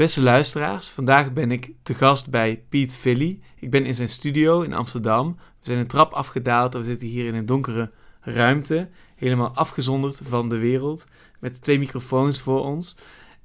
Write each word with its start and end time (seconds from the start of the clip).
Beste 0.00 0.22
luisteraars, 0.22 0.88
vandaag 0.88 1.32
ben 1.32 1.50
ik 1.50 1.72
te 1.82 1.94
gast 1.94 2.30
bij 2.30 2.64
Piet 2.68 2.94
Villy. 2.94 3.40
Ik 3.56 3.70
ben 3.70 3.84
in 3.84 3.94
zijn 3.94 4.08
studio 4.08 4.62
in 4.62 4.72
Amsterdam. 4.72 5.36
We 5.36 5.66
zijn 5.66 5.78
een 5.78 5.86
trap 5.86 6.12
afgedaald 6.12 6.74
en 6.74 6.80
we 6.80 6.86
zitten 6.86 7.08
hier 7.08 7.26
in 7.26 7.34
een 7.34 7.46
donkere 7.46 7.90
ruimte, 8.20 8.88
helemaal 9.14 9.54
afgezonderd 9.54 10.20
van 10.24 10.48
de 10.48 10.58
wereld, 10.58 11.06
met 11.40 11.62
twee 11.62 11.78
microfoons 11.78 12.40
voor 12.40 12.64
ons. 12.64 12.96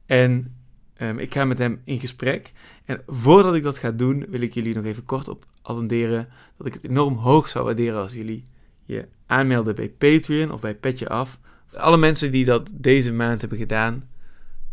En 0.05 0.55
ehm, 0.93 1.17
ik 1.17 1.33
ga 1.33 1.45
met 1.45 1.57
hem 1.57 1.81
in 1.83 1.99
gesprek. 1.99 2.51
En 2.85 3.01
voordat 3.07 3.55
ik 3.55 3.63
dat 3.63 3.77
ga 3.77 3.91
doen, 3.91 4.25
wil 4.29 4.41
ik 4.41 4.53
jullie 4.53 4.75
nog 4.75 4.85
even 4.85 5.05
kort 5.05 5.27
op 5.27 5.45
attenderen 5.61 6.27
dat 6.57 6.67
ik 6.67 6.73
het 6.73 6.83
enorm 6.83 7.15
hoog 7.15 7.49
zou 7.49 7.65
waarderen 7.65 8.01
als 8.01 8.13
jullie 8.13 8.47
je 8.85 9.07
aanmelden 9.25 9.75
bij 9.75 9.89
Patreon 9.89 10.51
of 10.51 10.61
bij 10.61 10.75
Petje 10.75 11.09
Af. 11.09 11.39
Alle 11.73 11.97
mensen 11.97 12.31
die 12.31 12.45
dat 12.45 12.71
deze 12.73 13.13
maand 13.13 13.41
hebben 13.41 13.59
gedaan, 13.59 14.09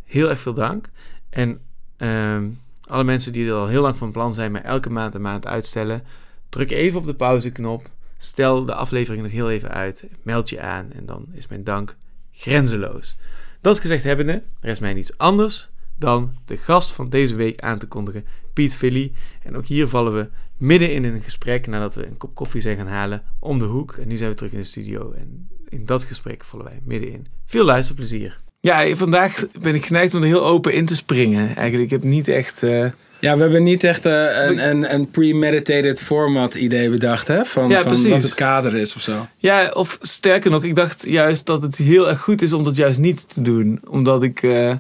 heel 0.05 0.29
erg 0.29 0.39
veel 0.39 0.55
dank. 0.55 0.91
En 1.30 1.61
ehm, 2.03 2.48
alle 2.87 3.05
mensen 3.05 3.32
die 3.32 3.46
er 3.46 3.55
al 3.55 3.66
heel 3.66 3.83
lang 3.83 3.97
van 3.97 4.12
plan 4.12 4.34
zijn, 4.34 4.52
maar 4.52 4.65
elke 4.65 4.91
maand 4.91 5.15
een 5.15 5.20
maand 5.20 5.47
uitstellen, 5.47 6.01
druk 6.48 6.70
even 6.70 6.98
op 6.98 7.06
de 7.06 7.15
pauzeknop. 7.15 7.91
Stel 8.19 8.65
de 8.65 8.75
aflevering 8.75 9.23
nog 9.23 9.33
heel 9.33 9.51
even 9.51 9.70
uit. 9.70 10.05
Meld 10.23 10.48
je 10.48 10.61
aan 10.61 10.92
en 10.92 11.06
dan 11.06 11.27
is 11.33 11.47
mijn 11.47 11.65
dank 11.65 11.97
grenzeloos. 12.33 13.16
Dat 13.61 13.75
is 13.75 13.80
gezegd 13.80 14.05
hebbende, 14.05 14.42
is 14.61 14.80
mij 14.80 14.95
niets 14.95 15.19
anders 15.19 15.70
dan 15.98 16.37
de 16.45 16.56
gast 16.56 16.92
van 16.92 17.09
deze 17.09 17.34
week 17.34 17.61
aan 17.61 17.78
te 17.78 17.88
kondigen, 17.88 18.27
Piet 18.53 18.77
Philly. 18.77 19.12
En 19.42 19.56
ook 19.56 19.66
hier 19.66 19.89
vallen 19.89 20.14
we 20.14 20.28
midden 20.56 20.92
in 20.92 21.05
een 21.05 21.23
gesprek 21.23 21.66
nadat 21.66 21.95
we 21.95 22.06
een 22.06 22.16
kop 22.16 22.34
koffie 22.34 22.61
zijn 22.61 22.77
gaan 22.77 22.87
halen 22.87 23.23
om 23.39 23.59
de 23.59 23.64
hoek. 23.64 23.92
En 23.92 24.09
nu 24.09 24.16
zijn 24.16 24.30
we 24.30 24.37
terug 24.37 24.53
in 24.53 24.59
de 24.59 24.64
studio 24.64 25.12
en 25.12 25.48
in 25.69 25.87
dat 25.87 26.05
gesprek 26.05 26.45
vallen 26.45 26.66
wij 26.66 26.80
middenin. 26.84 27.27
Veel 27.45 27.64
luisterplezier. 27.64 28.41
Ja, 28.62 28.97
vandaag 28.97 29.45
ben 29.61 29.75
ik 29.75 29.87
geneigd 29.87 30.15
om 30.15 30.21
er 30.21 30.27
heel 30.27 30.47
open 30.47 30.73
in 30.73 30.87
te 30.87 30.95
springen. 30.95 31.57
Eigenlijk, 31.57 31.84
ik 31.84 31.91
heb 31.91 32.03
niet 32.03 32.29
echt... 32.29 32.62
Uh... 32.62 32.87
Ja, 33.20 33.34
we 33.34 33.43
hebben 33.43 33.62
niet 33.62 33.84
echt 33.84 34.07
uh, 34.07 34.45
een, 34.47 34.69
een, 34.69 34.95
een 34.95 35.11
premeditated 35.11 36.03
format 36.03 36.55
idee 36.55 36.91
bedacht, 36.91 37.28
hè? 37.28 37.45
Van, 37.45 37.69
ja, 37.69 37.83
van 37.83 38.09
wat 38.09 38.23
het 38.23 38.34
kader 38.34 38.77
is 38.77 38.95
of 38.95 39.03
zo. 39.03 39.27
Ja, 39.36 39.70
of 39.75 39.98
sterker 40.01 40.51
nog, 40.51 40.64
ik 40.64 40.75
dacht 40.75 41.05
juist 41.06 41.47
dat 41.47 41.62
het 41.62 41.77
heel 41.77 42.09
erg 42.09 42.20
goed 42.20 42.42
is 42.42 42.53
om 42.53 42.64
dat 42.64 42.77
juist 42.77 42.98
niet 42.98 43.34
te 43.34 43.42
doen. 43.42 43.81
Omdat 43.89 44.23
ik... 44.23 44.42
Uh, 44.42 44.73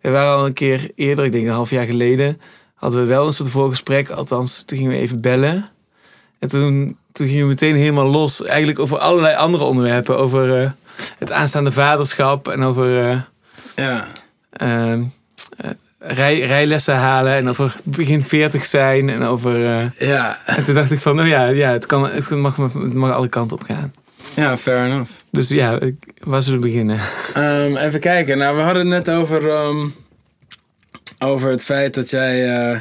we 0.00 0.10
waren 0.10 0.36
al 0.36 0.46
een 0.46 0.52
keer 0.52 0.90
eerder, 0.94 1.24
ik 1.24 1.32
denk 1.32 1.46
een 1.46 1.52
half 1.52 1.70
jaar 1.70 1.86
geleden, 1.86 2.40
hadden 2.74 3.00
we 3.00 3.06
wel 3.06 3.26
een 3.26 3.32
soort 3.32 3.48
voorgesprek. 3.48 4.10
Althans, 4.10 4.62
toen 4.62 4.78
gingen 4.78 4.92
we 4.92 4.98
even 4.98 5.20
bellen. 5.20 5.70
En 6.38 6.48
toen, 6.48 6.96
toen 7.12 7.26
gingen 7.26 7.42
we 7.42 7.48
meteen 7.48 7.74
helemaal 7.74 8.10
los. 8.10 8.44
Eigenlijk 8.44 8.78
over 8.78 8.98
allerlei 8.98 9.36
andere 9.36 9.64
onderwerpen. 9.64 10.18
Over 10.18 10.74
het 11.18 11.32
aanstaande 11.32 11.72
vaderschap 11.72 12.48
en 12.48 12.62
over 12.62 13.28
ja. 13.80 14.06
Uh, 14.62 15.00
rij, 15.98 16.40
rijlessen 16.40 16.94
halen 16.94 17.32
en 17.32 17.48
over 17.48 17.76
begin 17.82 18.22
40 18.22 18.64
zijn 18.64 19.08
en 19.08 19.22
over. 19.22 19.60
Uh, 19.60 19.90
ja. 19.98 20.38
En 20.46 20.64
toen 20.64 20.74
dacht 20.74 20.90
ik 20.90 21.00
van, 21.00 21.16
nou 21.16 21.28
ja, 21.28 21.46
ja 21.46 21.72
het, 21.72 21.86
kan, 21.86 22.10
het, 22.10 22.30
mag, 22.30 22.56
het 22.56 22.94
mag 22.94 23.12
alle 23.12 23.28
kanten 23.28 23.56
op 23.56 23.62
gaan. 23.62 23.92
Ja, 24.36 24.56
fair 24.56 24.84
enough. 24.84 25.10
Dus 25.30 25.48
ja, 25.48 25.78
waar 26.18 26.42
zullen 26.42 26.60
we 26.60 26.66
beginnen? 26.66 27.00
Um, 27.36 27.76
even 27.76 28.00
kijken. 28.00 28.38
Nou, 28.38 28.56
we 28.56 28.62
hadden 28.62 28.90
het 28.90 29.06
net 29.06 29.16
over, 29.16 29.44
um, 29.44 29.94
over 31.18 31.50
het 31.50 31.64
feit 31.64 31.94
dat 31.94 32.10
jij 32.10 32.70
uh, 32.72 32.80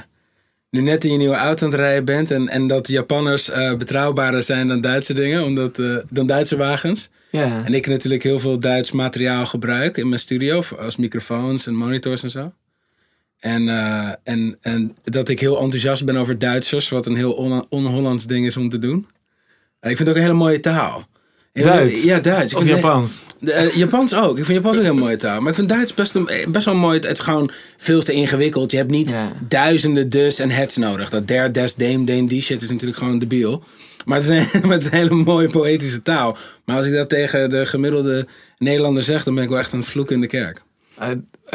nu 0.70 0.82
net 0.82 1.04
in 1.04 1.12
je 1.12 1.18
nieuwe 1.18 1.36
auto 1.36 1.66
aan 1.66 1.72
het 1.72 1.80
rijden 1.80 2.06
bent. 2.06 2.32
En, 2.32 2.48
en 2.48 2.68
dat 2.68 2.88
Japanners 2.88 3.50
uh, 3.50 3.76
betrouwbaarder 3.76 4.44
zijn 4.44 4.68
dan 4.68 4.82
Duitse 4.82 5.14
dingen, 5.14 5.44
omdat, 5.44 5.78
uh, 5.78 5.98
dan 6.10 6.28
Duitse 6.28 6.58
wagens. 6.58 7.10
Ja. 7.32 7.66
En 7.66 7.74
ik 7.74 7.88
natuurlijk 7.88 8.24
heel 8.24 8.40
veel 8.40 8.60
Duits 8.60 8.92
materiaal 8.92 9.46
gebruik 9.46 9.98
in 9.98 10.08
mijn 10.08 10.20
studio, 10.20 10.64
als 10.80 10.96
microfoons 10.96 11.68
en 11.68 11.76
monitors 11.76 12.24
en 12.24 12.32
zo. 12.32 12.54
En, 13.40 13.68
uh, 13.68 14.12
en, 14.24 14.58
en 14.62 14.96
dat 15.04 15.30
ik 15.30 15.40
heel 15.40 15.60
enthousiast 15.60 16.06
ben 16.06 16.18
over 16.18 16.38
Duitsers, 16.38 16.90
wat 16.90 17.06
een 17.06 17.16
heel 17.16 17.66
on-Hollands 17.70 18.26
ding 18.26 18.46
is 18.46 18.58
om 18.58 18.70
te 18.70 18.80
doen. 18.80 19.08
ik 19.82 19.98
vind 19.98 20.00
het 20.00 20.10
ook 20.10 20.16
een 20.16 20.22
hele 20.22 20.34
mooie 20.34 20.60
taal. 20.60 21.08
Duits? 21.52 22.04
Ja, 22.04 22.20
Duits. 22.20 22.54
Of 22.54 22.66
Japans? 22.66 23.22
Uh, 23.40 23.76
Japans 23.76 24.16
ook. 24.16 24.38
Ik 24.38 24.46
vind 24.46 24.58
Japans 24.58 24.76
ook 24.76 24.84
een 24.84 24.90
hele 24.90 25.02
mooie 25.02 25.16
taal. 25.16 25.40
Maar 25.40 25.50
ik 25.50 25.56
vind 25.56 25.70
Duits 25.70 25.94
best, 25.94 26.16
een, 26.16 26.30
best 26.48 26.66
wel 26.66 26.76
mooi. 26.76 27.00
Het 27.00 27.12
is 27.12 27.20
gewoon 27.20 27.52
veel 27.78 28.02
te 28.02 28.14
ingewikkeld. 28.14 28.72
Je 28.72 28.78
hebt 28.78 28.92
niet 28.92 29.10
ja. 29.10 29.32
duizenden 29.48 30.10
dus 30.10 30.40
en 30.40 30.50
hets 30.50 30.78
nodig. 30.78 31.10
Dat 31.10 31.28
der, 31.28 31.52
des, 31.52 31.76
deem, 31.76 32.06
deem, 32.06 32.28
die 32.28 32.42
shit 32.42 32.62
is 32.62 32.70
natuurlijk 32.70 32.98
gewoon 32.98 33.20
debiel. 33.20 33.64
Maar 34.06 34.18
het, 34.18 34.30
is 34.30 34.38
een, 34.38 34.62
maar 34.68 34.72
het 34.72 34.82
is 34.82 34.92
een 34.92 34.98
hele 34.98 35.16
mooie 35.16 35.50
poëtische 35.50 36.02
taal. 36.02 36.38
Maar 36.66 36.76
als 36.76 36.86
ik 36.86 36.94
dat 36.94 37.10
tegen 37.10 37.50
de 37.50 37.66
gemiddelde 37.66 38.28
Nederlander 38.58 39.04
zeg, 39.04 39.24
dan 39.24 39.36
ben 39.36 39.44
ik 39.44 39.50
wel 39.50 39.60
echt 39.60 39.74
een 39.74 39.84
vloek 39.84 40.12
in 40.12 40.22
de 40.22 40.28
kerk. 40.28 40.62
Uh, 41.02 41.08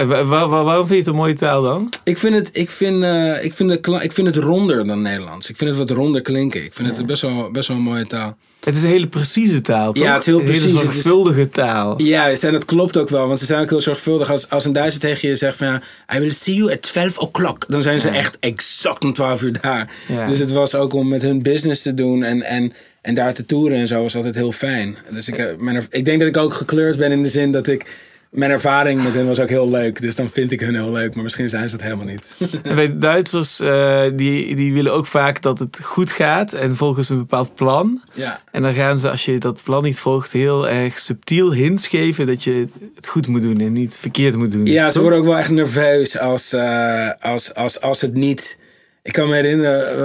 waar, 0.06 0.26
waar, 0.26 0.49
waarom 0.49 0.87
vind 0.87 0.88
je 0.88 0.97
het 0.97 1.06
een 1.06 1.15
mooie 1.15 1.34
taal 1.34 1.62
dan? 1.62 1.93
Ik 2.05 2.19
vind 2.19 2.34
het, 2.34 2.50
ik 2.53 2.71
vind, 2.71 3.03
uh, 3.03 3.44
ik 3.44 3.55
vind 3.55 3.71
het, 3.71 3.87
ik 4.03 4.12
vind 4.12 4.26
het 4.26 4.37
ronder 4.37 4.87
dan 4.87 5.03
Nederlands. 5.03 5.49
Ik 5.49 5.56
vind 5.56 5.71
het 5.71 5.78
wat 5.78 5.91
ronder 5.91 6.21
klinken. 6.21 6.65
Ik 6.65 6.72
vind 6.75 6.88
ja. 6.88 6.97
het 6.97 7.06
best 7.06 7.22
wel, 7.22 7.50
best 7.50 7.69
wel 7.69 7.76
een 7.76 7.82
mooie 7.82 8.06
taal. 8.06 8.37
Het 8.64 8.75
is 8.75 8.82
een 8.82 8.88
hele 8.88 9.06
precieze 9.06 9.60
taal, 9.60 9.92
toch? 9.92 10.04
Ja, 10.04 10.12
het 10.12 10.20
is 10.20 10.26
heel 10.26 10.41
precies. 10.41 10.62
Een 10.62 10.78
hele 10.78 10.92
zorgvuldige 10.92 11.41
is, 11.41 11.47
taal. 11.50 12.02
Juist, 12.02 12.44
en 12.44 12.52
dat 12.52 12.64
klopt 12.64 12.97
ook 12.97 13.08
wel. 13.08 13.26
Want 13.26 13.38
ze 13.38 13.44
zijn 13.44 13.62
ook 13.62 13.70
heel 13.70 13.80
zorgvuldig. 13.80 14.30
Als, 14.30 14.50
als 14.50 14.64
een 14.64 14.72
Duitser 14.72 15.00
tegen 15.00 15.28
je 15.28 15.36
zegt 15.36 15.56
van 15.56 15.66
ja, 15.66 15.82
I 16.14 16.19
will 16.19 16.30
see 16.30 16.54
you 16.54 16.72
at 16.72 16.82
12 16.82 17.19
o'clock. 17.19 17.64
Dan 17.69 17.82
zijn 17.82 18.00
ze 18.00 18.08
ja. 18.08 18.14
echt 18.14 18.36
exact 18.41 19.04
om 19.04 19.12
12 19.12 19.42
uur 19.42 19.60
daar. 19.60 19.92
Ja. 20.08 20.26
Dus 20.26 20.38
het 20.38 20.50
was 20.50 20.75
ook 20.75 20.92
om 20.92 21.08
met 21.08 21.22
hun 21.22 21.42
business 21.42 21.82
te 21.82 21.94
doen 21.94 22.22
en, 22.22 22.42
en, 22.42 22.72
en 23.00 23.14
daar 23.14 23.34
te 23.34 23.47
toeren 23.47 23.78
en 23.78 23.88
zo 23.88 24.02
was 24.02 24.16
altijd 24.16 24.34
heel 24.34 24.52
fijn. 24.52 24.96
Dus 25.10 25.28
ik, 25.28 25.54
mijn, 25.58 25.86
ik 25.91 26.04
denk 26.04 26.19
dat 26.19 26.28
ik 26.28 26.36
ook 26.36 26.54
gekleurd 26.54 26.96
ben 26.96 27.12
in 27.12 27.22
de 27.22 27.28
zin 27.28 27.52
dat 27.52 27.66
ik 27.66 27.86
mijn 28.34 28.50
ervaring 28.50 29.03
met 29.03 29.15
hen 29.15 29.27
was 29.27 29.41
ook 29.41 29.49
heel 29.49 29.71
leuk. 29.71 30.00
Dus 30.00 30.17
dan 30.17 30.31
vind 30.31 30.53
ik 30.53 30.61
hun 30.61 30.75
heel 30.75 30.93
leuk. 30.93 31.15
Maar 31.15 31.22
misschien 31.22 31.49
zijn 31.49 31.69
ze 31.69 31.75
het 31.75 31.84
helemaal 31.84 32.06
niet. 32.06 32.37
En 32.62 32.75
bij 32.75 32.99
Duitsers, 32.99 33.61
uh, 33.61 34.05
die, 34.15 34.56
die 34.56 34.75
willen 34.75 34.93
ook 34.93 35.06
vaak 35.06 35.43
dat 35.43 35.59
het 35.59 35.81
goed 35.83 36.11
gaat. 36.11 36.53
En 36.53 36.77
volgens 36.77 37.09
een 37.09 37.19
bepaald 37.19 37.55
plan. 37.55 38.03
Ja. 38.12 38.41
En 38.50 38.62
dan 38.62 38.75
gaan 38.75 38.99
ze, 38.99 39.11
als 39.11 39.25
je 39.25 39.39
dat 39.39 39.62
plan 39.65 39.83
niet 39.83 39.99
volgt, 39.99 40.33
heel 40.33 40.69
erg 40.69 40.99
subtiel 40.99 41.53
hints 41.53 41.87
geven 41.87 42.27
dat 42.27 42.43
je 42.43 42.67
het 42.94 43.09
goed 43.09 43.27
moet 43.27 43.43
doen 43.43 43.61
en 43.61 43.73
niet 43.73 43.97
verkeerd 43.97 44.37
moet 44.37 44.53
doen. 44.53 44.67
Ja, 44.67 44.91
ze 44.91 45.00
worden 45.00 45.19
ook 45.19 45.25
wel 45.25 45.39
echt 45.39 45.50
nerveus 45.50 46.19
als, 46.19 46.53
uh, 46.53 47.11
als, 47.21 47.55
als, 47.55 47.81
als 47.81 48.00
het 48.00 48.15
niet... 48.15 48.59
Ik 49.03 49.12
kan 49.12 49.28
me 49.28 49.34
herinneren, 49.34 49.99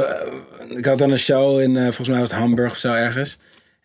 uh, 0.69 0.78
ik 0.78 0.85
had 0.85 0.97
dan 0.97 1.12
een 1.12 1.19
show 1.19 1.59
in, 1.59 1.75
volgens 1.75 2.07
mij 2.07 2.19
was 2.19 2.29
het 2.29 2.39
Hamburg 2.39 2.72
of 2.72 2.78
zo 2.78 2.94
ergens. 2.94 3.39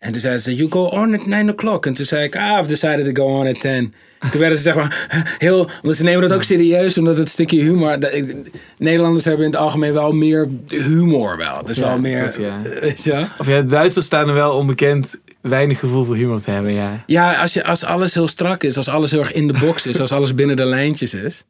En 0.04 0.12
toen 0.12 0.20
zeiden 0.20 0.42
ze, 0.42 0.54
you 0.54 0.70
go 0.70 0.84
on 0.84 1.15
at 1.15 1.26
9 1.26 1.50
o'clock. 1.50 1.87
En 1.87 1.94
toen 1.94 2.04
zei 2.04 2.25
ik, 2.25 2.37
ah, 2.37 2.59
I've 2.59 2.69
decided 2.69 3.15
to 3.15 3.22
go 3.22 3.38
on 3.38 3.47
at 3.47 3.60
10. 3.60 3.94
Toen 4.31 4.41
werden 4.41 4.59
ze 4.59 4.65
zeg 4.65 4.75
maar 4.75 5.09
heel, 5.38 5.70
want 5.82 5.97
ze 5.97 6.03
nemen 6.03 6.28
dat 6.28 6.32
ook 6.32 6.42
serieus, 6.42 6.98
omdat 6.98 7.16
het 7.16 7.28
stukje 7.28 7.60
humor. 7.60 8.00
Dat, 8.00 8.12
ik, 8.12 8.37
Nederlanders 8.78 9.25
hebben 9.25 9.47
in 9.47 9.50
het 9.50 9.60
algemeen 9.60 9.92
wel 9.92 10.12
meer 10.12 10.48
humor 10.69 11.37
wel. 11.37 11.59
Het 11.59 11.69
is 11.69 11.76
ja, 11.76 11.82
wel 11.88 11.98
meer. 11.98 12.25
Dat, 12.25 12.37
ja. 12.37 12.60
ja. 12.94 13.34
Of 13.38 13.47
ja, 13.47 13.60
de 13.60 13.69
Duitsers 13.69 14.06
staan 14.06 14.28
er 14.28 14.34
wel 14.34 14.56
onbekend 14.56 15.19
weinig 15.41 15.78
gevoel 15.78 16.04
voor 16.04 16.16
humor 16.16 16.41
te 16.41 16.50
hebben, 16.50 16.72
ja. 16.72 17.04
Ja, 17.06 17.34
als, 17.34 17.53
je, 17.53 17.65
als 17.65 17.84
alles 17.84 18.15
heel 18.15 18.28
strak 18.28 18.62
is, 18.62 18.76
als 18.76 18.88
alles 18.88 19.10
heel 19.10 19.21
erg 19.21 19.32
in 19.32 19.47
de 19.47 19.59
box 19.59 19.86
is, 19.86 20.00
als 20.00 20.12
alles 20.12 20.34
binnen 20.34 20.56
de 20.56 20.65
lijntjes 20.65 21.15
is, 21.15 21.44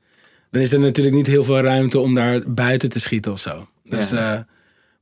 dan 0.50 0.60
is 0.60 0.72
er 0.72 0.81
natuurlijk 0.81 1.16
niet 1.16 1.26
heel 1.26 1.44
veel 1.44 1.60
ruimte 1.60 1.98
om 1.98 2.15
daar 2.15 2.41
buiten 2.47 2.91
te 2.91 3.00
schieten 3.00 3.32
of 3.32 3.41
zo. 3.41 3.66
Dus. 3.84 4.10
Ja. 4.10 4.34
Uh, 4.34 4.41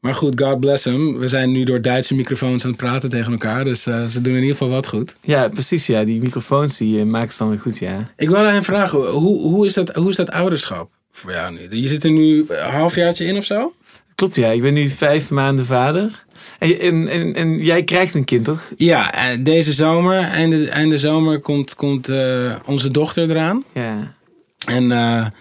maar 0.03 0.15
goed, 0.15 0.41
God 0.41 0.61
bless 0.61 0.85
hem. 0.85 1.19
We 1.19 1.29
zijn 1.29 1.53
nu 1.53 1.65
door 1.65 1.81
Duitse 1.81 2.15
microfoons 2.15 2.65
aan 2.65 2.71
het 2.71 2.79
praten 2.79 3.11
tegen 3.11 3.33
elkaar. 3.33 3.65
Dus 3.65 3.87
uh, 3.87 4.07
ze 4.07 4.21
doen 4.21 4.35
in 4.35 4.41
ieder 4.41 4.57
geval 4.57 4.73
wat 4.73 4.87
goed. 4.87 5.15
Ja, 5.21 5.49
precies. 5.49 5.87
Ja. 5.87 6.05
Die 6.05 6.23
microfoons 6.23 6.77
die 6.77 6.99
uh, 6.99 7.05
maken 7.05 7.33
ze 7.33 7.39
dan 7.39 7.49
weer 7.49 7.59
goed, 7.59 7.79
ja. 7.79 8.05
Ik 8.17 8.29
wil 8.29 8.37
aan 8.37 8.65
vragen, 8.65 9.11
hoe, 9.11 9.41
hoe, 9.41 9.67
is 9.67 9.75
dat, 9.75 9.95
hoe 9.95 10.11
is 10.11 10.17
dat 10.17 10.31
ouderschap 10.31 10.91
voor 11.11 11.33
jou 11.33 11.53
nu? 11.53 11.81
Je 11.81 11.89
zit 11.89 12.05
er 12.05 12.11
nu 12.11 12.45
een 12.49 12.71
halfjaartje 12.71 13.25
in 13.25 13.37
of 13.37 13.45
zo? 13.45 13.75
Klopt, 14.15 14.35
ja. 14.35 14.51
Ik 14.51 14.63
ben 14.63 14.75
nu 14.75 14.89
vijf 14.89 15.31
maanden 15.31 15.67
vader. 15.67 16.25
En, 16.59 16.79
en, 16.79 17.09
en, 17.09 17.35
en 17.35 17.59
jij 17.59 17.85
krijgt 17.85 18.15
een 18.15 18.25
kind, 18.25 18.45
toch? 18.45 18.73
Ja, 18.77 19.13
deze 19.41 19.73
zomer, 19.73 20.19
einde, 20.19 20.69
einde 20.69 20.99
zomer, 20.99 21.41
komt, 21.41 21.75
komt 21.75 22.09
uh, 22.09 22.55
onze 22.67 22.91
dochter 22.91 23.31
eraan. 23.31 23.65
Ja. 23.75 24.15
En... 24.67 25.33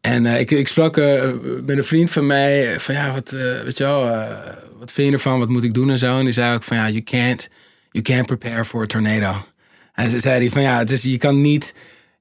En 0.00 0.24
uh, 0.24 0.40
ik, 0.40 0.50
ik 0.50 0.68
sprak 0.68 0.96
uh, 0.96 1.22
met 1.66 1.76
een 1.76 1.84
vriend 1.84 2.10
van 2.10 2.26
mij 2.26 2.80
van 2.80 2.94
ja, 2.94 3.12
wat, 3.12 3.32
uh, 3.32 3.60
weet 3.62 3.78
je 3.78 3.84
wel, 3.84 4.00
wat 4.78 4.92
vind 4.92 5.08
je 5.08 5.12
ervan? 5.12 5.38
Wat 5.38 5.48
moet 5.48 5.64
ik 5.64 5.74
doen 5.74 5.90
en 5.90 5.98
zo? 5.98 6.18
En 6.18 6.24
die 6.24 6.32
zei 6.32 6.54
ook 6.54 6.62
van 6.62 6.76
ja, 6.76 6.88
you 6.88 7.02
can't, 7.02 7.48
you 7.90 8.04
can't 8.04 8.26
prepare 8.26 8.64
for 8.64 8.82
a 8.82 8.86
tornado. 8.86 9.34
En 9.98 10.10
ze 10.10 10.20
zei 10.20 10.38
hij 10.38 10.50
van 10.50 10.62
ja, 10.62 10.78
het 10.78 10.90
is, 10.90 11.02
je 11.02 11.18
kan 11.18 11.40
niet, 11.40 11.74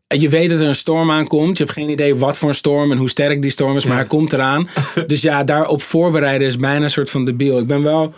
je 0.07 0.29
weet 0.29 0.49
dat 0.49 0.59
er 0.59 0.67
een 0.67 0.75
storm 0.75 1.11
aankomt. 1.11 1.57
Je 1.57 1.63
hebt 1.63 1.75
geen 1.75 1.89
idee 1.89 2.15
wat 2.15 2.37
voor 2.37 2.49
een 2.49 2.55
storm 2.55 2.91
en 2.91 2.97
hoe 2.97 3.09
sterk 3.09 3.41
die 3.41 3.51
storm 3.51 3.75
is, 3.77 3.85
maar 3.85 3.97
hij 3.97 4.07
komt 4.07 4.33
eraan. 4.33 4.69
dus 5.07 5.21
ja, 5.21 5.43
daarop 5.43 5.81
voorbereiden 5.81 6.47
is 6.47 6.57
bijna 6.57 6.83
een 6.83 6.91
soort 6.91 7.09
van 7.09 7.25
debiel. 7.25 7.59
Ik 7.59 7.67
ben 7.67 7.83
wel 7.83 8.13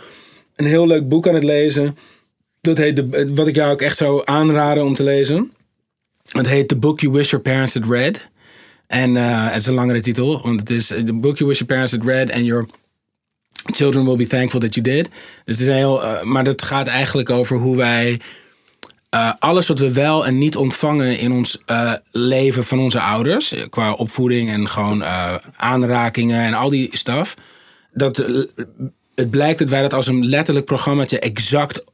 een 0.56 0.66
heel 0.66 0.86
leuk 0.86 1.08
boek 1.08 1.28
aan 1.28 1.34
het 1.34 1.44
lezen. 1.44 1.96
Dat 2.60 2.78
heet, 2.78 2.96
de, 2.96 3.32
wat 3.34 3.46
ik 3.46 3.54
jou 3.54 3.72
ook 3.72 3.82
echt 3.82 3.96
zou 3.96 4.22
aanraden 4.24 4.84
om 4.84 4.94
te 4.94 5.04
lezen. 5.04 5.52
Het 6.28 6.46
heet 6.46 6.68
The 6.68 6.76
Book 6.76 7.00
You 7.00 7.12
Wish 7.12 7.30
Your 7.30 7.44
Parents 7.44 7.74
Had 7.74 7.88
Read. 7.88 8.28
En 8.90 9.14
uh, 9.14 9.46
het 9.46 9.60
is 9.60 9.66
een 9.66 9.74
langere 9.74 10.00
titel, 10.00 10.42
want 10.42 10.60
het 10.60 10.70
is 10.70 10.86
The 10.86 11.12
Book 11.12 11.38
You 11.38 11.48
Wish 11.48 11.58
Your 11.58 11.72
Parents 11.72 11.92
Had 11.92 12.04
Read 12.04 12.32
and 12.32 12.44
Your 12.44 12.66
Children 13.64 14.04
Will 14.04 14.16
Be 14.16 14.26
Thankful 14.26 14.60
That 14.60 14.74
You 14.74 14.86
Did. 14.86 15.08
Dus 15.44 15.58
het 15.58 15.68
is 15.68 15.74
heel, 15.74 16.04
uh, 16.04 16.22
maar 16.22 16.44
dat 16.44 16.62
gaat 16.62 16.86
eigenlijk 16.86 17.30
over 17.30 17.56
hoe 17.56 17.76
wij 17.76 18.20
eh, 19.10 19.32
alles 19.38 19.66
wat 19.66 19.78
we 19.78 19.92
wel 19.92 20.26
en 20.26 20.38
niet 20.38 20.56
ontvangen 20.56 21.18
in 21.18 21.32
ons 21.32 21.62
eh, 21.66 21.92
leven 22.10 22.64
van 22.64 22.78
onze 22.78 23.00
ouders, 23.00 23.52
eh, 23.52 23.68
qua 23.68 23.92
opvoeding 23.92 24.50
en 24.50 24.68
gewoon 24.68 25.04
aanrakingen 25.56 26.40
en 26.40 26.54
al 26.54 26.70
die 26.70 26.88
stuff, 26.92 27.36
dat 27.92 28.16
het 29.14 29.30
blijkt 29.30 29.58
dat 29.58 29.68
wij 29.68 29.82
dat 29.82 29.92
als 29.92 30.06
een 30.06 30.26
letterlijk 30.26 30.66
programmaatje 30.66 31.18
exact 31.18 31.84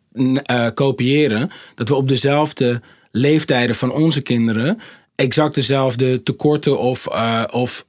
kopiëren, 0.74 1.50
dat 1.74 1.88
we 1.88 1.94
op 1.94 2.08
dezelfde 2.08 2.80
leeftijden 3.10 3.76
van 3.76 3.92
onze 3.92 4.20
kinderen 4.20 4.80
exact 5.16 5.54
dezelfde 5.54 6.22
tekorten 6.22 6.78
of, 6.78 7.06
of 7.50 7.84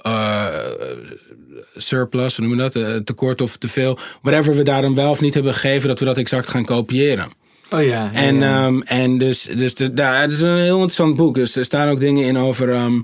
surplus, 1.76 2.36
hoe 2.38 2.48
noemen 2.48 2.72
we 2.72 2.80
dat? 2.80 3.06
tekort 3.06 3.42
of 3.42 3.58
te 3.58 3.68
veel, 3.68 4.00
whatever 4.22 4.56
we 4.56 4.64
daar 4.64 4.82
dan 4.82 4.96
wel 4.96 5.10
of 5.10 5.22
niet 5.22 5.34
hebben 5.34 5.54
gegeven, 5.54 5.88
dat 5.88 6.00
we 6.00 6.06
dat 6.06 6.18
exact 6.18 6.48
gaan 6.48 6.66
kopiëren. 6.66 7.32
Oh 7.72 7.84
ja. 7.84 8.10
en, 8.14 8.44
ehm, 8.44 8.82
en 8.82 9.18
dus, 9.18 9.42
dus 9.56 9.76
de, 9.76 9.94
daar, 9.94 10.22
het 10.22 10.32
is 10.32 10.42
een 10.42 10.58
heel 10.58 10.74
interessant 10.74 11.16
boek. 11.16 11.36
Dus 11.36 11.56
er 11.56 11.66
staan 11.66 11.90
ook 11.90 12.00
dingen 12.00 12.26
in 12.26 12.38
over 12.38 12.74
ehm, 12.74 13.00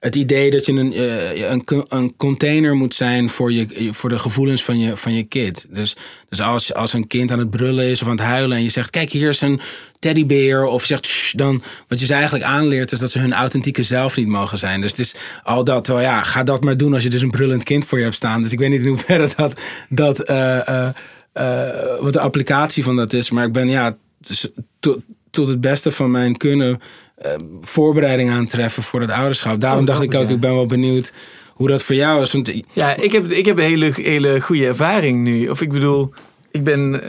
het 0.00 0.14
idee 0.14 0.50
dat 0.50 0.66
je 0.66 0.72
een, 0.72 0.96
uh, 0.96 1.50
een, 1.50 1.64
een 1.88 2.16
container 2.16 2.74
moet 2.74 2.94
zijn 2.94 3.28
voor, 3.28 3.52
je, 3.52 3.88
voor 3.92 4.08
de 4.08 4.18
gevoelens 4.18 4.64
van 4.64 4.78
je, 4.78 4.96
van 4.96 5.14
je 5.14 5.22
kind. 5.22 5.66
Dus, 5.70 5.96
dus 6.28 6.40
als, 6.40 6.74
als 6.74 6.92
een 6.92 7.06
kind 7.06 7.30
aan 7.30 7.38
het 7.38 7.50
brullen 7.50 7.84
is 7.84 8.02
of 8.02 8.08
aan 8.08 8.16
het 8.16 8.26
huilen 8.26 8.56
en 8.56 8.62
je 8.62 8.68
zegt: 8.68 8.90
Kijk, 8.90 9.10
hier 9.10 9.28
is 9.28 9.40
een 9.40 9.60
teddybeer. 9.98 10.64
Of 10.64 10.84
zegt: 10.84 11.06
Shh, 11.06 11.34
dan 11.36 11.62
wat 11.88 12.00
je 12.00 12.06
ze 12.06 12.14
eigenlijk 12.14 12.44
aanleert 12.44 12.92
is 12.92 12.98
dat 12.98 13.10
ze 13.10 13.18
hun 13.18 13.32
authentieke 13.32 13.82
zelf 13.82 14.16
niet 14.16 14.26
mogen 14.26 14.58
zijn. 14.58 14.80
Dus 14.80 14.90
het 14.90 15.00
is 15.00 15.14
al 15.42 15.64
dat, 15.64 15.86
wel 15.86 16.00
ja, 16.00 16.22
ga 16.22 16.42
dat 16.42 16.64
maar 16.64 16.76
doen 16.76 16.94
als 16.94 17.02
je 17.02 17.10
dus 17.10 17.22
een 17.22 17.30
brullend 17.30 17.62
kind 17.62 17.84
voor 17.84 17.98
je 17.98 18.04
hebt 18.04 18.16
staan. 18.16 18.42
Dus 18.42 18.52
ik 18.52 18.58
weet 18.58 18.70
niet 18.70 18.80
in 18.80 18.86
hoeverre 18.86 19.28
dat. 19.36 19.60
dat 19.88 20.30
uh, 20.30 20.88
uh, 21.34 21.68
wat 22.00 22.12
de 22.12 22.20
applicatie 22.20 22.84
van 22.84 22.96
dat 22.96 23.12
is. 23.12 23.30
Maar 23.30 23.46
ik 23.46 23.52
ben 23.52 23.68
ja, 23.68 23.96
dus 24.18 24.48
tot, 24.80 25.02
tot 25.30 25.48
het 25.48 25.60
beste 25.60 25.90
van 25.90 26.10
mijn 26.10 26.36
kunnen 26.36 26.80
uh, 27.26 27.32
voorbereiding 27.60 28.30
aantreffen 28.30 28.82
voor 28.82 29.00
het 29.00 29.10
ouderschap. 29.10 29.60
Daarom 29.60 29.80
oh, 29.80 29.86
dacht 29.86 30.02
ik 30.02 30.14
ook, 30.14 30.30
ik 30.30 30.40
ben 30.40 30.54
wel 30.54 30.66
benieuwd 30.66 31.12
hoe 31.52 31.68
dat 31.68 31.82
voor 31.82 31.94
jou 31.94 32.22
is. 32.22 32.32
Want... 32.32 32.52
Ja, 32.72 32.96
ik 32.96 33.12
heb, 33.12 33.30
ik 33.30 33.46
heb 33.46 33.58
een 33.58 33.64
hele, 33.64 33.92
hele 33.94 34.40
goede 34.40 34.66
ervaring 34.66 35.22
nu. 35.22 35.48
Of 35.48 35.60
ik 35.60 35.72
bedoel, 35.72 36.12
ik 36.50 36.64
ben 36.64 37.00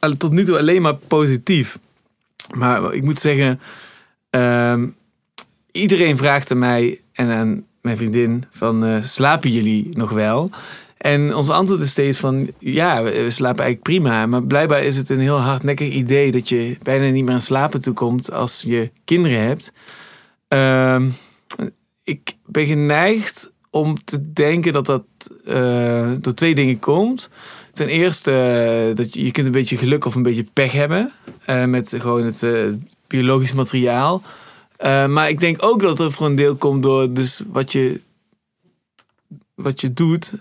uh, 0.00 0.10
tot 0.18 0.32
nu 0.32 0.44
toe 0.44 0.58
alleen 0.58 0.82
maar 0.82 0.94
positief. 0.94 1.78
Maar 2.54 2.92
ik 2.92 3.02
moet 3.02 3.18
zeggen, 3.18 3.60
uh, 4.30 4.82
iedereen 5.72 6.16
vraagt 6.16 6.50
aan 6.50 6.58
mij 6.58 7.00
en 7.12 7.30
aan 7.30 7.64
mijn 7.80 7.96
vriendin 7.96 8.44
van 8.50 8.84
uh, 8.84 9.02
slapen 9.02 9.50
jullie 9.50 9.88
nog 9.92 10.10
wel? 10.10 10.50
En 10.98 11.34
ons 11.34 11.48
antwoord 11.48 11.80
is 11.80 11.90
steeds 11.90 12.18
van, 12.18 12.50
ja, 12.58 13.02
we, 13.02 13.30
slapen 13.30 13.64
eigenlijk 13.64 13.82
prima. 13.82 14.26
Maar 14.26 14.42
blijkbaar 14.42 14.82
is 14.82 14.96
het 14.96 15.10
een 15.10 15.20
heel 15.20 15.40
hardnekkig 15.40 15.88
idee 15.88 16.30
dat 16.30 16.48
je 16.48 16.76
bijna 16.82 17.08
niet 17.08 17.24
meer 17.24 17.34
aan 17.34 17.40
slapen 17.40 17.80
toekomt 17.80 18.32
als 18.32 18.62
je 18.66 18.90
kinderen 19.04 19.42
hebt. 19.42 19.72
Uh, 20.48 21.02
ik 22.02 22.34
ben 22.46 22.66
geneigd 22.66 23.52
om 23.70 24.04
te 24.04 24.32
denken 24.32 24.72
dat 24.72 24.86
dat 24.86 25.04
uh, 25.44 26.12
door 26.20 26.34
twee 26.34 26.54
dingen 26.54 26.78
komt. 26.78 27.30
Ten 27.72 27.88
eerste, 27.88 28.30
uh, 28.90 28.96
dat 28.96 29.14
je, 29.14 29.24
je 29.24 29.30
kunt 29.30 29.46
een 29.46 29.52
beetje 29.52 29.76
geluk 29.76 30.04
of 30.04 30.14
een 30.14 30.22
beetje 30.22 30.46
pech 30.52 30.72
hebben 30.72 31.12
uh, 31.46 31.64
met 31.64 31.94
gewoon 31.98 32.24
het 32.24 32.44
biologisch 33.06 33.52
materiaal. 33.52 34.22
maar 34.82 35.28
ik 35.28 35.40
denk 35.40 35.64
ook 35.64 35.80
dat 35.80 36.00
er 36.00 36.12
voor 36.12 36.26
een 36.26 36.34
deel 36.34 36.56
komt 36.56 36.82
door 36.82 37.12
dus 37.12 37.42
wat 37.46 37.72
je, 37.72 38.00
wat 39.54 39.80
je 39.80 39.92
doet. 39.92 40.34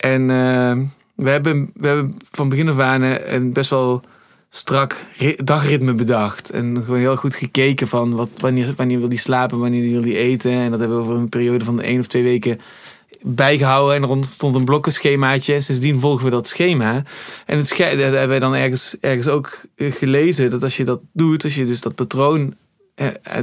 En 0.00 0.20
uh, 0.20 0.78
we, 1.14 1.30
hebben, 1.30 1.70
we 1.74 1.86
hebben 1.86 2.14
van 2.30 2.48
begin 2.48 2.68
af 2.68 2.78
aan 2.78 3.02
een 3.02 3.52
best 3.52 3.70
wel 3.70 4.02
strak 4.48 5.04
dagritme 5.44 5.94
bedacht. 5.94 6.50
En 6.50 6.82
gewoon 6.84 7.00
heel 7.00 7.16
goed 7.16 7.34
gekeken 7.34 7.88
van 7.88 8.14
wat, 8.14 8.28
wanneer, 8.38 8.72
wanneer 8.76 8.98
wil 8.98 9.08
die 9.08 9.18
slapen, 9.18 9.58
wanneer 9.58 9.90
wil 9.90 10.00
die 10.00 10.16
eten. 10.16 10.52
En 10.52 10.70
dat 10.70 10.80
hebben 10.80 10.96
we 10.96 11.02
over 11.02 11.14
een 11.14 11.28
periode 11.28 11.64
van 11.64 11.80
één 11.80 12.00
of 12.00 12.06
twee 12.06 12.22
weken 12.22 12.60
bijgehouden. 13.22 13.96
En 13.96 14.02
er 14.02 14.08
ontstond 14.08 14.54
een 14.54 14.64
blokkenschemaatje. 14.64 15.54
En 15.54 15.62
sindsdien 15.62 16.00
volgen 16.00 16.24
we 16.24 16.30
dat 16.30 16.48
schema. 16.48 17.02
En 17.46 17.58
het 17.58 17.68
dat 17.68 17.78
hebben 17.78 18.28
wij 18.28 18.38
dan 18.38 18.54
ergens, 18.54 18.96
ergens 19.00 19.28
ook 19.28 19.60
gelezen. 19.76 20.50
Dat 20.50 20.62
als 20.62 20.76
je 20.76 20.84
dat 20.84 21.00
doet, 21.12 21.44
als 21.44 21.54
je 21.54 21.66
dus 21.66 21.80
dat 21.80 21.94
patroon 21.94 22.54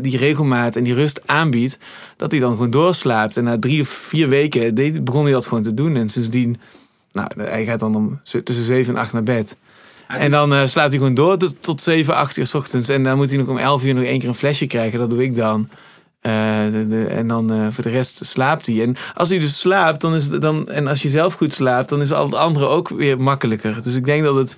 die 0.01 0.17
regelmaat 0.17 0.75
en 0.75 0.83
die 0.83 0.93
rust 0.93 1.21
aanbiedt, 1.25 1.77
dat 2.17 2.31
hij 2.31 2.39
dan 2.39 2.51
gewoon 2.51 2.69
doorslaapt. 2.69 3.37
En 3.37 3.43
na 3.43 3.59
drie 3.59 3.81
of 3.81 3.89
vier 3.89 4.29
weken 4.29 5.03
begon 5.03 5.23
hij 5.23 5.31
dat 5.31 5.47
gewoon 5.47 5.63
te 5.63 5.73
doen. 5.73 5.95
En 5.95 6.09
sindsdien, 6.09 6.57
nou, 7.11 7.27
hij 7.37 7.65
gaat 7.65 7.79
dan 7.79 7.95
om 7.95 8.19
tussen 8.23 8.65
zeven 8.65 8.95
en 8.95 9.01
acht 9.01 9.13
naar 9.13 9.23
bed. 9.23 9.57
En 10.07 10.31
dan 10.31 10.53
uh, 10.53 10.65
slaapt 10.65 10.89
hij 10.89 10.97
gewoon 10.97 11.13
door 11.13 11.37
tot, 11.37 11.55
tot 11.59 11.81
7, 11.81 12.15
8 12.15 12.37
uur 12.37 12.45
s 12.45 12.53
ochtends. 12.53 12.89
En 12.89 13.03
dan 13.03 13.17
moet 13.17 13.29
hij 13.29 13.37
nog 13.37 13.47
om 13.47 13.57
11 13.57 13.83
uur 13.83 13.93
nog 13.93 14.03
één 14.03 14.19
keer 14.19 14.29
een 14.29 14.35
flesje 14.35 14.67
krijgen. 14.67 14.99
Dat 14.99 15.09
doe 15.09 15.23
ik 15.23 15.35
dan. 15.35 15.69
Uh, 16.21 16.33
de, 16.71 16.85
de, 16.87 17.05
en 17.05 17.27
dan 17.27 17.53
uh, 17.53 17.67
voor 17.69 17.83
de 17.83 17.89
rest 17.89 18.25
slaapt 18.25 18.65
hij. 18.65 18.81
En 18.81 18.95
als 19.13 19.29
hij 19.29 19.39
dus 19.39 19.59
slaapt, 19.59 20.01
dan 20.01 20.15
is 20.15 20.29
dan, 20.29 20.69
en 20.69 20.87
als 20.87 21.01
je 21.01 21.09
zelf 21.09 21.33
goed 21.33 21.53
slaapt, 21.53 21.89
dan 21.89 22.01
is 22.01 22.11
al 22.11 22.25
het 22.25 22.33
andere 22.33 22.67
ook 22.67 22.89
weer 22.89 23.21
makkelijker. 23.21 23.83
Dus 23.83 23.95
ik 23.95 24.05
denk 24.05 24.23
dat 24.23 24.35
het. 24.35 24.57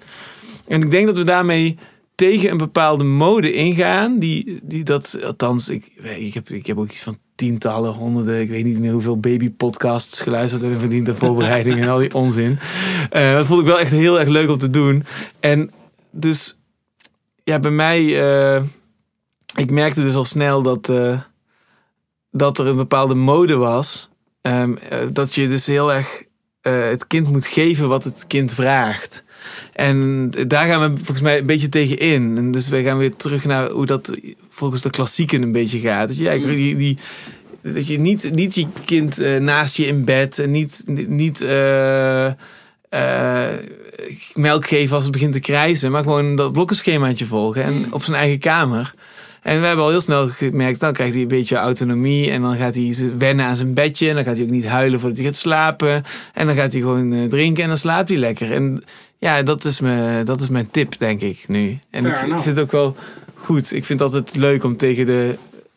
En 0.67 0.81
ik 0.81 0.91
denk 0.91 1.05
dat 1.05 1.17
we 1.17 1.23
daarmee 1.23 1.77
tegen 2.19 2.51
een 2.51 2.57
bepaalde 2.57 3.03
mode 3.03 3.53
ingaan. 3.53 4.19
Die, 4.19 4.59
die 4.63 4.83
dat, 4.83 5.23
althans, 5.23 5.69
ik, 5.69 5.85
ik, 6.17 6.33
heb, 6.33 6.49
ik 6.49 6.65
heb 6.65 6.77
ook 6.77 6.91
iets 6.91 7.03
van 7.03 7.17
tientallen, 7.35 7.93
honderden, 7.93 8.41
ik 8.41 8.49
weet 8.49 8.65
niet 8.65 8.79
meer 8.79 8.91
hoeveel 8.91 9.19
babypodcasts 9.19 10.21
geluisterd 10.21 10.63
en 10.63 10.79
verdiend 10.79 11.05
de 11.05 11.15
voorbereiding 11.15 11.79
en 11.79 11.87
al 11.87 11.97
die 11.97 12.13
onzin. 12.13 12.59
Uh, 13.11 13.31
dat 13.31 13.45
vond 13.45 13.61
ik 13.61 13.65
wel 13.65 13.79
echt 13.79 13.91
heel 13.91 14.19
erg 14.19 14.29
leuk 14.29 14.49
om 14.49 14.57
te 14.57 14.69
doen. 14.69 15.03
En 15.39 15.71
dus, 16.11 16.57
ja, 17.43 17.59
bij 17.59 17.71
mij, 17.71 18.01
uh, 18.03 18.63
ik 19.55 19.71
merkte 19.71 20.03
dus 20.03 20.15
al 20.15 20.25
snel 20.25 20.61
dat, 20.61 20.89
uh, 20.89 21.21
dat 22.31 22.57
er 22.57 22.67
een 22.67 22.75
bepaalde 22.75 23.15
mode 23.15 23.55
was. 23.55 24.09
Um, 24.41 24.77
dat 25.11 25.35
je 25.35 25.47
dus 25.47 25.65
heel 25.65 25.93
erg 25.93 26.23
het 26.61 27.07
kind 27.07 27.31
moet 27.31 27.45
geven 27.45 27.87
wat 27.87 28.03
het 28.03 28.27
kind 28.27 28.53
vraagt. 28.53 29.23
En 29.73 30.31
daar 30.47 30.67
gaan 30.67 30.91
we 30.91 30.97
volgens 30.97 31.21
mij 31.21 31.39
een 31.39 31.45
beetje 31.45 31.69
tegen 31.69 31.97
in. 31.97 32.37
En 32.37 32.51
dus 32.51 32.69
we 32.69 32.83
gaan 32.83 32.97
weer 32.97 33.15
terug 33.15 33.45
naar 33.45 33.69
hoe 33.69 33.85
dat 33.85 34.17
volgens 34.49 34.81
de 34.81 34.89
klassieken 34.89 35.41
een 35.41 35.51
beetje 35.51 35.79
gaat. 35.79 36.07
Dat 36.07 36.17
je, 36.17 36.39
die, 36.39 36.75
die, 36.75 36.97
dat 37.61 37.87
je 37.87 37.99
niet, 37.99 38.31
niet 38.33 38.55
je 38.55 38.67
kind 38.85 39.19
uh, 39.19 39.39
naast 39.39 39.75
je 39.75 39.85
in 39.85 40.05
bed 40.05 40.39
en 40.39 40.51
niet, 40.51 40.83
niet 41.07 41.41
uh, 41.41 42.31
uh, 42.89 43.47
melk 44.33 44.67
geven 44.67 44.95
als 44.95 45.03
het 45.03 45.13
begint 45.13 45.33
te 45.33 45.39
krijzen, 45.39 45.91
maar 45.91 46.03
gewoon 46.03 46.35
dat 46.35 46.53
blokkenschemaatje 46.53 47.25
volgen 47.25 47.63
en 47.63 47.73
mm. 47.73 47.93
op 47.93 48.03
zijn 48.03 48.17
eigen 48.17 48.39
kamer. 48.39 48.93
En 49.41 49.59
we 49.61 49.67
hebben 49.67 49.85
al 49.85 49.91
heel 49.91 50.01
snel 50.01 50.27
gemerkt, 50.27 50.79
dan 50.79 50.93
krijgt 50.93 51.13
hij 51.13 51.21
een 51.21 51.27
beetje 51.27 51.55
autonomie. 51.55 52.31
En 52.31 52.41
dan 52.41 52.55
gaat 52.55 52.75
hij 52.75 52.95
wennen 53.17 53.45
aan 53.45 53.55
zijn 53.55 53.73
bedje. 53.73 54.09
En 54.09 54.15
dan 54.15 54.23
gaat 54.23 54.35
hij 54.35 54.43
ook 54.43 54.49
niet 54.51 54.67
huilen 54.67 54.99
voordat 54.99 55.17
hij 55.17 55.27
gaat 55.27 55.35
slapen. 55.35 56.03
En 56.33 56.45
dan 56.45 56.55
gaat 56.55 56.71
hij 56.71 56.81
gewoon 56.81 57.27
drinken 57.27 57.63
en 57.63 57.69
dan 57.69 57.77
slaapt 57.77 58.09
hij 58.09 58.17
lekker. 58.17 58.51
En 58.51 58.83
ja, 59.19 59.43
dat 59.43 59.65
is, 59.65 59.79
me, 59.79 60.21
dat 60.23 60.41
is 60.41 60.47
mijn 60.47 60.71
tip, 60.71 60.95
denk 60.97 61.21
ik 61.21 61.43
nu. 61.47 61.79
En 61.89 62.05
ik, 62.05 62.17
vind 62.17 62.45
het 62.45 62.59
ook 62.59 62.71
wel 62.71 62.95
goed. 63.33 63.73
Ik 63.73 63.85
vind 63.85 63.99
het 63.99 64.13
altijd 64.13 64.35
leuk 64.35 64.63
om 64.63 64.77
tegen 64.77 65.05
de, 65.05 65.35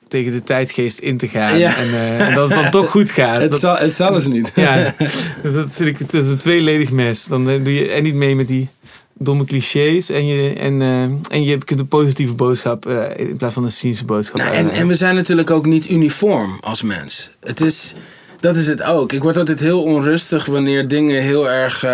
tegen 0.08 0.32
de 0.32 0.42
tijdgeest 0.42 0.99
in 0.99 1.18
te 1.18 1.28
gaan. 1.28 1.54
En, 1.54 1.88
uh, 1.88 2.34
dat 2.34 2.49
het 2.49 2.62
dan 2.62 2.70
toch 2.70 2.90
goed 2.90 3.11
gaat. 3.11 3.40
Het, 3.50 3.54
zal, 3.54 3.76
het 3.76 3.94
zal 3.94 4.14
eens 4.14 4.26
niet. 4.26 4.52
ja, 4.54 4.94
dat 5.42 5.70
vind 5.70 5.88
ik 5.88 5.99
het 5.99 6.14
is 6.14 6.28
een 6.28 6.37
tweeledig 6.37 6.90
mes. 6.90 7.25
Dan 7.25 7.50
eh, 7.50 7.64
doe 7.64 7.75
je 7.75 7.88
en 7.88 8.02
niet 8.02 8.14
mee 8.14 8.37
met 8.37 8.49
die 8.49 8.68
domme 9.12 9.44
clichés. 9.44 10.11
En 10.11 10.26
je, 10.26 10.54
en, 10.54 10.80
uh, 10.80 11.02
en 11.28 11.44
je 11.44 11.58
kunt 11.58 11.80
een 11.80 11.88
positieve 11.88 12.34
boodschap 12.34 12.88
in 13.16 13.37
plaats 13.37 13.54
van 13.54 13.64
een 13.64 13.70
cynische 13.70 14.04
boodschap. 14.04 14.37
Nou, 14.37 14.54
en, 14.54 14.70
en 14.70 14.87
we 14.87 14.94
zijn 14.94 15.14
natuurlijk 15.14 15.50
ook 15.50 15.66
niet 15.66 15.90
uniform 15.90 16.58
als 16.61 16.82
mens. 16.82 17.30
Het 17.40 17.61
is, 17.61 17.94
dat 18.40 18.56
is 18.56 18.66
het 18.66 18.82
ook. 18.82 19.12
Ik 19.12 19.22
word 19.22 19.37
altijd 19.37 19.61
heel 19.61 19.82
onrustig 19.82 20.46
wanneer 20.46 20.88
dingen 20.88 21.22
heel 21.22 21.50
erg 21.50 21.84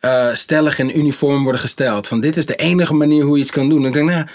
uh, 0.00 0.34
stellig 0.34 0.78
en 0.78 0.98
uniform 0.98 1.42
worden 1.42 1.60
gesteld. 1.60 2.06
Van 2.06 2.20
dit 2.20 2.36
is 2.36 2.46
de 2.46 2.56
enige 2.56 2.94
manier 2.94 3.24
hoe 3.24 3.36
je 3.36 3.42
iets 3.42 3.52
kan 3.52 3.68
doen. 3.68 3.86
ik 3.86 3.92
denk, 3.92 4.10
nou, 4.10 4.26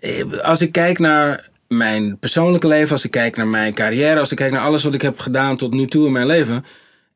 eh, 0.00 0.38
als 0.42 0.60
ik 0.60 0.72
kijk 0.72 0.98
naar 0.98 1.48
mijn 1.68 2.18
persoonlijke 2.18 2.66
leven, 2.66 2.92
als 2.92 3.04
ik 3.04 3.10
kijk 3.10 3.36
naar 3.36 3.46
mijn 3.46 3.74
carrière, 3.74 4.20
als 4.20 4.30
ik 4.30 4.36
kijk 4.36 4.52
naar 4.52 4.60
alles 4.60 4.84
wat 4.84 4.94
ik 4.94 5.02
heb 5.02 5.18
gedaan 5.18 5.56
tot 5.56 5.74
nu 5.74 5.86
toe 5.86 6.06
in 6.06 6.12
mijn 6.12 6.26
leven, 6.26 6.64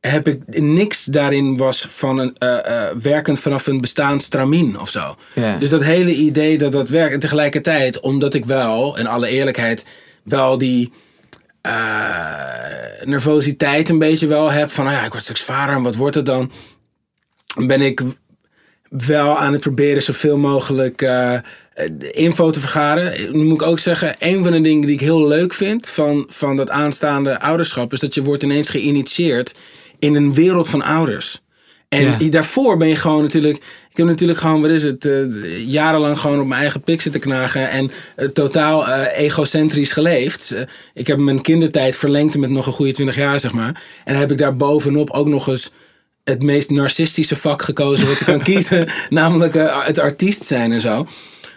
heb 0.00 0.28
ik 0.28 0.60
niks 0.60 1.04
daarin 1.04 1.56
was 1.56 1.86
van 1.90 2.18
een 2.18 2.36
uh, 2.38 2.88
werkend 3.02 3.40
vanaf 3.40 3.66
een 3.66 3.80
bestaansstramien 3.80 4.80
of 4.80 4.90
zo. 4.90 5.16
Dus 5.58 5.70
dat 5.70 5.84
hele 5.84 6.14
idee 6.14 6.58
dat 6.58 6.72
dat 6.72 6.88
werkt. 6.88 7.12
En 7.12 7.20
tegelijkertijd, 7.20 8.00
omdat 8.00 8.34
ik 8.34 8.44
wel, 8.44 8.98
in 8.98 9.06
alle 9.06 9.28
eerlijkheid, 9.28 9.86
wel 10.22 10.58
die 10.58 10.92
nervositeit 13.04 13.88
een 13.88 13.98
beetje 13.98 14.26
wel 14.26 14.50
heb 14.50 14.70
van, 14.70 14.84
nou 14.84 14.96
ja, 14.96 15.04
ik 15.04 15.10
word 15.12 15.22
straks 15.22 15.42
vader 15.42 15.74
en 15.74 15.82
wat 15.82 15.96
wordt 15.96 16.14
het 16.14 16.26
dan? 16.26 16.50
Ben 17.56 17.80
ik 17.80 18.00
wel 18.88 19.38
aan 19.38 19.52
het 19.52 19.60
proberen 19.60 20.02
zoveel 20.02 20.36
mogelijk 20.36 21.02
uh, 21.02 21.34
info 22.10 22.50
te 22.50 22.60
vergaren. 22.60 23.32
Nu 23.32 23.44
moet 23.44 23.60
ik 23.60 23.66
ook 23.66 23.78
zeggen, 23.78 24.14
een 24.18 24.42
van 24.42 24.52
de 24.52 24.60
dingen 24.60 24.86
die 24.86 24.94
ik 24.94 25.00
heel 25.00 25.26
leuk 25.26 25.54
vind 25.54 25.88
van, 25.88 26.24
van 26.28 26.56
dat 26.56 26.70
aanstaande 26.70 27.40
ouderschap... 27.40 27.92
is 27.92 28.00
dat 28.00 28.14
je 28.14 28.22
wordt 28.22 28.42
ineens 28.42 28.68
geïnitieerd 28.68 29.54
in 29.98 30.14
een 30.14 30.34
wereld 30.34 30.68
van 30.68 30.82
ouders. 30.82 31.40
En 31.88 32.16
Ja. 32.24 32.30
daarvoor 32.30 32.76
ben 32.76 32.88
je 32.88 32.96
gewoon 32.96 33.22
natuurlijk. 33.22 33.56
Ik 33.90 33.96
heb 33.96 34.06
natuurlijk 34.06 34.38
gewoon, 34.38 34.60
wat 34.60 34.70
is 34.70 34.82
het, 34.82 35.04
eh, 35.04 35.66
jarenlang 35.66 36.18
gewoon 36.18 36.40
op 36.40 36.46
mijn 36.46 36.60
eigen 36.60 36.80
pik 36.80 37.00
zitten 37.00 37.20
knagen. 37.20 37.70
En 37.70 37.90
eh, 38.16 38.28
totaal 38.28 38.88
eh, 38.88 39.18
egocentrisch 39.18 39.92
geleefd. 39.92 40.50
Eh, 40.50 40.62
ik 40.94 41.06
heb 41.06 41.18
mijn 41.18 41.40
kindertijd 41.40 41.96
verlengd 41.96 42.36
met 42.36 42.50
nog 42.50 42.66
een 42.66 42.72
goede 42.72 42.92
20 42.92 43.16
jaar, 43.16 43.40
zeg 43.40 43.52
maar. 43.52 43.82
En 44.04 44.12
dan 44.12 44.20
heb 44.20 44.30
ik 44.30 44.38
daar 44.38 44.56
bovenop 44.56 45.10
ook 45.10 45.28
nog 45.28 45.48
eens 45.48 45.72
het 46.30 46.42
meest 46.42 46.70
narcistische 46.70 47.36
vak 47.36 47.62
gekozen 47.62 48.06
wat 48.06 48.18
je 48.18 48.24
kan 48.24 48.40
kiezen. 48.50 48.90
Namelijk 49.08 49.54
eh, 49.54 49.86
het 49.86 49.98
artiest 49.98 50.44
zijn 50.44 50.72
en 50.72 50.80
zo. 50.80 51.06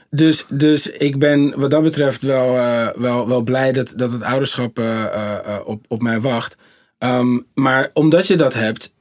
Dus, 0.09 0.45
dus 0.49 0.87
ik 0.89 1.19
ben 1.19 1.59
wat 1.59 1.71
dat 1.71 1.83
betreft 1.83 2.21
wel, 2.21 2.57
eh, 2.57 2.87
wel, 2.95 3.27
wel 3.27 3.41
blij 3.41 3.71
dat, 3.71 3.93
dat 3.95 4.11
het 4.11 4.23
ouderschap 4.23 4.79
eh, 4.79 5.57
op, 5.65 5.85
op 5.87 6.01
mij 6.01 6.21
wacht. 6.21 6.55
Ehm, 6.97 7.39
maar 7.53 7.89
omdat 7.93 8.27
je 8.27 8.35
dat 8.35 8.53
hebt, 8.53 8.91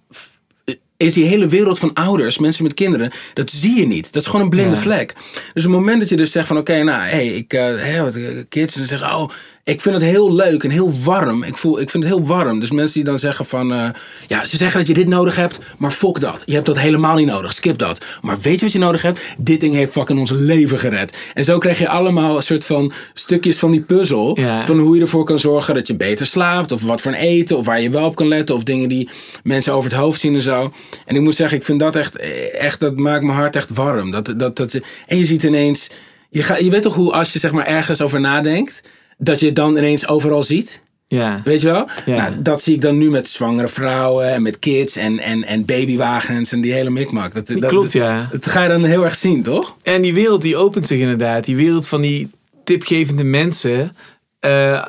is 0.96 1.12
die 1.12 1.24
hele 1.24 1.46
wereld 1.46 1.78
van 1.78 1.92
ouders, 1.92 2.38
mensen 2.38 2.62
met 2.62 2.74
kinderen, 2.74 3.10
dat 3.34 3.50
zie 3.50 3.78
je 3.78 3.86
niet. 3.86 4.12
Dat 4.12 4.22
is 4.22 4.28
gewoon 4.28 4.42
een 4.44 4.50
blinde 4.50 4.74
Ja. 4.74 4.80
vlek. 4.80 5.14
Dus 5.54 5.64
op 5.64 5.70
het 5.70 5.80
moment 5.80 6.00
dat 6.00 6.08
je 6.08 6.16
dus 6.16 6.32
zegt 6.32 6.46
van 6.46 6.58
oké, 6.58 6.82
nou, 6.82 7.02
hey, 7.02 7.26
ik, 7.26 7.52
eh 7.52 7.76
hè, 7.76 8.02
wat, 8.02 8.18
kids, 8.48 8.74
en 8.74 8.78
dan 8.80 8.88
zeggen 8.88 9.16
oh, 9.18 9.30
ik 9.64 9.80
vind 9.80 9.94
het 9.94 10.04
heel 10.04 10.34
leuk 10.34 10.64
en 10.64 10.70
heel 10.70 10.92
warm. 11.04 11.42
Ik, 11.42 11.56
voel, 11.56 11.80
ik 11.80 11.90
vind 11.90 12.04
het 12.04 12.12
heel 12.12 12.26
warm. 12.26 12.60
Dus 12.60 12.70
mensen 12.70 12.94
die 12.94 13.04
dan 13.04 13.18
zeggen 13.18 13.44
van, 13.46 13.72
eh, 13.72 13.88
ja, 14.26 14.44
ze 14.44 14.56
zeggen 14.56 14.78
dat 14.78 14.86
je 14.88 14.94
dit 14.94 15.08
nodig 15.08 15.36
hebt, 15.36 15.58
maar 15.78 15.90
fuck 15.90 16.20
dat. 16.20 16.42
Je 16.44 16.54
hebt 16.54 16.66
dat 16.66 16.78
helemaal 16.78 17.16
niet 17.16 17.26
nodig, 17.26 17.52
skip 17.52 17.78
dat. 17.78 18.04
Maar 18.22 18.38
weet 18.40 18.54
je 18.58 18.64
wat 18.64 18.72
je 18.72 18.78
nodig 18.78 19.02
hebt? 19.02 19.20
Dit 19.38 19.60
ding 19.60 19.74
heeft 19.74 19.92
fucking 19.92 20.18
ons 20.18 20.30
leven 20.30 20.78
gered. 20.78 21.16
En 21.34 21.44
zo 21.44 21.58
krijg 21.58 21.78
je 21.78 21.88
allemaal 21.88 22.36
een 22.36 22.42
soort 22.42 22.64
van 22.64 22.92
stukjes 23.12 23.56
van 23.58 23.70
die 23.70 23.80
puzzel, 23.80 24.40
Ja. 24.40 24.66
van 24.66 24.78
hoe 24.78 24.94
je 24.94 25.00
ervoor 25.00 25.24
kan 25.24 25.38
zorgen 25.38 25.74
dat 25.74 25.86
je 25.86 25.96
beter 25.96 26.26
slaapt, 26.26 26.72
of 26.72 26.82
wat 26.82 27.00
voor 27.00 27.12
een 27.12 27.18
eten, 27.18 27.56
of 27.56 27.64
waar 27.64 27.80
je 27.80 27.90
wel 27.90 28.06
op 28.06 28.14
kan 28.16 28.28
letten, 28.28 28.54
of 28.54 28.62
dingen 28.62 28.88
die 28.88 29.08
mensen 29.42 29.72
over 29.72 29.90
het 29.90 29.98
hoofd 30.00 30.20
zien 30.20 30.34
en 30.34 30.42
zo. 30.42 30.72
En 31.06 31.14
ik 31.16 31.20
moet 31.22 31.34
zeggen, 31.34 31.58
ik 31.58 31.64
vind 31.64 31.78
dat 31.80 31.96
echt, 31.96 32.16
echt 32.52 32.80
dat 32.80 32.96
maakt 32.98 33.24
mijn 33.24 33.36
hart 33.38 33.56
echt 33.56 33.68
warm. 33.74 34.10
Dat, 34.10 34.34
dat, 34.36 34.56
dat, 34.56 34.78
en 35.06 35.18
je 35.18 35.24
ziet 35.24 35.42
ineens, 35.42 35.90
je, 36.30 36.42
gaat, 36.42 36.58
je 36.58 36.70
weet 36.70 36.82
toch 36.82 36.94
hoe 36.94 37.12
als 37.12 37.32
je 37.32 37.38
zeg 37.38 37.50
maar 37.52 37.66
ergens 37.66 38.00
over 38.00 38.20
nadenkt, 38.20 38.82
dat 39.22 39.40
je 39.40 39.46
het 39.46 39.54
dan 39.54 39.76
ineens 39.76 40.08
overal 40.08 40.42
ziet? 40.42 40.80
Ja. 41.08 41.40
Weet 41.44 41.60
je 41.60 41.66
wel? 41.66 41.88
Ja. 42.06 42.16
Nou, 42.16 42.42
dat 42.42 42.62
zie 42.62 42.74
ik 42.74 42.80
dan 42.80 42.98
nu 42.98 43.10
met 43.10 43.28
zwangere 43.28 43.68
vrouwen 43.68 44.28
en 44.28 44.42
met 44.42 44.58
kids 44.58 44.96
en, 44.96 45.18
en, 45.18 45.44
en 45.44 45.64
babywagens 45.64 46.52
en 46.52 46.60
die 46.60 46.72
hele 46.72 46.90
mikmak. 46.90 47.34
Dat, 47.34 47.46
dat, 47.46 47.58
klopt, 47.66 47.84
dat, 47.84 47.92
ja. 47.92 48.28
Dat 48.32 48.46
ga 48.46 48.62
je 48.62 48.68
dan 48.68 48.84
heel 48.84 49.04
erg 49.04 49.14
zien, 49.16 49.42
toch? 49.42 49.76
En 49.82 50.02
die 50.02 50.14
wereld 50.14 50.42
die 50.42 50.56
opent 50.56 50.86
zich 50.86 51.00
inderdaad. 51.00 51.44
Die 51.44 51.56
wereld 51.56 51.88
van 51.88 52.00
die 52.00 52.30
tipgevende 52.64 53.24
mensen. 53.24 53.96
eh, 54.40 54.82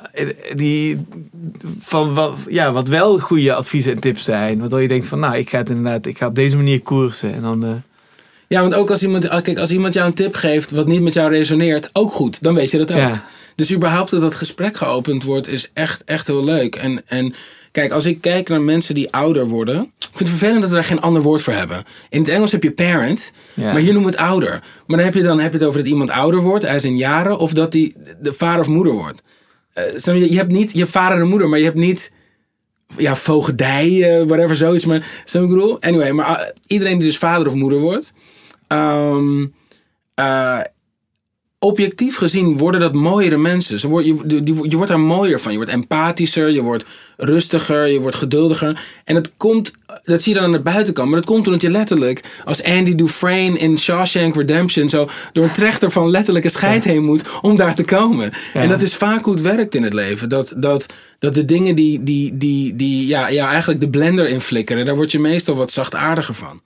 die 0.55 0.97
van 1.79 2.13
wat, 2.13 2.37
ja, 2.49 2.71
wat 2.71 2.87
wel 2.87 3.19
goede 3.19 3.53
adviezen 3.53 3.91
en 3.93 3.99
tips 3.99 4.23
zijn. 4.23 4.59
Waardoor 4.59 4.81
je 4.81 4.87
denkt 4.87 5.05
van 5.05 5.19
nou, 5.19 5.37
ik 5.37 5.49
ga 5.49 5.57
het 5.57 5.69
inderdaad, 5.69 6.05
ik 6.05 6.17
ga 6.17 6.27
op 6.27 6.35
deze 6.35 6.55
manier 6.55 6.81
koersen. 6.81 7.33
En 7.33 7.41
dan, 7.41 7.63
eh, 7.63 7.69
Ja, 8.47 8.61
want 8.61 8.73
ook 8.73 8.89
als 8.89 9.03
iemand, 9.03 9.29
ah, 9.29 9.41
kijk, 9.41 9.57
als 9.57 9.71
iemand 9.71 9.93
jou 9.93 10.07
een 10.07 10.13
tip 10.13 10.35
geeft 10.35 10.71
wat 10.71 10.87
niet 10.87 11.01
met 11.01 11.13
jou 11.13 11.29
resoneert, 11.29 11.89
ook 11.93 12.11
goed. 12.11 12.43
Dan 12.43 12.53
weet 12.53 12.71
je 12.71 12.77
dat 12.77 12.91
ook. 12.91 12.97
Ja. 12.97 13.25
Dus 13.55 13.73
überhaupt 13.73 14.11
dat 14.11 14.21
dat 14.21 14.35
gesprek 14.35 14.75
geopend 14.75 15.23
wordt, 15.23 15.47
is 15.47 15.71
echt, 15.73 16.03
echt 16.03 16.27
heel 16.27 16.43
leuk. 16.43 16.75
En, 16.75 17.01
en 17.07 17.33
kijk, 17.71 17.91
als 17.91 18.05
ik 18.05 18.21
kijk 18.21 18.49
naar 18.49 18.61
mensen 18.61 18.95
die 18.95 19.11
ouder 19.11 19.47
worden, 19.47 19.81
ik 19.81 20.07
vind 20.13 20.19
het 20.19 20.27
vervelend 20.29 20.61
dat 20.61 20.69
we 20.69 20.75
daar 20.75 20.85
geen 20.85 21.01
ander 21.01 21.21
woord 21.21 21.41
voor 21.41 21.53
hebben. 21.53 21.83
In 22.09 22.19
het 22.19 22.29
Engels 22.29 22.51
heb 22.51 22.63
je 22.63 22.71
parent, 22.71 23.33
Ja. 23.53 23.71
maar 23.71 23.81
hier 23.81 23.93
noemen 23.93 24.11
we 24.11 24.17
het 24.17 24.27
ouder. 24.27 24.49
Maar 24.87 24.97
dan 24.97 25.05
heb 25.05 25.13
je, 25.13 25.21
dan 25.21 25.39
heb 25.39 25.51
je 25.51 25.57
het 25.57 25.67
over 25.67 25.79
dat 25.79 25.89
iemand 25.89 26.09
ouder 26.09 26.41
wordt, 26.41 26.65
hij 26.65 26.75
is 26.75 26.83
in 26.83 26.97
jaren, 26.97 27.37
of 27.37 27.53
dat 27.53 27.73
hij 27.73 27.93
de 28.21 28.33
vader 28.33 28.59
of 28.59 28.67
moeder 28.67 28.93
wordt. 28.93 29.21
Eh, 29.73 29.97
je, 29.97 30.31
je 30.31 30.37
hebt 30.37 30.51
niet, 30.51 30.71
je 30.71 30.79
hebt 30.79 30.91
vader 30.91 31.19
en 31.19 31.27
moeder, 31.27 31.49
maar 31.49 31.59
je 31.59 31.65
hebt 31.65 31.77
niet 31.77 32.11
ja, 32.97 33.15
voogdij, 33.15 34.17
eh, 34.19 34.25
whatever, 34.27 34.55
zoiets. 34.55 34.85
Maar, 34.85 35.23
zo 35.25 35.43
ik 35.43 35.49
bedoel? 35.49 35.81
Anyway, 35.81 36.11
maar 36.11 36.25
ah, 36.25 36.47
iedereen 36.67 36.97
die 36.97 37.07
dus 37.07 37.17
vader 37.17 37.47
of 37.47 37.53
moeder 37.53 37.79
wordt, 37.79 38.13
ehm, 38.67 39.45
eh, 40.13 40.59
objectief 41.63 42.15
gezien 42.15 42.57
worden 42.57 42.79
dat 42.79 42.93
mooiere 42.93 43.37
mensen. 43.37 43.79
Ze 43.79 43.87
je, 43.87 44.43
die, 44.43 44.69
je 44.69 44.75
wordt 44.75 44.91
daar 44.91 44.99
mooier 44.99 45.39
van. 45.39 45.51
Je 45.51 45.57
wordt 45.57 45.71
empathischer, 45.71 46.49
je 46.49 46.61
wordt 46.61 46.85
rustiger, 47.17 47.87
je 47.87 47.99
wordt 47.99 48.15
geduldiger. 48.15 48.83
En 49.03 49.15
dat 49.15 49.31
komt, 49.37 49.71
dat 50.03 50.21
zie 50.21 50.33
je 50.33 50.39
dan 50.39 50.47
aan 50.47 50.55
de 50.55 50.63
buitenkant. 50.63 51.09
Maar 51.09 51.19
dat 51.19 51.29
komt 51.29 51.45
omdat 51.45 51.61
je 51.61 51.69
letterlijk, 51.69 52.41
als 52.45 52.63
Andy 52.63 52.95
Dufresne 52.95 53.57
in 53.57 53.77
Shawshank 53.77 54.35
Redemption, 54.35 54.89
zo 54.89 55.09
door 55.33 55.43
een 55.43 55.51
trechter 55.51 55.91
van 55.91 56.09
letterlijke 56.09 56.49
scheid 56.49 56.83
heen 56.83 57.03
moet 57.03 57.23
om 57.41 57.55
daar 57.55 57.75
te 57.75 57.83
komen. 57.83 58.31
Ja. 58.53 58.61
En 58.61 58.69
dat 58.69 58.81
is 58.81 58.95
vaak 58.95 59.25
hoe 59.25 59.33
het 59.33 59.43
werkt 59.43 59.75
in 59.75 59.83
het 59.83 59.93
leven. 59.93 60.29
Dat, 60.29 60.53
dat, 60.55 60.85
dat 61.19 61.33
de 61.33 61.45
dingen 61.45 61.75
die, 61.75 62.03
die, 62.03 62.37
die, 62.37 62.75
die 62.75 63.07
ja, 63.07 63.27
ja, 63.27 63.49
eigenlijk 63.49 63.79
de 63.79 63.89
blender 63.89 64.27
in 64.27 64.41
flikkeren, 64.41 64.85
daar 64.85 64.95
word 64.95 65.11
je 65.11 65.19
meestal 65.19 65.55
wat 65.55 65.71
zachtaardiger 65.71 66.33
van. 66.33 66.61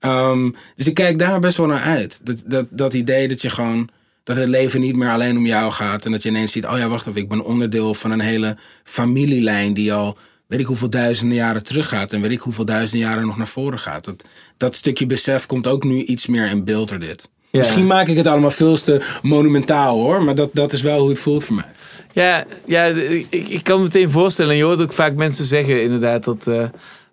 Ehm, 0.00 0.50
dus 0.74 0.86
ik 0.86 0.94
kijk 0.94 1.18
daar 1.18 1.40
best 1.40 1.56
wel 1.56 1.66
naar 1.66 1.82
uit. 1.82 2.20
Dat, 2.24 2.42
dat, 2.46 2.66
dat 2.70 2.94
idee 2.94 3.28
dat 3.28 3.42
je 3.42 3.50
gewoon. 3.50 3.88
Dat 4.28 4.36
het 4.36 4.48
leven 4.48 4.80
niet 4.80 4.96
meer 4.96 5.10
alleen 5.10 5.36
om 5.36 5.46
jou 5.46 5.72
gaat. 5.72 6.04
En 6.04 6.10
dat 6.12 6.22
je 6.22 6.28
ineens 6.28 6.52
ziet: 6.52 6.66
oh 6.66 6.78
ja, 6.78 6.88
wacht 6.88 7.06
even, 7.06 7.20
ik 7.20 7.28
ben 7.28 7.44
onderdeel 7.44 7.94
van 7.94 8.10
een 8.10 8.20
hele 8.20 8.56
familielijn 8.84 9.74
die 9.74 9.92
al 9.92 10.16
weet 10.46 10.60
ik 10.60 10.66
hoeveel 10.66 10.90
duizenden 10.90 11.36
jaren 11.36 11.64
teruggaat. 11.64 12.12
En 12.12 12.20
weet 12.20 12.30
ik 12.30 12.40
hoeveel 12.40 12.64
duizenden 12.64 13.08
jaren 13.08 13.26
nog 13.26 13.36
naar 13.36 13.46
voren 13.46 13.78
gaat. 13.78 14.04
Dat, 14.04 14.24
dat 14.56 14.74
stukje 14.74 15.06
besef 15.06 15.46
komt 15.46 15.66
ook 15.66 15.84
nu 15.84 16.02
iets 16.02 16.26
meer 16.26 16.50
in 16.50 16.64
beeld 16.64 16.88
door 16.88 16.98
dit. 16.98 17.28
Ja. 17.50 17.58
Misschien 17.58 17.86
maak 17.86 18.08
ik 18.08 18.16
het 18.16 18.26
allemaal 18.26 18.50
veel 18.50 18.76
te 18.76 19.18
monumentaal 19.22 19.98
hoor. 19.98 20.22
Maar 20.22 20.34
dat, 20.34 20.50
dat 20.52 20.72
is 20.72 20.82
wel 20.82 21.00
hoe 21.00 21.08
het 21.08 21.18
voelt 21.18 21.44
voor 21.44 21.54
mij. 21.54 21.72
Ja, 22.12 22.44
ja 22.66 22.84
ik, 22.84 23.48
ik 23.48 23.62
kan 23.62 23.76
me 23.76 23.82
meteen 23.82 24.10
voorstellen. 24.10 24.50
En 24.50 24.56
je 24.56 24.64
hoort 24.64 24.82
ook 24.82 24.92
vaak 24.92 25.14
mensen 25.14 25.44
zeggen 25.44 25.82
inderdaad 25.82 26.24
dat, 26.24 26.46
eh, 26.46 26.68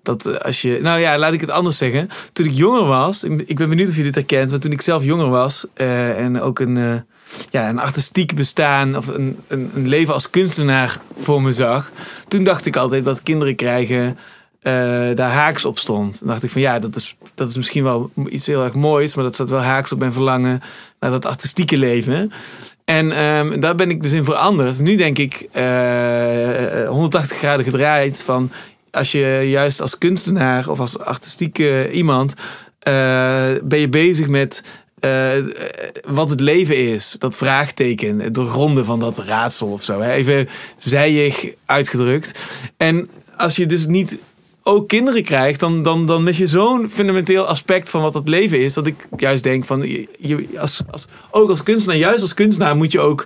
dat 0.06 0.26
eh, 0.26 0.36
als 0.36 0.62
je... 0.62 0.80
Nou 0.82 1.00
ja, 1.00 1.18
laat 1.18 1.34
ik 1.34 1.42
het 1.42 1.50
anders 1.50 1.78
zeggen. 1.78 2.10
Toen 2.34 2.46
ik 2.46 2.54
jonger 2.54 2.86
was, 2.86 3.24
ik 3.24 3.58
ben 3.58 3.70
benieuwd 3.70 3.90
of 3.90 3.96
je 3.96 4.04
dit 4.04 4.16
herkent. 4.16 4.50
Want 4.50 4.62
toen 4.62 4.72
ik 4.72 4.82
zelf 4.82 5.04
jonger 5.04 5.30
was 5.30 5.66
eh, 5.74 6.20
en 6.20 6.42
ook 6.42 6.60
een, 6.60 6.78
eh, 6.78 6.96
ja, 7.50 7.70
een 7.70 7.80
artistiek 7.80 8.36
bestaan 8.36 8.98
of 8.98 9.08
een, 9.08 9.40
een, 9.48 9.72
een 9.76 9.88
leven 9.88 10.14
als 10.14 10.30
kunstenaar 10.30 11.00
voor 11.18 11.42
me 11.42 11.52
zag. 11.52 11.92
Toen 12.28 12.44
dacht 12.44 12.66
ik 12.66 12.76
altijd 12.76 13.06
dat 13.06 13.24
kinderen 13.24 13.56
krijgen 13.56 14.18
daar 15.16 15.32
haaks 15.32 15.66
op 15.66 15.80
stond. 15.80 16.20
Dan 16.20 16.28
dacht 16.28 16.44
ik 16.44 16.50
van 16.50 16.62
ja, 16.62 16.80
dat 16.80 16.96
is, 16.96 17.16
dat 17.34 17.50
is 17.50 17.56
misschien 17.56 17.84
wel 17.84 18.12
iets 18.30 18.46
heel 18.46 18.64
erg 18.64 18.74
moois. 18.74 19.16
Maar 19.16 19.24
dat 19.24 19.34
staat 19.34 19.50
wel 19.50 19.62
haaks 19.62 19.92
op 19.92 20.00
mijn 20.00 20.14
verlangen 20.14 20.62
naar 21.00 21.12
dat 21.12 21.26
artistieke 21.26 21.78
leven. 21.78 22.32
En 22.86 23.12
ehm, 23.12 23.60
daar 23.60 23.76
ben 23.76 23.90
ik 23.90 24.02
dus 24.02 24.12
in 24.12 24.24
veranderd. 24.24 24.80
Nu 24.80 24.96
denk 24.96 25.18
ik 25.18 25.48
eh, 25.52 26.88
180 26.88 27.38
graden 27.38 27.66
gedraaid 27.66 28.22
van 28.22 28.52
als 28.96 29.12
je 29.12 29.42
juist 29.46 29.82
als 29.82 29.98
kunstenaar 29.98 30.70
of 30.70 30.80
als 30.80 31.00
artistieke 31.00 31.92
iemand 31.92 32.34
eh, 32.80 32.94
ben 33.64 33.80
je 33.80 33.90
bezig 33.90 34.28
met 34.28 34.64
eh, 35.00 35.32
wat 36.08 36.30
het 36.30 36.40
leven 36.40 36.78
is. 36.78 37.16
Dat 37.20 37.36
vraagteken, 37.38 38.20
het 38.20 38.34
doorgronden 38.34 38.86
van 38.86 39.00
dat 39.00 39.18
raadsel 39.18 39.68
of 39.68 39.84
zo. 39.84 40.02
Hè? 40.02 40.12
Even 40.12 40.48
zijig 40.78 41.46
uitgedrukt. 41.66 42.40
En 42.78 43.10
als 43.38 43.56
je 43.56 43.66
dus 43.66 43.86
niet 43.86 44.18
ook 44.64 44.88
kinderen 44.88 45.24
krijgt, 45.24 45.60
dan, 45.60 45.84
dan, 45.84 46.06
dan 46.06 46.24
mis 46.24 46.38
je 46.38 46.48
zo'n 46.48 46.90
fundamenteel 46.90 47.46
aspect 47.46 47.90
van 47.90 48.02
wat 48.02 48.14
het 48.14 48.28
leven 48.30 48.60
is. 48.64 48.74
Dat 48.74 48.88
ik 48.88 49.08
juist 49.18 49.44
denk 49.44 49.66
van, 49.66 49.82
je, 49.82 50.08
je- 50.20 50.48
als, 50.60 50.82
als, 50.92 51.06
ook 51.32 51.50
als 51.50 51.64
kunstenaar, 51.64 51.98
juist 51.98 52.22
als 52.22 52.34
kunstenaar 52.34 52.76
moet 52.76 52.92
je 52.92 53.00
ook 53.00 53.26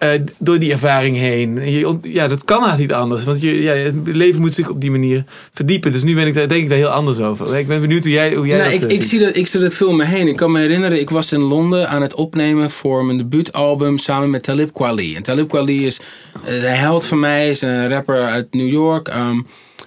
eh, 0.00 0.20
door 0.38 0.58
die 0.58 0.72
ervaring 0.72 1.16
heen. 1.16 1.70
Je, 1.70 1.98
ja, 2.02 2.28
dat 2.28 2.44
kan 2.44 2.62
haast 2.62 2.80
niet 2.80 2.92
anders. 2.92 3.24
Want 3.24 3.40
je, 3.40 3.62
ja, 3.62 3.72
het 3.72 3.94
leven 4.04 4.40
moet 4.40 4.54
zich 4.54 4.68
op 4.68 4.80
die 4.80 4.90
manier 4.90 5.24
verdiepen. 5.52 5.92
Dus 5.92 6.02
nu 6.02 6.14
ben 6.14 6.26
ik 6.26 6.34
daar, 6.34 6.48
denk 6.48 6.62
ik 6.62 6.68
daar 6.68 6.78
heel 6.78 6.88
anders 6.88 7.18
over. 7.20 7.56
Ik 7.56 7.66
ben 7.66 7.80
benieuwd 7.80 8.02
hoe 8.02 8.12
jij, 8.12 8.34
hoe 8.34 8.46
jij 8.46 8.58
Nou, 8.58 8.70
dat 8.70 8.82
ik, 8.82 8.88
eh, 8.88 8.94
ik, 8.94 9.02
ziet. 9.02 9.10
zie 9.10 9.18
dat, 9.18 9.36
ik 9.36 9.46
zie 9.46 9.60
dat 9.60 9.74
veel 9.74 9.88
om 9.88 9.96
me 9.96 10.04
heen. 10.04 10.28
Ik 10.28 10.36
kan 10.36 10.52
me 10.52 10.60
herinneren, 10.60 11.00
ik 11.00 11.10
was 11.10 11.32
in 11.32 11.40
Londen 11.40 11.88
aan 11.88 12.02
het 12.02 12.14
opnemen 12.14 12.70
voor 12.70 13.04
mijn 13.04 13.18
debuutalbum 13.18 13.98
samen 13.98 14.30
met 14.30 14.42
Talib 14.42 14.72
Kweli. 14.72 15.16
En 15.16 15.22
Talib 15.22 15.48
Kweli 15.48 15.86
is, 15.86 16.00
is 16.44 16.62
een 16.62 16.68
held 16.68 17.04
van 17.04 17.20
mij, 17.20 17.50
is 17.50 17.60
een 17.60 17.88
rapper 17.88 18.22
uit 18.24 18.54
New 18.54 18.70
York. 18.70 19.08
ehm, 19.08 19.40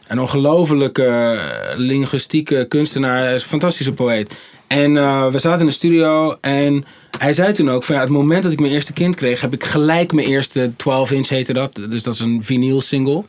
een 0.07 0.19
ongelofelijke 0.19 1.05
eh, 1.05 1.77
linguïstieke 1.77 2.65
kunstenaar, 2.67 3.23
hij 3.23 3.35
is 3.35 3.43
een 3.43 3.49
fantastische 3.49 3.91
poëet. 3.93 4.35
En 4.67 4.93
we 5.31 5.39
zaten 5.39 5.59
in 5.59 5.65
de 5.65 5.71
studio 5.71 6.37
en 6.41 6.85
hij 7.17 7.33
zei 7.33 7.53
toen 7.53 7.69
ook 7.69 7.83
van 7.83 7.95
ja, 7.95 8.01
het 8.01 8.09
moment 8.09 8.43
dat 8.43 8.51
ik 8.51 8.59
mijn 8.59 8.73
eerste 8.73 8.93
kind 8.93 9.15
kreeg, 9.15 9.41
heb 9.41 9.53
ik 9.53 9.63
gelijk 9.63 10.11
mijn 10.11 10.27
eerste 10.27 10.71
12 10.75 11.11
inch 11.11 11.27
heette 11.27 11.53
dat. 11.53 11.75
Dus 11.89 12.03
dat 12.03 12.13
is 12.13 12.19
een 12.19 12.43
vinyl 12.43 12.81
single. 12.81 13.23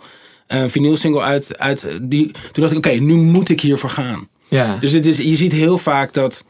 Een 0.47 0.71
vinyl 0.71 0.97
single 0.97 1.23
uit, 1.23 1.59
uit 1.59 1.88
die, 2.03 2.31
toen 2.31 2.62
dacht 2.62 2.71
ik 2.71 2.79
oké, 2.79 2.91
nu 2.91 3.14
moet 3.14 3.49
ik 3.49 3.61
hiervoor 3.61 3.91
gaan. 3.91 4.29
Ja. 4.49 4.76
Dus 4.81 4.93
het 4.93 5.07
is, 5.07 5.17
je 5.17 5.37
ziet 5.37 5.53
heel 5.53 5.79
vaak 5.79 6.12
dat. 6.12 6.45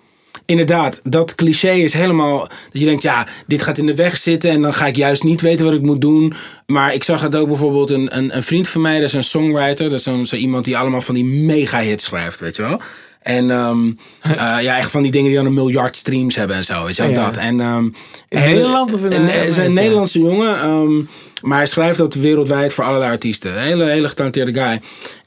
Inderdaad, 0.46 1.00
dat 1.04 1.34
cliché 1.34 1.70
is 1.70 1.92
helemaal. 1.92 2.38
Dat 2.38 2.80
je 2.80 2.84
denkt, 2.84 3.02
ja, 3.02 3.26
dit 3.46 3.62
gaat 3.62 3.78
in 3.78 3.86
de 3.86 3.94
weg 3.94 4.16
zitten. 4.16 4.50
En 4.50 4.60
dan 4.60 4.74
ga 4.74 4.86
ik 4.86 4.96
juist 4.96 5.22
niet 5.22 5.40
weten 5.40 5.64
wat 5.64 5.74
ik 5.74 5.82
moet 5.82 6.00
doen. 6.00 6.34
Maar 6.66 6.94
ik 6.94 7.04
zag 7.04 7.20
het 7.20 7.36
ook 7.36 7.48
bijvoorbeeld. 7.48 7.90
Een, 7.90 8.16
een, 8.16 8.36
een 8.36 8.42
vriend 8.42 8.68
van 8.68 8.80
mij, 8.80 8.94
dat 8.94 9.08
is 9.08 9.12
een 9.12 9.24
songwriter. 9.24 9.90
Dat 9.90 9.98
is 9.98 10.04
zo'n 10.04 10.26
zo 10.26 10.36
iemand 10.36 10.64
die 10.64 10.76
allemaal 10.76 11.00
van 11.00 11.14
die 11.14 11.24
mega 11.24 11.80
hits 11.80 12.04
schrijft, 12.04 12.40
weet 12.40 12.56
je 12.56 12.62
wel. 12.62 12.80
En 13.24 13.50
ehm, 13.50 13.86
eh, 14.36 14.62
ja, 14.62 14.76
echt 14.78 14.90
van 14.90 15.02
die 15.02 15.10
dingen 15.10 15.26
die 15.26 15.36
dan 15.36 15.46
een 15.46 15.54
miljard 15.54 15.96
streams 15.96 16.36
hebben 16.36 16.56
en 16.56 16.64
zo. 16.64 16.84
Weet 16.84 16.96
je 16.96 17.02
wel, 17.02 17.10
ja. 17.10 17.24
dat. 17.24 17.36
En, 17.36 17.60
ehm, 17.60 17.84
In 18.28 18.40
Nederland 18.40 18.94
of 18.94 19.04
in, 19.04 19.12
en, 19.12 19.24
Hij 19.24 19.46
is 19.46 19.56
een? 19.56 19.72
Nederlandse 19.72 20.18
jongen. 20.18 20.60
ehm, 20.60 21.02
maar 21.42 21.56
hij 21.58 21.66
schrijft 21.66 21.98
dat 21.98 22.14
wereldwijd 22.14 22.72
voor 22.72 22.84
allerlei 22.84 23.10
artiesten. 23.10 23.60
Hele, 23.60 23.84
hele 23.84 24.08
getalenteerde 24.08 24.52
guy. 24.52 24.80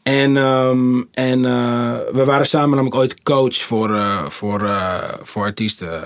En, 0.04 0.38
en 1.14 1.46
eh, 1.46 1.94
we 2.14 2.24
waren 2.26 2.46
samen 2.46 2.70
namelijk 2.70 2.96
ooit 2.96 3.24
coach 3.24 3.56
voor, 3.56 3.96
eh, 3.96 4.26
voor, 4.28 4.70
voor 5.22 5.44
artiesten. 5.44 6.04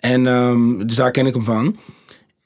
En 0.00 0.24
dus 0.86 0.96
daar 0.96 1.10
ken 1.10 1.26
ik 1.26 1.34
hem 1.34 1.44
van. 1.44 1.76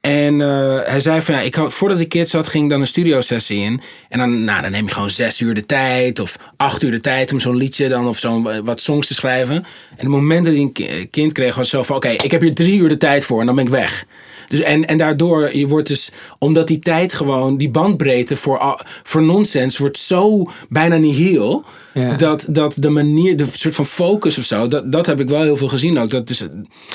En 0.02 0.40
eh, 0.40 0.78
hij 0.84 1.00
zei 1.00 1.20
van 1.20 1.34
ja, 1.34 1.40
ik 1.40 1.54
had, 1.54 1.72
voordat 1.74 2.00
ik 2.00 2.08
kids 2.08 2.32
had, 2.32 2.48
ging 2.48 2.64
ik 2.64 2.70
dan 2.70 2.80
een 2.80 2.86
studiosessie 2.86 3.58
in. 3.58 3.80
En 4.08 4.18
dan, 4.18 4.44
nou, 4.44 4.62
dan 4.62 4.70
neem 4.70 4.86
je 4.86 4.92
gewoon 4.92 5.10
zes 5.10 5.40
uur 5.40 5.54
de 5.54 5.66
tijd 5.66 6.18
of 6.18 6.36
acht 6.56 6.82
uur 6.82 6.90
de 6.90 7.00
tijd 7.00 7.32
om 7.32 7.40
zo'n 7.40 7.56
liedje 7.56 7.88
dan 7.88 8.08
of 8.08 8.18
zo'n 8.18 8.50
eh, 8.50 8.58
wat 8.64 8.80
songs 8.80 9.06
te 9.06 9.14
schrijven. 9.14 9.54
En 9.54 9.64
het 9.96 10.06
moment 10.08 10.44
dat 10.44 10.54
hij 10.54 10.62
een 10.62 10.72
ki- 10.72 11.06
kind 11.10 11.32
kreeg, 11.32 11.54
was 11.54 11.68
zo 11.70 11.82
van 11.82 11.96
oké, 11.96 12.08
ik 12.08 12.30
heb 12.30 12.40
hier 12.40 12.54
drie 12.54 12.80
uur 12.80 12.88
de 12.88 12.96
tijd 12.96 13.24
voor 13.24 13.40
en 13.40 13.46
dan 13.46 13.54
ben 13.54 13.64
ik 13.64 13.70
weg. 13.70 14.04
Dus 14.48 14.60
en, 14.60 14.86
en 14.86 14.96
daardoor, 14.96 15.56
je 15.56 15.66
wordt 15.66 15.88
dus, 15.88 16.10
omdat 16.38 16.66
die 16.66 16.78
tijd 16.78 17.12
gewoon, 17.12 17.56
die 17.56 17.70
bandbreedte 17.70 18.36
voor, 18.36 18.84
voor 19.02 19.22
nonsens 19.22 19.78
wordt 19.78 19.98
zo 19.98 20.50
bijna 20.68 20.96
nihil. 20.96 21.64
Ja. 21.94 22.16
Dat, 22.16 22.46
dat 22.48 22.74
de 22.78 22.90
manier, 22.90 23.36
de 23.36 23.46
soort 23.52 23.74
van 23.74 23.86
focus 23.86 24.38
of 24.38 24.44
zo, 24.44 24.68
dat, 24.68 24.92
dat 24.92 25.06
heb 25.06 25.20
ik 25.20 25.28
wel 25.28 25.42
heel 25.42 25.56
veel 25.56 25.68
gezien 25.68 25.98
ook. 25.98 26.10
Dat 26.10 26.30
is 26.30 26.46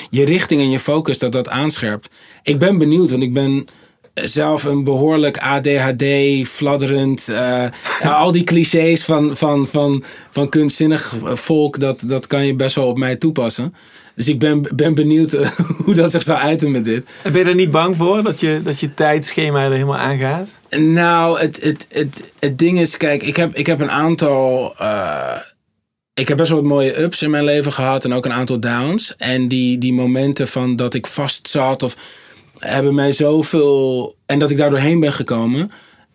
je 0.10 0.25
richting 0.25 0.62
en 0.62 0.70
je 0.70 0.80
focus, 0.80 1.18
dat 1.18 1.32
dat 1.32 1.50
aanscherpt. 1.50 2.10
Ik 2.44 2.60
ben 2.60 2.77
benieuwd, 2.77 3.12
want 3.12 3.24
ik 3.24 3.34
ben 3.34 3.68
zelf 4.24 4.63
een 4.63 4.84
behoorlijk 4.84 5.38
ADHD, 5.38 6.04
fladderend, 6.48 7.30
eh, 7.30 7.66
al 8.01 8.32
die 8.32 8.44
clichés 8.44 9.04
van, 9.04 9.36
van, 9.36 9.68
van, 9.68 10.04
van 10.30 10.50
kunstzinnig 10.50 11.16
volk, 11.24 11.80
dat, 11.80 12.04
dat 12.08 12.27
kan 12.27 12.46
je 12.46 12.56
best 12.56 12.75
wel 12.75 12.88
op 12.88 12.98
mij 12.98 13.16
toepassen. 13.16 13.74
Dus 14.17 14.27
ik 14.27 14.39
ben, 14.39 14.67
ben 14.75 14.93
benieuwd 14.93 15.33
eh, 15.33 15.50
hoe 15.86 15.93
dat 15.93 16.12
zich 16.12 16.24
zou 16.24 16.39
uiten 16.39 16.71
met 16.71 16.83
dit. 16.86 17.05
En 17.24 17.31
Ben 17.31 17.41
je 17.43 17.50
er 17.50 17.55
niet 17.55 17.71
bang 17.71 17.95
voor 17.97 18.24
dat 18.24 18.39
je, 18.39 18.62
dat 18.63 18.79
je 18.79 18.93
tijdschema 18.93 19.65
er 19.65 19.71
helemaal 19.71 19.97
aangaat? 19.97 20.62
Nou, 20.69 21.39
het, 21.39 21.62
het, 21.62 21.88
het, 21.91 22.31
het 22.39 22.57
ding 22.57 22.79
is, 22.79 22.97
kijk, 22.97 23.24
ik 23.24 23.36
heb, 23.36 23.55
ik 23.55 23.65
heb 23.65 23.79
een 23.79 23.91
aantal. 23.91 24.74
eh, 24.77 25.38
ik 26.13 26.27
heb 26.27 26.38
best 26.38 26.50
wel 26.50 26.59
wat 26.62 26.69
mooie 26.69 27.01
ups 27.01 27.21
in 27.21 27.29
mijn 27.29 27.43
leven 27.43 27.74
gehad 27.74 28.05
en 28.05 28.13
ook 28.13 28.25
een 28.25 28.33
aantal 28.33 28.59
downs. 28.59 29.15
En 29.17 29.47
die, 29.47 29.77
die 29.77 29.93
momenten 29.93 30.47
van 30.47 30.75
dat 30.75 30.93
ik 30.93 31.07
vast 31.07 31.50
zat 31.50 31.83
of 31.83 31.95
hebben 32.57 32.95
mij 32.95 33.12
zoveel. 33.12 34.15
En 34.25 34.39
dat 34.39 34.51
ik 34.51 34.57
daar 34.57 34.69
doorheen 34.69 35.00
ben 35.00 35.13
gekomen, 35.13 35.71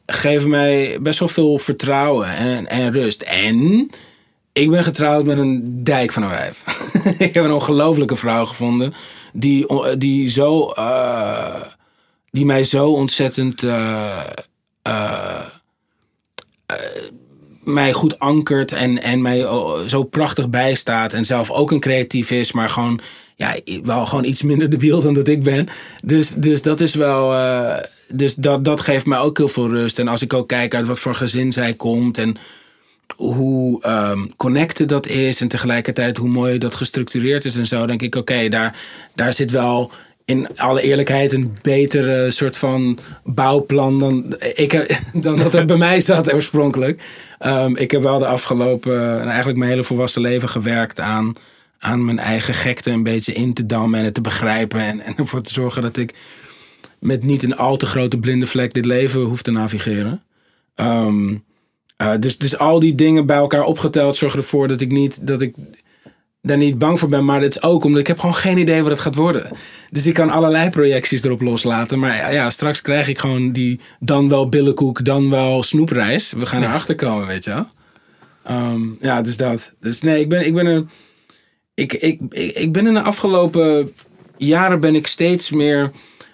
geven 0.07 0.51
mij 0.51 0.99
best 1.01 1.19
wel 1.19 1.29
veel 1.29 1.59
vertrouwen 1.59 2.29
en, 2.29 2.69
en 2.69 2.93
rust. 2.93 3.23
En 3.23 3.91
ik 4.53 4.71
ben 4.71 4.85
getrouwd 4.85 5.25
met 5.25 5.39
een 5.39 5.85
dijk 5.85 6.13
van 6.13 6.23
een 6.23 6.29
wijf. 6.29 6.63
ik 7.19 7.35
heb 7.35 7.45
een 7.45 7.53
ongelofelijke 7.53 8.17
vrouw 8.17 8.45
gevonden 8.45 8.95
die, 9.33 9.67
die 9.99 10.29
zo. 10.29 10.69
eh, 10.69 11.63
die 12.31 12.45
mij 12.45 12.65
zo 12.65 12.91
ontzettend 12.91 13.63
eh, 13.63 14.21
eh, 14.83 15.41
eh, 16.67 16.77
mij 17.65 17.93
goed 17.93 18.19
ankert 18.19 18.73
en, 18.73 19.03
en 19.03 19.23
mij 19.23 19.47
zo 19.87 20.03
prachtig 20.03 20.49
bijstaat 20.51 21.13
en 21.13 21.25
zelf 21.25 21.51
ook 21.51 21.71
een 21.71 21.81
creatief 21.81 22.31
is, 22.31 22.53
maar 22.53 22.69
gewoon 22.69 23.01
ja, 23.37 23.57
wel 23.83 24.07
gewoon 24.07 24.25
iets 24.25 24.43
minder 24.43 24.71
debiel 24.71 25.01
dan 25.01 25.15
dat 25.15 25.29
ik 25.29 25.43
ben. 25.43 25.69
Dus, 26.05 26.29
dus 26.29 26.63
dat 26.63 26.81
is 26.81 26.95
wel. 26.95 27.35
eh, 27.35 27.85
dus 28.09 28.35
dat, 28.35 28.65
dat 28.65 28.81
geeft 28.81 29.07
mij 29.07 29.19
ook 29.19 29.39
heel 29.39 29.49
veel 29.49 29.69
rust. 29.69 29.99
En 29.99 30.09
als 30.09 30.23
ik 30.23 30.33
ook 30.33 30.49
kijk 30.49 30.75
uit 30.75 30.87
wat 30.87 30.99
voor 31.01 31.15
gezin 31.15 31.53
zij 31.53 31.75
komt 31.75 32.19
en 32.19 32.37
hoe 33.17 33.83
ehm 33.83 34.27
connected 34.37 34.89
dat 34.89 35.07
is 35.07 35.41
en 35.41 35.49
tegelijkertijd 35.49 36.17
hoe 36.17 36.29
mooi 36.29 36.59
dat 36.59 36.75
gestructureerd 36.75 37.45
is 37.45 37.57
en 37.57 37.67
zo, 37.67 37.87
denk 37.87 38.03
ik, 38.03 38.15
oké, 38.15 38.49
daar, 38.49 38.77
daar 39.15 39.33
zit 39.33 39.51
wel 39.51 39.91
in 40.25 40.59
alle 40.59 40.83
eerlijkheid 40.83 41.33
een 41.33 41.57
betere 41.63 42.31
soort 42.31 42.57
van 42.57 42.99
bouwplan 43.25 43.99
dan, 43.99 44.37
ik, 44.55 44.99
dan 45.13 45.39
dat 45.39 45.55
er 45.55 45.65
bij 45.65 45.77
mij 45.77 46.01
zat 46.01 46.33
oorspronkelijk. 46.33 47.03
Ehm, 47.39 47.77
ik 47.77 47.91
heb 47.91 48.03
wel 48.03 48.19
de 48.19 48.27
afgelopen, 48.27 49.21
en 49.21 49.29
eigenlijk 49.29 49.59
mijn 49.59 49.71
hele 49.71 49.85
volwassen 49.85 50.23
leven 50.23 50.49
gewerkt 50.49 51.01
aan, 51.01 51.35
aan 51.79 52.05
mijn 52.05 52.19
eigen 52.19 52.55
gekte 52.55 52.91
een 52.91 53.03
beetje 53.03 53.33
in 53.33 53.55
te 53.55 53.67
dammen 53.67 53.99
en 53.99 54.05
het 54.05 54.15
te 54.15 54.21
begrijpen 54.21 54.81
en, 54.81 55.01
en 55.01 55.17
ervoor 55.17 55.43
te 55.43 55.53
zorgen 55.53 55.83
dat 55.83 55.97
ik 55.97 56.15
met 56.99 57.25
niet 57.25 57.43
een 57.43 57.57
al 57.57 57.77
te 57.77 57.87
grote 57.87 58.19
blinde 58.19 58.47
vlek 58.47 58.75
dit 58.75 58.87
leven 58.87 59.21
hoef 59.21 59.43
te 59.43 59.51
navigeren. 59.51 60.23
Ehm, 60.75 61.35
eh, 62.03 62.13
dus, 62.19 62.39
dus 62.39 62.59
al 62.59 62.81
die 62.81 62.95
dingen 62.95 63.27
bij 63.27 63.37
elkaar 63.37 63.65
opgeteld 63.65 64.17
zorgen 64.17 64.39
ervoor 64.39 64.69
dat 64.69 64.81
ik 64.81 64.91
niet 64.91 65.27
dat 65.27 65.41
ik 65.41 65.55
daar 66.41 66.57
niet 66.57 66.79
bang 66.79 66.99
voor 66.99 67.09
ben. 67.09 67.25
Maar 67.25 67.41
het 67.41 67.57
is 67.57 67.63
ook 67.63 67.85
omdat 67.85 68.01
ik 68.01 68.07
heb 68.07 68.19
gewoon 68.19 68.35
geen 68.35 68.59
idee 68.59 68.83
wat 68.83 68.91
het 68.91 69.01
gaat 69.01 69.15
worden. 69.15 69.51
Dus 69.91 70.07
ik 70.07 70.15
kan 70.15 70.31
allerlei 70.31 70.71
projecties 70.71 71.23
erop 71.23 71.41
loslaten. 71.41 71.99
Maar 71.99 72.17
ja, 72.17 72.29
ja, 72.29 72.51
straks 72.51 72.81
krijg 72.81 73.09
ik 73.09 73.19
gewoon 73.19 73.53
die 73.53 73.81
dan 74.01 74.29
wel 74.29 74.49
billenkoek, 74.49 75.05
dan 75.05 75.31
wel 75.31 75.63
snoepreis. 75.63 76.33
We 76.33 76.47
gaan 76.47 76.63
erachter 76.63 76.95
komen, 76.95 77.27
weet 77.27 77.45
je 77.45 77.51
wel. 77.51 77.67
Ehm, 78.45 78.81
ja, 79.01 79.23
dus 79.23 79.37
dat. 79.37 79.73
Dus 79.81 80.01
nee, 80.01 80.21
ik 80.21 80.29
ben, 80.29 80.47
ik 80.47 80.55
ben 80.55 80.67
een. 80.67 80.89
Ik, 81.75 81.93
ik, 81.93 82.21
ik, 82.31 82.53
ik 82.53 82.73
ben 82.73 82.87
in 82.87 82.95
de 82.95 83.03
afgelopen 83.03 83.93
jaren 84.37 84.81
ben 84.81 84.95
ik 84.95 85.07
steeds 85.07 85.51
meer 85.51 85.91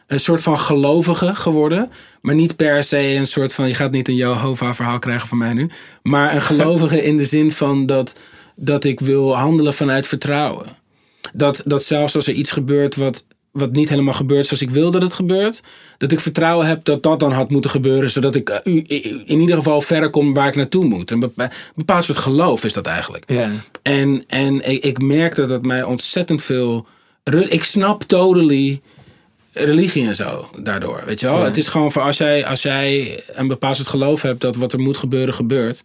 een 0.08 0.20
soort 0.20 0.42
van 0.42 0.58
gelovige 0.58 1.34
geworden. 1.34 1.90
Maar 2.20 2.34
niet 2.34 2.56
per 2.56 2.84
se 2.84 2.98
een 2.98 3.26
soort 3.26 3.54
van, 3.54 3.68
je 3.68 3.74
gaat 3.74 3.90
niet 3.90 4.08
een 4.08 4.14
Jehovah 4.14 4.74
verhaal 4.74 4.98
krijgen 4.98 5.28
van 5.28 5.38
mij 5.38 5.52
nu. 5.52 5.70
Maar 6.02 6.34
een 6.34 6.42
gelovige 6.42 7.02
in 7.02 7.16
de 7.16 7.24
zin 7.24 7.52
van 7.52 7.86
dat, 7.86 8.14
dat 8.56 8.84
ik 8.84 9.00
wil 9.00 9.36
handelen 9.36 9.74
vanuit 9.74 10.06
vertrouwen. 10.06 10.66
Dat, 11.32 11.62
dat 11.64 11.82
zelfs 11.82 12.14
als 12.14 12.26
er 12.26 12.34
iets 12.34 12.50
gebeurt 12.50 12.96
wat, 12.96 13.24
wat 13.52 13.72
niet 13.72 13.88
helemaal 13.88 14.14
gebeurt 14.14 14.46
zoals 14.46 14.62
ik 14.62 14.70
wil 14.70 14.90
dat 14.90 15.02
het 15.02 15.14
gebeurt. 15.14 15.60
Dat 15.98 16.12
ik 16.12 16.20
vertrouwen 16.20 16.66
heb 16.66 16.84
dat 16.84 17.02
dat 17.02 17.20
dan 17.20 17.32
had 17.32 17.50
moeten 17.50 17.70
gebeuren. 17.70 18.10
Zodat 18.10 18.34
ik 18.34 18.48
eh, 18.48 18.74
in 19.26 19.40
ieder 19.40 19.56
geval 19.56 19.80
verder 19.80 20.10
kom 20.10 20.34
waar 20.34 20.48
ik 20.48 20.56
naartoe 20.56 20.84
moet. 20.84 21.10
Een 21.10 21.20
bepa- 21.20 21.50
bepaald 21.74 22.04
soort 22.04 22.18
geloof 22.18 22.64
is 22.64 22.72
dat 22.72 22.86
eigenlijk. 22.86 23.24
Ja. 23.26 23.50
En, 23.82 24.24
en 24.26 24.70
ik, 24.70 24.84
ik 24.84 25.02
merkte 25.02 25.46
dat 25.46 25.64
mij 25.64 25.82
ontzettend 25.82 26.42
veel. 26.42 26.86
Ik 27.48 27.64
snap 27.64 28.02
totally 28.02 28.80
religie 29.64 30.06
en 30.06 30.16
zo 30.16 30.50
daardoor. 30.58 31.02
Weet 31.06 31.20
je 31.20 31.26
wel? 31.26 31.38
Ja. 31.38 31.44
Het 31.44 31.56
is 31.56 31.68
gewoon 31.68 31.92
van 31.92 32.02
als 32.02 32.16
jij, 32.16 32.46
als 32.46 32.62
jij 32.62 33.20
een 33.32 33.46
bepaald 33.48 33.76
soort 33.76 33.88
geloof 33.88 34.22
hebt 34.22 34.40
dat 34.40 34.56
wat 34.56 34.72
er 34.72 34.80
moet 34.80 34.96
gebeuren, 34.96 35.34
gebeurt. 35.34 35.84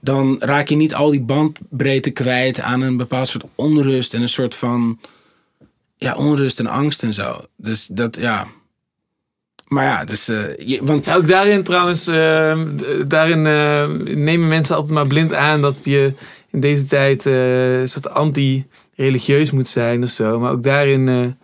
Dan 0.00 0.36
raak 0.40 0.68
je 0.68 0.76
niet 0.76 0.94
al 0.94 1.10
die 1.10 1.20
bandbreedte 1.20 2.10
kwijt 2.10 2.60
aan 2.60 2.80
een 2.80 2.96
bepaald 2.96 3.28
soort 3.28 3.44
onrust 3.54 4.14
en 4.14 4.22
een 4.22 4.28
soort 4.28 4.54
van. 4.54 4.98
Ja, 5.96 6.14
onrust 6.16 6.58
en 6.58 6.66
angst 6.66 7.02
en 7.02 7.14
zo. 7.14 7.44
Dus 7.56 7.86
dat, 7.90 8.16
ja. 8.16 8.46
Maar 9.68 9.84
ja, 9.84 10.04
dus. 10.04 10.28
eh, 10.28 10.56
je, 10.58 10.78
want 10.84 11.04
Ja, 11.04 11.14
ook 11.14 11.26
daarin 11.26 11.62
trouwens, 11.62 12.06
eh, 12.06 12.58
daarin 13.06 13.46
eh, 13.46 13.88
nemen 14.16 14.48
mensen 14.48 14.74
altijd 14.74 14.94
maar 14.94 15.06
blind 15.06 15.32
aan 15.32 15.60
dat 15.60 15.84
je 15.84 16.12
in 16.50 16.60
deze 16.60 16.84
tijd 16.86 17.26
eh, 17.26 17.80
een 17.80 17.88
soort 17.88 18.08
anti-religieus 18.10 19.50
moet 19.50 19.68
zijn 19.68 20.02
of 20.02 20.08
zo. 20.08 20.38
Maar 20.40 20.52
ook 20.52 20.62
daarin 20.62 21.36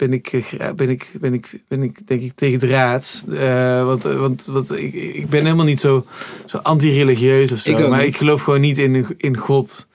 ben, 0.00 0.12
ik, 0.12 0.32
eh, 0.32 0.70
ben, 0.72 0.88
ik, 0.88 1.10
ben, 1.20 1.34
ik, 1.34 1.60
ben 1.68 1.82
ik 1.82 2.06
denk 2.06 2.22
ik 2.22 2.32
tegen 2.34 2.58
draad. 2.58 3.24
Eh, 3.32 3.84
want 3.84 4.02
want, 4.02 4.44
want 4.44 4.70
ik, 4.72 4.94
ik 4.94 5.28
ben 5.28 5.42
helemaal 5.44 5.64
niet 5.64 5.80
zo, 5.80 6.06
zo 6.46 6.56
anti-religieus 6.56 7.52
of 7.52 7.58
zo. 7.58 7.70
Ik 7.70 7.88
maar 7.88 7.98
niet. 7.98 8.08
ik 8.08 8.16
geloof 8.16 8.42
gewoon 8.42 8.60
niet 8.60 8.78
in, 8.78 9.06
in 9.16 9.36
God. 9.36 9.88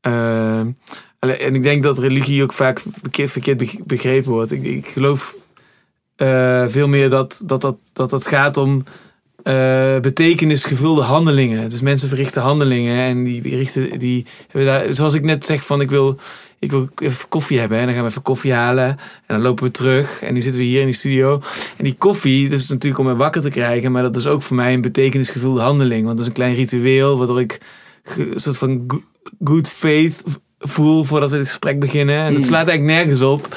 Eh, 0.00 0.60
alle- 1.18 1.36
en 1.36 1.54
ik 1.54 1.62
denk 1.62 1.82
dat 1.82 1.98
religie 1.98 2.42
ook 2.42 2.52
vaak 2.52 2.82
verkeerd, 3.00 3.30
verkeerd 3.30 3.58
beg- 3.58 3.84
begrepen 3.84 4.30
wordt. 4.32 4.52
Ik, 4.52 4.64
ik 4.64 4.86
geloof 4.88 5.34
eh, 6.16 6.64
veel 6.66 6.88
meer 6.88 7.10
dat 7.10 7.40
dat, 7.44 7.60
dat, 7.60 7.76
dat 7.92 8.10
het 8.10 8.26
gaat 8.26 8.56
om 8.56 8.84
eh, 9.42 9.98
betekenisgevulde 10.00 11.02
handelingen. 11.02 11.70
Dus 11.70 11.80
mensen 11.80 12.08
verrichten 12.08 12.42
handelingen 12.42 12.98
en 12.98 13.24
die, 13.24 13.56
richten, 13.56 13.98
die 13.98 14.26
hebben 14.48 14.66
daar, 14.72 14.94
zoals 14.94 15.14
ik 15.14 15.24
net 15.24 15.44
zeg 15.44 15.66
van 15.66 15.80
ik 15.80 15.90
wil, 15.90 16.18
ik 16.58 16.70
wil 16.70 16.88
even 17.02 17.28
koffie 17.28 17.58
hebben 17.58 17.78
en 17.78 17.84
dan 17.84 17.94
gaan 17.94 18.02
we 18.04 18.10
even 18.10 18.22
koffie 18.22 18.52
halen 18.52 18.86
en 18.88 18.98
dan 19.26 19.40
lopen 19.40 19.64
we 19.64 19.70
terug 19.70 20.22
en 20.22 20.34
nu 20.34 20.42
zitten 20.42 20.60
we 20.60 20.66
hier 20.66 20.80
in 20.80 20.86
die 20.86 20.94
studio 20.94 21.40
en 21.76 21.84
die 21.84 21.94
koffie, 21.98 22.48
dat 22.48 22.60
is 22.60 22.68
natuurlijk 22.68 23.00
om 23.02 23.06
me 23.06 23.16
wakker 23.16 23.42
te 23.42 23.50
krijgen, 23.50 23.92
maar 23.92 24.02
dat 24.02 24.16
is 24.16 24.26
ook 24.26 24.42
voor 24.42 24.56
mij 24.56 24.72
een 24.72 24.80
betekenisgevulde 24.80 25.60
handeling, 25.60 26.04
want 26.04 26.10
dat 26.16 26.20
is 26.20 26.26
een 26.26 26.32
klein 26.38 26.54
ritueel 26.54 27.18
waardoor 27.18 27.40
ik 27.40 27.58
een 28.16 28.32
soort 28.40 28.56
van 28.58 28.84
go- 28.86 29.02
good 29.44 29.68
faith 29.68 30.22
voel 30.58 31.04
voordat 31.04 31.30
we 31.30 31.36
dit 31.36 31.46
gesprek 31.48 31.80
beginnen 31.80 32.16
en 32.16 32.24
het 32.24 32.36
Mm. 32.42 32.42
slaat 32.48 32.68
eigenlijk 32.68 32.98
nergens 32.98 33.20
op. 33.22 33.56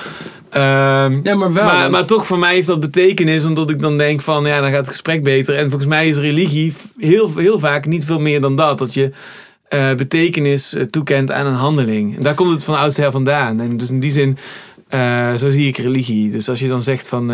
Ehm, 0.50 1.20
ja, 1.24 1.36
maar 1.36 1.54
wel. 1.54 1.66
maar, 1.66 1.92
maar 1.92 2.06
toch 2.06 2.26
voor 2.28 2.40
mij 2.40 2.54
heeft 2.54 2.68
dat 2.68 2.80
betekenis, 2.80 3.46
omdat 3.46 3.70
ik 3.70 3.80
dan 3.80 3.98
denk 3.98 4.22
van 4.22 4.46
ja, 4.46 4.62
dan 4.62 4.70
gaat 4.70 4.80
het 4.80 4.88
gesprek 4.88 5.24
beter. 5.24 5.56
En 5.56 5.70
volgens 5.70 5.90
mij 5.90 6.08
is 6.08 6.18
religie 6.18 6.74
heel, 6.98 7.32
heel 7.36 7.60
vaak 7.60 7.86
niet 7.86 8.06
veel 8.06 8.20
meer 8.20 8.42
dan 8.42 8.56
dat. 8.56 8.78
Dat 8.78 8.94
je 8.94 9.12
eh, 9.70 9.94
betekenis 9.96 10.74
eh, 10.74 10.84
toekent 10.84 11.32
aan 11.32 11.46
een 11.46 11.54
handeling. 11.54 12.18
En 12.18 12.24
daar 12.24 12.34
komt 12.34 12.52
het 12.52 12.64
van 12.64 12.78
oudsher 12.78 13.12
vandaan. 13.12 13.60
En 13.60 13.78
dus 13.78 13.90
in 13.90 14.00
die 14.00 14.12
zin, 14.12 14.38
eh, 14.88 15.34
zo 15.36 15.50
zie 15.50 15.68
ik 15.68 15.78
religie. 15.78 16.32
Dus 16.32 16.50
als 16.50 16.60
je 16.60 16.68
dan 16.68 16.84
zegt 16.84 17.08
van, 17.08 17.28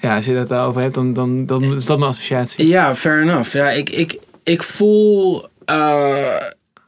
ja, 0.00 0.16
als 0.16 0.24
je 0.24 0.32
het 0.32 0.48
daarover 0.48 0.80
hebt, 0.80 0.94
dan, 0.94 1.12
dan, 1.12 1.46
dan 1.46 1.76
is 1.76 1.84
dat 1.84 1.98
mijn 1.98 2.10
associatie. 2.10 2.66
Ja, 2.66 2.94
fair 2.94 3.22
enough. 3.22 3.52
Ja, 3.52 3.70
ik, 3.70 3.90
ik, 3.90 4.18
ik 4.42 4.62
voel. 4.62 5.46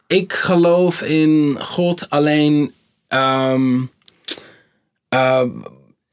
ik 0.06 0.32
geloof 0.32 1.02
in 1.02 1.56
God 1.60 2.10
alleen. 2.10 2.72
ehm, 3.08 3.80
eh, 5.16 5.42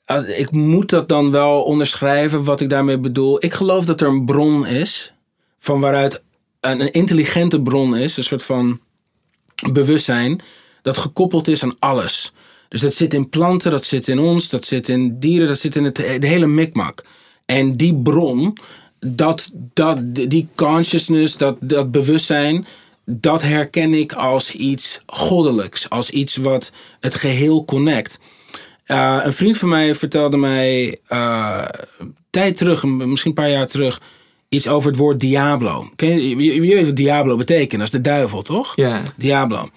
eh, 0.06 0.40
ik 0.40 0.52
moet 0.52 0.90
dat 0.90 1.10
dan 1.10 1.32
wel 1.32 1.62
onderschrijven 1.64 2.44
wat 2.44 2.62
ik 2.62 2.70
daarmee 2.70 2.98
bedoel. 2.98 3.46
Ik 3.46 3.54
geloof 3.54 3.86
dat 3.86 4.02
er 4.02 4.08
een 4.08 4.26
bron 4.26 4.66
is. 4.66 5.14
Van 5.60 5.80
waaruit 5.80 6.23
een, 6.72 6.92
intelligente 6.92 7.62
bron 7.62 7.98
is. 7.98 8.18
Een 8.18 8.24
soort 8.24 8.44
van 8.44 8.80
bewustzijn. 9.72 10.42
Dat 10.82 10.98
gekoppeld 10.98 11.48
is 11.48 11.64
aan 11.64 11.80
alles. 11.80 12.34
Dus 12.70 12.82
dat 12.82 12.94
zit 12.94 13.14
in 13.14 13.30
planten, 13.30 13.72
dat 13.72 13.86
zit 13.86 14.08
in 14.08 14.20
ons, 14.20 14.50
dat 14.50 14.66
zit 14.66 14.90
in 14.90 15.20
dieren, 15.20 15.48
dat 15.48 15.60
zit 15.60 15.76
in 15.76 15.84
het, 15.84 15.96
de 15.96 16.28
hele 16.28 16.48
mikmak. 16.48 17.04
En 17.46 17.78
die 17.78 17.96
bron, 17.96 18.58
dat, 19.00 19.52
dat, 19.54 20.02
die 20.14 20.48
consciousness, 20.56 21.38
dat, 21.38 21.58
dat 21.60 21.92
bewustzijn, 21.92 22.66
dat 23.06 23.42
herken 23.42 23.94
ik 23.94 24.14
als 24.14 24.52
iets 24.52 25.02
goddelijks. 25.06 25.90
Als 25.90 26.10
iets 26.10 26.36
wat 26.36 26.72
het 27.00 27.16
geheel 27.16 27.66
connect. 27.66 28.20
Uh, 28.88 29.20
een 29.24 29.34
vriend 29.34 29.58
van 29.58 29.70
mij 29.70 29.96
vertelde 29.96 30.38
mij 30.38 31.00
uh, 31.10 31.66
tijd 32.30 32.58
terug, 32.58 32.84
misschien 32.84 33.30
een 33.30 33.44
paar 33.44 33.50
jaar 33.50 33.68
terug, 33.68 34.02
iets 34.54 34.68
over 34.68 34.90
het 34.90 35.00
woord 35.00 35.20
Diablo. 35.20 35.90
Ken 35.96 36.10
je, 36.10 36.36
je, 36.36 36.54
je 36.54 36.76
weet 36.76 36.86
wat 36.86 36.96
Diablo 36.96 37.36
betekent, 37.36 37.72
dat 37.72 37.82
is 37.82 37.90
de 37.90 38.02
duivel, 38.02 38.42
toch? 38.42 38.76
Ja. 38.76 39.02
Diablo. 39.16 39.70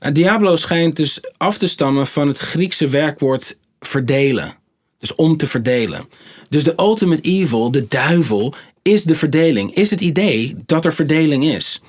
Nou, 0.00 0.12
Diablo 0.12 0.56
schijnt 0.56 0.96
dus 0.96 1.20
af 1.36 1.58
te 1.58 1.68
stammen 1.68 2.06
van 2.06 2.28
het 2.28 2.38
Griekse 2.38 2.88
werkwoord 2.88 3.56
verdelen. 3.80 4.54
Dus 4.98 5.14
om 5.14 5.36
te 5.36 5.46
verdelen. 5.46 6.08
Dus 6.48 6.64
de 6.64 6.72
ultimate 6.76 7.22
evil, 7.22 7.70
de 7.70 7.86
duivel, 7.86 8.54
is 8.82 9.02
de 9.02 9.14
verdeling. 9.14 9.74
Is 9.74 9.90
het 9.90 10.00
idee 10.00 10.56
dat 10.66 10.84
er 10.84 10.92
verdeling 10.92 11.44
is. 11.44 11.82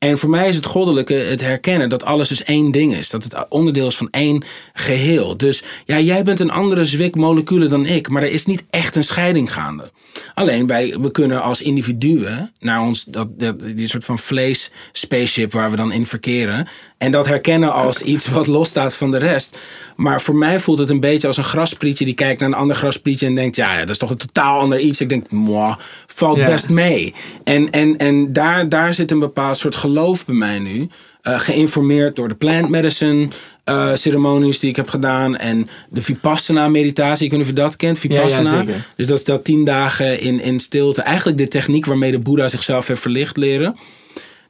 En 0.00 0.18
voor 0.18 0.30
mij 0.30 0.48
is 0.48 0.56
het 0.56 0.64
goddelijke 0.64 1.14
het 1.14 1.40
herkennen 1.40 1.88
dat 1.88 2.04
alles 2.04 2.28
dus 2.28 2.44
één 2.44 2.70
ding 2.70 2.96
is. 2.96 3.10
Dat 3.10 3.22
het 3.22 3.48
onderdeel 3.48 3.86
is 3.86 3.96
van 3.96 4.08
één 4.10 4.44
geheel. 4.72 5.36
Dus 5.36 5.62
ja, 5.84 5.98
jij 5.98 6.22
bent 6.22 6.40
een 6.40 6.50
andere 6.50 6.84
zwik 6.84 7.14
moleculen 7.16 7.68
dan 7.68 7.86
ik, 7.86 8.08
maar 8.08 8.22
er 8.22 8.30
is 8.30 8.46
niet 8.46 8.64
echt 8.70 8.96
een 8.96 9.02
scheiding 9.02 9.52
gaande. 9.52 9.90
Alleen 10.34 10.66
wij, 10.66 10.96
we 11.00 11.10
kunnen 11.10 11.42
als 11.42 11.62
individuen 11.62 12.52
naar 12.58 12.80
ons, 12.80 13.04
dat, 13.04 13.28
dat, 13.38 13.60
die 13.60 13.88
soort 13.88 14.04
van 14.04 14.18
vlees 14.18 14.70
spaceship 14.92 15.52
waar 15.52 15.70
we 15.70 15.76
dan 15.76 15.92
in 15.92 16.06
verkeren. 16.06 16.68
En 16.98 17.12
dat 17.12 17.26
herkennen 17.26 17.72
als 17.72 18.02
iets 18.12 18.28
wat 18.28 18.46
losstaat 18.46 18.94
van 18.94 19.10
de 19.10 19.18
rest. 19.18 19.58
Maar 19.96 20.20
voor 20.20 20.36
mij 20.36 20.60
voelt 20.60 20.78
het 20.78 20.90
een 20.90 21.00
beetje 21.00 21.26
als 21.26 21.36
een 21.36 21.44
grasprietje 21.44 22.04
die 22.04 22.14
kijkt 22.14 22.40
naar 22.40 22.48
een 22.48 22.54
ander 22.54 22.76
grasprietje 22.76 23.26
en 23.26 23.34
denkt, 23.34 23.56
ja, 23.56 23.72
ja 23.72 23.80
dat 23.80 23.90
is 23.90 23.98
toch 23.98 24.10
een 24.10 24.16
totaal 24.16 24.60
ander 24.60 24.78
iets. 24.78 25.00
Ik 25.00 25.08
denk, 25.08 25.30
moi, 25.30 25.74
valt 26.06 26.44
best 26.44 26.68
mee. 26.68 27.14
En, 27.44 27.70
en, 27.70 27.96
en 27.96 28.32
daar, 28.32 28.68
daar 28.68 28.94
zit 28.94 29.10
een 29.10 29.18
bepaald 29.18 29.58
soort 29.58 29.74
geloof 29.74 29.88
bij 30.26 30.34
mij 30.34 30.58
nu. 30.58 30.88
Eh, 31.22 31.40
geïnformeerd 31.40 32.16
door 32.16 32.28
de 32.28 32.34
plant 32.34 32.68
medicine 32.68 33.28
eh, 33.64 33.94
ceremonies 33.94 34.58
die 34.58 34.70
ik 34.70 34.76
heb 34.76 34.88
gedaan. 34.88 35.36
En 35.36 35.68
de 35.90 36.02
Vipassana 36.02 36.68
meditatie. 36.68 37.24
Ik 37.24 37.30
weet 37.30 37.40
niet 37.40 37.48
of 37.48 37.56
je 37.56 37.62
dat 37.62 37.76
kent. 37.76 37.98
Vipassana. 37.98 38.58
zeker. 38.58 38.86
dus 38.96 39.06
dat 39.06 39.18
is 39.18 39.24
dat 39.24 39.44
tien 39.44 39.64
dagen 39.64 40.20
in, 40.20 40.40
in 40.40 40.60
stilte. 40.60 41.02
Eigenlijk 41.02 41.38
de 41.38 41.48
techniek 41.48 41.86
waarmee 41.86 42.10
de 42.10 42.18
Boeddha 42.18 42.48
zichzelf 42.48 42.86
heeft 42.86 43.00
verlicht 43.00 43.36
leren. 43.36 43.76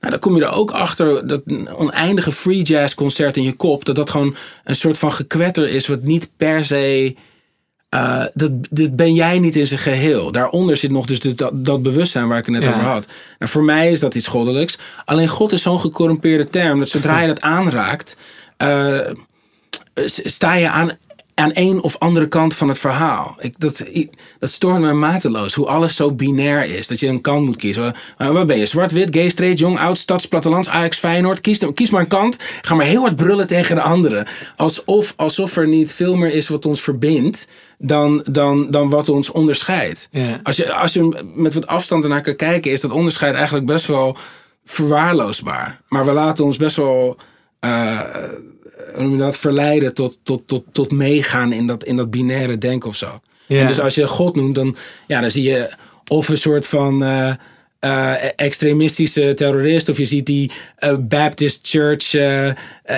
Nou, 0.01 0.13
dan 0.13 0.19
kom 0.19 0.37
je 0.37 0.45
er 0.45 0.53
ook 0.53 0.71
achter 0.71 1.27
dat 1.27 1.43
oneindige 1.77 2.33
free 2.33 2.63
jazz 2.63 2.95
concert 2.95 3.37
in 3.37 3.43
je 3.43 3.53
kop. 3.53 3.85
Dat 3.85 3.97
dat 3.97 4.11
gewoon 4.11 4.35
een 4.65 4.77
soort 4.77 4.99
van 4.99 5.13
gekwetter 5.13 5.69
is. 5.69 5.87
Wat 5.87 6.03
niet 6.03 6.31
per 6.37 6.65
se... 6.65 7.15
eh, 7.91 8.25
dat, 8.35 8.51
dit 8.71 8.97
ben 8.97 9.15
jij 9.15 9.39
niet 9.39 9.57
in 9.57 9.67
zijn 9.67 9.81
geheel. 9.81 10.33
Daaronder 10.33 10.77
zit 10.77 10.91
nog 10.91 11.07
dus 11.07 11.21
dat, 11.21 11.65
dat 11.65 11.83
bewustzijn 11.83 12.29
waar 12.29 12.39
ik 12.39 12.47
het 12.47 12.55
net 12.55 12.65
Ja. 12.65 12.71
over 12.71 12.83
had. 12.83 13.07
Nou, 13.39 13.51
voor 13.51 13.65
mij 13.65 13.91
is 13.91 14.01
dat 14.01 14.15
iets 14.15 14.27
goddelijks. 14.27 14.79
Alleen 15.05 15.29
God 15.29 15.53
is 15.53 15.63
zo'n 15.63 15.81
gecorrumpeerde 15.81 16.45
term. 16.49 16.79
Dat 16.79 16.89
zodra 16.89 17.21
je 17.21 17.27
dat 17.27 17.41
aanraakt... 17.41 18.17
eh, 18.57 18.99
sta 20.05 20.55
je 20.55 20.71
aan, 20.71 20.91
aan 21.41 21.53
één 21.53 21.81
of 21.81 21.99
andere 21.99 22.29
kant 22.29 22.55
van 22.55 22.69
het 22.69 22.79
verhaal. 22.79 23.37
Ik, 23.41 23.55
dat, 23.59 23.85
dat 24.39 24.51
stoort 24.51 24.81
mij 24.81 24.93
mateloos. 24.93 25.55
Hoe 25.55 25.67
alles 25.67 25.97
zo 25.97 26.13
binair 26.13 26.65
is. 26.65 26.87
Dat 26.87 27.01
je 27.01 27.07
een 27.07 27.21
kant 27.21 27.45
moet 27.47 27.57
kiezen. 27.57 27.95
Uh, 28.19 28.31
waar 28.31 28.47
ben 28.47 28.59
je? 28.59 28.67
Zwart, 28.67 28.93
wit, 28.93 29.09
gay, 29.17 29.29
straight, 29.29 29.59
jong, 29.59 29.79
oud, 29.79 29.99
stads, 29.99 30.29
plattelands, 30.29 30.69
Ajax, 30.69 30.97
Feyenoord. 30.97 31.41
Kies, 31.41 31.59
kies 31.75 31.91
maar 31.91 32.01
een 32.01 32.09
kant. 32.09 32.37
Ga 32.61 32.75
maar 32.75 32.87
heel 32.87 33.01
hard 33.01 33.17
brullen 33.17 33.47
tegen 33.47 33.75
de 33.75 33.83
andere. 33.83 34.27
Alsof, 34.57 35.13
alsof 35.17 35.57
er 35.57 35.69
niet 35.69 35.93
veel 35.93 36.17
meer 36.17 36.35
is 36.35 36.49
wat 36.49 36.67
ons 36.67 36.81
verbindt. 36.81 37.49
Dan, 37.79 38.25
dan, 38.31 38.71
dan 38.71 38.89
wat 38.89 39.09
ons 39.09 39.31
onderscheidt. 39.31 40.09
Ja. 40.11 40.41
Als 40.43 40.57
je, 40.57 40.73
als 40.73 40.93
je 40.93 41.25
met 41.35 41.55
wat 41.55 41.67
afstand 41.67 42.03
ernaar 42.03 42.23
kan 42.23 42.37
kijken, 42.37 42.71
is 42.71 42.81
dat 42.81 42.91
onderscheid 42.91 43.35
eigenlijk 43.35 43.67
best 43.67 43.87
wel 43.87 44.17
verwaarloosbaar. 44.65 45.81
Maar 45.89 46.05
we 46.05 46.13
laten 46.13 46.45
ons 46.45 46.57
best 46.57 46.77
wel 46.77 47.17
eh, 47.61 48.01
noem 48.97 49.13
je 49.13 49.19
dat, 49.19 49.37
verleiden 49.37 49.95
tot, 49.95 50.19
tot, 50.23 50.43
tot, 50.47 50.65
tot 50.73 50.91
meegaan 50.91 51.53
in 51.53 51.67
dat, 51.67 51.85
in 51.85 51.97
dat 51.97 52.11
binaire 52.11 52.59
denken 52.59 52.89
of 52.89 52.97
zo. 52.97 53.21
Ja. 53.47 53.61
En 53.61 53.67
dus 53.67 53.81
als 53.81 53.95
je 53.95 54.07
God 54.07 54.37
noemt, 54.37 54.55
dan, 54.55 54.77
ja, 55.07 55.21
dan 55.21 55.31
zie 55.31 55.43
je 55.43 55.71
of 56.07 56.29
een 56.29 56.39
soort 56.39 56.67
van 56.67 57.05
eh, 57.05 57.33
eh, 57.79 58.31
extremistische 58.37 59.33
terrorist, 59.35 59.89
of 59.89 59.99
je 59.99 60.05
ziet 60.05 60.27
die 60.27 60.51
eh, 60.77 60.95
Baptist 61.01 61.61
Church 61.63 62.15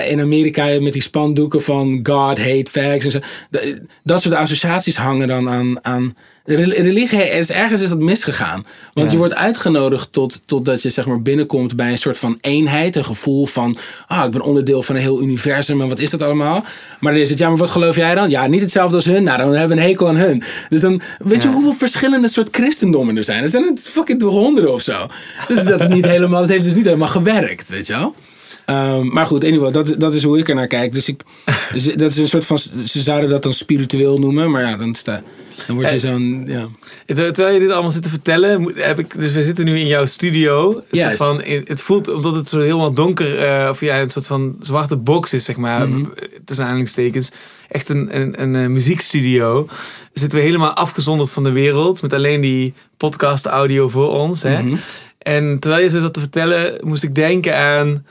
in 0.07 0.19
Amerika 0.19 0.79
met 0.81 0.93
die 0.93 1.01
spandoeken 1.01 1.61
van 1.61 1.99
God, 2.03 2.37
hate, 2.37 2.71
facts 2.71 3.05
en 3.05 3.11
zo. 3.11 3.19
Dat, 3.49 3.63
dat 4.03 4.21
soort 4.21 4.35
associaties 4.35 4.95
hangen 4.95 5.27
dan 5.27 5.49
aan. 5.49 5.85
aan 5.85 6.15
Religie 6.45 7.29
is 7.29 7.49
ergens 7.51 7.81
is 7.81 7.89
dat 7.89 7.99
misgegaan. 7.99 8.65
Want 8.93 9.05
Ja. 9.07 9.11
je 9.11 9.17
wordt 9.17 9.33
uitgenodigd 9.33 10.11
tot, 10.11 10.41
totdat 10.45 10.81
je 10.81 10.89
zeg 10.89 11.05
maar 11.05 11.21
binnenkomt 11.21 11.75
bij 11.75 11.91
een 11.91 11.97
soort 11.97 12.17
van 12.17 12.37
eenheid. 12.41 12.95
Een 12.95 13.05
gevoel 13.05 13.45
van, 13.45 13.77
ah, 14.07 14.25
ik 14.25 14.31
ben 14.31 14.41
onderdeel 14.41 14.83
van 14.83 14.95
een 14.95 15.01
heel 15.01 15.21
universum 15.21 15.81
en 15.81 15.87
wat 15.87 15.99
is 15.99 16.09
dat 16.09 16.21
allemaal? 16.21 16.63
Maar 16.99 17.11
dan 17.11 17.21
is 17.21 17.29
het, 17.29 17.39
ja, 17.39 17.47
maar 17.49 17.57
wat 17.57 17.69
geloof 17.69 17.95
jij 17.95 18.15
dan? 18.15 18.29
Ja, 18.29 18.47
niet 18.47 18.61
hetzelfde 18.61 18.95
als 18.95 19.05
hun. 19.05 19.23
Nou, 19.23 19.37
dan 19.37 19.53
hebben 19.53 19.77
we 19.77 19.83
een 19.83 19.89
hekel 19.89 20.07
aan 20.07 20.15
hun. 20.15 20.43
Dus 20.69 20.81
dan, 20.81 21.01
weet 21.19 21.41
je 21.41 21.47
hoeveel 21.47 21.73
verschillende 21.73 22.27
soort 22.27 22.49
christendommen 22.51 23.17
er 23.17 23.23
zijn? 23.23 23.43
Er 23.43 23.49
zijn 23.49 23.63
het 23.63 23.87
fucking 23.87 24.21
honderden 24.21 24.73
of 24.73 24.81
zo. 24.81 25.07
Dus 25.47 25.63
dat, 25.63 25.79
het 25.79 25.89
niet 25.89 26.05
helemaal, 26.05 26.39
dat 26.41 26.49
heeft 26.49 26.63
dus 26.63 26.73
niet 26.75 26.85
helemaal 26.85 27.07
gewerkt, 27.07 27.69
weet 27.69 27.87
je 27.87 27.93
wel? 27.93 28.15
Ehm, 28.65 29.07
maar 29.07 29.25
goed, 29.25 29.43
anyway, 29.43 29.71
dat, 29.71 29.95
dat 29.97 30.15
is 30.15 30.23
hoe 30.23 30.37
ik 30.37 30.49
er 30.49 30.55
naar 30.55 30.67
kijk. 30.67 30.91
Dus, 30.91 31.07
ik, 31.07 31.21
dus 31.73 31.83
dat 31.83 32.11
is 32.11 32.17
een 32.17 32.27
soort 32.27 32.45
van, 32.45 32.57
ze 32.85 33.01
zouden 33.01 33.29
dat 33.29 33.43
dan 33.43 33.53
spiritueel 33.53 34.17
noemen, 34.19 34.51
maar 34.51 34.61
ja, 34.61 34.77
dan, 34.77 34.95
sta, 34.95 35.23
dan 35.67 35.75
word 35.75 35.89
je 35.89 35.95
Eh, 35.95 36.01
zo'n, 36.01 36.43
ja. 36.47 36.67
Ter- 37.05 37.33
Terwijl 37.33 37.53
je 37.53 37.59
dit 37.59 37.69
allemaal 37.71 37.91
zit 37.91 38.03
te 38.03 38.09
vertellen, 38.09 38.71
heb 38.75 38.99
ik, 38.99 39.19
dus 39.19 39.31
we 39.31 39.43
zitten 39.43 39.65
nu 39.65 39.79
in 39.79 39.87
jouw 39.87 40.05
studio. 40.05 40.83
Juist. 40.91 41.17
van, 41.17 41.41
het 41.43 41.81
voelt 41.81 42.07
omdat 42.13 42.35
het 42.35 42.49
zo 42.49 42.59
helemaal 42.59 42.91
donker, 42.93 43.37
eh, 43.39 43.67
of 43.69 43.81
ja, 43.81 44.01
een 44.01 44.09
soort 44.09 44.27
van 44.27 44.55
zwarte 44.59 44.97
box 44.97 45.33
is, 45.33 45.45
zeg 45.45 45.57
maar, 45.57 45.89
Mhm. 45.89 46.03
tussen 46.45 46.65
aanhalingstekens. 46.65 47.31
Echt 47.69 47.89
een, 47.89 48.19
een, 48.19 48.41
een, 48.41 48.55
eh, 48.55 48.67
muziekstudio. 48.67 49.67
Zitten 50.13 50.37
we 50.39 50.43
helemaal 50.45 50.73
afgezonderd 50.73 51.31
van 51.31 51.43
de 51.43 51.51
wereld, 51.51 52.01
met 52.01 52.13
alleen 52.13 52.41
die 52.41 52.73
podcast 52.97 53.45
audio 53.45 53.89
voor 53.89 54.09
ons. 54.09 54.43
Hè? 54.43 54.61
Mhm. 54.63 54.75
En 55.17 55.59
terwijl 55.59 55.83
je 55.83 55.89
zo 55.89 55.99
zat 55.99 56.13
te 56.13 56.19
vertellen, 56.19 56.79
moest 56.83 57.03
ik 57.03 57.15
denken 57.15 57.57
aan 57.57 58.05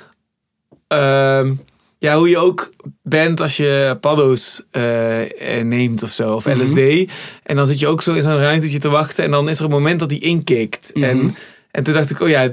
ehm, 0.93 1.53
ja, 1.99 2.17
hoe 2.17 2.29
je 2.29 2.39
ook 2.39 2.73
bent 3.03 3.41
als 3.41 3.57
je 3.57 3.97
paddo's 4.01 4.63
eh, 4.71 5.59
eh, 5.59 5.65
neemt 5.67 6.03
of 6.03 6.11
zo, 6.11 6.33
of 6.35 6.47
Mhm. 6.47 6.61
LSD. 6.61 7.11
En 7.43 7.57
dan 7.57 7.67
zit 7.67 7.79
je 7.79 7.87
ook 7.87 8.03
zo 8.03 8.13
in 8.13 8.23
zo'n 8.23 8.39
ruimtetje 8.39 8.79
te 8.79 8.89
wachten 8.89 9.25
en 9.25 9.31
dan 9.31 9.49
is 9.49 9.59
er 9.59 9.65
een 9.65 9.71
moment 9.71 9.99
dat 10.01 10.09
die 10.09 10.21
inkikt. 10.21 10.91
Mhm. 10.95 11.05
En, 11.05 11.37
en 11.71 11.83
toen 11.83 11.95
dacht 11.95 12.11
ik, 12.11 12.21
oh 12.21 12.29
ja, 12.29 12.53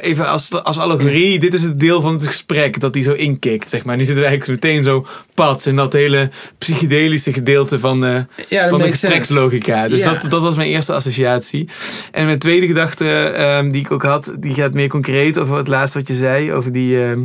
even 0.00 0.28
als, 0.28 0.52
als 0.62 0.78
allegorie, 0.78 1.40
dit 1.40 1.54
is 1.54 1.62
het 1.62 1.80
deel 1.80 2.00
van 2.00 2.12
het 2.12 2.26
gesprek 2.26 2.80
dat 2.80 2.92
die 2.92 3.02
zo 3.02 3.12
inkikt, 3.12 3.70
zeg 3.70 3.84
maar. 3.84 3.96
Nu 3.96 4.04
zitten 4.04 4.22
we 4.22 4.28
eigenlijk 4.28 4.62
meteen 4.62 4.82
zo 4.84 5.06
pad 5.34 5.66
in 5.66 5.76
dat 5.76 5.92
hele 5.92 6.30
psychedelische 6.58 7.32
gedeelte 7.32 7.78
van, 7.78 8.04
eh, 8.04 8.20
Ja, 8.48 8.68
van 8.68 8.78
de 8.78 8.84
sense. 8.84 9.00
gesprekslogica. 9.00 9.88
Dus 9.88 10.02
Ja. 10.02 10.12
dat, 10.12 10.30
dat 10.30 10.42
was 10.42 10.54
mijn 10.54 10.68
eerste 10.68 10.92
associatie. 10.92 11.68
En 12.10 12.24
mijn 12.26 12.38
tweede 12.38 12.66
gedachte 12.66 13.08
ehm, 13.22 13.70
die 13.70 13.80
ik 13.80 13.90
ook 13.90 14.02
had, 14.02 14.32
die 14.38 14.54
gaat 14.54 14.74
meer 14.74 14.88
concreet 14.88 15.38
over 15.38 15.56
het 15.56 15.68
laatste 15.68 15.98
wat 15.98 16.08
je 16.08 16.14
zei. 16.14 16.52
Over 16.52 16.72
die, 16.72 17.04
ehm, 17.04 17.20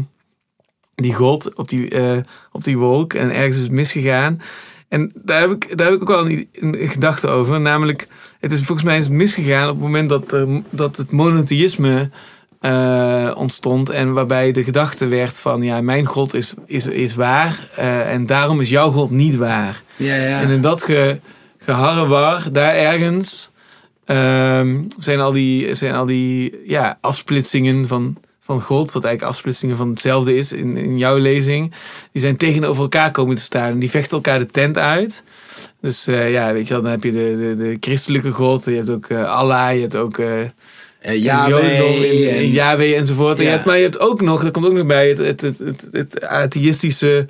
die 0.95 1.13
god 1.13 1.55
op 1.55 1.67
die, 1.69 1.89
eh, 1.89 2.17
op 2.51 2.63
die 2.63 2.77
wolk. 2.77 3.13
En 3.13 3.31
ergens 3.35 3.55
is 3.57 3.63
het 3.63 3.71
misgegaan. 3.71 4.41
En 4.87 5.11
daar 5.15 5.41
heb 5.41 5.51
ik, 5.51 5.77
daar 5.77 5.85
heb 5.85 5.95
ik 5.95 6.01
ook 6.01 6.07
wel 6.07 6.29
een, 6.29 6.47
een 6.51 6.87
gedachte 6.89 7.27
over. 7.27 7.61
Namelijk, 7.61 8.07
het 8.39 8.51
is 8.51 8.61
volgens 8.61 8.87
mij 8.87 8.97
is 8.97 9.05
het 9.05 9.13
misgegaan 9.13 9.69
op 9.69 9.75
het 9.75 9.83
moment 9.83 10.09
dat, 10.09 10.31
er, 10.31 10.47
dat 10.69 10.97
het 10.97 11.11
monotheïsme 11.11 12.09
eh, 12.59 13.31
ontstond. 13.35 13.89
En 13.89 14.13
waarbij 14.13 14.51
de 14.51 14.63
gedachte 14.63 15.07
werd 15.07 15.39
van, 15.39 15.61
ja, 15.61 15.81
mijn 15.81 16.05
god 16.05 16.33
is, 16.33 16.53
is, 16.65 16.85
is 16.85 17.15
waar. 17.15 17.69
eh, 17.75 18.13
en 18.13 18.25
daarom 18.25 18.61
is 18.61 18.69
jouw 18.69 18.91
god 18.91 19.09
niet 19.11 19.35
waar. 19.35 19.81
Ja, 19.95 20.15
ja. 20.15 20.41
En 20.41 20.49
in 20.49 20.61
dat 20.61 20.83
ge, 20.83 21.19
geharrewar, 21.57 22.51
daar 22.51 22.75
ergens, 22.75 23.51
ehm, 24.05 24.81
zijn 24.97 25.19
al 25.19 25.31
die, 25.31 25.75
zijn 25.75 25.93
al 25.93 26.05
die 26.05 26.61
ja, 26.65 26.97
afsplitsingen 27.01 27.87
van, 27.87 28.17
van 28.45 28.61
God, 28.61 28.91
wat 28.91 29.03
eigenlijk 29.03 29.33
afsplitsingen 29.33 29.77
van 29.77 29.89
hetzelfde 29.89 30.35
is 30.37 30.51
in, 30.51 30.77
in 30.77 30.97
jouw 30.97 31.17
lezing, 31.17 31.73
die 32.11 32.21
zijn 32.21 32.37
tegenover 32.37 32.81
elkaar 32.81 33.11
komen 33.11 33.35
te 33.35 33.41
staan. 33.41 33.71
En 33.71 33.79
die 33.79 33.89
vechten 33.89 34.11
elkaar 34.11 34.39
de 34.39 34.45
tent 34.45 34.77
uit. 34.77 35.23
Dus 35.81 36.07
eh, 36.07 36.31
ja, 36.31 36.53
weet 36.53 36.67
je 36.67 36.73
wel, 36.73 36.81
dan 36.83 36.91
heb 36.91 37.03
je 37.03 37.11
de, 37.11 37.35
de, 37.37 37.63
de 37.63 37.77
christelijke 37.79 38.31
God, 38.31 38.65
je 38.65 38.71
hebt 38.71 38.89
ook 38.89 39.05
eh, 39.05 39.23
Allah, 39.37 39.73
je 39.73 39.81
hebt 39.81 39.95
ook 39.95 40.17
Uh, 41.07 41.15
Yahweh 41.23 42.37
en- 42.37 42.51
Yahweh 42.51 42.97
enzovoort. 42.97 43.37
En 43.37 43.43
je 43.43 43.49
hebt, 43.49 43.65
maar 43.65 43.77
je 43.77 43.83
hebt 43.83 43.99
ook 43.99 44.21
nog, 44.21 44.43
dat 44.43 44.51
komt 44.51 44.65
ook 44.65 44.73
nog 44.73 44.85
bij, 44.85 45.09
het, 45.09 45.17
het, 45.17 45.41
het, 45.41 45.59
het, 45.59 45.87
het 45.91 46.21
atheïstische 46.21 47.27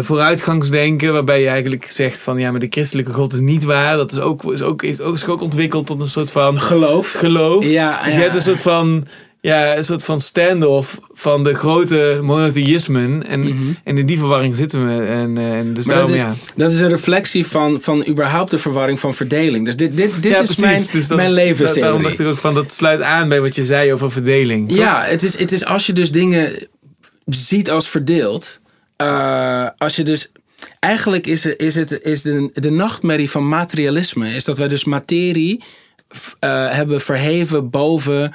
vooruitgangsdenken. 0.00 1.12
Waarbij 1.12 1.40
je 1.40 1.48
eigenlijk 1.48 1.84
zegt 1.90 2.18
van 2.20 2.38
ja, 2.38 2.50
maar 2.50 2.60
de 2.60 2.66
christelijke 2.70 3.12
God 3.12 3.32
is 3.32 3.38
niet 3.40 3.64
waar. 3.64 3.96
Dat 3.96 4.12
is 4.12 4.18
ook, 4.18 4.52
is 4.52 4.62
ook, 4.62 4.82
is 4.82 5.00
ook, 5.00 5.14
is 5.14 5.26
ook 5.26 5.40
ontwikkeld 5.42 5.86
tot 5.86 6.00
een 6.00 6.08
soort 6.08 6.30
van 6.30 6.60
geloof. 6.60 7.12
geloof. 7.12 7.64
Ja, 7.64 8.02
Dus 8.04 8.12
ja. 8.12 8.18
je 8.18 8.22
hebt 8.24 8.34
een 8.36 8.42
soort 8.42 8.60
van, 8.60 9.06
ja, 9.46 9.76
een 9.76 9.84
soort 9.84 10.04
van 10.04 10.20
stand-off 10.20 10.98
van 11.12 11.44
de 11.44 11.54
grote 11.54 12.18
monotheïsmen. 12.22 13.26
En, 13.26 13.40
Mhm. 13.40 13.72
en 13.84 13.98
in 13.98 14.06
die 14.06 14.18
verwarring 14.18 14.56
zitten 14.56 14.86
we. 14.98 15.04
En, 15.06 15.38
eh, 15.38 15.58
en 15.58 15.74
dus 15.74 15.84
daarom, 15.84 16.06
dat, 16.06 16.14
is, 16.16 16.20
ja. 16.22 16.34
dat 16.56 16.72
is 16.72 16.78
een 16.80 16.88
reflectie 16.88 17.46
van, 17.46 17.80
van 17.80 18.06
überhaupt 18.08 18.50
de 18.50 18.58
verwarring 18.58 19.00
van 19.00 19.14
verdeling. 19.14 19.64
Dus 19.64 19.76
dit, 19.76 19.96
dit, 19.96 20.22
dit 20.22 20.32
ja, 20.32 20.40
is 20.40 20.56
mijn, 20.56 20.86
Dus 20.92 21.08
mijn 21.08 21.20
is- 21.20 21.32
levenstheorie. 21.32 21.82
Daarom 21.82 22.02
dacht 22.02 22.20
ik 22.20 22.26
ook 22.26 22.36
van, 22.38 22.54
dat 22.54 22.72
sluit 22.72 23.00
aan 23.00 23.28
bij 23.28 23.40
wat 23.40 23.54
je 23.54 23.64
zei 23.64 23.92
over 23.92 24.10
verdeling. 24.12 24.68
toch? 24.68 24.78
Ja, 24.78 25.02
het 25.02 25.22
is, 25.22 25.38
het 25.38 25.52
is 25.52 25.64
als 25.64 25.86
je 25.86 25.92
dus 25.92 26.10
dingen 26.12 26.68
ziet 27.26 27.70
als 27.70 27.88
verdeeld. 27.88 28.60
eh, 28.96 29.66
als 29.78 29.96
je 29.96 30.02
dus. 30.02 30.30
Eigenlijk 30.78 31.26
is, 31.26 31.46
is, 31.46 31.74
het, 31.74 31.98
is 32.04 32.22
de, 32.22 32.50
de 32.52 32.70
nachtmerrie 32.70 33.30
van 33.30 33.48
materialisme. 33.48 34.28
Is 34.34 34.44
dat 34.44 34.58
wij 34.58 34.68
dus 34.68 34.84
materie 34.84 35.62
eh, 36.38 36.70
hebben 36.70 37.00
verheven 37.00 37.70
boven. 37.70 38.32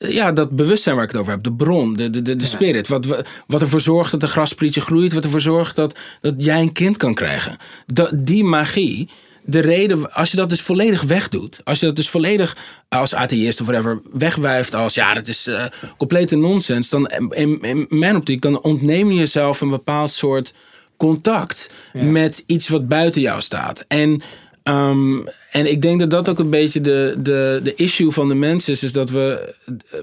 Eh, 0.00 0.12
Ja, 0.12 0.32
dat 0.32 0.50
bewustzijn 0.50 0.94
waar 0.94 1.04
ik 1.04 1.10
het 1.10 1.20
over 1.20 1.32
heb. 1.32 1.42
De 1.42 1.52
bron, 1.52 1.94
de, 1.94 2.10
de, 2.10 2.22
de, 2.22 2.36
de 2.36 2.44
spirit. 2.44 2.88
Wat, 2.88 3.06
wat 3.46 3.60
ervoor 3.60 3.80
zorgt 3.80 4.10
dat 4.10 4.20
de 4.20 4.26
grasprietje 4.26 4.80
groeit. 4.80 5.12
Wat 5.12 5.24
ervoor 5.24 5.40
zorgt 5.40 5.76
dat, 5.76 5.98
dat 6.20 6.34
jij 6.36 6.60
een 6.60 6.72
kind 6.72 6.96
kan 6.96 7.14
krijgen. 7.14 7.56
Dat, 7.86 8.10
die 8.14 8.44
magie 8.44 9.08
de 9.44 9.60
reden, 9.60 10.12
als 10.14 10.30
je 10.30 10.36
dat 10.36 10.48
dus 10.48 10.60
volledig 10.62 11.02
wegdoet, 11.02 11.60
als 11.64 11.80
je 11.80 11.86
dat 11.86 11.96
dus 11.96 12.08
volledig 12.08 12.56
als 12.88 13.14
atheïst 13.14 13.60
of 13.60 13.66
whatever 13.66 14.00
wegwijft 14.12 14.74
als 14.74 14.94
ja, 14.94 15.14
dat 15.14 15.28
is 15.28 15.46
eh, 15.46 15.64
complete 15.96 16.36
nonsens, 16.36 16.88
dan 16.88 17.06
in, 17.30 17.60
in 17.62 17.86
mijn 17.88 18.16
optiek, 18.16 18.40
dan 18.40 18.60
ontneem 18.62 19.10
je 19.10 19.18
jezelf 19.18 19.60
een 19.60 19.70
bepaald 19.70 20.10
soort 20.12 20.54
contact 20.96 21.70
Ja. 21.92 22.02
met 22.02 22.42
iets 22.46 22.68
wat 22.68 22.88
buiten 22.88 23.20
jou 23.20 23.40
staat. 23.40 23.84
En, 23.88 24.22
ehm, 24.62 25.18
en 25.50 25.70
ik 25.70 25.82
denk 25.82 26.00
dat 26.00 26.10
dat 26.10 26.28
ook 26.28 26.38
een 26.38 26.50
beetje 26.50 26.80
de, 26.80 27.14
de, 27.18 27.60
de 27.62 27.74
issue 27.74 28.10
van 28.10 28.28
de 28.28 28.34
mens 28.34 28.68
is, 28.68 28.82
is 28.82 28.92
dat 28.92 29.10
we. 29.10 29.54
eh, 29.90 29.98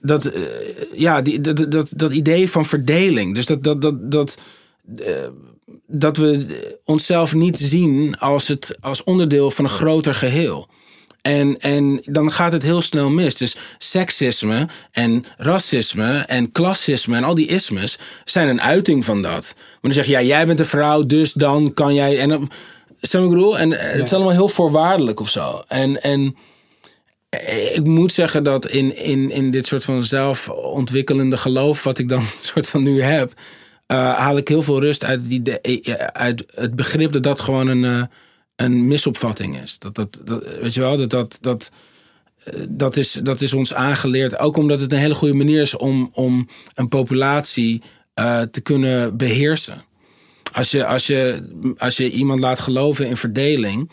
dat, 0.00 0.24
eh, 0.24 0.42
ja, 0.92 1.20
die, 1.20 1.40
dat, 1.40 1.70
dat, 1.72 1.88
dat 1.96 2.12
idee 2.12 2.50
van 2.50 2.66
verdeling. 2.66 3.34
Dus 3.34 3.46
dat, 3.46 3.62
dat, 3.62 3.82
dat, 3.82 4.10
dat, 4.10 4.38
eh, 4.96 5.14
dat 5.86 6.16
we 6.16 6.46
onszelf 6.84 7.34
niet 7.34 7.58
zien 7.58 8.18
als, 8.18 8.48
het, 8.48 8.76
als 8.80 9.04
onderdeel 9.04 9.50
van 9.50 9.64
een 9.64 9.70
groter 9.70 10.14
geheel. 10.14 10.68
En, 11.22 11.58
en 11.58 12.00
dan 12.04 12.32
gaat 12.32 12.52
het 12.52 12.62
heel 12.62 12.80
snel 12.80 13.10
mis. 13.10 13.36
Dus 13.36 13.56
seksisme 13.78 14.68
en 14.90 15.24
racisme 15.36 16.18
en 16.18 16.52
klassisme 16.52 17.16
en 17.16 17.24
al 17.24 17.34
die 17.34 17.46
ismes 17.46 17.98
zijn 18.24 18.48
een 18.48 18.60
uiting 18.60 19.04
van 19.04 19.22
dat. 19.22 19.54
Maar 19.56 19.78
dan 19.80 19.92
zeg 19.92 20.06
je, 20.06 20.12
ja, 20.12 20.22
jij 20.22 20.46
bent 20.46 20.58
een 20.58 20.64
vrouw, 20.64 21.02
dus 21.06 21.32
dan 21.32 21.74
kan 21.74 21.94
jij. 21.94 22.18
En 22.18 22.28
dan, 22.28 22.50
wat 23.12 23.22
ik 23.22 23.28
bedoel? 23.28 23.58
En 23.58 23.78
eh, 23.78 23.92
het 23.92 24.02
is 24.02 24.12
allemaal 24.12 24.32
heel 24.32 24.48
voorwaardelijk 24.48 25.20
of 25.20 25.28
zo. 25.28 25.62
En, 25.68 26.02
en 26.02 26.36
eh, 27.40 27.74
ik 27.74 27.84
moet 27.84 28.12
zeggen 28.12 28.44
dat 28.44 28.66
in, 28.68 28.96
in, 28.96 29.30
in 29.30 29.50
dit 29.50 29.66
soort 29.66 29.84
van 29.84 30.02
zelfontwikkelende 30.02 31.36
geloof, 31.36 31.82
wat 31.82 31.98
ik 31.98 32.08
dan 32.08 32.22
soort 32.40 32.68
van 32.68 32.82
nu 32.82 33.02
heb, 33.02 33.32
eh, 33.86 34.14
haal 34.14 34.36
ik 34.36 34.48
heel 34.48 34.62
veel 34.62 34.80
rust 34.80 35.04
uit 35.04 35.20
het, 35.20 35.30
idee, 35.30 35.60
eh, 35.60 35.94
uit 36.06 36.44
het 36.54 36.74
begrip 36.74 37.12
dat 37.12 37.22
dat 37.22 37.40
gewoon 37.40 37.68
een, 37.68 38.08
een 38.56 38.86
misopvatting 38.86 39.60
is. 39.60 39.78
Dat, 39.78 39.94
dat, 39.94 40.20
dat, 40.24 40.44
weet 40.60 40.74
je 40.74 40.80
wel, 40.80 40.96
dat, 40.96 41.10
dat, 41.10 41.38
dat, 41.40 41.70
dat, 42.68 42.96
is, 42.96 43.12
dat 43.12 43.40
is 43.40 43.52
ons 43.52 43.74
aangeleerd. 43.74 44.38
Ook 44.38 44.56
omdat 44.56 44.80
het 44.80 44.92
een 44.92 44.98
hele 44.98 45.14
goede 45.14 45.34
manier 45.34 45.60
is 45.60 45.76
om, 45.76 46.10
om 46.12 46.48
een 46.74 46.88
populatie 46.88 47.82
te 48.50 48.60
kunnen 48.62 49.16
beheersen. 49.16 49.84
Als 50.54 50.70
je, 50.70 50.86
als, 50.86 51.06
je, 51.06 51.42
als 51.78 51.96
je 51.96 52.10
iemand 52.10 52.40
laat 52.40 52.60
geloven 52.60 53.06
in 53.06 53.16
verdeling, 53.16 53.90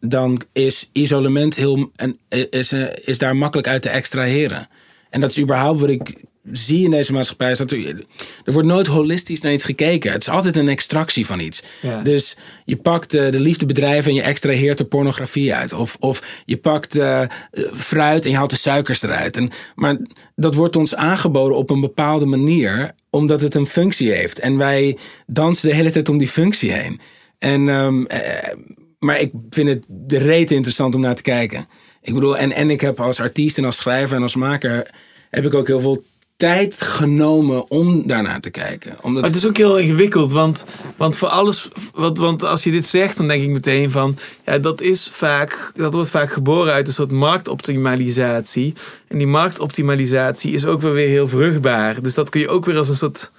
dan 0.00 0.42
is 0.52 0.88
isolement 0.92 1.56
heel, 1.56 1.90
en 1.96 2.18
is, 2.50 2.72
eh, 2.72 2.86
is 3.04 3.18
daar 3.18 3.36
makkelijk 3.36 3.68
uit 3.68 3.82
te 3.82 3.88
extraheren. 3.88 4.68
En 5.10 5.20
dat 5.20 5.30
is 5.30 5.38
überhaupt 5.38 5.80
wat 5.80 5.90
ik 5.90 6.14
zie 6.52 6.84
in 6.84 6.90
deze 6.90 7.12
maatschappij. 7.12 7.50
Is 7.50 7.58
dat 7.58 7.70
er, 7.70 8.04
er 8.44 8.52
wordt 8.52 8.68
nooit 8.68 8.86
holistisch 8.86 9.40
naar 9.40 9.52
iets 9.52 9.64
gekeken. 9.64 10.12
Het 10.12 10.22
is 10.22 10.28
altijd 10.28 10.56
een 10.56 10.68
extractie 10.68 11.26
van 11.26 11.40
iets. 11.40 11.62
Ja. 11.82 12.02
Dus 12.02 12.36
je 12.64 12.76
pakt 12.76 13.14
eh, 13.14 13.30
de 13.30 13.40
liefdebedrijven 13.40 14.10
en 14.10 14.16
je 14.16 14.22
extraheert 14.22 14.78
er 14.78 14.84
pornografie 14.84 15.54
uit. 15.54 15.72
Of, 15.72 15.96
of 16.00 16.42
je 16.44 16.56
pakt 16.56 16.96
eh, 16.96 17.22
eh, 17.22 17.28
fruit 17.74 18.24
en 18.24 18.30
je 18.30 18.36
haalt 18.36 18.50
de 18.50 18.56
suikers 18.56 19.02
eruit. 19.02 19.36
En, 19.36 19.50
maar 19.74 19.98
dat 20.36 20.54
wordt 20.54 20.76
ons 20.76 20.94
aangeboden 20.94 21.56
op 21.56 21.70
een 21.70 21.80
bepaalde 21.80 22.26
manier, 22.26 22.94
omdat 23.10 23.40
het 23.40 23.54
een 23.54 23.66
functie 23.66 24.12
heeft. 24.12 24.38
En 24.38 24.56
wij 24.56 24.98
dansen 25.26 25.68
de 25.68 25.74
hele 25.74 25.90
tijd 25.90 26.08
om 26.08 26.18
die 26.18 26.28
functie 26.28 26.72
heen. 26.72 27.00
En, 27.38 27.68
ehm, 27.68 28.04
eh, 28.04 28.54
maar 28.98 29.20
ik 29.20 29.30
vind 29.50 29.68
het 29.68 29.84
de 29.88 30.18
reet 30.18 30.50
interessant 30.50 30.94
om 30.94 31.00
naar 31.00 31.14
te 31.14 31.22
kijken. 31.22 31.68
Ik 32.02 32.14
bedoel, 32.14 32.38
en, 32.38 32.52
en 32.52 32.70
ik 32.70 32.80
heb 32.80 33.00
als 33.00 33.20
artiest 33.20 33.58
en 33.58 33.64
als 33.64 33.76
schrijver 33.76 34.16
en 34.16 34.22
als 34.22 34.36
maker... 34.36 34.90
heb 35.30 35.44
ik 35.44 35.54
ook 35.54 35.66
heel 35.66 35.80
veel 35.80 36.04
tijd 36.40 36.82
genomen 36.82 37.70
om 37.70 38.06
daarnaar 38.06 38.40
te 38.40 38.50
kijken. 38.50 38.96
Omdat 39.00 39.24
het 39.24 39.36
is 39.36 39.46
ook 39.46 39.56
heel 39.56 39.78
ingewikkeld, 39.78 40.32
want, 40.32 40.64
want 40.96 41.16
voor 41.16 41.28
alles, 41.28 41.68
want, 41.94 42.18
want 42.18 42.42
als 42.42 42.64
je 42.64 42.70
dit 42.70 42.86
zegt, 42.86 43.16
dan 43.16 43.28
denk 43.28 43.42
ik 43.42 43.48
meteen 43.48 43.90
van, 43.90 44.16
ja, 44.46 44.58
dat 44.58 44.80
is 44.80 45.08
vaak, 45.12 45.72
dat 45.74 45.94
wordt 45.94 46.10
vaak 46.10 46.32
geboren 46.32 46.72
uit 46.72 46.86
een 46.86 46.92
soort 46.92 47.12
marktoptimalisatie. 47.12 48.74
En 49.08 49.18
die 49.18 49.26
marktoptimalisatie 49.26 50.52
is 50.52 50.66
ook 50.66 50.80
wel 50.80 50.92
weer 50.92 51.08
heel 51.08 51.28
vruchtbaar. 51.28 52.02
Dus 52.02 52.14
dat 52.14 52.28
kun 52.28 52.40
je 52.40 52.48
ook 52.48 52.64
weer 52.64 52.76
als 52.76 52.88
een 52.88 52.94
soort 52.94 53.30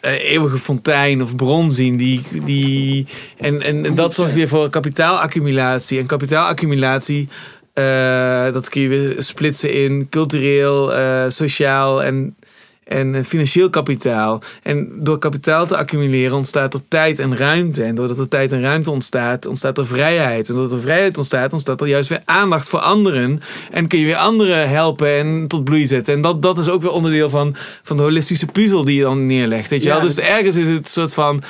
eh, 0.00 0.30
eeuwige 0.30 0.58
fontein 0.58 1.22
of 1.22 1.36
bron 1.36 1.72
zien. 1.72 1.96
Die, 1.96 2.22
die, 2.44 3.06
en, 3.38 3.62
en, 3.62 3.84
en 3.84 3.94
dat 3.94 4.14
zorgt 4.14 4.34
weer 4.34 4.48
voor 4.48 4.70
kapitaalaccumulatie. 4.70 5.98
En 5.98 6.06
kapitaalaccumulatie, 6.06 7.28
eh, 7.76 8.52
dat 8.52 8.68
kun 8.68 8.80
je 8.80 8.88
weer 8.88 9.14
splitsen 9.18 9.72
in 9.72 10.06
cultureel, 10.10 10.94
eh, 10.94 11.24
sociaal 11.28 12.02
en, 12.02 12.36
en 12.84 13.14
eh, 13.14 13.22
financieel 13.24 13.70
kapitaal. 13.70 14.42
En 14.62 14.88
door 14.94 15.18
kapitaal 15.18 15.66
te 15.66 15.76
accumuleren 15.76 16.36
ontstaat 16.36 16.74
er 16.74 16.80
tijd 16.88 17.18
en 17.18 17.36
ruimte. 17.36 17.82
En 17.82 17.94
doordat 17.94 18.18
er 18.18 18.28
tijd 18.28 18.52
en 18.52 18.60
ruimte 18.62 18.90
ontstaat, 18.90 19.46
ontstaat 19.46 19.78
er 19.78 19.86
vrijheid. 19.86 20.48
En 20.48 20.54
doordat 20.54 20.72
er 20.72 20.80
vrijheid 20.80 21.18
ontstaat, 21.18 21.52
ontstaat 21.52 21.80
er 21.80 21.86
juist 21.86 22.08
weer 22.08 22.22
aandacht 22.24 22.68
voor 22.68 22.78
anderen. 22.80 23.40
En 23.70 23.86
kun 23.86 23.98
je 23.98 24.04
weer 24.04 24.16
anderen 24.16 24.68
helpen 24.68 25.16
en 25.16 25.44
tot 25.48 25.64
bloei 25.64 25.86
zetten. 25.86 26.14
En 26.14 26.20
dat, 26.20 26.42
dat 26.42 26.58
is 26.58 26.68
ook 26.68 26.82
weer 26.82 26.90
onderdeel 26.92 27.30
van, 27.30 27.54
van 27.82 27.96
de 27.96 28.02
holistische 28.02 28.46
puzzel 28.46 28.84
die 28.84 28.96
je 28.96 29.02
dan 29.02 29.26
neerlegt. 29.26 29.70
Weet 29.70 29.82
je 29.82 29.88
Ja, 29.88 29.94
wel? 29.94 30.04
Dus 30.04 30.14
dat- 30.14 30.24
ergens 30.24 30.56
is 30.56 30.66
het 30.66 30.76
een 30.76 30.84
soort 30.84 31.14
van 31.14 31.42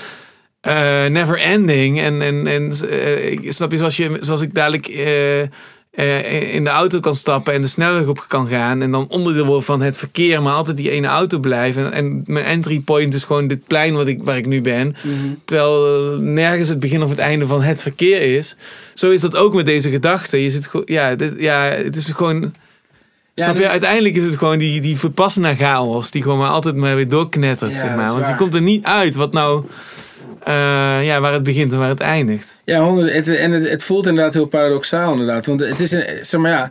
never 1.08 1.38
ending. 1.38 2.00
En, 2.00 2.22
en, 2.22 2.46
en 2.46 2.72
ik- 3.32 3.52
snap 3.52 3.70
je, 3.70 3.76
zoals, 3.76 3.96
je, 3.96 4.16
zoals 4.20 4.40
ik 4.40 4.54
dadelijk 4.54 4.86
eh, 5.96 6.54
in 6.54 6.64
de 6.64 6.70
auto 6.70 7.00
kan 7.00 7.16
stappen 7.16 7.54
en 7.54 7.62
de 7.62 7.68
snelweg 7.68 8.06
op 8.06 8.24
kan 8.28 8.48
gaan. 8.48 8.82
En 8.82 8.90
dan 8.90 9.08
onderdeel 9.08 9.44
worden 9.44 9.64
van 9.64 9.80
het 9.80 9.98
verkeer, 9.98 10.42
maar 10.42 10.54
altijd 10.54 10.76
die 10.76 10.90
ene 10.90 11.06
auto 11.06 11.38
blijven. 11.38 11.84
En, 11.84 11.92
en 11.92 12.22
mijn 12.26 12.44
entry 12.44 12.78
point 12.80 13.14
is 13.14 13.22
gewoon 13.22 13.46
dit 13.46 13.66
plein 13.66 13.94
wat 13.94 14.06
ik, 14.06 14.22
waar 14.22 14.36
ik 14.36 14.46
nu 14.46 14.60
ben. 14.60 14.96
Terwijl 15.44 16.12
eh, 16.12 16.18
nergens 16.18 16.68
het 16.68 16.80
begin 16.80 17.02
of 17.02 17.08
het 17.10 17.18
einde 17.18 17.46
van 17.46 17.62
het 17.62 17.80
verkeer 17.82 18.20
is. 18.36 18.56
Zo 18.94 19.10
is 19.10 19.20
dat 19.20 19.36
ook 19.36 19.54
met 19.54 19.66
deze 19.66 19.90
gedachte. 19.90 20.42
Je 20.42 20.50
zit 20.50 20.70
ja, 20.84 21.14
dit, 21.14 21.34
ja, 21.38 21.62
het 21.62 21.96
is 21.96 22.04
gewoon. 22.04 22.54
Ja, 23.34 23.44
snap 23.44 23.56
je? 23.56 23.62
dat- 23.62 23.70
Uiteindelijk 23.70 24.16
is 24.16 24.24
het 24.24 24.36
gewoon 24.36 24.58
die, 24.58 24.80
die 24.80 24.96
verpassende 24.96 25.54
chaos. 25.56 26.10
Die 26.10 26.22
gewoon 26.22 26.38
maar 26.38 26.50
altijd 26.50 26.76
maar 26.76 26.96
weer 26.96 27.08
doorknettert. 27.08 27.70
Ja, 27.72 27.78
zeg 27.78 27.96
maar. 27.96 28.12
Want 28.12 28.26
je 28.26 28.34
komt 28.34 28.54
er 28.54 28.62
niet 28.62 28.84
uit 28.84 29.16
wat 29.16 29.32
nou. 29.32 29.64
Eh, 30.44 31.04
ja, 31.04 31.20
waar 31.20 31.32
het 31.32 31.42
begint 31.42 31.72
en 31.72 31.78
waar 31.78 31.88
het 31.88 32.00
eindigt. 32.00 32.58
Ja, 32.64 32.80
100, 32.80 33.12
het, 33.12 33.28
en 33.28 33.50
het, 33.52 33.68
het 33.68 33.82
voelt 33.82 34.06
inderdaad 34.06 34.34
heel 34.34 34.46
paradoxaal 34.46 35.12
inderdaad. 35.12 35.46
Want 35.46 35.60
het 35.60 35.80
is 35.80 35.90
een, 35.90 36.04
zeg 36.22 36.40
maar 36.40 36.50
ja, 36.50 36.70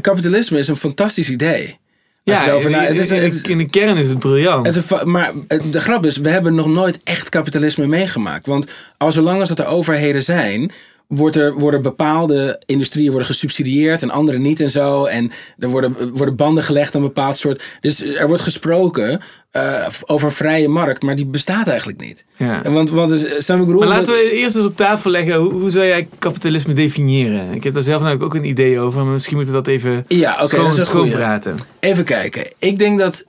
kapitalisme 0.00 0.58
is 0.58 0.68
een 0.68 0.76
fantastisch 0.76 1.30
idee. 1.30 1.78
Ja, 2.22 2.44
in, 2.52 2.70
na- 2.70 2.80
het 2.80 2.96
is 2.98 3.10
in- 3.10 3.50
in 3.50 3.58
de 3.58 3.68
kern 3.68 3.96
is 3.96 4.08
het 4.08 4.18
briljant. 4.18 4.66
Het 4.66 4.74
is 4.76 5.02
maar 5.04 5.32
de 5.70 5.80
grap 5.80 6.04
is, 6.04 6.16
we 6.16 6.28
hebben 6.28 6.54
nog 6.54 6.66
nooit 6.66 7.00
echt 7.04 7.28
kapitalisme 7.28 7.86
meegemaakt. 7.86 8.46
Want 8.46 8.70
al 8.96 9.12
zolang 9.12 9.40
als 9.40 9.48
dat 9.48 9.58
er 9.58 9.66
overheden 9.66 10.22
zijn, 10.22 10.72
wordt 11.08 11.36
er, 11.36 11.54
worden 11.54 11.82
bepaalde 11.82 12.62
industrieën 12.66 13.08
worden 13.10 13.28
gesubsidieerd 13.28 14.02
en 14.02 14.10
andere 14.10 14.38
niet 14.38 14.60
en 14.60 14.70
zo. 14.70 15.04
En 15.04 15.32
er 15.58 15.68
worden, 15.68 16.14
worden 16.14 16.36
banden 16.36 16.64
gelegd 16.64 16.94
aan 16.94 17.00
een 17.00 17.06
bepaald 17.06 17.36
soort. 17.36 17.62
Dus 17.80 18.02
er 18.02 18.26
wordt 18.26 18.42
gesproken 18.42 19.20
eh, 19.50 19.86
over 20.06 20.32
vrije 20.32 20.68
markt, 20.68 21.02
maar 21.02 21.16
die 21.16 21.26
bestaat 21.26 21.66
eigenlijk 21.66 22.00
niet. 22.00 22.24
ja. 22.36 22.62
Want, 22.62 22.90
want 22.90 23.10
bedoel? 23.46 23.78
Maar 23.78 23.88
laten 23.88 24.06
Dat- 24.06 24.14
we 24.14 24.30
eerst 24.32 24.56
eens 24.56 24.64
op 24.64 24.76
tafel 24.76 25.10
leggen, 25.10 25.34
hoe, 25.34 25.52
hoe 25.52 25.70
zou 25.70 25.86
jij 25.86 26.08
kapitalisme 26.18 26.72
definiëren? 26.74 27.52
Ik 27.52 27.64
heb 27.64 27.74
daar 27.74 27.82
zelf 27.82 28.02
namelijk 28.02 28.24
ook 28.24 28.34
een 28.34 28.48
idee 28.48 28.78
over, 28.80 29.04
maar 29.04 29.12
misschien 29.12 29.36
moeten 29.36 29.54
we 29.54 29.60
dat 29.62 29.72
even 29.72 30.04
Ja, 30.08 30.32
oké, 30.34 30.46
schoon, 30.46 30.64
dat 30.76 30.86
schoon 30.86 31.08
praten. 31.08 31.56
Even 31.80 32.04
kijken. 32.04 32.52
Ik 32.58 32.78
denk 32.78 32.98
dat 32.98 33.24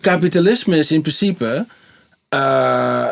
kapitalisme 0.00 0.76
is 0.78 0.90
in 0.92 1.00
principe. 1.00 1.66
eh, 2.28 3.06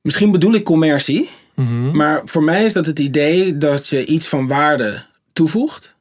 misschien 0.00 0.30
bedoel 0.30 0.54
ik 0.54 0.64
commercie. 0.64 1.28
Mhm. 1.54 1.96
Maar 1.96 2.20
voor 2.24 2.42
mij 2.42 2.64
is 2.64 2.72
dat 2.72 2.86
het 2.86 2.98
idee 2.98 3.56
dat 3.56 3.86
je 3.86 4.06
iets 4.06 4.26
van 4.26 4.46
waarde 4.46 5.02
toevoegt. 5.32 5.94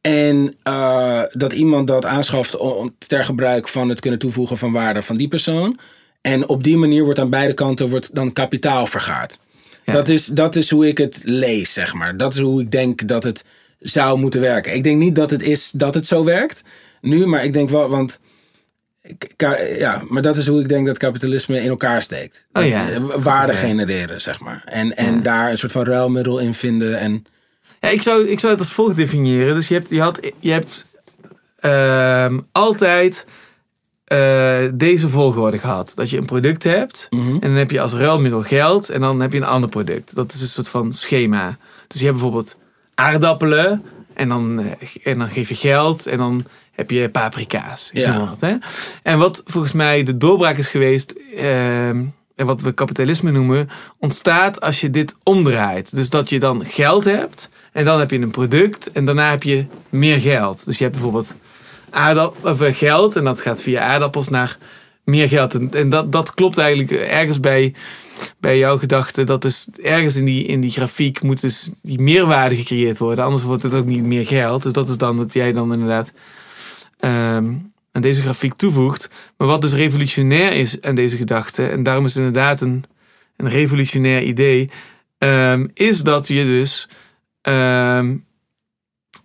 En 0.00 0.54
uh, 0.68 1.22
dat 1.32 1.52
iemand 1.52 1.86
dat 1.86 2.06
aanschaft 2.06 2.56
ter 2.98 3.24
gebruik 3.24 3.68
van 3.68 3.88
het 3.88 4.00
kunnen 4.00 4.18
toevoegen 4.18 4.58
van 4.58 4.72
waarde 4.72 5.02
van 5.02 5.16
die 5.16 5.28
persoon. 5.28 5.78
En 6.20 6.48
op 6.48 6.64
die 6.64 6.76
manier 6.76 7.04
wordt 7.04 7.18
aan 7.18 7.30
beide 7.30 7.54
kanten 7.54 7.88
wordt 7.88 8.14
dan 8.14 8.32
kapitaal 8.32 8.86
vergaard. 8.86 9.38
Dat, 9.84 10.08
is, 10.08 10.26
dat 10.26 10.56
is 10.56 10.70
hoe 10.70 10.88
ik 10.88 10.98
het 10.98 11.20
lees, 11.24 11.72
zeg 11.72 11.94
maar. 11.94 12.16
Dat 12.16 12.34
is 12.34 12.40
hoe 12.40 12.60
ik 12.60 12.70
denk 12.70 13.08
dat 13.08 13.24
het 13.24 13.44
zou 13.78 14.18
moeten 14.18 14.40
werken. 14.40 14.74
Ik 14.74 14.82
denk 14.82 14.98
niet 14.98 15.14
dat 15.14 15.30
het 15.30 15.42
is 15.42 15.70
dat 15.70 15.94
het 15.94 16.06
zo 16.06 16.24
werkt 16.24 16.64
nu, 17.00 17.26
maar 17.26 17.44
ik 17.44 17.52
denk 17.52 17.70
wel, 17.70 17.88
want 17.88 18.20
ja, 19.78 20.02
maar 20.08 20.22
dat 20.22 20.36
is 20.36 20.46
hoe 20.46 20.60
ik 20.60 20.68
denk 20.68 20.86
dat 20.86 20.98
kapitalisme 20.98 21.60
in 21.60 21.68
elkaar 21.68 22.02
steekt. 22.02 22.46
Oh, 22.52 22.66
ja. 22.66 22.90
Eh, 22.90 23.02
waarde 23.16 23.52
genereren, 23.52 24.20
zeg 24.20 24.40
maar. 24.40 24.62
En, 24.64 24.96
en 24.96 25.22
daar 25.22 25.50
een 25.50 25.58
soort 25.58 25.72
van 25.72 25.84
ruilmiddel 25.84 26.38
in 26.38 26.54
vinden. 26.54 26.98
En... 26.98 27.24
Ja, 27.80 27.88
ik, 27.88 28.02
zou, 28.02 28.28
ik 28.28 28.40
zou 28.40 28.52
het 28.52 28.60
als 28.60 28.72
volgt 28.72 28.96
definiëren. 28.96 29.54
Dus 29.54 29.68
je 29.68 29.74
hebt, 29.74 29.88
je 29.90 30.00
had, 30.00 30.20
je 30.38 30.50
hebt 30.50 30.86
uh, 31.60 32.38
altijd 32.52 33.26
uh, 34.12 34.58
deze 34.74 35.08
volgorde 35.08 35.58
gehad. 35.58 35.92
Dat 35.94 36.10
je 36.10 36.16
een 36.16 36.26
product 36.26 36.62
hebt 36.64 37.06
Mhm. 37.10 37.32
en 37.32 37.40
dan 37.40 37.52
heb 37.52 37.70
je 37.70 37.80
als 37.80 37.92
ruilmiddel 37.92 38.42
geld 38.42 38.88
en 38.88 39.00
dan 39.00 39.20
heb 39.20 39.32
je 39.32 39.38
een 39.38 39.44
ander 39.44 39.70
product. 39.70 40.14
Dat 40.14 40.32
is 40.32 40.40
een 40.40 40.46
soort 40.48 40.68
van 40.68 40.92
schema. 40.92 41.56
Dus 41.86 42.00
je 42.00 42.06
hebt 42.06 42.18
bijvoorbeeld 42.18 42.56
aardappelen 42.94 43.84
en 44.14 44.28
dan, 44.28 44.58
eh, 44.58 44.88
en 45.12 45.18
dan 45.18 45.28
geef 45.28 45.48
je 45.48 45.54
geld 45.54 46.06
en 46.06 46.18
dan 46.18 46.44
heb 46.78 46.90
je 46.90 47.08
paprika's. 47.08 47.90
ik 47.92 47.98
Ja. 47.98 48.28
wat, 48.28 48.40
hè? 48.40 48.56
En 49.02 49.18
wat 49.18 49.42
volgens 49.46 49.72
mij 49.72 50.02
de 50.02 50.16
doorbraak 50.16 50.58
is 50.58 50.68
geweest, 50.68 51.14
ehm, 51.36 52.04
en 52.34 52.46
wat 52.46 52.60
we 52.60 52.72
kapitalisme 52.72 53.30
noemen, 53.30 53.68
ontstaat 53.98 54.60
als 54.60 54.80
je 54.80 54.90
dit 54.90 55.16
omdraait. 55.22 55.94
Dus 55.94 56.10
dat 56.10 56.28
je 56.28 56.38
dan 56.38 56.64
geld 56.64 57.04
hebt 57.04 57.48
en 57.72 57.84
dan 57.84 57.98
heb 57.98 58.10
je 58.10 58.18
een 58.18 58.30
product 58.30 58.92
en 58.92 59.04
daarna 59.04 59.30
heb 59.30 59.42
je 59.42 59.66
meer 59.88 60.20
geld. 60.20 60.64
Dus 60.64 60.76
je 60.78 60.82
hebt 60.82 60.94
bijvoorbeeld 60.94 61.34
of, 62.42 62.60
eh, 62.60 62.74
geld 62.74 63.16
en 63.16 63.24
dat 63.24 63.40
gaat 63.40 63.62
via 63.62 63.80
aardappels 63.80 64.28
naar 64.28 64.58
meer 65.04 65.28
geld. 65.28 65.54
En, 65.54 65.70
en 65.72 65.88
dat, 65.90 66.12
dat 66.12 66.34
klopt 66.34 66.58
eigenlijk 66.58 66.90
ergens 66.90 67.40
bij, 67.40 67.74
bij 68.40 68.58
jouw 68.58 68.78
gedachte. 68.78 69.24
Dat 69.24 69.42
dus 69.42 69.66
ergens 69.82 70.16
in 70.16 70.24
die, 70.24 70.44
in 70.44 70.60
die 70.60 70.70
grafiek 70.70 71.22
moet 71.22 71.40
dus 71.40 71.70
die 71.82 72.00
meerwaarde 72.00 72.56
gecreëerd 72.56 72.98
worden. 72.98 73.24
Anders 73.24 73.42
wordt 73.42 73.62
het 73.62 73.74
ook 73.74 73.86
niet 73.86 74.04
meer 74.04 74.26
geld. 74.26 74.62
Dus 74.62 74.72
dat 74.72 74.88
is 74.88 74.96
dan 74.96 75.16
wat 75.16 75.32
jij 75.32 75.52
dan 75.52 75.72
inderdaad 75.72 76.12
ehm, 76.98 77.54
aan 77.92 78.02
deze 78.02 78.22
grafiek 78.22 78.54
toevoegt. 78.54 79.10
Maar 79.36 79.48
wat 79.48 79.62
dus 79.62 79.72
revolutionair 79.72 80.52
is 80.52 80.80
aan 80.80 80.94
deze 80.94 81.16
gedachte, 81.16 81.66
en 81.66 81.82
daarom 81.82 82.04
is 82.04 82.14
het 82.14 82.24
inderdaad 82.24 82.60
een, 82.60 82.84
een 83.36 83.48
revolutionair 83.48 84.22
idee, 84.22 84.70
ehm, 85.18 85.66
is 85.74 86.02
dat 86.02 86.28
je 86.28 86.44
dus 86.44 86.88
ehm, 87.40 88.16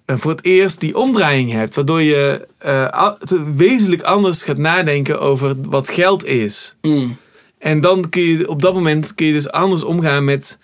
eh, 0.05 0.17
voor 0.17 0.31
het 0.31 0.45
eerst 0.45 0.79
die 0.79 0.97
omdraaiing 0.97 1.51
hebt, 1.51 1.75
waardoor 1.75 2.01
je 2.01 2.47
eh, 2.57 3.11
wezenlijk 3.55 4.01
anders 4.01 4.43
gaat 4.43 4.57
nadenken 4.57 5.19
over 5.19 5.55
wat 5.61 5.89
geld 5.89 6.25
is. 6.25 6.75
Mm. 6.81 7.17
En 7.57 7.81
dan 7.81 8.09
kun 8.09 8.21
je 8.21 8.49
op 8.49 8.61
dat 8.61 8.73
moment 8.73 9.15
kun 9.15 9.25
je 9.25 9.33
dus 9.33 9.51
anders 9.51 9.83
omgaan 9.83 10.23
met 10.23 10.59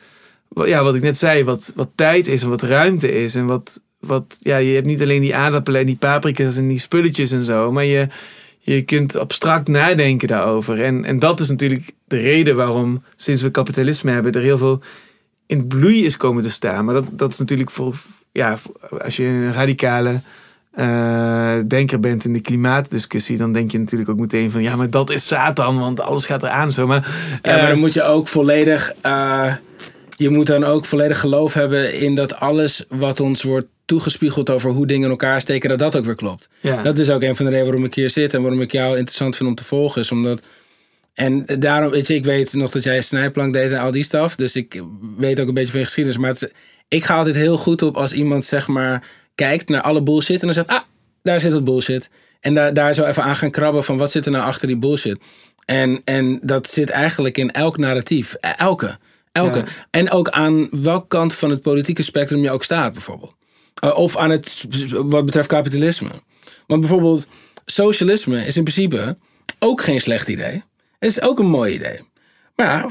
ja, 0.55 0.83
wat 0.83 0.95
ik 0.95 1.01
net 1.01 1.17
zei, 1.17 1.43
wat, 1.43 1.73
wat 1.75 1.89
tijd 1.95 2.27
is 2.27 2.43
en 2.43 2.49
wat 2.49 2.61
ruimte 2.61 3.11
is. 3.11 3.35
En 3.35 3.45
wat, 3.45 3.81
wat 3.99 4.37
ja, 4.39 4.57
je 4.57 4.73
hebt 4.73 4.85
niet 4.85 5.01
alleen 5.01 5.21
die 5.21 5.35
aardappelen 5.35 5.79
en 5.81 5.85
die 5.85 5.97
paprika's 5.97 6.57
en 6.57 6.67
die 6.67 6.79
spulletjes 6.79 7.31
en 7.31 7.43
zo, 7.43 7.71
maar 7.71 7.85
je, 7.85 8.07
je 8.59 8.81
kunt 8.81 9.17
abstract 9.17 9.67
nadenken 9.67 10.27
daarover. 10.27 10.83
En, 10.83 11.05
en 11.05 11.19
dat 11.19 11.39
is 11.39 11.49
natuurlijk 11.49 11.91
de 12.07 12.17
reden 12.19 12.55
waarom, 12.55 13.03
sinds 13.15 13.41
we 13.41 13.51
kapitalisme 13.51 14.11
hebben, 14.11 14.31
er 14.31 14.41
heel 14.41 14.57
veel 14.57 14.81
in 15.45 15.67
bloei 15.67 16.05
is 16.05 16.17
komen 16.17 16.43
te 16.43 16.49
staan. 16.51 16.85
Maar 16.85 16.93
dat, 16.93 17.05
dat 17.11 17.31
is 17.31 17.37
natuurlijk 17.37 17.71
voor, 17.71 17.95
ja, 18.31 18.57
als 19.01 19.15
je 19.15 19.25
een 19.25 19.53
radicale 19.53 20.21
eh, 20.71 21.57
denker 21.67 21.99
bent 21.99 22.25
in 22.25 22.33
de 22.33 22.41
klimaatdiscussie, 22.41 23.37
dan 23.37 23.53
denk 23.53 23.71
je 23.71 23.79
natuurlijk 23.79 24.09
ook 24.09 24.19
meteen 24.19 24.51
van 24.51 24.61
ja, 24.61 24.75
maar 24.75 24.89
dat 24.89 25.09
is 25.09 25.27
Satan, 25.27 25.79
want 25.79 25.99
alles 25.99 26.25
gaat 26.25 26.43
eraan 26.43 26.71
zo. 26.71 26.87
Maar, 26.87 27.07
Ja, 27.41 27.51
maar 27.51 27.61
eh, 27.61 27.67
dan 27.69 27.79
moet 27.79 27.93
je 27.93 28.03
ook 28.03 28.27
volledig. 28.27 28.93
eh, 29.01 29.53
je 30.15 30.29
moet 30.29 30.47
dan 30.47 30.63
ook 30.63 30.85
volledig 30.85 31.19
geloof 31.19 31.53
hebben 31.53 31.99
in 31.99 32.15
dat 32.15 32.35
alles 32.39 32.85
wat 32.89 33.19
ons 33.19 33.43
wordt 33.43 33.65
toegespiegeld 33.89 34.49
over 34.49 34.71
hoe 34.71 34.87
dingen 34.87 35.03
in 35.03 35.09
elkaar 35.09 35.41
steken, 35.41 35.69
dat 35.69 35.79
dat 35.79 35.95
ook 35.95 36.05
weer 36.05 36.15
klopt. 36.15 36.49
ja. 36.61 36.81
Dat 36.81 36.99
is 36.99 37.09
ook 37.09 37.21
een 37.21 37.35
van 37.35 37.45
de 37.45 37.51
redenen 37.51 37.71
waarom 37.71 37.85
ik 37.85 37.95
hier 37.95 38.09
zit 38.09 38.33
en 38.33 38.41
waarom 38.41 38.61
ik 38.61 38.71
jou 38.71 38.97
interessant 38.97 39.35
vind 39.35 39.49
om 39.49 39.55
te 39.55 39.63
volgen. 39.63 40.01
Is 40.01 40.11
omdat. 40.11 40.41
En 41.13 41.45
daarom, 41.59 41.91
weet 41.91 42.07
je, 42.07 42.13
ik 42.13 42.25
weet 42.25 42.53
nog 42.53 42.71
dat 42.71 42.83
jij 42.83 43.01
snijplank 43.01 43.53
deed 43.53 43.71
en 43.71 43.79
al 43.79 43.91
die 43.91 44.03
stuff. 44.03 44.35
Dus 44.35 44.55
ik 44.55 44.83
weet 45.17 45.39
ook 45.39 45.47
een 45.47 45.53
beetje 45.53 45.71
van 45.71 45.79
je 45.79 45.85
geschiedenis. 45.85 46.19
Maar 46.19 46.29
het 46.29 46.51
ik 46.89 47.03
ga 47.03 47.15
altijd 47.15 47.35
heel 47.35 47.57
goed 47.57 47.81
op 47.81 47.97
als 47.97 48.13
iemand, 48.13 48.45
zeg 48.45 48.67
maar, 48.67 49.07
kijkt 49.35 49.69
naar 49.69 49.81
alle 49.81 50.03
bullshit. 50.03 50.39
En 50.39 50.45
dan 50.45 50.53
zegt, 50.53 50.67
ah, 50.67 50.81
daar 51.23 51.39
zit 51.39 51.53
het 51.53 51.63
bullshit. 51.63 52.09
En 52.39 52.53
daar, 52.53 52.73
daar 52.73 52.93
zo 52.93 53.03
even 53.03 53.23
aan 53.23 53.35
gaan 53.35 53.51
krabben 53.51 53.83
van 53.83 53.97
wat 53.97 54.11
zit 54.11 54.25
er 54.25 54.31
nou 54.31 54.45
achter 54.45 54.67
die 54.67 54.77
bullshit. 54.77 55.19
En, 55.65 56.01
en 56.03 56.39
dat 56.41 56.67
zit 56.67 56.89
eigenlijk 56.89 57.37
in 57.37 57.51
elk 57.51 57.77
narratief. 57.77 58.33
Elke. 58.33 58.97
Elke. 59.31 59.57
Ja. 59.57 59.65
En 59.89 60.11
ook 60.11 60.29
aan 60.29 60.67
welke 60.71 61.07
kant 61.07 61.33
van 61.33 61.49
het 61.49 61.61
politieke 61.61 62.03
spectrum 62.03 62.43
je 62.43 62.51
ook 62.51 62.63
staat, 62.63 62.93
bijvoorbeeld. 62.93 63.35
Uh, 63.83 63.97
of 63.97 64.17
aan 64.17 64.29
het, 64.29 64.65
wat 64.89 65.25
betreft 65.25 65.47
kapitalisme. 65.47 66.09
Want 66.67 66.81
bijvoorbeeld, 66.81 67.27
socialisme 67.65 68.45
is 68.45 68.57
in 68.57 68.63
principe 68.63 69.17
ook 69.59 69.81
geen 69.81 70.01
slecht 70.01 70.27
idee. 70.27 70.63
Het 70.99 71.09
is 71.09 71.21
ook 71.21 71.39
een 71.39 71.49
mooi 71.49 71.73
idee. 71.73 71.99
Maar 72.55 72.85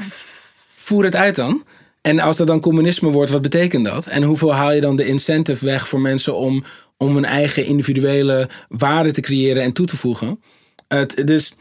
voer 0.67 1.03
het 1.03 1.15
uit 1.15 1.35
dan. 1.35 1.63
En 2.01 2.19
als 2.19 2.37
dat 2.37 2.47
dan 2.47 2.59
communisme 2.59 3.09
wordt, 3.09 3.31
wat 3.31 3.41
betekent 3.41 3.85
dat? 3.85 4.07
En 4.07 4.23
hoeveel 4.23 4.53
haal 4.53 4.71
je 4.71 4.81
dan 4.81 4.95
de 4.95 5.05
incentive 5.05 5.65
weg 5.65 5.87
voor 5.87 5.99
mensen 5.99 6.35
om, 6.35 6.63
om 6.97 7.17
een 7.17 7.25
eigen 7.25 7.65
individuele 7.65 8.49
waarde 8.69 9.11
te 9.11 9.21
creëren 9.21 9.63
en 9.63 9.73
toe 9.73 9.85
te 9.85 9.97
voegen? 9.97 10.41
Het, 10.87 11.27
dus 11.27 11.53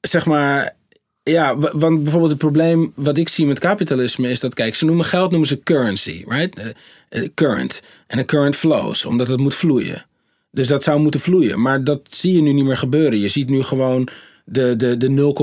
zeg 0.00 0.26
maar, 0.26 0.76
ja, 1.24 1.58
wa- 1.58 1.70
want 1.74 2.02
bijvoorbeeld 2.02 2.30
het 2.32 2.40
probleem 2.40 2.92
wat 2.94 3.16
ik 3.18 3.28
zie 3.28 3.46
met 3.46 3.58
kapitalisme 3.58 4.28
is 4.30 4.40
dat, 4.40 4.54
kijk, 4.54 4.74
ze 4.74 4.84
noemen 4.84 5.04
geld 5.04 5.30
noemen 5.30 5.48
ze 5.48 5.62
currency, 5.62 6.24
right? 6.28 6.58
Eh, 6.58 6.66
eh, 7.08 7.28
current. 7.34 7.82
En 8.06 8.18
een 8.18 8.26
current 8.26 8.56
flows, 8.56 9.04
omdat 9.04 9.28
het 9.28 9.40
moet 9.40 9.54
vloeien. 9.54 10.06
Dus 10.50 10.68
dat 10.68 10.82
zou 10.82 11.00
moeten 11.00 11.20
vloeien. 11.20 11.60
Maar 11.60 11.84
dat 11.84 12.00
zie 12.10 12.32
je 12.34 12.42
nu 12.42 12.52
niet 12.52 12.64
meer 12.64 12.76
gebeuren. 12.76 13.18
Je 13.18 13.28
ziet 13.28 13.48
nu 13.48 13.62
gewoon 13.62 14.08
de, 14.44 14.76
de, 14.76 14.96
de 14.96 15.34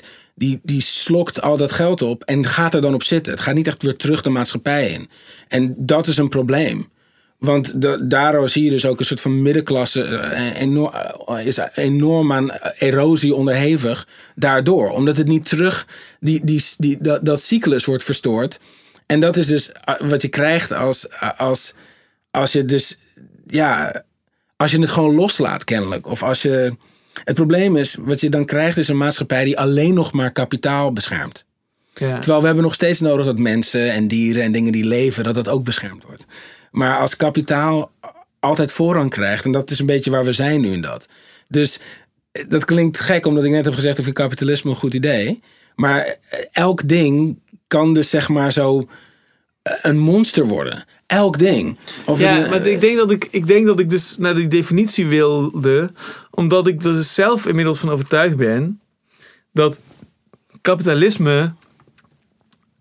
0,1% 0.00 0.06
die, 0.34 0.60
die 0.62 0.80
slokt 0.80 1.40
al 1.42 1.56
dat 1.56 1.72
geld 1.72 2.02
op 2.02 2.22
en 2.22 2.46
gaat 2.46 2.74
er 2.74 2.80
dan 2.80 2.94
op 2.94 3.02
zitten. 3.02 3.32
Het 3.32 3.42
gaat 3.42 3.54
niet 3.54 3.66
echt 3.66 3.82
weer 3.82 3.96
terug 3.96 4.22
de 4.22 4.30
maatschappij 4.30 4.88
in. 4.88 5.08
En 5.48 5.74
dat 5.76 6.06
is 6.06 6.16
een 6.16 6.28
probleem. 6.28 6.88
Want 7.44 7.82
de, 7.82 8.06
daardoor 8.06 8.48
zie 8.48 8.64
je 8.64 8.70
dus 8.70 8.86
ook 8.86 8.98
een 8.98 9.04
soort 9.04 9.20
van 9.20 9.42
middenklasse 9.42 10.02
eh, 10.02 10.60
enorm, 10.60 10.92
eh, 11.26 11.46
is 11.46 11.58
enorm 11.74 12.32
aan 12.32 12.50
erosie 12.78 13.34
onderhevig 13.34 14.08
daardoor. 14.34 14.90
Omdat 14.90 15.16
het 15.16 15.26
niet 15.26 15.48
terug, 15.48 15.86
die, 16.20 16.44
die, 16.44 16.64
die, 16.78 16.98
dat, 17.00 17.24
dat 17.24 17.42
cyclus 17.42 17.84
wordt 17.84 18.04
verstoord. 18.04 18.60
En 19.06 19.20
dat 19.20 19.36
is 19.36 19.46
dus 19.46 19.72
eh, 19.72 19.94
wat 20.00 20.22
je 20.22 20.28
krijgt 20.28 20.72
als, 20.72 21.06
als, 21.36 21.74
als 22.30 22.52
je 22.52 22.64
dus, 22.64 22.98
ja, 23.46 24.02
als 24.56 24.70
je 24.70 24.80
het 24.80 24.90
gewoon 24.90 25.14
loslaat 25.14 25.64
kennelijk. 25.64 26.06
Of 26.06 26.22
als 26.22 26.42
je, 26.42 26.76
het 27.24 27.34
probleem 27.34 27.76
is, 27.76 27.96
wat 28.00 28.20
je 28.20 28.28
dan 28.28 28.44
krijgt 28.44 28.76
is 28.76 28.88
een 28.88 28.96
maatschappij 28.96 29.44
die 29.44 29.58
alleen 29.58 29.94
nog 29.94 30.12
maar 30.12 30.32
kapitaal 30.32 30.92
beschermt. 30.92 31.44
ja. 31.94 32.18
Terwijl 32.18 32.40
we 32.40 32.46
hebben 32.46 32.64
nog 32.64 32.74
steeds 32.74 33.00
nodig 33.00 33.26
dat 33.26 33.38
mensen 33.38 33.92
en 33.92 34.08
dieren 34.08 34.42
en 34.42 34.52
dingen 34.52 34.72
die 34.72 34.84
leven, 34.84 35.24
dat 35.24 35.34
dat 35.34 35.48
ook 35.48 35.64
beschermd 35.64 36.04
wordt. 36.04 36.26
Maar 36.74 36.98
als 36.98 37.16
kapitaal 37.16 37.90
altijd 38.40 38.72
voorrang 38.72 39.10
krijgt, 39.10 39.44
en 39.44 39.52
dat 39.52 39.70
is 39.70 39.78
een 39.78 39.86
beetje 39.86 40.10
waar 40.10 40.24
we 40.24 40.32
zijn 40.32 40.60
nu 40.60 40.72
in 40.72 40.80
dat. 40.80 41.08
Dus 41.48 41.80
eh, 42.32 42.44
dat 42.48 42.64
klinkt 42.64 43.00
gek, 43.00 43.26
omdat 43.26 43.44
ik 43.44 43.50
net 43.50 43.64
heb 43.64 43.74
gezegd, 43.74 43.98
ik 43.98 44.04
vind 44.04 44.16
kapitalisme 44.16 44.70
een 44.70 44.76
goed 44.76 44.94
idee. 44.94 45.42
Maar 45.74 45.98
eh, 46.00 46.38
elk 46.52 46.88
ding 46.88 47.38
kan 47.66 47.94
dus 47.94 48.10
zeg 48.10 48.28
maar 48.28 48.52
zo 48.52 48.88
eh, 49.62 49.72
een 49.82 49.98
monster 49.98 50.46
worden. 50.46 50.84
Elk 51.06 51.38
ding. 51.38 51.78
Of 52.04 52.20
Ja, 52.20 52.44
een, 52.44 52.50
maar 52.50 52.66
ik 52.66 52.80
denk, 52.80 52.96
dat 52.96 53.10
ik, 53.10 53.28
ik 53.30 53.46
denk 53.46 53.66
dat 53.66 53.78
ik 53.78 53.90
dus 53.90 54.16
naar 54.18 54.34
die 54.34 54.48
definitie 54.48 55.06
wilde, 55.06 55.92
omdat 56.30 56.66
ik 56.66 56.82
er 56.82 56.92
dus 56.92 57.14
zelf 57.14 57.46
inmiddels 57.46 57.78
van 57.78 57.90
overtuigd 57.90 58.36
ben 58.36 58.80
dat 59.52 59.80
kapitalisme 60.60 61.54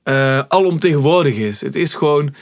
eh 0.03 0.39
alomtegenwoordig 0.47 1.35
is. 1.35 1.61
Het 1.61 1.75
is 1.75 1.93
gewoon 1.93 2.33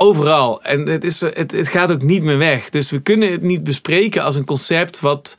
overal 0.00 0.62
en 0.62 0.86
het, 0.86 1.04
is, 1.04 1.20
het, 1.20 1.52
het 1.52 1.68
gaat 1.68 1.92
ook 1.92 2.02
niet 2.02 2.22
meer 2.22 2.38
weg. 2.38 2.70
Dus 2.70 2.90
we 2.90 3.00
kunnen 3.00 3.32
het 3.32 3.42
niet 3.42 3.64
bespreken 3.64 4.22
als 4.22 4.36
een 4.36 4.44
concept 4.44 5.00
wat. 5.00 5.36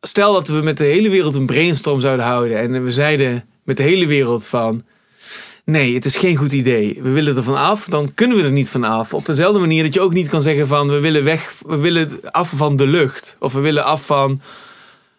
Stel 0.00 0.32
dat 0.32 0.48
we 0.48 0.54
met 0.54 0.76
de 0.76 0.84
hele 0.84 1.08
wereld 1.08 1.34
een 1.34 1.46
brainstorm 1.46 2.00
zouden 2.00 2.26
houden 2.26 2.58
en 2.58 2.84
we 2.84 2.92
zeiden 2.92 3.44
met 3.62 3.76
de 3.76 3.82
hele 3.82 4.06
wereld 4.06 4.46
van. 4.46 4.82
Nee, 5.64 5.94
het 5.94 6.04
is 6.04 6.16
geen 6.16 6.36
goed 6.36 6.52
idee. 6.52 6.98
We 7.02 7.10
willen 7.10 7.36
er 7.36 7.42
van 7.42 7.56
af, 7.56 7.84
dan 7.84 8.14
kunnen 8.14 8.36
we 8.36 8.42
er 8.42 8.50
niet 8.50 8.68
van 8.68 8.84
af. 8.84 9.14
Op 9.14 9.26
dezelfde 9.26 9.58
manier 9.58 9.82
dat 9.82 9.94
je 9.94 10.00
ook 10.00 10.12
niet 10.12 10.28
kan 10.28 10.42
zeggen 10.42 10.66
van 10.66 10.88
we 10.88 10.98
willen 10.98 11.24
weg, 11.24 11.54
we 11.66 11.76
willen 11.76 12.20
af 12.30 12.52
van 12.56 12.76
de 12.76 12.86
lucht. 12.86 13.36
Of 13.38 13.52
we 13.52 13.60
willen 13.60 13.84
af 13.84 14.06
van 14.06 14.40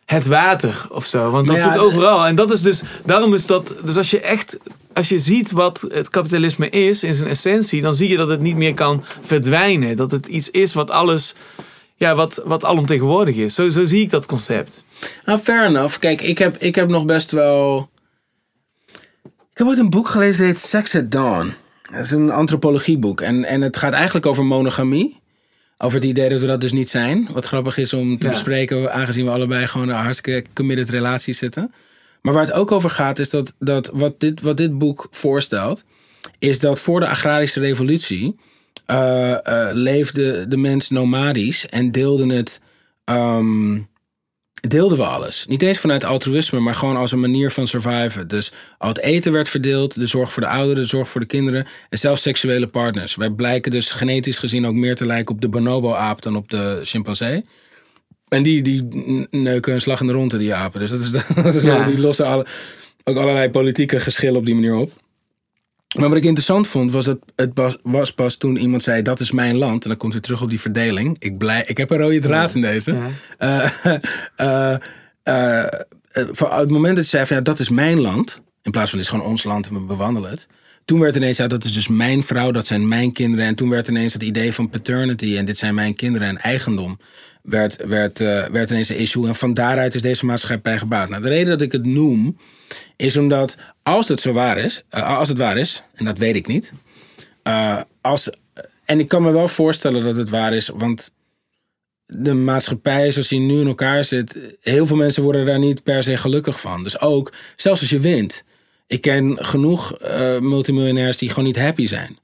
het 0.06 0.28
water 0.28 0.88
of 0.90 1.06
zo. 1.06 1.32
Want 1.32 1.48
dat 1.48 1.56
ja, 1.56 1.72
zit 1.72 1.82
overal. 1.82 2.26
En 2.26 2.36
dat 2.36 2.52
is 2.52 2.62
dus, 2.62 2.82
daarom 3.06 3.34
is 3.34 3.46
dat, 3.46 3.74
dus 3.84 3.98
als 3.98 4.12
je 4.12 4.20
echt 4.20 4.58
als 5.00 5.10
je 5.10 5.20
ziet 5.20 5.52
wat 5.52 5.86
het 5.92 6.10
kapitalisme 6.10 6.70
is 6.70 7.04
in 7.04 7.16
zijn 7.16 7.30
essentie, 7.30 7.82
dan 7.82 7.94
zie 7.94 8.10
je 8.10 8.18
dat 8.18 8.30
het 8.30 8.40
niet 8.40 8.56
meer 8.56 8.74
kan 8.74 9.04
verdwijnen. 9.22 9.96
Dat 9.98 10.12
het 10.12 10.26
iets 10.26 10.50
is 10.50 10.74
wat 10.74 10.92
alles, 10.92 11.36
ja, 11.96 12.16
wat, 12.16 12.42
wat 12.46 12.66
alomtegenwoordig 12.66 13.36
is. 13.36 13.56
Zo, 13.56 13.70
zo 13.70 13.86
zie 13.86 14.02
ik 14.02 14.10
dat 14.10 14.26
concept. 14.26 14.84
Nou, 15.26 15.40
fair 15.40 15.66
enough. 15.66 16.00
Kijk, 16.00 16.22
ik 16.22 16.38
heb, 16.38 16.56
ik 16.58 16.76
heb 16.76 16.90
nog 16.90 17.06
best 17.06 17.32
wel. 17.32 17.90
Ik 19.52 19.58
heb 19.66 19.68
ooit 19.68 19.78
een 19.78 19.90
boek 19.90 20.08
gelezen 20.10 20.46
dat 20.46 20.56
heet 20.56 20.66
Sex 20.66 20.96
at 20.96 21.12
Dawn. 21.12 21.54
Dat 21.92 22.06
is 22.06 22.12
een 22.12 22.32
antropologieboek. 22.32 23.22
En, 23.22 23.46
en 23.46 23.62
het 23.62 23.78
gaat 23.78 23.94
eigenlijk 23.94 24.26
over 24.26 24.46
monogamie. 24.46 25.20
Over 25.78 25.96
het 26.00 26.08
idee 26.08 26.30
dat 26.30 26.42
we 26.42 26.48
dat 26.48 26.62
dus 26.62 26.72
niet 26.72 26.90
zijn. 26.90 27.28
Wat 27.32 27.46
grappig 27.46 27.78
is 27.78 27.94
om 27.94 28.18
te 28.18 28.26
Ja. 28.26 28.32
bespreken, 28.34 28.94
aangezien 28.94 29.26
we 29.26 29.32
allebei 29.32 29.68
gewoon 29.68 29.90
een 29.90 29.96
hartstikke 29.96 30.50
committed 30.54 30.90
relaties 30.90 31.38
zitten. 31.38 31.74
Maar 32.22 32.34
waar 32.34 32.46
het 32.46 32.54
ook 32.54 32.72
over 32.72 32.90
gaat, 32.90 33.20
is 33.20 33.30
dat, 33.30 33.54
dat 33.60 33.92
wat, 33.94 34.20
dit, 34.20 34.42
wat 34.42 34.58
dit 34.58 34.78
boek 34.78 35.08
voorstelt, 35.12 35.84
is 36.40 36.60
dat 36.60 36.80
voor 36.80 37.00
de 37.00 37.08
agrarische 37.08 37.60
revolutie 37.60 38.36
eh, 38.86 39.32
eh, 39.32 39.74
leefde 39.74 40.48
de 40.48 40.58
mens 40.58 40.90
nomadisch 40.90 41.68
en 41.68 41.92
deelden 41.92 42.30
het. 42.30 42.62
ehm, 43.04 43.78
deelden 44.68 44.98
we 44.98 45.04
alles. 45.06 45.46
Niet 45.48 45.62
eens 45.62 45.78
vanuit 45.80 46.04
altruïsme, 46.04 46.60
maar 46.60 46.76
gewoon 46.76 46.96
als 46.96 47.12
een 47.12 47.20
manier 47.20 47.52
van 47.52 47.68
surviven. 47.68 48.28
Dus 48.28 48.52
al 48.78 48.90
het 48.90 49.00
eten 49.00 49.32
werd 49.32 49.50
verdeeld, 49.50 49.96
de 49.96 50.06
zorg 50.06 50.34
voor 50.34 50.42
de 50.42 50.50
ouderen, 50.50 50.84
de 50.84 50.90
zorg 50.90 51.10
voor 51.10 51.22
de 51.22 51.28
kinderen 51.28 51.68
en 51.90 51.98
zelfs 51.98 52.22
seksuele 52.22 52.68
partners. 52.68 53.16
Wij 53.16 53.30
blijken 53.30 53.72
dus 53.72 53.92
genetisch 53.92 54.40
gezien 54.40 54.66
ook 54.66 54.74
meer 54.74 54.96
te 54.96 55.06
lijken 55.06 55.36
op 55.36 55.42
de 55.42 55.50
bonobo-aap 55.50 56.22
dan 56.22 56.36
op 56.36 56.50
de 56.50 56.80
chimpansee. 56.84 57.46
En 58.30 58.44
die, 58.44 58.62
die 58.62 58.88
neuken 59.30 59.74
een 59.74 59.82
slag 59.82 60.02
in 60.02 60.08
de 60.08 60.14
ronde, 60.14 60.38
die 60.38 60.54
apen. 60.54 60.80
Dus 60.80 60.90
dat 60.90 61.02
is, 61.02 61.12
dat 61.44 61.56
is 61.56 61.64
Ja. 61.64 61.84
die 61.84 62.00
lossen 62.00 62.26
alle, 62.26 62.46
ook 63.04 63.18
allerlei 63.18 63.50
politieke 63.50 64.00
geschillen 64.00 64.36
op 64.36 64.46
die 64.46 64.56
manier 64.56 64.76
op. 64.76 64.92
Maar 65.98 66.10
wat 66.10 66.18
ik 66.18 66.24
interessant 66.24 66.68
vond, 66.68 66.92
was 66.92 67.06
dat 67.06 67.20
het 67.36 67.54
pas, 67.54 67.78
was 67.84 68.14
pas 68.14 68.36
toen 68.36 68.58
iemand 68.58 68.84
zei: 68.84 69.02
Dat 69.02 69.20
is 69.20 69.32
mijn 69.32 69.56
land. 69.56 69.84
En 69.84 69.90
dan 69.90 69.98
komt 69.98 70.14
weer 70.14 70.22
terug 70.22 70.42
op 70.42 70.50
die 70.50 70.60
verdeling. 70.60 71.16
Ik, 71.20 71.38
blij, 71.38 71.64
ik 71.68 71.78
heb 71.78 71.90
een 71.90 71.98
rode 71.98 72.20
draad 72.20 72.56
in 72.56 72.62
deze. 72.62 72.98
Ja. 73.40 73.72
Eh, 73.86 73.96
eh, 75.24 75.64
eh, 75.64 75.66
het 76.50 76.70
moment 76.70 76.96
dat 76.96 77.04
je 77.04 77.10
zei 77.10 77.26
van 77.26 77.36
ja, 77.36 77.42
dat 77.42 77.60
is 77.60 77.70
mijn 77.70 78.00
land. 78.00 78.42
In 78.62 78.72
plaats 78.72 78.90
van 78.90 79.00
dit 79.00 79.08
is 79.08 79.14
gewoon 79.14 79.30
ons 79.30 79.44
land 79.44 79.68
en 79.68 79.74
we 79.74 79.80
bewandelen 79.80 80.30
het. 80.30 80.48
Toen 80.86 81.00
werd 81.00 81.16
ineens, 81.16 81.38
ja, 81.38 81.48
dat 81.48 81.64
is 81.64 81.74
dus 81.74 81.88
mijn 81.88 82.24
vrouw, 82.24 82.52
dat 82.52 82.68
zijn 82.68 82.88
mijn 82.88 83.12
kinderen. 83.12 83.46
En 83.46 83.56
toen 83.56 83.70
werd 83.70 83.88
ineens 83.88 84.14
het 84.14 84.24
idee 84.24 84.54
van 84.54 84.70
paternity 84.70 85.38
en 85.38 85.46
dit 85.46 85.58
zijn 85.58 85.76
mijn 85.76 85.96
kinderen 85.96 86.28
en 86.28 86.38
eigendom. 86.38 87.00
Werd, 87.42 87.86
werd, 87.88 88.20
eh, 88.20 88.46
werd 88.46 88.70
ineens 88.70 88.90
een 88.90 88.98
issue. 88.98 89.28
En 89.28 89.36
van 89.36 89.54
daaruit 89.54 89.96
is 89.96 90.02
deze 90.02 90.26
maatschappij 90.26 90.78
gebouwd. 90.78 91.10
Nou, 91.10 91.22
de 91.22 91.30
reden 91.30 91.48
dat 91.48 91.62
ik 91.62 91.72
het 91.72 91.86
noem, 91.86 92.38
is 92.96 93.18
omdat 93.18 93.58
als 93.84 94.08
het 94.08 94.22
zo 94.22 94.32
waar 94.34 94.58
is, 94.58 94.84
eh, 94.90 95.18
als 95.18 95.28
het 95.28 95.38
waar 95.38 95.58
is, 95.58 95.84
en 95.94 96.06
dat 96.06 96.18
weet 96.18 96.36
ik 96.36 96.48
niet. 96.48 96.72
eh, 97.44 97.82
als, 98.02 98.30
en 98.86 99.00
ik 99.00 99.08
kan 99.08 99.22
me 99.22 99.32
wel 99.32 99.48
voorstellen 99.48 100.04
dat 100.04 100.16
het 100.16 100.30
waar 100.30 100.54
is, 100.54 100.68
want 100.68 101.12
de 102.06 102.34
maatschappij 102.34 103.12
zoals 103.12 103.28
die 103.28 103.40
nu 103.40 103.60
in 103.60 103.68
elkaar 103.68 104.04
zit, 104.04 104.38
heel 104.62 104.86
veel 104.86 104.98
mensen 104.98 105.24
worden 105.24 105.46
daar 105.46 105.60
niet 105.60 105.84
per 105.84 106.04
se 106.04 106.18
gelukkig 106.18 106.60
van. 106.60 106.84
Dus 106.84 107.02
ook, 107.02 107.34
zelfs 107.56 107.82
als 107.82 107.90
je 107.90 108.00
wint. 108.00 108.44
Ik 108.88 109.02
ken 109.02 109.46
genoeg 109.46 109.98
multimiljonairs 110.40 111.18
die 111.18 111.30
gewoon 111.30 111.46
niet 111.46 111.60
happy 111.60 111.88
zijn. 111.88 112.18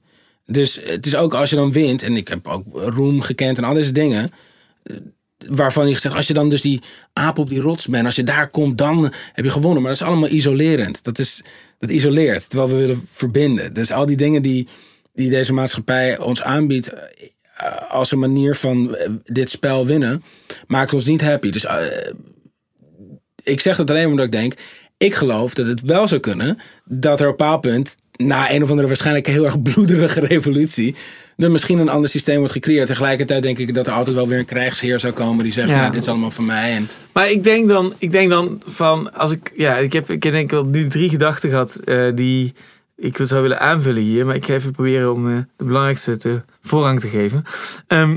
Dus 0.46 0.80
het 0.82 1.06
is 1.06 1.14
ook 1.16 1.34
als 1.34 1.50
je 1.50 1.56
dan 1.56 1.72
wint, 1.72 2.02
en 2.02 2.16
ik 2.16 2.28
heb 2.28 2.46
ook 2.46 2.64
roem 2.72 3.20
gekend 3.20 3.58
en 3.58 3.64
al 3.64 3.74
deze 3.74 3.92
dingen. 3.92 4.30
Waarvan 5.48 5.88
je 5.88 5.94
gezegd, 5.94 6.14
als 6.14 6.26
je 6.26 6.34
dan 6.34 6.50
dus 6.50 6.60
die 6.60 6.82
aap 7.12 7.38
op 7.38 7.48
die 7.48 7.60
rots 7.60 7.86
bent, 7.86 8.04
als 8.04 8.16
je 8.16 8.24
daar 8.24 8.50
komt, 8.50 8.78
dan 8.78 9.12
heb 9.32 9.44
je 9.44 9.50
gewonnen. 9.50 9.82
Maar 9.82 9.90
dat 9.90 10.00
is 10.00 10.06
allemaal 10.06 10.28
isolerend. 10.28 11.04
Dat, 11.04 11.18
is, 11.18 11.44
dat 11.78 11.90
isoleert, 11.90 12.48
terwijl 12.48 12.70
we 12.70 12.76
willen 12.76 13.02
verbinden. 13.10 13.72
Dus 13.72 13.92
al 13.92 14.06
die 14.06 14.16
dingen 14.16 14.42
die, 14.42 14.68
die 15.12 15.30
deze 15.30 15.52
maatschappij 15.52 16.18
ons 16.18 16.42
aanbiedt, 16.42 16.92
eh, 16.92 17.90
als 17.90 18.12
een 18.12 18.18
manier 18.18 18.54
van 18.54 18.96
eh, 18.96 19.10
dit 19.24 19.50
spel 19.50 19.86
winnen, 19.86 20.22
maakt 20.66 20.92
ons 20.92 21.04
niet 21.04 21.20
happy. 21.20 21.50
Dus 21.50 21.64
eh, 21.64 21.86
ik 23.42 23.60
zeg 23.60 23.76
dat 23.76 23.90
alleen 23.90 24.06
omdat 24.06 24.24
ik 24.24 24.32
denk, 24.32 24.54
ik 24.96 25.14
geloof 25.14 25.54
dat 25.54 25.66
het 25.66 25.80
wel 25.80 26.08
zou 26.08 26.20
kunnen 26.20 26.58
dat 26.84 27.20
er 27.20 27.28
op 27.28 27.32
een 27.32 27.36
bepaald 27.36 27.60
punt, 27.60 27.96
na 28.16 28.50
een 28.50 28.62
of 28.62 28.70
andere 28.70 28.88
waarschijnlijk 28.88 29.26
heel 29.26 29.44
erg 29.44 29.62
bloederige 29.62 30.20
revolutie, 30.26 30.94
er 31.36 31.50
misschien 31.50 31.78
een 31.78 31.88
ander 31.88 32.10
systeem 32.10 32.38
wordt 32.38 32.52
gecreëerd. 32.52 32.86
Tegelijkertijd 32.86 33.42
denk 33.42 33.58
ik 33.58 33.74
dat 33.74 33.86
er 33.86 33.92
altijd 33.92 34.16
wel 34.16 34.28
weer 34.28 34.38
een 34.38 34.44
krijgsheer 34.44 35.00
zou 35.00 35.12
komen 35.12 35.44
die 35.44 35.52
zegt, 35.52 35.68
Ja. 35.68 35.76
nou, 35.76 35.92
dit 35.92 36.02
is 36.02 36.08
allemaal 36.08 36.30
van 36.30 36.44
mij. 36.44 36.72
En, 36.72 36.88
Maar 37.12 37.30
ik 37.30 37.44
denk 37.44 37.68
dan, 37.68 37.92
ik 37.98 38.10
denk 38.10 38.30
dan 38.30 38.62
van, 38.66 39.12
als 39.14 39.32
ik, 39.32 39.52
ja, 39.54 39.76
ik 39.76 39.92
heb, 39.92 40.10
ik 40.10 40.22
heb 40.22 40.32
denk 40.32 40.44
ik 40.44 40.50
wel 40.50 40.64
nu 40.64 40.88
drie 40.88 41.08
gedachten 41.08 41.50
gehad 41.50 41.76
eh, 41.76 42.08
die 42.14 42.54
ik 42.96 43.18
zou 43.22 43.42
willen 43.42 43.60
aanvullen 43.60 44.02
hier. 44.02 44.26
Maar 44.26 44.34
ik 44.34 44.46
ga 44.46 44.52
even 44.54 44.72
proberen 44.72 45.12
om 45.12 45.30
eh, 45.30 45.38
de 45.56 45.64
belangrijkste 45.64 46.16
te, 46.16 46.42
voorrang 46.62 47.00
te 47.00 47.08
geven. 47.08 47.44
Ehm, 47.86 48.16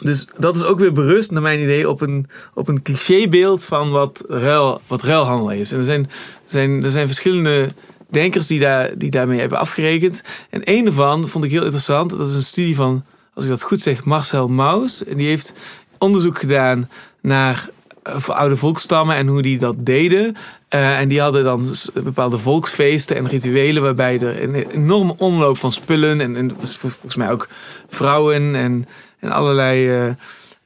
dus 0.00 0.26
dat 0.38 0.56
is 0.56 0.64
ook 0.64 0.78
weer 0.78 0.92
berust, 0.92 1.30
naar 1.30 1.42
mijn 1.42 1.60
idee, 1.60 1.88
op 1.88 2.00
een, 2.00 2.26
op 2.54 2.68
een 2.68 2.82
clichébeeld 2.82 3.64
van 3.64 3.90
wat, 3.90 4.24
ruil, 4.28 4.80
wat 4.86 5.02
ruilhandel 5.02 5.50
is. 5.50 5.72
En 5.72 5.78
er 5.78 5.84
zijn, 5.84 6.02
er 6.04 6.10
zijn, 6.44 6.84
er 6.84 6.90
zijn 6.90 7.06
verschillende 7.06 7.68
denkers 8.10 8.46
die, 8.46 8.60
daar, 8.60 8.98
die 8.98 9.10
daarmee 9.10 9.40
hebben 9.40 9.58
afgerekend. 9.58 10.22
En 10.50 10.60
een 10.64 10.84
daarvan 10.84 11.28
vond 11.28 11.44
ik 11.44 11.50
heel 11.50 11.62
interessant. 11.62 12.10
Dat 12.10 12.28
is 12.28 12.34
een 12.34 12.42
studie 12.42 12.76
van, 12.76 13.04
als 13.34 13.44
ik 13.44 13.50
dat 13.50 13.62
goed 13.62 13.80
zeg, 13.80 14.04
Marcel 14.04 14.48
Maus. 14.48 15.04
En 15.04 15.16
die 15.16 15.28
heeft 15.28 15.52
onderzoek 15.98 16.38
gedaan 16.38 16.90
naar 17.22 17.70
eh, 18.02 18.28
oude 18.28 18.56
volkstammen 18.56 19.16
en 19.16 19.26
hoe 19.26 19.42
die 19.42 19.58
dat 19.58 19.76
deden. 19.78 20.36
Eh, 20.68 21.00
en 21.00 21.08
die 21.08 21.20
hadden 21.20 21.44
dan 21.44 21.66
bepaalde 21.94 22.38
volksfeesten 22.38 23.16
en 23.16 23.28
rituelen 23.28 23.82
waarbij 23.82 24.20
er 24.20 24.42
een 24.42 24.54
enorme 24.54 25.14
omloop 25.16 25.58
van 25.58 25.72
spullen 25.72 26.20
en, 26.20 26.36
en 26.36 26.56
vol- 26.58 26.90
volgens 26.90 27.16
mij 27.16 27.30
ook 27.30 27.48
vrouwen 27.88 28.54
en, 28.54 28.86
en 29.20 29.30
allerlei 29.30 30.06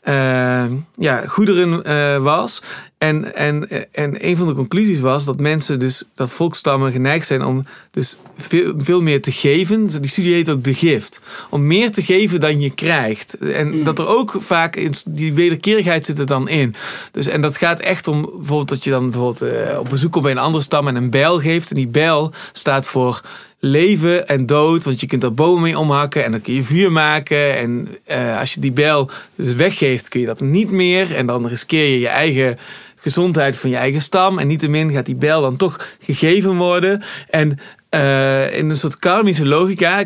eh, 0.01 0.64
ja, 0.97 1.26
goederen 1.26 2.22
was. 2.22 2.62
En, 3.03 3.35
en, 3.35 3.69
en 3.93 4.27
een 4.29 4.37
van 4.37 4.47
de 4.47 4.55
conclusies 4.55 5.01
was 5.01 5.25
dat 5.25 5.41
mensen 5.41 5.79
dus, 5.79 6.05
dat 6.15 6.33
volkstammen 6.33 6.93
geneigd 6.93 7.27
zijn 7.27 7.45
om 7.45 7.67
dus 7.91 8.17
veel, 8.37 8.75
veel 8.77 9.03
meer 9.03 9.23
te 9.23 9.33
geven. 9.33 9.87
Die 9.87 10.11
studie 10.11 10.35
heet 10.35 10.51
ook 10.51 10.65
de 10.65 10.75
gift. 10.75 11.21
Om 11.51 11.67
meer 11.67 11.93
te 11.93 12.03
geven 12.03 12.41
dan 12.41 12.61
je 12.61 12.71
krijgt. 12.71 13.39
En 13.39 13.85
dat 13.85 13.99
er 13.99 14.07
ook 14.07 14.37
vaak 14.39 14.77
in 14.77 14.95
die 15.07 15.35
wederkerigheid 15.35 16.05
zit 16.05 16.19
er 16.19 16.27
dan 16.27 16.49
in. 16.49 16.75
Dus, 17.13 17.27
en 17.27 17.41
dat 17.41 17.57
gaat 17.57 17.81
echt 17.81 18.09
om 18.09 18.21
bijvoorbeeld 18.21 18.69
dat 18.69 18.85
je 18.85 18.91
dan 18.91 19.11
bijvoorbeeld 19.11 19.43
eh, 19.43 19.79
op 19.79 19.89
bezoek 19.89 20.13
komt 20.13 20.25
bij 20.25 20.33
een 20.33 20.39
andere 20.39 20.65
stam 20.65 20.89
en 20.89 20.97
een 20.97 21.11
bijl 21.11 21.41
geeft. 21.41 21.71
En 21.71 21.77
die 21.77 21.89
bijl 21.89 22.33
staat 22.53 22.87
voor 22.87 23.23
leven 23.65 24.29
en 24.29 24.47
dood. 24.47 24.85
Want 24.85 25.01
je 25.01 25.07
kunt 25.07 25.23
er 25.23 25.35
bomen 25.35 25.63
mee 25.63 25.79
omhakken 25.79 26.25
en 26.25 26.31
dan 26.31 26.41
kun 26.41 26.55
je 26.55 26.63
vuur 26.63 26.93
maken. 26.93 27.57
En 27.57 27.89
eh, 28.05 28.39
als 28.39 28.55
je 28.55 28.61
die 28.61 28.73
bijl 28.73 29.11
dus 29.35 29.55
weggeeft, 29.55 30.09
kun 30.09 30.21
je 30.21 30.27
dat 30.27 30.41
niet 30.41 30.71
meer. 30.71 31.15
En 31.15 31.27
dan 31.27 31.47
riskeer 31.47 31.91
je 31.91 31.99
je 31.99 32.09
eigen 32.09 32.59
gezondheid 33.03 33.57
van 33.57 33.71
je 33.71 33.77
eigen 33.77 34.01
stam. 34.01 34.39
En 34.39 34.47
niettemin 34.47 34.91
gaat 34.91 35.07
die 35.07 35.15
bijl 35.15 35.41
dan 35.41 35.57
toch 35.57 35.89
gegeven 35.99 36.57
worden. 36.57 37.03
En 37.31 37.59
eh, 37.89 38.57
in 38.57 38.71
een 38.71 38.77
soort 38.77 38.97
karmische 38.97 39.47
logica 39.47 40.05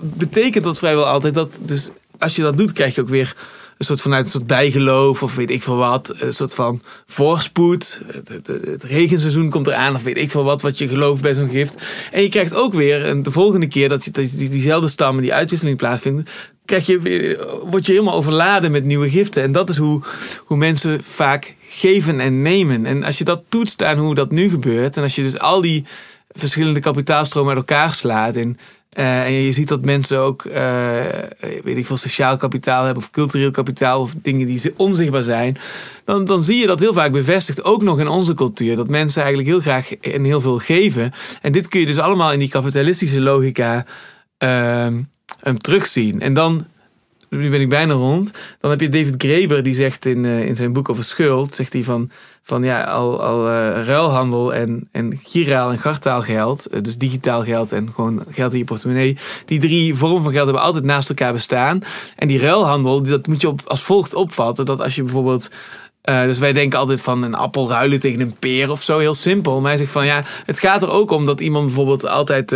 betekent 0.00 0.64
dat 0.64 0.78
vrijwel 0.78 1.06
altijd 1.06 1.34
dat 1.34 1.58
dus 1.62 1.90
als 2.18 2.36
je 2.36 2.42
dat 2.42 2.58
doet, 2.58 2.72
krijg 2.72 2.94
je 2.94 3.00
ook 3.00 3.08
weer 3.08 3.36
een 3.78 3.88
soort 3.88 4.00
vanuit 4.00 4.24
een 4.24 4.30
soort 4.30 4.46
bijgeloof 4.46 5.22
of 5.22 5.34
weet 5.34 5.50
ik 5.50 5.62
veel 5.62 5.76
wat, 5.76 6.14
een 6.18 6.34
soort 6.34 6.54
van 6.54 6.82
voorspoed. 7.06 8.02
Het, 8.06 8.28
het, 8.28 8.46
het 8.46 8.82
regenseizoen 8.82 9.50
komt 9.50 9.66
eraan 9.66 9.94
of 9.94 10.02
weet 10.02 10.18
ik 10.18 10.30
veel 10.30 10.44
wat 10.44 10.62
wat 10.62 10.78
je 10.78 10.88
gelooft 10.88 11.22
bij 11.22 11.34
zo'n 11.34 11.48
gift. 11.48 11.76
En 12.10 12.22
je 12.22 12.28
krijgt 12.28 12.54
ook 12.54 12.72
weer 12.74 13.22
de 13.22 13.30
volgende 13.30 13.68
keer 13.68 13.88
dat 13.88 14.04
je 14.04 14.10
diezelfde 14.10 14.88
stammen 14.88 15.22
die 15.22 15.34
uitwisseling 15.34 15.76
plaatsvindt, 15.76 16.30
krijg 16.64 16.86
je 16.86 17.60
word 17.70 17.86
je 17.86 17.92
helemaal 17.92 18.14
overladen 18.14 18.70
met 18.70 18.84
nieuwe 18.84 19.10
giften. 19.10 19.42
En 19.42 19.52
dat 19.52 19.70
is 19.70 19.76
hoe, 19.76 20.02
hoe 20.44 20.56
mensen 20.56 21.00
vaak 21.04 21.56
geven 21.68 22.20
en 22.20 22.42
nemen. 22.42 22.86
En 22.86 23.04
als 23.04 23.18
je 23.18 23.24
dat 23.24 23.42
toetst 23.48 23.82
aan 23.82 23.98
hoe 23.98 24.14
dat 24.14 24.30
nu 24.30 24.48
gebeurt 24.48 24.96
en 24.96 25.02
als 25.02 25.14
je 25.14 25.22
dus 25.22 25.38
al 25.38 25.60
die 25.60 25.84
verschillende 26.28 26.80
kapitaalstromen 26.80 27.48
uit 27.48 27.58
elkaar 27.68 27.92
slaat 27.92 28.36
en 28.36 28.58
eh, 28.92 29.24
en 29.24 29.32
je 29.32 29.52
ziet 29.52 29.68
dat 29.68 29.84
mensen 29.84 30.18
ook, 30.18 30.44
eh, 30.44 31.04
weet 31.64 31.76
ik 31.76 31.86
veel, 31.86 31.96
sociaal 31.96 32.36
kapitaal 32.36 32.84
hebben 32.84 33.02
of 33.02 33.10
cultureel 33.10 33.50
kapitaal 33.50 34.00
of 34.00 34.14
dingen 34.22 34.46
die 34.46 34.58
zi- 34.58 34.74
onzichtbaar 34.76 35.22
zijn. 35.22 35.56
Dan, 36.04 36.24
dan 36.24 36.42
zie 36.42 36.56
je 36.56 36.66
dat 36.66 36.80
heel 36.80 36.92
vaak 36.92 37.12
bevestigd, 37.12 37.64
ook 37.64 37.82
nog 37.82 38.00
in 38.00 38.08
onze 38.08 38.34
cultuur. 38.34 38.76
Dat 38.76 38.88
mensen 38.88 39.22
eigenlijk 39.22 39.50
heel 39.52 39.60
graag 39.60 39.94
en 39.94 40.24
heel 40.24 40.40
veel 40.40 40.58
geven. 40.58 41.12
En 41.42 41.52
dit 41.52 41.68
kun 41.68 41.80
je 41.80 41.86
dus 41.86 41.98
allemaal 41.98 42.32
in 42.32 42.38
die 42.38 42.48
kapitalistische 42.48 43.20
logica 43.20 43.86
ehm, 44.38 45.00
hem 45.40 45.58
terugzien. 45.58 46.20
En 46.20 46.34
dan, 46.34 46.66
nu 47.28 47.50
ben 47.50 47.60
ik 47.60 47.68
bijna 47.68 47.92
rond, 47.92 48.30
dan 48.60 48.70
heb 48.70 48.80
je 48.80 48.88
David 48.88 49.14
Graeber 49.18 49.62
die 49.62 49.74
zegt 49.74 50.06
in, 50.06 50.24
eh, 50.24 50.46
in 50.46 50.56
zijn 50.56 50.72
boek 50.72 50.88
over 50.88 51.04
schuld, 51.04 51.54
zegt 51.54 51.72
hij 51.72 51.82
van, 51.82 52.10
van 52.42 52.62
ja, 52.62 52.84
al, 52.84 53.22
al 53.22 53.48
eh, 53.48 53.84
ruilhandel 53.86 54.54
en, 54.54 54.88
en 54.92 55.20
giraal 55.24 55.70
en 55.70 55.78
gartaalgeld, 55.78 56.66
eh, 56.66 56.82
dus 56.82 56.98
digitaal 56.98 57.42
geld 57.42 57.72
en 57.72 57.92
gewoon 57.94 58.24
geld 58.28 58.52
in 58.52 58.58
je 58.58 58.64
portemonnee, 58.64 59.18
die 59.44 59.60
drie 59.60 59.94
vormen 59.94 60.22
van 60.22 60.32
geld 60.32 60.44
hebben 60.44 60.64
altijd 60.64 60.84
naast 60.84 61.08
elkaar 61.08 61.32
bestaan. 61.32 61.80
En 62.16 62.28
die 62.28 62.40
ruilhandel, 62.40 63.02
dat 63.02 63.26
moet 63.26 63.40
je 63.40 63.48
op, 63.48 63.60
als 63.64 63.82
volgt 63.82 64.14
opvatten, 64.14 64.64
dat 64.64 64.80
als 64.80 64.94
je 64.94 65.02
bijvoorbeeld 65.02 65.50
dus 66.02 66.38
wij 66.38 66.52
denken 66.52 66.78
altijd 66.78 67.00
van 67.00 67.22
een 67.22 67.34
appel 67.34 67.68
ruilen 67.68 68.00
tegen 68.00 68.20
een 68.20 68.36
peer 68.38 68.70
of 68.70 68.82
zo, 68.82 68.98
heel 68.98 69.14
simpel. 69.14 69.60
Maar 69.60 69.70
hij 69.70 69.78
zegt 69.78 69.90
van 69.90 70.06
ja, 70.06 70.24
het 70.44 70.58
gaat 70.58 70.82
er 70.82 70.90
ook 70.90 71.10
om 71.10 71.26
dat 71.26 71.40
iemand 71.40 71.66
bijvoorbeeld 71.66 72.06
altijd 72.06 72.54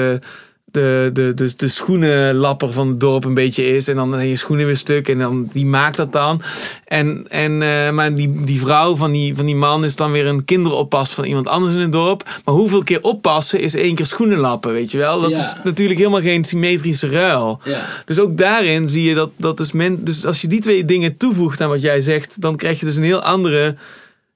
de, 0.71 1.11
de, 1.12 1.35
de, 1.35 1.53
de 1.57 1.69
schoenenlapper 1.69 2.73
van 2.73 2.89
het 2.89 3.01
dorp 3.01 3.25
een 3.25 3.35
beetje 3.35 3.64
is. 3.67 3.89
En 3.89 3.97
dan 3.97 4.12
zijn 4.12 4.29
je 4.29 4.37
schoenen 4.37 4.67
weer 4.67 4.77
stuk 4.77 5.09
en 5.09 5.19
dan, 5.19 5.49
die 5.53 5.67
maakt 5.67 5.97
dat 5.97 6.12
dan. 6.12 6.43
En, 6.85 7.27
en, 7.29 7.53
uh, 7.61 7.91
maar 7.91 8.14
die, 8.14 8.45
die 8.45 8.61
vrouw 8.61 8.97
van 8.97 9.12
die, 9.12 9.35
van 9.37 9.47
die 9.47 9.55
man 9.55 9.85
is 9.85 9.97
dan 9.97 10.12
weer 10.12 10.27
een 10.27 10.45
kinderoppas 10.45 11.11
van 11.11 11.25
iemand 11.25 11.49
anders 11.49 11.75
in 11.75 11.81
het 11.81 11.93
dorp. 11.93 12.23
Maar 12.45 12.55
hoeveel 12.55 12.83
keer 12.83 13.03
oppassen 13.03 13.61
is 13.61 13.75
één 13.75 13.95
keer 13.95 14.07
schoenen 14.07 14.39
lappen, 14.39 14.73
weet 14.73 14.91
je 14.91 14.99
wel? 14.99 15.21
Dat 15.21 15.31
Ja. 15.31 15.39
is 15.39 15.55
natuurlijk 15.64 15.99
helemaal 15.99 16.21
geen 16.21 16.45
symmetrische 16.45 17.09
ruil. 17.09 17.61
Ja. 17.64 17.81
Dus 18.05 18.19
ook 18.19 18.37
daarin 18.37 18.89
zie 18.89 19.09
je 19.09 19.14
dat, 19.14 19.31
dat 19.37 19.57
dus, 19.57 19.73
men, 19.73 20.05
dus 20.05 20.27
als 20.27 20.41
je 20.41 20.49
die 20.49 20.61
twee 20.61 20.85
dingen 20.85 21.17
toevoegt 21.17 21.61
aan 21.61 21.69
wat 21.69 21.83
jij 21.83 22.01
zegt, 22.01 22.41
dan 22.41 22.57
krijg 22.57 22.81
je 22.81 22.87
dus 22.87 22.97
een 22.97 23.03
heel 23.03 23.23
andere 23.23 23.77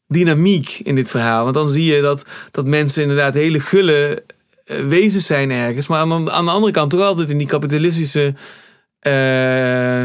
dynamiek 0.09 0.81
in 0.83 0.95
dit 0.95 1.11
verhaal. 1.11 1.43
Want 1.43 1.55
dan 1.55 1.69
zie 1.69 1.95
je 1.95 2.01
dat, 2.03 2.25
dat 2.51 2.65
mensen 2.67 3.03
inderdaad 3.03 3.35
hele 3.35 3.61
gulle 3.61 3.95
eh, 4.07 4.17
wezens 4.89 5.27
zijn 5.27 5.51
ergens. 5.51 5.87
Maar 5.87 5.99
aan, 5.99 6.25
de- 6.25 6.31
aan 6.31 6.45
de 6.45 6.51
andere 6.51 6.73
kant 6.73 6.91
toch 6.91 7.01
altijd 7.01 7.31
in 7.31 7.39
die 7.39 7.47
kapitalistische 7.47 8.35
eh, 9.01 10.05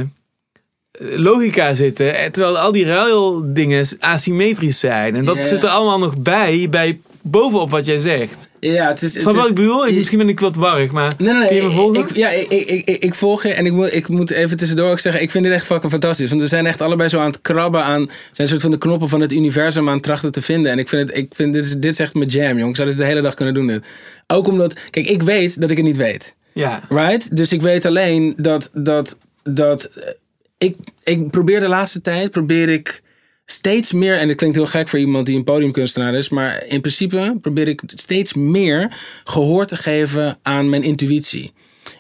logica 1.00 1.74
zitten. 1.74 2.16
eh, 2.18 2.26
Terwijl 2.30 2.58
al 2.60 2.72
die 2.72 2.86
ruildingen 2.86 3.86
asymmetrisch 4.00 4.80
zijn. 4.80 5.16
En 5.16 5.26
dat 5.26 5.38
zit 5.46 5.64
er 5.64 5.70
allemaal 5.70 6.00
nog 6.00 6.18
bij, 6.18 6.68
bij 6.70 7.00
bovenop 7.22 7.70
wat 7.70 7.86
jij 7.86 8.00
zegt. 8.00 8.50
Ja, 8.60 8.88
het 8.88 9.02
is... 9.02 9.12
Snap 9.22 9.36
wat 9.36 9.50
ik 9.50 9.56
bedoel? 9.56 9.88
Ik, 9.88 9.96
misschien 9.96 10.18
ben 10.18 10.30
ik 10.30 10.40
wat 10.40 10.56
warrig, 10.56 10.92
maar 10.92 11.14
Nee, 11.18 11.28
nee, 11.34 11.38
nee. 11.40 11.48
kun 11.48 11.56
je 11.58 11.64
me 11.64 11.70
volgen? 11.70 12.00
Ik, 12.02 12.16
ja, 12.16 12.30
ik, 12.30 12.50
ik, 12.50 12.86
ik, 12.86 13.04
ik 13.04 13.14
volg 13.14 13.44
je 13.44 13.54
en 13.54 13.66
ik 13.66 13.72
moet, 13.72 13.94
ik 13.96 14.08
moet 14.08 14.32
even 14.32 14.58
tussendoor 14.58 14.92
ook 14.92 15.00
zeggen, 15.00 15.22
ik 15.22 15.32
vind 15.32 15.44
dit 15.44 15.54
echt 15.54 15.66
fucking 15.66 15.92
fantastisch. 15.92 16.30
Want 16.30 16.42
we 16.42 16.48
zijn 16.48 16.66
echt 16.66 16.82
allebei 16.82 17.10
zo 17.10 17.20
aan 17.20 17.28
het 17.28 17.42
krabben 17.42 17.84
aan, 17.84 18.06
zijn 18.06 18.12
een 18.36 18.48
soort 18.48 18.62
van 18.62 18.72
de 18.72 18.78
knoppen 18.78 19.10
van 19.10 19.22
het 19.22 19.32
universum 19.32 19.88
aan 19.88 19.94
het 19.94 20.04
trachten 20.04 20.32
te 20.32 20.42
vinden. 20.42 20.72
En 20.72 20.80
ik 20.80 20.90
vind, 20.90 21.08
het, 21.08 21.18
ik 21.18 21.28
vind 21.36 21.54
dit, 21.54 21.66
is, 21.66 21.72
dit 21.78 21.92
is 21.92 22.00
echt 22.00 22.14
mijn 22.14 22.30
jam, 22.30 22.58
jong. 22.58 22.70
Ik 22.70 22.76
zou 22.76 22.88
dit 22.90 22.98
de 22.98 23.06
hele 23.06 23.22
dag 23.22 23.34
kunnen 23.34 23.54
doen. 23.54 23.68
Dit. 23.68 23.86
Ook 24.28 24.48
omdat, 24.48 24.90
kijk, 24.90 25.08
ik 25.08 25.22
weet 25.22 25.62
dat 25.62 25.72
ik 25.72 25.78
het 25.78 25.86
niet 25.86 25.98
weet. 25.98 26.36
ja. 26.54 26.82
Right? 26.90 27.36
Dus 27.36 27.52
ik 27.52 27.62
weet 27.62 27.86
alleen 27.86 28.34
dat, 28.38 28.70
dat, 28.74 29.18
dat 29.44 29.84
eh, 29.84 30.10
ik, 30.58 30.78
ik 31.04 31.30
probeer 31.30 31.60
de 31.60 31.68
laatste 31.68 32.02
tijd, 32.02 32.32
probeer 32.32 32.70
ik 32.70 33.04
steeds 33.46 33.92
meer, 33.92 34.18
en 34.18 34.28
het 34.28 34.38
klinkt 34.38 34.56
heel 34.56 34.66
gek 34.66 34.88
voor 34.88 35.00
iemand 35.00 35.26
die 35.26 35.36
een 35.38 35.44
podiumkunstenaar 35.44 36.14
is, 36.14 36.30
maar 36.30 36.66
in 36.66 36.82
principe 36.82 37.38
probeer 37.42 37.68
ik 37.68 37.82
steeds 37.86 38.34
meer 38.34 39.00
gehoor 39.24 39.66
te 39.66 39.76
geven 39.76 40.38
aan 40.42 40.70
mijn 40.70 40.84
intuïtie. 40.84 41.54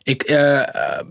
Ik, 0.03 0.23
eh, 0.23 0.59
eh, 0.59 1.05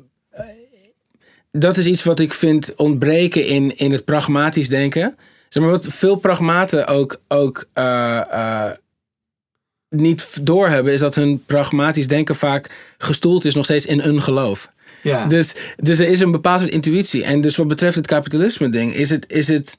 dat 1.50 1.76
is 1.76 1.86
iets 1.86 2.02
wat 2.02 2.20
ik 2.20 2.32
vind 2.32 2.74
ontbreken 2.74 3.46
in, 3.46 3.76
in 3.76 3.92
het 3.92 4.04
pragmatisch 4.04 4.68
denken. 4.68 5.16
Zeg 5.48 5.62
maar 5.62 5.72
wat 5.72 5.86
veel 5.88 6.16
pragmaten 6.16 6.86
ook, 6.86 7.20
ook 7.28 7.64
niet 10.00 10.46
doorhebben, 10.46 10.92
is 10.92 11.00
dat 11.00 11.14
hun 11.14 11.44
pragmatisch 11.46 12.08
denken 12.08 12.36
vaak 12.36 12.94
gestoeld 12.98 13.44
is 13.44 13.54
nog 13.54 13.64
steeds 13.64 13.86
in 13.86 14.00
een 14.00 14.22
geloof. 14.22 14.68
ja. 15.02 15.26
Dus, 15.26 15.54
dus 15.76 15.98
er 15.98 16.08
is 16.08 16.20
een 16.20 16.30
bepaald 16.30 16.60
soort 16.60 16.72
intuïtie. 16.72 17.24
En 17.24 17.40
dus 17.40 17.56
wat 17.56 17.68
betreft 17.68 17.96
het 17.96 18.06
kapitalisme 18.06 18.70
ding, 18.70 18.94
is 18.94 19.10
het, 19.10 19.24
is 19.28 19.48
het. 19.48 19.78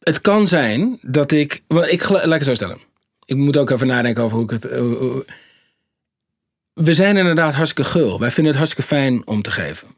Het 0.00 0.20
kan 0.20 0.46
zijn 0.46 0.98
dat 1.02 1.32
ik. 1.32 1.62
Wel, 1.68 1.86
ik 1.88 2.08
laat 2.08 2.24
ik 2.24 2.30
het 2.32 2.44
zo 2.44 2.54
stellen. 2.54 2.78
Ik 3.24 3.36
moet 3.36 3.56
ook 3.56 3.70
even 3.70 3.86
nadenken 3.86 4.22
over 4.22 4.36
hoe 4.36 4.44
ik 4.44 4.50
het. 4.62 4.72
hoe- 4.78 4.94
hoe- 4.96 5.24
we 6.72 6.94
zijn 6.94 7.16
inderdaad 7.16 7.54
hartstikke 7.54 7.90
gul. 7.90 8.18
Wij 8.20 8.30
vinden 8.30 8.52
het 8.52 8.62
hartstikke 8.62 8.94
fijn 8.94 9.26
om 9.26 9.42
te 9.42 9.50
geven. 9.50 9.88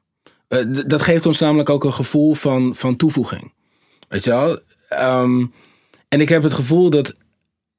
Eh, 0.48 0.58
dat 0.86 1.02
geeft 1.02 1.26
ons 1.26 1.38
namelijk 1.38 1.68
ook 1.70 1.84
een 1.84 1.92
gevoel 1.92 2.34
van, 2.34 2.74
van 2.74 2.96
toevoeging. 2.96 3.52
Weet 4.08 4.24
je 4.24 4.30
wel? 4.30 4.58
Ehm, 4.88 5.44
en 6.08 6.20
ik 6.20 6.28
heb 6.28 6.42
het 6.42 6.54
gevoel 6.54 6.90
dat 6.90 7.14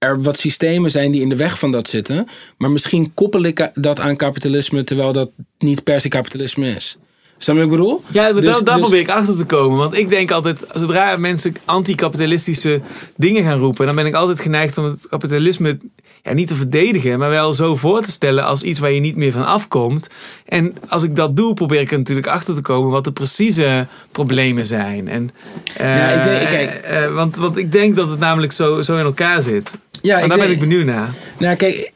er 0.04 0.22
wat 0.22 0.38
systemen 0.38 0.92
zijn 0.92 1.12
die 1.12 1.22
in 1.22 1.30
de 1.30 1.36
weg 1.36 1.60
van 1.60 1.72
dat 1.72 1.88
zitten. 1.88 2.28
Maar 2.58 2.72
misschien 2.72 3.14
koppel 3.14 3.44
ik 3.44 3.72
dat 3.74 4.00
aan 4.00 4.16
kapitalisme, 4.16 4.84
terwijl 4.84 5.14
dat 5.14 5.32
niet 5.58 5.84
per 5.84 6.02
se 6.02 6.08
kapitalisme 6.08 6.76
is. 6.76 6.98
Snap 7.44 7.56
je 7.56 7.62
wat 7.64 7.72
ik 7.72 7.78
bedoel? 7.78 8.04
Ja, 8.12 8.34
Dus- 8.34 8.44
daar, 8.44 8.64
daar 8.64 8.74
dus- 8.74 8.82
probeer 8.84 9.00
ik 9.00 9.10
achter 9.10 9.38
te 9.38 9.46
komen. 9.46 9.78
Want 9.78 9.98
ik 9.98 10.10
denk 10.10 10.32
altijd, 10.32 10.66
zodra 10.74 11.18
mensen 11.18 11.54
anti-kapitalistische 11.66 12.82
dingen 13.16 13.44
gaan 13.44 13.60
roepen, 13.60 13.86
dan 13.86 13.96
ben 13.96 14.06
ik 14.06 14.14
altijd 14.14 14.40
geneigd 14.40 14.78
om 14.78 14.84
het 14.86 15.08
kapitalisme 15.10 15.78
ja, 16.24 16.34
niet 16.34 16.48
te 16.48 16.56
verdedigen, 16.56 17.20
maar 17.20 17.30
wel 17.30 17.54
zo 17.54 17.76
voor 17.76 18.02
te 18.02 18.12
stellen 18.12 18.44
als 18.46 18.64
iets 18.64 18.80
waar 18.80 18.92
je 18.92 19.00
niet 19.00 19.16
meer 19.16 19.32
van 19.32 19.46
afkomt. 19.46 20.08
En 20.46 20.76
als 20.90 21.04
ik 21.04 21.16
dat 21.16 21.36
doe, 21.36 21.54
probeer 21.54 21.82
ik 21.82 21.92
er 21.92 21.98
natuurlijk 21.98 22.28
achter 22.28 22.56
te 22.56 22.62
komen 22.62 22.92
wat 22.92 23.04
de 23.04 23.12
precieze 23.12 23.88
problemen 24.12 24.66
zijn. 24.66 25.08
En, 25.08 25.32
eh, 25.78 25.86
Ja, 25.98 26.10
ik 26.10 26.24
denk- 26.24 26.48
kijk. 26.50 26.72
eh, 26.74 27.14
want, 27.14 27.36
want 27.36 27.58
ik 27.58 27.72
denk 27.72 27.96
dat 27.96 28.10
het 28.10 28.20
namelijk 28.20 28.52
zo, 28.54 28.82
zo 28.82 28.98
in 28.98 29.06
elkaar 29.06 29.42
zit. 29.42 29.78
Ja, 30.02 30.20
en 30.20 30.30
daar 30.30 30.38
ben 30.38 30.52
ik 30.52 30.60
benieuwd 30.60 30.86
naar. 30.86 31.10
Nou, 31.38 31.56
kijk, 31.56 31.92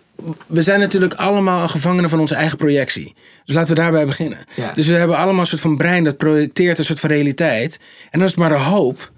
we 0.48 0.62
zijn 0.62 0.80
natuurlijk 0.80 1.14
allemaal 1.14 1.62
een 1.62 1.70
gevangene 1.70 2.10
van 2.10 2.20
onze 2.20 2.36
eigen 2.36 2.58
projectie. 2.58 3.16
Dus 3.46 3.56
laten 3.56 3.76
we 3.76 3.82
daarbij 3.82 4.06
beginnen. 4.06 4.38
Ja. 4.56 4.72
Dus 4.76 4.88
we 4.88 4.94
hebben 4.96 5.18
allemaal 5.18 5.40
een 5.42 5.48
soort 5.48 5.62
van 5.62 5.78
brein 5.78 6.04
dat 6.04 6.18
projecteert 6.18 6.78
een 6.78 6.86
soort 6.86 7.00
van 7.00 7.10
realiteit. 7.10 7.80
En 8.04 8.20
dan 8.20 8.24
is 8.24 8.30
het 8.32 8.40
maar 8.40 8.50
de 8.50 8.56
hoop. 8.56 9.12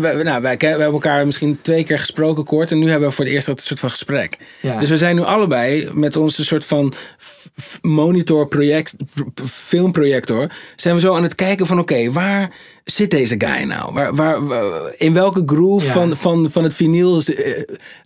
Wij, 0.00 0.22
nou, 0.22 0.42
wij, 0.42 0.56
we 0.56 0.66
hebben 0.66 0.92
elkaar 0.92 1.24
misschien 1.26 1.58
twee 1.60 1.84
keer 1.84 1.98
gesproken 1.98 2.44
kort. 2.44 2.70
En 2.70 2.78
nu 2.78 2.90
hebben 2.90 3.08
we 3.08 3.14
voor 3.14 3.24
het 3.24 3.34
eerst 3.34 3.46
dat 3.46 3.60
soort 3.60 3.80
van 3.80 3.90
gesprek. 3.90 4.36
Ja. 4.60 4.78
Dus 4.78 4.88
we 4.88 4.96
zijn 4.96 5.16
nu 5.16 5.22
allebei 5.22 5.90
met 5.92 6.16
onze 6.16 6.44
soort 6.44 6.64
van 6.64 6.92
f- 7.22 7.48
f- 7.62 7.78
monitorproject, 7.82 8.94
p- 8.96 9.34
p- 9.34 9.40
filmprojector. 9.50 10.50
Zijn 10.76 10.94
we 10.94 11.00
zo 11.00 11.14
aan 11.14 11.22
het 11.22 11.34
kijken 11.34 11.66
van 11.66 11.78
oké, 11.78 12.12
waar 12.12 12.50
zit 12.84 13.10
deze 13.10 13.34
guy 13.38 13.62
nou? 13.64 13.92
Waar, 13.92 14.14
waar, 14.14 14.46
waar- 14.46 14.94
in 14.98 15.12
welke 15.12 15.42
groove 15.46 15.90
van, 15.90 16.16
van, 16.16 16.50
van 16.50 16.62
het 16.62 16.74
vinyl 16.74 17.22
eh, 17.22 17.62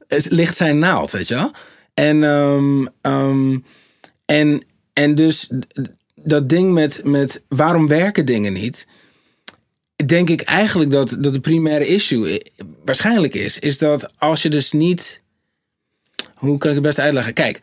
is- 0.08 0.28
ligt 0.28 0.56
zijn 0.56 0.78
naald, 0.78 1.10
weet 1.10 1.28
je 1.28 1.34
wel? 1.34 1.50
En, 1.94 2.24
ehm, 2.24 2.86
ehm, 3.00 3.58
en, 4.24 4.64
en 4.92 5.14
dus 5.14 5.50
dat 6.14 6.48
ding 6.48 6.72
met, 6.72 7.00
met 7.04 7.42
waarom 7.48 7.86
werken 7.88 8.26
dingen 8.26 8.52
niet, 8.52 8.86
denk 10.06 10.30
ik 10.30 10.40
eigenlijk 10.40 10.90
dat, 10.90 11.16
dat 11.18 11.32
de 11.32 11.40
primaire 11.40 11.86
issue 11.86 12.32
i- 12.32 12.42
waarschijnlijk 12.84 13.34
is, 13.34 13.58
is 13.58 13.78
dat 13.78 14.18
als 14.18 14.42
je 14.42 14.48
dus 14.50 14.72
niet, 14.72 15.22
hoe 16.34 16.58
kan 16.58 16.68
ik 16.68 16.76
het 16.76 16.84
best 16.84 16.98
uitleggen? 16.98 17.32
Kijk, 17.32 17.60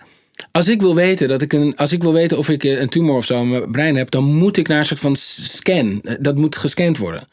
als 0.52 0.68
ik 0.68 0.82
wil 0.82 0.96
weten 0.96 1.28
dat 1.28 1.42
ik 1.42 1.54
een, 1.54 1.76
als 1.76 1.92
ik 1.92 2.02
wil 2.02 2.14
weten 2.14 2.38
of 2.38 2.50
ik 2.50 2.64
eh, 2.64 2.80
een 2.80 2.90
tumor 2.90 3.16
of 3.16 3.26
zo 3.26 3.42
in 3.42 3.50
mijn 3.50 3.72
brein 3.72 3.96
heb, 3.96 4.12
dan 4.12 4.24
moet 4.24 4.58
ik 4.58 4.68
naar 4.68 4.80
een 4.80 4.86
soort 4.86 5.00
van 5.00 5.16
scan. 5.16 6.02
Dat 6.20 6.36
moet 6.36 6.56
gescand 6.56 6.98
worden. 6.98 7.28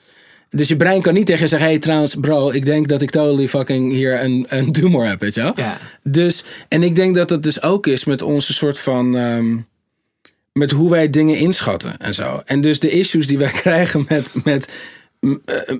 Dus 0.50 0.68
je 0.68 0.76
brein 0.76 1.02
kan 1.02 1.14
niet 1.14 1.26
tegen 1.26 1.42
je 1.42 1.48
zeggen: 1.48 1.68
hey, 1.68 1.78
trouwens, 1.78 2.14
bro, 2.14 2.50
ik 2.50 2.64
denk 2.64 2.88
dat 2.88 3.02
ik 3.02 3.10
totally 3.10 3.48
fucking 3.48 3.92
hier 3.92 4.22
een, 4.22 4.46
een 4.48 4.72
tumor 4.72 5.06
heb, 5.06 5.20
weet 5.20 5.34
je 5.34 5.40
wel? 5.42 5.52
Ja. 5.56 5.78
Dus, 6.02 6.44
en 6.68 6.82
ik 6.82 6.94
denk 6.94 7.14
dat 7.14 7.28
dat 7.28 7.42
dus 7.42 7.62
ook 7.62 7.86
is 7.86 8.04
met 8.04 8.22
onze 8.22 8.52
soort 8.54 8.78
van. 8.78 9.16
ehm, 9.16 9.56
met 10.52 10.70
hoe 10.70 10.90
wij 10.90 11.10
dingen 11.10 11.36
inschatten 11.36 11.98
en 11.98 12.14
zo. 12.14 12.42
En 12.44 12.60
dus 12.60 12.80
de 12.80 12.90
issues 12.90 13.26
die 13.26 13.38
wij 13.38 13.50
krijgen 13.62 14.04
met. 14.08 14.32
met 14.44 14.72
eh, 15.20 15.56
eh, 15.68 15.76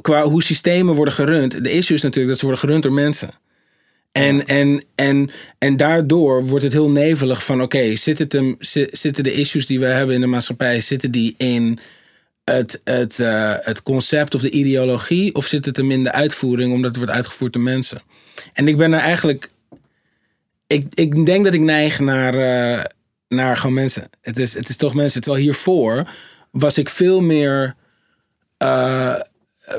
qua 0.00 0.24
hoe 0.24 0.42
systemen 0.42 0.94
worden 0.94 1.14
gerund. 1.14 1.64
De 1.64 1.70
issue 1.70 1.96
is 1.96 2.02
natuurlijk 2.02 2.28
dat 2.28 2.38
ze 2.38 2.44
worden 2.44 2.64
gerund 2.64 2.82
door 2.82 2.92
mensen. 2.92 3.30
En, 4.12 4.46
en, 4.46 4.84
en, 4.94 5.30
en 5.58 5.76
daardoor 5.76 6.46
wordt 6.46 6.64
het 6.64 6.72
heel 6.72 6.90
nevelig 6.90 7.44
van... 7.44 7.62
oké, 7.62 7.96
zit 7.96 8.18
het 8.18 8.32
hem- 8.32 8.56
zi- 8.58 8.88
zitten 8.90 9.24
de 9.24 9.32
issues 9.32 9.66
die 9.66 9.78
we 9.78 9.86
hebben 9.86 10.14
in 10.14 10.20
de 10.20 10.26
maatschappij... 10.26 10.80
zitten 10.80 11.10
die 11.10 11.34
in 11.38 11.78
het, 12.44 12.80
het, 12.84 13.20
eh, 13.20 13.54
het 13.58 13.82
concept 13.82 14.34
of 14.34 14.40
de 14.40 14.50
ideologie... 14.50 15.34
of 15.34 15.46
zit 15.46 15.64
het 15.64 15.76
hem 15.76 15.90
in 15.90 16.04
de 16.04 16.12
uitvoering 16.12 16.72
omdat 16.72 16.90
het 16.90 16.96
wordt 16.96 17.12
uitgevoerd 17.12 17.52
door 17.52 17.62
mensen? 17.62 18.02
En 18.52 18.68
ik 18.68 18.76
ben 18.76 18.92
er 18.92 19.00
eigenlijk... 19.00 19.50
Ik, 20.66 20.86
ik 20.94 21.26
denk 21.26 21.44
dat 21.44 21.54
ik 21.54 21.60
neig 21.60 21.98
naar, 21.98 22.34
eh, 22.34 22.84
naar 23.28 23.56
gewoon 23.56 23.74
mensen. 23.74 24.10
Het 24.20 24.38
is, 24.38 24.54
het 24.54 24.68
is 24.68 24.76
toch 24.76 24.94
mensen. 24.94 25.20
Terwijl 25.20 25.42
hiervoor 25.42 26.08
was 26.50 26.78
ik 26.78 26.88
veel 26.88 27.20
meer... 27.20 27.74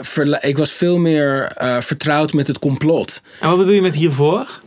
verla- 0.01 0.41
ik 0.41 0.57
was 0.57 0.71
veel 0.71 0.97
meer 0.97 1.51
vertrouwd 1.79 2.33
met 2.33 2.47
het 2.47 2.59
complot. 2.59 3.21
En 3.39 3.49
wat 3.49 3.57
bedoel 3.57 3.73
je 3.73 3.81
met 3.81 3.95
hiervoor? 3.95 4.61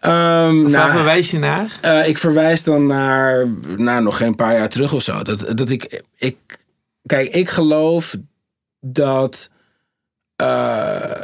Waar 0.00 0.52
nou, 0.52 0.90
verwijs 0.90 1.30
je 1.30 1.38
naar? 1.38 1.78
ik 2.06 2.18
verwijs 2.18 2.64
dan 2.64 2.86
naar, 2.86 3.46
naar 3.76 4.02
nog 4.02 4.16
geen 4.16 4.34
paar 4.34 4.54
jaar 4.54 4.68
terug 4.68 4.92
of 4.92 5.02
zo. 5.02 5.22
Dat, 5.22 5.56
dat 5.56 5.70
ik, 5.70 6.02
ik, 6.16 6.36
kijk, 7.06 7.34
ik 7.34 7.48
geloof 7.48 8.16
dat 8.80 9.50
eh, 10.36 11.22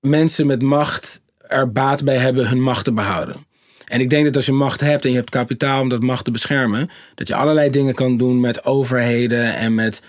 mensen 0.00 0.46
met 0.46 0.62
macht 0.62 1.22
er 1.38 1.72
baat 1.72 2.04
bij 2.04 2.16
hebben 2.16 2.48
hun 2.48 2.62
macht 2.62 2.84
te 2.84 2.92
behouden. 2.92 3.46
En 3.84 4.00
ik 4.00 4.10
denk 4.10 4.24
dat 4.24 4.36
als 4.36 4.46
je 4.46 4.52
macht 4.52 4.80
hebt 4.80 5.04
en 5.04 5.10
je 5.10 5.16
hebt 5.16 5.30
kapitaal 5.30 5.80
om 5.80 5.88
dat 5.88 6.02
macht 6.02 6.24
te 6.24 6.30
beschermen, 6.30 6.90
dat 7.14 7.28
je 7.28 7.34
allerlei 7.34 7.70
dingen 7.70 7.94
kan 7.94 8.16
doen 8.16 8.40
met 8.40 8.64
overheden 8.64 9.54
en 9.54 9.74
met 9.74 10.02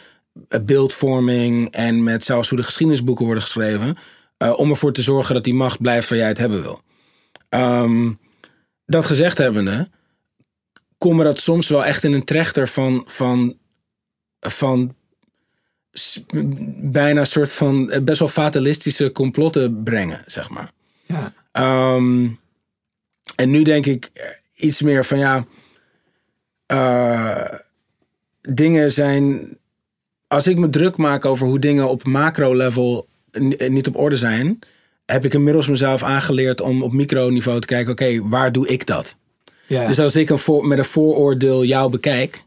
eh, 0.47 0.59
beeldvorming 0.61 1.71
en 1.71 2.03
met 2.03 2.23
zelfs 2.23 2.49
hoe 2.49 2.57
de 2.57 2.63
geschiedenisboeken 2.63 3.25
worden 3.25 3.43
geschreven, 3.43 3.97
eh, 4.37 4.59
om 4.59 4.69
ervoor 4.69 4.93
te 4.93 5.01
zorgen 5.01 5.33
dat 5.33 5.43
die 5.43 5.53
macht 5.53 5.81
blijft 5.81 6.09
waar 6.09 6.17
jij 6.17 6.27
het 6.27 6.37
hebben 6.37 6.61
wil. 6.61 6.81
Ehm, 7.49 8.11
dat 8.85 9.05
gezegd 9.05 9.37
hebbende, 9.37 9.89
kom 10.97 11.15
me 11.15 11.23
dat 11.23 11.39
soms 11.39 11.67
wel 11.67 11.85
echt 11.85 12.03
in 12.03 12.13
een 12.13 12.25
trechter 12.25 12.67
van, 12.67 13.03
van, 13.05 13.57
van 14.41 14.95
bijna 16.81 17.19
een 17.19 17.25
soort 17.25 17.51
van 17.51 17.91
eh, 17.91 18.01
best 18.01 18.19
wel 18.19 18.27
fatalistische 18.27 19.11
complotten 19.11 19.83
brengen, 19.83 20.23
zeg 20.25 20.49
maar. 20.49 20.71
Ja. 21.05 21.33
Ehm, 21.51 22.27
en 23.35 23.49
nu 23.49 23.63
denk 23.63 23.85
ik 23.85 24.09
eh, 24.13 24.25
iets 24.53 24.81
meer 24.81 25.05
van 25.05 25.17
ja. 25.17 25.45
eh, 26.65 27.57
dingen 28.41 28.91
zijn. 28.91 29.49
Als 30.27 30.47
ik 30.47 30.57
me 30.57 30.69
druk 30.69 30.97
maak 30.97 31.25
over 31.25 31.47
hoe 31.47 31.59
dingen 31.59 31.89
op 31.89 32.03
macro-level 32.03 33.07
niet 33.67 33.87
op 33.87 33.97
orde 33.97 34.17
zijn, 34.17 34.59
heb 35.05 35.25
ik 35.25 35.33
inmiddels 35.33 35.67
mezelf 35.67 36.03
aangeleerd 36.03 36.61
om 36.61 36.83
op 36.83 36.93
microniveau 36.93 37.59
te 37.59 37.67
kijken: 37.67 37.91
oké, 37.91 38.27
waar 38.27 38.51
doe 38.51 38.67
ik 38.67 38.85
dat? 38.85 39.15
Ja. 39.67 39.87
Dus 39.87 39.99
als 39.99 40.15
ik 40.15 40.29
een 40.29 40.37
voor, 40.37 40.67
met 40.67 40.77
een 40.77 40.85
vooroordeel 40.85 41.65
jou 41.65 41.91
bekijk, 41.91 42.43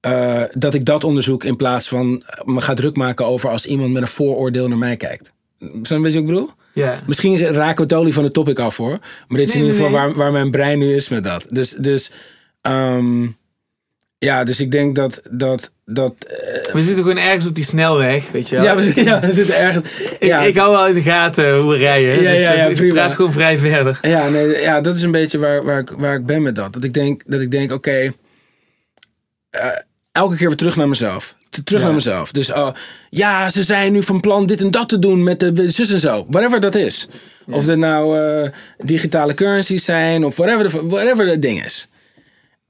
eh, 0.00 0.42
dat 0.52 0.74
ik 0.74 0.84
dat 0.84 1.04
onderzoek 1.04 1.44
in 1.44 1.56
plaats 1.56 1.88
van 1.88 2.22
me 2.44 2.60
ga 2.60 2.74
druk 2.74 2.96
maken 2.96 3.26
over 3.26 3.50
als 3.50 3.66
iemand 3.66 3.92
met 3.92 4.02
een 4.02 4.08
vooroordeel 4.08 4.68
naar 4.68 4.78
mij 4.78 4.96
kijkt. 4.96 5.32
Snap 5.58 5.98
je 5.98 5.98
wat 6.04 6.12
ik 6.14 6.26
bedoel? 6.26 6.50
Misschien 7.06 7.38
raken 7.38 7.82
we 7.82 7.88
totally 7.88 8.12
van 8.12 8.24
de 8.24 8.30
topic 8.30 8.58
af 8.58 8.76
hoor. 8.76 8.98
Maar 9.28 9.38
dit 9.38 9.48
is 9.48 9.54
in 9.54 9.60
ieder 9.60 9.74
geval 9.76 9.90
nee, 9.90 10.00
waar, 10.00 10.14
waar 10.14 10.32
mijn 10.32 10.50
brein 10.50 10.78
nu 10.78 10.94
is 10.94 11.08
met 11.08 11.24
dat. 11.24 11.46
Dus, 11.50 11.70
dus 11.70 12.12
ehm, 12.60 13.26
ja, 14.18 14.44
dus 14.44 14.60
ik 14.60 14.70
denk 14.70 14.94
dat. 14.96 15.20
dat, 15.30 15.72
dat 15.84 16.14
eh, 16.24 16.72
We 16.72 16.82
zitten 16.82 17.02
gewoon 17.02 17.16
ergens 17.18 17.46
op 17.46 17.54
die 17.54 17.64
snelweg, 17.64 18.30
weet 18.30 18.48
je 18.48 18.54
wel. 18.56 18.64
ja, 18.64 18.76
we, 18.76 18.82
zitten- 18.82 19.04
ja, 19.04 19.20
we 19.20 19.32
zitten 19.32 19.56
ergens. 19.58 19.88
Ja, 20.20 20.40
ik, 20.40 20.48
ik 20.48 20.56
hou 20.56 20.70
wel 20.70 20.86
in 20.88 20.94
de 20.94 21.02
gaten 21.02 21.58
hoe 21.58 21.70
we 21.70 21.76
rijden. 21.76 22.22
Ja, 22.22 22.30
dus 22.32 22.40
ja, 22.40 22.52
ja, 22.52 22.68
eh, 22.68 22.78
ik 22.80 22.92
praat 22.92 23.14
gewoon 23.14 23.32
vrij 23.32 23.58
verder. 23.58 23.98
Ja, 24.02 24.28
nee, 24.28 24.60
ja, 24.60 24.80
dat 24.80 24.96
is 24.96 25.02
een 25.02 25.10
beetje 25.10 25.38
waar, 25.38 25.64
waar, 25.64 25.78
ik, 25.78 25.90
waar 25.90 26.14
ik 26.14 26.26
ben 26.26 26.42
met 26.42 26.54
dat. 26.54 26.72
Dat 26.72 26.84
ik 26.84 26.92
denk, 26.92 27.22
dat 27.26 27.40
ik 27.40 27.50
denk 27.50 27.72
oké, 27.72 28.12
elke 30.18 30.36
keer 30.36 30.46
weer 30.48 30.56
terug 30.56 30.76
naar 30.76 30.88
mezelf. 30.88 31.36
Te- 31.50 31.62
Terug 31.62 31.80
Ja. 31.80 31.86
naar 31.86 31.96
mezelf. 31.96 32.32
Dus 32.32 32.52
oh, 32.52 32.70
ja, 33.10 33.50
ze 33.50 33.62
zijn 33.62 33.92
nu 33.92 34.02
van 34.02 34.20
plan 34.20 34.46
dit 34.46 34.60
en 34.60 34.70
dat 34.70 34.88
te 34.88 34.98
doen 34.98 35.22
met 35.22 35.40
de 35.40 35.70
zus 35.70 35.90
en 35.92 36.00
zo. 36.00 36.26
Whatever 36.28 36.60
dat 36.60 36.74
is. 36.74 37.08
Of 37.50 37.66
het 37.66 37.78
nou 37.78 38.18
eh, 38.18 38.50
digitale 38.78 39.34
currencies 39.34 39.84
zijn 39.84 40.24
of 40.24 40.36
whatever, 40.36 40.70
de, 40.70 40.86
whatever 40.88 41.26
het 41.26 41.42
ding 41.42 41.64
is. 41.64 41.88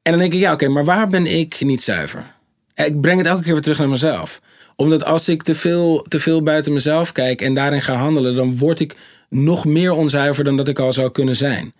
En 0.03 0.13
dan 0.13 0.21
denk 0.21 0.33
ik, 0.33 0.41
ja 0.41 0.53
oké, 0.53 0.69
maar 0.69 0.85
waar 0.85 1.09
ben 1.09 1.27
ik 1.27 1.61
niet 1.61 1.83
zuiver? 1.83 2.35
En 2.75 2.87
Ik 2.87 3.01
breng 3.01 3.19
het 3.19 3.27
elke 3.27 3.43
keer 3.43 3.53
weer 3.53 3.63
terug 3.63 3.79
naar 3.79 3.89
mezelf. 3.89 4.41
Omdat 4.77 5.05
als 5.05 5.29
ik 5.29 5.43
te 5.43 5.55
veel, 5.55 6.05
te 6.09 6.21
veel 6.21 6.43
buiten 6.43 6.73
mezelf 6.73 7.13
kijk 7.13 7.41
en 7.41 7.55
daarin 7.55 7.83
ga 7.83 7.95
handelen, 7.95 8.35
dan 8.35 8.57
word 8.57 8.81
ik 8.81 8.97
nog 9.29 9.65
meer 9.65 9.93
onzuiver 9.93 10.45
dan 10.45 10.57
dat 10.57 10.69
ik 10.69 10.79
al 10.79 10.93
zou 10.93 11.11
kunnen 11.11 11.37
zijn. 11.37 11.73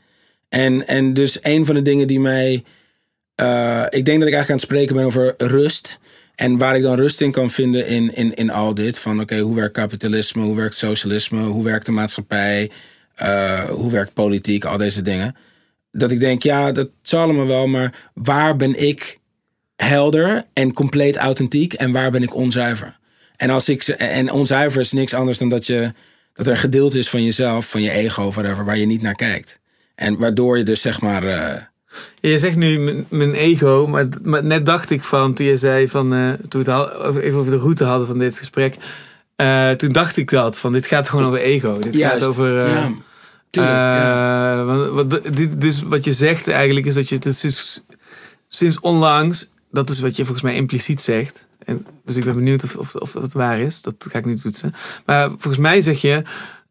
En, 0.49 0.87
en 0.87 1.15
dus 1.15 1.39
een 1.43 1.67
van 1.67 1.75
de 1.75 1.83
dingen 1.83 2.07
die 2.07 2.21
mij. 2.21 2.65
Eh, 3.39 3.85
ik 3.89 4.05
denk 4.05 4.19
dat 4.19 4.29
ik 4.29 4.35
eigenlijk 4.35 4.51
aan 4.51 4.57
het 4.57 4.65
spreken 4.65 4.97
ben 4.97 5.05
over 5.05 5.35
rust. 5.37 5.99
En 6.35 6.59
waar 6.59 6.77
ik 6.77 6.83
dan 6.83 6.97
rust 6.97 7.21
in 7.21 7.33
kan 7.33 7.51
vinden 7.51 7.87
in, 7.87 8.15
in, 8.15 8.35
in 8.35 8.51
al 8.51 8.75
dit. 8.75 8.99
Van 8.99 9.21
oké, 9.21 9.39
hoe 9.39 9.55
werkt 9.55 9.73
kapitalisme? 9.73 10.43
Hoe 10.43 10.57
werkt 10.57 10.77
socialisme? 10.77 11.43
Hoe 11.43 11.65
werkt 11.65 11.87
de 11.87 11.93
maatschappij? 11.93 12.71
eh, 13.15 13.65
hoe 13.65 13.91
werkt 13.91 14.15
politiek? 14.15 14.65
Al 14.65 14.77
deze 14.77 15.03
dingen. 15.03 15.37
Dat 15.93 16.11
ik 16.11 16.21
denk, 16.21 16.43
ja, 16.43 16.73
dat 16.73 16.89
zal 17.03 17.23
allemaal 17.23 17.47
wel. 17.47 17.67
Maar 17.67 18.11
waar 18.15 18.57
ben 18.57 18.83
ik 18.83 19.19
helder 19.77 20.47
en 20.53 20.73
compleet 20.73 21.17
authentiek? 21.17 21.73
En 21.73 21.93
waar 21.93 22.11
ben 22.11 22.23
ik 22.23 22.35
onzuiver? 22.35 22.99
En, 23.37 23.51
als 23.51 23.69
ik, 23.69 23.83
en 23.89 24.33
onzuiver 24.33 24.81
is 24.81 24.93
niks 24.93 25.15
anders 25.15 25.39
dan 25.39 25.49
dat, 25.49 25.67
je, 25.67 25.93
dat 26.33 26.47
er 26.47 26.53
een 26.53 26.59
gedeelte 26.59 26.99
is 26.99 27.09
van 27.09 27.25
jezelf, 27.25 27.71
van 27.71 27.83
je 27.83 27.91
ego 27.91 28.31
whatever, 28.31 28.65
waar 28.65 28.79
je 28.79 28.87
niet 28.87 29.03
naar 29.03 29.15
kijkt. 29.15 29.61
En 29.95 30.19
waardoor 30.19 30.59
je 30.59 30.65
dus 30.65 30.81
zeg 30.81 31.01
maar. 31.01 31.25
eh, 31.25 31.63
Je 32.21 32.39
zegt 32.39 32.57
nu 32.57 33.05
mijn- 33.09 33.35
ego, 33.35 33.87
maar, 33.87 34.09
maar 34.23 34.45
net 34.45 34.67
dacht 34.67 34.91
ik 34.91 35.03
van 35.03 35.35
toen 35.35 35.47
je 35.47 35.57
zei 35.57 35.89
van 35.89 36.15
eh, 36.15 36.33
toen 36.49 36.63
we 36.65 36.71
het 36.73 37.17
even 37.17 37.39
over 37.39 37.51
de 37.53 37.59
route 37.59 37.85
hadden 37.85 38.07
van 38.07 38.19
dit 38.19 38.39
gesprek. 38.39 38.75
eh, 39.37 39.71
toen 39.71 39.93
dacht 39.93 40.17
ik 40.17 40.31
dat 40.31 40.59
van 40.59 40.73
dit 40.73 40.87
gaat 40.87 41.09
gewoon 41.09 41.25
over 41.25 41.39
ego. 41.41 41.79
Dit 41.79 41.95
juist. 41.95 42.17
gaat 42.17 42.25
over. 42.29 42.59
eh, 42.59 42.73
ja, 42.73 42.91
tuurlijk. 43.51 43.75
ja. 43.77 44.65
want, 44.65 44.91
want 45.11 45.37
dit, 45.37 45.61
dus 45.61 45.83
wat 45.83 46.05
je 46.05 46.13
zegt 46.13 46.49
eigenlijk 46.49 46.87
is 46.87 46.95
dat 46.95 47.09
je 47.09 47.15
het 47.21 47.37
sinds, 47.37 47.85
sinds 48.49 48.81
onlangs, 48.81 49.51
dat 49.71 49.91
is 49.91 50.01
wat 50.01 50.17
je 50.17 50.23
volgens 50.23 50.43
mij 50.45 50.55
impliciet 50.55 51.01
zegt. 51.01 51.47
En, 51.65 51.87
dus 52.05 52.17
ik 52.17 52.25
ben 52.25 52.35
benieuwd 52.35 52.65
of, 52.65 52.77
of, 52.77 52.95
of 52.95 53.13
dat 53.13 53.33
waar 53.33 53.61
is. 53.61 53.81
Dat 53.83 54.07
ga 54.11 54.19
ik 54.19 54.25
nu 54.25 54.37
toetsen. 54.37 54.73
Maar 55.07 55.29
volgens 55.29 55.59
mij 55.59 55.81
zeg 55.81 56.01
je 56.01 56.23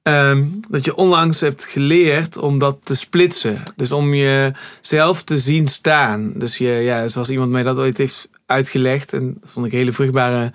ehm, 0.07 0.43
dat 0.69 0.85
je 0.85 0.95
onlangs 0.95 1.39
hebt 1.39 1.65
geleerd 1.65 2.37
om 2.37 2.59
dat 2.59 2.77
te 2.83 2.95
splitsen. 2.95 3.63
Dus 3.75 3.91
om 3.91 4.13
jezelf 4.13 5.23
te 5.23 5.37
zien 5.37 5.67
staan. 5.67 6.33
Dus 6.35 6.57
je, 6.57 6.67
ja, 6.67 7.07
zoals 7.07 7.29
iemand 7.29 7.51
mij 7.51 7.63
dat 7.63 7.77
ooit 7.79 7.97
heeft 7.97 8.29
uitgelegd, 8.45 9.13
en 9.13 9.37
dat 9.41 9.51
vond 9.51 9.65
ik 9.65 9.71
een 9.71 9.77
hele 9.77 9.91
vruchtbare 9.91 10.53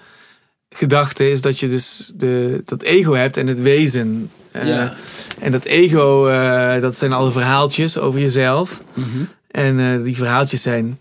gedachte, 0.70 1.30
is 1.30 1.40
dat 1.40 1.58
je 1.58 1.68
dus 1.68 2.12
de, 2.14 2.62
dat 2.64 2.82
ego 2.82 3.12
hebt 3.12 3.36
en 3.36 3.46
het 3.46 3.60
wezen. 3.60 4.30
Eh, 4.50 4.66
Ja. 4.66 4.94
En 5.38 5.52
dat 5.52 5.64
ego, 5.64 6.26
eh, 6.26 6.80
dat 6.80 6.96
zijn 6.96 7.12
alle 7.12 7.30
verhaaltjes 7.30 7.98
over 7.98 8.20
jezelf. 8.20 8.82
Mhm. 8.94 9.06
En 9.50 9.80
eh, 9.80 10.02
die 10.02 10.16
verhaaltjes 10.16 10.62
zijn 10.62 11.00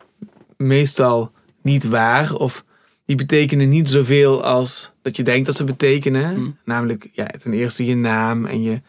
meestal 0.57 1.31
niet 1.61 1.87
waar. 1.87 2.33
Of 2.33 2.63
die 3.05 3.15
betekenen 3.15 3.69
niet 3.69 3.89
zoveel 3.89 4.43
als 4.43 4.90
dat 5.01 5.15
je 5.15 5.23
denkt 5.23 5.45
dat 5.45 5.55
ze 5.55 5.63
betekenen. 5.63 6.39
Mm. 6.39 6.57
Namelijk 6.65 7.09
ja, 7.11 7.25
ten 7.41 7.53
eerste 7.53 7.85
je 7.85 7.95
naam 7.95 8.45
en 8.45 8.61
je 8.61 8.81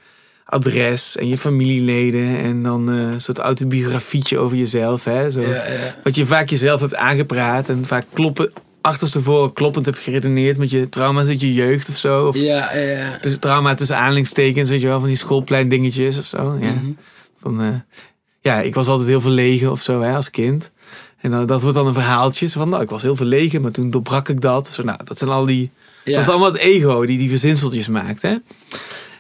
adres 0.44 1.16
en 1.16 1.28
je 1.28 1.38
familieleden. 1.38 2.36
En 2.38 2.62
dan 2.62 2.90
eh, 2.90 2.96
een 2.96 3.20
soort 3.20 3.38
autobiografietje 3.38 4.38
over 4.38 4.56
jezelf. 4.56 5.04
Hè? 5.04 5.30
Zo, 5.30 5.40
Ja, 5.40 5.48
ja. 5.48 5.96
Wat 6.04 6.14
je 6.14 6.26
vaak 6.26 6.48
jezelf 6.48 6.80
hebt 6.80 6.94
aangepraat. 6.94 7.68
En 7.68 7.86
vaak 7.86 8.04
kloppen, 8.12 8.52
achterstevoren 8.80 9.52
kloppend 9.52 9.86
hebt 9.86 9.98
geredeneerd 9.98 10.56
met 10.56 10.70
je 10.70 10.88
trauma's 10.88 11.28
uit 11.28 11.40
je 11.40 11.52
jeugd 11.52 11.88
of 11.88 11.96
zo. 11.96 12.26
Of 12.26 12.34
Ja, 12.36 12.74
ja, 12.74 12.80
ja. 12.80 13.18
tussen, 13.20 13.40
trauma 13.40 13.74
tussen 13.74 13.96
aanhalingstekens, 13.96 14.70
weet 14.70 14.80
je 14.80 14.86
wel, 14.86 14.98
van 14.98 15.08
die 15.08 15.16
schoolplein 15.16 15.68
dingetjes 15.68 16.18
of 16.18 16.24
zo. 16.24 16.58
Ja. 16.60 16.72
Mhm. 16.72 16.90
Van, 17.40 17.62
eh, 17.62 17.98
ja, 18.40 18.60
ik 18.60 18.74
was 18.74 18.88
altijd 18.88 19.08
heel 19.08 19.20
verlegen 19.20 19.70
of 19.70 19.82
zo 19.82 20.00
hè, 20.00 20.14
als 20.14 20.30
kind. 20.30 20.72
En 21.20 21.30
dan, 21.30 21.46
dat 21.46 21.60
wordt 21.60 21.76
dan 21.76 21.86
een 21.86 21.94
verhaaltje. 21.94 22.46
Zo 22.46 22.60
van, 22.60 22.68
nou, 22.68 22.82
ik 22.82 22.90
was 22.90 23.02
heel 23.02 23.16
verlegen, 23.16 23.62
maar 23.62 23.70
toen 23.70 23.90
doorbrak 23.90 24.28
ik 24.28 24.40
dat. 24.40 24.68
Zo, 24.72 24.82
nou, 24.82 24.98
dat 25.04 25.18
zijn 25.18 25.30
al 25.30 25.44
die... 25.44 25.70
Ja. 26.05 26.12
Dat 26.12 26.20
is 26.20 26.28
allemaal 26.28 26.53
het 26.53 26.61
ego 26.61 27.07
die 27.07 27.18
die 27.18 27.28
verzinseltjes 27.28 27.88
maakt. 27.88 28.22
Hè? 28.22 28.34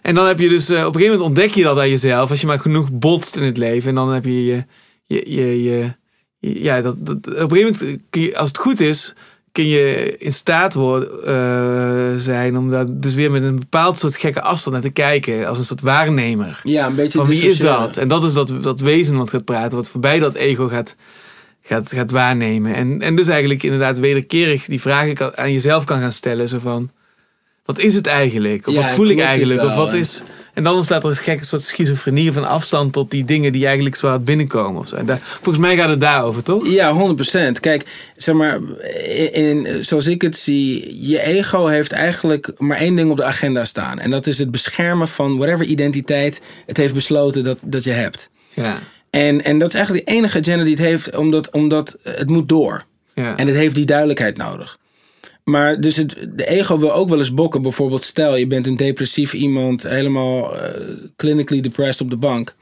En 0.02 0.14
dan 0.14 0.26
heb 0.26 0.38
je 0.38 0.48
dus... 0.48 0.68
eh, 0.68 0.78
op 0.78 0.94
een 0.94 1.00
gegeven 1.00 1.18
moment 1.18 1.28
ontdek 1.28 1.54
je 1.54 1.62
dat 1.62 1.78
aan 1.78 1.90
jezelf. 1.90 2.30
Als 2.30 2.40
je 2.40 2.46
maar 2.46 2.58
genoeg 2.58 2.92
botst 2.92 3.36
in 3.36 3.42
het 3.42 3.56
leven. 3.56 3.88
En 3.88 3.94
dan 3.94 4.12
heb 4.12 4.24
je 4.24 4.44
je... 4.44 4.64
je, 5.06 5.32
je, 5.34 5.62
je, 5.62 5.92
ja, 6.38 6.80
dat, 6.80 6.96
dat, 7.06 7.16
op 7.16 7.26
een 7.26 7.50
gegeven 7.50 7.76
moment, 7.80 8.00
kun 8.10 8.22
je, 8.22 8.36
als 8.38 8.48
het 8.48 8.58
goed 8.58 8.80
is... 8.80 9.14
kun 9.52 9.66
je 9.66 10.16
in 10.18 10.32
staat 10.32 10.74
worden, 10.74 11.24
eh, 11.24 12.20
zijn 12.20 12.56
om 12.56 12.70
daar 12.70 12.84
dus 12.88 13.14
weer 13.14 13.30
met 13.30 13.42
een 13.42 13.58
bepaald 13.58 13.98
soort 13.98 14.16
gekke 14.16 14.42
afstand 14.42 14.74
naar 14.74 14.84
te 14.84 14.90
kijken. 14.90 15.46
Als 15.46 15.58
een 15.58 15.64
soort 15.64 15.80
waarnemer. 15.80 16.60
Ja, 16.62 16.86
een 16.86 16.94
beetje 16.94 17.18
Van 17.18 17.26
wie 17.26 17.48
is 17.48 17.58
dat? 17.58 17.96
En 17.96 18.08
dat 18.08 18.24
is 18.24 18.32
dat, 18.32 18.52
dat 18.62 18.80
wezen 18.80 19.16
wat 19.16 19.30
gaat 19.30 19.44
praten, 19.44 19.76
wat 19.76 19.88
voorbij 19.88 20.18
dat 20.18 20.34
ego 20.34 20.68
gaat, 20.68 20.96
gaat, 21.62 21.92
gaat 21.92 22.10
waarnemen. 22.10 22.74
En, 22.74 23.00
en 23.02 23.16
dus 23.16 23.28
eigenlijk 23.28 23.62
inderdaad 23.62 23.98
wederkerig 23.98 24.64
die 24.64 24.80
vragen 24.80 25.14
kan, 25.14 25.36
aan 25.36 25.52
jezelf 25.52 25.84
kan 25.84 26.00
gaan 26.00 26.12
stellen. 26.12 26.48
Zo 26.48 26.58
van, 26.58 26.90
wat 27.64 27.78
is 27.78 27.94
het 27.94 28.06
eigenlijk? 28.06 28.66
Of 28.66 28.74
Ja, 28.74 28.80
wat 28.80 28.90
voel 28.90 29.08
ik 29.08 29.20
eigenlijk? 29.20 29.62
Of 29.62 29.74
wat 29.74 29.94
is... 29.94 30.22
En 30.54 30.62
dan 30.62 30.74
ontstaat 30.74 31.04
er 31.04 31.10
een 31.10 31.16
gekke 31.16 31.44
soort 31.44 31.62
schizofrenie 31.62 32.32
van 32.32 32.44
afstand 32.44 32.92
tot 32.92 33.10
die 33.10 33.24
dingen 33.24 33.52
die 33.52 33.66
eigenlijk 33.66 33.96
zo 33.96 34.08
hard 34.08 34.24
binnenkomen. 34.24 34.80
Of 34.80 34.88
zo. 34.88 34.96
En 34.96 35.06
daar, 35.06 35.18
volgens 35.18 35.64
mij 35.64 35.76
gaat 35.76 35.88
het 35.88 36.00
daarover, 36.00 36.42
toch? 36.42 36.68
Ja, 36.68 37.14
100%. 37.56 37.60
Kijk, 37.60 37.84
zeg 38.16 38.34
maar, 38.34 38.58
in, 39.04 39.32
in- 39.32 39.84
zoals 39.84 40.06
ik 40.06 40.22
het 40.22 40.36
zie, 40.36 40.96
je 41.08 41.22
ego 41.22 41.66
heeft 41.66 41.92
eigenlijk 41.92 42.52
maar 42.58 42.76
één 42.76 42.96
ding 42.96 43.10
op 43.10 43.16
de 43.16 43.24
agenda 43.24 43.64
staan. 43.64 43.98
En 43.98 44.10
dat 44.10 44.26
is 44.26 44.38
het 44.38 44.50
beschermen 44.50 45.08
van 45.08 45.36
whatever 45.36 45.66
identiteit 45.66 46.42
het 46.66 46.76
heeft 46.76 46.94
besloten 46.94 47.42
dat, 47.42 47.58
dat 47.64 47.84
je 47.84 47.90
hebt. 47.92 48.30
Ja. 48.54 48.78
En, 49.12 49.44
en 49.44 49.58
dat 49.58 49.68
is 49.68 49.74
eigenlijk 49.74 50.06
de 50.06 50.12
enige 50.12 50.38
agenda 50.38 50.64
die 50.64 50.74
het 50.74 50.84
heeft, 50.84 51.16
omdat, 51.16 51.50
omdat 51.50 51.98
het 52.02 52.30
moet 52.30 52.48
door. 52.48 52.84
ja. 53.14 53.36
En 53.36 53.46
het 53.46 53.56
heeft 53.56 53.74
die 53.74 53.84
duidelijkheid 53.84 54.36
nodig. 54.36 54.78
Maar 55.44 55.80
dus 55.80 55.96
het, 55.96 56.16
de 56.34 56.46
ego 56.46 56.78
wil 56.78 56.92
ook 56.92 57.08
wel 57.08 57.18
eens 57.18 57.34
bokken. 57.34 57.62
Bijvoorbeeld, 57.62 58.04
stel 58.04 58.36
je 58.36 58.46
bent 58.46 58.66
een 58.66 58.76
depressief 58.76 59.32
iemand, 59.32 59.82
helemaal 59.82 60.56
eh, 60.56 60.80
clinically 61.16 61.60
depressed 61.60 62.00
op 62.00 62.10
de 62.10 62.16
bank. 62.16 62.54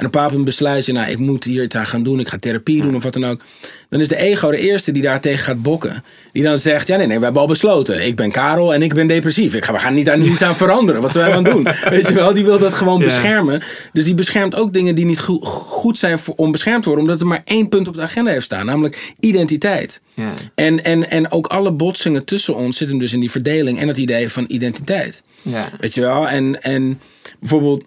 En 0.00 0.06
op 0.06 0.14
een 0.14 0.22
bepaald 0.22 0.44
besluit 0.44 0.86
je, 0.86 0.92
nou, 0.92 1.10
ik 1.10 1.18
moet 1.18 1.44
hier 1.44 1.62
iets 1.62 1.76
aan 1.76 1.86
gaan 1.86 2.02
doen. 2.02 2.20
Ik 2.20 2.28
ga 2.28 2.36
therapie 2.38 2.82
doen 2.82 2.96
of 2.96 3.02
wat 3.02 3.12
dan 3.12 3.24
ook. 3.26 3.42
Dan 3.88 4.00
is 4.00 4.08
de 4.08 4.16
ego 4.16 4.50
de 4.50 4.58
eerste 4.58 4.92
die 4.92 5.02
daar 5.02 5.20
tegen 5.20 5.44
gaat 5.44 5.62
bokken. 5.62 6.04
Die 6.32 6.42
dan 6.42 6.58
zegt, 6.58 6.86
ja 6.86 6.96
nee, 6.96 7.06
nee, 7.06 7.18
we 7.18 7.24
hebben 7.24 7.40
al 7.42 7.48
besloten. 7.48 8.06
Ik 8.06 8.16
ben 8.16 8.30
Karel 8.30 8.74
en 8.74 8.82
ik 8.82 8.94
ben 8.94 9.06
depressief. 9.06 9.54
Ik 9.54 9.64
ga, 9.64 9.72
we 9.72 9.78
gaan 9.78 9.94
niet 9.94 10.06
daar 10.06 10.18
niets 10.18 10.42
aan 10.42 10.56
veranderen. 10.56 11.02
Wat 11.02 11.12
zijn 11.12 11.30
we 11.30 11.36
aan 11.36 11.44
het 11.44 11.52
doen? 11.52 11.66
Weet 11.96 12.06
je 12.06 12.12
wel, 12.14 12.34
die 12.34 12.44
wil 12.44 12.58
dat 12.58 12.74
gewoon 12.74 12.98
Ja. 12.98 13.04
beschermen. 13.04 13.62
Dus 13.92 14.04
die 14.04 14.14
beschermt 14.14 14.54
ook 14.54 14.72
dingen 14.72 14.94
die 14.94 15.04
niet 15.04 15.20
goed, 15.20 15.44
goed 15.46 15.98
zijn 15.98 16.18
voor, 16.18 16.34
om 16.34 16.52
beschermd 16.52 16.82
te 16.82 16.88
worden. 16.88 17.06
Omdat 17.06 17.20
er 17.20 17.26
maar 17.26 17.42
één 17.44 17.68
punt 17.68 17.88
op 17.88 17.94
de 17.94 18.00
agenda 18.02 18.30
heeft 18.30 18.44
staan. 18.44 18.66
Namelijk 18.66 19.12
identiteit. 19.20 20.00
ja. 20.14 20.32
En, 20.54 20.84
en, 20.84 21.10
en 21.10 21.30
ook 21.32 21.46
alle 21.46 21.72
botsingen 21.72 22.24
tussen 22.24 22.54
ons 22.56 22.76
zitten 22.76 22.98
dus 22.98 23.12
in 23.12 23.20
die 23.20 23.30
verdeling 23.30 23.78
en 23.80 23.88
het 23.88 23.98
idee 23.98 24.28
van 24.28 24.44
identiteit. 24.48 25.22
ja. 25.42 25.68
Weet 25.80 25.94
je 25.94 26.00
wel? 26.00 26.28
En, 26.28 26.62
en 26.62 27.00
bijvoorbeeld. 27.40 27.84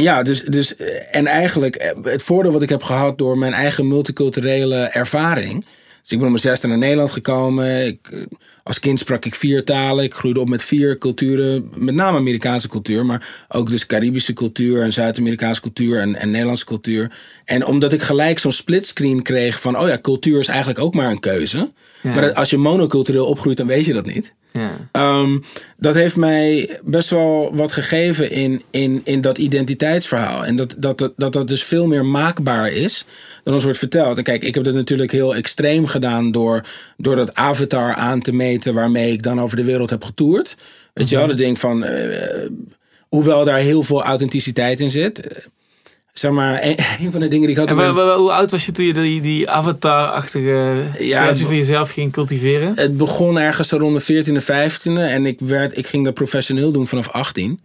Ja, 0.00 0.22
dus, 0.22 0.42
dus. 0.42 0.76
eh, 0.76 1.16
En 1.16 1.26
eigenlijk. 1.26 1.76
eh, 1.76 1.90
Het 2.02 2.22
voordeel 2.22 2.52
wat 2.52 2.62
ik 2.62 2.68
heb 2.68 2.82
gehad 2.82 3.18
door 3.18 3.38
mijn 3.38 3.52
eigen 3.52 3.88
multiculturele 3.88 4.76
ervaring. 4.76 5.64
Dus 6.02 6.10
ik 6.10 6.22
ben 6.22 6.26
om 6.26 6.32
mijn 6.32 6.38
zesde 6.48 6.68
naar 6.68 6.78
Nederland 6.78 7.10
gekomen. 7.12 7.86
Ik, 7.86 8.08
eh, 8.12 8.20
als 8.62 8.78
kind 8.78 8.98
sprak 8.98 9.24
ik 9.24 9.34
vier 9.34 9.64
talen. 9.64 10.04
Ik 10.04 10.14
groeide 10.14 10.40
op 10.40 10.48
met 10.48 10.62
vier 10.62 10.98
culturen. 10.98 11.70
Met 11.74 11.94
name 11.94 12.18
Amerikaanse 12.18 12.68
cultuur. 12.68 13.06
Maar 13.06 13.46
ook 13.48 13.70
dus 13.70 13.86
Caribische 13.86 14.32
cultuur 14.32 14.82
en 14.82 14.92
Zuid-Amerikaanse 14.92 15.60
cultuur 15.60 16.00
en, 16.00 16.14
en 16.14 16.30
Nederlandse 16.30 16.64
cultuur. 16.64 17.10
En 17.44 17.64
omdat 17.66 17.92
ik 17.92 18.02
gelijk 18.02 18.38
zo'n 18.38 18.52
splitscreen 18.52 19.22
kreeg 19.22 19.60
van... 19.60 19.78
oh 19.78 19.88
ja, 19.88 19.98
cultuur 20.02 20.38
is 20.40 20.48
eigenlijk 20.48 20.78
ook 20.78 20.94
maar 20.94 21.10
een 21.10 21.20
keuze. 21.20 21.70
Ja. 22.02 22.14
Maar 22.14 22.32
als 22.32 22.50
je 22.50 22.56
monocultureel 22.56 23.26
opgroeit, 23.26 23.56
dan 23.56 23.66
weet 23.66 23.84
je 23.84 23.92
dat 23.92 24.06
niet. 24.06 24.34
Ja. 24.52 24.88
Ehm, 24.92 25.38
dat 25.76 25.94
heeft 25.94 26.16
mij 26.16 26.78
best 26.84 27.10
wel 27.10 27.50
wat 27.54 27.72
gegeven 27.72 28.30
in, 28.30 28.62
in, 28.70 29.00
in 29.04 29.20
dat 29.20 29.38
identiteitsverhaal. 29.38 30.44
En 30.44 30.56
dat 30.56 30.74
dat, 30.78 30.98
dat, 30.98 31.12
dat 31.16 31.32
dat 31.32 31.48
dus 31.48 31.64
veel 31.64 31.86
meer 31.86 32.04
maakbaar 32.04 32.72
is 32.72 33.04
dan 33.44 33.54
ons 33.54 33.64
wordt 33.64 33.78
verteld. 33.78 34.16
En 34.16 34.22
kijk, 34.22 34.42
ik 34.42 34.54
heb 34.54 34.64
dat 34.64 34.74
natuurlijk 34.74 35.12
heel 35.12 35.34
extreem 35.34 35.86
gedaan 35.86 36.30
door, 36.30 36.66
door 36.96 37.16
dat 37.16 37.34
avatar 37.34 37.94
aan 37.94 38.20
te 38.20 38.32
meten 38.32 38.74
waarmee 38.74 39.12
ik 39.12 39.22
dan 39.22 39.40
over 39.40 39.56
de 39.56 39.64
wereld 39.64 39.90
heb 39.90 40.04
getoerd. 40.04 40.56
Weet 40.94 41.08
je 41.08 41.16
wel, 41.16 41.26
dat 41.26 41.36
ding 41.36 41.58
van, 41.58 41.84
eh, 41.84 42.48
hoewel 43.08 43.44
daar 43.44 43.58
heel 43.58 43.82
veel 43.82 44.02
authenticiteit 44.02 44.80
in 44.80 44.90
zit. 44.90 45.46
Zeg 46.18 46.30
maar, 46.30 46.62
een, 46.64 46.76
een 47.00 47.10
van 47.12 47.20
de 47.20 47.28
dingen 47.28 47.46
die 47.46 47.56
ik 47.56 47.56
had... 47.56 47.66
En 47.66 47.72
op 47.72 47.80
wa- 47.80 47.92
mijn- 47.92 48.06
wa- 48.06 48.16
hoe 48.16 48.32
oud 48.32 48.50
was 48.50 48.64
je 48.66 48.72
toen 48.72 48.84
je 48.84 48.92
die, 48.92 49.20
die 49.20 49.50
avatar-achtige 49.50 50.82
Ja, 50.98 51.24
versie 51.24 51.46
van 51.46 51.56
jezelf 51.56 51.90
ging 51.90 52.12
cultiveren? 52.12 52.72
Het 52.76 52.96
begon 52.96 53.38
ergens 53.38 53.70
rond 53.70 54.06
de 54.06 54.24
14e, 54.24 54.42
15e. 54.44 54.92
En 54.92 55.26
ik, 55.26 55.38
werd, 55.40 55.76
ik 55.76 55.86
ging 55.86 56.04
dat 56.04 56.14
professioneel 56.14 56.72
doen 56.72 56.86
vanaf 56.86 57.08
18. 57.08 57.60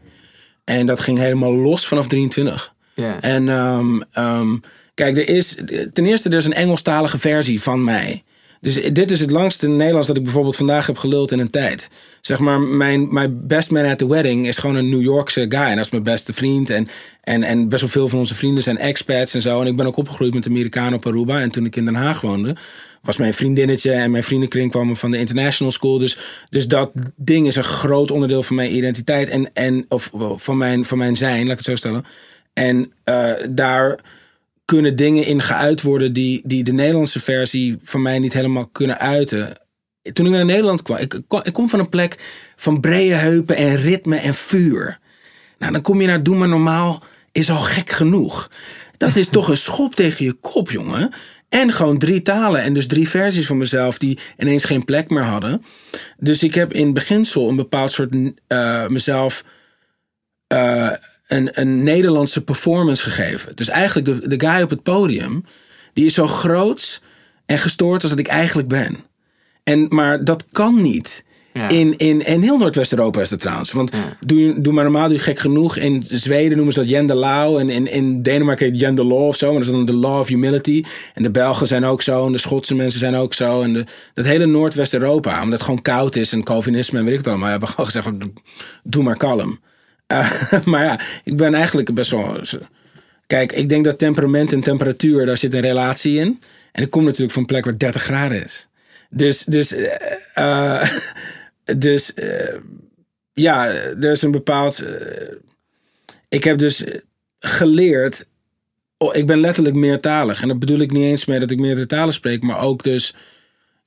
En 0.63 0.85
dat 0.85 0.99
ging 0.99 1.17
helemaal 1.17 1.53
los 1.55 1.87
vanaf 1.87 2.07
23. 2.07 2.73
Ja. 2.93 3.17
En 3.21 3.49
ehm, 3.49 4.01
ehm, 4.11 4.55
kijk, 4.93 5.17
er 5.17 5.29
is 5.29 5.55
ten 5.93 6.05
eerste 6.05 6.29
er 6.29 6.37
is 6.37 6.45
een 6.45 6.53
Engelstalige 6.53 7.19
versie 7.19 7.61
van 7.61 7.83
mij. 7.83 8.23
Dus 8.63 8.73
dit 8.93 9.11
is 9.11 9.19
het 9.19 9.31
langste 9.31 9.67
Nederlands 9.67 10.07
dat 10.07 10.17
ik 10.17 10.23
bijvoorbeeld 10.23 10.55
vandaag 10.55 10.85
heb 10.85 10.97
geluld 10.97 11.31
in 11.31 11.39
een 11.39 11.49
tijd. 11.49 11.89
Zeg 12.21 12.39
maar, 12.39 12.61
mijn, 12.61 13.13
mijn 13.13 13.47
best 13.47 13.71
man 13.71 13.85
at 13.85 13.97
the 13.97 14.07
wedding 14.07 14.47
is 14.47 14.57
gewoon 14.57 14.75
een 14.75 14.89
New 14.89 15.01
Yorkse 15.01 15.45
guy. 15.49 15.59
En 15.59 15.75
dat 15.75 15.85
is 15.85 15.91
mijn 15.91 16.03
beste 16.03 16.33
vriend. 16.33 16.69
En, 16.69 16.87
en, 17.21 17.43
en 17.43 17.69
best 17.69 17.81
wel 17.81 17.89
veel 17.89 18.07
van 18.07 18.19
onze 18.19 18.35
vrienden 18.35 18.63
zijn 18.63 18.77
expats 18.77 19.33
en 19.33 19.41
zo. 19.41 19.61
En 19.61 19.67
ik 19.67 19.75
ben 19.75 19.85
ook 19.85 19.97
opgegroeid 19.97 20.33
met 20.33 20.47
Amerikanen 20.47 20.93
op 20.93 21.05
Aruba. 21.05 21.41
En 21.41 21.49
toen 21.49 21.65
ik 21.65 21.75
in 21.75 21.85
Den 21.85 21.95
Haag 21.95 22.21
woonde, 22.21 22.55
was 23.01 23.17
mijn 23.17 23.33
vriendinnetje 23.33 23.91
en 23.91 24.11
mijn 24.11 24.23
vriendenkring 24.23 24.71
kwamen 24.71 24.95
van 24.95 25.11
de 25.11 25.17
international 25.17 25.73
school. 25.73 25.97
Dus, 25.97 26.17
dus 26.49 26.67
dat 26.67 26.91
ding 27.15 27.47
is 27.47 27.55
een 27.55 27.63
groot 27.63 28.11
onderdeel 28.11 28.43
van 28.43 28.55
mijn 28.55 28.75
identiteit. 28.75 29.29
En, 29.29 29.53
en, 29.53 29.85
of 29.87 30.11
van 30.35 30.57
mijn, 30.57 30.85
van 30.85 30.97
mijn 30.97 31.15
zijn, 31.15 31.41
laat 31.41 31.51
ik 31.51 31.57
het 31.57 31.65
zo 31.65 31.75
stellen. 31.75 32.05
En 32.53 32.91
eh, 33.03 33.31
daar 33.49 33.99
kunnen 34.65 34.95
dingen 34.95 35.25
in 35.25 35.41
geuit 35.41 35.81
worden 35.81 36.13
die, 36.13 36.41
die 36.45 36.63
de 36.63 36.73
Nederlandse 36.73 37.19
versie 37.19 37.77
van 37.83 38.01
mij 38.01 38.19
niet 38.19 38.33
helemaal 38.33 38.67
kunnen 38.67 38.99
uiten. 38.99 39.57
Toen 40.13 40.25
ik 40.25 40.31
naar 40.31 40.45
Nederland 40.45 40.81
kwam, 40.81 40.97
ik, 40.97 41.13
ik 41.43 41.53
kom 41.53 41.69
van 41.69 41.79
een 41.79 41.89
plek 41.89 42.17
van 42.55 42.79
brede 42.79 43.13
heupen 43.13 43.55
en 43.55 43.75
ritme 43.75 44.17
en 44.17 44.35
vuur. 44.35 44.99
Nou, 45.57 45.71
dan 45.71 45.81
kom 45.81 46.01
je 46.01 46.07
naar 46.07 46.23
Doe 46.23 46.35
maar 46.35 46.47
normaal, 46.47 47.03
is 47.31 47.49
al 47.49 47.57
gek 47.57 47.89
genoeg. 47.89 48.49
Dat 48.97 49.15
is 49.15 49.27
toch 49.27 49.47
een 49.47 49.57
schop 49.67 49.95
tegen 49.95 50.25
je 50.25 50.33
kop, 50.33 50.71
jongen. 50.71 51.13
En 51.49 51.71
gewoon 51.71 51.97
drie 51.97 52.21
talen 52.21 52.61
en 52.61 52.73
dus 52.73 52.87
drie 52.87 53.09
versies 53.09 53.47
van 53.47 53.57
mezelf 53.57 53.97
die 53.97 54.19
ineens 54.37 54.63
geen 54.63 54.85
plek 54.85 55.09
meer 55.09 55.23
hadden. 55.23 55.65
Dus 56.17 56.43
ik 56.43 56.53
heb 56.53 56.73
in 56.73 56.93
beginsel 56.93 57.49
een 57.49 57.55
bepaald 57.55 57.91
soort 57.91 58.15
eh, 58.47 58.87
mezelf 58.87 59.43
eh, 60.47 60.91
een, 61.33 61.49
een 61.53 61.83
Nederlandse 61.83 62.43
performance 62.43 63.03
gegeven. 63.03 63.55
Dus 63.55 63.67
eigenlijk 63.67 64.21
de, 64.21 64.37
de 64.37 64.47
guy 64.47 64.61
op 64.61 64.69
het 64.69 64.83
podium, 64.83 65.43
die 65.93 66.05
is 66.05 66.13
zo 66.13 66.27
groot 66.27 67.01
en 67.45 67.57
gestoord 67.57 68.01
als 68.01 68.11
dat 68.11 68.19
ik 68.19 68.27
eigenlijk 68.27 68.67
ben. 68.67 68.97
En, 69.63 69.85
maar 69.89 70.23
dat 70.23 70.45
kan 70.51 70.81
niet. 70.81 71.23
Ja. 71.53 71.69
In, 71.69 71.97
in, 71.97 72.23
en 72.23 72.41
heel 72.41 72.57
Noordwest-Europa 72.57 73.21
is 73.21 73.29
dat 73.29 73.39
trouwens. 73.39 73.71
Want 73.71 73.91
Ja. 73.91 74.17
doe, 74.19 74.61
doe 74.61 74.73
maar 74.73 74.83
normaal, 74.83 75.07
doe 75.07 75.17
je 75.17 75.23
gek 75.23 75.39
genoeg. 75.39 75.77
In 75.77 76.03
Zweden 76.07 76.55
noemen 76.55 76.73
ze 76.73 76.79
dat 76.79 76.89
Jen 76.89 77.05
de 77.05 77.13
Lau. 77.13 77.59
En 77.59 77.69
in, 77.69 77.87
in 77.91 78.21
Denemarken 78.21 78.65
heet 78.71 78.79
Jen 78.79 78.95
de 78.95 79.03
Law 79.03 79.27
of 79.27 79.35
zo. 79.35 79.47
En 79.47 79.53
dat 79.53 79.63
is 79.63 79.69
dan 79.69 79.85
de 79.85 79.95
Law 79.95 80.19
of 80.19 80.27
Humility. 80.27 80.83
En 81.13 81.23
de 81.23 81.31
Belgen 81.31 81.67
zijn 81.67 81.85
ook 81.85 82.01
zo. 82.01 82.25
En 82.25 82.31
de 82.31 82.37
Schotse 82.37 82.75
mensen 82.75 82.99
zijn 82.99 83.15
ook 83.15 83.33
zo. 83.33 83.61
En 83.61 83.73
de, 83.73 83.85
dat 84.13 84.25
hele 84.25 84.45
Noordwest-Europa, 84.45 85.37
omdat 85.37 85.53
het 85.53 85.61
gewoon 85.61 85.81
koud 85.81 86.15
is. 86.15 86.31
En 86.33 86.43
Calvinisme 86.43 86.97
en 86.99 87.03
weet 87.05 87.13
ik 87.13 87.19
het 87.19 87.27
allemaal. 87.27 87.49
Hebben 87.49 87.69
gewoon 87.69 87.85
gezegd, 87.85 88.09
doe 88.83 89.03
maar 89.03 89.17
kalm. 89.17 89.59
Eh, 90.13 90.63
maar 90.71 90.83
ja, 90.83 90.99
ik 91.23 91.37
ben 91.37 91.53
eigenlijk 91.53 91.93
best 91.93 92.11
wel... 92.11 92.41
Kijk, 93.27 93.51
ik 93.51 93.69
denk 93.69 93.85
dat 93.85 93.97
temperament 93.97 94.53
en 94.53 94.61
temperatuur, 94.61 95.25
daar 95.25 95.37
zit 95.37 95.53
een 95.53 95.61
relatie 95.61 96.19
in. 96.19 96.41
En 96.71 96.83
ik 96.83 96.89
kom 96.89 97.03
natuurlijk 97.03 97.31
van 97.31 97.41
een 97.41 97.47
plek 97.47 97.65
waar 97.65 97.77
30 97.77 98.01
graden 98.01 98.43
is. 98.43 98.67
Dus, 99.09 99.43
dus, 99.43 99.71
eh, 99.71 100.81
eh, 100.81 100.89
dus 101.77 102.13
ja, 103.33 103.67
er 103.67 104.11
is 104.11 104.21
een 104.21 104.31
bepaald. 104.31 104.83
ik 106.29 106.43
heb 106.43 106.57
dus 106.57 106.83
geleerd. 107.39 108.25
Oh, 108.97 109.15
ik 109.15 109.27
ben 109.27 109.39
letterlijk 109.39 109.75
meertalig. 109.75 110.41
En 110.41 110.47
dat 110.47 110.59
bedoel 110.59 110.79
ik 110.79 110.91
niet 110.91 111.03
eens 111.03 111.25
mee 111.25 111.39
dat 111.39 111.51
ik 111.51 111.59
meerdere 111.59 111.87
talen 111.87 112.13
spreek, 112.13 112.43
maar 112.43 112.59
ook 112.59 112.83
dus. 112.83 113.15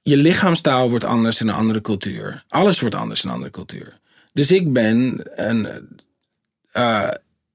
Je 0.02 0.16
lichaamstaal 0.16 0.90
wordt 0.90 1.04
anders 1.04 1.40
in 1.40 1.48
een 1.48 1.54
andere 1.54 1.80
cultuur. 1.80 2.44
Alles 2.48 2.80
wordt 2.80 2.94
anders 2.94 3.22
in 3.22 3.28
een 3.28 3.34
andere 3.34 3.52
cultuur. 3.52 3.98
Dus 4.32 4.50
ik 4.50 4.72
ben 4.72 5.20
een. 5.34 5.68
Eh, 6.76 7.08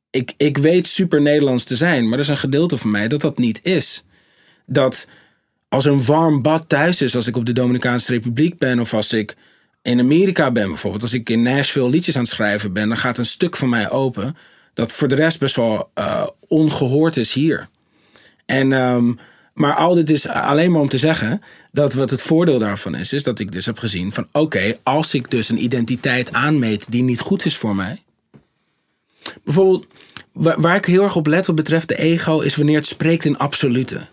ik, 0.09 0.33
ik 0.37 0.57
weet 0.57 0.87
super 0.87 1.21
Nederlands 1.21 1.63
te 1.63 1.75
zijn, 1.75 2.03
maar 2.03 2.13
er 2.13 2.19
is 2.19 2.27
een 2.27 2.37
gedeelte 2.37 2.77
van 2.77 2.91
mij 2.91 3.07
dat 3.07 3.21
dat 3.21 3.37
niet 3.37 3.59
is. 3.63 4.03
Dat 4.65 5.07
als 5.69 5.85
een 5.85 6.05
warm 6.05 6.41
bad 6.41 6.69
thuis 6.69 7.01
is, 7.01 7.15
als 7.15 7.27
ik 7.27 7.37
op 7.37 7.45
de 7.45 7.53
Dominicaanse 7.53 8.11
Republiek 8.11 8.57
ben 8.57 8.79
of 8.79 8.93
als 8.93 9.13
ik 9.13 9.35
in 9.81 9.99
Amerika 9.99 10.51
ben 10.51 10.67
bijvoorbeeld, 10.67 11.01
als 11.01 11.13
ik 11.13 11.29
in 11.29 11.41
Nashville 11.41 11.89
liedjes 11.89 12.15
aan 12.15 12.21
het 12.21 12.31
schrijven 12.31 12.73
ben, 12.73 12.87
dan 12.87 12.97
gaat 12.97 13.17
een 13.17 13.25
stuk 13.25 13.55
van 13.55 13.69
mij 13.69 13.89
open 13.89 14.37
dat 14.73 14.91
voor 14.91 15.07
de 15.07 15.15
rest 15.15 15.39
best 15.39 15.55
wel 15.55 15.89
eh, 15.93 16.27
ongehoord 16.47 17.17
is 17.17 17.33
hier. 17.33 17.67
En, 18.45 18.73
ehm, 18.73 19.13
maar 19.53 19.75
al 19.75 19.93
dit 19.93 20.09
is 20.09 20.27
alleen 20.27 20.71
maar 20.71 20.81
om 20.81 20.89
te 20.89 20.97
zeggen 20.97 21.41
dat 21.71 21.93
wat 21.93 22.09
het 22.09 22.21
voordeel 22.21 22.59
daarvan 22.59 22.95
is, 22.95 23.13
is 23.13 23.23
dat 23.23 23.39
ik 23.39 23.51
dus 23.51 23.65
heb 23.65 23.77
gezien 23.77 24.11
van 24.11 24.27
oké, 24.31 24.77
als 24.83 25.13
ik 25.13 25.31
dus 25.31 25.49
een 25.49 25.63
identiteit 25.63 26.33
aanmeet 26.33 26.91
die 26.91 27.03
niet 27.03 27.19
goed 27.19 27.45
is 27.45 27.57
voor 27.57 27.75
mij. 27.75 28.01
Bijvoorbeeld, 29.43 29.85
waar, 30.31 30.61
waar 30.61 30.75
ik 30.75 30.85
heel 30.85 31.03
erg 31.03 31.15
op 31.15 31.27
let 31.27 31.45
wat 31.45 31.55
betreft 31.55 31.87
de 31.87 31.97
ego, 31.97 32.39
is 32.39 32.55
wanneer 32.55 32.77
het 32.77 32.85
spreekt 32.85 33.25
in 33.25 33.37
absolute. 33.37 34.07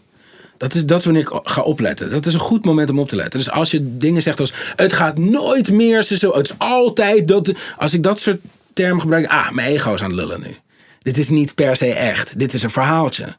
Dat 0.57 0.75
is, 0.75 0.87
dat 0.87 0.99
is 0.99 1.05
wanneer 1.05 1.23
ik 1.23 1.41
ga 1.43 1.63
opletten. 1.63 2.11
Dat 2.11 2.27
is 2.27 2.35
een 2.35 2.41
goed 2.41 2.65
moment 2.65 2.91
om 2.91 2.99
op 2.99 3.09
te 3.09 3.17
letten. 3.17 3.39
Dus 3.39 3.51
als 3.51 3.71
je 3.71 3.97
dingen 3.97 4.23
zegt 4.23 4.41
als... 4.41 4.53
Het 4.77 4.93
gaat 4.93 5.19
nooit 5.19 5.71
meer 5.71 6.03
zo. 6.03 6.33
Het 6.33 6.49
is 6.49 6.59
altijd 6.59 7.29
dat... 7.29 7.53
Als 7.77 7.95
ik 7.95 8.03
dat 8.03 8.21
soort 8.21 8.41
termen 8.73 9.01
gebruik... 9.01 9.27
Ah, 9.27 9.51
mijn 9.51 9.73
ego 9.73 9.95
is 9.95 10.03
aan 10.03 10.11
het 10.11 10.19
lullen 10.19 10.41
nu. 10.41 10.57
Dit 11.03 11.19
is 11.19 11.29
niet 11.29 11.55
per 11.55 11.77
se 11.77 11.93
echt. 11.93 12.39
Dit 12.39 12.55
is 12.55 12.63
een 12.63 12.71
verhaaltje. 12.71 13.37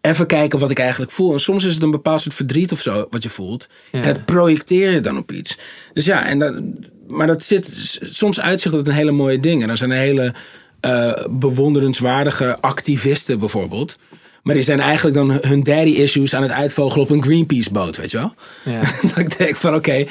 Even 0.00 0.26
kijken 0.26 0.58
wat 0.58 0.70
ik 0.70 0.78
eigenlijk 0.78 1.10
voel. 1.10 1.32
En 1.32 1.40
soms 1.40 1.64
is 1.64 1.74
het 1.74 1.82
een 1.82 1.90
bepaald 1.90 2.20
soort 2.20 2.34
verdriet 2.34 2.72
of 2.72 2.80
zo 2.80 3.06
wat 3.10 3.22
je 3.22 3.28
voelt. 3.28 3.68
Ja. 3.92 3.98
En 3.98 4.04
dat 4.04 4.24
projecteer 4.24 4.90
je 4.90 5.00
dan 5.00 5.18
op 5.18 5.32
iets. 5.32 5.58
Dus 5.92 6.04
ja, 6.04 6.26
en 6.26 6.38
dat, 6.38 6.62
maar 7.06 7.26
dat 7.26 7.42
zit 7.42 7.98
soms 8.02 8.40
uitzicht 8.40 8.74
dat 8.74 8.88
een 8.88 8.94
hele 8.94 9.12
mooie 9.12 9.40
ding. 9.40 9.62
En 9.62 9.70
er 9.70 9.76
zijn 9.76 9.90
hele 9.90 10.34
eh, 10.80 11.12
bewonderenswaardige 11.30 12.60
activisten 12.60 13.38
bijvoorbeeld. 13.38 13.98
Maar 14.42 14.54
die 14.54 14.64
zijn 14.64 14.80
eigenlijk 14.80 15.16
dan 15.16 15.38
hun 15.40 15.62
daddy 15.62 15.90
issues 15.90 16.34
aan 16.34 16.42
het 16.42 16.50
uitvogelen 16.50 17.04
op 17.04 17.10
een 17.10 17.22
Greenpeace 17.22 17.70
boot, 17.70 17.96
weet 17.96 18.10
je 18.10 18.18
wel? 18.18 18.34
Ja. 18.64 18.80
dat 19.02 19.16
ik 19.16 19.38
denk 19.38 19.56
van 19.56 19.74
oké, 19.74 20.06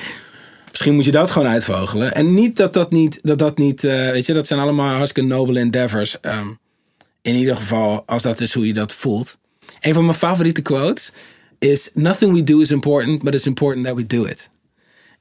misschien 0.70 0.96
moet 0.96 1.06
je 1.06 1.12
dat 1.12 1.32
gewoon 1.32 1.48
uitvogelen. 1.48 2.14
En 2.14 2.34
niet 2.34 2.58
dat 2.58 2.74
dat 2.74 2.92
niet, 2.92 3.20
dat 3.24 3.38
dat 3.38 3.58
niet, 3.58 3.84
eh, 3.84 4.12
weet 4.12 4.26
je, 4.26 4.34
dat 4.34 4.48
zijn 4.48 4.60
allemaal 4.60 4.96
hartstikke 4.96 5.30
noble 5.30 5.60
endeavors. 5.60 6.20
Ehm, 6.20 6.48
in 7.22 7.36
ieder 7.36 7.56
geval, 7.56 8.04
als 8.06 8.22
dat 8.22 8.42
is 8.42 8.54
hoe 8.54 8.68
je 8.68 8.74
dat 8.74 8.94
voelt. 8.94 9.38
Een 9.80 9.94
van 9.94 10.06
mijn 10.06 10.18
favoriete 10.18 10.62
quotes 10.62 11.12
is: 11.60 11.92
Nothing 11.94 12.34
we 12.34 12.44
do 12.44 12.60
is 12.60 12.72
important, 12.72 13.24
but 13.24 13.34
it's 13.34 13.46
important 13.46 13.86
that 13.86 13.96
we 13.96 14.08
do 14.08 14.24
it. 14.24 14.50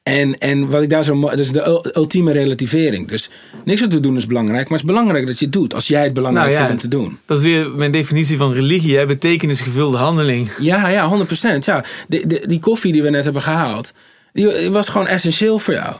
En, 0.07 0.39
en 0.39 0.71
wat 0.71 0.83
ik 0.83 0.91
daar 0.91 1.05
zo 1.05 1.15
mooi, 1.15 1.37
dus 1.37 1.53
de 1.53 1.63
ul- 1.67 1.85
ultieme 1.95 2.33
relativering. 2.33 3.09
Dus 3.09 3.31
niks 3.65 3.81
wat 3.81 3.93
we 3.93 4.01
doen 4.01 4.17
is 4.17 4.27
belangrijk, 4.27 4.69
maar 4.69 4.79
het 4.79 4.89
is 4.89 4.95
belangrijk 4.95 5.27
dat 5.27 5.39
je 5.39 5.45
het 5.45 5.55
doet. 5.55 5.75
Als 5.75 5.87
jij 5.87 6.03
het 6.05 6.13
belangrijk 6.13 6.47
Nou 6.49 6.61
ja. 6.61 6.67
vindt 6.67 6.85
om 6.85 6.91
te 6.91 6.97
doen. 6.97 7.19
Dat 7.27 7.39
is 7.39 7.43
weer 7.45 7.71
mijn 7.71 7.91
definitie 7.91 8.37
van 8.37 8.53
religie, 8.53 8.97
hè? 8.97 9.07
betekenisgevulde 9.07 9.97
handeling. 9.97 10.51
Ja, 10.59 10.89
ja, 10.89 11.11
100%. 11.27 11.59
Ja. 11.59 11.85
De, 12.09 12.27
de, 12.27 12.43
die 12.47 12.59
koffie 12.59 12.93
die 12.93 13.03
we 13.03 13.11
net 13.11 13.25
hebben 13.25 13.43
gehaald, 13.43 13.93
die 14.33 14.71
was 14.71 14.89
gewoon 14.89 15.07
essentieel 15.07 15.59
voor 15.59 15.75
jou. 15.75 15.97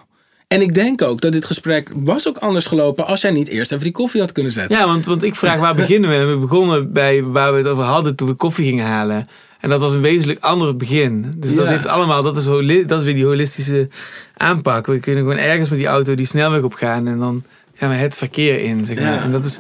En 0.49 0.61
ik 0.61 0.75
denk 0.75 1.03
ook 1.03 1.21
dat 1.21 1.33
dit 1.33 1.45
gesprek 1.45 1.91
was 1.95 2.29
ook 2.29 2.39
anders 2.39 2.67
gelopen 2.67 3.07
als 3.07 3.21
jij 3.21 3.31
niet 3.31 3.49
eerst 3.49 3.73
even 3.73 3.85
die 3.85 3.93
koffie 3.93 4.21
had 4.21 4.33
kunnen 4.33 4.53
zetten. 4.53 4.79
Ja, 4.79 4.87
want, 4.87 5.07
want 5.07 5.23
ik 5.23 5.35
vraag 5.35 5.59
waar 5.59 5.75
beginnen 5.75 6.11
we? 6.11 6.25
We 6.35 6.39
begonnen 6.39 6.93
bij 6.93 7.23
waar 7.23 7.53
we 7.53 7.59
het 7.59 7.67
over 7.67 7.85
hadden 7.85 8.17
toen 8.17 8.29
we 8.29 8.35
koffie 8.35 8.65
gingen 8.65 8.87
halen. 8.87 9.29
En 9.67 9.73
dat 9.73 9.81
was 9.81 9.93
een 9.95 10.01
wezenlijk 10.01 10.41
ander 10.41 10.77
begin. 10.77 11.35
Dus 11.37 11.55
dat 11.55 11.67
heeft 11.67 11.87
allemaal, 11.87 12.23
dat 12.23 12.37
is, 12.37 12.45
dat 12.87 12.99
is 12.99 13.05
weer 13.05 13.15
die 13.15 13.25
holistische 13.25 13.89
aanpak. 14.37 14.87
We 14.87 14.99
kunnen 14.99 15.23
gewoon 15.23 15.39
ergens 15.39 15.69
met 15.69 15.79
die 15.79 15.89
auto 15.89 16.15
die 16.15 16.27
snelweg 16.27 16.63
op 16.63 16.75
gaan 16.75 17.07
en 17.07 17.19
dan 17.19 17.43
gaan 17.75 17.89
we 17.89 17.95
het 17.95 18.17
verkeer 18.17 18.59
in. 18.61 18.85
Zeg 18.85 18.97
maar. 18.97 19.13
Ja. 19.13 19.23
En 19.23 19.33
dat 19.33 19.45
is. 19.45 19.59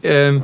ehm, 0.00 0.40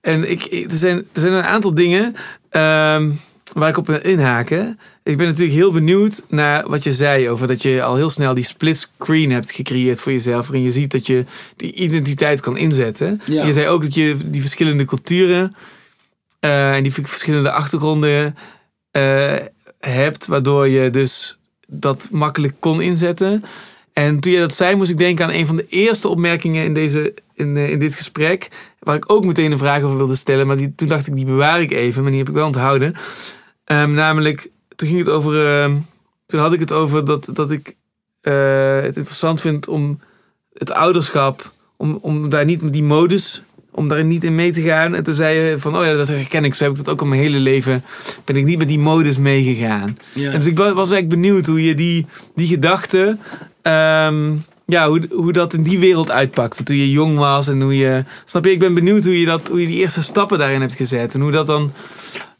en 0.00 0.30
ik, 0.30 0.42
er, 0.70 0.74
zijn, 0.76 0.96
er 0.98 1.20
zijn 1.20 1.32
een 1.32 1.42
aantal 1.42 1.74
dingen. 1.74 2.14
ehm, 2.50 3.10
waar 3.52 3.68
ik 3.68 3.76
op 3.76 3.86
wil 3.86 4.00
inhaken. 4.02 4.78
Ik 5.02 5.16
ben 5.16 5.26
natuurlijk 5.26 5.54
heel 5.54 5.72
benieuwd 5.72 6.24
naar 6.28 6.68
wat 6.68 6.82
je 6.82 6.92
zei 6.92 7.28
over 7.30 7.46
dat 7.46 7.62
je 7.62 7.82
al 7.82 7.96
heel 7.96 8.10
snel 8.10 8.34
die 8.34 8.44
split 8.44 8.88
screen 8.98 9.30
hebt 9.30 9.50
gecreëerd 9.50 10.00
voor 10.00 10.12
jezelf. 10.12 10.46
Waarin 10.46 10.64
je 10.64 10.70
ziet 10.72 10.90
dat 10.90 11.06
je 11.06 11.24
die 11.56 11.72
identiteit 11.72 12.40
kan 12.40 12.56
inzetten. 12.56 13.20
Ja. 13.24 13.44
Je 13.44 13.52
zei 13.52 13.66
ook 13.68 13.82
dat 13.82 13.94
je 13.94 14.16
die 14.26 14.40
verschillende 14.40 14.84
culturen 14.84 15.54
eh, 16.42 16.74
en 16.74 16.82
die 16.82 16.92
verschillende 16.92 17.52
achtergronden 17.52 18.36
eh, 18.90 19.34
hebt. 19.78 20.26
Waardoor 20.26 20.68
je 20.68 20.90
dus 20.90 21.38
dat 21.66 22.08
makkelijk 22.10 22.54
kon 22.58 22.80
inzetten. 22.80 23.44
En 23.92 24.20
toen 24.20 24.32
je 24.32 24.38
dat 24.38 24.54
zei, 24.54 24.76
moest 24.76 24.90
ik 24.90 24.98
denken 24.98 25.24
aan 25.24 25.30
een 25.32 25.46
van 25.46 25.56
de 25.56 25.66
eerste 25.68 26.08
opmerkingen 26.08 26.64
in, 26.64 26.74
deze, 26.74 27.14
in, 27.34 27.56
eh, 27.56 27.70
in 27.70 27.78
dit 27.78 27.94
gesprek. 27.94 28.48
Waar 28.78 28.96
ik 28.96 29.12
ook 29.12 29.24
meteen 29.24 29.52
een 29.52 29.58
vraag 29.58 29.82
over 29.82 29.96
wilde 29.96 30.16
stellen. 30.16 30.46
Maar 30.46 30.56
die, 30.56 30.74
toen 30.74 30.88
dacht 30.88 31.06
ik, 31.06 31.14
die 31.14 31.24
bewaar 31.24 31.60
ik 31.60 31.72
even. 31.72 32.02
Maar 32.02 32.10
die 32.10 32.20
heb 32.20 32.28
ik 32.28 32.34
wel 32.34 32.46
onthouden. 32.46 32.94
Ehm, 33.64 33.92
namelijk, 33.92 34.50
toen 34.76 34.88
ging 34.88 35.00
het 35.00 35.10
over. 35.10 35.46
ehm, 35.46 35.76
toen 36.26 36.40
had 36.40 36.52
ik 36.52 36.60
het 36.60 36.72
over 36.72 37.04
dat, 37.04 37.28
dat 37.32 37.50
ik 37.50 37.76
het 38.20 38.96
interessant 38.96 39.40
vind 39.40 39.68
om 39.68 40.00
het 40.52 40.72
ouderschap. 40.72 41.52
Om, 41.76 41.98
om 42.00 42.28
daar 42.28 42.44
niet 42.44 42.72
die 42.72 42.82
modus. 42.82 43.42
Om 43.74 43.88
daar 43.88 44.04
niet 44.04 44.24
in 44.24 44.34
mee 44.34 44.52
te 44.52 44.62
gaan. 44.62 44.94
En 44.94 45.02
toen 45.04 45.14
zei 45.14 45.38
je 45.38 45.58
van, 45.58 45.76
oh 45.76 45.84
ja, 45.84 45.94
dat 45.94 46.08
herken 46.08 46.44
ik. 46.44 46.54
Zo 46.54 46.62
heb 46.64 46.72
ik 46.72 46.78
dat 46.78 46.88
ook 46.88 47.00
al 47.00 47.06
mijn 47.06 47.20
hele 47.20 47.38
leven. 47.38 47.84
Ben 48.24 48.36
ik 48.36 48.44
niet 48.44 48.58
met 48.58 48.68
die 48.68 48.78
modus 48.78 49.16
meegegaan. 49.18 49.98
Ja. 50.14 50.30
En 50.30 50.38
dus 50.38 50.46
ik 50.46 50.56
wa- 50.58 50.74
was 50.74 50.90
eigenlijk 50.90 51.22
benieuwd 51.22 51.46
hoe 51.46 51.64
je 51.64 51.74
die, 51.74 52.06
die 52.34 52.46
gedachte. 52.48 53.16
ehm, 53.62 54.32
ja, 54.66 54.88
hoe, 54.88 55.08
hoe 55.10 55.32
dat 55.32 55.52
in 55.52 55.62
die 55.62 55.78
wereld 55.78 56.10
uitpakte 56.10 56.62
toen 56.62 56.76
je 56.76 56.90
jong 56.90 57.18
was 57.18 57.48
en 57.48 57.60
hoe 57.60 57.76
je. 57.76 58.04
Snap 58.24 58.44
je? 58.44 58.50
Ik 58.50 58.58
ben 58.58 58.74
benieuwd 58.74 59.04
hoe 59.04 59.20
je, 59.20 59.26
dat, 59.26 59.48
hoe 59.48 59.60
je 59.60 59.66
die 59.66 59.78
eerste 59.78 60.02
stappen 60.02 60.38
daarin 60.38 60.60
hebt 60.60 60.74
gezet. 60.74 61.14
En 61.14 61.20
hoe 61.20 61.30
dat 61.30 61.46
dan. 61.46 61.72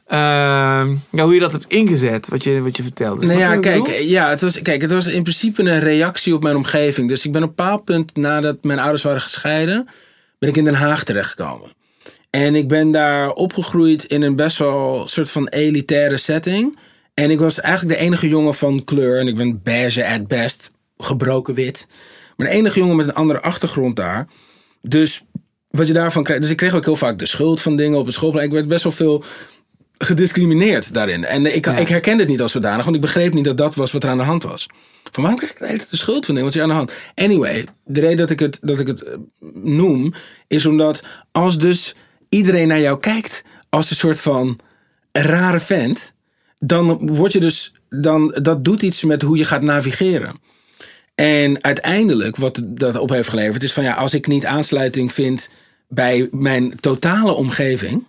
ehm, 0.06 0.88
ja, 1.10 1.24
hoe 1.24 1.34
je 1.34 1.40
dat 1.40 1.52
hebt 1.52 1.64
ingezet, 1.68 2.28
wat 2.28 2.44
je, 2.44 2.62
wat 2.62 2.76
je 2.76 2.82
vertelde. 2.82 3.26
Nou 3.26 3.38
ja, 3.38 3.56
kijk, 3.56 3.82
bedoel? 3.84 4.00
ja, 4.00 4.28
het 4.28 4.40
was, 4.40 4.62
kijk, 4.62 4.80
het 4.82 4.90
was 4.92 5.06
in 5.06 5.22
principe 5.22 5.62
een 5.62 5.80
reactie 5.80 6.34
op 6.34 6.42
mijn 6.42 6.56
omgeving. 6.56 7.08
Dus 7.08 7.24
ik 7.26 7.32
ben 7.32 7.42
op 7.42 7.48
een 7.48 7.54
bepaald 7.56 7.84
punt 7.84 8.16
nadat 8.16 8.56
mijn 8.62 8.78
ouders 8.78 9.02
waren 9.02 9.20
gescheiden, 9.20 9.88
ben 10.42 10.50
ik 10.50 10.56
in 10.56 10.64
Den 10.64 10.74
Haag 10.74 11.04
terechtgekomen. 11.04 11.70
En 12.30 12.54
ik 12.54 12.68
ben 12.68 12.90
daar 12.90 13.32
opgegroeid 13.32 14.04
in 14.04 14.22
een 14.22 14.36
best 14.36 14.58
wel 14.58 15.08
soort 15.08 15.30
van 15.30 15.48
elitaire 15.48 16.16
setting. 16.16 16.78
En 17.14 17.30
ik 17.30 17.38
was 17.38 17.60
eigenlijk 17.60 17.98
de 17.98 18.04
enige 18.04 18.28
jongen 18.28 18.54
van 18.54 18.84
kleur. 18.84 19.18
En 19.18 19.28
ik 19.28 19.36
ben 19.36 19.62
beige 19.62 20.06
at 20.06 20.26
best, 20.26 20.70
gebroken 20.98 21.54
wit. 21.54 21.86
Maar 22.36 22.46
de 22.46 22.52
enige 22.52 22.78
jongen 22.78 22.96
met 22.96 23.06
een 23.06 23.14
andere 23.14 23.40
achtergrond 23.40 23.96
daar. 23.96 24.26
Dus 24.80 25.24
wat 25.70 25.86
je 25.86 25.92
daarvan 25.92 26.22
krijgt. 26.22 26.42
Dus 26.42 26.50
ik 26.50 26.56
kreeg 26.56 26.74
ook 26.74 26.84
heel 26.84 26.96
vaak 26.96 27.18
de 27.18 27.26
schuld 27.26 27.60
van 27.60 27.76
dingen 27.76 27.98
op 27.98 28.06
het 28.06 28.14
schoolplein. 28.14 28.46
Ik 28.46 28.52
werd 28.52 28.68
best 28.68 28.82
wel 28.82 28.92
veel 28.92 29.24
gediscrimineerd 29.98 30.94
daarin. 30.94 31.24
En 31.24 31.54
ik, 31.54 31.64
Ja. 31.64 31.76
ik 31.76 31.88
herkende 31.88 32.22
het 32.22 32.30
niet 32.30 32.40
als 32.40 32.52
zodanig, 32.52 32.84
want 32.84 32.96
ik 32.96 33.02
begreep 33.02 33.34
niet 33.34 33.44
dat 33.44 33.56
dat 33.56 33.74
was 33.74 33.92
wat 33.92 34.02
er 34.02 34.10
aan 34.10 34.18
de 34.18 34.24
hand 34.24 34.42
was. 34.42 34.66
Van 35.12 35.22
waarom 35.22 35.40
krijg 35.40 35.52
ik 35.52 35.80
de 35.80 35.86
de 35.90 35.96
schuld 35.96 36.26
van? 36.26 36.34
Wat 36.34 36.48
is 36.48 36.54
er 36.54 36.62
aan 36.62 36.68
de 36.68 36.74
hand? 36.74 36.92
Anyway, 37.14 37.64
de 37.84 38.00
reden 38.00 38.16
dat 38.16 38.30
ik 38.30 38.40
het, 38.40 38.58
dat 38.62 38.78
ik 38.78 38.86
het 38.86 39.02
eh, 39.02 39.14
noem, 39.62 40.14
is 40.46 40.66
omdat 40.66 41.02
als 41.32 41.58
dus 41.58 41.94
iedereen 42.28 42.68
naar 42.68 42.80
jou 42.80 42.98
kijkt 42.98 43.44
als 43.68 43.90
een 43.90 43.96
soort 43.96 44.20
van 44.20 44.58
rare 45.12 45.60
vent, 45.60 46.12
dan 46.58 47.10
word 47.14 47.32
je 47.32 47.40
dus, 47.40 47.72
dan, 47.88 48.38
dat 48.42 48.64
doet 48.64 48.82
iets 48.82 49.04
met 49.04 49.22
hoe 49.22 49.36
je 49.36 49.44
gaat 49.44 49.62
navigeren. 49.62 50.32
En 51.14 51.64
uiteindelijk, 51.64 52.36
wat 52.36 52.60
dat 52.64 52.96
op 52.96 53.08
heeft 53.08 53.28
geleverd, 53.28 53.62
is 53.62 53.72
van 53.72 53.84
ja, 53.84 53.94
als 53.94 54.14
ik 54.14 54.26
niet 54.26 54.46
aansluiting 54.46 55.12
vind 55.12 55.48
bij 55.88 56.28
mijn 56.30 56.80
totale 56.80 57.32
omgeving, 57.32 58.06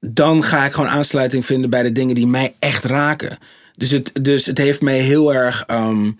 dan 0.00 0.42
ga 0.42 0.64
ik 0.64 0.72
gewoon 0.72 0.90
aansluiting 0.90 1.46
vinden 1.46 1.70
bij 1.70 1.82
de 1.82 1.92
dingen 1.92 2.14
die 2.14 2.26
mij 2.26 2.54
echt 2.58 2.84
raken. 2.84 3.38
Dus 3.76 3.90
het, 3.90 4.10
dus 4.22 4.46
het 4.46 4.58
heeft 4.58 4.80
mij 4.80 4.98
heel 4.98 5.34
erg, 5.34 5.64
ehm, 5.66 6.10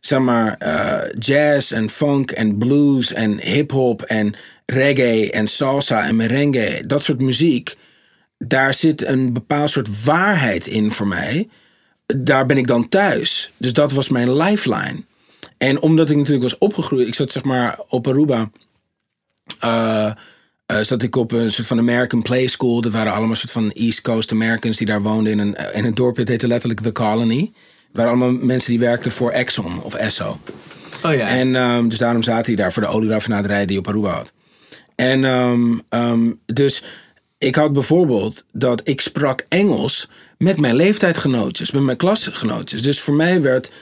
zeg 0.00 0.18
maar, 0.18 0.56
eh, 0.58 1.10
jazz 1.18 1.72
en 1.72 1.90
funk 1.90 2.30
en 2.30 2.58
blues 2.58 3.12
en 3.12 3.40
hip-hop 3.40 4.02
en 4.02 4.34
reggae 4.66 5.30
en 5.30 5.48
salsa 5.48 6.06
en 6.06 6.16
merengue, 6.16 6.86
dat 6.86 7.02
soort 7.02 7.20
muziek. 7.20 7.76
Daar 8.38 8.74
zit 8.74 9.06
een 9.06 9.32
bepaald 9.32 9.70
soort 9.70 10.04
waarheid 10.04 10.66
in 10.66 10.92
voor 10.92 11.06
mij. 11.06 11.48
Daar 12.06 12.46
ben 12.46 12.56
ik 12.56 12.66
dan 12.66 12.88
thuis. 12.88 13.50
Dus 13.56 13.72
dat 13.72 13.92
was 13.92 14.08
mijn 14.08 14.36
lifeline. 14.36 15.04
En 15.58 15.80
omdat 15.80 16.10
ik 16.10 16.16
natuurlijk 16.16 16.42
was 16.42 16.58
opgegroeid, 16.58 17.06
ik 17.06 17.14
zat 17.14 17.30
zeg 17.30 17.42
maar 17.42 17.78
op 17.88 18.06
Aruba. 18.06 18.50
eh, 19.60 20.12
eh, 20.78 20.84
zat 20.84 21.02
ik 21.02 21.16
op 21.16 21.32
een 21.32 21.52
soort 21.52 21.66
van 21.66 21.78
American 21.78 22.22
Play 22.22 22.46
School. 22.46 22.80
Dat 22.80 22.92
waren 22.92 23.12
allemaal 23.12 23.36
soort 23.36 23.52
van 23.52 23.70
East 23.70 24.00
Coast 24.00 24.32
Americans 24.32 24.76
die 24.76 24.86
daar 24.86 25.02
woonden 25.02 25.32
in 25.32 25.38
een, 25.38 25.56
in 25.72 25.84
een 25.84 25.94
dorpje. 25.94 26.20
Het 26.20 26.30
heette 26.30 26.46
letterlijk 26.46 26.80
The 26.80 26.92
Colony. 26.92 27.52
Het 27.86 28.00
waren 28.00 28.10
allemaal 28.10 28.46
mensen 28.46 28.70
die 28.70 28.80
werkten 28.80 29.10
voor 29.10 29.30
Exxon 29.30 29.82
of 29.82 29.94
Esso. 29.94 30.38
Oh 31.02 31.14
ja. 31.14 31.26
En 31.28 31.56
ehm, 31.56 31.88
dus 31.88 31.98
daarom 31.98 32.22
zaten 32.22 32.44
die 32.44 32.56
daar 32.56 32.72
voor 32.72 32.82
de 32.82 32.88
olieraffinaderij 32.88 33.66
die 33.66 33.78
op 33.78 33.88
Aruba 33.88 34.10
had. 34.10 34.32
En 34.94 35.24
ehm, 35.24 35.78
ehm, 35.88 36.30
dus 36.46 36.82
ik 37.38 37.54
had 37.54 37.72
bijvoorbeeld 37.72 38.44
dat 38.52 38.80
ik 38.84 39.00
sprak 39.00 39.46
Engels 39.48 40.08
met 40.38 40.58
mijn 40.58 40.74
leeftijdgenootjes, 40.74 41.70
met 41.70 41.82
mijn 41.82 41.96
klasgenootjes. 41.96 42.82
Dus 42.82 43.00
voor 43.00 43.14
mij 43.14 43.40
werd 43.40 43.72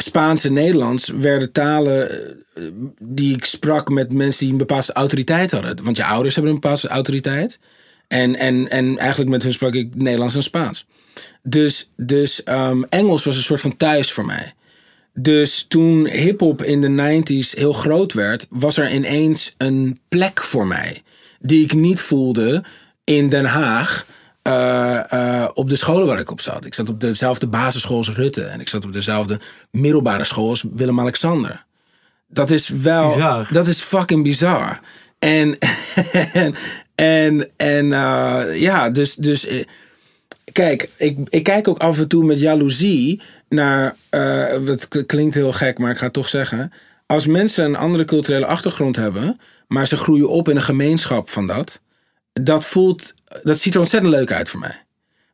Spaans 0.00 0.44
en 0.44 0.52
Nederlands 0.52 1.08
werden 1.08 1.52
talen 1.52 2.10
eh, 2.54 2.62
die 2.98 3.34
ik 3.36 3.44
sprak 3.44 3.88
met 3.88 4.12
mensen 4.12 4.40
die 4.40 4.52
een 4.52 4.58
bepaalde 4.58 4.92
autoriteit 4.92 5.50
hadden. 5.50 5.84
Want 5.84 5.96
je 5.96 6.04
ouders 6.04 6.34
hebben 6.34 6.52
een 6.52 6.60
bepaalde 6.60 6.88
autoriteit. 6.88 7.58
En, 8.08 8.36
en, 8.36 8.70
en 8.70 8.98
eigenlijk 8.98 9.30
met 9.30 9.42
hun 9.42 9.52
sprak 9.52 9.74
ik 9.74 9.94
Nederlands 9.94 10.34
en 10.34 10.42
Spaans. 10.42 10.86
Dus, 11.42 11.90
dus 11.96 12.42
ehm, 12.42 12.82
Engels 12.88 13.24
was 13.24 13.36
een 13.36 13.42
soort 13.42 13.60
van 13.60 13.76
thuis 13.76 14.12
voor 14.12 14.26
mij. 14.26 14.54
Dus 15.14 15.64
toen 15.68 16.06
hip-hop 16.06 16.62
in 16.62 16.80
de 16.80 17.22
90s 17.22 17.58
heel 17.58 17.72
groot 17.72 18.12
werd, 18.12 18.46
was 18.50 18.76
er 18.76 18.92
ineens 18.92 19.54
een 19.56 20.00
plek 20.08 20.42
voor 20.42 20.66
mij. 20.66 21.02
Die 21.40 21.64
ik 21.64 21.74
niet 21.74 22.00
voelde 22.00 22.64
in 23.04 23.28
Den 23.28 23.44
Haag. 23.44 24.06
Eh, 24.42 25.12
eh, 25.12 25.48
op 25.54 25.68
de 25.68 25.76
scholen 25.76 26.06
waar 26.06 26.18
ik 26.18 26.30
op 26.30 26.40
zat. 26.40 26.64
Ik 26.64 26.74
zat 26.74 26.88
op 26.88 27.00
dezelfde 27.00 27.46
basisschool 27.46 27.96
als 27.96 28.10
Rutte. 28.10 28.42
En 28.42 28.60
ik 28.60 28.68
zat 28.68 28.84
op 28.84 28.92
dezelfde 28.92 29.40
middelbare 29.70 30.24
school 30.24 30.48
als 30.48 30.64
Willem-Alexander. 30.74 31.64
Dat 32.28 32.50
is 32.50 32.68
wel. 32.68 33.06
Bizar. 33.06 33.48
Dat 33.52 33.66
is 33.66 33.80
fucking 33.80 34.22
bizar. 34.22 34.80
En, 35.18 35.58
en, 36.32 36.54
en, 36.94 37.50
en 37.56 37.92
eh, 37.92 38.60
ja, 38.60 38.90
dus. 38.90 39.14
dus 39.14 39.46
Kijk, 40.52 40.88
ik, 40.96 41.18
ik 41.28 41.42
kijk 41.42 41.68
ook 41.68 41.78
af 41.78 41.98
en 41.98 42.08
toe 42.08 42.24
met 42.24 42.40
jaloezie 42.40 43.22
naar. 43.48 43.96
het 44.10 44.88
klinkt 45.06 45.34
heel 45.34 45.52
gek, 45.52 45.78
maar 45.78 45.90
ik 45.90 45.96
ga 45.96 46.04
het 46.04 46.12
toch 46.12 46.28
zeggen. 46.28 46.72
Als 47.06 47.26
mensen 47.26 47.64
een 47.64 47.76
andere 47.76 48.04
culturele 48.04 48.46
achtergrond 48.46 48.96
hebben, 48.96 49.40
maar 49.68 49.86
ze 49.86 49.96
groeien 49.96 50.28
op 50.28 50.48
in 50.48 50.56
een 50.56 50.62
gemeenschap 50.62 51.30
van 51.30 51.46
dat. 51.46 51.80
Dat 52.32 52.64
voelt. 52.64 53.14
Dat 53.42 53.58
ziet 53.58 53.74
er 53.74 53.80
ontzettend 53.80 54.12
leuk 54.12 54.32
uit 54.32 54.48
voor 54.48 54.60
mij. 54.60 54.84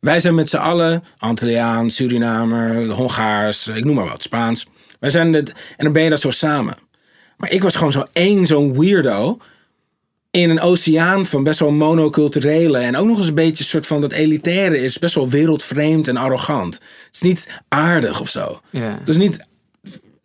Wij 0.01 0.21
zijn 0.21 0.35
met 0.35 0.49
z'n 0.49 0.57
allen 0.57 1.05
Antilliaan, 1.19 1.91
Surinamer, 1.91 2.91
Hongaars, 2.91 3.67
ik 3.67 3.85
noem 3.85 3.95
maar 3.95 4.09
wat, 4.09 4.23
Spaans. 4.23 4.67
Wij 5.01 5.11
zijn 5.11 5.33
het, 5.33 5.49
en 5.49 5.85
dan 5.85 5.93
ben 5.93 6.03
je 6.03 6.11
dat 6.11 6.21
zo 6.21 6.31
samen. 6.31 6.77
Maar 7.37 7.51
ik 7.51 7.63
was 7.63 7.77
gewoon 7.77 7.93
zo 7.93 8.05
één, 8.13 8.47
zo'n 8.47 8.79
weirdo. 8.79 9.39
In 10.31 10.51
een 10.51 10.61
oceaan 10.61 11.27
van 11.27 11.45
best 11.45 11.59
wel 11.59 11.71
monoculturele. 11.71 12.79
En 12.79 12.97
ook 12.97 13.07
nog 13.07 13.19
eens 13.19 13.29
een 13.29 13.35
beetje 13.35 13.65
een 13.65 13.71
soort 13.71 13.87
van 13.87 14.01
dat 14.01 14.13
elitaire 14.13 14.83
is 14.83 14.99
best 14.99 15.15
wel 15.15 15.29
wereldvreemd 15.29 16.09
en 16.09 16.17
arrogant. 16.17 16.75
Het 16.75 17.15
is 17.15 17.21
niet 17.21 17.61
aardig 17.69 18.21
of 18.21 18.29
zo. 18.29 18.61
Het 18.71 19.09
is 19.09 19.17
niet. 19.17 19.47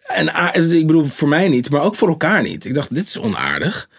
En 0.07 0.53
ik 0.71 0.87
bedoel, 0.87 1.05
voor 1.05 1.27
mij 1.27 1.47
niet, 1.47 1.69
maar 1.69 1.81
ook 1.81 1.95
voor 1.95 2.07
elkaar 2.09 2.41
niet. 2.41 2.65
Ik 2.65 2.73
dacht, 2.73 2.95
dit 2.95 3.07
is 3.07 3.19
onaardig. 3.19 3.89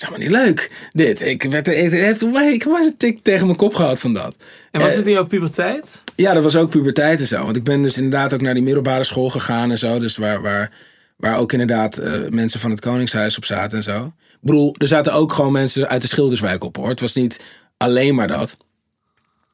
Het 0.00 0.10
is 0.10 0.16
helemaal 0.18 0.40
niet 0.40 0.46
leuk. 0.56 0.88
Dit. 0.92 1.20
Ik, 1.26 1.42
werd, 1.42 1.66
ik, 1.68 1.90
heeft, 1.90 2.22
ik 2.22 2.64
eens 2.64 2.86
een 2.86 2.96
tik 2.96 3.22
tegen 3.22 3.46
mijn 3.46 3.58
kop 3.58 3.74
gehad 3.74 4.00
van 4.00 4.12
dat. 4.14 4.36
En 4.70 4.80
was 4.80 4.90
Eh, 4.90 4.96
het 4.96 5.06
in 5.06 5.12
jouw 5.12 5.26
puberteit? 5.26 6.02
ja, 6.16 6.32
dat 6.32 6.42
was 6.42 6.56
ook 6.56 6.70
puberteit 6.70 7.20
en 7.20 7.26
zo. 7.26 7.44
Want 7.44 7.56
ik 7.56 7.64
ben 7.64 7.82
dus 7.82 7.96
inderdaad 7.96 8.34
ook 8.34 8.40
naar 8.40 8.54
die 8.54 8.62
middelbare 8.62 9.04
school 9.04 9.30
gegaan 9.30 9.70
en 9.70 9.78
zo. 9.78 9.98
Dus 9.98 10.16
waar, 10.16 10.42
waar, 10.42 10.70
waar 11.16 11.38
ook 11.38 11.52
inderdaad 11.52 11.98
eh, 11.98 12.12
mensen 12.28 12.60
van 12.60 12.70
het 12.70 12.80
Koningshuis 12.80 13.36
op 13.36 13.44
zaten 13.44 13.76
en 13.76 13.82
zo. 13.84 14.04
Ik 14.30 14.38
bedoel, 14.40 14.74
er 14.78 14.86
zaten 14.86 15.12
ook 15.12 15.32
gewoon 15.32 15.52
mensen 15.52 15.88
uit 15.88 16.02
de 16.02 16.08
Schilderswijk 16.08 16.64
op 16.64 16.76
hoor. 16.76 16.88
Het 16.88 17.00
was 17.00 17.14
niet 17.14 17.40
alleen 17.76 18.14
maar 18.14 18.28
dat. 18.28 18.56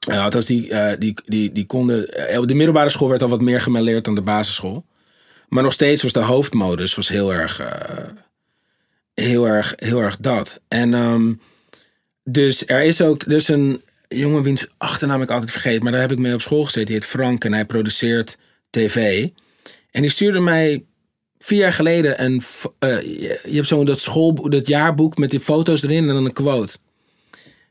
Althans, 0.08 0.44
die, 0.46 0.70
eh, 0.70 0.98
die, 0.98 1.14
die, 1.24 1.52
die 1.52 1.66
konden... 1.66 2.04
de 2.46 2.54
middelbare 2.54 2.90
school 2.90 3.08
werd 3.08 3.22
al 3.22 3.28
wat 3.28 3.40
meer 3.40 3.60
gemêleerd 3.60 4.04
dan 4.04 4.14
de 4.14 4.22
basisschool. 4.22 4.84
Maar 5.48 5.62
nog 5.62 5.72
steeds 5.72 6.02
was 6.02 6.12
de 6.12 6.20
hoofdmodus 6.20 6.94
was 6.94 7.08
heel 7.08 7.32
erg... 7.34 7.60
heel 9.24 9.46
erg, 9.46 9.72
heel 9.76 10.00
erg 10.00 10.16
dat. 10.16 10.60
En 10.68 10.94
ehm, 10.94 11.32
dus 12.24 12.66
er 12.66 12.82
is 12.82 13.00
ook... 13.00 13.24
Is 13.24 13.48
een 13.48 13.82
jongen 14.08 14.42
wiens 14.42 14.66
achternaam 14.76 15.22
ik 15.22 15.30
altijd 15.30 15.50
vergeet... 15.50 15.82
maar 15.82 15.92
daar 15.92 16.00
heb 16.00 16.12
ik 16.12 16.18
mee 16.18 16.34
op 16.34 16.40
school 16.40 16.64
gezeten. 16.64 16.86
Die 16.86 16.94
heet 16.94 17.04
Frank 17.04 17.44
en 17.44 17.52
hij 17.52 17.64
produceert 17.64 18.38
tv. 18.70 19.28
En 19.90 20.00
die 20.00 20.10
stuurde 20.10 20.40
mij 20.40 20.84
vier 21.38 21.58
jaar 21.58 21.72
geleden 21.72 22.24
een... 22.24 22.42
eh, 22.78 23.00
je 23.44 23.54
hebt 23.54 23.66
zo'n 23.66 23.84
dat 23.84 24.00
school, 24.00 24.48
dat 24.48 24.66
jaarboek 24.66 25.18
met 25.18 25.30
die 25.30 25.40
foto's 25.40 25.82
erin 25.82 26.08
en 26.08 26.14
dan 26.14 26.24
een 26.24 26.32
quote. 26.32 26.76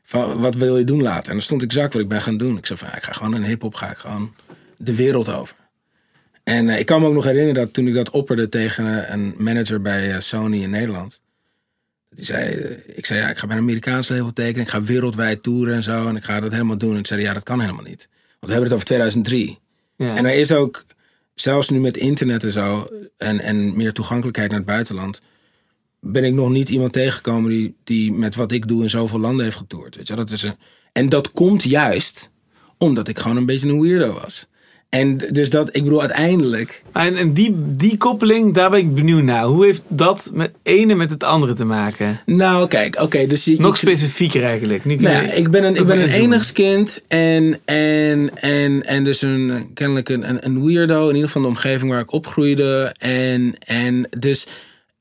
van 0.02 0.40
wat 0.40 0.54
wil 0.54 0.78
je 0.78 0.84
doen 0.84 1.02
later? 1.02 1.28
En 1.28 1.32
dan 1.32 1.42
stond 1.42 1.62
exact 1.62 1.92
wat 1.92 2.02
ik 2.02 2.08
ben 2.08 2.22
gaan 2.22 2.36
doen. 2.36 2.58
Ik 2.58 2.66
zei 2.66 2.78
van, 2.78 2.88
ik 2.88 3.02
ga 3.02 3.12
gewoon 3.12 3.34
in 3.34 3.42
hip-hop, 3.42 3.74
ga 3.74 3.90
ik 3.90 3.96
gewoon 3.96 4.34
de 4.76 4.94
wereld 4.94 5.28
over. 5.28 5.56
En 6.42 6.68
eh, 6.68 6.78
ik 6.78 6.86
kan 6.86 7.00
me 7.00 7.06
ook 7.06 7.14
nog 7.14 7.24
herinneren 7.24 7.54
dat 7.54 7.72
toen 7.72 7.86
ik 7.86 7.94
dat 7.94 8.10
opperde 8.10 8.48
tegen 8.48 9.12
een 9.12 9.34
manager 9.38 9.82
bij 9.82 10.12
eh, 10.12 10.20
Sony 10.20 10.62
in 10.62 10.70
Nederland. 10.70 11.20
Die 12.10 12.24
zei, 12.24 12.54
eh, 12.54 12.96
ik 12.96 13.06
zei, 13.06 13.20
ja, 13.20 13.28
ik 13.28 13.36
ga 13.36 13.46
bij 13.46 13.56
een 13.56 13.62
Amerikaanse 13.62 14.14
label 14.14 14.32
tekenen. 14.32 14.62
Ik 14.62 14.72
ga 14.72 14.82
wereldwijd 14.82 15.42
toeren 15.42 15.74
en 15.74 15.82
zo. 15.82 16.08
En 16.08 16.16
ik 16.16 16.24
ga 16.24 16.40
dat 16.40 16.52
helemaal 16.52 16.78
doen. 16.78 16.92
En 16.92 16.98
ik 16.98 17.06
zei, 17.06 17.20
ja, 17.20 17.32
dat 17.32 17.42
kan 17.42 17.60
helemaal 17.60 17.84
niet. 17.84 18.08
Want 18.10 18.52
we 18.52 18.52
hebben 18.52 18.64
het 18.64 18.72
over 18.72 18.86
2003. 18.86 19.58
Ja. 19.96 20.16
En 20.16 20.24
er 20.24 20.34
is 20.34 20.52
ook, 20.52 20.84
zelfs 21.34 21.68
nu 21.68 21.80
met 21.80 21.96
internet 21.96 22.44
en 22.44 22.52
zo, 22.52 22.88
en, 23.16 23.40
en 23.40 23.76
meer 23.76 23.92
toegankelijkheid 23.92 24.50
naar 24.50 24.58
het 24.58 24.68
buitenland, 24.68 25.22
ben 26.00 26.24
ik 26.24 26.32
nog 26.32 26.50
niet 26.50 26.68
iemand 26.68 26.92
tegengekomen 26.92 27.50
die, 27.50 27.76
die 27.84 28.12
met 28.12 28.34
wat 28.34 28.52
ik 28.52 28.68
doe 28.68 28.82
in 28.82 28.90
zoveel 28.90 29.20
landen 29.20 29.44
heeft 29.44 29.56
getoerd. 29.56 29.96
Weet 29.96 30.08
je, 30.08 30.14
dat 30.14 30.30
is 30.30 30.42
een, 30.42 30.56
en 30.92 31.08
dat 31.08 31.32
komt 31.32 31.62
juist 31.62 32.30
omdat 32.78 33.08
ik 33.08 33.18
gewoon 33.18 33.36
een 33.36 33.46
beetje 33.46 33.68
een 33.68 33.80
weirdo 33.80 34.12
was. 34.12 34.46
En 34.88 35.16
dus 35.30 35.50
dat, 35.50 35.76
ik 35.76 35.84
bedoel, 35.84 36.00
uiteindelijk. 36.00 36.82
En, 36.92 37.16
en 37.16 37.32
die, 37.32 37.54
die 37.58 37.96
koppeling, 37.96 38.54
daar 38.54 38.70
ben 38.70 38.78
ik 38.78 38.94
benieuwd 38.94 39.22
naar. 39.22 39.44
Hoe 39.44 39.64
heeft 39.64 39.82
dat 39.88 40.30
met 40.34 40.50
ene 40.62 40.94
met 40.94 41.10
het 41.10 41.24
andere 41.24 41.54
te 41.54 41.64
maken? 41.64 42.20
Nou, 42.26 42.68
kijk, 42.68 43.00
oké, 43.00 43.26
dus 43.26 43.44
je. 43.44 43.56
Nog 43.60 43.76
specifieker 43.76 44.44
eigenlijk. 44.44 44.84
Nu 44.84 44.96
Nou 44.96 45.26
je- 45.26 45.32
ik 45.32 45.50
ben 45.50 45.64
een, 45.64 45.74
ik 45.74 45.86
ben 45.86 46.00
een 46.00 46.08
enigskind 46.08 47.02
en, 47.08 47.58
en, 47.64 48.30
en, 48.40 48.86
en 48.86 49.04
dus 49.04 49.22
een, 49.22 49.70
kennelijk 49.74 50.08
een, 50.08 50.28
een, 50.28 50.46
een 50.46 50.64
weirdo, 50.66 51.00
in 51.08 51.14
ieder 51.14 51.26
geval 51.26 51.42
de 51.42 51.48
omgeving 51.48 51.90
waar 51.90 52.00
ik 52.00 52.12
opgroeide. 52.12 52.94
En, 52.98 53.54
en 53.58 54.08
dus 54.18 54.46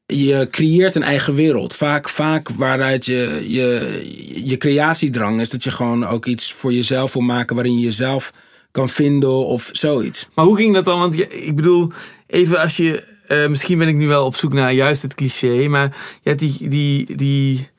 je 0.05 0.47
creëert 0.51 0.95
een 0.95 1.03
eigen 1.03 1.35
wereld. 1.35 1.75
Vaak, 1.75 2.09
vaak 2.09 2.49
waaruit 2.49 3.05
je, 3.05 3.43
je, 3.47 4.01
je 4.45 4.57
creatiedrang 4.57 5.41
is 5.41 5.49
dat 5.49 5.63
je 5.63 5.71
gewoon 5.71 6.05
ook 6.07 6.25
iets 6.25 6.53
voor 6.53 6.73
jezelf 6.73 7.13
wil 7.13 7.21
maken 7.21 7.55
waarin 7.55 7.77
je 7.77 7.83
jezelf 7.83 8.31
kan 8.75 8.89
vinden 8.89 9.45
of 9.45 9.69
zoiets. 9.71 10.27
Maar 10.33 10.45
hoe 10.45 10.55
ging 10.57 10.73
dat 10.73 10.85
dan? 10.85 10.99
Want 10.99 11.15
je- 11.15 11.27
ik 11.45 11.55
bedoel, 11.55 11.91
even 12.27 12.59
als 12.59 12.77
je... 12.77 13.03
eh, 13.27 13.47
misschien 13.47 13.77
ben 13.77 13.87
ik 13.87 13.95
nu 13.95 14.07
wel 14.07 14.25
op 14.25 14.35
zoek 14.35 14.53
naar 14.53 14.73
juist 14.73 15.01
het 15.01 15.13
cliché. 15.15 15.67
Maar 15.67 15.95
je 16.23 16.29
hebt 16.29 16.39
die, 16.39 16.69
die, 16.69 17.15
die 17.15 17.69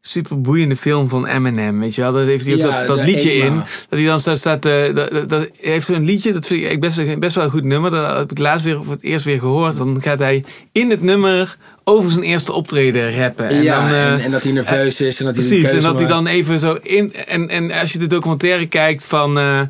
super 0.00 0.40
boeiende 0.40 0.76
film 0.76 1.08
van 1.08 1.26
Eminem. 1.26 1.80
Weet 1.80 1.94
je 1.94 2.00
wel? 2.00 2.12
Daar 2.12 2.24
heeft 2.24 2.44
hij 2.44 2.54
ook 2.54 2.60
Ja, 2.60 2.76
dat, 2.76 2.86
dat 2.86 3.04
liedje 3.06 3.30
Ema. 3.30 3.44
in. 3.46 3.56
Dat 3.88 3.98
hij 3.98 4.04
dan 4.04 4.20
staat... 4.20 4.38
staat 4.38 4.64
eh, 4.64 4.94
dat, 4.94 5.10
dat, 5.10 5.28
dat 5.28 5.48
heeft 5.60 5.88
een 5.88 6.04
liedje, 6.04 6.32
dat 6.32 6.46
vind 6.46 6.70
ik 6.70 6.80
best, 6.80 6.96
wel- 6.96 7.18
best 7.18 7.34
wel 7.34 7.44
een 7.44 7.50
goed 7.50 7.64
nummer. 7.64 7.90
Dat 7.90 8.16
heb 8.16 8.30
ik 8.30 8.38
laatst 8.38 8.64
weer 8.64 8.84
voor 8.84 8.92
het 8.92 9.02
eerst 9.02 9.24
weer 9.24 9.38
gehoord. 9.38 9.76
Dan 9.76 10.02
gaat 10.02 10.18
hij 10.18 10.44
in 10.72 10.90
het 10.90 11.02
nummer 11.02 11.56
over 11.84 12.10
zijn 12.10 12.22
eerste 12.22 12.52
optreden 12.52 13.16
rappen. 13.16 13.48
En 13.48 13.62
ja, 13.62 13.80
dan, 13.80 13.88
eh, 13.88 14.12
en, 14.12 14.20
en 14.20 14.30
dat 14.30 14.42
hij 14.42 14.52
nerveus 14.52 15.00
is 15.00 15.18
en 15.18 15.24
dat 15.24 15.36
hij 15.36 15.46
Precies, 15.46 15.70
en 15.72 15.80
dat 15.80 15.98
hij 15.98 16.08
dan 16.08 16.26
even 16.26 16.58
zo 16.58 16.78
in. 16.82 17.14
En, 17.14 17.48
en 17.48 17.70
als 17.70 17.92
je 17.92 17.98
de 17.98 18.06
documentaire 18.06 18.66
kijkt 18.66 19.06
van. 19.06 19.38
eh, 19.38 19.60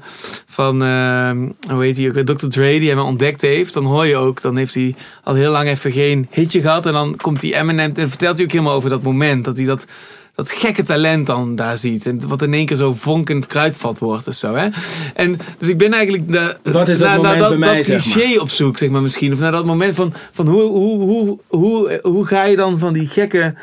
van 0.47 0.83
eh, 0.83 1.31
hoe 1.73 1.83
heet 1.83 1.97
hij 1.97 2.09
ook? 2.09 2.27
Dr. 2.27 2.47
Dre, 2.47 2.79
die 2.79 2.89
hem 2.89 2.99
ontdekt 2.99 3.41
heeft. 3.41 3.73
Dan 3.75 3.85
hoor 3.85 4.07
je 4.07 4.17
ook. 4.17 4.41
Dan 4.41 4.57
heeft 4.57 4.75
hij 4.75 4.95
al 5.23 5.35
heel 5.35 5.51
lang 5.51 5.69
even 5.69 5.93
geen 5.93 6.27
hitje 6.31 6.61
gehad. 6.61 6.87
En 6.87 6.93
dan 6.93 7.17
komt 7.17 7.41
die 7.41 7.55
Eminem. 7.55 7.93
En 7.95 8.09
vertelt 8.09 8.37
hij 8.37 8.47
ook 8.47 8.53
helemaal 8.53 8.75
over 8.75 8.91
dat 8.91 9.03
moment. 9.03 9.45
Dat 9.45 9.57
hij 9.57 9.67
dat. 9.67 9.87
Dat 10.35 10.51
gekke 10.51 10.82
talent 10.82 11.26
dan 11.26 11.57
daar 11.57 11.78
ziet. 11.78 12.07
En 12.07 12.28
wat 12.28 12.43
in 12.43 12.55
één 12.55 12.66
keer 12.66 12.76
zo 12.76 12.95
vonkend 12.95 13.47
kruidvat 13.47 13.99
wordt 13.99 14.26
of 14.26 14.35
zo. 14.35 14.55
Hè? 14.55 14.68
En 15.14 15.39
dus 15.59 15.68
ik 15.68 15.78
ben 15.78 15.93
eigenlijk 15.93 16.32
de, 16.32 16.57
Wat 16.62 16.89
is 16.89 16.99
dat 16.99 17.09
naar, 17.09 17.20
naar 17.20 17.39
dat, 17.39 17.49
bij 17.49 17.59
mij, 17.59 17.76
dat 17.76 17.85
zeg 17.85 18.03
cliché 18.03 18.41
op 18.41 18.51
zoek, 18.51 18.78
zeg 18.78 18.89
maar 18.89 19.03
misschien. 19.03 19.32
Of 19.32 19.39
naar 19.39 19.53
dat 19.53 19.64
moment 19.64 19.95
van, 19.95 20.12
van 20.32 20.49
hoe, 20.49 20.62
hoe, 20.62 21.03
hoe, 21.03 21.39
hoe, 21.49 21.99
hoe 22.03 22.26
ga 22.26 22.45
je 22.45 22.57
dan 22.57 22.78
van 22.78 22.93
die 22.93 23.07
gekke 23.07 23.55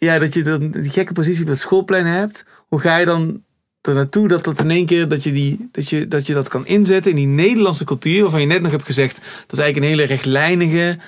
ja, 0.00 0.18
dat 0.18 0.34
je 0.34 0.42
dan 0.42 0.70
die 0.70 0.90
gekke 0.90 1.12
positie 1.12 1.42
op 1.42 1.48
het 1.48 1.58
schoolplein 1.58 2.06
hebt. 2.06 2.44
Hoe 2.68 2.80
ga 2.80 2.96
je 2.96 3.06
dan 3.06 3.42
er 3.80 3.94
naartoe 3.94 4.28
dat 4.28 4.44
dat 4.44 4.60
in 4.60 4.70
één 4.70 4.86
keer 4.86 5.08
dat 5.08 5.24
je, 5.24 5.32
die, 5.32 5.68
dat, 5.70 5.88
je, 5.88 6.08
dat 6.08 6.26
je 6.26 6.34
dat 6.34 6.48
kan 6.48 6.66
inzetten 6.66 7.10
in 7.10 7.16
die 7.16 7.26
Nederlandse 7.26 7.84
cultuur, 7.84 8.22
waarvan 8.22 8.40
je 8.40 8.46
net 8.46 8.62
nog 8.62 8.70
hebt 8.70 8.84
gezegd, 8.84 9.14
dat 9.16 9.52
is 9.52 9.58
eigenlijk 9.58 9.76
een 9.76 9.98
hele 9.98 10.12
rechtlijnige. 10.14 10.98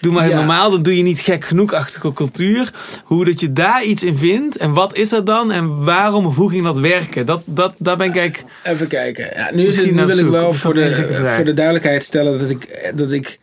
Doe 0.00 0.12
maar 0.12 0.28
Ja. 0.28 0.36
normaal, 0.36 0.70
dan 0.70 0.82
doe 0.82 0.96
je 0.96 1.02
niet 1.02 1.20
gek 1.20 1.44
genoegachtige 1.44 2.12
cultuur. 2.12 2.70
Hoe 3.04 3.24
dat 3.24 3.40
je 3.40 3.52
daar 3.52 3.84
iets 3.84 4.02
in 4.02 4.16
vindt 4.16 4.56
en 4.56 4.72
wat 4.72 4.96
is 4.96 5.08
dat 5.08 5.26
dan 5.26 5.52
en 5.52 5.84
waarom 5.84 6.26
of 6.26 6.36
hoe 6.36 6.50
ging 6.50 6.64
dat 6.64 6.78
werken? 6.78 7.26
Dat, 7.26 7.42
dat, 7.44 7.74
daar 7.78 7.96
ben 7.96 8.06
ik 8.08 8.16
eigenlijk. 8.16 8.52
Even 8.64 8.86
kijken. 8.86 9.28
Ja, 9.36 9.50
nu, 9.52 9.66
is 9.66 9.76
het, 9.76 9.94
nu 9.94 10.04
wil 10.04 10.18
ik 10.18 10.26
wel 10.26 10.52
voor 10.52 10.74
dat 10.74 10.94
de, 10.94 11.32
voor 11.34 11.44
de 11.44 11.54
duidelijkheid 11.54 12.04
stellen 12.04 12.38
dat 12.38 12.50
ik, 12.50 12.92
dat 12.94 13.12
ik 13.12 13.38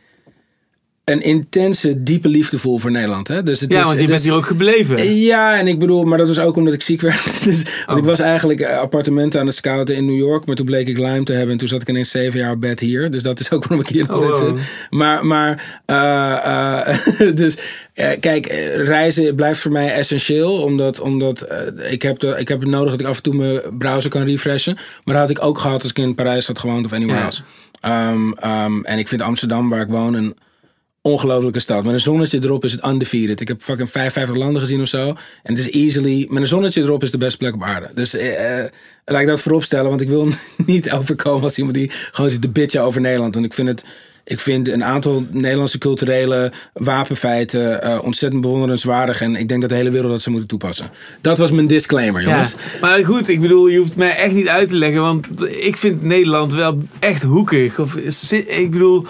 een 1.08 1.22
intense, 1.22 2.04
diepe 2.04 2.28
liefde 2.28 2.60
voel 2.60 2.78
voor 2.78 2.92
Nederland. 2.92 3.28
Hè? 3.28 3.44
Dus 3.44 3.60
het 3.60 3.72
Ja, 3.74 3.80
is, 3.80 3.86
want 3.86 4.00
je 4.00 4.06
bent 4.06 4.20
is- 4.20 4.26
hier 4.26 4.34
ook 4.34 4.46
gebleven. 4.46 5.16
Ja, 5.16 5.58
en 5.58 5.68
ik 5.68 5.80
bedoel, 5.80 6.04
maar 6.04 6.18
dat 6.18 6.28
was 6.28 6.40
ook 6.40 6.56
omdat 6.56 6.74
ik 6.74 6.82
ziek 6.82 7.02
werd. 7.02 7.44
Dus, 7.44 7.64
want 7.64 7.90
Oh. 7.90 7.98
ik 7.98 8.04
was 8.04 8.20
eigenlijk 8.20 8.60
eh, 8.60 8.78
appartementen 8.80 9.40
aan 9.40 9.46
het 9.46 9.56
scouten 9.56 9.96
in 9.96 10.06
New 10.06 10.18
York, 10.18 10.46
maar 10.46 10.56
toen 10.56 10.66
bleek 10.66 10.88
ik 10.88 10.98
Lyme 10.98 11.24
te 11.24 11.34
hebben 11.34 11.52
en 11.52 11.58
toen 11.58 11.68
zat 11.68 11.82
ik 11.82 11.90
ineens 11.90 12.10
zeven 12.12 12.40
jaar 12.40 12.52
op 12.52 12.60
bed 12.62 12.80
hier. 12.80 13.12
Dus 13.12 13.24
dat 13.24 13.40
is 13.40 13.52
ook 13.52 13.66
waarom 13.66 13.86
ik 13.86 13.92
hier 13.92 14.06
nog 14.08 14.20
Oh, 14.24 14.36
steeds 14.36 14.50
zit. 14.60 14.68
Maar, 14.90 15.26
maar 15.26 15.82
eh, 15.86 16.88
eh, 16.88 17.36
dus 17.42 17.58
kijk, 18.20 18.46
reizen 18.76 19.36
blijft 19.36 19.60
voor 19.60 19.72
mij 19.72 19.94
essentieel, 19.94 20.62
omdat, 20.62 21.00
omdat 21.00 21.48
ik, 21.90 22.02
heb 22.02 22.20
de, 22.20 22.36
ik 22.38 22.48
heb 22.48 22.60
het 22.60 22.70
nodig 22.70 22.92
dat 22.92 23.00
ik 23.00 23.06
af 23.06 23.18
en 23.18 23.24
toe 23.24 23.36
mijn 23.36 23.60
browser 23.78 24.10
kan 24.10 24.24
refreshen. 24.24 24.74
Maar 24.76 25.16
dat 25.16 25.28
had 25.28 25.30
ik 25.30 25.44
ook 25.44 25.58
gehad 25.60 25.82
als 25.82 25.92
ik 25.92 25.98
in 26.00 26.16
Parijs 26.16 26.48
had 26.48 26.60
gewoond 26.60 26.86
of 26.86 26.94
anywhere 26.94 27.20
Ja. 27.20 27.26
else. 27.26 27.42
Ehm, 27.82 28.32
ehm, 28.32 28.82
en 28.84 28.98
ik 28.98 29.08
vind 29.08 29.22
Amsterdam, 29.22 29.70
waar 29.70 29.82
ik 29.82 29.88
woon, 29.88 30.14
een 30.14 30.36
ongelofelijke 31.08 31.60
stad. 31.60 31.84
Met 31.84 31.94
een 31.94 32.00
zonnetje 32.00 32.40
erop 32.44 32.64
is 32.64 32.72
het 32.72 32.86
undefeated. 32.86 33.42
Ik 33.42 33.48
heb 33.48 33.62
fucking 33.62 33.92
55 33.92 34.36
landen 34.36 34.62
gezien 34.62 34.82
of 34.82 34.88
zo. 34.88 35.08
En 35.44 35.56
het 35.56 35.58
is 35.58 35.70
easily... 35.70 36.26
Met 36.30 36.42
een 36.42 36.48
zonnetje 36.48 36.82
erop 36.82 37.04
is 37.04 37.12
de 37.12 37.18
beste 37.18 37.38
plek 37.38 37.54
op 37.54 37.64
aarde. 37.64 37.90
Dus 37.94 38.14
eh, 38.14 38.60
eh, 38.60 38.66
laat 39.06 39.22
ik 39.22 39.28
dat 39.28 39.42
voorop 39.42 39.64
stellen. 39.64 39.90
Want 39.90 40.02
ik 40.02 40.08
wil 40.08 40.28
niet 40.66 40.92
overkomen 40.92 41.44
als 41.44 41.58
iemand 41.58 41.76
die 41.76 41.92
gewoon 42.12 42.30
zit 42.30 42.42
te 42.42 42.50
bitchen 42.50 42.82
over 42.82 43.02
Nederland. 43.02 43.34
Want 43.34 43.46
ik 43.46 43.54
vind 43.54 43.68
het... 43.68 43.86
Ik 44.24 44.40
vind 44.40 44.68
een 44.68 44.84
aantal 44.84 45.26
Nederlandse 45.30 45.78
culturele 45.78 46.52
wapenfeiten 46.74 47.82
eh, 47.82 48.00
ontzettend 48.04 48.42
bewonderenswaardig. 48.42 49.22
En 49.22 49.36
ik 49.36 49.48
denk 49.48 49.62
dat 49.62 49.70
de 49.70 49.76
hele 49.76 49.92
wereld 49.92 50.12
dat 50.12 50.22
ze 50.22 50.30
moeten 50.30 50.48
toepassen. 50.48 50.90
Dat 51.22 51.38
was 51.38 51.52
mijn 51.52 51.68
disclaimer, 51.68 52.22
Ja, 52.22 52.30
jongens. 52.30 52.56
maar 52.82 53.06
goed, 53.06 53.28
ik 53.28 53.42
bedoel, 53.42 53.68
je 53.68 53.78
hoeft 53.78 53.96
mij 53.96 54.16
echt 54.16 54.34
niet 54.34 54.48
uit 54.48 54.70
te 54.70 54.76
leggen, 54.76 55.02
want 55.02 55.28
ik 55.50 55.78
vind 55.78 56.04
Nederland 56.04 56.54
wel 56.54 56.78
echt 57.00 57.24
hoekig. 57.24 57.80
Of, 57.80 57.96
ik 58.46 58.72
bedoel, 58.72 59.06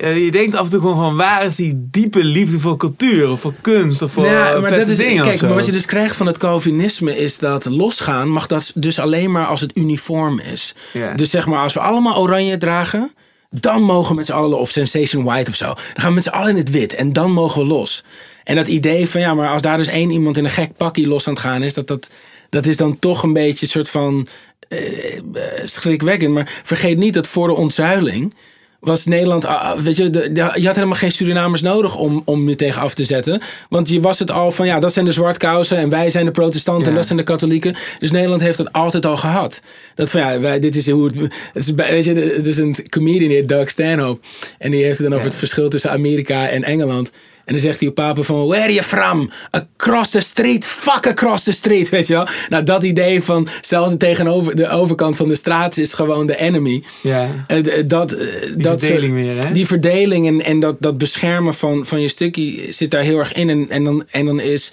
eh, 0.00 0.24
je 0.24 0.30
denkt 0.30 0.54
af 0.54 0.64
en 0.64 0.70
toe 0.70 0.80
gewoon 0.80 0.96
van 0.96 1.16
waar 1.16 1.44
is 1.44 1.56
die 1.56 1.88
diepe 1.90 2.24
liefde 2.24 2.58
voor 2.58 2.76
cultuur 2.76 3.30
of 3.30 3.40
voor 3.40 3.54
kunst 3.60 4.02
of 4.02 4.12
voor 4.12 4.24
Ja, 4.24 4.52
eh, 4.52 4.60
maar 4.60 4.74
dat 4.74 4.88
is, 4.88 4.96
dingen 4.96 5.24
kijk, 5.24 5.40
maar 5.40 5.54
wat 5.54 5.66
je 5.66 5.72
dus 5.72 5.86
krijgt 5.86 6.16
van 6.16 6.26
het 6.26 6.38
Calvinisme 6.38 7.16
is 7.16 7.38
dat 7.38 7.64
losgaan 7.64 8.28
mag 8.28 8.46
dat 8.46 8.72
dus 8.74 8.98
alleen 8.98 9.30
maar 9.30 9.46
als 9.46 9.60
het 9.60 9.76
uniform 9.76 10.40
is. 10.52 10.74
Dus 11.16 11.30
zeg 11.30 11.46
maar, 11.46 11.62
als 11.62 11.74
we 11.74 11.80
allemaal 11.80 12.18
oranje 12.18 12.58
dragen, 12.58 13.14
dan 13.50 13.82
mogen 13.82 14.10
we 14.10 14.14
met 14.14 14.26
z'n 14.26 14.32
allen, 14.32 14.58
of 14.58 14.70
Sensation 14.70 15.24
White 15.24 15.50
of 15.50 15.56
zo, 15.56 15.66
dan 15.66 15.76
gaan 15.94 16.08
we 16.08 16.14
met 16.14 16.24
z'n 16.24 16.30
allen 16.30 16.50
in 16.50 16.56
het 16.56 16.70
wit 16.70 16.94
en 16.94 17.12
dan 17.12 17.32
mogen 17.32 17.60
we 17.60 17.66
los. 17.66 18.04
En 18.44 18.56
dat 18.56 18.68
idee 18.68 19.08
van 19.08 19.20
ja, 19.20 19.34
maar 19.34 19.48
als 19.48 19.62
daar 19.62 19.76
dus 19.76 19.88
één 19.88 20.10
iemand 20.10 20.36
in 20.36 20.44
een 20.44 20.50
gek 20.50 20.76
pakje 20.76 21.06
los 21.06 21.26
aan 21.26 21.32
het 21.32 21.42
gaan 21.42 21.62
is, 21.62 21.74
dat, 21.74 21.86
dat, 21.86 22.10
dat 22.48 22.66
is 22.66 22.76
dan 22.76 22.98
toch 22.98 23.22
een 23.22 23.32
beetje 23.32 23.66
een 23.66 23.72
soort 23.72 23.88
van 23.88 24.26
eh, 24.68 25.20
schrikwekkend. 25.64 26.34
Maar 26.34 26.60
vergeet 26.64 26.98
niet 26.98 27.14
dat 27.14 27.28
voor 27.28 27.46
de 27.46 27.54
ontzuiling 27.54 28.34
was 28.80 29.04
Nederland, 29.06 29.44
ah, 29.44 29.78
weet 29.78 29.96
je, 29.96 30.10
de, 30.10 30.32
de- 30.32 30.52
je 30.54 30.66
had 30.66 30.74
helemaal 30.74 30.96
geen 30.98 31.10
Surinamers 31.10 31.60
nodig 31.62 31.96
om, 31.96 32.22
om 32.24 32.48
je 32.48 32.56
tegen 32.56 32.80
af 32.82 32.94
te 32.94 33.04
zetten. 33.04 33.42
Want 33.68 33.88
je 33.88 34.00
was 34.00 34.18
het 34.18 34.30
al 34.30 34.50
van, 34.50 34.66
ja, 34.66 34.80
dat 34.80 34.92
zijn 34.92 35.04
de 35.04 35.12
zwartkousen 35.12 35.76
en 35.76 35.88
wij 35.88 36.10
zijn 36.10 36.24
de 36.24 36.30
protestanten 36.30 36.88
en 36.88 36.94
dat 36.94 37.06
zijn 37.06 37.18
de 37.18 37.24
katholieken. 37.24 37.76
Dus 37.98 38.10
Nederland 38.10 38.40
heeft 38.40 38.56
dat 38.56 38.72
altijd 38.72 39.06
al 39.06 39.16
gehad. 39.16 39.60
Dat 39.94 40.10
van, 40.10 40.20
ja, 40.20 40.40
wij, 40.40 40.58
dit 40.58 40.76
is 40.76 40.90
hoe 40.90 41.04
het, 41.06 41.14
het 41.52 41.66
is, 41.66 41.72
weet 41.74 42.04
je, 42.04 42.14
het 42.14 42.46
is 42.46 42.56
een 42.58 42.76
comedian, 42.88 43.46
Doug 43.46 43.70
Stanhope. 43.70 44.20
En 44.58 44.70
die 44.70 44.84
heeft 44.84 44.98
het 44.98 45.06
dan 45.06 45.16
over 45.16 45.28
het 45.28 45.38
verschil 45.38 45.68
tussen 45.68 45.90
Amerika 45.90 46.48
en 46.48 46.64
Engeland. 46.64 47.10
En 47.50 47.56
dan 47.56 47.64
zegt 47.64 47.80
hij 47.80 47.88
op 47.88 47.94
papen 47.94 48.24
van, 48.24 48.46
where 48.46 48.62
are 48.62 48.72
you 48.72 48.84
from? 48.86 49.30
Across 49.50 50.10
the 50.10 50.20
street, 50.20 50.66
fuck 50.66 51.06
across 51.06 51.44
the 51.44 51.52
street, 51.52 51.88
weet 51.88 52.06
je 52.06 52.12
wel. 52.12 52.26
Nou, 52.48 52.64
dat 52.64 52.82
idee 52.84 53.22
van, 53.22 53.48
zelfs 53.60 53.94
tegenover 53.98 54.56
de 54.56 54.68
overkant 54.68 55.16
van 55.16 55.28
de 55.28 55.34
straat 55.34 55.76
is 55.76 55.92
gewoon 55.92 56.26
de 56.26 56.36
enemy. 56.38 56.82
ja, 57.00 57.44
Eh, 57.46 57.58
d- 57.58 57.90
dat, 57.90 58.12
eh, 58.12 58.18
die 58.42 58.56
dat 58.56 58.80
verdeling 58.84 59.18
soort- 59.18 59.34
weer, 59.34 59.44
hè? 59.46 59.52
Die 59.52 59.66
verdeling 59.66 60.26
en, 60.26 60.44
en 60.44 60.60
dat, 60.60 60.76
dat 60.78 60.98
beschermen 60.98 61.54
van, 61.54 61.86
van 61.86 62.00
je 62.00 62.08
stukje 62.08 62.72
zit 62.72 62.90
daar 62.90 63.02
heel 63.02 63.18
erg 63.18 63.32
in. 63.32 63.50
En, 63.50 63.66
en 63.70 63.84
dan, 63.84 64.04
en 64.10 64.26
dan 64.26 64.40
is, 64.40 64.72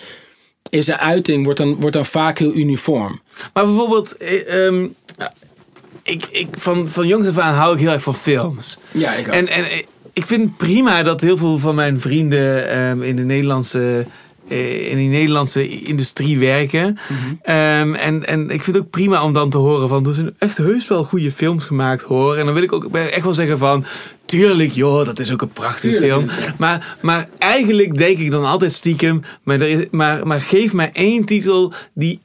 is 0.69 0.85
de 0.85 0.97
uiting 0.99 1.43
wordt 1.43 1.59
dan, 1.59 1.75
wordt 1.79 1.95
dan 1.95 2.05
vaak 2.05 2.37
heel 2.39 2.53
uniform. 2.55 3.21
Maar 3.53 3.65
bijvoorbeeld, 3.65 4.17
eh, 4.17 4.65
ehm, 4.65 4.85
ik, 6.03 6.23
ik, 6.31 6.47
van, 6.59 6.87
van 6.87 7.07
jongs 7.07 7.27
af 7.27 7.37
aan 7.37 7.53
hou 7.53 7.73
ik 7.73 7.79
heel 7.79 7.91
erg 7.91 8.03
van 8.03 8.15
films. 8.15 8.77
Ja, 8.91 9.13
ik 9.13 9.27
ook. 9.27 9.33
En, 9.33 9.47
en 9.47 9.69
eh, 9.69 9.77
ik 10.17 10.25
vind 10.25 10.43
het 10.43 10.57
prima 10.57 11.03
dat 11.03 11.21
heel 11.21 11.37
veel 11.37 11.57
van 11.57 11.75
mijn 11.75 11.99
vrienden 11.99 12.69
ehm, 12.69 13.01
in 13.01 13.15
de 13.15 13.23
Nederlandse, 13.23 14.05
eh, 14.47 14.91
in 14.91 14.97
die 14.97 15.09
Nederlandse 15.09 15.67
industrie 15.67 16.39
werken. 16.39 16.97
Mhm. 17.07 17.33
Ehm, 17.41 17.93
en, 17.93 18.27
en 18.27 18.49
ik 18.49 18.63
vind 18.63 18.75
het 18.75 18.85
ook 18.85 18.91
prima 18.91 19.23
om 19.23 19.33
dan 19.33 19.49
te 19.49 19.57
horen 19.57 19.89
van 19.89 20.07
er 20.07 20.13
zijn 20.13 20.35
echt 20.37 20.57
heus 20.57 20.87
wel 20.87 21.03
goede 21.03 21.31
films 21.31 21.63
gemaakt 21.63 22.01
hoor. 22.01 22.35
En 22.35 22.45
dan 22.45 22.53
wil 22.53 22.63
ik 22.63 22.73
ook 22.73 22.95
echt 22.95 23.23
wel 23.23 23.33
zeggen 23.33 23.57
van. 23.57 23.85
Tuurlijk, 24.25 24.71
joh, 24.71 25.05
dat 25.05 25.19
is 25.19 25.31
ook 25.31 25.41
een 25.41 25.49
prachtige 25.49 25.99
film. 25.99 26.25
Maar, 26.57 26.97
maar 27.01 27.29
eigenlijk 27.37 27.97
denk 27.97 28.17
ik 28.17 28.31
dan 28.31 28.45
altijd 28.45 28.73
stiekem. 28.73 29.21
Maar, 29.43 29.61
er 29.61 29.69
is, 29.69 29.85
maar, 29.91 30.27
maar 30.27 30.41
geef 30.41 30.73
mij 30.73 30.89
één 30.93 31.25
titel 31.25 31.73
die 31.93 32.19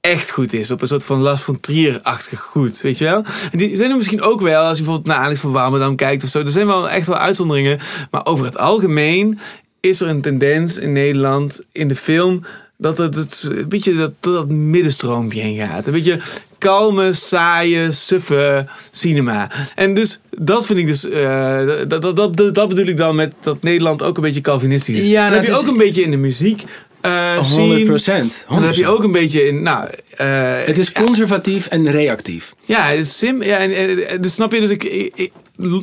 echt 0.00 0.30
goed 0.30 0.52
is. 0.52 0.70
Op 0.70 0.80
een 0.82 0.88
soort 0.88 1.04
van 1.04 1.20
Lars 1.20 1.42
von 1.42 1.60
Trier-achtige 1.60 2.36
goed, 2.42 2.80
weet 2.80 2.98
je 2.98 3.04
wel? 3.04 3.24
En 3.52 3.58
die 3.58 3.76
zijn 3.76 3.90
er 3.90 3.96
misschien 3.96 4.22
ook 4.22 4.40
wel, 4.40 4.62
als 4.62 4.78
je 4.78 4.82
bijvoorbeeld 4.84 5.14
naar 5.16 5.24
Alex 5.24 5.40
van 5.40 5.52
Warmerdam 5.52 5.96
kijkt 5.96 6.24
of 6.24 6.28
zo. 6.30 6.40
Er 6.40 6.50
zijn 6.50 6.66
wel 6.66 6.90
echt 6.90 7.06
wel 7.06 7.18
uitzonderingen. 7.18 7.78
Maar 8.10 8.26
over 8.26 8.44
het 8.44 8.58
algemeen 8.58 9.38
is 9.80 10.00
er 10.00 10.08
een 10.08 10.20
tendens 10.22 10.78
in 10.78 10.92
Nederland, 10.92 11.60
in 11.72 11.88
de 11.88 11.96
film... 11.96 12.44
dat 12.76 12.98
het, 12.98 13.14
het 13.14 13.48
een 13.50 13.68
beetje 13.68 13.94
dat, 13.96 14.12
dat 14.20 14.48
middenstroompje 14.48 15.40
heen 15.40 15.66
gaat. 15.66 15.86
Een 15.86 15.92
beetje 15.92 16.20
kalme, 16.58 17.12
saaie, 17.12 17.90
suffe 17.92 18.66
cinema. 18.90 19.50
En 19.74 19.94
dus 19.94 20.20
dat 20.30 20.66
vind 20.66 20.78
ik 20.78 20.86
dus... 20.86 21.08
eh, 21.08 21.66
dat, 21.88 22.02
dat, 22.02 22.16
dat, 22.36 22.54
dat 22.54 22.68
bedoel 22.68 22.86
ik 22.86 22.96
dan 22.96 23.14
met 23.14 23.34
dat 23.42 23.62
Nederland 23.62 24.02
ook 24.02 24.16
een 24.16 24.22
beetje 24.22 24.40
Calvinistisch 24.40 24.96
is. 24.96 25.06
Ja, 25.06 25.22
dat 25.22 25.22
nou, 25.22 25.34
heb 25.36 25.46
je 25.46 25.52
is- 25.52 25.58
ook 25.58 25.66
een 25.72 25.76
beetje 25.84 26.02
in 26.02 26.10
de 26.10 26.16
muziek 26.16 26.64
eh 27.00 27.38
100 27.38 27.46
scene. 27.46 27.82
procent. 27.84 28.44
En 28.48 28.54
dan 28.54 28.64
heb 28.64 28.74
je 28.74 28.86
ook 28.86 29.02
een 29.04 29.12
beetje 29.12 29.46
in, 29.46 29.62
nou... 29.62 29.88
eh, 30.16 30.26
Het 30.66 30.78
is 30.78 30.92
conservatief 30.92 31.66
en 31.66 31.90
reactief. 31.90 32.54
ja, 32.64 33.04
sim, 33.04 33.42
ja 33.42 33.56
en, 33.58 33.72
en- 34.08 34.20
dus 34.22 34.32
snap 34.32 34.52
je, 34.52 34.60
dus 34.60 34.70
ik- 34.70 35.30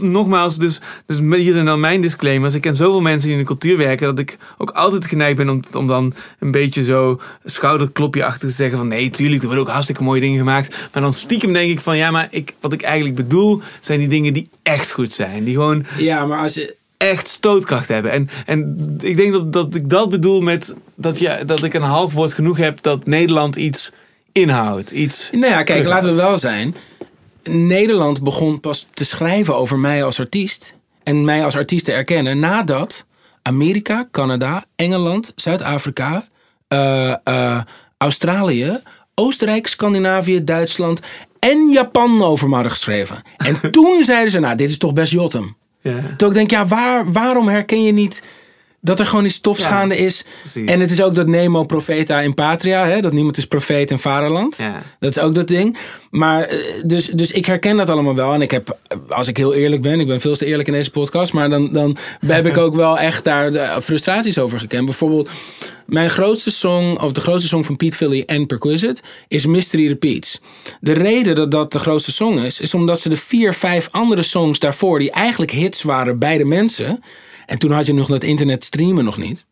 nogmaals, 0.02 0.58
dus, 0.58 0.80
dus 1.06 1.20
hier 1.40 1.54
zijn 1.54 1.66
dan 1.66 1.80
mijn 1.80 2.02
disclaimers. 2.02 2.54
Ik 2.54 2.62
ken 2.62 2.76
zoveel 2.76 3.02
mensen 3.02 3.24
die 3.24 3.32
in 3.32 3.38
de 3.38 3.48
cultuur 3.48 3.78
werken, 3.78 4.08
dat 4.08 4.20
ik 4.20 4.38
ook 4.58 4.70
altijd 4.70 5.06
geneigd 5.06 5.36
ben 5.36 5.50
om, 5.50 5.62
om 5.74 5.88
dan 5.88 6.14
een 6.40 6.52
beetje 6.52 6.84
zo 6.84 7.20
schouderklopje 7.46 8.24
achter 8.26 8.48
te 8.50 8.54
zeggen 8.56 8.78
van 8.78 8.88
nee, 8.88 9.10
tuurlijk, 9.10 9.40
er 9.42 9.46
worden 9.48 9.66
ook 9.66 9.72
hartstikke 9.72 10.04
mooie 10.04 10.22
dingen 10.22 10.38
gemaakt. 10.38 10.76
Maar 10.94 11.02
dan 11.02 11.14
stiekem 11.14 11.54
denk 11.54 11.72
ik 11.72 11.80
van 11.80 11.98
ja, 11.98 12.12
maar 12.12 12.28
ik, 12.32 12.54
wat 12.60 12.74
ik 12.74 12.82
eigenlijk 12.82 13.16
bedoel, 13.16 13.62
zijn 13.80 14.00
die 14.00 14.08
dingen 14.08 14.34
die 14.34 14.50
echt 14.64 14.92
goed 14.92 15.14
zijn. 15.14 15.44
Die 15.44 15.54
gewoon 15.54 15.86
Ja, 15.98 16.26
maar 16.26 16.40
als 16.40 16.54
je... 16.54 16.76
echt 16.98 17.28
stootkracht 17.28 17.88
hebben. 17.88 18.12
En, 18.12 18.30
en 18.46 18.78
ik 19.02 19.18
denk 19.18 19.34
dat, 19.34 19.54
dat 19.54 19.76
ik 19.76 19.90
dat 19.90 20.10
bedoel 20.10 20.42
met 20.42 20.76
dat, 20.96 21.20
je, 21.20 21.44
dat 21.46 21.64
ik 21.64 21.74
een 21.74 21.82
half 21.82 22.14
woord 22.14 22.34
genoeg 22.34 22.58
heb 22.58 22.82
dat 22.82 23.06
Nederland 23.06 23.56
iets 23.56 23.92
inhoudt. 24.32 24.92
Iets 24.92 25.30
Nou 25.32 25.52
ja, 25.52 25.64
kijk, 25.64 25.86
laten 25.86 26.10
we 26.10 26.16
wel 26.16 26.38
zijn. 26.38 26.76
Nederland 27.44 28.24
begon 28.24 28.60
pas 28.60 28.88
te 28.94 29.06
schrijven 29.06 29.56
over 29.56 29.80
mij 29.80 30.04
als 30.04 30.20
artiest. 30.20 30.76
En 31.04 31.26
mij 31.26 31.44
als 31.44 31.56
artiest 31.56 31.86
te 31.86 31.92
erkennen 31.92 32.40
nadat 32.40 33.06
Amerika, 33.42 34.08
Canada, 34.12 34.66
Engeland, 34.76 35.32
Zuid-Afrika, 35.36 36.28
eh, 36.68 37.14
eh, 37.24 37.62
Australië, 37.98 38.80
Oostenrijk, 39.16 39.68
Scandinavië, 39.68 40.44
Duitsland 40.44 41.00
en 41.40 41.70
Japan 41.70 42.24
over 42.24 42.48
me 42.48 42.54
hadden 42.54 42.72
geschreven. 42.72 43.22
En 43.38 43.60
toen 43.72 44.04
zeiden 44.04 44.32
ze, 44.32 44.40
nou, 44.40 44.56
dit 44.56 44.70
is 44.70 44.78
toch 44.78 44.94
best 44.94 45.12
Jotem. 45.12 45.56
Ja. 45.80 46.02
Toen 46.18 46.30
ik 46.30 46.36
denk, 46.36 46.52
ja, 46.52 46.66
waar, 46.66 47.12
waarom 47.12 47.48
herken 47.48 47.84
je 47.84 47.92
niet 47.92 48.24
dat 48.88 49.00
er 49.00 49.06
gewoon 49.06 49.26
iets 49.26 49.36
stofs 49.36 49.62
Ja, 49.62 49.68
gaande 49.68 49.98
is? 49.98 50.26
precies. 50.42 50.70
En 50.70 50.80
het 50.80 50.92
is 50.92 51.02
ook 51.02 51.16
dat 51.16 51.28
Nemo 51.28 51.64
profeta 51.64 52.20
in 52.20 52.34
patria, 52.34 52.88
hè? 52.88 53.02
dat 53.02 53.14
niemand 53.14 53.38
is 53.38 53.46
profeet 53.46 53.92
in 53.92 54.00
vaderland. 54.00 54.58
Ja. 54.58 54.82
Dat 55.00 55.10
is 55.10 55.20
ook 55.20 55.34
dat 55.34 55.48
ding. 55.48 55.78
Maar 56.10 56.44
eh, 56.44 56.58
dus, 56.84 57.06
dus 57.06 57.32
ik 57.32 57.46
herken 57.46 57.78
dat 57.78 57.90
allemaal 57.90 58.16
wel. 58.16 58.34
En 58.34 58.42
ik 58.42 58.52
heb, 58.52 58.78
als 59.10 59.28
ik 59.28 59.38
heel 59.38 59.54
eerlijk 59.54 59.82
ben, 59.82 60.00
ik 60.00 60.08
ben 60.08 60.22
veel 60.22 60.36
te 60.36 60.46
eerlijk 60.46 60.68
in 60.68 60.74
deze 60.74 60.90
podcast, 60.92 61.34
maar 61.34 61.50
dan, 61.50 61.74
dan 61.74 61.98
heb 62.26 62.46
ik 62.46 62.58
ook 62.66 62.76
wel 62.76 63.00
echt 63.00 63.24
daar 63.24 63.82
frustraties 63.82 64.38
over 64.40 64.60
gekend. 64.60 64.86
Bijvoorbeeld, 64.86 65.30
mijn 65.86 66.10
grootste 66.10 66.52
song, 66.52 66.98
of 66.98 67.12
de 67.12 67.22
grootste 67.22 67.48
song 67.48 67.64
van 67.64 67.76
Pete 67.76 67.98
Philly 67.98 68.24
en 68.26 68.46
Perquisite, 68.46 69.02
is 69.28 69.46
Mystery 69.46 69.88
Repeats. 69.88 70.42
De 70.80 70.92
reden 70.92 71.36
dat 71.36 71.52
dat 71.52 71.72
de 71.72 71.80
grootste 71.80 72.12
song 72.12 72.40
is, 72.40 72.62
is 72.62 72.74
omdat 72.74 73.00
ze 73.00 73.10
de 73.10 73.16
vier, 73.16 73.54
vijf 73.54 73.88
andere 73.92 74.22
songs 74.22 74.60
daarvoor, 74.60 75.00
die 75.00 75.12
eigenlijk 75.12 75.52
hits 75.52 75.82
waren 75.84 76.20
bij 76.20 76.38
de 76.38 76.46
mensen, 76.46 77.04
en 77.48 77.58
toen 77.58 77.72
had 77.72 77.86
je 77.86 77.94
nog 77.94 78.08
dat 78.08 78.24
internet 78.24 78.64
streamen 78.64 79.04
nog 79.04 79.18
niet. 79.18 79.46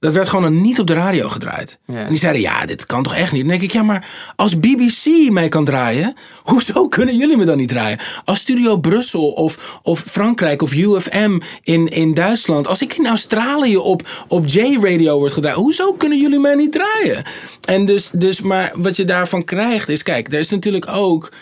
Dat 0.00 0.12
werd 0.12 0.28
gewoon 0.28 0.44
dan 0.44 0.62
niet 0.62 0.78
op 0.78 0.86
de 0.86 0.94
radio 0.94 1.28
gedraaid. 1.28 1.78
Ja. 1.86 1.94
En 1.94 2.08
die 2.08 2.18
zeiden, 2.18 2.42
ja, 2.42 2.66
dit 2.66 2.86
kan 2.86 3.02
toch 3.02 3.14
echt 3.14 3.32
niet? 3.32 3.40
Dan 3.40 3.50
denk 3.50 3.62
ik, 3.62 3.72
ja, 3.72 3.82
maar 3.82 4.08
als 4.36 4.60
BBC 4.60 5.30
mij 5.30 5.48
kan 5.48 5.64
draaien, 5.64 6.14
hoezo 6.50 6.88
kunnen 6.88 7.16
jullie 7.16 7.36
me 7.36 7.44
dan 7.44 7.56
niet 7.56 7.68
draaien? 7.68 7.98
Als 8.24 8.40
Studio 8.40 8.76
Brussel 8.76 9.30
of, 9.30 9.80
of 9.82 10.02
Frankrijk 10.06 10.62
of 10.62 10.72
UFM 10.72 11.38
in, 11.62 11.88
in 11.88 12.14
Duitsland, 12.14 12.66
als 12.66 12.82
ik 12.82 12.94
in 12.94 13.06
Australië 13.06 13.76
op, 13.76 14.08
op 14.28 14.46
J-radio 14.46 15.18
word 15.18 15.32
gedraaid, 15.32 15.56
hoezo 15.56 15.92
kunnen 15.92 16.20
jullie 16.20 16.38
mij 16.38 16.54
niet 16.54 16.72
draaien? 16.72 17.24
En 17.64 17.84
dus, 17.84 18.10
dus, 18.12 18.40
maar 18.40 18.72
wat 18.74 18.96
je 18.96 19.04
daarvan 19.04 19.44
krijgt 19.44 19.88
is, 19.88 20.02
kijk, 20.02 20.32
er 20.32 20.38
is 20.38 20.50
natuurlijk 20.50 20.88
ook 20.88 21.32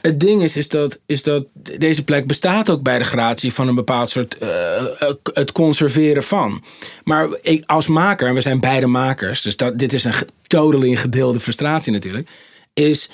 het 0.00 0.20
ding 0.20 0.42
is, 0.42 0.56
is 0.56 0.68
dat, 0.68 0.98
is 1.06 1.22
dat 1.22 1.46
deze 1.78 2.04
plek 2.04 2.26
bestaat 2.26 2.70
ook 2.70 2.82
bij 2.82 2.98
de 2.98 3.04
gratie 3.04 3.52
van 3.52 3.68
een 3.68 3.74
bepaald 3.74 4.10
soort 4.10 4.38
eh, 4.38 4.76
eh, 4.76 5.14
het 5.32 5.52
conserveren 5.52 6.22
van. 6.22 6.64
Maar 7.04 7.28
ik, 7.42 7.62
als 7.66 7.86
maker, 7.86 8.28
en 8.28 8.34
we 8.34 8.40
zijn 8.40 8.60
beide 8.60 8.86
makers, 8.86 9.42
dus 9.42 9.56
dat, 9.56 9.78
dit 9.78 9.92
is 9.92 10.04
een 10.04 10.14
totally 10.42 10.96
gedeelde 10.96 11.40
frustratie 11.40 11.92
natuurlijk, 11.92 12.28
is, 12.74 13.10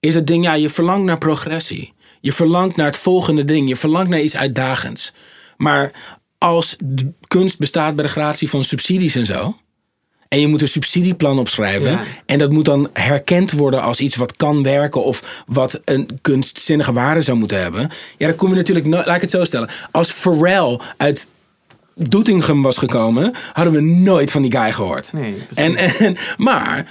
is 0.00 0.14
het 0.14 0.26
ding, 0.26 0.44
ja, 0.44 0.54
je 0.54 0.70
verlangt 0.70 1.04
naar 1.04 1.18
progressie. 1.18 1.92
Je 2.24 2.32
verlangt 2.32 2.76
naar 2.76 2.86
het 2.86 2.96
volgende 2.96 3.44
ding. 3.44 3.68
Je 3.68 3.76
verlangt 3.76 4.08
naar 4.08 4.20
iets 4.20 4.36
uitdagends. 4.36 5.12
Maar 5.56 5.90
als 6.38 6.76
kunst 7.26 7.58
bestaat 7.58 7.94
bij 7.94 8.04
de 8.04 8.10
gratie 8.10 8.48
van 8.48 8.64
subsidies 8.64 9.14
en 9.14 9.26
zo. 9.26 9.56
En 10.34 10.40
je 10.40 10.46
moet 10.46 10.62
een 10.62 10.68
subsidieplan 10.68 11.38
opschrijven. 11.38 11.90
Ja. 11.90 12.02
En 12.26 12.38
dat 12.38 12.50
moet 12.50 12.64
dan 12.64 12.90
herkend 12.92 13.52
worden 13.52 13.82
als 13.82 14.00
iets 14.00 14.16
wat 14.16 14.36
kan 14.36 14.62
werken. 14.62 15.04
Of 15.04 15.44
wat 15.46 15.80
een 15.84 16.18
kunstzinnige 16.22 16.92
waarde 16.92 17.22
zou 17.22 17.38
moeten 17.38 17.60
hebben. 17.60 17.90
Ja, 18.18 18.26
dan 18.26 18.36
kom 18.36 18.48
je 18.50 18.56
natuurlijk. 18.56 18.86
Laat 18.86 19.14
ik 19.14 19.20
het 19.20 19.30
zo 19.30 19.44
stellen. 19.44 19.68
Als 19.90 20.10
Pharrell 20.10 20.80
uit 20.96 21.26
Doetinchem 21.94 22.62
was 22.62 22.76
gekomen. 22.76 23.34
hadden 23.52 23.72
we 23.72 23.80
nooit 23.80 24.30
van 24.30 24.42
die 24.42 24.56
guy 24.56 24.72
gehoord. 24.72 25.12
Nee, 25.12 25.34
en, 25.54 25.76
en, 25.76 26.16
maar. 26.36 26.86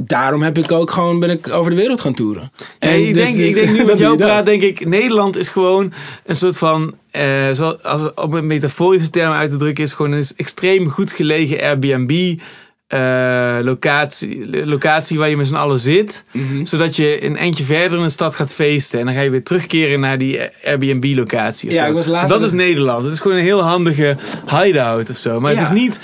Daarom 0.00 0.42
heb 0.42 0.58
ik 0.58 0.72
ook 0.72 0.90
gewoon 0.90 1.18
ben 1.20 1.30
ik 1.30 1.48
over 1.52 1.70
de 1.70 1.76
wereld 1.76 2.00
gaan 2.00 2.14
toeren. 2.14 2.52
En 2.78 2.88
Nee, 2.88 3.08
ik, 3.08 3.14
dus- 3.14 3.24
denk, 3.24 3.36
dus- 3.36 3.46
ik 3.48 3.54
denk 3.54 3.68
nu 3.78 3.84
met 3.92 3.98
jou 3.98 4.16
praat, 4.16 4.44
denk 4.46 4.62
ik, 4.62 4.86
Nederland 4.86 5.36
is 5.36 5.48
gewoon 5.48 5.92
een 6.26 6.36
soort 6.36 6.58
van, 6.58 6.94
eh, 7.10 7.50
zo, 7.50 7.76
als 7.82 8.02
op 8.14 8.32
een 8.32 8.46
metaforische 8.46 9.10
term 9.10 9.32
uit 9.32 9.50
te 9.50 9.56
drukken, 9.56 9.84
is 9.84 9.92
gewoon 9.92 10.12
een 10.12 10.26
extreem 10.36 10.88
goed 10.88 11.12
gelegen 11.12 11.60
Airbnb. 11.60 12.38
eh, 12.86 13.58
locatie, 13.62 14.66
locatie 14.66 15.18
waar 15.18 15.28
je 15.28 15.36
met 15.36 15.46
z'n 15.46 15.54
allen 15.54 15.78
zit, 15.78 16.24
Mhm. 16.32 16.64
zodat 16.64 16.96
je 16.96 17.24
een 17.24 17.36
eindje 17.36 17.64
verder 17.64 17.98
in 17.98 18.04
de 18.04 18.10
stad 18.10 18.34
gaat 18.34 18.54
feesten 18.54 19.00
en 19.00 19.06
dan 19.06 19.14
ga 19.14 19.20
je 19.20 19.30
weer 19.30 19.42
terugkeren 19.42 20.00
naar 20.00 20.18
die 20.18 20.40
Airbnb-locatie. 20.64 21.72
Ja, 21.72 21.82
zo. 21.82 21.88
ik 21.88 21.94
was 21.94 22.06
laatst 22.06 22.28
dat 22.28 22.42
is 22.42 22.52
Nederland. 22.52 23.04
Het 23.04 23.12
is 23.12 23.20
gewoon 23.20 23.36
een 23.36 23.42
heel 23.42 23.62
handige 23.62 24.16
hideout 24.46 25.10
of 25.10 25.16
zo. 25.16 25.40
Maar 25.40 25.52
Ja. 25.52 25.58
het 25.58 25.68
is 25.72 25.80
niet 25.80 26.00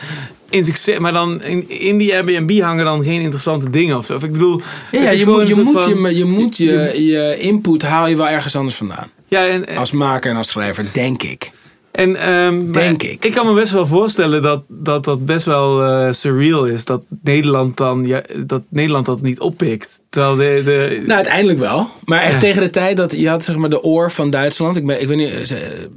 in 0.54 0.64
zichzelf, 0.64 0.98
maar 0.98 1.12
dan 1.12 1.42
in, 1.42 1.68
in 1.68 1.98
die 1.98 2.14
Airbnb 2.14 2.60
hangen 2.60 2.84
dan 2.84 3.04
geen 3.04 3.20
interessante 3.20 3.70
dingen 3.70 3.96
of 3.96 4.06
zo. 4.06 4.14
Ik 4.14 4.32
bedoel, 4.32 4.60
Ja, 4.92 5.10
je, 5.10 5.26
moet, 5.26 5.48
je, 5.48 5.54
moet 5.60 5.82
van- 5.82 6.02
je, 6.02 6.16
je 6.16 6.24
moet 6.24 6.56
je, 6.56 7.04
je 7.04 7.36
input 7.38 7.82
haal 7.82 8.06
je 8.06 8.16
wel 8.16 8.28
ergens 8.28 8.56
anders 8.56 8.76
vandaan. 8.76 9.10
Ja, 9.28 9.46
en, 9.46 9.66
en- 9.68 9.76
Als 9.76 9.90
maker 9.90 10.30
en 10.30 10.36
als 10.36 10.48
schrijver, 10.48 10.84
denk 10.92 11.22
ik. 11.22 11.50
En, 11.90 12.16
ehm, 12.16 12.70
Denk 12.72 13.02
ik. 13.02 13.24
Ik 13.24 13.32
kan 13.32 13.46
me 13.46 13.54
best 13.54 13.72
wel 13.72 13.86
voorstellen 13.86 14.42
dat 14.42 14.62
dat, 14.68 15.04
dat 15.04 15.24
best 15.26 15.46
wel 15.46 15.82
eh, 15.82 16.12
surreal 16.12 16.64
is. 16.64 16.84
Dat 16.84 17.02
Nederland 17.22 17.76
dan 17.76 18.06
ja, 18.06 18.22
dat 18.36 18.62
Nederland 18.68 19.06
dat 19.06 19.22
niet 19.22 19.40
oppikt. 19.40 20.00
Terwijl 20.10 20.36
de. 20.36 20.62
de 20.64 20.96
Nou, 21.00 21.12
uiteindelijk 21.12 21.58
wel. 21.58 21.88
Maar 22.04 22.20
echt 22.22 22.32
Ja. 22.32 22.38
tegen 22.38 22.62
de 22.62 22.70
tijd 22.70 22.96
dat 22.96 23.12
je 23.12 23.28
had 23.28 23.44
zeg 23.44 23.56
maar 23.56 23.70
de 23.70 23.82
oor 23.82 24.10
van 24.10 24.30
Duitsland. 24.30 24.76
Ik, 24.76 24.86
ben, 24.86 25.00
ik 25.00 25.08
weet 25.08 25.16
niet, 25.16 25.30
eh, 25.30 25.44
ze- 25.44 25.88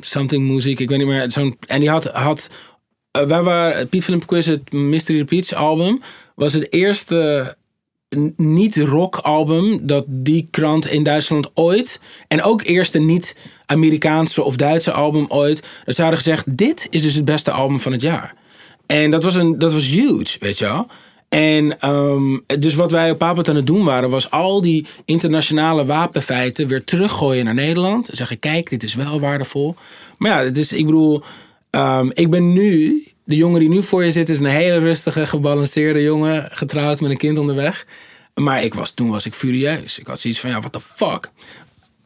something 0.00 0.48
muziek, 0.48 0.80
ik 0.80 0.88
weet 0.88 0.98
niet 0.98 1.06
meer. 1.06 1.30
Zo'n, 1.30 1.56
en 1.66 1.80
die 1.80 1.90
had, 1.90 2.04
had 2.06 2.48
eh, 3.12 3.22
wij 3.22 3.42
waren, 3.42 3.88
Piet 3.88 4.04
Philip 4.04 4.26
Quiz, 4.26 4.46
het 4.46 4.72
Mystery 4.72 5.18
Repeats 5.18 5.54
album, 5.54 6.00
was 6.34 6.52
het 6.52 6.72
eerste 6.72 7.56
niet-rock 8.36 9.16
album 9.16 9.86
dat 9.86 10.04
die 10.08 10.48
krant 10.50 10.86
in 10.86 11.02
Duitsland 11.02 11.50
ooit, 11.54 12.00
en 12.28 12.42
ook 12.42 12.62
eerste 12.62 12.98
niet-Amerikaanse 12.98 14.42
of 14.42 14.56
Duitse 14.56 14.92
album 14.92 15.26
ooit, 15.28 15.62
dat 15.84 15.94
ze 15.94 16.00
hadden 16.00 16.20
gezegd, 16.20 16.56
dit 16.56 16.86
is 16.90 17.02
dus 17.02 17.14
het 17.14 17.24
beste 17.24 17.50
album 17.50 17.80
van 17.80 17.92
het 17.92 18.00
jaar. 18.00 18.34
En 18.86 19.10
dat 19.10 19.22
was, 19.22 19.34
een, 19.34 19.58
dat 19.58 19.72
was 19.72 19.86
huge, 19.86 20.36
weet 20.40 20.58
je 20.58 20.64
wel. 20.64 20.86
En 21.28 21.80
ehm, 21.80 22.38
dus 22.46 22.74
wat 22.74 22.90
wij 22.90 23.10
op 23.10 23.18
Papert 23.18 23.48
aan 23.48 23.56
het 23.56 23.66
doen 23.66 23.84
waren, 23.84 24.10
was 24.10 24.30
al 24.30 24.60
die 24.60 24.86
internationale 25.04 25.84
wapenfeiten 25.84 26.68
weer 26.68 26.84
teruggooien 26.84 27.44
naar 27.44 27.54
Nederland. 27.54 28.08
En 28.08 28.16
zeggen, 28.16 28.38
kijk, 28.38 28.70
dit 28.70 28.82
is 28.82 28.94
wel 28.94 29.20
waardevol. 29.20 29.74
Maar 30.18 30.30
ja, 30.30 30.44
het 30.44 30.58
is, 30.58 30.72
ik 30.72 30.86
bedoel, 30.86 31.22
ehm, 31.80 32.10
ik 32.12 32.30
ben 32.30 32.52
nu, 32.52 33.04
de 33.24 33.36
jongen 33.36 33.60
die 33.60 33.68
nu 33.68 33.82
voor 33.82 34.04
je 34.04 34.12
zit, 34.12 34.28
is 34.28 34.38
een 34.38 34.46
hele 34.46 34.78
rustige, 34.78 35.26
gebalanceerde 35.26 36.02
jongen, 36.02 36.48
getrouwd 36.52 37.00
met 37.00 37.10
een 37.10 37.16
kind 37.16 37.38
onderweg. 37.38 37.86
Maar 38.34 38.64
ik 38.64 38.74
was, 38.74 38.90
toen 38.90 39.10
was 39.10 39.26
ik 39.26 39.34
furieus. 39.34 39.98
Ik 39.98 40.06
had 40.06 40.20
zoiets 40.20 40.40
van, 40.40 40.50
ja, 40.50 40.58
what 40.58 40.72
the 40.72 40.80
fuck. 40.80 41.30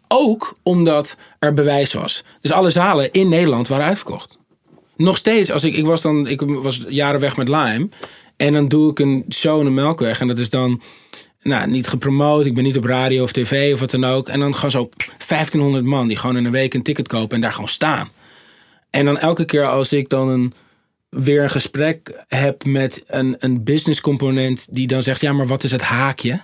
Ook 0.09 0.57
omdat 0.63 1.17
er 1.39 1.55
bewijs 1.55 1.93
was. 1.93 2.25
Dus 2.41 2.51
alle 2.51 2.71
zalen 2.71 3.13
in 3.13 3.29
Nederland 3.29 3.69
waren 3.69 3.87
uitverkocht. 3.87 4.39
Nog 4.97 5.17
steeds, 5.17 5.51
als 5.51 5.65
ik, 5.65 5.75
ik 5.75 5.85
was 5.85 6.03
dan, 6.03 6.27
ik 6.27 6.41
was 6.41 6.85
jaren 6.89 7.21
weg 7.21 7.37
met 7.37 7.49
Lime. 7.49 7.89
En 8.37 8.53
dan 8.53 8.69
doe 8.69 8.91
ik 8.91 8.99
een 8.99 9.25
show 9.35 9.59
in 9.59 9.65
de 9.65 9.71
Melkweg. 9.71 10.21
En 10.21 10.29
dat 10.29 10.39
is 10.39 10.51
dan 10.51 10.83
nou, 11.43 11.71
niet 11.71 11.89
gepromoot. 11.89 12.47
Ik 12.47 12.55
ben 12.55 12.65
niet 12.65 12.77
op 12.77 12.85
radio 12.85 13.23
of 13.23 13.33
tv 13.33 13.73
of 13.73 13.81
wat 13.81 13.91
dan 13.91 14.05
ook. 14.05 14.29
En 14.29 14.41
dan 14.41 14.55
gewoon 14.55 14.71
zo 14.71 14.89
1500 15.29 15.85
man 15.85 16.09
die 16.09 16.17
gewoon 16.17 16.37
in 16.37 16.45
een 16.45 16.53
week 16.53 16.75
een 16.75 16.83
ticket 16.83 17.09
kopen 17.09 17.35
en 17.35 17.41
daar 17.41 17.53
gewoon 17.53 17.69
staan. 17.69 18.09
En 18.91 19.05
dan 19.05 19.19
elke 19.19 19.45
keer 19.45 19.67
als 19.69 19.93
ik 19.93 20.09
dan 20.09 20.29
een, 20.29 20.53
weer 21.09 21.43
een 21.43 21.51
gesprek 21.51 22.25
heb 22.29 22.65
met 22.65 23.03
een, 23.07 23.37
een 23.39 23.65
business 23.65 24.01
component 24.01 24.67
die 24.71 24.87
dan 24.87 25.03
zegt: 25.03 25.21
ja, 25.21 25.33
maar 25.33 25.47
wat 25.47 25.63
is 25.63 25.71
het 25.71 25.83
haakje? 25.83 26.41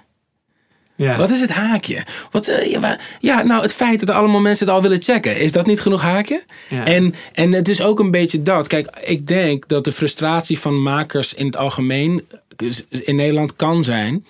Ja. 0.94 1.16
Wat 1.16 1.31
is 1.31 1.40
het 1.40 1.51
haakje? 1.51 2.06
Wat, 2.31 2.48
eh, 2.48 2.97
ja, 3.20 3.43
nou, 3.43 3.62
het 3.62 3.74
feit 3.74 4.01
dat 4.01 4.16
allemaal 4.16 4.40
mensen 4.40 4.66
het 4.66 4.74
al 4.74 4.82
willen 4.82 5.02
checken, 5.02 5.40
is 5.40 5.52
dat 5.52 5.66
niet 5.66 5.81
genoeg 5.81 6.02
haakje? 6.02 6.44
Ja. 6.69 6.85
En, 6.85 7.14
en 7.32 7.52
het 7.52 7.69
is 7.69 7.82
ook 7.82 8.01
een 8.01 8.10
beetje 8.10 8.43
dat. 8.43 8.66
Kijk, 8.66 8.97
ik 9.05 9.27
denk 9.27 9.69
dat 9.69 9.85
de 9.85 9.93
frustratie 9.93 10.59
van 10.59 10.82
makers 10.82 11.35
in 11.35 11.47
het 11.47 11.56
algemeen 11.56 12.27
dus 12.56 12.85
in 12.89 13.16
Nederland 13.16 13.56
kan 13.56 13.85
zijn 13.85 14.27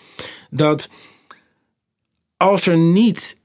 dat 0.50 0.88
als 2.36 2.66
er 2.66 2.76
niet, 2.76 3.36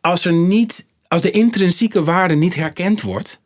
als 0.00 0.24
er 0.24 0.32
niet, 0.32 0.86
als 1.12 1.22
de 1.22 1.30
intrinsieke 1.30 2.04
waarde 2.04 2.34
niet 2.34 2.54
herkend 2.54 3.02
wordt. 3.02 3.40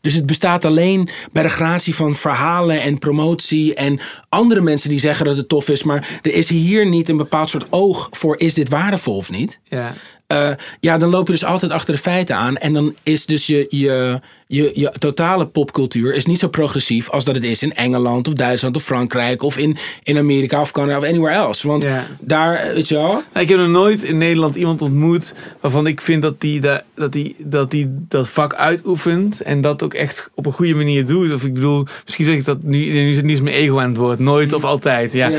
Dus 0.00 0.14
het 0.14 0.26
bestaat 0.26 0.64
alleen 0.64 1.08
bij 1.32 1.42
de 1.42 1.48
gratie 1.48 1.94
van 1.94 2.14
verhalen 2.14 2.82
en 2.82 2.98
promotie 2.98 3.74
en 3.74 4.00
andere 4.28 4.60
mensen 4.60 4.88
die 4.88 4.98
zeggen 4.98 5.24
dat 5.24 5.36
het 5.36 5.48
tof 5.48 5.68
is, 5.68 5.82
maar 5.82 6.20
er 6.22 6.34
is 6.34 6.48
hier 6.48 6.86
niet 6.86 7.08
een 7.08 7.16
bepaald 7.16 7.48
soort 7.48 7.66
oog 7.70 8.08
voor 8.10 8.38
is 8.38 8.54
dit 8.54 8.68
waardevol 8.68 9.16
of 9.16 9.30
niet. 9.30 9.60
ja. 9.64 9.94
Eh, 10.28 10.50
ja, 10.80 10.98
dan 10.98 11.10
loop 11.10 11.26
je 11.26 11.32
dus 11.32 11.44
altijd 11.44 11.72
achter 11.72 11.94
de 11.94 12.00
feiten 12.00 12.36
aan. 12.36 12.56
En 12.56 12.72
dan 12.72 12.94
is 13.02 13.26
dus 13.26 13.46
je, 13.46 13.66
je, 13.68 14.20
je, 14.46 14.70
je 14.74 14.92
totale 14.98 15.46
popcultuur 15.46 16.14
is 16.14 16.26
niet 16.26 16.38
zo 16.38 16.48
progressief 16.48 17.10
als 17.10 17.24
dat 17.24 17.34
het 17.34 17.44
is 17.44 17.62
in 17.62 17.74
Engeland 17.74 18.28
of 18.28 18.34
Duitsland 18.34 18.76
of 18.76 18.82
Frankrijk 18.82 19.42
of 19.42 19.58
in, 19.58 19.76
in 20.02 20.18
Amerika 20.18 20.60
of 20.60 20.70
Canada 20.70 20.98
of 20.98 21.04
anywhere 21.04 21.34
else. 21.34 21.68
Want 21.68 21.82
Ja. 21.82 22.06
daar, 22.20 22.54
eh, 22.54 22.72
weet 22.74 22.88
je 22.88 22.94
wel. 22.94 23.06
Nou, 23.12 23.22
Ik 23.32 23.48
heb 23.48 23.58
nog 23.58 23.68
nooit 23.68 24.02
in 24.04 24.18
Nederland 24.18 24.56
iemand 24.56 24.82
ontmoet 24.82 25.34
waarvan 25.60 25.86
ik 25.86 26.00
vind 26.00 26.22
dat 26.22 26.40
die, 26.40 26.60
da- 26.60 26.82
dat, 26.94 27.12
die, 27.12 27.36
dat 27.38 27.70
die 27.70 27.86
dat 28.08 28.28
vak 28.28 28.54
uitoefent 28.54 29.40
en 29.40 29.60
dat 29.60 29.82
ook 29.82 29.94
echt 29.94 30.30
op 30.34 30.46
een 30.46 30.52
goede 30.52 30.74
manier 30.74 31.06
doet. 31.06 31.32
Of 31.32 31.44
ik 31.44 31.54
bedoel, 31.54 31.86
misschien 32.04 32.24
zeg 32.24 32.34
ik 32.34 32.44
dat 32.44 32.62
nu, 32.62 32.78
nu 32.92 33.10
is 33.10 33.16
het 33.16 33.24
niet 33.24 33.32
eens 33.34 33.40
mijn 33.44 33.56
ego 33.56 33.78
aan 33.78 33.88
het 33.88 33.96
woord. 33.98 34.18
Nooit 34.18 34.52
of 34.52 34.64
altijd. 34.64 35.12
Ja. 35.12 35.30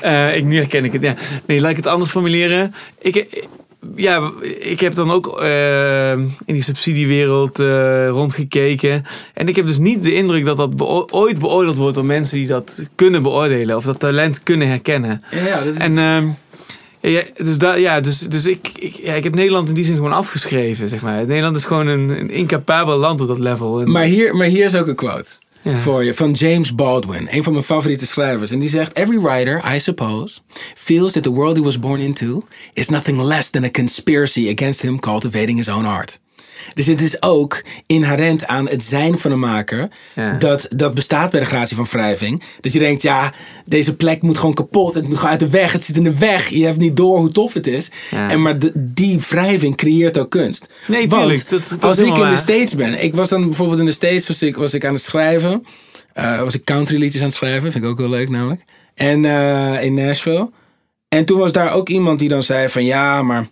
Eh, 0.00 0.36
ik, 0.36 0.44
nu 0.44 0.56
herken 0.56 0.84
ik 0.84 0.92
het. 0.92 1.02
Ja. 1.02 1.14
Nee, 1.46 1.60
laat 1.60 1.70
ik 1.70 1.76
het 1.76 1.86
anders 1.86 2.10
formuleren. 2.10 2.74
Ik, 2.98 3.44
ja, 3.96 4.30
ik 4.58 4.80
heb 4.80 4.94
dan 4.94 5.10
ook 5.10 5.40
eh, 5.40 6.10
in 6.12 6.28
die 6.44 6.62
subsidiewereld 6.62 7.60
eh, 7.60 8.08
rondgekeken. 8.08 9.04
En 9.34 9.48
ik 9.48 9.56
heb 9.56 9.66
dus 9.66 9.78
niet 9.78 10.02
de 10.02 10.14
indruk 10.14 10.44
dat 10.44 10.56
dat 10.56 10.76
beo- 10.76 11.06
ooit 11.10 11.38
beoordeeld 11.38 11.76
wordt 11.76 11.94
door 11.94 12.04
mensen 12.04 12.36
die 12.36 12.46
dat 12.46 12.82
kunnen 12.94 13.22
beoordelen. 13.22 13.76
Of 13.76 13.84
dat 13.84 13.98
talent 13.98 14.42
kunnen 14.42 14.68
herkennen. 14.68 15.22
Ja, 15.30 15.46
ja, 15.46 15.64
dat 15.64 15.74
is, 15.74 15.80
En 15.80 15.98
ehm, 15.98 16.26
ja, 17.00 17.08
ja, 17.10 17.22
dus, 17.36 17.58
daar 17.58 17.80
ja, 17.80 18.00
dus, 18.00 18.18
dus 18.18 18.46
ik, 18.46 18.68
ik, 18.78 18.94
ja, 18.94 19.12
ik 19.14 19.24
heb 19.24 19.34
Nederland 19.34 19.68
in 19.68 19.74
die 19.74 19.84
zin 19.84 19.96
gewoon 19.96 20.12
afgeschreven, 20.12 20.88
zeg 20.88 21.02
maar. 21.02 21.26
Nederland 21.26 21.56
is 21.56 21.64
gewoon 21.64 21.86
een, 21.86 22.08
een 22.08 22.30
incapabel 22.30 22.96
land 22.96 23.20
op 23.20 23.28
dat 23.28 23.38
level. 23.38 23.80
En, 23.80 23.90
maar, 23.90 24.04
hier, 24.04 24.36
maar 24.36 24.46
hier 24.46 24.64
is 24.64 24.74
ook 24.74 24.86
een 24.86 24.94
quote. 24.94 25.28
Ja. 25.70 25.78
voor 25.78 26.04
je 26.04 26.14
van 26.14 26.32
James 26.32 26.74
Baldwin, 26.74 27.28
een 27.30 27.42
van 27.42 27.52
mijn 27.52 27.64
favoriete 27.64 28.06
schrijvers. 28.06 28.50
En 28.50 28.58
die 28.58 28.68
zegt: 28.68 28.96
Every 28.96 29.20
writer, 29.20 29.74
I 29.74 29.80
suppose, 29.80 30.38
feels 30.74 31.12
that 31.12 31.22
the 31.22 31.32
world 31.32 31.56
he 31.56 31.62
was 31.62 31.78
born 31.78 32.00
into 32.00 32.44
is 32.72 32.88
nothing 32.88 33.20
less 33.20 33.50
than 33.50 33.64
a 33.64 33.70
conspiracy 33.70 34.48
against 34.48 34.82
him 34.82 35.00
cultivating 35.00 35.56
his 35.56 35.68
own 35.68 35.84
art. 35.84 36.20
Dus 36.74 36.86
het 36.86 37.00
is 37.00 37.22
ook 37.22 37.62
inherent 37.86 38.46
aan 38.46 38.68
het 38.68 38.82
zijn 38.82 39.18
van 39.18 39.32
een 39.32 39.38
maker. 39.38 39.88
Ja. 40.14 40.32
Dat, 40.32 40.66
dat 40.70 40.94
bestaat 40.94 41.30
bij 41.30 41.40
de 41.40 41.46
gratie 41.46 41.76
van 41.76 41.84
wrijving. 41.90 42.42
Dat 42.60 42.72
je 42.72 42.78
denkt, 42.78 43.02
ja, 43.02 43.32
deze 43.64 43.96
plek 43.96 44.22
moet 44.22 44.38
gewoon 44.38 44.54
kapot. 44.54 44.94
Het 44.94 45.04
moet 45.08 45.16
gewoon 45.16 45.30
uit 45.30 45.40
de 45.40 45.48
weg. 45.50 45.72
Het 45.72 45.84
zit 45.84 45.96
in 45.96 46.02
de 46.04 46.18
weg. 46.18 46.48
Je 46.48 46.64
hebt 46.64 46.78
niet 46.78 46.96
door 46.96 47.18
hoe 47.18 47.30
tof 47.32 47.52
het 47.54 47.66
is. 47.66 47.90
Ja. 48.10 48.30
En 48.30 48.42
maar 48.42 48.58
de- 48.58 48.72
die 48.74 49.18
wrijving 49.28 49.76
creëert 49.76 50.18
ook 50.18 50.30
kunst. 50.30 50.68
Nee, 50.86 51.08
Want 51.08 51.22
tuurlijk, 51.22 51.48
dat- 51.48 51.60
dat 51.68 51.78
is 51.78 51.84
als 51.84 51.98
ik 51.98 52.16
in 52.16 52.30
de. 52.30 52.36
States 52.36 52.74
ben. 52.74 53.02
Ik 53.02 53.14
was 53.14 53.28
dan 53.28 53.42
bijvoorbeeld 53.44 53.78
in 53.78 53.84
de 53.86 53.92
States 53.92 54.26
was 54.28 54.42
ik, 54.42 54.56
was 54.56 54.74
ik 54.74 54.84
aan 54.84 54.92
het 54.94 55.02
schrijven. 55.02 55.64
Eh, 56.12 56.40
was 56.40 56.54
ik 56.54 56.64
country 56.64 56.98
liedjes 56.98 57.20
aan 57.22 57.26
het 57.28 57.36
schrijven. 57.36 57.72
Vind 57.72 57.84
ik 57.84 57.90
ook 57.90 57.98
heel 57.98 58.08
leuk 58.08 58.28
namelijk. 58.28 58.60
En 58.94 59.24
eh, 59.24 59.82
in 59.84 59.94
Nashville. 59.94 60.50
En 61.08 61.24
toen 61.24 61.38
was 61.38 61.52
daar 61.52 61.72
ook 61.72 61.88
iemand 61.88 62.18
die 62.18 62.28
dan 62.28 62.42
zei 62.42 62.68
van 62.68 62.84
ja, 62.84 63.22
maar 63.22 63.46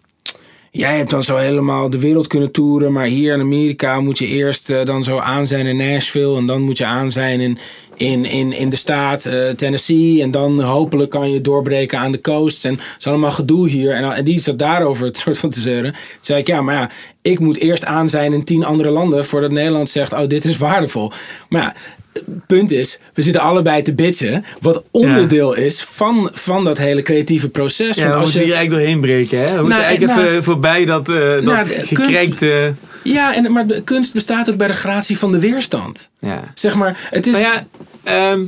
jij 0.77 0.97
hebt 0.97 1.11
dan 1.11 1.23
zo 1.23 1.37
helemaal 1.37 1.91
de 1.91 1.99
wereld 1.99 2.27
kunnen 2.27 2.51
toeren. 2.51 2.93
Maar 2.93 3.07
hier 3.07 3.33
in 3.35 3.41
Amerika 3.41 4.01
moet 4.01 4.19
je 4.19 4.27
eerst 4.27 4.71
eh, 4.71 4.85
dan 4.85 5.05
zo 5.05 5.19
aan 5.19 5.47
zijn 5.47 5.67
in 5.67 5.77
Nashville. 5.77 6.37
En 6.37 6.47
dan 6.47 6.63
moet 6.63 6.79
je 6.79 6.85
aan 6.85 7.11
zijn 7.11 7.41
in, 7.41 7.59
in, 7.97 8.25
in, 8.25 8.53
in 8.53 8.71
de 8.71 8.77
staat 8.77 9.27
eh, 9.27 9.49
Tennessee. 9.49 10.23
En 10.23 10.31
dan 10.31 10.61
hopelijk 10.61 11.11
kan 11.11 11.33
je 11.33 11.41
doorbreken 11.41 11.99
aan 11.99 12.13
de 12.13 12.21
coast. 12.21 12.65
En 12.65 12.73
het 12.73 12.83
is 12.99 13.07
allemaal 13.07 13.31
gedoe 13.31 13.69
hier. 13.69 13.93
En, 13.93 14.13
en 14.13 14.25
die 14.25 14.41
zat 14.41 14.59
daarover 14.59 15.07
het 15.07 15.17
soort 15.25 15.39
van 15.39 15.51
te 15.51 15.61
zeuren. 15.61 15.93
Toen 15.93 16.03
zei 16.21 16.41
ik, 16.41 16.47
ja, 16.47 16.63
maar 16.63 16.75
ja, 16.75 16.91
ik 17.23 17.39
moet 17.39 17.59
eerst 17.59 17.85
aan 17.85 18.09
zijn 18.09 18.33
in 18.33 18.45
tien 18.45 18.65
andere 18.65 18.91
landen. 18.91 19.25
Voordat 19.25 19.51
Nederland 19.51 19.89
zegt, 19.89 20.13
oh, 20.13 20.29
dit 20.29 20.45
is 20.45 20.59
waardevol. 20.59 21.13
Maar 21.49 21.63
ja, 21.63 21.75
het 22.13 22.47
punt 22.47 22.71
is, 22.71 22.99
we 23.15 23.23
zitten 23.23 23.43
allebei 23.43 23.83
te 23.83 23.95
bitchen. 23.95 24.45
Wat 24.61 24.83
onderdeel 24.91 25.55
is 25.55 25.83
van, 25.83 26.31
van 26.33 26.65
dat 26.65 26.79
hele 26.79 27.03
creatieve 27.03 27.49
proces. 27.49 27.97
Ja, 27.97 28.09
we 28.09 28.15
als 28.15 28.23
moeten 28.23 28.41
je, 28.41 28.47
hier 28.47 28.55
eigenlijk 28.55 28.85
doorheen 28.85 29.01
breken. 29.01 29.39
Hè? 29.39 29.55
We 29.55 29.61
moeten 29.61 29.83
eigenlijk 29.83 30.17
nou- 30.17 30.29
even 30.29 30.45
voorbij 30.45 30.85
dat, 30.85 31.09
eh 31.09 31.15
dat 31.17 31.43
Nou. 31.43 32.75
Ja, 33.05 33.35
en, 33.35 33.53
maar 33.53 33.67
de 33.67 33.83
kunst 33.83 34.13
bestaat 34.13 34.51
ook 34.51 34.57
bij 34.57 34.67
de 34.67 34.75
gratie 34.75 35.19
van 35.19 35.33
de 35.33 35.39
weerstand. 35.39 36.11
Ja. 36.19 36.43
Zeg 36.55 36.75
maar, 36.75 37.09
het 37.11 37.27
is... 37.27 37.33
Maar 37.33 37.41
ja, 37.43 37.67
ehm, 38.03 38.45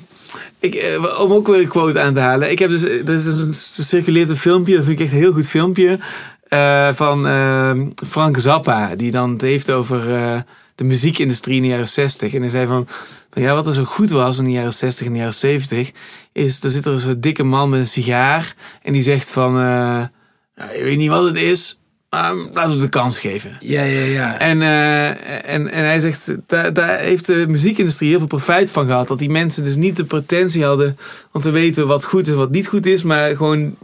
ik, 0.61 0.75
eh, 0.75 1.21
om 1.21 1.33
ook 1.33 1.47
weer 1.47 1.61
een 1.61 1.69
quote 1.69 2.01
aan 2.01 2.13
te 2.15 2.21
halen. 2.21 2.51
Ik 2.51 2.59
heb 2.59 2.71
dus, 2.71 2.83
er 2.83 3.09
is 3.09 3.27
een, 3.27 3.49
er 3.49 3.85
circuleert 3.85 4.31
een 4.31 4.37
filmpje, 4.37 4.77
dat 4.77 4.85
vind 4.85 4.99
ik 4.99 5.05
echt 5.05 5.15
een 5.15 5.21
heel 5.21 5.33
goed 5.33 5.49
filmpje. 5.49 5.99
eh, 6.49 6.89
van 6.95 7.27
ehm, 7.27 7.87
Frank 8.09 8.39
Zappa, 8.39 8.95
die 8.97 9.11
dan 9.11 9.33
het 9.33 9.41
heeft 9.41 9.71
over 9.71 10.15
eh, 10.15 10.41
de 10.75 10.85
muziekindustrie 10.85 11.57
in 11.57 11.63
de 11.63 11.69
jaren 11.69 11.89
60. 11.89 12.35
En 12.35 12.41
hij 12.41 12.51
zei 12.51 12.67
van, 12.67 12.87
van, 13.31 13.43
ja, 13.43 13.55
wat 13.55 13.67
er 13.67 13.75
zo 13.75 13.85
goed 13.85 14.11
was 14.11 14.39
in 14.39 14.45
de 14.45 14.51
jaren 14.51 14.73
60 14.73 15.07
en 15.07 15.13
de 15.13 15.19
jaren 15.19 15.35
70, 15.35 15.91
is, 16.33 16.63
er 16.63 16.71
zit 16.71 16.87
er 16.87 16.99
zo'n 17.01 17.21
dikke 17.21 17.43
man 17.43 17.69
met 17.69 17.81
een 17.81 17.87
sigaar. 17.87 18.55
En 18.83 18.93
die 18.93 19.03
zegt 19.03 19.31
van, 19.31 19.51
eh, 19.57 20.05
nou, 20.57 20.71
ik 20.75 20.83
weet 20.83 20.97
niet 20.97 21.11
wat 21.11 21.25
het 21.25 21.37
is, 21.37 21.79
maar 22.17 22.35
laten 22.35 22.67
we 22.67 22.73
het 22.73 22.81
de 22.81 22.89
kans 22.89 23.19
geven. 23.19 23.57
ja, 23.61 23.83
ja, 23.83 24.05
ja. 24.05 24.39
En, 24.39 24.63
eh, 24.63 25.09
en, 25.55 25.71
en 25.71 25.85
hij 25.85 26.01
zegt, 26.01 26.35
daar, 26.47 26.73
daar 26.73 26.99
heeft 26.99 27.27
de 27.27 27.45
muziekindustrie 27.49 28.09
heel 28.09 28.19
veel 28.19 28.27
profijt 28.27 28.71
van 28.71 28.87
gehad. 28.87 29.09
Dat 29.09 29.19
die 29.19 29.31
mensen 29.31 29.65
dus 29.65 29.77
niet 29.77 29.97
de 29.97 30.05
pretentie 30.05 30.65
hadden 30.65 30.99
om 31.33 31.41
te 31.41 31.51
weten 31.51 31.87
wat 31.87 32.05
goed 32.05 32.27
is 32.27 32.33
en 32.33 32.37
wat 32.37 32.51
niet 32.51 32.69
goed 32.69 32.87
is. 32.87 33.03
Maar 33.03 33.37
gewoon 33.37 33.77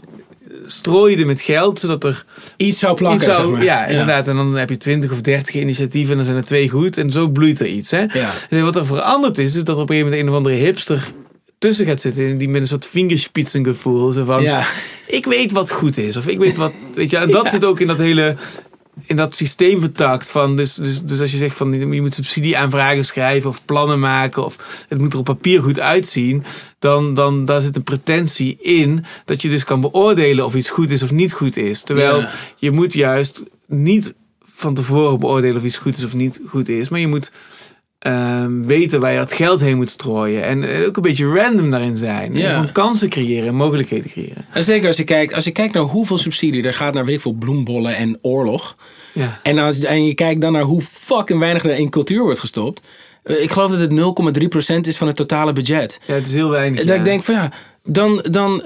strooiden 0.67 1.27
met 1.27 1.41
geld, 1.41 1.79
zodat 1.79 2.05
er 2.05 2.25
iets 2.57 2.79
zou 2.79 2.97
plakken, 2.97 3.29
iets 3.29 3.37
zou... 3.37 3.47
zeg 3.47 3.55
maar. 3.55 3.65
ja, 3.65 3.87
inderdaad. 3.87 4.29
En 4.29 4.37
dan 4.37 4.57
heb 4.57 4.69
je 4.69 4.77
twintig 4.77 5.13
of 5.13 5.21
dertig 5.21 5.55
initiatieven 5.55 6.11
en 6.11 6.17
dan 6.17 6.27
zijn 6.27 6.39
er 6.39 6.45
twee 6.45 6.69
goed. 6.69 6.99
En 6.99 7.13
zo 7.13 7.29
bloeit 7.29 7.61
er 7.61 7.67
iets. 7.67 7.91
Hè? 7.91 8.01
Ja. 8.01 8.31
En 8.51 8.65
wat 8.65 8.77
er 8.77 8.87
veranderd 8.87 9.39
is, 9.39 9.55
is 9.57 9.65
dat 9.65 9.77
er 9.77 9.83
op 9.83 9.91
een 9.91 9.97
gegeven 9.97 10.05
moment 10.05 10.23
een 10.23 10.29
of 10.29 10.37
andere 10.37 10.65
hipster 10.65 11.13
tussen 11.63 11.87
gaat 11.87 12.01
zitten. 12.01 12.39
Die 12.39 12.49
met 12.49 12.61
een 12.61 12.69
soort 12.69 12.87
vingerspitsengevoel. 12.87 14.13
Zo 14.13 14.25
van, 14.25 14.43
Ja. 14.43 14.67
ik 15.07 15.25
weet 15.25 15.53
wat 15.53 15.71
goed 15.71 15.97
is. 15.99 16.17
Of 16.17 16.27
ik 16.27 16.39
weet 16.39 16.57
wat, 16.57 16.73
weet 16.95 17.11
je, 17.11 17.17
en 17.17 17.31
dat 17.31 17.45
Ja. 17.45 17.51
zit 17.51 17.65
ook 17.65 17.81
in 17.81 17.87
dat 17.87 17.99
hele, 17.99 18.37
in 19.07 19.17
dat 19.17 19.35
systeem 19.35 19.81
vertakt. 19.81 20.31
Van, 20.31 20.57
dus, 20.57 20.75
dus, 20.75 21.03
dus 21.03 21.21
als 21.21 21.31
je 21.31 21.37
zegt 21.37 21.57
van, 21.57 21.73
je 21.93 22.01
moet 22.01 22.15
subsidieaanvragen 22.15 23.05
schrijven 23.05 23.51
of 23.51 23.65
plannen 23.65 24.01
maken. 24.01 24.45
Of 24.45 24.85
het 24.89 24.99
moet 24.99 25.13
er 25.13 25.19
op 25.19 25.25
papier 25.25 25.63
goed 25.63 25.81
uitzien. 25.81 26.45
Dan, 26.79 27.15
dan 27.15 27.45
daar 27.45 27.61
zit 27.61 27.77
een 27.77 27.83
pretentie 27.83 28.57
in 28.61 29.05
dat 29.25 29.43
je 29.43 29.49
dus 29.49 29.65
kan 29.65 29.81
beoordelen 29.81 30.45
of 30.45 30.55
iets 30.55 30.71
goed 30.71 30.91
is 30.91 31.03
of 31.03 31.11
niet 31.13 31.33
goed 31.33 31.57
is. 31.57 31.83
Terwijl 31.83 32.19
Ja. 32.21 32.31
je 32.57 32.71
moet 32.71 32.93
juist 32.93 33.43
niet 33.67 34.15
van 34.55 34.75
tevoren 34.75 35.19
beoordelen 35.19 35.57
of 35.57 35.65
iets 35.65 35.77
goed 35.77 35.97
is 35.97 36.05
of 36.05 36.15
niet 36.15 36.41
goed 36.47 36.69
is. 36.69 36.89
Maar 36.89 37.01
je 37.01 37.07
moet 37.09 37.33
ehm, 38.03 38.62
weten 38.62 39.01
waar 39.01 39.12
je 39.12 39.19
dat 39.19 39.33
geld 39.33 39.61
heen 39.61 39.77
moet 39.77 39.91
strooien. 39.91 40.43
En 40.43 40.65
eh, 40.65 40.87
ook 40.87 40.97
een 40.97 41.03
beetje 41.03 41.27
random 41.27 41.70
daarin 41.70 41.97
zijn. 41.97 42.35
Ja. 42.37 42.57
En 42.57 42.73
kansen 42.73 43.09
creëren 43.09 43.49
en 43.49 43.55
mogelijkheden 43.55 44.11
creëren. 44.11 44.45
En 44.53 44.65
zeker 44.65 44.87
als 44.87 44.97
je, 44.97 45.05
kijkt, 45.05 45.35
als 45.35 45.45
je 45.45 45.51
kijkt 45.51 45.74
naar 45.74 45.83
hoeveel 45.83 46.19
subsidie 46.19 46.62
er 46.62 46.74
gaat 46.74 46.95
naar 46.95 47.05
weet 47.05 47.15
ik 47.15 47.20
veel 47.20 47.33
bloembollen 47.33 47.97
en 47.97 48.19
oorlog. 48.23 48.77
Ja. 49.12 49.41
En, 49.43 49.59
als, 49.59 49.79
en 49.79 50.05
je 50.07 50.15
kijkt 50.15 50.41
dan 50.41 50.53
naar 50.53 50.62
hoe 50.62 50.83
fucking 50.83 51.39
weinig 51.39 51.65
er 51.65 51.70
in 51.70 51.91
cultuur 51.91 52.23
wordt 52.23 52.41
gestopt. 52.41 52.87
Eh, 53.23 53.43
Ik 53.43 53.51
geloof 53.51 53.70
dat 53.70 53.81
het 53.81 53.91
0,3% 54.74 54.81
is 54.81 54.97
van 54.97 55.07
het 55.07 55.16
totale 55.16 55.53
budget. 55.53 56.01
Ja, 56.07 56.15
het 56.15 56.27
is 56.27 56.33
heel 56.33 56.51
weinig. 56.51 56.79
Dat 56.79 56.89
ja. 56.89 56.95
ik 56.95 57.05
denk 57.05 57.23
van 57.23 57.35
ja, 57.35 57.53
dan, 57.85 58.24
dan 58.31 58.62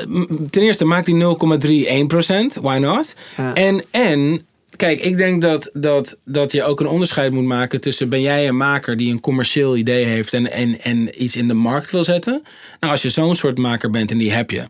ten 0.51 0.63
eerste 0.63 0.85
maakt 0.85 1.07
die 1.07 1.15
0,3 1.15 2.57
1%, 2.57 2.63
why 2.63 2.79
not? 2.79 3.15
Ja. 3.37 3.55
En, 3.55 3.85
en 3.91 4.47
kijk, 4.77 5.01
ik 5.01 5.17
denk 5.17 5.43
dat, 5.43 5.71
dat, 5.73 6.17
dat 6.25 6.53
je 6.53 6.65
ook 6.65 6.81
een 6.81 6.87
onderscheid 6.87 7.33
moet 7.33 7.45
maken 7.45 7.81
tussen 7.81 8.09
ben 8.09 8.21
jij 8.21 8.49
een 8.49 8.57
maker 8.57 8.97
die 8.97 9.13
een 9.13 9.21
commercieel 9.21 9.77
idee 9.77 10.05
heeft 10.05 10.33
en, 10.33 10.53
en, 10.53 10.81
en 10.81 11.23
iets 11.23 11.37
in 11.37 11.49
de 11.49 11.55
markt 11.55 11.91
wil 11.91 12.05
zetten. 12.05 12.43
Nou, 12.81 12.93
als 12.93 13.03
je 13.03 13.09
zo'n 13.09 13.37
soort 13.37 13.59
maker 13.59 13.91
bent 13.91 14.11
en 14.11 14.19
die 14.19 14.33
heb 14.33 14.51
je, 14.51 14.69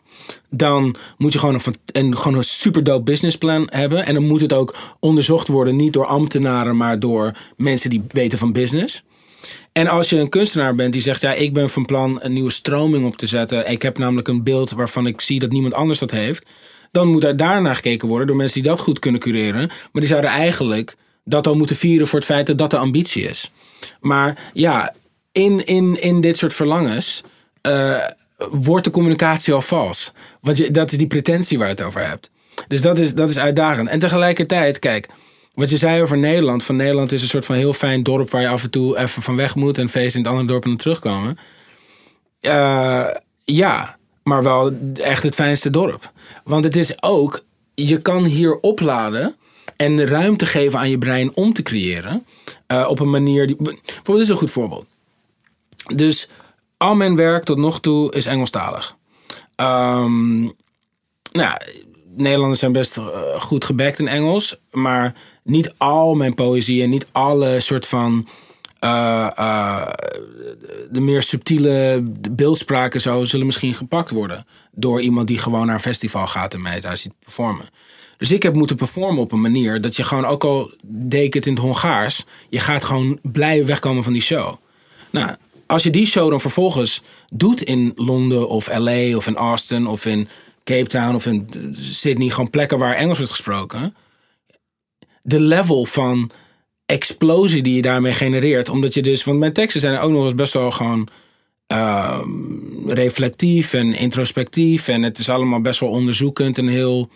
dan 0.50 0.96
moet 1.18 1.32
je 1.32 1.38
gewoon 1.38 1.54
een, 1.54 1.74
een, 1.92 2.16
gewoon 2.16 2.36
een 2.36 2.44
super 2.44 2.84
dope 2.84 3.02
businessplan 3.02 3.68
hebben. 3.70 4.06
En 4.06 4.14
dan 4.14 4.26
moet 4.26 4.40
het 4.40 4.52
ook 4.52 4.76
onderzocht 5.00 5.48
worden, 5.48 5.76
niet 5.76 5.92
door 5.92 6.06
ambtenaren, 6.06 6.76
maar 6.76 6.98
door 6.98 7.32
mensen 7.56 7.90
die 7.90 8.02
weten 8.08 8.38
van 8.38 8.52
business. 8.52 9.04
En 9.72 9.86
als 9.86 10.10
je 10.10 10.18
een 10.18 10.28
kunstenaar 10.28 10.74
bent 10.74 10.92
die 10.92 11.02
zegt, 11.02 11.20
ja, 11.20 11.32
ik 11.32 11.52
ben 11.52 11.70
van 11.70 11.84
plan 11.84 12.18
een 12.22 12.32
nieuwe 12.32 12.50
stroming 12.50 13.06
op 13.06 13.16
te 13.16 13.26
zetten. 13.26 13.70
Ik 13.70 13.82
heb 13.82 13.98
namelijk 13.98 14.28
een 14.28 14.42
beeld 14.42 14.70
waarvan 14.70 15.06
ik 15.06 15.20
zie 15.20 15.38
dat 15.38 15.50
niemand 15.50 15.74
anders 15.74 15.98
dat 15.98 16.10
heeft. 16.10 16.46
Dan 16.90 17.08
moet 17.08 17.24
er 17.24 17.36
daarnaar 17.36 17.74
gekeken 17.74 18.08
worden 18.08 18.26
door 18.26 18.36
mensen 18.36 18.62
die 18.62 18.70
dat 18.70 18.80
goed 18.80 18.98
kunnen 18.98 19.20
cureren. 19.20 19.66
Maar 19.66 20.02
die 20.02 20.06
zouden 20.06 20.30
eigenlijk 20.30 20.96
dat 21.24 21.46
al 21.46 21.54
moeten 21.54 21.76
vieren 21.76 22.06
voor 22.06 22.18
het 22.18 22.28
feit 22.28 22.46
dat 22.46 22.58
dat 22.58 22.70
de 22.70 22.76
ambitie 22.76 23.22
is. 23.22 23.52
Maar 24.00 24.50
ja, 24.52 24.94
in, 25.32 25.66
in, 25.66 26.00
in 26.02 26.20
dit 26.20 26.38
soort 26.38 26.54
verlangens 26.54 27.22
eh, 27.60 27.96
wordt 28.50 28.84
de 28.84 28.90
communicatie 28.90 29.54
al 29.54 29.62
vals. 29.62 30.12
Want 30.40 30.56
je, 30.56 30.70
dat 30.70 30.92
is 30.92 30.98
die 30.98 31.06
pretentie 31.06 31.58
waar 31.58 31.68
je 31.68 31.74
het 31.74 31.82
over 31.82 32.06
hebt. 32.06 32.30
Dus 32.68 32.80
dat 32.80 32.98
is, 32.98 33.14
dat 33.14 33.30
is 33.30 33.38
uitdagend. 33.38 33.88
En 33.88 33.98
tegelijkertijd, 33.98 34.78
kijk, 34.78 35.08
wat 35.54 35.70
je 35.70 35.76
zei 35.76 36.02
over 36.02 36.18
Nederland. 36.18 36.64
Van 36.64 36.76
Nederland 36.76 37.12
is 37.12 37.22
een 37.22 37.28
soort 37.28 37.44
van 37.44 37.56
heel 37.56 37.72
fijn 37.72 38.02
dorp 38.02 38.30
waar 38.30 38.40
je 38.40 38.48
af 38.48 38.62
en 38.62 38.70
toe 38.70 38.98
even 38.98 39.22
van 39.22 39.36
weg 39.36 39.54
moet 39.54 39.78
en 39.78 39.88
feest 39.88 40.14
in 40.14 40.20
het 40.20 40.30
andere 40.30 40.48
dorp 40.48 40.64
en 40.64 40.76
terugkomen. 40.76 41.38
Uh, 42.40 43.06
ja, 43.44 43.95
maar 44.26 44.42
wel 44.42 44.72
echt 44.94 45.22
het 45.22 45.34
fijnste 45.34 45.70
dorp. 45.70 46.12
Want 46.44 46.64
het 46.64 46.76
is 46.76 47.02
ook, 47.02 47.44
je 47.74 48.02
kan 48.02 48.24
hier 48.24 48.60
opladen 48.60 49.36
en 49.76 50.06
ruimte 50.06 50.46
geven 50.46 50.78
aan 50.78 50.90
je 50.90 50.98
brein 50.98 51.34
om 51.34 51.52
te 51.52 51.62
creëren. 51.62 52.26
Uh, 52.68 52.86
op 52.88 53.00
een 53.00 53.10
manier 53.10 53.46
die. 53.46 53.56
Bijvoorbeeld, 53.56 54.04
dit 54.04 54.20
is 54.20 54.28
een 54.28 54.36
goed 54.36 54.50
voorbeeld. 54.50 54.86
Dus 55.94 56.28
al 56.76 56.94
mijn 56.94 57.16
werk 57.16 57.44
tot 57.44 57.58
nog 57.58 57.80
toe 57.80 58.12
is 58.12 58.26
Engelstalig. 58.26 58.96
Um, 59.56 60.52
nou, 61.32 61.56
Nederlanders 62.16 62.60
zijn 62.60 62.72
best 62.72 62.96
uh, 62.96 63.04
goed 63.38 63.64
gebackt 63.64 63.98
in 63.98 64.08
Engels, 64.08 64.56
maar 64.70 65.14
niet 65.42 65.74
al 65.76 66.14
mijn 66.14 66.34
poëzie 66.34 66.82
en 66.82 66.90
niet 66.90 67.06
alle 67.12 67.60
soort 67.60 67.86
van 67.86 68.28
uh, 68.80 69.30
uh, 69.38 69.86
de 70.90 71.00
meer 71.00 71.22
subtiele 71.22 72.02
beeldspraken 72.30 73.00
zo 73.00 73.24
zullen 73.24 73.46
misschien 73.46 73.74
gepakt 73.74 74.10
worden 74.10 74.46
door 74.72 75.00
iemand 75.00 75.28
die 75.28 75.38
gewoon 75.38 75.66
naar 75.66 75.74
een 75.74 75.80
festival 75.80 76.26
gaat 76.26 76.54
en 76.54 76.62
mij 76.62 76.80
daar 76.80 76.96
ziet 76.96 77.12
performen. 77.18 77.68
Dus 78.16 78.32
ik 78.32 78.42
heb 78.42 78.54
moeten 78.54 78.76
performen 78.76 79.22
op 79.22 79.32
een 79.32 79.40
manier 79.40 79.80
dat 79.80 79.96
je 79.96 80.04
gewoon, 80.04 80.24
ook 80.24 80.44
al 80.44 80.70
deed 80.84 81.34
het 81.34 81.46
in 81.46 81.52
het 81.52 81.62
Hongaars, 81.62 82.24
je 82.48 82.58
gaat 82.58 82.84
gewoon 82.84 83.18
blijven 83.22 83.66
wegkomen 83.66 84.04
van 84.04 84.12
die 84.12 84.22
show. 84.22 84.54
Nou, 85.10 85.36
als 85.66 85.82
je 85.82 85.90
die 85.90 86.06
show 86.06 86.30
dan 86.30 86.40
vervolgens 86.40 87.02
doet 87.32 87.62
in 87.62 87.92
Londen 87.94 88.48
of 88.48 88.78
LA 88.78 89.16
of 89.16 89.26
in 89.26 89.36
Austin 89.36 89.86
of 89.86 90.06
in 90.06 90.28
Cape 90.64 90.86
Town 90.86 91.14
of 91.14 91.26
in 91.26 91.48
Sydney, 91.70 92.30
gewoon 92.30 92.50
plekken 92.50 92.78
waar 92.78 92.94
Engels 92.94 93.16
wordt 93.18 93.32
gesproken, 93.32 93.94
de 95.22 95.40
level 95.40 95.84
van 95.84 96.30
explosie 96.86 97.62
die 97.62 97.74
je 97.74 97.82
daarmee 97.82 98.12
genereert, 98.12 98.68
omdat 98.68 98.94
je 98.94 99.02
dus, 99.02 99.24
want 99.24 99.38
mijn 99.38 99.52
teksten 99.52 99.80
zijn 99.80 99.98
ook 99.98 100.10
nog 100.10 100.24
eens 100.24 100.34
best 100.34 100.52
wel 100.52 100.70
gewoon 100.70 101.08
uh, 101.72 102.20
reflectief 102.86 103.72
en 103.72 103.92
introspectief 103.92 104.88
en 104.88 105.02
het 105.02 105.18
is 105.18 105.28
allemaal 105.28 105.60
best 105.60 105.80
wel 105.80 105.90
onderzoekend 105.90 106.58
en 106.58 106.68
heel 106.68 107.10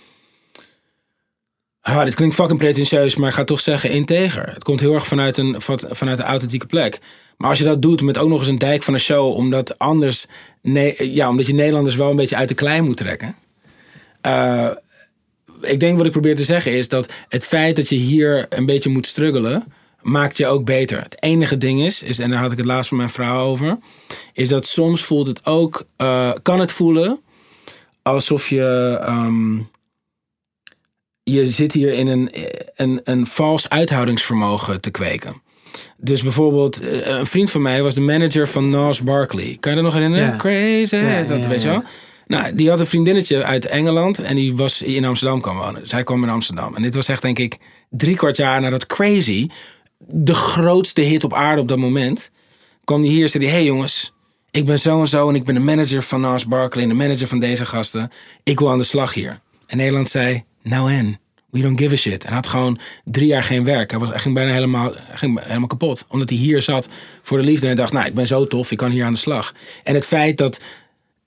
Ah, 1.83 2.05
dit 2.05 2.15
klinkt 2.15 2.35
fucking 2.35 2.59
pretentieus, 2.59 3.17
maar 3.17 3.29
ik 3.29 3.35
ga 3.35 3.45
toch 3.45 3.61
zeggen 3.61 3.91
integer. 3.91 4.53
Het 4.53 4.65
komt 4.65 4.81
heel 4.81 4.95
erg 4.95 5.07
vanuit 5.07 5.37
een, 5.37 5.57
vanuit 5.91 6.19
een 6.19 6.25
authentieke 6.25 6.67
plek. 6.67 6.99
Maar 7.37 7.49
als 7.49 7.59
je 7.59 7.65
dat 7.65 7.83
doet 7.83 8.03
met 8.03 8.19
ook 8.19 8.29
nog 8.29 8.39
eens 8.39 8.49
een 8.49 8.59
dijk 8.59 8.83
van 8.83 8.95
een 8.95 9.01
show, 9.01 9.35
omdat 9.35 9.79
anders, 9.79 10.27
nee, 10.63 11.15
ja, 11.15 11.29
omdat 11.29 11.47
je 11.47 11.55
Nederlanders 11.55 11.97
wel 11.97 12.11
een 12.11 12.17
beetje 12.17 12.37
uit 12.37 12.49
de 12.49 12.55
klei 12.55 12.81
moet 12.81 12.97
trekken. 12.97 13.35
Uh, 14.27 14.69
ik 15.61 15.81
denk 15.81 15.97
wat 15.97 16.07
ik 16.07 16.13
probeer 16.13 16.37
te 16.37 16.45
zeggen 16.45 16.73
is 16.73 16.89
dat 16.89 17.13
het 17.29 17.47
feit 17.47 17.77
dat 17.77 17.89
je 17.89 17.97
hier 17.97 18.47
een 18.49 18.67
beetje 18.67 18.91
moet 18.91 19.07
struggelen, 19.07 19.65
maakt 20.03 20.37
je 20.37 20.47
ook 20.47 20.65
beter. 20.65 21.03
Het 21.03 21.23
enige 21.23 21.57
ding 21.57 21.83
is, 21.83 22.03
is 22.03 22.19
en 22.19 22.31
daar 22.31 22.41
had 22.41 22.53
ik 22.53 22.59
het 22.59 22.67
laatst 22.67 22.91
met 22.91 23.01
mijn 23.01 23.13
vrouw 23.13 23.45
over, 23.45 23.79
is 24.33 24.49
dat 24.49 24.67
soms 24.67 25.05
voelt 25.05 25.27
het 25.27 25.47
ook, 25.47 25.87
uh, 25.99 26.31
kan 26.43 26.61
het 26.61 26.73
voelen 26.73 27.21
alsof 28.03 28.49
je. 28.49 28.99
Um, 29.09 29.69
je 31.23 31.47
zit 31.47 31.73
hier 31.73 31.93
in 31.93 32.07
een, 32.07 32.31
een, 32.75 33.01
een 33.05 33.27
vals 33.27 33.69
uithoudingsvermogen 33.69 34.81
te 34.81 34.91
kweken. 34.91 35.43
Dus 35.97 36.23
bijvoorbeeld, 36.23 36.81
eh, 36.81 37.07
een 37.07 37.27
vriend 37.27 37.51
van 37.51 37.63
mij 37.63 37.83
was 37.83 37.95
de 37.95 38.01
manager 38.01 38.49
van 38.49 38.69
Nas 38.69 39.03
Barkley. 39.03 39.57
Kan 39.61 39.71
je 39.71 39.77
dat 39.77 39.87
nog 39.87 39.95
herinneren? 39.95 40.39
Crazy, 40.39 41.25
dat 41.25 41.47
weet 41.47 41.63
je 41.63 41.69
wel. 41.69 41.83
Nou, 42.31 42.55
die 42.55 42.69
had 42.69 42.81
een 42.81 42.87
vriendinnetje 42.87 43.45
uit 43.45 43.67
Engeland 43.67 44.19
en 44.19 44.37
die 44.37 44.57
was 44.57 44.83
in 44.83 45.05
Amsterdam 45.05 45.41
komen 45.41 45.65
wonen. 45.65 45.89
Zij 45.89 46.03
kwam 46.03 46.23
in 46.23 46.29
Amsterdam. 46.29 46.77
En 46.77 46.83
dit 46.83 46.95
was 46.95 47.09
echt, 47.09 47.23
denk 47.23 47.39
ik, 47.39 47.59
drie 47.89 48.17
kwart 48.17 48.37
jaar 48.37 48.61
nadat 48.61 48.87
Crazy, 48.87 49.49
de 49.99 50.35
grootste 50.35 51.01
hit 51.01 51.25
op 51.25 51.35
aarde 51.35 51.61
op 51.61 51.69
dat 51.69 51.79
moment, 51.79 52.31
kwam 52.85 53.03
die 53.03 53.11
hier 53.11 53.23
en 53.23 53.29
zei 53.29 53.47
hey 53.47 53.65
jongens, 53.65 54.13
ik 54.51 54.65
ben 54.65 54.79
zo 54.79 55.01
en 55.01 55.09
zo 55.09 55.29
en 55.29 55.35
ik 55.35 55.45
ben 55.45 55.55
de 55.55 55.61
manager 55.61 56.03
van 56.03 56.21
Nas 56.21 56.47
Barkley 56.47 56.83
en 56.83 56.89
de 56.89 56.95
manager 56.95 57.27
van 57.27 57.41
deze 57.41 57.67
gasten. 57.67 58.11
Ik 58.43 58.59
wil 58.59 58.71
aan 58.71 58.79
de 58.79 58.85
slag 58.85 59.15
hier. 59.15 59.41
En 59.67 59.77
Nederland 59.77 60.09
zei, 60.09 60.45
nou 60.63 60.93
en? 60.93 61.19
We 61.51 61.61
don't 61.61 61.81
give 61.81 61.95
a 61.95 61.97
shit. 61.97 62.25
En 62.25 62.33
had 62.33 62.47
gewoon 62.47 62.79
drie 63.05 63.27
jaar 63.27 63.43
geen 63.43 63.65
werk. 63.65 63.91
Hij, 63.91 64.01
was, 64.01 64.09
hij 64.09 64.19
ging 64.19 64.35
bijna 64.35 64.53
helemaal, 64.53 64.93
ging 65.15 65.41
helemaal 65.43 65.67
kapot. 65.67 66.05
Omdat 66.09 66.29
hij 66.29 66.39
hier 66.39 66.63
zat 66.63 66.89
voor 67.23 67.39
de 67.39 67.45
liefde. 67.45 67.61
En 67.61 67.67
hij 67.67 67.83
dacht, 67.83 67.93
nou, 67.93 68.07
ik 68.07 68.15
ben 68.15 68.27
zo 68.27 68.47
tof, 68.47 68.71
ik 68.71 68.79
kan 68.79 68.91
hier 68.91 69.05
aan 69.05 69.13
de 69.13 69.19
slag. 69.19 69.55
En 69.85 69.95
het 69.95 70.07
feit 70.07 70.39
dat 70.39 70.61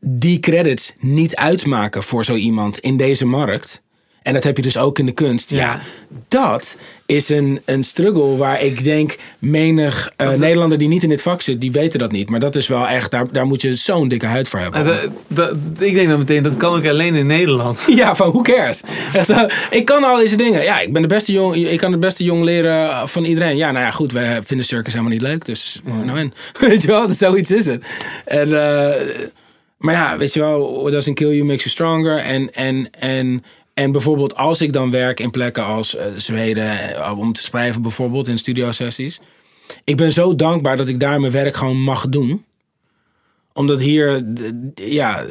die 0.06 0.40
credits 0.40 0.94
niet 1.00 1.36
uitmaken 1.36 2.04
voor 2.04 2.26
zo 2.26 2.36
iemand 2.36 2.80
in 2.80 2.98
deze 2.98 3.26
markt. 3.26 3.82
En 4.24 4.34
dat 4.34 4.44
heb 4.44 4.58
je 4.58 4.64
dus 4.64 4.78
ook 4.78 5.00
in 5.00 5.06
de 5.06 5.12
kunst. 5.12 5.50
Ja, 5.50 5.80
dat 6.28 6.78
is 7.06 7.30
een, 7.30 7.62
een 7.66 7.84
struggle 7.84 8.36
waar 8.36 8.62
ik 8.62 8.84
denk 8.84 9.16
menig 9.40 10.12
uh, 10.18 10.30
Nederlander 10.30 10.78
die 10.78 10.88
niet 10.88 11.04
in 11.04 11.10
dit 11.10 11.22
vak 11.22 11.42
zit, 11.42 11.62
die 11.62 11.72
weten 11.72 12.00
dat 12.00 12.12
niet. 12.12 12.30
Maar 12.30 12.40
dat 12.40 12.56
is 12.56 12.68
wel 12.68 12.88
echt, 12.88 13.12
daar, 13.12 13.32
daar 13.32 13.48
moet 13.48 13.62
je 13.62 13.76
zo'n 13.76 14.08
dikke 14.08 14.26
huid 14.26 14.48
voor 14.48 14.60
hebben. 14.60 14.86
Uh, 14.86 14.96
dat, 15.28 15.56
ik 15.80 15.94
denk 15.94 16.08
dan 16.08 16.18
meteen, 16.18 16.44
dat 16.44 16.58
kan 16.58 16.76
ook 16.76 16.86
alleen 16.86 17.16
in 17.16 17.26
Nederland. 17.26 17.84
ja, 17.96 18.16
van 18.16 18.32
who 18.32 18.42
cares? 18.42 18.82
ik 19.70 19.86
kan 19.86 20.04
al 20.04 20.18
deze 20.18 20.36
dingen. 20.36 20.64
Ja, 20.64 20.80
ik 20.80 20.94
ben 20.94 21.02
de 21.02 21.08
beste 21.08 21.32
jong, 21.32 21.56
ik 21.56 21.78
kan 21.78 21.92
het 21.92 22.00
beste 22.00 22.24
jong 22.24 22.44
leren 22.44 23.10
van 23.10 23.24
iedereen. 23.24 23.58
Ja, 23.58 23.72
nou 23.72 23.86
ja, 23.86 23.92
goed, 23.92 24.12
wij 24.12 24.44
vinden 24.44 24.66
circus 24.66 24.94
helemaal 24.94 25.14
niet 25.14 25.22
leuk. 25.22 25.46
Dus 25.46 25.82
nou 25.84 26.18
en. 26.18 26.34
Weet 26.68 26.82
je 26.82 26.88
wel, 26.88 27.10
zoiets 27.10 27.52
is 27.52 27.66
het. 27.66 27.86
En... 28.26 28.50
Uh, 28.50 28.92
maar 29.84 29.94
ja, 29.94 30.18
weet 30.18 30.34
je 30.34 30.40
wel, 30.40 30.90
doesn't 30.92 31.16
kill 31.16 31.36
you 31.36 31.46
makes 31.46 31.64
you 31.64 31.70
stronger. 31.70 32.18
En, 32.18 32.54
en, 32.54 32.90
en, 32.92 33.44
en 33.74 33.92
bijvoorbeeld 33.92 34.36
als 34.36 34.62
ik 34.62 34.74
dan 34.74 34.92
werk 34.92 35.20
in 35.20 35.32
plekken 35.32 35.66
als 35.66 35.96
uh, 35.96 36.02
Zweden, 36.16 36.90
uh, 36.90 37.20
om 37.20 37.34
te 37.34 37.42
schrijven 37.42 37.82
bijvoorbeeld 37.82 38.28
in 38.28 38.38
studiosessies. 38.38 39.20
Ik 39.84 39.98
ben 39.98 40.12
zo 40.12 40.36
dankbaar 40.36 40.78
dat 40.78 40.88
ik 40.88 41.00
daar 41.00 41.20
mijn 41.20 41.32
werk 41.32 41.56
gewoon 41.56 41.82
mag 41.82 42.10
doen. 42.10 42.46
Omdat 43.54 43.80
hier, 43.80 44.26
ja, 44.76 45.26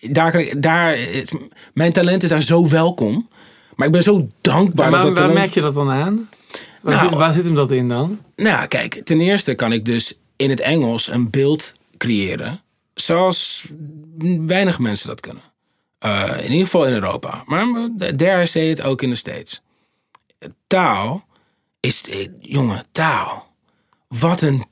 daar, 0.00 0.60
daar, 0.60 0.98
mijn 1.74 1.92
talent 1.92 2.22
is 2.22 2.28
daar 2.28 2.42
zo 2.42 2.68
welkom. 2.68 3.28
Maar 3.74 3.86
ik 3.86 3.92
ben 3.92 4.02
zo 4.02 4.28
dankbaar. 4.40 4.90
Maar 4.90 5.02
waar, 5.02 5.14
waar 5.14 5.32
merk 5.32 5.54
je 5.54 5.60
dat 5.60 5.74
dan 5.74 5.90
aan? 5.90 6.28
Waar, 6.82 6.94
nou, 6.94 7.08
zit, 7.08 7.18
waar 7.18 7.32
zit 7.32 7.44
hem 7.44 7.54
dat 7.54 7.70
in 7.70 7.88
dan? 7.88 8.18
Nou, 8.36 8.66
kijk, 8.66 9.00
ten 9.04 9.20
eerste 9.20 9.54
kan 9.54 9.72
ik 9.72 9.84
dus 9.84 10.18
in 10.36 10.50
het 10.50 10.60
Engels 10.60 11.08
een 11.08 11.30
beeld 11.30 11.72
creëren 11.96 12.60
zoals 13.00 13.64
weinig 14.46 14.78
mensen 14.78 15.08
dat 15.08 15.20
kunnen. 15.20 15.42
Uh, 16.04 16.36
in 16.36 16.50
ieder 16.50 16.64
geval 16.64 16.86
in 16.86 16.92
Europa. 16.92 17.42
Maar 17.46 17.90
dare 18.16 18.42
I 18.42 18.46
say 18.46 18.66
het 18.68 18.82
ook 18.82 19.02
in 19.02 19.10
de 19.10 19.16
States. 19.16 19.62
Taal 20.66 21.26
is, 21.80 22.08
eh, 22.08 22.28
jongen, 22.40 22.86
taal. 22.92 23.46
Wat 24.08 24.40
een 24.40 24.64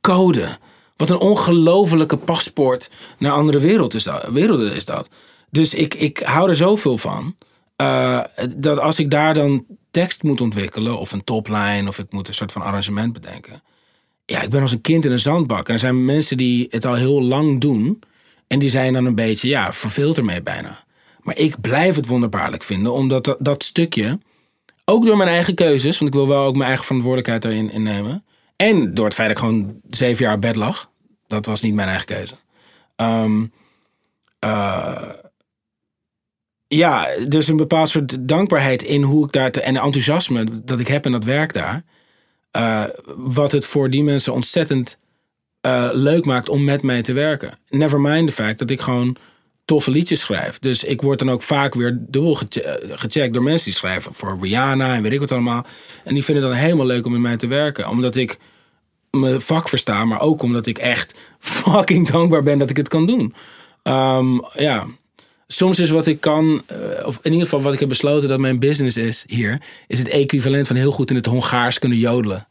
code. 0.00 0.58
Wat 0.96 1.10
een 1.10 1.18
ongelofelijke 1.18 2.16
paspoort 2.16 2.90
naar 3.18 3.32
andere 3.32 3.58
wereld 3.58 3.94
is 3.94 4.02
dat, 4.02 4.26
werelden 4.26 4.74
is 4.74 4.84
dat. 4.84 5.08
Dus 5.50 5.74
ik, 5.74 5.94
ik 5.94 6.18
hou 6.18 6.48
er 6.48 6.56
zoveel 6.56 6.98
van. 6.98 7.36
Uh, 7.76 8.20
dat 8.56 8.78
als 8.78 8.98
ik 8.98 9.10
daar 9.10 9.34
dan 9.34 9.66
tekst 9.90 10.22
moet 10.22 10.40
ontwikkelen, 10.40 10.98
of 10.98 11.12
een 11.12 11.24
topline, 11.24 11.88
of 11.88 11.98
ik 11.98 12.12
moet 12.12 12.28
een 12.28 12.34
soort 12.34 12.52
van 12.52 12.62
arrangement 12.62 13.12
bedenken 13.12 13.62
ja, 14.26 14.42
ik 14.42 14.50
ben 14.50 14.62
als 14.62 14.72
een 14.72 14.80
kind 14.80 15.04
in 15.04 15.12
een 15.12 15.18
zandbak. 15.18 15.68
En 15.68 15.74
er 15.74 15.80
zijn 15.80 16.04
mensen 16.04 16.36
die 16.36 16.66
het 16.70 16.86
al 16.86 16.94
heel 16.94 17.22
lang 17.22 17.60
doen. 17.60 18.02
En 18.46 18.58
die 18.58 18.70
zijn 18.70 18.92
dan 18.92 19.04
een 19.04 19.14
beetje, 19.14 19.48
ja, 19.48 19.72
verveeld 19.72 20.16
ermee 20.16 20.42
bijna. 20.42 20.84
Maar 21.20 21.38
ik 21.38 21.60
blijf 21.60 21.96
het 21.96 22.06
wonderbaarlijk 22.06 22.62
vinden, 22.62 22.92
omdat 22.92 23.36
dat, 23.38 23.62
stukje, 23.62 24.18
ook 24.84 25.06
door 25.06 25.16
mijn 25.16 25.28
eigen 25.28 25.54
keuzes, 25.54 25.98
want 25.98 26.10
ik 26.10 26.16
wil 26.16 26.28
wel 26.28 26.44
ook 26.44 26.54
mijn 26.54 26.68
eigen 26.68 26.84
verantwoordelijkheid 26.84 27.44
erin 27.44 27.70
innemen. 27.70 28.24
En 28.56 28.94
door 28.94 29.04
het 29.04 29.14
feit 29.14 29.28
dat 29.28 29.38
ik 29.38 29.44
gewoon 29.44 29.80
zeven 29.90 30.24
jaar 30.24 30.38
bed 30.38 30.56
lag. 30.56 30.90
Dat 31.26 31.46
was 31.46 31.60
niet 31.60 31.74
mijn 31.74 31.88
eigen 31.88 32.06
keuze. 32.06 32.34
Um, 32.96 33.52
uh, 34.44 35.10
ja, 36.66 37.08
dus 37.28 37.48
een 37.48 37.56
bepaald 37.56 37.88
soort 37.88 38.28
dankbaarheid 38.28 38.82
in 38.82 39.02
hoe 39.02 39.24
ik 39.24 39.32
daar 39.32 39.50
te, 39.50 39.60
en 39.60 39.76
enthousiasme 39.76 40.64
dat 40.64 40.78
ik 40.78 40.88
heb 40.88 41.06
in 41.06 41.12
dat 41.12 41.24
werk 41.24 41.52
daar. 41.52 41.84
Uh, 42.56 42.84
wat 43.16 43.52
het 43.52 43.66
voor 43.66 43.90
die 43.90 44.02
mensen 44.02 44.32
ontzettend 44.32 44.98
uh, 45.66 45.88
leuk 45.92 46.24
maakt 46.24 46.48
om 46.48 46.64
met 46.64 46.82
mij 46.82 47.02
te 47.02 47.12
werken. 47.12 47.58
Never 47.68 48.00
mind 48.00 48.26
de 48.26 48.32
fact 48.32 48.58
dat 48.58 48.70
ik 48.70 48.80
gewoon 48.80 49.16
toffe 49.64 49.90
liedjes 49.90 50.20
schrijf. 50.20 50.58
Dus 50.58 50.84
ik 50.84 51.02
word 51.02 51.18
dan 51.18 51.30
ook 51.30 51.42
vaak 51.42 51.74
weer 51.74 51.98
dubbel 52.00 52.34
gecheckt 52.90 53.32
door 53.32 53.42
mensen 53.42 53.64
die 53.64 53.74
schrijven 53.74 54.14
voor 54.14 54.38
Rihanna 54.40 54.94
en 54.94 55.02
weet 55.02 55.12
ik 55.12 55.20
wat 55.20 55.32
allemaal. 55.32 55.66
En 56.04 56.14
die 56.14 56.24
vinden 56.24 56.44
het 56.44 56.52
dan 56.52 56.62
helemaal 56.62 56.86
leuk 56.86 57.06
om 57.06 57.12
met 57.12 57.20
mij 57.20 57.36
te 57.36 57.46
werken. 57.46 57.88
Omdat 57.88 58.16
ik 58.16 58.38
mijn 59.10 59.40
vak 59.40 59.68
versta, 59.68 60.04
maar 60.04 60.20
ook 60.20 60.42
omdat 60.42 60.66
ik 60.66 60.78
echt 60.78 61.14
fucking 61.38 62.08
dankbaar 62.08 62.42
ben 62.42 62.58
dat 62.58 62.70
ik 62.70 62.76
het 62.76 62.88
kan 62.88 63.06
doen. 63.06 63.34
Um, 63.82 64.44
ja, 64.54 64.86
soms 65.46 65.78
is 65.78 65.90
wat 65.90 66.06
ik 66.06 66.20
kan, 66.20 66.62
uh, 66.72 67.06
of 67.06 67.18
in 67.22 67.32
ieder 67.32 67.46
geval 67.46 67.62
wat 67.62 67.72
ik 67.72 67.80
heb 67.80 67.88
besloten 67.88 68.28
dat 68.28 68.38
mijn 68.38 68.58
business 68.58 68.96
is 68.96 69.24
hier, 69.26 69.60
is 69.86 69.98
het 69.98 70.08
equivalent 70.08 70.66
van 70.66 70.76
heel 70.76 70.92
goed 70.92 71.10
in 71.10 71.16
het 71.16 71.26
Hongaars 71.26 71.78
kunnen 71.78 71.98
jodelen. 71.98 72.46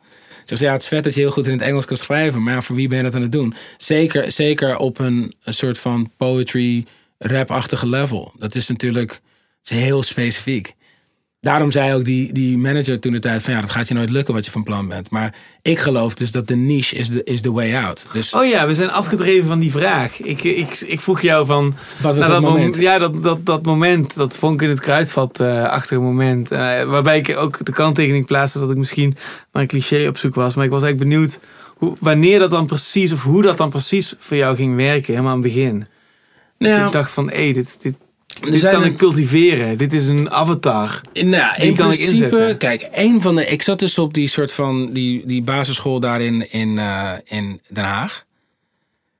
Zeg 0.45 0.57
ze, 0.57 0.63
ja, 0.63 0.71
het 0.71 0.81
is 0.81 0.87
vet 0.87 1.03
dat 1.03 1.13
je 1.13 1.19
heel 1.19 1.31
goed 1.31 1.45
in 1.45 1.51
het 1.51 1.61
Engels 1.61 1.85
kan 1.85 1.97
schrijven. 1.97 2.43
Maar 2.43 2.63
voor 2.63 2.75
wie 2.75 2.87
ben 2.87 2.97
je 2.97 3.03
dat 3.03 3.15
aan 3.15 3.21
het 3.21 3.31
doen? 3.31 3.55
Zeker, 3.77 4.31
zeker 4.31 4.77
op 4.77 4.99
een, 4.99 5.33
soort 5.45 5.77
van 5.77 6.11
poetry, 6.17 6.85
rap-achtige 7.17 7.87
level. 7.87 8.33
Dat 8.37 8.55
is 8.55 8.67
natuurlijk 8.67 9.21
heel 9.63 10.03
specifiek. 10.03 10.73
Daarom 11.43 11.71
zei 11.71 11.93
ook 11.93 12.05
die, 12.05 12.33
die 12.33 12.57
manager 12.57 12.99
toen 12.99 13.11
de 13.11 13.19
tijd 13.19 13.43
van 13.43 13.53
ja, 13.53 13.61
dat 13.61 13.69
gaat 13.69 13.87
je 13.87 13.93
nooit 13.93 14.09
lukken 14.09 14.33
wat 14.33 14.45
je 14.45 14.51
van 14.51 14.63
plan 14.63 14.87
bent. 14.87 15.09
Maar 15.09 15.35
ik 15.61 15.79
geloof 15.79 16.13
dus 16.13 16.31
dat 16.31 16.47
de 16.47 16.55
niche 16.55 16.95
is 16.95 17.09
de, 17.09 17.23
is 17.23 17.41
the 17.41 17.51
way 17.51 17.75
out. 17.75 18.05
Dus, 18.13 18.33
Oh 18.33 18.45
ja, 18.45 18.67
we 18.67 18.73
zijn 18.73 18.91
afgedreven 18.91 19.47
van 19.47 19.59
die 19.59 19.71
vraag. 19.71 20.21
Ik, 20.21 20.43
ik, 20.43 20.79
ik 20.79 20.99
vroeg 21.01 21.21
jou 21.21 21.45
van... 21.45 21.75
wat 22.01 22.15
was 22.15 22.27
nou, 22.27 22.31
dat 22.31 22.41
mom- 22.41 22.51
moment? 22.51 22.75
ja, 22.77 22.97
dat, 22.97 23.21
dat, 23.21 23.45
dat 23.45 23.63
moment, 23.63 24.15
dat 24.15 24.37
vonk 24.37 24.61
in 24.61 24.69
het 24.69 24.79
kruidvat 24.79 25.39
eh 25.39 25.63
achtige 25.63 26.01
moment. 26.01 26.51
eh, 26.51 26.57
waarbij 26.83 27.17
ik 27.17 27.37
ook 27.37 27.65
de 27.65 27.71
kanttekening 27.71 28.25
plaatste 28.25 28.59
dat 28.59 28.71
ik 28.71 28.77
misschien 28.77 29.15
naar 29.51 29.61
een 29.61 29.67
cliché 29.67 30.07
op 30.07 30.17
zoek 30.17 30.35
was. 30.35 30.55
Maar 30.55 30.65
ik 30.65 30.71
was 30.71 30.81
eigenlijk 30.83 31.11
benieuwd 31.11 31.39
hoe, 31.67 31.95
wanneer 31.99 32.39
dat 32.39 32.49
dan 32.49 32.65
precies, 32.65 33.11
of 33.11 33.23
hoe 33.23 33.41
dat 33.41 33.57
dan 33.57 33.69
precies 33.69 34.13
voor 34.19 34.37
jou 34.37 34.55
ging 34.55 34.75
werken, 34.75 35.11
helemaal 35.13 35.33
aan 35.35 35.43
het 35.43 35.53
begin. 35.53 35.85
Dus 36.57 36.69
Nou, 36.69 36.85
ik 36.85 36.91
dacht 36.91 37.11
van, 37.11 37.29
hé, 37.29 37.51
dit, 37.51 37.81
dit, 37.81 37.95
er 38.41 38.51
dit 38.51 38.61
kan 38.61 38.83
een- 38.83 38.91
ik 38.91 38.97
cultiveren. 38.97 39.77
Dit 39.77 39.93
is 39.93 40.07
een 40.07 40.31
avatar. 40.31 41.01
Nou, 41.13 41.25
in 41.61 41.75
kan 41.75 41.91
ik 41.91 41.97
principe, 41.97 42.23
inzetten. 42.23 42.57
kijk, 42.57 42.87
een 42.93 43.21
van 43.21 43.35
de. 43.35 43.45
Ik 43.45 43.61
zat 43.61 43.79
dus 43.79 43.97
op 43.97 44.13
die 44.13 44.27
soort 44.27 44.51
van. 44.51 44.93
die, 44.93 45.25
die 45.25 45.41
basisschool 45.41 45.99
daar 45.99 46.21
in, 46.21 46.51
in, 46.51 46.79
eh, 46.79 47.13
in 47.23 47.61
Den 47.69 47.83
Haag. 47.83 48.25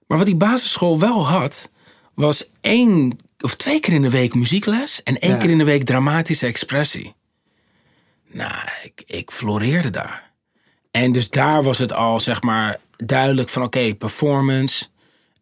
Maar 0.07 0.17
wat 0.17 0.27
die 0.27 0.35
basisschool 0.35 0.99
wel 0.99 1.27
had. 1.27 1.69
was 2.13 2.45
één 2.61 3.17
of 3.39 3.55
twee 3.55 3.79
keer 3.79 3.93
in 3.93 4.01
de 4.01 4.09
week 4.09 4.33
muziekles. 4.35 5.03
en 5.03 5.19
één 5.19 5.31
Ja. 5.31 5.37
keer 5.37 5.49
in 5.49 5.57
de 5.57 5.63
week 5.63 5.83
dramatische 5.83 6.45
expressie. 6.47 7.13
Nou, 8.31 8.53
ik, 8.83 9.03
ik 9.05 9.31
floreerde 9.31 9.89
daar. 9.89 10.31
En 10.91 11.11
dus 11.11 11.29
daar 11.29 11.63
was 11.63 11.77
het 11.77 11.93
al, 11.93 12.19
zeg 12.19 12.41
maar, 12.41 12.79
duidelijk 12.97 13.49
van: 13.49 13.63
oké, 13.63 13.95
performance. 13.95 14.85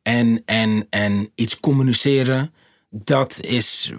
En, 0.01 0.41
en, 0.45 0.87
en 0.89 1.29
iets 1.35 1.59
communiceren. 1.59 2.53
Dat 2.93 3.37
is 3.41 3.93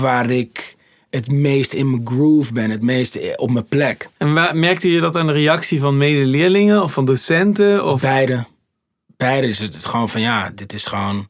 waar 0.00 0.30
ik 0.30 0.76
het 1.10 1.30
meest 1.30 1.72
in 1.72 1.90
mijn 1.90 2.06
groove 2.06 2.52
ben, 2.52 2.70
het 2.70 2.82
meest 2.82 3.36
op 3.36 3.50
mijn 3.50 3.66
plek. 3.68 4.08
En 4.16 4.34
waar, 4.34 4.56
merkte 4.56 4.90
je 4.90 5.00
dat 5.00 5.16
aan 5.16 5.26
de 5.26 5.32
reactie 5.32 5.80
van 5.80 5.96
medeleerlingen 5.96 6.82
of 6.82 6.92
van 6.92 7.04
docenten? 7.04 7.84
Of... 7.84 8.00
Beide. 8.00 8.44
Beide 9.16 9.46
is 9.46 9.58
het 9.58 9.84
gewoon 9.84 10.08
van 10.08 10.20
ja, 10.20 10.52
dit 10.54 10.72
is 10.72 10.86
gewoon. 10.86 11.28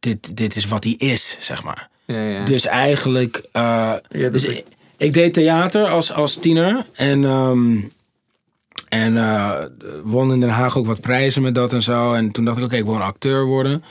Dit, 0.00 0.36
dit 0.36 0.56
is 0.56 0.66
wat 0.66 0.84
hij 0.84 0.92
is, 0.92 1.36
zeg 1.40 1.62
maar. 1.62 1.88
Ja, 2.04 2.22
ja. 2.22 2.44
Dus 2.44 2.66
eigenlijk. 2.66 3.42
eh, 3.52 3.92
Ja, 4.08 4.28
dus 4.28 4.46
ik 4.96 5.14
deed 5.14 5.34
theater 5.34 5.86
als, 5.88 6.12
als 6.12 6.34
tiener. 6.36 6.86
En, 6.92 7.24
ehm, 7.24 7.76
en 8.88 9.16
eh, 9.16 9.64
won 10.02 10.32
in 10.32 10.40
Den 10.40 10.48
Haag 10.48 10.76
ook 10.78 10.86
wat 10.86 11.00
prijzen 11.00 11.42
met 11.42 11.54
dat 11.54 11.72
en 11.72 11.82
zo. 11.82 12.12
En 12.12 12.30
toen 12.30 12.44
dacht 12.44 12.58
ik, 12.58 12.64
oké, 12.64 12.76
ik 12.76 12.84
wil 12.84 12.94
een 12.94 13.00
acteur 13.00 13.44
worden. 13.44 13.84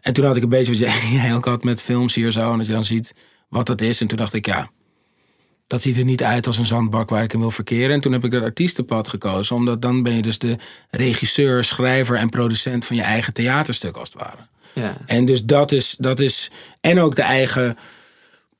En 0.00 0.12
toen 0.12 0.24
had 0.24 0.36
ik 0.36 0.42
een 0.42 0.48
beetje 0.48 0.70
wat 0.70 0.80
jij, 0.80 1.00
jij 1.22 1.34
ook 1.34 1.44
had 1.44 1.64
met 1.64 1.82
films 1.82 2.14
hier 2.14 2.32
zo. 2.32 2.52
En 2.52 2.58
dat 2.58 2.66
je 2.66 2.72
dan 2.72 2.84
ziet 2.84 3.14
wat 3.48 3.66
dat 3.66 3.80
is. 3.80 4.00
En 4.00 4.06
toen 4.06 4.18
dacht 4.18 4.32
ik, 4.32 4.46
ja, 4.46 4.70
dat 5.66 5.82
ziet 5.82 5.96
er 5.96 6.04
niet 6.04 6.22
uit 6.22 6.46
als 6.46 6.58
een 6.58 6.66
zandbak 6.66 7.10
waar 7.10 7.22
ik 7.22 7.32
in 7.32 7.40
wil 7.40 7.50
verkeren. 7.50 7.94
En 7.94 8.00
toen 8.00 8.12
heb 8.12 8.24
ik 8.24 8.30
dat 8.30 8.42
artiestenpad 8.42 9.08
gekozen. 9.08 9.56
Omdat 9.56 9.82
dan 9.82 10.02
ben 10.02 10.14
je 10.14 10.22
dus 10.22 10.38
de 10.38 10.56
regisseur, 10.90 11.64
schrijver 11.64 12.16
en 12.16 12.28
producent 12.28 12.84
van 12.84 12.96
je 12.96 13.02
eigen 13.02 13.32
theaterstuk 13.32 13.96
als 13.96 14.12
het 14.12 14.22
ware. 14.22 14.46
ja. 14.74 14.96
En 15.06 15.24
dus 15.24 15.44
dat 15.44 15.72
is, 15.72 15.94
dat 15.98 16.20
is. 16.20 16.50
En 16.80 17.00
ook 17.00 17.16
de 17.16 17.22
eigen 17.22 17.76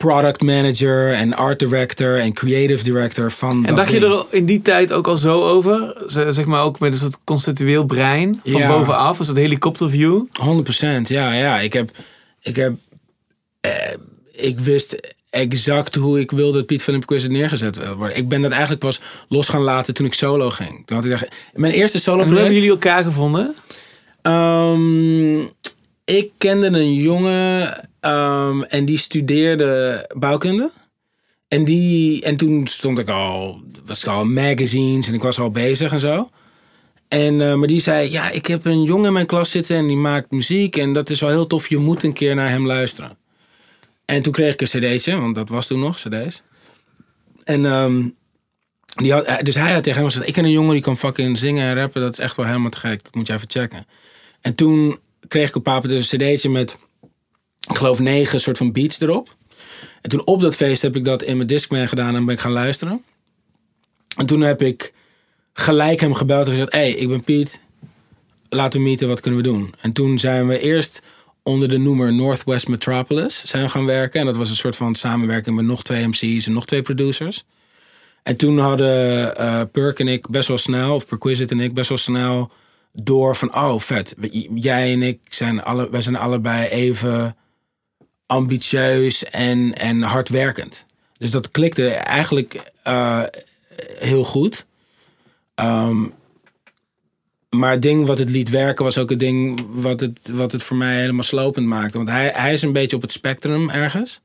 product 0.06 0.42
manager 0.42 1.12
en 1.12 1.34
art 1.34 1.58
director 1.58 2.18
en 2.20 2.32
creative 2.32 2.82
director 2.82 3.30
van. 3.30 3.64
En 3.66 3.74
dacht 3.74 3.90
je 3.90 4.00
er 4.06 4.24
in 4.30 4.44
die 4.44 4.62
tijd 4.62 4.92
ook 4.92 5.06
al 5.06 5.16
zo 5.16 5.42
over? 5.42 5.96
Zeg 6.06 6.44
maar 6.44 6.62
ook 6.62 6.78
met 6.78 6.92
een 6.92 6.98
soort 6.98 7.18
conceptueel 7.24 7.84
brein 7.84 8.40
van 8.44 8.60
Ja. 8.60 8.68
bovenaf, 8.68 9.18
een 9.18 9.24
soort 9.24 9.36
helikopterview? 9.36 10.22
100%, 10.40 11.08
ja, 11.08 11.32
ja. 11.32 11.60
Ik 11.60 11.72
heb. 11.72 11.90
Ik 12.42 12.56
heb. 12.56 12.72
eh, 13.60 13.72
ik 14.32 14.60
wist 14.60 14.96
exact 15.30 15.94
hoe 15.94 16.20
ik 16.20 16.30
wilde 16.30 16.56
dat 16.58 16.66
Piet 16.66 16.82
Philip 16.82 17.06
Quiz 17.06 17.26
neergezet 17.26 17.94
worden. 17.96 18.16
Ik 18.16 18.28
ben 18.28 18.42
dat 18.42 18.50
eigenlijk 18.50 18.80
pas 18.80 19.00
los 19.28 19.48
gaan 19.48 19.60
laten 19.62 19.94
toen 19.94 20.06
ik 20.06 20.14
solo 20.14 20.50
ging. 20.50 20.82
Toen 20.86 20.96
had 20.96 21.04
ik 21.04 21.10
dacht, 21.10 21.28
mijn 21.54 21.72
eerste 21.72 21.98
solo 22.00 22.22
En 22.22 22.28
hoe 22.28 22.36
hebben 22.36 22.54
jullie 22.54 22.70
elkaar 22.70 23.04
gevonden? 23.04 23.54
Ehm, 24.22 25.38
ik 26.04 26.30
kende 26.38 26.66
een 26.66 26.94
jongen 26.94 27.88
ehm, 28.00 28.62
en 28.62 28.84
die 28.84 28.98
studeerde 28.98 30.04
bouwkunde. 30.16 30.70
En, 31.48 31.64
die, 31.64 32.22
en 32.22 32.36
toen 32.36 32.66
stond 32.66 32.98
ik 32.98 33.08
al, 33.08 33.60
was 33.84 34.02
ik 34.02 34.08
al 34.08 34.20
in 34.20 34.32
magazines 34.32 35.08
en 35.08 35.14
ik 35.14 35.22
was 35.22 35.38
al 35.38 35.50
bezig 35.50 35.92
en 35.92 36.00
zo. 36.00 36.30
En, 37.08 37.40
eh, 37.40 37.54
maar 37.54 37.68
die 37.68 37.80
zei, 37.80 38.10
ja, 38.10 38.30
ik 38.30 38.46
heb 38.46 38.64
een 38.64 38.82
jongen 38.82 39.06
in 39.06 39.12
mijn 39.12 39.26
klas 39.26 39.50
zitten 39.50 39.76
en 39.76 39.86
die 39.86 39.96
maakt 39.96 40.30
muziek. 40.30 40.76
En 40.76 40.92
dat 40.92 41.10
is 41.10 41.20
wel 41.20 41.30
heel 41.30 41.46
tof, 41.46 41.68
je 41.68 41.78
moet 41.78 42.02
een 42.02 42.12
keer 42.12 42.34
naar 42.34 42.48
hem 42.48 42.66
luisteren. 42.66 43.18
En 44.04 44.22
toen 44.22 44.32
kreeg 44.32 44.52
ik 44.52 44.60
een 44.60 44.66
cd'tje, 44.66 45.16
want 45.16 45.34
dat 45.34 45.48
was 45.48 45.66
toen 45.66 45.80
nog, 45.80 45.96
cd's. 45.96 46.42
En 47.44 47.66
ehm, 47.66 48.08
die 48.96 49.12
had, 49.12 49.24
eh, 49.24 49.38
dus 49.42 49.54
hij 49.54 49.72
had 49.72 49.82
tegen 49.82 50.00
hem 50.00 50.08
gezegd, 50.08 50.28
ik 50.28 50.32
ken 50.32 50.44
een 50.44 50.50
jongen 50.50 50.72
die 50.72 50.82
kan 50.82 50.98
fucking 50.98 51.38
zingen 51.38 51.68
en 51.68 51.74
rappen. 51.74 52.00
Dat 52.00 52.12
is 52.12 52.18
echt 52.18 52.36
wel 52.36 52.46
helemaal 52.46 52.70
te 52.70 52.78
gek, 52.78 53.04
dat 53.04 53.14
moet 53.14 53.26
je 53.26 53.32
even 53.32 53.50
checken. 53.50 53.86
En 54.40 54.54
toen 54.54 54.98
kreeg 55.28 55.48
ik 55.48 55.56
op 55.56 55.62
papen 55.62 55.88
dus 55.88 56.12
een 56.12 56.18
cd'tje 56.18 56.48
met, 56.48 56.76
ik 57.68 57.76
geloof 57.76 57.98
negen 57.98 58.40
soort 58.40 58.56
van 58.56 58.72
beats 58.72 59.00
erop. 59.00 59.36
En 60.00 60.10
toen 60.10 60.26
op 60.26 60.40
dat 60.40 60.56
feest 60.56 60.82
heb 60.82 60.96
ik 60.96 61.04
dat 61.04 61.22
in 61.22 61.36
mijn 61.36 61.48
Discman 61.48 61.88
gedaan 61.88 62.14
en 62.14 62.24
ben 62.24 62.34
ik 62.34 62.40
gaan 62.40 62.52
luisteren. 62.52 63.04
En 64.16 64.26
toen 64.26 64.40
heb 64.40 64.62
ik 64.62 64.92
gelijk 65.52 66.00
hem 66.00 66.14
gebeld 66.14 66.46
en 66.46 66.52
gezegd, 66.52 66.72
hey, 66.72 66.90
ik 66.90 67.08
ben 67.08 67.22
Piet. 67.22 67.60
Laten 68.48 68.80
we 68.80 68.86
meeten, 68.86 69.08
wat 69.08 69.20
kunnen 69.20 69.42
we 69.42 69.48
doen? 69.48 69.74
En 69.80 69.92
toen 69.92 70.18
zijn 70.18 70.46
we 70.46 70.60
eerst 70.60 71.02
onder 71.42 71.68
de 71.68 71.78
noemer 71.78 72.12
Northwest 72.12 72.68
Metropolis 72.68 73.44
zijn 73.44 73.70
gaan 73.70 73.86
werken. 73.86 74.20
En 74.20 74.26
dat 74.26 74.36
was 74.36 74.50
een 74.50 74.56
soort 74.56 74.76
van 74.76 74.94
samenwerking 74.94 75.56
met 75.56 75.64
nog 75.64 75.82
twee 75.82 76.06
MC's 76.06 76.46
en 76.46 76.52
nog 76.52 76.66
twee 76.66 76.82
producers. 76.82 77.44
En 78.22 78.36
toen 78.36 78.58
hadden 78.58 79.36
eh 79.36 79.62
Perk 79.72 79.98
en 79.98 80.08
ik 80.08 80.28
best 80.28 80.48
wel 80.48 80.58
snel, 80.58 80.94
of 80.94 81.06
Perquisite 81.06 81.54
en 81.54 81.60
ik 81.60 81.74
best 81.74 81.88
wel 81.88 81.98
snel 81.98 82.50
door 82.92 83.36
van, 83.36 83.54
oh 83.54 83.78
vet, 83.78 84.14
jij 84.54 84.92
en 84.92 85.02
ik 85.02 85.18
zijn, 85.28 85.62
alle, 85.62 85.90
wij 85.90 86.02
zijn 86.02 86.16
allebei 86.16 86.68
even 86.68 87.36
ambitieus 88.30 89.24
en, 89.24 89.74
en 89.74 90.02
hardwerkend. 90.02 90.86
Dus 91.18 91.30
dat 91.30 91.50
klikte 91.50 91.88
eigenlijk 91.90 92.72
eh, 92.82 93.22
heel 93.98 94.24
goed. 94.24 94.66
Ehm, 95.54 96.04
maar 97.48 97.70
het 97.70 97.82
ding 97.82 98.06
wat 98.06 98.18
het 98.18 98.30
liet 98.30 98.48
werken 98.48 98.84
was 98.84 98.98
ook 98.98 99.10
het 99.10 99.18
ding 99.18 99.66
wat 99.70 100.00
het, 100.00 100.30
wat 100.32 100.52
het 100.52 100.62
voor 100.62 100.76
mij 100.76 101.00
helemaal 101.00 101.22
slopend 101.22 101.66
maakte. 101.66 101.96
Want 101.96 102.10
hij, 102.10 102.32
hij 102.34 102.52
is 102.52 102.62
een 102.62 102.72
beetje 102.72 102.96
op 102.96 103.02
het 103.02 103.12
spectrum 103.12 103.70
ergens. 103.70 104.20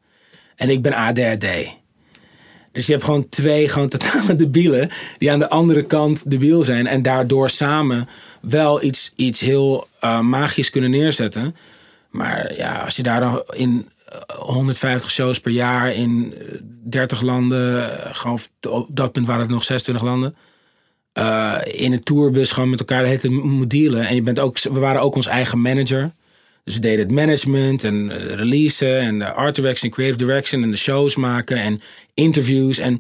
En 0.56 0.70
ik 0.70 0.82
ben 0.82 0.94
ADHD. 0.94 1.46
Dus 2.72 2.86
je 2.86 2.92
hebt 2.92 3.04
gewoon 3.04 3.30
twee 3.30 3.70
gewoon 3.70 3.90
totale 3.90 4.34
debielen 4.44 4.90
die 5.18 5.32
aan 5.32 5.40
de 5.40 5.50
andere 5.50 5.84
kant 5.84 6.32
debiel 6.32 6.64
zijn. 6.64 6.88
En 6.88 7.02
daardoor 7.02 7.50
samen 7.50 8.10
wel 8.42 8.84
iets, 8.84 9.14
iets 9.16 9.40
heel 9.40 9.88
eh, 10.00 10.20
magisch 10.20 10.70
kunnen 10.70 10.90
neerzetten. 10.90 11.56
Maar 12.10 12.56
ja, 12.56 12.78
als 12.78 12.96
je 12.96 13.04
daar 13.04 13.20
dan 13.20 13.44
in 13.54 13.90
150 14.40 15.12
shows 15.12 15.40
per 15.40 15.52
jaar 15.52 15.94
in 15.94 16.34
eh, 16.38 16.60
30 16.84 17.22
landen, 17.22 18.04
eh, 18.04 18.16
gewoon 18.16 18.40
op 18.70 18.88
dat 18.90 19.12
punt 19.12 19.26
waren 19.28 19.42
het 19.42 19.52
nog 19.52 19.64
26 19.64 20.04
landen. 20.06 20.36
eh, 21.14 21.56
in 21.66 21.94
een 21.94 22.04
tourbus 22.04 22.52
gewoon 22.52 22.70
met 22.70 22.80
elkaar 22.80 23.04
de 23.04 23.10
hele 23.10 23.68
dealen. 23.68 24.08
En 24.08 24.16
je 24.16 24.22
bent 24.22 24.40
ook, 24.40 24.60
we 24.60 24.80
waren 24.80 25.02
ook 25.02 25.16
ons 25.16 25.26
eigen 25.28 25.62
manager. 25.62 26.12
Dus 26.64 26.74
we 26.74 26.80
deden 26.80 27.00
het 27.00 27.12
management 27.12 27.84
en 27.84 28.12
eh, 28.12 28.36
releasen 28.36 29.00
en 29.00 29.36
art 29.36 29.56
direction, 29.56 29.92
creative 29.92 30.18
direction 30.26 30.64
en 30.64 30.72
de 30.72 30.78
shows 30.78 31.16
maken 31.16 31.58
en 31.58 31.82
interviews. 32.14 32.78
En, 32.78 33.00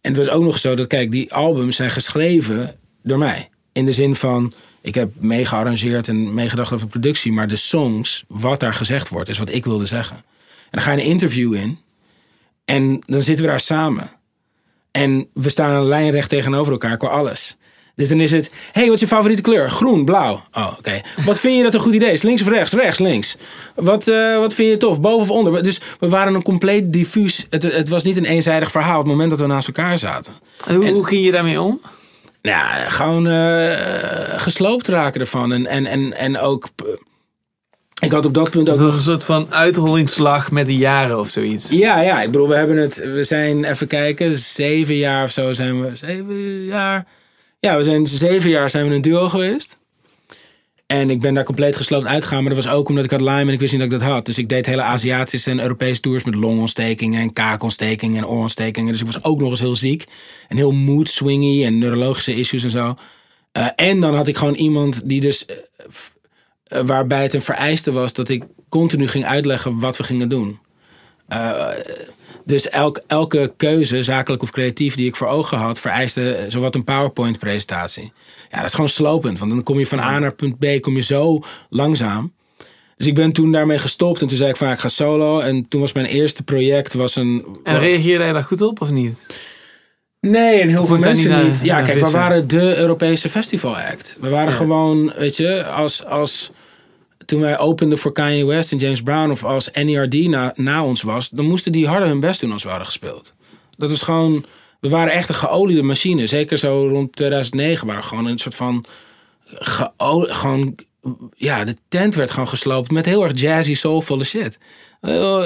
en 0.00 0.14
het 0.14 0.16
was 0.16 0.28
ook 0.28 0.42
nog 0.42 0.58
zo 0.58 0.74
dat, 0.74 0.86
kijk, 0.86 1.10
die 1.10 1.32
albums 1.32 1.76
zijn 1.76 1.90
geschreven 1.90 2.76
door 3.02 3.18
mij. 3.18 3.48
In 3.72 3.84
de 3.84 3.92
zin 3.92 4.14
van, 4.14 4.52
ik 4.82 4.94
heb 4.94 5.10
meegearrangeerd 5.18 6.08
en 6.08 6.34
meegedacht 6.34 6.72
over 6.72 6.86
productie, 6.86 7.32
maar 7.32 7.48
de 7.48 7.56
songs, 7.56 8.24
wat 8.28 8.60
daar 8.60 8.74
gezegd 8.74 9.08
wordt, 9.08 9.28
is 9.28 9.38
wat 9.38 9.50
ik 9.52 9.64
wilde 9.64 9.86
zeggen. 9.86 10.24
En 10.74 10.80
dan 10.80 10.88
ga 10.88 10.92
je 10.92 11.02
een 11.02 11.10
interview 11.10 11.54
in 11.54 11.78
en 12.64 13.02
dan 13.06 13.20
zitten 13.20 13.44
we 13.44 13.50
daar 13.50 13.60
samen. 13.60 14.10
En 14.90 15.28
we 15.32 15.48
staan 15.48 15.84
lijnrecht 15.84 16.28
tegenover 16.28 16.72
elkaar 16.72 16.96
qua 16.96 17.08
alles. 17.08 17.56
Dus 17.94 18.08
dan 18.08 18.20
is 18.20 18.30
het, 18.30 18.50
hey, 18.72 18.84
wat 18.84 18.94
is 18.94 19.00
je 19.00 19.06
favoriete 19.06 19.42
kleur? 19.42 19.70
Groen, 19.70 20.04
blauw. 20.04 20.42
Oh, 20.52 20.72
oké. 20.78 21.00
Wat 21.24 21.40
vind 21.40 21.56
je 21.56 21.62
dat 21.62 21.74
een 21.74 21.80
goed 21.80 21.94
idee 21.94 22.12
is? 22.12 22.22
Links 22.22 22.42
of 22.42 22.48
rechts? 22.48 22.72
Rechts, 22.72 22.98
links. 22.98 23.36
Wat, 23.74 24.08
eh, 24.08 24.38
wat 24.38 24.54
vind 24.54 24.70
je 24.70 24.76
tof? 24.76 25.00
Boven 25.00 25.20
of 25.20 25.30
onder? 25.30 25.62
Dus 25.62 25.80
we 26.00 26.08
waren 26.08 26.34
een 26.34 26.42
compleet 26.42 26.92
diffuus. 26.92 27.46
Het, 27.50 27.62
het 27.62 27.88
was 27.88 28.02
niet 28.02 28.16
een 28.16 28.24
eenzijdig 28.24 28.70
verhaal 28.70 28.98
op 28.98 29.04
het 29.04 29.12
moment 29.12 29.30
dat 29.30 29.40
we 29.40 29.46
naast 29.46 29.66
elkaar 29.66 29.98
zaten. 29.98 30.32
En 30.66 30.74
hoe, 30.74 30.90
hoe 30.90 31.06
ging 31.06 31.24
je 31.24 31.32
daarmee 31.32 31.60
om? 31.60 31.80
Nou, 32.42 32.88
gewoon 32.88 33.26
eh, 33.26 34.40
gesloopt 34.40 34.88
raken 34.88 35.20
ervan. 35.20 35.52
En, 35.52 35.66
en, 35.66 35.86
en, 35.86 36.12
en 36.16 36.38
ook. 36.38 36.68
Eh, 37.94 38.06
Ik 38.06 38.12
had 38.12 38.24
op 38.24 38.34
dat 38.34 38.50
punt 38.50 38.66
Dus 38.66 38.74
ook. 38.74 38.80
dat 38.80 38.88
is 38.90 38.96
een 38.96 39.02
soort 39.02 39.24
van 39.24 39.46
uithollingsslag 39.50 40.50
met 40.50 40.66
de 40.66 40.76
jaren 40.76 41.18
of 41.18 41.28
zoiets. 41.30 41.70
Ja, 41.70 42.00
ja, 42.00 42.22
ik 42.22 42.30
bedoel, 42.30 42.48
we 42.48 42.56
hebben 42.56 42.76
het. 42.76 42.96
We 42.96 43.24
zijn 43.24 43.64
even 43.64 43.86
kijken, 43.86 44.36
zeven 44.38 44.96
jaar 44.96 45.24
of 45.24 45.30
zo 45.30 45.52
zijn 45.52 45.80
we. 45.80 45.96
Zeven 45.96 46.64
jaar. 46.64 47.06
Ja, 47.60 47.76
we 47.76 47.84
zijn 47.84 48.06
zeven 48.06 48.50
jaar 48.50 48.70
zijn 48.70 48.88
we 48.88 48.94
een 48.94 49.02
duo 49.02 49.28
geweest. 49.28 49.78
En 50.86 51.10
ik 51.10 51.20
ben 51.20 51.34
daar 51.34 51.44
compleet 51.44 51.76
gesloopt 51.76 52.06
uitgegaan. 52.06 52.42
Maar 52.44 52.54
dat 52.54 52.64
was 52.64 52.72
ook 52.72 52.88
omdat 52.88 53.04
ik 53.04 53.10
had 53.10 53.20
Lyme 53.20 53.40
en 53.40 53.48
ik 53.48 53.60
wist 53.60 53.72
niet 53.72 53.82
dat 53.82 53.92
ik 53.92 53.98
dat 53.98 54.08
had. 54.08 54.26
Dus 54.26 54.38
ik 54.38 54.48
deed 54.48 54.66
hele 54.66 54.82
Aziatische 54.82 55.50
en 55.50 55.60
Europese 55.60 56.00
tours 56.00 56.24
met 56.24 56.34
longontstekingen 56.34 57.20
en 57.20 57.32
kaakontstekingen 57.32 58.16
en 58.18 58.26
oorontstekingen. 58.26 58.92
Dus 58.92 59.00
ik 59.00 59.06
was 59.06 59.24
ook 59.24 59.40
nog 59.40 59.50
eens 59.50 59.60
heel 59.60 59.74
ziek. 59.74 60.04
En 60.48 60.56
heel 60.56 60.72
mood 60.72 61.08
swingy 61.08 61.64
en 61.64 61.78
neurologische 61.78 62.34
issues 62.34 62.64
en 62.64 62.70
zo. 62.70 62.94
Uh, 63.58 63.68
en 63.76 64.00
dan 64.00 64.14
had 64.14 64.28
ik 64.28 64.36
gewoon 64.36 64.54
iemand 64.54 65.08
die 65.08 65.20
dus... 65.20 65.46
Uh, 66.72 66.80
waarbij 66.80 67.22
het 67.22 67.34
een 67.34 67.42
vereiste 67.42 67.92
was 67.92 68.12
dat 68.12 68.28
ik 68.28 68.44
continu 68.68 69.08
ging 69.08 69.24
uitleggen 69.24 69.78
wat 69.78 69.96
we 69.96 70.02
gingen 70.02 70.28
doen. 70.28 70.58
dus 72.44 72.68
elk, 72.68 73.00
elke 73.06 73.52
keuze, 73.56 74.02
zakelijk 74.02 74.42
of 74.42 74.50
creatief, 74.50 74.94
die 74.94 75.06
ik 75.06 75.16
voor 75.16 75.26
ogen 75.26 75.58
had, 75.58 75.80
vereiste 75.80 76.44
zowat 76.48 76.74
een 76.74 76.84
PowerPoint-presentatie. 76.84 78.12
Ja, 78.50 78.56
dat 78.56 78.66
is 78.66 78.74
gewoon 78.74 78.88
slopend. 78.88 79.38
Want 79.38 79.50
dan 79.50 79.62
kom 79.62 79.78
je 79.78 79.86
van 79.86 79.98
A 79.98 80.18
naar 80.18 80.34
punt 80.34 80.58
B, 80.58 80.64
kom 80.80 80.94
je 80.94 81.02
zo 81.02 81.42
langzaam. 81.68 82.32
Dus 82.96 83.06
ik 83.06 83.14
ben 83.14 83.32
toen 83.32 83.52
daarmee 83.52 83.78
gestopt 83.78 84.20
en 84.22 84.28
toen 84.28 84.36
zei 84.36 84.50
ik 84.50 84.56
van 84.56 84.70
ik 84.70 84.78
ga 84.78 84.88
solo. 84.88 85.40
En 85.40 85.68
toen 85.68 85.80
was 85.80 85.92
mijn 85.92 86.06
eerste 86.06 86.42
project 86.42 86.94
was 86.94 87.16
een... 87.16 87.46
En 87.62 87.78
reageerde 87.78 88.24
je 88.24 88.32
daar 88.32 88.42
goed 88.42 88.62
op 88.62 88.80
of 88.80 88.90
niet? 88.90 89.26
Nee, 90.30 90.60
en 90.60 90.68
heel 90.68 90.86
veel 90.86 90.98
mensen 90.98 91.44
niet. 91.44 91.60
ja, 91.62 91.82
kijk, 91.82 92.00
we 92.00 92.10
waren 92.10 92.48
de 92.48 92.76
Europese 92.76 93.28
festival 93.28 93.76
act. 93.76 94.16
We 94.20 94.28
waren 94.28 94.50
ja. 94.50 94.56
gewoon, 94.56 95.12
weet 95.16 95.36
je, 95.36 95.64
als, 95.64 96.04
als 96.04 96.50
toen 97.26 97.40
wij 97.40 97.58
openden 97.58 97.98
voor 97.98 98.12
Kanye 98.12 98.46
West 98.46 98.72
en 98.72 98.78
James 98.78 99.02
Brown 99.02 99.30
of 99.30 99.44
als 99.44 99.70
NERD 99.72 100.26
na, 100.26 100.52
na 100.56 100.84
ons 100.84 101.02
was, 101.02 101.28
dan 101.28 101.44
moesten 101.44 101.72
die 101.72 101.86
harder 101.86 102.08
hun 102.08 102.20
best 102.20 102.40
doen 102.40 102.52
als 102.52 102.62
we 102.62 102.68
hadden 102.68 102.86
gespeeld. 102.86 103.32
Dat 103.76 103.90
is 103.90 104.02
gewoon 104.02 104.44
we 104.84 104.90
waren 104.90 105.12
echt 105.12 105.28
een 105.28 105.34
geoliede 105.34 105.82
machine. 105.82 106.26
Zeker 106.26 106.58
zo 106.58 106.88
rond 106.88 107.16
2009 107.16 107.86
waren 107.86 108.02
we 108.02 108.08
gewoon 108.08 108.26
een 108.26 108.38
soort 108.38 108.54
van. 108.54 108.84
gewoon, 109.58 110.74
ja, 111.36 111.64
de 111.64 111.76
tent 111.88 112.14
werd 112.14 112.30
gewoon 112.30 112.48
gesloopt 112.48 112.90
met 112.90 113.06
heel 113.06 113.24
erg 113.24 113.40
jazzy, 113.40 113.74
soulvolle 113.74 114.24
shit. 114.24 114.58
Uh, 115.06 115.42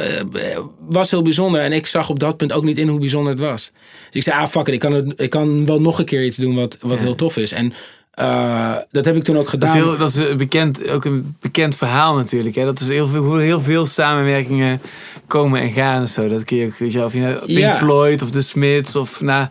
was 0.89 1.11
heel 1.11 1.23
bijzonder. 1.23 1.61
En 1.61 1.73
ik 1.73 1.87
zag 1.87 2.09
op 2.09 2.19
dat 2.19 2.37
punt 2.37 2.53
ook 2.53 2.65
niet 2.65 2.79
in 2.79 2.89
hoe 2.89 2.99
bijzonder 2.99 3.33
het 3.33 3.41
was. 3.41 3.73
Dus 4.07 4.15
ik 4.15 4.23
zei, 4.23 4.41
ah 4.41 4.49
fuck 4.49 4.67
it, 4.67 4.75
ik 4.75 4.81
kan, 4.81 4.93
het, 4.93 5.13
ik 5.17 5.31
kan 5.31 5.67
wel 5.67 5.81
nog 5.81 5.99
een 5.99 6.05
keer 6.05 6.25
iets 6.25 6.37
doen 6.37 6.55
wat, 6.55 6.77
wat 6.81 6.99
ja. 6.99 7.05
heel 7.05 7.15
tof 7.15 7.37
is. 7.37 7.53
En 7.53 7.73
uh, 8.21 8.75
dat 8.91 9.05
heb 9.05 9.17
ik 9.17 9.23
toen 9.23 9.39
ook 9.39 9.49
gedaan. 9.49 9.75
Dat 9.75 9.79
is, 9.79 9.85
heel, 9.85 9.99
dat 9.99 10.11
is 10.11 10.17
een 10.17 10.37
bekend, 10.37 10.89
ook 10.89 11.05
een 11.05 11.37
bekend 11.41 11.77
verhaal 11.77 12.17
natuurlijk. 12.17 12.55
Hè? 12.55 12.65
Dat 12.65 12.81
is 12.81 12.89
heel 12.89 13.07
veel, 13.07 13.37
heel 13.37 13.61
veel 13.61 13.87
samenwerkingen 13.87 14.81
komen 15.27 15.61
en 15.61 15.73
gaan. 15.73 16.01
En 16.01 16.09
zo. 16.09 16.29
Dat 16.29 16.45
kun 16.45 16.57
je, 16.57 16.71
weet 16.79 16.93
je, 16.93 17.05
of 17.05 17.13
je 17.13 17.21
nou 17.21 17.39
Pink 17.39 17.59
ja. 17.59 17.77
Floyd 17.77 18.23
of 18.23 18.31
The 18.31 18.43
Smiths 18.43 18.97
of 18.97 19.21
nou, 19.21 19.47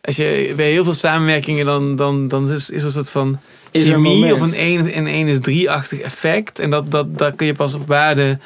als 0.00 0.16
je 0.16 0.52
bij 0.56 0.70
heel 0.70 0.84
veel 0.84 0.94
samenwerkingen 0.94 1.66
dan, 1.66 1.96
dan, 1.96 2.28
dan 2.28 2.50
is, 2.50 2.70
is 2.70 2.80
er 2.80 2.86
een 2.86 2.92
soort 2.92 3.10
van 3.10 3.38
is 3.70 3.88
chemie 3.88 4.34
of 4.34 4.40
een 4.40 4.54
1 4.54 4.92
en 4.92 5.06
1 5.06 5.28
is 5.28 5.38
3-achtig 5.38 6.00
effect. 6.00 6.58
En 6.58 6.70
dat, 6.70 6.90
dat, 6.90 7.18
dat 7.18 7.34
kun 7.34 7.46
je 7.46 7.54
pas 7.54 7.74
op 7.74 7.86
waarde 7.86 8.38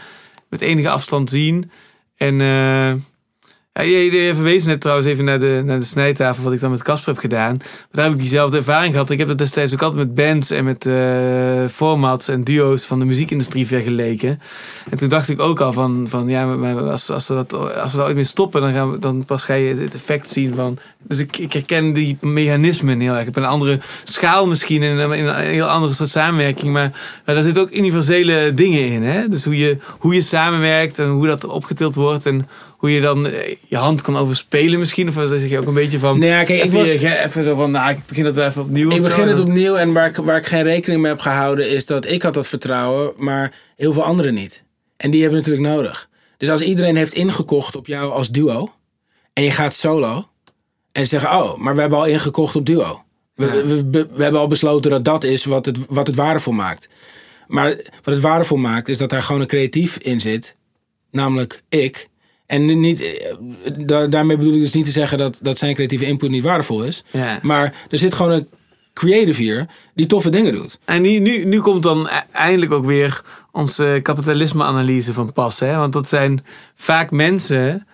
met 0.55 0.69
enige 0.69 0.89
afstand 0.89 1.31
zien. 1.31 1.71
En 2.17 2.35
uh, 2.41 2.93
ja, 3.73 3.83
je, 3.83 4.11
je 4.11 4.35
verwees 4.35 4.65
net 4.65 4.81
trouwens 4.81 5.09
even 5.09 5.25
naar 5.25 5.39
de, 5.39 5.63
naar 5.65 5.79
de 5.79 5.85
snijtafel, 5.85 6.45
wat 6.45 6.53
ik 6.53 6.61
dan 6.61 6.71
met 6.71 6.83
Casper 6.83 7.13
heb 7.13 7.23
gedaan. 7.23 7.57
Maar 7.57 7.89
daar 7.91 8.05
heb 8.05 8.15
ik 8.15 8.21
diezelfde 8.21 8.57
ervaring 8.57 8.93
gehad. 8.93 9.11
Ik 9.11 9.19
heb 9.19 9.29
dat 9.29 9.39
destijds 9.39 9.73
ook 9.73 9.83
altijd 9.83 10.07
met 10.07 10.15
bands 10.15 10.51
en 10.51 10.65
met 10.65 10.87
uh, 10.87 11.67
formats 11.67 12.29
en 12.29 12.45
duo's 12.45 12.85
van 12.85 12.99
de 12.99 13.05
muziekindustrie 13.05 13.67
vergeleken. 13.67 14.41
En 14.91 14.99
toen 14.99 15.09
dacht 15.09 15.29
ik 15.29 15.41
ook 15.41 15.61
al 15.61 15.73
van, 15.73 16.07
van 16.09 16.29
ja, 16.29 16.45
maar 16.47 16.91
als, 16.91 17.11
als, 17.11 17.29
we 17.29 17.35
dat, 17.35 17.53
als 17.53 17.93
we 17.93 17.99
daar 17.99 18.07
ooit 18.07 18.17
mee 18.17 18.25
stoppen, 18.25 18.61
dan, 18.61 18.73
gaan 18.73 18.91
we, 18.91 18.99
dan 18.99 19.25
pas 19.25 19.45
ga 19.45 19.55
je 19.55 19.75
het 19.75 19.95
effect 19.95 20.29
zien 20.29 20.55
van. 20.55 20.79
Dus 21.07 21.19
ik, 21.19 21.39
ik 21.39 21.53
herken 21.53 21.93
die 21.93 22.17
mechanismen 22.21 23.01
heel 23.01 23.15
erg. 23.15 23.29
Op 23.29 23.37
een 23.37 23.45
andere 23.45 23.79
schaal 24.05 24.47
misschien, 24.47 24.83
een, 24.83 25.13
in 25.13 25.27
een 25.27 25.37
heel 25.37 25.67
andere 25.67 25.93
soort 25.93 26.09
samenwerking. 26.09 26.73
Maar, 26.73 26.91
maar 27.25 27.35
daar 27.35 27.45
zitten 27.45 27.63
ook 27.63 27.75
universele 27.75 28.55
dingen 28.55 28.89
in. 28.89 29.03
Hè? 29.03 29.29
Dus 29.29 29.45
hoe 29.45 29.59
je, 29.59 29.77
hoe 29.99 30.15
je 30.15 30.21
samenwerkt 30.21 30.99
en 30.99 31.09
hoe 31.09 31.27
dat 31.27 31.45
opgetild 31.45 31.95
wordt. 31.95 32.27
En 32.27 32.49
hoe 32.77 32.91
je 32.91 33.01
dan 33.01 33.29
je 33.69 33.77
hand 33.77 34.03
kan 34.03 34.17
overspelen 34.17 34.79
misschien? 34.79 35.09
Of 35.09 35.15
zeg 35.15 35.49
je 35.49 35.59
ook 35.59 35.67
een 35.67 35.75
beetje 35.75 35.99
van... 35.99 36.19
Nee, 36.19 36.31
ja, 36.31 36.45
kijk, 36.45 36.63
even, 36.63 36.67
ik 36.67 36.73
was, 36.73 36.93
je, 36.93 37.19
even 37.19 37.45
zo 37.45 37.55
van, 37.55 37.71
nou, 37.71 37.91
ik 37.91 37.99
begin 38.07 38.25
het 38.25 38.35
wel 38.35 38.47
even 38.47 38.63
opnieuw. 38.63 38.91
Ik 38.91 39.03
begin 39.03 39.29
het 39.29 39.39
opnieuw 39.39 39.77
en 39.77 39.93
waar 39.93 40.07
ik, 40.07 40.17
waar 40.17 40.37
ik 40.37 40.47
geen 40.47 40.63
rekening 40.63 41.01
mee 41.01 41.11
heb 41.11 41.21
gehouden... 41.21 41.69
is 41.71 41.87
dat 41.87 42.07
ik 42.07 42.23
had 42.23 42.35
dat 42.35 42.47
vertrouwen, 42.47 43.13
maar 43.17 43.53
heel 43.77 43.93
veel 43.93 44.05
anderen 44.05 44.35
niet. 44.35 44.63
En 44.97 45.11
die 45.11 45.21
hebben 45.21 45.39
natuurlijk 45.39 45.67
nodig. 45.67 46.09
Dus 46.37 46.49
als 46.49 46.61
iedereen 46.61 46.97
heeft 46.97 47.15
ingekocht 47.15 47.77
op 47.77 47.87
jou 47.87 48.13
als 48.13 48.29
duo... 48.29 48.73
en 49.33 49.43
je 49.43 49.51
gaat 49.51 49.75
solo... 49.75 50.29
en 50.95 51.07
zeggen, 51.07 51.31
oh, 51.31 51.57
maar 51.57 51.75
we 51.75 51.81
hebben 51.81 51.99
al 51.99 52.07
ingekocht 52.07 52.57
op 52.57 52.67
duo. 52.67 53.03
We, 53.35 53.47
we, 53.47 53.91
we, 53.91 54.09
we, 54.13 54.23
hebben 54.23 54.41
al 54.41 54.47
besloten 54.47 54.91
dat 54.91 55.05
dat 55.05 55.25
is 55.25 55.45
wat 55.45 55.67
het, 55.67 55.79
wat 55.89 56.07
het 56.07 56.17
waardevol 56.17 56.53
maakt. 56.53 56.89
Maar 57.47 57.77
wat 57.77 58.15
het 58.15 58.21
waardevol 58.21 58.57
maakt, 58.57 58.89
is 58.89 58.99
dat 58.99 59.11
daar 59.11 59.23
gewoon 59.23 59.41
een 59.41 59.47
creatief 59.47 59.97
in 59.97 60.21
zit... 60.21 60.57
namelijk 61.11 61.63
ik 61.69 62.09
en 62.47 62.81
niet, 62.81 63.01
eh, 63.01 64.05
daarmee 64.11 64.37
bedoel 64.37 64.55
ik 64.55 64.61
dus 64.61 64.73
niet 64.73 64.85
te 64.85 64.91
zeggen 64.91 65.19
dat, 65.19 65.39
dat 65.43 65.59
zijn 65.59 65.75
creatieve 65.75 66.05
input 66.05 66.31
niet 66.31 66.43
waardevol 66.43 66.83
is. 66.83 67.05
Ja. 67.11 67.39
Maar 67.43 67.75
er 67.91 67.99
zit 67.99 68.15
gewoon 68.15 68.33
een 68.33 68.49
creative 68.93 69.43
hier 69.43 69.67
die 69.95 70.07
toffe 70.07 70.31
dingen 70.31 70.53
doet. 70.53 70.79
En 70.85 71.03
nu, 71.03 71.19
nu, 71.19 71.45
nu 71.45 71.61
komt 71.61 71.83
dan 71.83 72.07
e-, 72.07 72.33
eindelijk 72.33 72.73
ook 72.73 72.85
weer 72.85 73.23
onze 73.53 73.99
kapitalisme-analyse 74.03 75.13
van 75.13 75.33
pas. 75.33 75.61
Hè? 75.61 75.77
Want 75.77 75.93
dat 75.93 76.09
zijn 76.09 76.45
vaak 76.75 77.11
mensen 77.11 77.87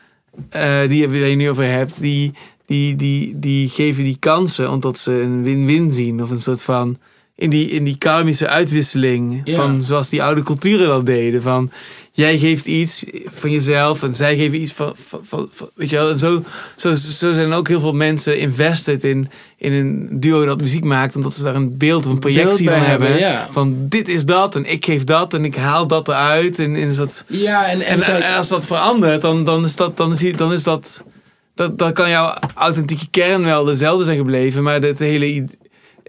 uh, 0.56 0.89
die 0.89 1.09
je 1.09 1.36
nu 1.36 1.51
over 1.51 1.64
hebt, 1.64 2.01
die, 2.01 2.32
die, 2.70 2.97
die, 2.97 3.38
die 3.38 3.68
geven 3.68 4.05
die 4.05 4.16
kansen 4.18 4.70
omdat 4.70 4.98
ze 4.98 5.12
een 5.12 5.42
win-win 5.42 5.92
zien. 5.92 6.22
Of 6.22 6.30
een 6.30 6.40
soort 6.40 6.62
van 6.62 6.98
in 7.36 7.51
die, 7.51 7.68
in 7.68 7.84
die 7.84 7.97
karmische 7.97 8.48
uitwisseling. 8.48 9.40
Ja. 9.44 9.56
Van 9.56 9.82
zoals 9.82 10.09
die 10.09 10.22
oude 10.22 10.42
culturen 10.42 10.88
dat 10.88 11.06
deden. 11.06 11.42
Van 11.42 11.70
jij 12.12 12.38
geeft 12.38 12.66
iets 12.66 13.05
van 13.26 13.51
jezelf 13.51 14.02
en 14.02 14.14
zij 14.14 14.36
geven 14.36 14.60
iets 14.60 14.72
van. 14.72 14.92
van, 15.06 15.20
van, 15.22 15.48
van 15.52 15.70
weet 15.74 15.90
je 15.90 15.97
wel, 15.97 16.10
en 16.10 16.18
zo, 16.18 16.42
zo, 16.76 16.94
zo 16.94 17.32
zijn 17.32 17.52
ook 17.52 17.68
heel 17.68 17.80
veel 17.80 17.92
mensen 17.92 18.38
invested 18.38 19.05
in, 19.05 19.30
in 19.56 19.72
een 19.72 20.20
duo 20.20 20.44
dat 20.44 20.60
muziek 20.60 20.84
maakt. 20.84 21.16
Omdat 21.16 21.34
ze 21.34 21.42
daar 21.42 21.55
een 21.55 21.78
beeld 21.78 22.06
of 22.06 22.12
een 22.12 22.18
projectie 22.18 22.64
Beeld 22.64 22.78
van 22.78 22.86
hebben. 22.86 23.09
hebben, 23.09 23.28
ja. 23.28 23.48
Van 23.51 23.76
dit 23.78 24.09
is 24.09 24.24
dat 24.24 24.56
en 24.56 24.64
ik 24.64 24.84
geef 24.84 25.05
dat 25.05 25.34
en 25.34 25.44
ik 25.44 25.55
haal 25.55 25.86
dat 25.86 26.09
eruit. 26.09 26.59
En, 26.59 26.76
in 26.76 26.94
soort, 26.94 27.24
Ja, 27.26 27.68
en, 27.68 27.80
en, 27.80 28.02
en, 28.02 28.22
en 28.22 28.36
als 28.36 28.48
dat 28.48 28.66
verandert, 28.66 29.22
dan, 29.22 29.44
dan 29.44 29.64
is 29.64 29.76
dat. 29.76 29.97
Dan 29.97 30.12
is, 30.12 30.36
dan 30.36 30.52
is 30.52 30.62
dat 30.62 31.05
dat, 31.61 31.78
dan 31.78 31.93
kan 31.93 32.11
jouw 32.11 32.35
authentieke 32.55 33.07
kern 33.11 33.45
wel 33.45 33.65
dezelfde 33.65 34.05
zijn 34.05 34.16
gebleven, 34.16 34.62
maar 34.62 34.81
het 34.81 34.99
hele 34.99 35.47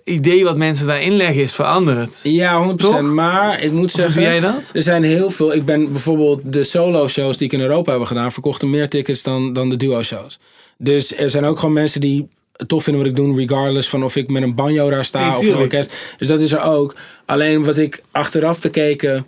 idee 0.03 0.43
wat 0.43 0.57
mensen 0.57 0.87
daarin 0.87 1.11
leggen 1.11 1.43
is 1.43 1.53
veranderd. 1.53 2.19
ja, 2.23 2.71
100%. 2.71 2.75
Toch? 2.75 3.01
Maar 3.01 3.63
ik 3.63 3.71
moet 3.71 3.91
zeggen. 3.91 4.13
zie 4.13 4.21
jij 4.21 4.39
dat? 4.39 4.69
Er 4.73 4.81
zijn 4.81 5.03
heel 5.03 5.29
veel. 5.29 5.53
Ik 5.53 5.65
ben 5.65 5.91
bijvoorbeeld 5.91 6.41
de 6.43 6.63
solo-shows 6.63 7.37
die 7.37 7.47
ik 7.47 7.53
in 7.53 7.59
Europa 7.59 7.89
hebben 7.89 8.07
gedaan, 8.07 8.31
verkochten 8.31 8.69
meer 8.69 8.89
tickets 8.89 9.23
dan, 9.23 9.53
dan 9.53 9.69
de 9.69 9.75
duo-shows. 9.75 10.39
Dus 10.77 11.15
er 11.15 11.29
zijn 11.29 11.45
ook 11.45 11.59
gewoon 11.59 11.73
mensen 11.73 12.01
die 12.01 12.27
het 12.55 12.67
tof 12.67 12.83
vinden 12.83 13.01
wat 13.01 13.11
ik 13.11 13.17
doe, 13.17 13.35
regardless 13.35 13.89
van 13.89 14.03
of 14.03 14.15
ik 14.15 14.29
met 14.29 14.43
een 14.43 14.55
banjo 14.55 14.89
daar 14.89 15.05
sta 15.05 15.27
Nee, 15.27 15.37
of 15.37 15.47
een 15.47 15.55
orkest. 15.55 15.93
Dus 16.17 16.27
dat 16.27 16.41
is 16.41 16.51
er 16.51 16.61
ook. 16.61 16.95
Alleen 17.25 17.63
wat 17.63 17.77
ik 17.77 18.03
achteraf 18.11 18.59
bekeken. 18.59 19.25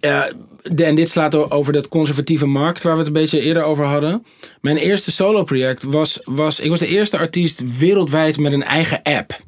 Ja, 0.00 0.30
en 0.62 0.94
dit 0.94 1.10
slaat 1.10 1.50
over 1.50 1.72
dat 1.72 1.88
conservatieve 1.88 2.46
markt 2.46 2.82
waar 2.82 2.92
we 2.92 2.98
het 2.98 3.06
een 3.06 3.12
beetje 3.12 3.40
eerder 3.40 3.62
over 3.62 3.84
hadden. 3.84 4.24
Mijn 4.60 4.76
eerste 4.76 5.12
solo-project 5.12 5.82
was, 5.82 6.20
was. 6.24 6.60
Ik 6.60 6.70
was 6.70 6.78
de 6.78 6.86
eerste 6.86 7.18
artiest 7.18 7.78
wereldwijd 7.78 8.38
met 8.38 8.52
een 8.52 8.62
eigen 8.62 9.02
app. 9.02 9.38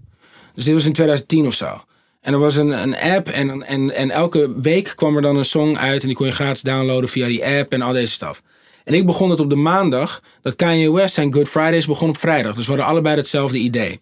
Dus 0.54 0.64
dit 0.64 0.74
was 0.74 0.84
in 0.84 0.92
2010 0.92 1.46
of 1.46 1.54
zo. 1.54 1.84
En 2.20 2.32
er 2.32 2.38
was 2.38 2.56
een, 2.56 2.70
een 2.70 2.98
app 2.98 3.28
en, 3.28 3.62
en, 3.62 3.94
en 3.94 4.10
elke 4.10 4.60
week 4.60 4.92
kwam 4.96 5.16
er 5.16 5.22
dan 5.22 5.36
een 5.36 5.44
song 5.44 5.76
uit 5.76 6.00
en 6.00 6.06
die 6.06 6.16
kon 6.16 6.26
je 6.26 6.32
gratis 6.32 6.62
downloaden 6.62 7.08
via 7.08 7.26
die 7.26 7.46
app 7.46 7.72
en 7.72 7.82
al 7.82 7.92
deze 7.92 8.12
stuff. 8.12 8.42
En 8.84 8.94
ik 8.94 9.06
begon 9.06 9.30
het 9.30 9.40
op 9.40 9.50
de 9.50 9.56
maandag, 9.56 10.22
dat 10.42 10.56
Kanye 10.56 10.92
West 10.92 11.14
zijn 11.14 11.32
Good 11.32 11.48
Fridays 11.48 11.86
begon 11.86 12.08
op 12.08 12.16
vrijdag. 12.16 12.54
Dus 12.54 12.64
we 12.64 12.70
hadden 12.70 12.90
allebei 12.90 13.16
hetzelfde 13.16 13.58
idee. 13.58 14.00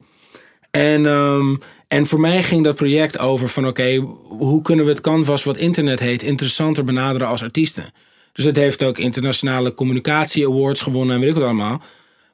En, 0.71 1.07
ehm, 1.07 1.55
en 1.91 2.07
voor 2.07 2.21
mij 2.21 2.43
ging 2.43 2.65
dat 2.65 2.75
project 2.75 3.19
over 3.19 3.49
van 3.49 3.67
oké, 3.67 3.97
hoe 4.29 4.63
kunnen 4.63 4.85
we 4.85 4.91
het 4.91 5.01
canvas 5.01 5.45
wat 5.45 5.57
internet 5.57 6.01
heet 6.01 6.23
interessanter 6.23 6.85
benaderen 6.85 7.29
als 7.29 7.43
artiesten. 7.43 7.93
Dus 8.33 8.45
het 8.45 8.57
heeft 8.57 8.83
ook 8.83 8.99
internationale 8.99 9.75
communicatie 9.75 10.47
awards 10.47 10.81
gewonnen 10.81 11.15
en 11.15 11.21
weet 11.21 11.31
ik 11.31 11.35
wat 11.35 11.45
allemaal. 11.45 11.83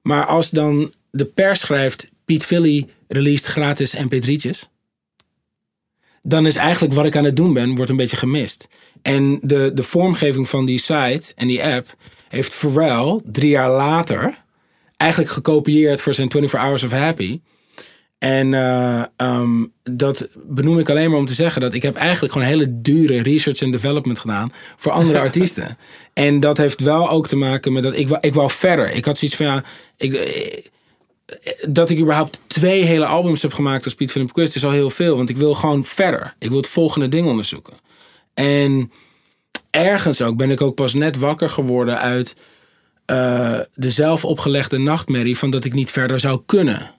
Maar 0.02 0.26
als 0.26 0.50
dan 0.50 0.92
de 1.10 1.24
pers 1.24 1.60
schrijft, 1.60 2.08
Piet 2.24 2.44
Philly 2.44 2.86
released 3.08 3.46
gratis 3.46 3.96
mp3'tjes. 3.96 4.68
Dan 6.22 6.46
is 6.46 6.56
eigenlijk 6.56 6.94
wat 6.94 7.06
ik 7.06 7.16
aan 7.16 7.24
het 7.24 7.36
doen 7.36 7.52
ben, 7.52 7.74
wordt 7.74 7.90
een 7.90 7.96
beetje 7.96 8.16
gemist. 8.16 8.68
En 9.02 9.38
de, 9.42 9.70
de 9.74 9.82
vormgeving 9.82 10.48
van 10.48 10.66
die 10.66 10.78
site 10.78 11.32
en 11.34 11.46
die 11.46 11.64
app 11.64 11.94
heeft 12.28 12.54
Pharrell 12.54 13.20
drie 13.24 13.50
jaar 13.50 13.70
later 13.70 14.44
eigenlijk 14.96 15.30
gekopieerd 15.30 16.00
voor 16.00 16.14
zijn 16.14 16.30
24 16.30 16.60
Hours 16.60 16.82
of 16.82 16.90
Happy. 16.90 17.40
En 18.18 18.54
eh, 18.54 19.02
ehm, 19.16 19.64
dat 19.82 20.28
benoem 20.34 20.78
ik 20.78 20.90
alleen 20.90 21.10
maar 21.10 21.18
om 21.18 21.26
te 21.26 21.34
zeggen 21.34 21.60
dat 21.60 21.74
ik 21.74 21.82
heb 21.82 21.96
eigenlijk 21.96 22.32
gewoon 22.32 22.48
hele 22.48 22.80
dure 22.80 23.22
research 23.22 23.60
en 23.60 23.70
development 23.70 24.18
gedaan 24.18 24.52
voor 24.76 24.92
andere 24.92 25.18
artiesten. 25.26 25.78
En 26.12 26.40
dat 26.40 26.56
heeft 26.56 26.80
wel 26.80 27.10
ook 27.10 27.28
te 27.28 27.36
maken 27.36 27.72
met 27.72 27.82
dat 27.82 27.96
ik, 27.96 28.08
wou- 28.08 28.20
ik 28.20 28.34
wou 28.34 28.50
verder. 28.50 28.90
Ik 28.92 29.04
had 29.04 29.18
zoiets 29.18 29.36
van 29.36 29.46
ja, 29.46 29.64
ik, 29.96 30.12
dat 31.68 31.90
ik 31.90 31.98
überhaupt 31.98 32.40
twee 32.46 32.84
hele 32.84 33.06
albums 33.06 33.42
heb 33.42 33.52
gemaakt 33.52 33.84
als 33.84 33.94
Piet 33.94 34.10
Philip 34.10 34.32
Quist 34.32 34.56
is 34.56 34.64
al 34.64 34.70
heel 34.70 34.90
veel. 34.90 35.16
Want 35.16 35.28
ik 35.28 35.36
wil 35.36 35.54
gewoon 35.54 35.84
verder. 35.84 36.34
Ik 36.38 36.48
wil 36.48 36.58
het 36.58 36.66
volgende 36.66 37.08
ding 37.08 37.26
onderzoeken. 37.26 37.74
En 38.34 38.92
ergens 39.70 40.22
ook 40.22 40.36
ben 40.36 40.50
ik 40.50 40.60
ook 40.60 40.74
pas 40.74 40.94
net 40.94 41.18
wakker 41.18 41.50
geworden 41.50 41.98
uit 41.98 42.36
uh, 43.10 43.58
de 43.74 43.90
zelf 43.90 44.24
opgelegde 44.24 44.78
nachtmerrie 44.78 45.38
van 45.38 45.50
dat 45.50 45.64
ik 45.64 45.72
niet 45.72 45.90
verder 45.90 46.20
zou 46.20 46.42
kunnen. 46.46 46.94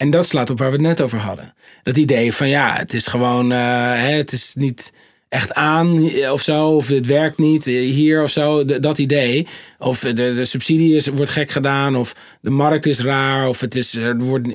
En 0.00 0.10
dat 0.10 0.26
slaat 0.26 0.50
op 0.50 0.58
waar 0.58 0.70
we 0.70 0.76
het 0.76 0.86
net 0.86 1.00
over 1.00 1.18
hadden. 1.18 1.54
Dat 1.82 1.96
idee 1.96 2.32
van 2.32 2.48
ja, 2.48 2.74
het 2.76 2.94
is 2.94 3.06
gewoon, 3.06 3.52
uh, 3.52 3.58
hè, 3.92 4.12
het 4.12 4.32
is 4.32 4.52
niet 4.56 4.92
echt 5.28 5.54
aan 5.54 6.10
of 6.30 6.42
zo, 6.42 6.68
of 6.68 6.88
het 6.88 7.06
werkt 7.06 7.38
niet 7.38 7.64
hier 7.64 8.22
of 8.22 8.30
zo, 8.30 8.64
dat 8.64 8.98
idee. 8.98 9.46
Of 9.78 10.00
de, 10.00 10.12
de 10.12 10.44
subsidie 10.44 10.94
is, 10.94 11.06
wordt 11.06 11.30
gek 11.30 11.50
gedaan, 11.50 11.96
of 11.96 12.14
de 12.40 12.50
markt 12.50 12.86
is 12.86 13.00
raar, 13.00 13.48
of 13.48 13.60
het 13.60 13.74
is, 13.74 13.94
er 13.94 14.18
wordt, 14.18 14.48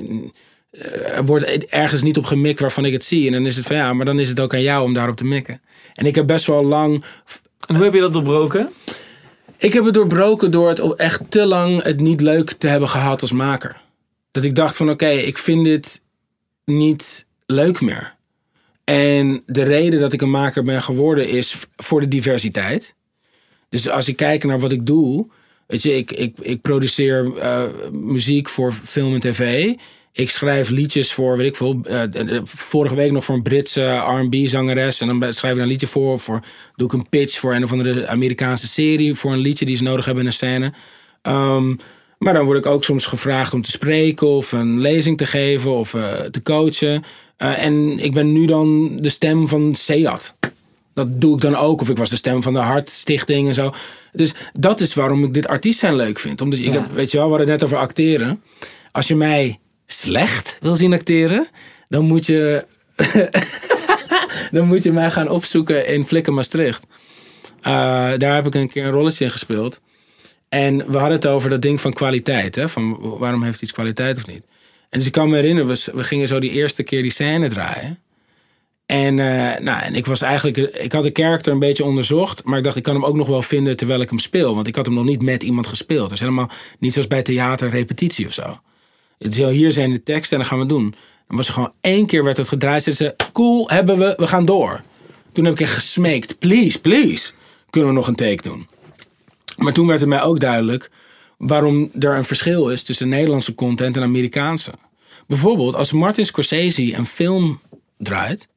er 1.06 1.26
wordt 1.26 1.66
ergens 1.66 2.02
niet 2.02 2.18
op 2.18 2.26
gemikt 2.26 2.60
waarvan 2.60 2.86
ik 2.86 2.94
het 2.94 3.06
zie. 3.06 3.28
En 3.28 3.32
dan 3.32 3.46
is 3.46 3.56
het 3.56 3.66
van 3.66 3.76
ja, 3.76 3.94
maar 3.94 4.06
dan 4.06 4.20
is 4.20 4.30
het 4.30 4.40
ook 4.40 4.54
aan 4.54 4.62
jou 4.62 4.84
om 4.84 4.94
daarop 4.94 5.16
te 5.16 5.26
mikken. 5.26 5.62
En 5.94 6.06
ik 6.06 6.16
heb 6.16 6.28
best 6.28 6.46
wel 6.46 6.64
lang. 6.64 7.04
En 7.68 7.76
hoe 7.76 7.84
heb 7.84 7.94
je 7.94 8.00
dat 8.00 8.14
doorbroken? 8.14 8.70
Ik 9.58 9.74
heb 9.74 9.86
het 9.86 9.94
doorbroken 9.94 10.52
door 10.52 10.70
het 10.70 10.96
echt 10.96 11.32
te 11.32 11.46
lang 11.46 11.84
het 11.84 12.00
niet 12.00 12.22
leuk 12.22 12.52
te 12.52 12.68
hebben 12.68 12.90
gehad 12.90 13.22
als 13.22 13.32
maker. 13.32 13.84
Dat 14.36 14.44
ik 14.44 14.56
dacht 14.56 14.76
van 14.76 14.90
oké, 14.90 15.10
ik 15.10 15.38
vind 15.38 15.66
dit 15.66 16.02
niet 16.66 17.26
leuk 17.46 17.82
meer. 17.82 18.16
En 18.84 19.44
de 19.46 19.64
reden 19.64 20.00
dat 20.00 20.14
ik 20.14 20.22
een 20.22 20.30
maker 20.30 20.64
ben 20.64 20.82
geworden 20.82 21.28
is 21.28 21.56
voor 21.76 22.00
de 22.00 22.08
diversiteit. 22.08 22.96
Dus 23.70 23.90
als 23.90 24.08
ik 24.08 24.16
kijk 24.16 24.44
naar 24.44 24.60
wat 24.60 24.72
ik 24.72 24.86
doe, 24.86 25.28
weet 25.68 25.82
je, 25.82 25.98
ik, 25.98 26.12
ik, 26.12 26.40
ik 26.42 26.62
produceer 26.62 27.26
uh, 27.26 27.64
muziek 27.92 28.50
voor 28.50 28.74
film 28.74 29.14
en 29.14 29.20
tv. 29.20 29.74
Ik 30.12 30.30
schrijf 30.30 30.70
liedjes 30.70 31.14
voor, 31.14 31.38
weet 31.38 31.48
ik 31.48 31.56
veel, 31.56 31.82
uh, 31.90 32.42
vorige 32.44 32.96
week 32.96 33.12
nog 33.12 33.26
voor 33.26 33.36
een 33.36 33.44
Britse 33.44 33.82
R&B 33.96 34.36
zangeres. 34.48 35.02
En 35.02 35.20
dan 35.20 35.34
schrijf 35.34 35.56
ik 35.56 35.62
een 35.62 35.68
liedje 35.68 35.88
voor, 35.88 36.20
voor, 36.20 36.40
doe 36.76 36.88
ik 36.88 36.94
een 36.94 37.10
pitch 37.10 37.40
voor 37.40 37.54
een 37.56 37.64
of 37.64 37.72
andere 37.72 38.08
Amerikaanse 38.08 38.68
serie. 38.68 39.16
Voor 39.16 39.34
een 39.34 39.40
liedje 39.40 39.66
die 39.66 39.76
ze 39.76 39.84
nodig 39.84 40.06
hebben 40.06 40.24
in 40.24 40.30
een 40.30 40.36
scène. 40.36 40.74
Um, 41.24 41.80
maar 42.26 42.34
dan 42.34 42.46
word 42.46 42.58
ik 42.58 42.66
ook 42.66 42.84
soms 42.84 43.06
gevraagd 43.06 43.54
om 43.54 43.62
te 43.62 43.72
spreken 43.72 44.28
of 44.28 44.52
een 44.52 44.80
lezing 44.80 45.18
te 45.18 45.26
geven 45.26 45.72
of 45.72 45.94
uh, 45.94 46.14
te 46.14 46.42
coachen. 46.42 47.04
Uh, 47.38 47.64
en 47.64 48.00
ik 48.00 48.14
ben 48.14 48.32
nu 48.32 48.46
dan 48.46 48.98
de 49.02 49.10
stem 49.10 49.48
van 49.48 49.76
Seat. 49.76 50.36
Dat 50.94 51.22
doe 51.22 51.36
ik 51.36 51.42
dan 51.42 51.56
ook. 51.56 51.82
Of 51.82 51.90
ik 51.90 51.98
was 51.98 52.10
de 52.10 52.16
stem 52.16 52.44
van 52.44 52.54
de 52.54 52.60
Hartstichting 52.60 53.48
en 53.48 53.54
zo. 53.54 53.74
Dus 54.12 54.34
dat 54.54 54.80
is 54.80 54.94
waarom 54.94 55.24
ik 55.24 55.34
dit 55.34 55.48
artiest 55.48 55.80
zijn 55.80 55.96
leuk 55.96 56.20
vind. 56.20 56.42
Omdat 56.42 56.60
ik 56.60 56.74
heb, 56.74 56.92
weet 56.92 57.12
je 57.12 57.18
wel, 57.18 57.26
we 57.26 57.36
hadden 57.36 57.52
het 57.52 57.62
net 57.62 57.70
over 57.70 57.84
acteren. 57.84 58.42
Als 58.92 59.08
je 59.08 59.16
mij 59.16 59.60
slecht 59.86 60.58
wil 60.62 60.76
zien 60.76 60.94
acteren, 60.94 61.48
dan 61.90 62.06
moet 62.06 62.26
je, 62.26 62.66
dan 64.52 64.68
moet 64.68 64.84
je 64.84 64.92
mij 64.92 65.12
gaan 65.12 65.30
opzoeken 65.30 65.88
in 65.88 66.06
Flikken 66.06 66.34
Maastricht. 66.34 66.86
Uh, 67.60 67.64
daar 68.18 68.36
heb 68.36 68.46
ik 68.46 68.56
een 68.56 68.70
keer 68.70 68.86
een 68.86 68.92
rolletje 68.92 69.26
in 69.26 69.32
gespeeld. 69.32 69.82
En 70.50 70.78
we 70.78 70.98
hadden 70.98 71.18
het 71.18 71.28
over 71.28 71.50
dat 71.50 71.62
ding 71.62 71.82
van 71.82 71.94
kwaliteit. 71.94 72.56
Hè? 72.56 72.70
Van 72.70 73.18
waarom 73.18 73.44
heeft 73.44 73.62
iets 73.62 73.72
kwaliteit 73.72 74.18
of 74.18 74.28
niet? 74.28 74.44
En 74.90 75.00
dus 75.00 75.08
ik 75.08 75.14
kan 75.14 75.30
me 75.30 75.36
herinneren, 75.36 75.70
we, 75.70 75.92
we 75.94 76.04
gingen 76.04 76.28
zo 76.28 76.40
die 76.40 76.52
eerste 76.52 76.84
keer 76.84 77.02
die 77.02 77.12
scène 77.12 77.50
draaien. 77.50 78.00
En, 78.86 79.18
uh, 79.18 79.58
nou, 79.58 79.82
en 79.82 79.96
ik 79.96 80.06
was 80.06 80.22
eigenlijk, 80.22 80.58
ik 80.58 80.92
had 80.92 81.04
de 81.04 81.12
karakter 81.12 81.54
een 81.54 81.60
beetje 81.60 81.84
onderzocht, 81.84 82.44
maar 82.44 82.58
ik 82.58 82.64
dacht, 82.64 82.76
ik 82.76 82.84
kan 82.84 82.94
hem 82.94 83.06
ook 83.06 83.16
nog 83.16 83.28
wel 83.28 83.42
vinden 83.42 83.76
terwijl 83.76 84.02
ik 84.02 84.10
hem 84.10 84.20
speel. 84.20 84.56
Want 84.56 84.68
ik 84.68 84.76
had 84.76 84.86
hem 84.86 84.96
nog 84.96 85.06
niet 85.06 85.22
met 85.22 85.44
iemand 85.44 85.68
gespeeld. 85.68 86.12
Is 86.12 86.20
helemaal 86.20 86.50
niet 86.80 86.94
zoals 86.94 87.08
bij 87.08 87.24
theater 87.24 87.70
repetitie 87.70 88.26
of 88.26 88.34
zo. 88.34 88.60
Het 89.18 89.38
is 89.38 89.50
hier 89.50 89.72
zijn 89.72 89.92
de 89.92 90.04
teksten 90.04 90.38
en 90.38 90.44
dan 90.44 90.52
gaan 90.52 90.60
we 90.60 90.74
doen. 90.74 90.96
Dan 91.28 91.38
was 91.38 91.48
er 91.48 91.54
gewoon 91.54 91.74
één 91.82 92.06
keer 92.06 92.24
werd 92.24 92.38
het 92.38 92.48
gedraaid. 92.48 92.84
Ze 92.84 92.94
ze, 92.94 93.16
cool, 93.34 93.70
hebben 93.70 93.98
we, 93.98 94.14
we 94.18 94.28
gaan 94.28 94.46
door. 94.46 94.82
Toen 95.32 95.46
heb 95.46 95.54
ik 95.54 95.60
echt 95.60 95.74
gesmeekt, 95.74 96.40
please, 96.40 96.80
please, 96.80 97.32
kunnen 97.70 97.90
we 97.90 97.96
nog 97.96 98.08
een 98.08 98.16
take 98.16 98.42
doen. 98.42 98.68
Maar 99.58 99.74
toen 99.74 99.88
werd 99.88 100.00
het 100.00 100.10
mij 100.10 100.22
ook 100.22 100.40
duidelijk 100.40 100.90
waarom 101.38 101.90
er 102.00 102.16
een 102.16 102.24
verschil 102.24 102.70
is 102.70 102.84
tussen 102.84 103.10
Nederlandse 103.10 103.56
content 103.56 103.96
en 103.96 104.04
Amerikaanse. 104.04 104.72
Bijvoorbeeld, 105.28 105.76
als 105.76 105.92
Martin 105.92 106.26
Scorsese 106.26 106.96
een 106.96 107.06
film 107.06 107.60
draait, 107.98 108.48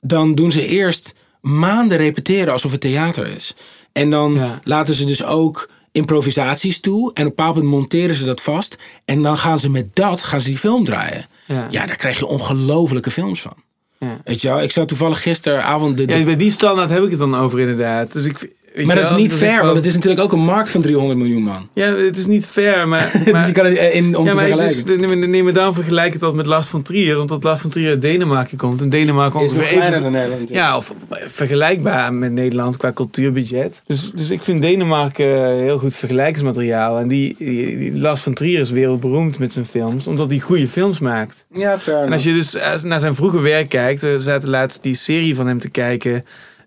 dan 0.00 0.34
doen 0.34 0.52
ze 0.52 0.66
eerst 0.66 1.14
maanden 1.40 1.96
repeteren 1.96 2.52
alsof 2.52 2.70
het 2.70 2.80
theater 2.80 3.26
is. 3.26 3.54
En 3.92 4.10
dan 4.10 4.60
laten 4.64 4.94
ze 4.94 5.04
dus 5.04 5.24
ook 5.24 5.70
improvisaties 5.92 6.80
toe. 6.80 7.00
En 7.00 7.08
op 7.08 7.16
een 7.16 7.24
bepaald 7.24 7.54
moment 7.54 7.74
monteren 7.74 8.14
ze 8.14 8.24
dat 8.24 8.42
vast. 8.42 8.76
En 9.04 9.22
dan 9.22 9.36
gaan 9.36 9.58
ze 9.58 9.70
met 9.70 9.96
dat 9.96 10.22
gaan 10.22 10.40
ze 10.40 10.48
die 10.48 10.58
film 10.58 10.84
draaien. 10.84 11.26
Ja, 11.46 11.66
ja 11.70 11.86
daar 11.86 11.96
krijg 11.96 12.18
je 12.18 12.26
ongelofelijke 12.26 13.10
films 13.10 13.40
van. 13.40 13.54
Ja. 13.98 14.20
Weet 14.24 14.40
je 14.40 14.48
wel, 14.48 14.62
ik 14.62 14.70
zat 14.70 14.88
toevallig 14.88 15.22
gisteravond... 15.22 15.96
De, 15.96 16.06
Ja, 16.06 16.24
bij 16.24 16.36
die 16.36 16.50
standaard 16.50 16.90
heb 16.90 17.02
ik 17.02 17.10
het 17.10 17.18
dan 17.18 17.36
over 17.36 17.60
inderdaad. 17.60 18.12
Dus 18.12 18.24
ik, 18.24 18.52
maar 18.84 18.96
dat 18.96 19.04
is 19.04 19.16
niet 19.16 19.32
fair, 19.32 19.62
want 19.62 19.76
het 19.76 19.86
is 19.86 19.94
natuurlijk 19.94 20.22
ook 20.22 20.32
een 20.32 20.44
markt 20.44 20.70
van 20.70 20.80
300 20.80 21.18
miljoen 21.18 21.42
man. 21.42 21.68
Ja, 21.72 21.94
het 21.94 22.16
is 22.16 22.26
niet 22.26 22.46
fair, 22.46 22.88
maar... 22.88 23.10
maar 23.24 23.32
dus 23.32 23.46
je 23.46 23.52
kan 23.52 23.64
het 23.64 23.78
in, 23.94 24.16
om 24.16 24.24
ja, 24.24 24.30
te 24.30 24.38
vergelijken. 24.38 24.86
Dus, 24.86 25.28
neem 25.28 25.44
me 25.44 25.52
dan 25.52 25.74
vergelijk 25.74 26.12
het 26.12 26.20
dat 26.20 26.34
met 26.34 26.46
Lars 26.46 26.66
van 26.66 26.82
Trier, 26.82 27.20
omdat 27.20 27.44
Lars 27.44 27.60
van 27.60 27.70
Trier 27.70 27.88
uit 27.88 28.02
Denemarken 28.02 28.58
komt. 28.58 28.82
En 28.82 28.90
Denemarken 28.90 29.40
is 29.40 29.50
ongeveer 29.50 29.82
even... 29.82 30.02
dan 30.02 30.12
Nederland. 30.12 30.48
Ja, 30.48 30.76
of 30.76 30.94
vergelijkbaar 31.10 32.12
met 32.14 32.32
Nederland 32.32 32.76
qua 32.76 32.92
cultuurbudget. 32.92 33.82
Dus, 33.86 34.10
dus 34.10 34.30
ik 34.30 34.42
vind 34.42 34.62
Denemarken 34.62 35.58
heel 35.58 35.78
goed 35.78 35.96
vergelijkingsmateriaal. 35.96 36.98
En 36.98 37.08
die, 37.08 37.34
die, 37.38 37.98
Lars 37.98 38.20
van 38.20 38.34
Trier 38.34 38.60
is 38.60 38.70
wereldberoemd 38.70 39.38
met 39.38 39.52
zijn 39.52 39.66
films, 39.66 40.06
omdat 40.06 40.30
hij 40.30 40.40
goede 40.40 40.68
films 40.68 40.98
maakt. 40.98 41.44
Ja, 41.52 41.78
fair 41.78 42.04
En 42.04 42.12
als 42.12 42.22
je 42.22 42.32
dus 42.32 42.56
naar 42.82 43.00
zijn 43.00 43.14
vroege 43.14 43.40
werk 43.40 43.68
kijkt, 43.68 44.00
we 44.00 44.20
zaten 44.20 44.48
laatst 44.48 44.82
die 44.82 44.94
serie 44.94 45.34
van 45.34 45.46
hem 45.46 45.58
te 45.58 45.70
kijken... 45.70 46.24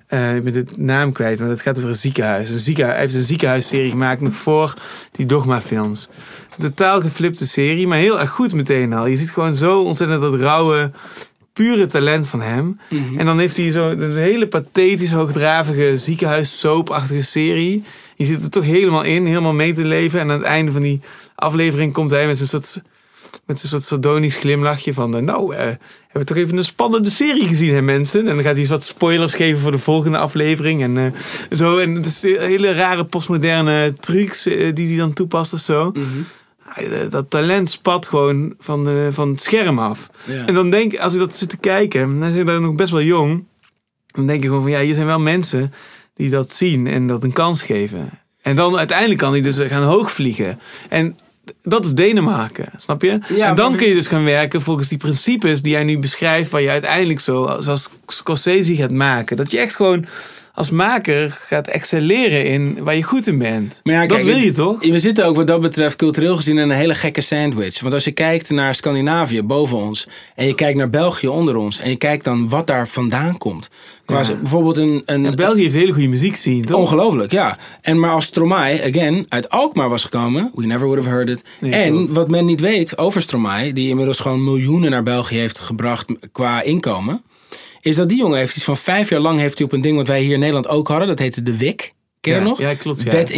Uh, 0.10 0.36
ik 0.36 0.44
ben 0.44 0.54
de 0.54 0.66
naam 0.76 1.12
kwijt, 1.12 1.40
maar 1.40 1.48
dat 1.48 1.62
gaat 1.62 1.78
over 1.78 1.90
een 1.90 1.96
ziekenhuis. 1.96 2.50
Een 2.50 2.58
ziekenhuis 2.58 2.96
hij 2.96 3.06
heeft 3.06 3.16
een 3.16 3.26
ziekenhuisserie 3.26 3.90
gemaakt 3.90 4.22
nog 4.22 4.34
voor 4.34 4.74
die 5.12 5.26
Dogma-films. 5.26 6.08
Totaal 6.58 7.02
geflipte 7.02 7.48
serie, 7.48 7.88
maar 7.88 7.98
heel 7.98 8.20
erg 8.20 8.30
goed 8.30 8.54
meteen 8.54 8.94
al. 8.94 9.06
Je 9.06 9.16
ziet 9.16 9.32
gewoon 9.32 9.56
zo 9.56 9.82
ontzettend 9.82 10.22
dat 10.22 10.34
rauwe, 10.34 10.92
pure 11.54 11.86
talent 11.86 12.28
van 12.28 12.42
hem. 12.42 12.80
En 13.18 13.26
dan 13.26 13.40
heeft 13.40 13.58
hij 13.58 13.72
zo 13.72 13.90
een 13.90 14.16
hele 14.16 14.48
pathetische, 14.48 15.16
hoogdravige 15.16 15.98
ziekenhuis-soapachtige 15.98 17.24
serie. 17.24 17.84
Je 18.16 18.26
zit 18.26 18.44
er 18.44 18.50
toch 18.50 18.64
helemaal 18.64 19.04
in, 19.04 19.26
helemaal 19.26 19.54
mee 19.54 19.74
te 19.74 19.86
leven. 19.86 20.20
En 20.20 20.32
aan 20.32 20.38
het 20.38 20.48
einde 20.48 20.72
van 20.72 20.82
die 20.82 21.02
aflevering 21.36 21.94
komt 21.94 22.12
hij 22.12 22.28
met 22.28 22.38
zo'n 22.38 22.48
soort 22.48 22.82
met 23.46 23.64
een 23.64 23.70
soort 23.70 23.84
sardonisch 23.84 24.36
glimlachje 24.36 24.94
van... 24.94 25.16
Uh, 25.16 25.22
nou, 25.22 25.54
uh, 25.54 25.60
hebben 25.60 25.78
we 26.12 26.24
toch 26.24 26.38
even 26.38 26.58
een 26.58 26.64
spannende 26.64 27.10
serie 27.10 27.48
gezien, 27.48 27.74
hè 27.74 27.82
mensen? 27.82 28.28
En 28.28 28.36
dan 28.36 28.44
gaat 28.44 28.56
hij 28.56 28.66
wat 28.66 28.84
spoilers 28.84 29.34
geven 29.34 29.60
voor 29.60 29.72
de 29.72 29.80
volgende 29.80 30.18
aflevering. 30.18 30.82
En 30.82 30.96
uh, 30.96 31.06
zo. 31.52 31.78
En 31.78 31.96
het 31.96 32.06
is 32.06 32.22
hele 32.22 32.74
rare 32.74 33.06
postmoderne 33.06 33.94
trucs 34.00 34.44
die 34.44 34.88
hij 34.88 34.98
dan 34.98 35.14
toepast 35.14 35.54
of 35.54 35.60
zo. 35.60 35.92
Mhm. 35.92 36.08
Dat 37.10 37.30
talent 37.30 37.70
spat 37.70 38.08
gewoon 38.08 38.54
van, 38.60 38.84
de, 38.84 39.10
van 39.12 39.30
het 39.30 39.42
scherm 39.42 39.80
af. 39.80 40.10
En 40.46 40.54
dan 40.54 40.70
denk 40.70 40.94
ik, 40.94 41.00
als 41.00 41.14
ik 41.14 41.20
dat 41.20 41.36
zit 41.36 41.50
te 41.50 41.58
kijken... 41.58 42.20
dan 42.20 42.30
is 42.30 42.44
hij 42.44 42.60
nog 42.60 42.76
best 42.76 42.92
wel 42.92 43.02
jong. 43.02 43.46
Dan 44.12 44.28
denk 44.28 44.42
je 44.42 44.48
gewoon 44.48 44.64
van, 44.64 44.72
ja, 44.72 44.80
hier 44.80 44.94
zijn 44.94 45.08
wel 45.08 45.20
mensen 45.20 45.74
die 46.16 46.30
dat 46.30 46.54
zien 46.54 46.88
en 46.88 47.08
dat 47.08 47.24
een 47.24 47.34
kans 47.34 47.62
geven. 47.62 48.10
En 48.42 48.56
dan 48.56 48.78
uiteindelijk 48.78 49.20
kan 49.20 49.32
hij 49.32 49.42
dus 49.42 49.58
gaan 49.60 49.84
hoogvliegen. 49.84 50.60
En 50.90 51.18
dat 51.62 51.86
is 51.86 51.94
Denemarken, 51.94 52.66
snap 52.78 53.02
je? 53.02 53.20
en 53.40 53.56
dan 53.56 53.76
kun 53.76 53.88
je 53.88 53.94
dus 53.94 54.08
gaan 54.08 54.24
werken 54.24 54.62
volgens 54.62 54.88
die 54.88 54.98
principes 54.98 55.62
die 55.62 55.72
jij 55.72 55.84
nu 55.84 56.00
beschrijft, 56.00 56.52
waar 56.52 56.62
je 56.62 56.70
uiteindelijk 56.70 57.20
zo, 57.20 57.56
zoals 57.60 57.90
Scorsese 58.08 58.76
gaat 58.76 58.92
maken. 58.92 59.38
Dat 59.38 59.52
je 59.52 59.60
echt 59.60 59.76
gewoon 59.76 60.06
als 60.60 60.70
maker 60.70 61.38
gaat 61.48 61.68
excelleren 61.68 62.46
in 62.46 62.84
waar 62.84 62.96
je 62.96 63.04
goed 63.04 63.28
in 63.28 63.38
bent. 63.38 63.80
Maar 63.84 63.94
ja, 63.94 64.06
dat 64.08 64.22
wil 64.22 64.38
je 64.38 64.52
toch? 64.52 64.82
We 64.82 65.00
zitten 65.00 65.26
ook 65.26 65.36
wat 65.36 65.48
dat 65.48 65.62
betreft 65.62 65.96
cultureel 65.96 66.36
gezien 66.36 66.58
in 66.58 66.70
een 66.70 66.76
hele 66.76 66.94
gekke 66.94 67.22
sandwich. 67.22 67.80
Want 67.80 67.94
als 67.94 68.04
je 68.04 68.12
kijkt 68.12 68.50
naar 68.50 68.76
Scandinavië 68.76 69.44
boven 69.44 69.78
ons 69.78 70.08
en 70.36 70.48
je 70.48 70.56
kijkt 70.56 70.78
naar 70.78 70.90
België 70.90 71.28
onder 71.28 71.56
ons 71.56 71.80
en 71.80 71.90
je 71.90 71.96
kijkt 71.96 72.24
dan 72.24 72.50
wat 72.50 72.68
daar 72.68 72.88
vandaan 72.88 73.38
komt. 73.38 73.70
Qua 74.06 74.24
bijvoorbeeld 74.42 74.78
een, 74.78 75.02
een 75.06 75.36
België 75.36 75.62
heeft 75.62 75.76
hele 75.76 75.92
goede 75.92 76.08
muziek 76.08 76.36
zien, 76.36 76.66
toch? 76.66 76.80
Ongelooflijk, 76.80 77.32
ja. 77.32 77.58
En 77.82 78.00
maar 78.00 78.12
als 78.12 78.26
Stromae, 78.26 78.84
again, 78.84 79.26
uit 79.30 79.50
Alkmaar 79.50 79.90
was 79.90 80.04
gekomen, 80.04 80.52
we 80.56 80.66
never 80.66 80.88
would 80.88 81.04
have 81.04 81.16
heard 81.16 81.30
it. 81.30 81.44
en 81.60 82.14
wat 82.14 82.30
men 82.30 82.46
niet 82.46 82.60
weet 82.60 82.98
over 82.98 83.22
Stromae, 83.22 83.74
die 83.74 83.90
inmiddels 83.90 84.20
gewoon 84.20 84.44
miljoenen 84.44 84.92
naar 84.92 85.04
België 85.04 85.38
heeft 85.38 85.60
gebracht 85.60 86.06
qua 86.32 86.62
inkomen 86.62 87.24
is 87.82 87.96
dat 87.96 88.10
die 88.10 88.18
jongen 88.18 88.38
heeft 88.38 88.56
iets 88.56 88.66
van 88.66 88.78
vijf 88.78 89.10
jaar 89.10 89.20
lang 89.20 89.40
heeft 89.40 89.58
hij 89.58 89.66
op 89.66 89.74
een 89.74 89.82
ding 89.82 89.98
wat 89.98 90.08
wij 90.08 90.22
hier 90.22 90.34
in 90.34 90.40
Nederland 90.40 90.68
ook 90.68 90.88
hadden. 90.88 91.08
Dat 91.08 91.20
heette 91.20 91.44
de 91.44 91.58
WIC. 91.58 91.94
Ken 92.22 92.34
je 92.34 92.42
nog? 92.42 92.60
Ja, 92.60 92.74
klopt. 92.74 93.02
Ja. 93.02 93.12
Wet 93.12 93.32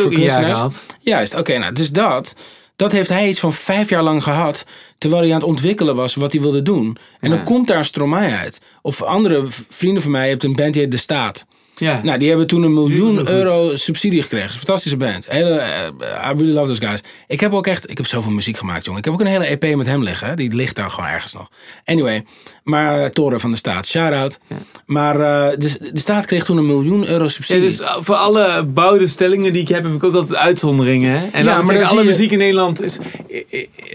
voor 0.00 0.12
kunstenaars. 0.12 0.58
gehad. 0.58 0.82
Juist, 1.00 1.34
oké. 1.34 1.58
nou, 1.58 1.72
dus 1.72 1.90
dat, 1.90 2.34
dat 2.76 2.92
heeft 2.92 3.08
hij 3.08 3.28
iets 3.28 3.38
van 3.38 3.52
vijf 3.52 3.88
jaar 3.88 4.02
lang 4.02 4.22
gehad. 4.22 4.64
Terwijl 4.98 5.22
hij 5.22 5.30
aan 5.30 5.38
het 5.38 5.48
ontwikkelen 5.48 5.96
was 5.96 6.14
wat 6.14 6.32
hij 6.32 6.40
wilde 6.40 6.62
doen. 6.62 6.96
En 7.20 7.30
dan 7.30 7.44
komt 7.44 7.66
daar 7.66 7.78
een 7.78 7.84
Stromae 7.84 8.32
uit. 8.32 8.60
Of 8.82 9.02
andere 9.02 9.44
vrienden 9.68 10.02
van 10.02 10.10
mij, 10.10 10.24
je 10.24 10.30
hebt 10.30 10.44
een 10.44 10.54
band 10.54 10.72
die 10.72 10.82
heet 10.82 10.90
De 10.90 10.96
Staat. 10.96 11.46
Ja. 11.76 12.00
Nou, 12.02 12.18
die 12.18 12.28
hebben 12.28 12.46
toen 12.46 12.62
een 12.62 12.72
miljoen 12.72 13.28
euro 13.28 13.76
subsidie 13.76 14.22
gekregen. 14.22 14.48
Een 14.48 14.54
fantastische 14.54 14.96
band. 14.96 15.28
Hele, 15.28 15.56
eh, 15.56 15.86
I 16.30 16.36
really 16.36 16.52
love 16.52 16.66
those 16.66 16.86
guys. 16.86 17.00
Ik 17.26 17.40
heb 17.40 17.52
ook 17.52 17.66
echt, 17.66 17.90
ik 17.90 17.96
heb 17.96 18.06
zoveel 18.06 18.32
muziek 18.32 18.56
gemaakt, 18.56 18.84
jongen. 18.84 18.98
Ik 18.98 19.04
heb 19.04 19.14
ook 19.14 19.20
een 19.20 19.26
hele 19.26 19.44
EP 19.44 19.76
met 19.76 19.86
hem 19.86 20.02
liggen. 20.02 20.36
Die 20.36 20.54
ligt 20.54 20.76
daar 20.76 20.90
gewoon 20.90 21.10
ergens 21.10 21.32
nog. 21.32 21.50
Anyway, 21.84 22.24
maar 22.64 22.98
uh, 23.00 23.04
Toren 23.04 23.40
van 23.40 23.50
de 23.50 23.56
Staat, 23.56 23.86
shout-out. 23.86 24.38
Maar 24.86 25.20
eh, 25.20 25.58
de, 25.58 25.90
de 25.92 26.00
staat 26.00 26.26
kreeg 26.26 26.44
toen 26.44 26.56
een 26.56 26.66
miljoen 26.66 27.06
euro 27.08 27.24
Ja, 27.24 27.30
subsidie. 27.30 27.62
dus 27.62 27.80
voor 27.98 28.14
alle 28.14 28.64
bouwde 28.66 29.06
stellingen 29.06 29.52
die 29.52 29.62
ik 29.62 29.68
heb, 29.68 29.82
heb 29.82 29.92
ik 29.94 30.04
ook 30.04 30.14
altijd 30.14 30.34
uitzonderingen. 30.38 31.10
Hè? 31.20 31.26
En 31.32 31.44
Ja, 31.44 31.56
als 31.56 31.70
ik 31.70 31.76
zeg, 31.76 31.90
alle 31.90 32.00
je- 32.00 32.06
muziek 32.06 32.30
in 32.30 32.38
Nederland 32.38 32.82
is... 32.82 32.98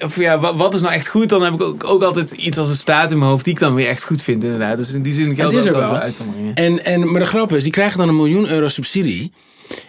Of 0.03 0.15
ja, 0.15 0.39
wa- 0.39 0.55
wat 0.55 0.73
is 0.73 0.81
nou 0.81 0.93
echt 0.93 1.07
goed? 1.07 1.29
Dan 1.29 1.43
heb 1.43 1.53
ik 1.53 1.61
ook, 1.61 1.83
ook 1.83 2.03
altijd 2.03 2.31
iets 2.31 2.57
als 2.57 2.69
een 2.69 2.75
staat 2.75 3.11
in 3.11 3.17
mijn 3.17 3.29
hoofd 3.31 3.43
die 3.43 3.53
ik 3.53 3.59
dan 3.59 3.73
weer 3.75 3.87
echt 3.87 4.03
goed 4.03 4.21
vind 4.21 4.43
inderdaad. 4.43 4.77
Dus 4.77 4.91
in 4.93 5.01
die 5.01 5.13
zin 5.13 5.35
geldt 5.35 5.55
ook 5.55 5.61
altijd 5.61 5.75
wel. 5.75 5.95
uitzonderingen. 5.97 6.55
En, 6.55 6.85
en, 6.85 7.11
maar 7.11 7.21
de 7.21 7.27
grap 7.27 7.51
is, 7.51 7.63
die 7.63 7.71
krijgen 7.71 7.97
dan 7.97 8.07
een 8.07 8.15
miljoen 8.15 8.49
euro 8.49 8.67
subsidie. 8.67 9.31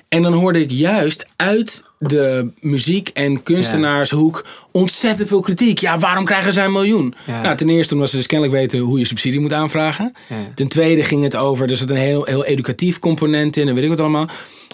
En 0.08 0.22
dan 0.22 0.32
hoorde 0.32 0.60
ik 0.60 0.70
juist 0.70 1.26
uit 1.36 1.82
de 2.02 2.48
muziek- 2.60 3.08
en 3.08 3.42
kunstenaarshoek 3.42 4.44
ontzettend 4.70 5.28
veel 5.28 5.40
kritiek. 5.40 5.78
Ja, 5.78 5.98
waarom 5.98 6.24
krijgen 6.24 6.52
zij 6.52 6.64
een 6.64 6.72
miljoen? 6.72 7.14
Ja. 7.26 7.40
Nou, 7.40 7.56
ten 7.56 7.68
eerste 7.68 7.94
omdat 7.94 8.10
ze 8.10 8.16
dus 8.16 8.26
kennelijk 8.26 8.58
weten 8.58 8.78
hoe 8.78 8.98
je 8.98 9.04
subsidie 9.04 9.40
moet 9.40 9.52
aanvragen. 9.52 10.12
Ja. 10.28 10.36
Ten 10.54 10.68
tweede 10.68 11.02
ging 11.02 11.22
het 11.22 11.36
over, 11.36 11.70
er 11.70 11.76
zit 11.76 11.90
een 11.90 11.96
heel, 11.96 12.24
heel 12.24 12.44
educatief 12.44 12.98
component 12.98 13.56
in 13.56 13.68
en 13.68 13.74
weet 13.74 13.82
ik 13.82 13.90
wat 13.90 14.00
allemaal. 14.00 14.28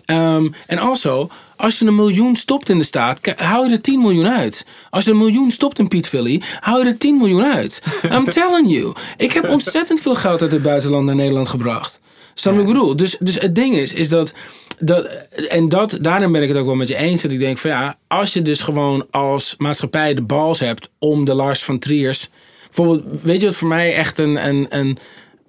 Ehm, 0.05 0.49
en 0.67 0.79
also, 0.79 1.29
als 1.57 1.79
je 1.79 1.87
een 1.87 1.95
miljoen 1.95 2.37
stopt 2.37 2.69
in 2.69 2.79
de 2.79 2.85
staat, 2.85 3.21
hou 3.37 3.67
je 3.67 3.73
er 3.73 3.83
10 3.83 4.01
miljoen 4.01 4.29
uit. 4.29 4.67
Als 4.91 5.05
je 5.05 5.11
een 5.11 5.19
miljoen 5.19 5.51
stopt 5.51 5.79
in 5.79 5.89
Piet 5.89 6.09
Philly, 6.09 6.43
hou 6.61 6.85
je 6.85 6.91
er 6.91 6.99
10 6.99 7.17
miljoen 7.17 7.45
uit. 7.45 7.83
I'm 8.15 8.29
telling 8.29 8.71
you. 8.71 8.93
Ik 9.17 9.33
heb 9.33 9.49
ontzettend 9.49 10.01
veel 10.01 10.15
geld 10.15 10.43
uit 10.43 10.53
het 10.53 10.63
buitenland 10.63 11.05
naar 11.05 11.15
Nederland 11.15 11.49
gebracht. 11.49 12.01
Snap 12.39 12.55
je 12.55 12.61
ik 12.61 12.67
bedoel? 12.67 12.97
Dus, 12.97 13.17
dus 13.21 13.35
het 13.39 13.55
ding 13.55 13.77
is, 13.77 13.93
is 13.93 14.09
dat, 14.09 14.35
dat... 14.79 15.07
En 15.49 15.69
dat, 15.69 15.99
daarin 16.01 16.33
ben 16.33 16.43
ik 16.43 16.49
het 16.49 16.57
ook 16.57 16.67
wel 16.67 16.75
met 16.75 16.89
je 16.89 16.97
eens. 16.97 17.23
Dat 17.23 17.33
ik 17.33 17.39
denk 17.39 17.59
van 17.59 17.71
ja, 17.71 17.99
als 18.07 18.33
je 18.33 18.43
dus 18.43 18.61
gewoon 18.61 19.07
als 19.11 19.55
maatschappij 19.59 20.15
de 20.15 20.23
bals 20.23 20.61
hebt 20.61 20.91
om 20.99 21.25
de 21.25 21.35
Lars 21.35 21.65
van 21.65 21.79
Triers... 21.79 22.29
Bijvoorbeeld, 22.65 23.23
weet 23.23 23.41
je 23.41 23.47
wat 23.47 23.57
voor 23.57 23.69
mij 23.69 23.95
echt 23.95 24.19
een... 24.19 24.47
een, 24.49 24.67
een, 24.69 24.99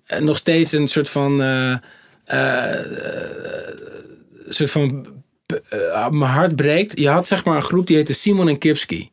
een- 0.07 0.23
nog 0.23 0.38
steeds 0.38 0.72
een 0.72 0.88
soort 0.88 1.09
van... 1.09 1.39
een 1.39 1.81
soort 4.49 4.72
van... 4.72 5.05
eh, 5.69 6.09
mijn 6.09 6.31
hart 6.31 6.55
breekt. 6.55 6.99
Je 6.99 7.09
had 7.09 7.27
zeg 7.27 7.45
maar 7.45 7.55
een 7.55 7.61
groep 7.61 7.88
die 7.88 7.95
heette 7.95 8.14
Simon 8.14 8.49
en 8.49 8.57
Kipski. 8.57 9.09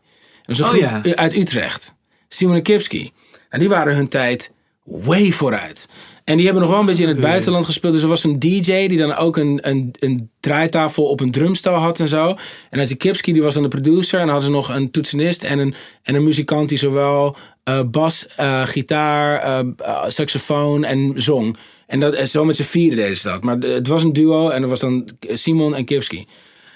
Dat 0.47 0.59
een 0.59 0.65
Oh, 0.65 0.71
groep 0.71 1.05
ja. 1.05 1.15
uit 1.15 1.35
Utrecht. 1.35 1.95
Simon 2.29 2.55
en 2.55 2.63
Kipski. 2.63 3.13
En 3.49 3.59
die 3.59 3.69
waren 3.69 3.95
hun 3.95 4.09
tijd 4.09 4.53
way 4.85 5.31
vooruit. 5.33 5.89
En 6.25 6.37
die 6.37 6.45
hebben 6.45 6.63
nog 6.63 6.73
wel 6.73 6.81
een 6.81 6.87
beetje 6.87 7.03
in 7.03 7.09
het 7.09 7.21
buitenland 7.21 7.65
gespeeld. 7.65 7.93
Dus 7.93 8.03
er 8.03 8.09
was 8.09 8.25
een 8.25 8.39
DJ 8.39 8.87
die 8.87 8.99
dan 8.99 9.15
ook 9.15 9.37
een, 9.37 9.59
een, 9.63 9.95
een 9.99 10.31
draaitafel 10.41 11.05
op 11.05 11.21
een 11.21 11.31
drumstel 11.31 11.75
had 11.75 12.01
en 12.01 12.09
zo. 12.09 12.37
En 12.71 12.81
als 12.81 12.97
Kipski 12.97 13.33
die 13.33 13.43
was 13.43 13.55
dan 13.55 13.63
de 13.63 13.69
producer. 13.69 14.21
En 14.21 14.27
dan 14.27 14.35
hadden 14.35 14.51
ze 14.51 14.57
nog 14.57 14.69
een 14.69 14.91
toetsenist 14.91 15.43
en 15.43 15.59
een, 15.59 15.75
en 16.03 16.15
een 16.15 16.25
muzikant 16.25 16.69
die 16.69 16.79
zowel 16.79 17.37
eh, 17.65 17.81
bas, 17.91 18.27
eh, 18.37 18.63
gitaar, 18.67 19.39
eh, 19.39 20.05
saxofoon 20.09 20.85
en 20.85 21.13
zong. 21.15 21.57
En 21.87 22.01
dat, 22.01 22.15
en 22.15 22.29
zo 22.29 22.45
met 22.45 22.57
z'n 22.57 22.63
vieren 22.63 22.97
deden 22.97 23.17
ze 23.17 23.29
dat. 23.29 23.43
Maar 23.43 23.57
het 23.59 23.87
was 23.87 24.05
een 24.05 24.13
duo 24.13 24.49
en 24.49 24.61
dat 24.61 24.71
was 24.71 24.81
dan 24.81 25.09
Simon 25.21 25.75
en 25.75 25.85
Kipski. 25.85 26.27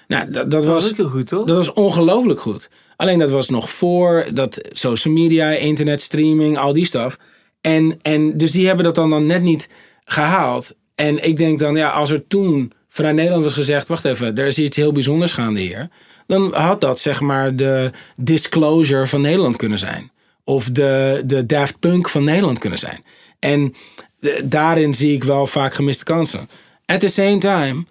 Nou, 0.09 0.31
dat, 0.31 0.35
dat 0.35 0.51
Dat 0.51 0.65
was 0.65 0.93
heel 0.97 1.09
goed, 1.09 1.29
toch? 1.29 1.47
dat 1.47 1.57
was 1.57 1.73
ongelooflijk 1.73 2.41
goed. 2.41 2.71
Alleen 2.97 3.19
dat 3.19 3.31
was 3.31 3.49
nog 3.49 3.71
voor 3.71 4.27
dat 4.33 4.61
social 4.73 5.15
media, 5.15 5.51
internet, 5.51 6.03
streaming, 6.03 6.59
al 6.59 6.73
die 6.73 6.85
stuff. 6.85 7.19
En, 7.61 7.99
en 8.03 8.37
dus 8.37 8.51
die 8.51 8.67
hebben 8.67 8.85
dat 8.85 8.95
dan, 8.95 9.11
dan 9.11 9.27
net 9.27 9.43
niet 9.43 9.69
gehaald. 10.05 10.75
En 10.95 11.25
ik 11.25 11.37
denk 11.37 11.59
dan, 11.59 11.77
ja, 11.77 11.91
als 11.91 12.11
er 12.11 12.27
toen 12.27 12.73
vanuit 12.89 13.15
Nederland 13.15 13.45
was 13.45 13.53
gezegd: 13.53 13.89
wacht 13.89 14.05
even, 14.05 14.37
er 14.37 14.47
is 14.47 14.59
iets 14.59 14.77
heel 14.77 14.93
bijzonders 14.93 15.33
gaande 15.33 15.61
hier. 15.61 15.89
Dan 16.27 16.55
had 16.55 16.81
dat 16.81 17.01
zeg 17.01 17.21
maar 17.21 17.57
de 17.57 17.91
disclosure 18.17 19.07
van 19.07 19.21
Nederland 19.21 19.57
kunnen 19.57 19.79
zijn. 19.79 20.11
Of 20.45 20.65
de, 20.65 21.23
de 21.25 21.47
Daft 21.47 21.79
Punk 21.79 22.09
van 22.09 22.25
Nederland 22.25 22.59
kunnen 22.59 22.79
zijn. 22.79 23.05
En 23.39 23.75
eh, 24.21 24.31
daarin 24.45 24.95
zie 24.95 25.15
ik 25.15 25.25
wel 25.25 25.47
vaak 25.47 25.75
gemiste 25.75 26.05
kansen. 26.05 26.49
At 26.87 27.01
the 27.01 27.09
same 27.09 27.39
time, 27.39 27.85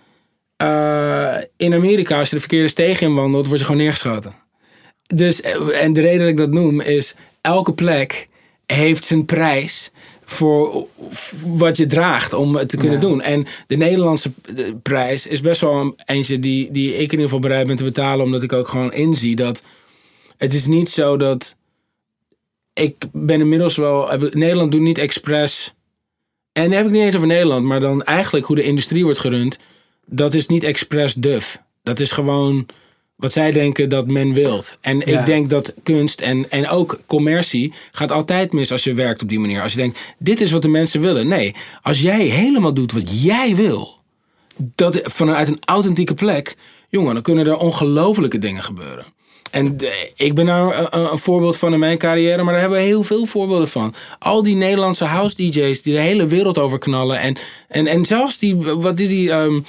eh, 0.55 1.43
in 1.57 1.73
Amerika, 1.73 2.19
als 2.19 2.29
je 2.29 2.35
de 2.35 2.41
verkeerde 2.41 2.67
steeg 2.67 3.01
inwandelt, 3.01 3.47
word 3.47 3.59
je 3.59 3.65
gewoon 3.65 3.81
neergeschoten. 3.81 4.35
Dus, 5.07 5.41
eh, 5.41 5.83
en 5.83 5.93
de 5.93 6.01
reden 6.01 6.19
dat 6.19 6.27
ik 6.27 6.37
dat 6.37 6.51
noem 6.51 6.81
is, 6.81 7.15
elke 7.41 7.73
plek 7.73 8.27
heeft 8.67 9.05
zijn 9.05 9.25
prijs 9.25 9.91
voor 10.25 10.87
wat 11.45 11.77
je 11.77 11.85
draagt 11.85 12.33
om 12.33 12.55
het 12.55 12.69
te 12.69 12.77
kunnen 12.77 13.01
Ja. 13.01 13.07
doen. 13.07 13.21
En 13.21 13.45
de 13.67 13.75
Nederlandse 13.75 14.31
eh, 14.55 14.65
prijs 14.81 15.27
is 15.27 15.41
best 15.41 15.61
wel 15.61 15.73
een 15.79 15.93
eentje 16.05 16.39
die, 16.39 16.71
die 16.71 16.89
ik 16.93 16.97
in 16.97 17.09
ieder 17.11 17.19
geval 17.25 17.39
bereid 17.39 17.67
ben 17.67 17.75
te 17.75 17.83
betalen, 17.83 18.25
omdat 18.25 18.43
ik 18.43 18.53
ook 18.53 18.67
gewoon 18.67 18.93
inzie 18.93 19.35
dat 19.35 19.63
het 20.37 20.53
is 20.53 20.65
niet 20.65 20.89
zo 20.89 21.17
dat 21.17 21.55
ik 22.73 22.95
ben 23.11 23.39
inmiddels 23.39 23.75
wel, 23.75 24.17
Nederland 24.31 24.71
doet 24.71 24.81
niet 24.81 24.97
expres, 24.97 25.73
en 26.51 26.63
dan 26.63 26.71
heb 26.71 26.85
ik 26.85 26.91
niet 26.91 27.01
eens 27.01 27.15
over 27.15 27.27
Nederland, 27.27 27.65
maar 27.65 27.79
dan 27.79 28.03
eigenlijk 28.03 28.45
hoe 28.45 28.55
de 28.55 28.63
industrie 28.63 29.03
wordt 29.03 29.19
gerund, 29.19 29.57
dat 30.05 30.33
is 30.33 30.47
niet 30.47 30.63
expres 30.63 31.13
duf. 31.13 31.61
Dat 31.83 31.99
is 31.99 32.11
gewoon 32.11 32.65
wat 33.17 33.31
zij 33.31 33.51
denken 33.51 33.89
dat 33.89 34.07
men 34.07 34.33
wilt. 34.33 34.77
En 34.81 34.97
Ja. 35.05 35.19
ik 35.19 35.25
denk 35.25 35.49
dat 35.49 35.73
kunst 35.83 36.21
en, 36.21 36.51
en 36.51 36.69
ook 36.69 36.99
commercie 37.05 37.73
gaat 37.91 38.11
altijd 38.11 38.53
mis 38.53 38.71
als 38.71 38.83
je 38.83 38.93
werkt 38.93 39.21
op 39.21 39.29
die 39.29 39.39
manier. 39.39 39.61
Als 39.61 39.71
je 39.73 39.77
denkt, 39.77 39.99
dit 40.17 40.41
is 40.41 40.51
wat 40.51 40.61
de 40.61 40.67
mensen 40.67 41.01
willen. 41.01 41.27
Nee, 41.27 41.55
als 41.81 42.01
jij 42.01 42.23
helemaal 42.25 42.73
doet 42.73 42.91
wat 42.91 43.23
jij 43.23 43.55
wil, 43.55 43.95
dat 44.75 44.99
vanuit 45.03 45.47
een 45.47 45.59
authentieke 45.65 46.13
plek, 46.13 46.55
jongen, 46.89 47.13
dan 47.13 47.23
kunnen 47.23 47.47
er 47.47 47.57
ongelofelijke 47.57 48.37
dingen 48.37 48.63
gebeuren. 48.63 49.05
En 49.51 49.77
de- 49.77 50.11
ik 50.15 50.33
ben 50.35 50.45
daar 50.45 50.79
een, 50.93 51.11
een 51.11 51.17
voorbeeld 51.17 51.57
van 51.57 51.73
in 51.73 51.79
mijn 51.79 51.97
carrière, 51.97 52.43
maar 52.43 52.51
daar 52.53 52.61
hebben 52.61 52.79
we 52.79 52.85
heel 52.85 53.03
veel 53.03 53.25
voorbeelden 53.25 53.67
van. 53.67 53.93
Al 54.19 54.43
die 54.43 54.55
Nederlandse 54.55 55.05
house 55.05 55.35
DJ's 55.35 55.81
die 55.81 55.93
de 55.93 55.99
hele 55.99 56.27
wereld 56.27 56.57
over 56.57 56.79
knallen. 56.79 57.19
En, 57.19 57.37
en, 57.67 57.87
en 57.87 58.05
zelfs 58.05 58.37
die, 58.37 58.55
wat 58.55 58.99
is 58.99 59.07
die, 59.09 59.31
ehm, 59.31 59.59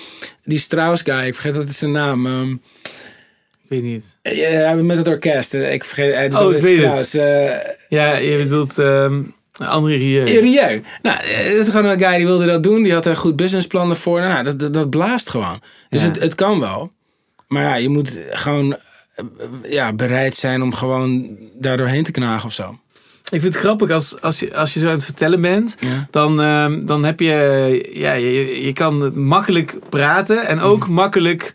die 0.45 0.59
Strauss 0.59 1.03
guy, 1.03 1.27
ik 1.27 1.35
vergeet 1.35 1.57
wat 1.57 1.69
is 1.69 1.79
zijn 1.79 1.91
naam. 1.93 2.27
ehm, 2.27 2.57
weet 3.69 3.82
niet. 3.82 4.19
ja, 4.23 4.74
met 4.74 4.97
het 4.97 5.09
orkest. 5.09 5.55
eh, 5.55 5.73
Ik 5.73 5.85
vergeet. 5.85 6.15
hij 6.15 6.28
doet 6.28 6.40
Oh, 6.40 6.49
ik 6.49 6.55
het 6.55 6.62
weet 6.62 7.15
eh, 7.15 7.57
Ja, 7.89 8.16
je 8.16 8.36
bedoelt 8.36 8.78
ehm 8.78 9.20
André 9.59 9.95
Rieu. 9.97 10.24
Rieu. 10.40 10.82
Nou, 11.03 11.19
eh, 11.20 11.36
het 11.36 11.55
is 11.57 11.69
gewoon 11.69 11.85
een 11.85 11.99
guy 12.01 12.16
die 12.16 12.27
wilde 12.27 12.47
dat 12.47 12.62
doen. 12.62 12.82
Die 12.82 12.93
had 12.93 13.07
er 13.07 13.16
goed 13.16 13.36
businessplan 13.36 13.97
voor. 13.97 14.20
Nou, 14.20 14.45
dat, 14.45 14.59
dat, 14.59 14.74
dat 14.74 14.90
blaast 14.90 15.31
gewoon. 15.31 15.61
Dus 15.89 16.03
Ja. 16.03 16.09
het, 16.09 16.20
het 16.20 16.35
kan 16.35 16.61
wel. 16.61 16.93
Maar 17.49 17.62
ja, 17.62 17.74
je 17.74 17.89
moet 17.89 18.19
gewoon 18.31 18.77
eh, 19.15 19.24
ja, 19.70 19.93
bereid 19.93 20.36
zijn 20.36 20.62
om 20.62 20.74
gewoon 20.74 21.36
daar 21.55 21.77
doorheen 21.77 22.05
te 22.05 22.11
knagen 22.11 22.47
of 22.47 22.53
zo. 22.53 22.78
Ik 23.31 23.40
vind 23.40 23.55
het 23.55 23.62
grappig 23.62 23.90
als, 23.90 24.20
als, 24.20 24.40
je, 24.40 24.57
als 24.57 24.74
je 24.74 24.81
zo 24.81 24.86
aan 24.86 24.93
het 24.93 25.05
vertellen 25.05 25.40
bent. 25.40 25.74
Ja. 25.78 26.07
Dan, 26.11 26.40
ehm, 26.40 26.85
dan 26.86 27.05
heb 27.05 27.20
je, 27.20 27.89
ja, 27.93 28.12
je, 28.12 28.62
je 28.65 28.73
kan 28.73 29.01
het 29.01 29.15
makkelijk 29.16 29.77
praten 29.89 30.47
en 30.47 30.61
ook 30.61 30.85
Mhm. 30.85 30.93
makkelijk, 30.93 31.55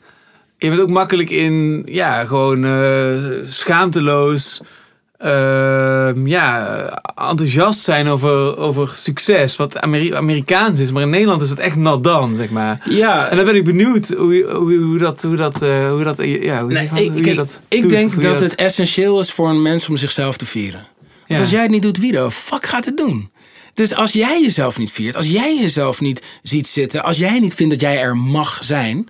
je 0.64 0.70
bent 0.70 0.82
ook 0.82 0.90
makkelijk 0.90 1.30
in, 1.30 1.84
ja, 1.86 2.26
gewoon 2.26 2.66
eh, 2.66 3.24
schaamteloos, 3.52 4.62
ehm, 5.18 6.28
ja, 6.28 6.78
enthousiast 7.30 7.80
zijn 7.80 8.08
over, 8.08 8.58
over 8.58 8.92
succes, 8.96 9.56
wat 9.56 9.78
Ameri- 9.82 10.14
Amerikaans 10.14 10.80
is. 10.80 10.92
Maar 10.92 11.02
in 11.02 11.10
Nederland 11.10 11.42
is 11.42 11.50
het 11.50 11.60
echt 11.60 11.76
nat 11.76 12.04
dan, 12.04 12.36
zeg 12.36 12.50
maar. 12.50 12.86
Ja, 12.90 13.28
En 13.30 13.36
dan 13.38 13.46
ben 13.46 13.56
ik 13.56 13.64
benieuwd 13.64 14.10
hoe, 14.10 14.46
hoe, 14.52 14.76
hoe 14.76 14.98
dat, 14.98 15.22
hoe 15.22 15.36
dat, 15.36 15.62
eh, 15.62 15.90
hoe 15.92 16.04
dat, 16.04 16.18
ja, 16.18 16.62
hoe, 16.62 16.74
nee, 16.74 16.90
ik, 17.06 17.26
je 17.26 17.36
dat 17.36 17.62
ik 17.68 17.82
doet, 17.82 17.92
denk 17.92 18.22
dat 18.22 18.40
het 18.40 18.56
essentieel 18.56 19.20
is 19.20 19.32
voor 19.32 19.50
een 19.50 19.62
mens 19.62 19.90
om 19.90 19.98
zichzelf 19.98 20.38
te 20.38 20.46
vieren. 20.46 20.80
ja. 21.02 21.08
Want 21.28 21.40
als 21.40 21.50
jij 21.50 21.62
het 21.62 21.72
niet 21.72 21.82
doet, 21.82 21.98
wie 21.98 22.12
de 22.12 22.32
fuck 22.32 22.66
gaat 22.66 22.86
het 22.86 22.98
doen? 22.98 23.32
Dus 23.74 23.96
als 23.96 24.12
jij 24.12 24.42
jezelf 24.42 24.78
niet 24.78 24.92
viert, 24.92 25.16
als 25.16 25.28
jij 25.30 25.58
jezelf 25.62 26.02
niet 26.02 26.24
ziet 26.44 26.68
zitten, 26.68 27.04
als 27.04 27.18
jij 27.18 27.40
niet 27.40 27.54
vindt 27.54 27.72
dat 27.72 27.82
jij 27.82 27.98
er 28.02 28.18
mag 28.18 28.60
zijn, 28.64 29.08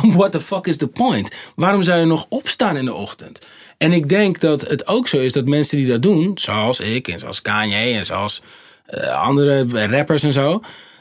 dan 0.00 0.16
what 0.16 0.32
the 0.32 0.40
fuck 0.40 0.66
is 0.66 0.76
the 0.76 0.86
point? 0.86 1.30
Waarom 1.54 1.82
zou 1.82 2.00
je 2.00 2.04
nog 2.04 2.26
opstaan 2.28 2.76
in 2.76 2.84
de 2.84 2.94
ochtend? 2.94 3.46
En 3.78 3.92
ik 3.92 4.08
denk 4.08 4.40
dat 4.40 4.60
het 4.60 4.86
ook 4.86 5.08
zo 5.08 5.16
is 5.16 5.32
dat 5.32 5.46
mensen 5.46 5.76
die 5.76 5.86
dat 5.86 6.02
doen, 6.02 6.30
zoals 6.34 6.80
ik 6.80 7.08
en 7.08 7.18
zoals 7.18 7.42
Kanye 7.42 7.94
en 7.94 8.04
zoals 8.04 8.42
eh, 8.86 9.22
andere 9.22 9.86
rappers 9.86 10.22
en 10.22 10.32
zo, 10.32 10.52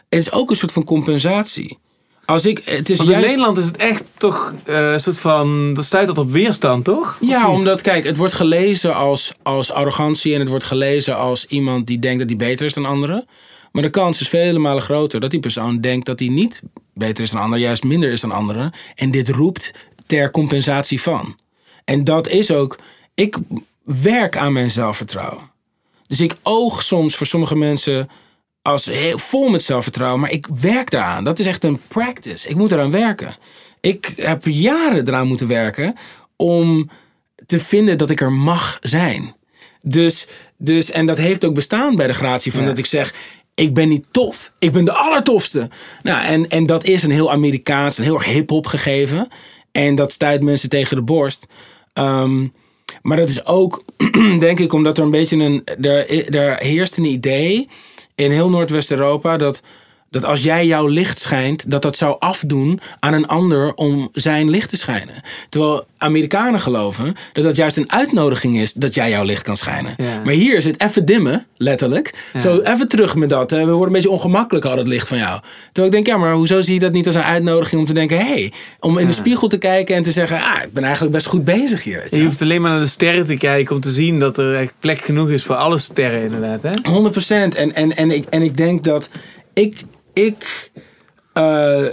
het 0.10 0.20
is 0.20 0.32
ook 0.32 0.50
een 0.50 0.56
soort 0.56 0.72
van 0.72 0.84
compensatie. 0.84 1.78
Als 2.26 2.46
ik, 2.46 2.62
het 2.66 2.90
is 2.90 2.98
Want 2.98 3.10
in 3.10 3.16
juist, 3.16 3.30
Nederland 3.30 3.58
is 3.58 3.66
het 3.66 3.78
echt 3.78 4.04
toch 4.18 4.54
eh, 4.66 4.92
een 4.92 5.00
soort 5.00 5.20
van. 5.20 5.74
Dat 5.74 5.86
stuit 5.86 6.08
dat 6.08 6.18
op 6.18 6.32
weerstand, 6.32 6.86
toch? 6.86 7.18
Of 7.22 7.28
Ja, 7.28 7.48
niet? 7.48 7.58
omdat, 7.58 7.82
kijk, 7.82 8.04
het 8.04 8.18
wordt 8.18 8.34
gelezen 8.34 8.96
als, 8.96 9.34
als 9.44 9.72
arrogantie 9.72 10.34
en 10.34 10.40
het 10.40 10.50
wordt 10.50 10.64
gelezen 10.64 11.18
als 11.18 11.46
iemand 11.46 11.88
die 11.88 12.00
denkt 12.00 12.20
dat 12.20 12.28
hij 12.28 12.38
beter 12.38 12.66
is 12.66 12.74
dan 12.74 12.86
anderen. 12.86 13.28
Maar 13.76 13.84
de 13.84 13.90
kans 13.90 14.22
is 14.22 14.28
vele 14.28 14.60
malen 14.60 14.82
groter 14.82 15.20
dat 15.20 15.32
die 15.32 15.40
persoon 15.40 15.82
denkt 15.82 16.06
dat 16.06 16.20
hij 16.20 16.28
niet 16.28 16.62
beter 16.94 17.24
is 17.24 17.30
dan 17.30 17.42
anderen, 17.42 17.64
juist 17.64 17.84
minder 17.84 18.12
is 18.12 18.22
dan 18.22 18.32
anderen. 18.32 18.72
En 18.96 19.12
dit 19.12 19.30
roept 19.30 19.72
ter 20.06 20.32
compensatie 20.32 21.02
van. 21.02 21.38
En 21.86 22.04
dat 22.04 22.28
is 22.28 22.52
ook, 22.52 22.80
ik 23.14 23.38
werk 23.84 24.38
aan 24.38 24.54
mijn 24.54 24.70
zelfvertrouwen. 24.70 25.52
Dus 26.08 26.20
ik 26.20 26.36
oog 26.42 26.84
soms 26.84 27.16
voor 27.16 27.28
sommige 27.28 27.56
mensen 27.56 28.10
als 28.62 28.86
heel, 28.86 29.18
vol 29.18 29.50
met 29.50 29.64
zelfvertrouwen, 29.64 30.20
maar 30.20 30.32
ik 30.32 30.48
werk 30.48 30.90
daaraan. 30.90 31.24
Dat 31.24 31.40
is 31.40 31.46
echt 31.46 31.64
een 31.64 31.82
practice. 31.88 32.50
Ik 32.50 32.56
moet 32.56 32.72
eraan 32.72 32.92
werken. 32.92 33.36
Ik 33.80 34.14
heb 34.16 34.46
jaren 34.46 35.08
eraan 35.08 35.28
moeten 35.28 35.48
werken 35.48 35.96
om 36.36 36.90
te 37.46 37.60
vinden 37.60 37.98
dat 37.98 38.10
ik 38.10 38.22
er 38.22 38.34
mag 38.34 38.78
zijn. 38.82 39.36
Dus, 39.82 40.28
dus 40.58 40.92
en 40.92 41.06
dat 41.06 41.18
heeft 41.18 41.46
ook 41.46 41.54
bestaan 41.54 41.96
bij 41.96 42.08
de 42.08 42.14
gratie 42.14 42.52
van 42.52 42.62
Ja. 42.62 42.68
dat 42.68 42.78
ik 42.78 42.86
zeg, 42.86 43.14
ik 43.56 43.74
ben 43.74 43.90
niet 43.90 44.06
tof. 44.12 44.52
Ik 44.60 44.72
ben 44.72 44.86
de 44.86 44.94
allertofste. 44.94 45.70
Nou, 46.04 46.26
en, 46.26 46.50
en 46.50 46.66
dat 46.66 46.84
is 46.84 47.04
een 47.04 47.12
heel 47.12 47.32
Amerikaans, 47.32 47.98
een 47.98 48.04
heel 48.04 48.16
erg 48.16 48.26
hip-hop 48.26 48.68
gegeven. 48.68 49.28
En 49.72 49.96
dat 49.96 50.12
stuit 50.12 50.44
mensen 50.44 50.70
tegen 50.70 50.96
de 50.96 51.04
borst. 51.04 51.46
Ehm, 51.94 52.48
maar 53.02 53.18
dat 53.18 53.30
is 53.30 53.46
ook, 53.46 53.84
denk 54.40 54.60
ik, 54.60 54.74
omdat 54.74 54.98
er 54.98 55.04
een 55.04 55.12
beetje 55.12 55.38
een. 55.38 55.62
Er, 55.82 56.36
er 56.36 56.58
heerst 56.58 56.98
een 56.98 57.06
idee 57.06 57.68
in 58.16 58.32
heel 58.32 58.50
Noordwest-Europa 58.50 59.38
dat. 59.38 59.62
Dat 60.16 60.26
als 60.26 60.44
jij 60.44 60.66
jouw 60.66 60.88
licht 60.88 61.20
schijnt, 61.20 61.72
dat 61.72 61.82
dat 61.82 61.98
zou 61.98 62.16
afdoen 62.20 62.80
aan 63.00 63.14
een 63.14 63.28
ander 63.28 63.74
om 63.74 64.10
zijn 64.14 64.50
licht 64.50 64.70
te 64.70 64.78
schijnen. 64.78 65.16
Terwijl 65.50 65.86
Amerikanen 65.98 66.60
geloven 66.60 67.16
dat 67.34 67.44
dat 67.44 67.56
juist 67.56 67.78
een 67.78 67.92
uitnodiging 67.92 68.60
is 68.60 68.74
dat 68.74 68.94
jij 68.94 69.10
jouw 69.10 69.24
licht 69.24 69.44
kan 69.44 69.58
schijnen. 69.58 69.94
Ja. 69.98 70.22
Maar 70.24 70.34
hier 70.34 70.58
is 70.58 70.66
het 70.66 70.82
even 70.82 71.06
dimmen, 71.06 71.46
letterlijk. 71.58 72.14
Zo 72.40 72.60
even 72.60 72.88
terug 72.88 73.16
met 73.16 73.30
dat. 73.30 73.50
hè. 73.50 73.58
We 73.58 73.72
worden 73.72 73.88
een 73.88 73.92
beetje 73.92 74.10
ongemakkelijk 74.10 74.66
al 74.66 74.78
het 74.78 74.88
licht 74.88 75.08
van 75.08 75.18
jou. 75.18 75.40
Terwijl 75.72 75.86
ik 75.86 75.92
denk, 75.92 76.08
ja, 76.08 76.18
maar 76.18 76.34
hoezo 76.34 76.62
zie 76.62 76.74
je 76.74 76.80
dat 76.80 76.92
niet 76.92 77.06
als 77.06 77.16
een 77.16 77.24
uitnodiging 77.24 77.82
om 77.82 77.88
te 77.88 77.94
denken, 77.94 78.18
hé, 78.18 78.24
hey, 78.24 78.54
om 78.80 78.98
in 78.98 79.08
de 79.08 79.14
spiegel 79.14 79.48
te 79.48 79.58
kijken 79.58 79.96
en 79.96 80.04
te 80.04 80.12
zeggen, 80.12 80.42
ah, 80.42 80.64
ik 80.64 80.74
ben 80.74 80.84
eigenlijk 80.84 81.14
best 81.14 81.26
goed 81.26 81.46
bezig 81.46 81.84
hier. 81.84 82.04
je 82.10 82.24
hoeft 82.24 82.42
alleen 82.42 82.62
maar 82.62 82.72
naar 82.72 82.80
de 82.80 82.88
sterren 82.88 83.26
te 83.26 83.38
kijken 83.38 83.76
om 83.76 83.82
te 83.82 83.90
zien 83.92 84.20
dat 84.20 84.38
er 84.38 84.56
echt 84.56 84.74
plek 84.80 85.02
genoeg 85.02 85.30
is 85.30 85.44
voor 85.44 85.56
alle 85.56 85.78
sterren 85.78 86.22
inderdaad. 86.24 86.64
Hè? 86.64 86.72
100%. 87.52 87.56
En, 87.56 87.76
en, 87.76 87.96
en, 87.96 88.12
ik, 88.12 88.26
en 88.30 88.42
ik 88.42 88.58
denk 88.58 88.84
dat 88.84 89.10
ik. 89.54 89.84
Ik 90.16 90.72
eh, 91.34 91.86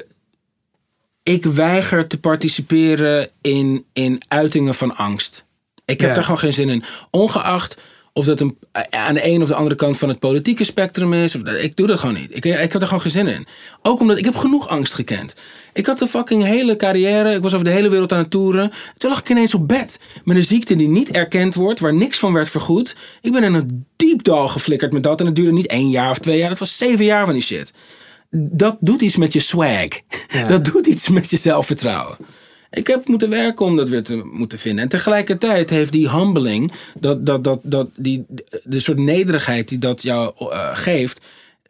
ik 1.23 1.45
weiger 1.45 2.07
te 2.07 2.19
participeren 2.21 3.29
in, 3.41 3.85
in 3.93 4.23
uitingen 4.29 4.75
van 4.75 4.97
angst. 4.97 5.45
Ik 5.85 6.01
heb 6.01 6.09
Ja. 6.09 6.15
daar 6.15 6.25
gewoon 6.25 6.39
geen 6.39 6.53
zin 6.53 6.69
in. 6.69 6.85
Ongeacht 7.11 7.81
of 8.13 8.25
dat 8.25 8.41
een, 8.41 8.59
aan 8.91 9.15
de 9.15 9.27
een 9.27 9.43
of 9.43 9.49
de 9.49 9.55
andere 9.55 9.75
kant 9.77 9.99
van 9.99 10.09
het 10.09 10.19
politieke 10.19 10.65
spectrum 10.65 11.13
is. 11.13 11.35
Of, 11.35 11.43
dat- 11.43 11.63
ik 11.63 11.77
doe 11.77 11.87
dat 11.87 11.99
gewoon 11.99 12.15
niet. 12.15 12.31
Ik, 12.37 12.45
ik 12.45 12.73
heb 12.73 12.75
er 12.75 12.83
gewoon 12.87 13.01
geen 13.01 13.11
zin 13.11 13.27
in. 13.27 13.47
Ook 13.83 14.01
omdat 14.01 14.19
ik 14.19 14.25
heb 14.25 14.35
genoeg 14.37 14.69
angst 14.69 14.95
gekend. 14.95 15.35
Ik 15.73 15.87
had 15.87 16.01
een 16.01 16.09
fucking 16.09 16.43
hele 16.43 16.77
carrière. 16.77 17.35
Ik 17.35 17.43
was 17.43 17.53
over 17.55 17.67
de 17.67 17.73
hele 17.73 17.89
wereld 17.89 18.13
aan 18.13 18.19
het 18.19 18.31
toeren. 18.31 18.73
Toen 18.99 19.11
lag 19.11 19.21
ik 19.21 19.29
ineens 19.29 19.55
op 19.55 19.69
bed. 19.69 20.01
Met 20.25 20.37
een 20.37 20.43
ziekte 20.45 20.77
die 20.77 20.89
niet 20.89 21.11
erkend 21.11 21.55
wordt. 21.55 21.81
Waar 21.81 21.95
niks 21.95 22.19
van 22.19 22.33
werd 22.33 22.49
vergoed. 22.49 22.97
Ik 23.21 23.33
ben 23.33 23.43
in 23.45 23.55
een 23.55 23.87
diep 23.97 24.23
dal 24.23 24.49
geflikkerd 24.49 24.93
met 24.93 25.03
dat. 25.03 25.21
En 25.21 25.27
het 25.27 25.35
duurde 25.37 25.53
niet 25.53 25.67
één 25.67 25.91
jaar 25.91 26.11
of 26.11 26.19
twee 26.19 26.39
jaar. 26.39 26.49
Dat 26.49 26.59
was 26.59 26.77
zeven 26.77 27.05
jaar 27.05 27.25
van 27.25 27.35
die 27.35 27.43
shit. 27.43 27.73
Dat 28.35 28.77
doet 28.81 29.03
iets 29.03 29.17
met 29.17 29.33
je 29.33 29.41
swag. 29.41 29.89
Ja. 30.29 30.45
Dat 30.53 30.65
doet 30.65 30.87
iets 30.87 31.09
met 31.09 31.31
je 31.31 31.37
zelfvertrouwen. 31.37 32.17
Ik 32.71 32.87
heb 32.87 33.09
moeten 33.09 33.31
werken 33.31 33.67
om 33.67 33.77
dat 33.77 33.89
weer 33.89 34.03
te 34.03 34.23
moeten 34.33 34.59
vinden. 34.59 34.83
En 34.83 34.89
tegelijkertijd 34.89 35.71
heeft 35.71 35.93
die 35.93 36.11
humbling, 36.11 36.73
dat, 36.99 37.27
dat, 37.27 37.45
dat, 37.45 37.61
dat, 37.63 37.89
die, 37.97 38.25
de 38.65 38.81
soort 38.81 38.99
nederigheid 38.99 39.69
die 39.69 39.79
dat 39.79 40.03
jou 40.03 40.35
eh, 40.39 40.77
geeft, 40.77 41.21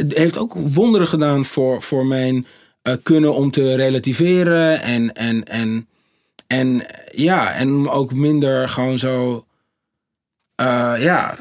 heeft 0.08 0.38
ook 0.38 0.54
wonderen 0.54 1.06
gedaan 1.06 1.44
voor, 1.44 1.82
voor 1.82 2.06
mijn 2.06 2.46
eh, 2.82 2.94
kunnen 3.02 3.34
om 3.34 3.50
te 3.50 3.74
relativeren. 3.74 4.82
En, 4.82 5.12
en, 5.14 5.44
en, 5.44 5.88
en 6.46 6.86
ja, 7.14 7.52
en 7.52 7.68
om 7.74 7.88
ook 7.88 8.12
minder 8.14 8.68
gewoon 8.68 8.98
zo. 8.98 9.44
eh, 10.54 10.94
ja, 10.98 11.36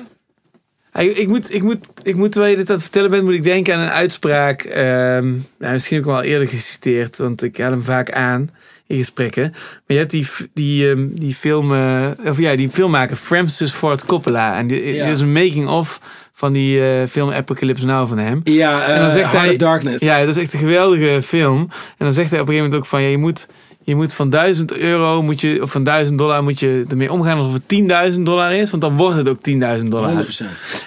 Ik 0.93 1.27
moet, 1.27 1.53
ik, 1.53 1.63
moet, 1.63 1.87
ik 2.03 2.15
moet, 2.15 2.31
terwijl 2.31 2.51
je 2.51 2.57
dit 2.57 2.67
aan 2.69 2.73
het 2.75 2.83
vertellen 2.83 3.09
bent, 3.09 3.23
moet 3.23 3.33
ik 3.33 3.43
denken 3.43 3.75
aan 3.75 3.81
een 3.81 3.89
uitspraak. 3.89 4.61
ehm, 4.61 5.29
nou, 5.59 5.73
misschien 5.73 5.95
heb 5.97 6.05
ik 6.05 6.11
hem 6.11 6.19
al 6.19 6.23
eerder 6.23 6.47
geciteerd, 6.47 7.17
want 7.17 7.43
ik 7.43 7.57
haal 7.57 7.71
hem 7.71 7.83
vaak 7.83 8.11
aan 8.11 8.49
in 8.87 8.97
gesprekken. 8.97 9.49
Maar 9.51 9.81
je 9.85 9.97
hebt 9.97 10.11
die, 10.11 10.27
die, 10.53 10.89
ehm, 10.89 11.07
die 11.11 11.35
film, 11.35 11.73
eh, 11.73 12.07
of 12.25 12.37
ja, 12.37 12.55
die 12.55 12.69
filmmaker 12.69 13.15
Francis 13.15 13.71
Ford 13.71 14.05
Coppola. 14.05 14.57
En 14.57 14.67
die, 14.67 14.93
Ja. 14.93 15.05
dit 15.05 15.15
is 15.15 15.21
een 15.21 15.31
making-of 15.31 15.99
van 16.33 16.53
die 16.53 16.81
eh, 16.81 17.07
film 17.07 17.31
Apocalypse 17.31 17.85
Now 17.85 18.07
van 18.07 18.17
hem. 18.17 18.41
ja 18.43 18.83
En 18.87 18.95
dan 18.99 19.07
eh, 19.07 19.13
zegt 19.13 19.31
Heart 19.31 19.37
hij- 19.45 19.49
of 19.51 19.57
Darkness. 19.57 20.03
Ja, 20.05 20.19
dat 20.25 20.35
is 20.35 20.41
echt 20.43 20.53
een 20.53 20.59
geweldige 20.59 21.21
film. 21.21 21.57
En 21.97 22.05
dan 22.05 22.13
zegt 22.13 22.31
hij 22.31 22.39
op 22.39 22.47
een 22.47 22.53
gegeven 22.53 22.69
moment 22.71 22.75
ook 22.75 22.85
van, 22.85 23.01
ja, 23.01 23.07
je 23.07 23.17
moet, 23.17 23.47
je 23.83 23.95
moet 23.95 24.13
van 24.13 24.29
1000 24.29 24.73
euro, 24.73 25.21
moet 25.21 25.41
je, 25.41 25.59
of 25.61 25.71
van 25.71 25.83
1000 25.83 26.17
dollar 26.17 26.43
moet 26.43 26.59
je 26.59 26.85
ermee 26.89 27.11
omgaan 27.11 27.37
alsof 27.37 27.53
het 27.53 28.13
10.000 28.15 28.19
dollar 28.19 28.53
is, 28.53 28.69
want 28.69 28.81
dan 28.81 28.97
wordt 28.97 29.17
het 29.17 29.29
ook 29.29 29.39
10.000 29.81 29.87
dollar. 29.87 30.25
100%. 30.25 30.27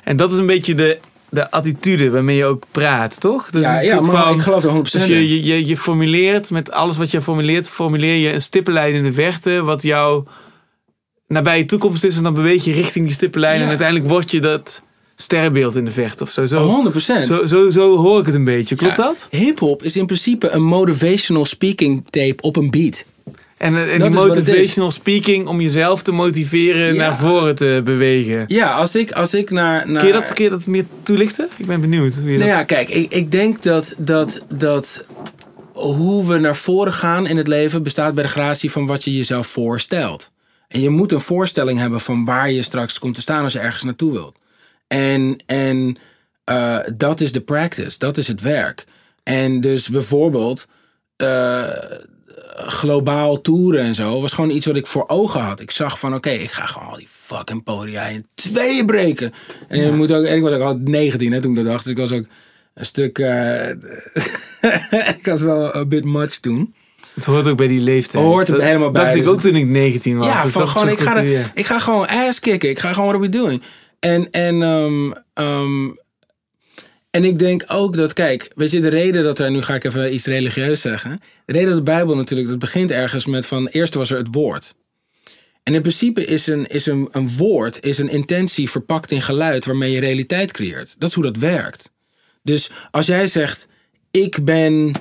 En 0.04 0.16
dat 0.16 0.32
is 0.32 0.38
een 0.38 0.46
beetje 0.46 0.74
de, 0.74 0.98
de 1.28 1.50
attitude 1.50 2.10
waarmee 2.10 2.36
je 2.36 2.44
ook 2.44 2.64
praat, 2.70 3.20
toch? 3.20 3.50
Dus 3.50 3.62
ja, 3.62 3.80
ja 3.80 4.00
maar 4.00 4.22
van- 4.22 4.34
ik 4.34 4.40
geloof 4.40 4.64
er 4.64 4.70
100% 4.70 4.74
dus 4.80 4.92
je, 5.06 5.28
je, 5.28 5.44
je, 5.44 5.66
je 5.66 5.76
formuleert 5.76 6.50
met 6.50 6.70
alles 6.70 6.96
wat 6.96 7.10
je 7.10 7.20
formuleert, 7.20 7.68
formuleer 7.68 8.16
je 8.16 8.32
een 8.32 8.42
stippenlijn 8.42 8.94
in 8.94 9.02
de 9.02 9.12
verte, 9.12 9.62
wat 9.62 9.82
jouw 9.82 10.26
nabije 11.28 11.64
toekomst 11.64 12.04
is. 12.04 12.16
En 12.16 12.22
dan 12.22 12.34
beweeg 12.34 12.64
je 12.64 12.72
richting 12.72 13.06
die 13.06 13.14
stippenlijn. 13.14 13.56
Ja. 13.56 13.62
En 13.62 13.68
uiteindelijk 13.68 14.08
word 14.08 14.30
je 14.30 14.40
dat 14.40 14.82
sterrenbeeld 15.16 15.76
in 15.76 15.84
de 15.84 15.90
verte 15.90 16.22
of 16.22 16.30
zo. 16.30 16.44
Zo, 16.46 16.90
100%. 16.92 16.96
zo, 17.24 17.46
zo, 17.46 17.70
zo 17.70 17.96
hoor 17.96 18.20
ik 18.20 18.26
het 18.26 18.34
een 18.34 18.44
beetje. 18.44 18.74
Klopt 18.74 18.96
Ja, 18.96 19.02
dat? 19.02 19.28
Hip-hop 19.30 19.82
is 19.82 19.96
in 19.96 20.06
principe 20.06 20.50
een 20.50 20.62
motivational 20.64 21.44
speaking 21.44 22.04
tape 22.10 22.42
op 22.42 22.56
een 22.56 22.70
beat. 22.70 23.04
En, 23.56 23.76
eh, 23.76 23.92
en 23.92 24.00
die 24.00 24.10
motivational 24.10 24.90
speaking 24.90 25.46
om 25.46 25.60
jezelf 25.60 26.02
te 26.02 26.12
motiveren 26.12 26.94
Ja. 26.94 27.00
naar 27.08 27.16
voren 27.16 27.54
te 27.54 27.80
bewegen. 27.84 28.44
Ja, 28.46 28.74
als 28.74 28.94
ik, 28.94 29.12
als 29.12 29.34
ik 29.34 29.50
naar. 29.50 29.90
naar 29.90 30.02
Kun, 30.02 30.12
je 30.12 30.18
dat, 30.20 30.32
kun 30.32 30.44
je 30.44 30.50
dat 30.50 30.66
meer 30.66 30.84
toelichten? 31.02 31.48
Ik 31.56 31.66
ben 31.66 31.80
benieuwd. 31.80 32.14
Hoe 32.14 32.30
je 32.30 32.38
Nou 32.38 32.50
dat... 32.50 32.58
ja, 32.58 32.64
kijk, 32.64 32.88
ik, 32.88 33.12
ik 33.12 33.32
denk 33.32 33.62
dat, 33.62 33.94
dat, 33.98 34.44
dat 34.54 35.04
hoe 35.72 36.26
we 36.26 36.38
naar 36.38 36.56
voren 36.56 36.92
gaan 36.92 37.26
in 37.26 37.36
het 37.36 37.48
leven 37.48 37.82
bestaat 37.82 38.14
bij 38.14 38.22
de 38.24 38.30
gratie 38.30 38.70
van 38.70 38.86
wat 38.86 39.04
je 39.04 39.16
jezelf 39.16 39.46
voorstelt. 39.46 40.30
En 40.68 40.80
je 40.80 40.90
moet 40.90 41.12
een 41.12 41.20
voorstelling 41.20 41.78
hebben 41.78 42.00
van 42.00 42.24
waar 42.24 42.50
je 42.50 42.62
straks 42.62 42.98
komt 42.98 43.14
te 43.14 43.20
staan 43.20 43.42
als 43.44 43.52
je 43.52 43.58
ergens 43.58 43.82
naartoe 43.82 44.12
wilt. 44.12 44.36
En, 44.98 45.36
en 45.46 45.96
eh, 46.44 46.78
dat 46.96 47.20
is 47.20 47.32
de 47.32 47.40
practice, 47.40 47.98
dat 47.98 48.16
is 48.16 48.28
het 48.28 48.40
werk. 48.40 48.84
En 49.22 49.60
dus 49.60 49.88
bijvoorbeeld 49.88 50.66
eh, 51.16 51.62
globaal 52.56 53.40
toeren 53.40 53.80
en 53.80 53.94
zo 53.94 54.20
was 54.20 54.32
gewoon 54.32 54.50
iets 54.50 54.66
wat 54.66 54.76
ik 54.76 54.86
voor 54.86 55.04
ogen 55.08 55.40
had. 55.40 55.60
Ik 55.60 55.70
zag 55.70 55.98
van 55.98 56.14
oké, 56.14 56.30
ik 56.30 56.50
ga 56.50 56.66
gewoon 56.66 56.88
al 56.88 56.96
die 56.96 57.08
fucking 57.24 57.64
podia 57.64 58.02
in 58.06 58.26
tweeën 58.34 58.86
breken. 58.86 59.32
En, 59.68 59.80
je 59.80 59.90
moet 59.92 60.12
ook, 60.12 60.24
en 60.24 60.36
ik 60.36 60.42
was 60.42 60.52
ook 60.52 60.60
al 60.62 60.78
19 60.84 61.32
hè, 61.32 61.40
toen 61.40 61.50
ik 61.50 61.56
dat 61.56 61.66
dacht. 61.66 61.82
Dus 61.84 61.92
ik 61.92 61.98
was 61.98 62.12
ook 62.12 62.24
een 62.74 62.86
stuk... 62.86 63.18
eh, 63.18 63.68
ik 65.18 65.20
was 65.22 65.40
wel 65.40 65.74
een 65.74 65.88
bit 65.88 66.04
much 66.04 66.38
toen. 66.38 66.74
Het 67.14 67.24
hoort 67.24 67.46
ook 67.48 67.56
bij 67.56 67.68
die 67.68 67.80
leeftijd. 67.80 68.24
Hoort 68.24 68.48
er 68.48 68.62
helemaal 68.62 68.90
bij, 68.90 69.02
dacht 69.02 69.14
ik 69.14 69.22
dus 69.22 69.30
ook 69.32 69.40
toen 69.40 69.56
ik 69.56 69.66
19 69.66 70.16
was. 70.18 70.26
Ja, 70.26 70.42
Dus 70.42 70.52
van 70.52 70.68
gewoon, 70.68 70.88
ik 70.88 70.98
ga, 71.00 71.22
er- 71.22 71.50
ik 71.54 71.66
ga 71.66 71.78
gewoon 71.78 72.06
ass 72.08 72.40
kicken. 72.40 72.68
Ik 72.70 72.78
ga 72.78 72.92
gewoon 72.92 73.08
what 73.08 73.20
we 73.20 73.28
doing? 73.28 73.62
En, 74.04 74.30
en, 74.30 74.62
ehm, 74.62 75.12
ehm, 75.34 75.90
en 77.10 77.24
ik 77.24 77.38
denk 77.38 77.64
ook 77.66 77.96
dat, 77.96 78.12
kijk, 78.12 78.50
weet 78.54 78.70
je, 78.70 78.80
de 78.80 78.88
reden 78.88 79.24
dat 79.24 79.38
er, 79.38 79.50
nu 79.50 79.62
ga 79.62 79.74
ik 79.74 79.84
even 79.84 80.14
iets 80.14 80.26
religieus 80.26 80.80
zeggen. 80.80 81.20
De 81.44 81.52
reden 81.52 81.68
dat 81.68 81.76
de 81.76 81.82
Bijbel 81.82 82.16
natuurlijk, 82.16 82.48
dat 82.48 82.58
begint 82.58 82.90
ergens 82.90 83.26
met 83.26 83.46
van, 83.46 83.66
eerst 83.66 83.94
was 83.94 84.10
er 84.10 84.16
het 84.16 84.28
woord. 84.30 84.74
En 85.62 85.74
in 85.74 85.80
principe 85.80 86.24
is 86.24 86.46
een, 86.46 86.66
is 86.66 86.86
een, 86.86 87.08
een 87.12 87.36
woord, 87.36 87.84
is 87.84 87.98
een 87.98 88.08
intentie 88.08 88.70
verpakt 88.70 89.10
in 89.10 89.22
geluid 89.22 89.64
waarmee 89.64 89.92
je 89.92 90.00
realiteit 90.00 90.52
creëert. 90.52 91.00
Dat 91.00 91.08
is 91.08 91.14
hoe 91.14 91.24
dat 91.24 91.36
werkt. 91.36 91.90
Dus 92.42 92.70
als 92.90 93.06
jij 93.06 93.26
zegt, 93.26 93.68
ik 94.10 94.44
ben 94.44 94.92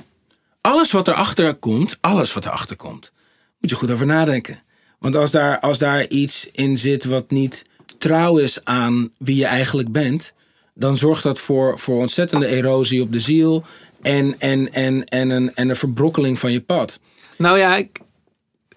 alles 0.60 0.90
wat 0.90 1.08
erachter 1.08 1.54
komt, 1.54 1.98
alles 2.00 2.32
wat 2.32 2.44
erachter 2.44 2.76
komt, 2.76 3.12
moet 3.60 3.70
je 3.70 3.76
goed 3.76 3.90
over 3.90 4.06
nadenken. 4.06 4.62
Want 4.98 5.16
als 5.16 5.30
daar, 5.30 5.60
als 5.60 5.78
daar 5.78 6.08
iets 6.08 6.48
in 6.52 6.78
zit 6.78 7.04
wat 7.04 7.30
niet 7.30 7.64
trouw 8.04 8.38
is 8.38 8.64
aan 8.64 9.10
wie 9.18 9.36
je 9.36 9.46
eigenlijk 9.46 9.92
bent, 9.92 10.34
dan 10.74 10.96
zorgt 10.96 11.22
dat 11.22 11.38
voor, 11.38 11.78
voor 11.78 12.00
ontzettende 12.00 12.46
erosie 12.46 13.02
op 13.02 13.12
de 13.12 13.20
ziel 13.20 13.64
en, 14.02 14.34
en, 14.38 14.72
en, 14.72 15.04
en, 15.04 15.30
een, 15.30 15.54
en 15.54 15.68
een 15.68 15.76
verbrokkeling 15.76 16.38
van 16.38 16.52
je 16.52 16.60
pad. 16.60 17.00
Nou 17.38 17.58
ja, 17.58 17.76
ik, 17.76 17.98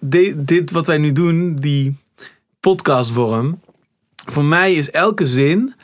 di- 0.00 0.34
dit 0.36 0.70
wat 0.70 0.86
wij 0.86 0.98
nu 0.98 1.12
doen, 1.12 1.56
die 1.56 1.96
podcastvorm. 2.60 3.60
Voor 4.26 4.44
mij 4.44 4.74
is 4.74 4.90
elke 4.90 5.26
zin, 5.26 5.74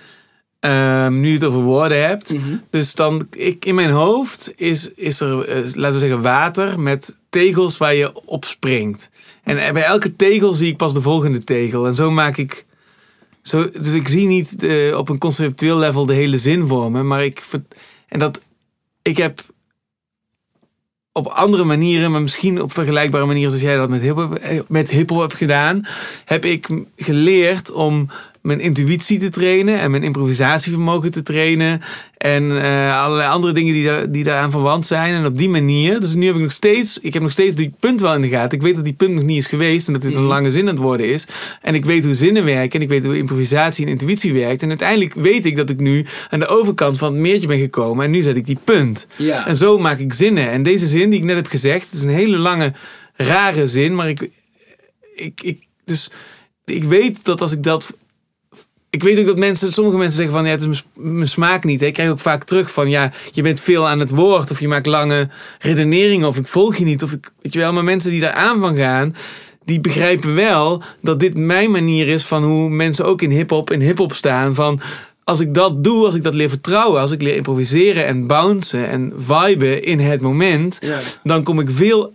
ehm, 0.60 1.20
nu 1.20 1.28
je 1.28 1.34
het 1.34 1.44
over 1.44 1.60
woorden 1.62 2.06
hebt. 2.06 2.34
Dus 2.70 2.94
dan, 2.94 3.26
ik, 3.30 3.64
in 3.64 3.74
mijn 3.74 3.90
hoofd 3.90 4.52
is, 4.56 4.92
is 4.94 5.20
er, 5.20 5.48
eh, 5.48 5.56
laten 5.74 5.92
we 5.92 5.98
zeggen, 5.98 6.22
water 6.22 6.80
met 6.80 7.16
tegels 7.30 7.76
waar 7.76 7.94
je 7.94 8.24
op 8.24 8.44
springt. 8.44 9.10
En 9.42 9.74
bij 9.74 9.84
elke 9.84 10.16
tegel 10.16 10.54
zie 10.54 10.70
ik 10.70 10.76
pas 10.76 10.94
de 10.94 11.02
volgende 11.02 11.38
tegel. 11.38 11.86
En 11.86 11.94
zo 11.94 12.10
maak 12.10 12.36
ik... 12.36 12.66
Zo, 13.44 13.70
dus 13.70 13.92
ik 13.92 14.08
zie 14.08 14.26
niet 14.26 14.62
eh, 14.62 14.96
op 14.96 15.08
een 15.08 15.18
conceptueel 15.18 15.78
level 15.78 16.06
de 16.06 16.14
hele 16.14 16.38
zin 16.38 16.66
vormen. 16.66 17.06
Maar 17.06 17.24
ik... 17.24 17.42
En 18.08 18.18
dat... 18.18 18.42
Ik 19.02 19.16
heb 19.16 19.40
op 21.12 21.26
andere 21.26 21.64
manieren, 21.64 22.10
maar 22.10 22.22
misschien 22.22 22.62
op 22.62 22.72
vergelijkbare 22.72 23.26
manieren 23.26 23.50
zoals 23.50 23.64
jij 23.64 23.76
dat 23.76 23.88
met 23.88 24.00
hiphop, 24.00 24.34
eh, 24.34 24.60
met 24.68 24.90
hiphop 24.90 25.18
hebt 25.18 25.34
gedaan, 25.34 25.86
heb 26.24 26.44
ik 26.44 26.68
geleerd 26.96 27.72
om 27.72 28.08
mijn 28.44 28.60
intuïtie 28.60 29.18
te 29.18 29.28
trainen 29.28 29.78
en 29.78 29.90
mijn 29.90 30.02
improvisatievermogen 30.02 31.10
te 31.10 31.22
trainen. 31.22 31.80
En 32.16 32.62
eh, 32.62 33.02
allerlei 33.02 33.28
andere 33.30 33.52
dingen 33.52 33.72
die, 33.74 33.84
daar, 33.84 34.10
die 34.10 34.24
daaraan 34.24 34.50
verwant 34.50 34.86
zijn. 34.86 35.14
En 35.14 35.26
op 35.26 35.38
die 35.38 35.48
manier. 35.48 36.00
Dus 36.00 36.14
nu 36.14 36.26
heb 36.26 36.34
ik 36.34 36.40
nog 36.40 36.52
steeds. 36.52 36.98
Ik 37.00 37.12
heb 37.12 37.22
nog 37.22 37.30
steeds 37.30 37.56
die 37.56 37.72
punt 37.80 38.00
wel 38.00 38.14
in 38.14 38.20
de 38.20 38.28
gaten. 38.28 38.58
Ik 38.58 38.64
weet 38.64 38.74
dat 38.74 38.84
die 38.84 38.92
punt 38.92 39.14
nog 39.14 39.22
niet 39.24 39.38
is 39.38 39.46
geweest. 39.46 39.86
En 39.86 39.92
dat 39.92 40.02
dit 40.02 40.14
een 40.14 40.18
Mhm. 40.20 40.28
lange 40.28 40.50
zin 40.50 40.60
aan 40.60 40.66
het 40.74 40.78
worden 40.78 41.08
is. 41.08 41.26
En 41.62 41.74
ik 41.74 41.84
weet 41.84 42.04
hoe 42.04 42.14
zinnen 42.14 42.44
werken. 42.44 42.78
En 42.78 42.82
ik 42.84 42.88
weet 42.88 43.04
hoe 43.04 43.16
improvisatie 43.16 43.84
en 43.84 43.90
intuïtie 43.90 44.32
werkt. 44.32 44.62
En 44.62 44.68
uiteindelijk 44.68 45.14
weet 45.14 45.46
ik 45.46 45.56
dat 45.56 45.70
ik 45.70 45.80
nu 45.80 46.06
aan 46.30 46.40
de 46.40 46.46
overkant 46.46 46.98
van 46.98 47.12
het 47.12 47.20
meertje 47.20 47.46
ben 47.48 47.58
gekomen. 47.58 48.04
En 48.04 48.10
nu 48.10 48.22
zet 48.22 48.36
ik 48.36 48.46
die 48.46 48.58
punt. 48.64 49.06
Ja. 49.16 49.46
En 49.46 49.56
zo 49.56 49.78
maak 49.78 49.98
ik 49.98 50.12
zinnen. 50.12 50.50
En 50.50 50.62
deze 50.62 50.86
zin 50.86 51.10
die 51.10 51.18
ik 51.18 51.24
net 51.24 51.36
heb 51.36 51.46
gezegd. 51.46 51.92
is 51.92 52.02
een 52.02 52.08
hele 52.08 52.36
lange, 52.36 52.72
rare 53.14 53.68
zin. 53.68 53.94
Maar 53.94 54.08
ik. 54.08 54.28
ik, 55.14 55.40
ik 55.42 55.62
dus 55.84 56.10
ik 56.64 56.84
weet 56.84 57.24
dat 57.24 57.40
als 57.40 57.52
ik 57.52 57.62
dat 57.62 57.96
ik 58.94 59.02
weet 59.02 59.18
ook 59.18 59.26
dat 59.26 59.38
mensen, 59.38 59.72
sommige 59.72 59.96
mensen 59.96 60.16
zeggen 60.16 60.34
van 60.34 60.44
ja, 60.44 60.50
het 60.50 60.60
is 60.70 60.84
mijn 60.94 61.28
smaak 61.28 61.64
niet. 61.64 61.80
hè. 61.80 61.86
Ik 61.86 61.92
krijg 61.92 62.10
ook 62.10 62.20
vaak 62.20 62.44
terug 62.44 62.70
van 62.72 62.88
ja, 62.90 63.12
je 63.32 63.42
bent 63.42 63.60
veel 63.60 63.88
aan 63.88 64.00
het 64.00 64.10
woord 64.10 64.50
of 64.50 64.60
je 64.60 64.68
maakt 64.68 64.86
lange 64.86 65.28
redeneringen 65.58 66.28
of 66.28 66.36
ik 66.36 66.46
volg 66.46 66.76
je 66.76 66.84
niet 66.84 67.02
of 67.02 67.12
ik, 67.12 67.32
weet 67.42 67.52
je 67.52 67.58
wel. 67.58 67.72
Maar 67.72 67.84
mensen 67.84 68.10
die 68.10 68.20
daar 68.20 68.32
aan 68.32 68.60
van 68.60 68.76
gaan, 68.76 69.14
die 69.64 69.80
begrijpen 69.80 70.34
wel 70.34 70.82
dat 71.02 71.20
dit 71.20 71.36
mijn 71.36 71.70
manier 71.70 72.08
is 72.08 72.24
van 72.24 72.44
hoe 72.44 72.70
mensen 72.70 73.04
ook 73.04 73.22
in 73.22 73.30
hip-hop 73.30 73.70
in 73.70 73.80
hip-hop 73.80 74.12
staan. 74.12 74.54
Van 74.54 74.80
als 75.24 75.40
ik 75.40 75.54
dat 75.54 75.84
doe, 75.84 76.04
als 76.04 76.14
ik 76.14 76.22
dat 76.22 76.34
leer 76.34 76.48
vertrouwen, 76.48 77.00
als 77.00 77.10
ik 77.10 77.22
leer 77.22 77.34
improviseren 77.36 78.06
en 78.06 78.26
bouncen 78.26 78.88
en 78.88 79.12
viben 79.16 79.82
in 79.82 80.00
het 80.00 80.20
moment, 80.20 80.78
Ja. 80.80 80.98
dan 81.22 81.42
kom 81.42 81.60
ik 81.60 81.68
veel 81.70 82.12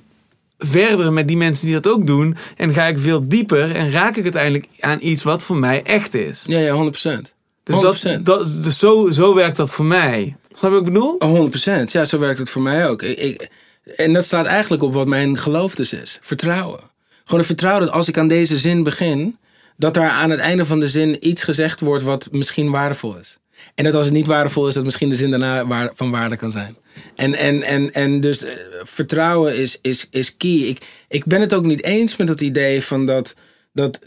verder 0.59 1.13
met 1.13 1.27
die 1.27 1.37
mensen 1.37 1.65
die 1.65 1.75
dat 1.81 1.93
ook 1.93 2.07
doen. 2.07 2.35
En 2.55 2.73
ga 2.73 2.85
ik 2.85 2.99
veel 2.99 3.27
dieper 3.27 3.75
en 3.75 3.91
raak 3.91 4.15
ik 4.15 4.23
uiteindelijk 4.23 4.67
aan 4.79 4.97
iets 5.01 5.23
wat 5.23 5.43
voor 5.43 5.55
mij 5.57 5.83
echt 5.83 6.13
is. 6.13 6.43
Ja, 6.45 6.59
ja, 6.59 6.73
100%. 6.73 7.33
Dus, 7.63 7.79
dat, 7.79 8.05
100%. 8.19 8.21
dat, 8.23 8.63
dus 8.63 8.79
zo, 8.79 9.11
zo 9.11 9.33
werkt 9.33 9.57
dat 9.57 9.71
voor 9.71 9.85
mij. 9.85 10.35
Snap 10.51 10.71
je 10.71 10.77
wat 10.77 10.87
ik 10.87 10.93
bedoel? 10.93 11.15
Oh, 11.19 11.49
100%. 11.87 11.91
Ja, 11.91 12.05
zo 12.05 12.19
werkt 12.19 12.39
het 12.39 12.49
voor 12.49 12.61
mij 12.61 12.87
ook. 12.89 13.01
Ik, 13.01 13.17
ik- 13.17 13.49
en 13.95 14.13
dat 14.13 14.25
slaat 14.25 14.45
eigenlijk 14.45 14.83
op 14.83 14.93
wat 14.93 15.07
mijn 15.07 15.37
geloof 15.37 15.75
dus 15.75 15.93
is. 15.93 16.19
Vertrouwen. 16.21 16.79
Gewoon 17.23 17.39
een 17.39 17.45
vertrouwen 17.45 17.85
dat 17.85 17.93
als 17.95 18.07
ik 18.07 18.17
aan 18.17 18.27
deze 18.27 18.57
zin 18.57 18.83
begin, 18.83 19.37
dat 19.77 19.93
daar 19.93 20.09
aan 20.09 20.29
het 20.29 20.39
einde 20.39 20.65
van 20.65 20.79
de 20.79 20.87
zin 20.89 21.27
iets 21.27 21.43
gezegd 21.43 21.79
wordt 21.79 22.03
wat 22.03 22.27
misschien 22.31 22.69
waardevol 22.71 23.17
is. 23.17 23.37
En 23.75 23.83
dat 23.83 23.95
als 23.95 24.05
het 24.05 24.13
niet 24.13 24.27
waardevol 24.27 24.67
is, 24.67 24.73
dat 24.73 24.83
misschien 24.83 25.09
de 25.09 25.15
zin 25.15 25.29
daarna 25.29 25.91
van 25.93 26.11
waarde 26.11 26.35
kan 26.35 26.51
zijn. 26.51 26.77
En, 27.15 27.33
en, 27.33 27.63
en, 27.63 27.93
en 27.93 28.21
dus 28.21 28.43
eh, 28.43 28.53
vertrouwen 28.83 29.55
is, 29.55 29.79
is, 29.81 30.07
is 30.11 30.37
key. 30.37 30.57
Ik, 30.57 30.85
ik 31.07 31.25
ben 31.25 31.41
het 31.41 31.53
ook 31.53 31.65
niet 31.65 31.83
eens 31.83 32.15
met 32.15 32.27
dat 32.27 32.41
idee 32.41 32.83
van 32.83 33.05
dat. 33.05 33.35
dat 33.73 33.99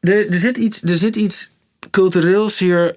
er, 0.00 0.28
er, 0.28 0.38
zit 0.38 0.58
iets, 0.58 0.82
er 0.82 0.96
zit 0.96 1.16
iets 1.16 1.50
cultureels 1.90 2.58
hier 2.58 2.96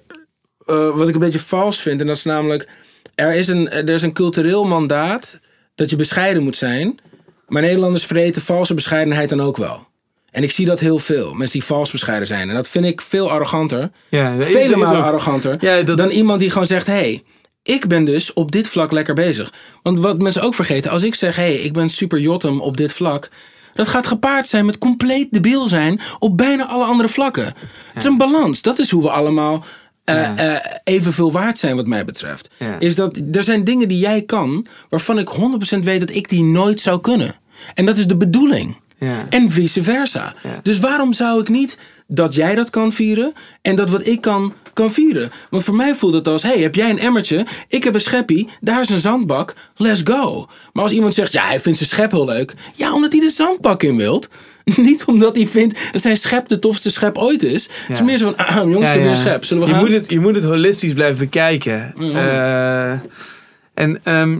eh, 0.66 0.96
wat 0.96 1.08
ik 1.08 1.14
een 1.14 1.20
beetje 1.20 1.40
vals 1.40 1.80
vind. 1.80 2.00
En 2.00 2.06
dat 2.06 2.16
is 2.16 2.24
namelijk, 2.24 2.68
er 3.14 3.34
is, 3.34 3.48
een, 3.48 3.70
er 3.70 3.88
is 3.88 4.02
een 4.02 4.12
cultureel 4.12 4.64
mandaat 4.64 5.38
dat 5.74 5.90
je 5.90 5.96
bescheiden 5.96 6.42
moet 6.42 6.56
zijn. 6.56 6.98
Maar 7.46 7.62
Nederlanders 7.62 8.04
vreten 8.04 8.42
valse 8.42 8.74
bescheidenheid 8.74 9.28
dan 9.28 9.40
ook 9.40 9.56
wel. 9.56 9.87
En 10.30 10.42
ik 10.42 10.50
zie 10.50 10.66
dat 10.66 10.80
heel 10.80 10.98
veel. 10.98 11.34
Mensen 11.34 11.58
die 11.58 11.68
vals 11.68 11.90
bescheiden 11.90 12.26
zijn. 12.28 12.48
En 12.48 12.54
dat 12.54 12.68
vind 12.68 12.84
ik 12.84 13.00
veel 13.00 13.30
arroganter. 13.30 13.90
Ja, 14.08 14.36
Vele 14.40 14.76
malen 14.76 15.04
arroganter. 15.04 15.56
Ja, 15.60 15.82
dat- 15.82 15.96
Dan 15.98 16.10
iemand 16.10 16.40
die 16.40 16.50
gewoon 16.50 16.66
zegt, 16.66 16.86
hey, 16.86 17.22
ik 17.62 17.86
ben 17.86 18.04
dus 18.04 18.32
op 18.32 18.52
dit 18.52 18.68
vlak 18.68 18.92
lekker 18.92 19.14
bezig. 19.14 19.52
Want 19.82 19.98
wat 20.00 20.22
mensen 20.22 20.42
ook 20.42 20.54
vergeten, 20.54 20.90
als 20.90 21.02
ik 21.02 21.14
zeg, 21.14 21.36
hey, 21.36 21.54
ik 21.54 21.72
ben 21.72 21.88
super 21.88 22.18
jottem 22.18 22.60
op 22.60 22.76
dit 22.76 22.92
vlak. 22.92 23.28
Dat 23.74 23.88
gaat 23.88 24.06
gepaard 24.06 24.48
zijn 24.48 24.66
met 24.66 24.78
compleet 24.78 25.28
debiel 25.30 25.68
zijn 25.68 26.00
op 26.18 26.36
bijna 26.36 26.66
alle 26.66 26.84
andere 26.84 27.08
vlakken. 27.08 27.44
Het 27.44 27.54
is 27.96 28.04
een 28.04 28.16
balans. 28.18 28.62
Dat 28.62 28.78
is 28.78 28.90
hoe 28.90 29.02
we 29.02 29.10
allemaal 29.10 29.64
Ja. 30.04 30.36
eh, 30.36 30.56
evenveel 30.84 31.32
waard 31.32 31.58
zijn 31.58 31.76
wat 31.76 31.86
mij 31.86 32.04
betreft. 32.04 32.48
Is 32.78 32.94
dat 32.94 33.18
er 33.32 33.44
zijn 33.44 33.64
dingen 33.64 33.88
die 33.88 33.98
jij 33.98 34.22
kan 34.22 34.66
waarvan 34.88 35.18
ik 35.18 35.28
100% 35.28 35.84
weet 35.84 36.00
dat 36.00 36.10
ik 36.10 36.28
die 36.28 36.42
nooit 36.42 36.80
zou 36.80 37.00
kunnen. 37.00 37.34
En 37.74 37.86
dat 37.86 37.98
is 37.98 38.06
de 38.06 38.16
bedoeling. 38.16 38.80
Ja. 38.98 39.26
En 39.28 39.50
vice 39.50 39.82
versa. 39.82 40.34
Ja. 40.42 40.60
Dus 40.62 40.78
waarom 40.78 41.12
zou 41.12 41.40
ik 41.40 41.48
niet 41.48 41.78
dat 42.06 42.34
jij 42.34 42.54
dat 42.54 42.70
kan 42.70 42.92
vieren 42.92 43.32
en 43.62 43.76
dat 43.76 43.90
wat 43.90 44.06
ik 44.06 44.20
kan, 44.20 44.52
kan 44.72 44.92
vieren? 44.92 45.30
Want 45.50 45.64
voor 45.64 45.74
mij 45.74 45.94
voelt 45.94 46.14
het 46.14 46.28
als: 46.28 46.42
hey, 46.42 46.60
heb 46.60 46.74
jij 46.74 46.90
een 46.90 46.98
emmertje? 46.98 47.46
Ik 47.68 47.84
heb 47.84 47.94
een 47.94 48.00
scheppie, 48.00 48.48
daar 48.60 48.80
is 48.80 48.88
een 48.88 48.98
zandbak, 48.98 49.54
let's 49.76 50.00
go. 50.04 50.48
Maar 50.72 50.82
als 50.82 50.92
iemand 50.92 51.14
zegt: 51.14 51.32
ja, 51.32 51.46
hij 51.46 51.60
vindt 51.60 51.78
zijn 51.78 51.90
schep 51.90 52.10
heel 52.10 52.24
leuk. 52.24 52.54
Ja, 52.74 52.94
omdat 52.94 53.12
hij 53.12 53.20
de 53.20 53.30
zandbak 53.30 53.82
in 53.82 53.96
wilt. 53.96 54.28
Niet 54.76 55.04
omdat 55.04 55.36
hij 55.36 55.46
vindt 55.46 55.78
dat 55.92 56.02
zijn 56.02 56.16
schep 56.16 56.48
de 56.48 56.58
tofste 56.58 56.90
schep 56.90 57.18
ooit 57.18 57.42
is. 57.42 57.68
Het 57.86 57.96
is 57.96 58.02
meer 58.02 58.18
zo 58.18 58.24
van: 58.24 58.46
ah, 58.46 58.56
jongens, 58.56 58.80
ik 58.80 58.86
heb 58.86 58.96
weer 58.96 59.10
een 59.10 59.16
schep. 59.16 59.44
Zullen 59.44 59.62
we 59.62 59.68
je, 59.68 59.74
gaan? 59.74 59.84
moet 59.84 59.94
het, 59.94 60.10
je 60.10 60.20
moet 60.20 60.34
het 60.34 60.44
holistisch 60.44 60.92
blijven 60.92 61.18
bekijken. 61.18 61.92
Mhm. 61.96 62.16
Eh, 62.16 62.90
en 63.74 64.00
ehm, 64.02 64.38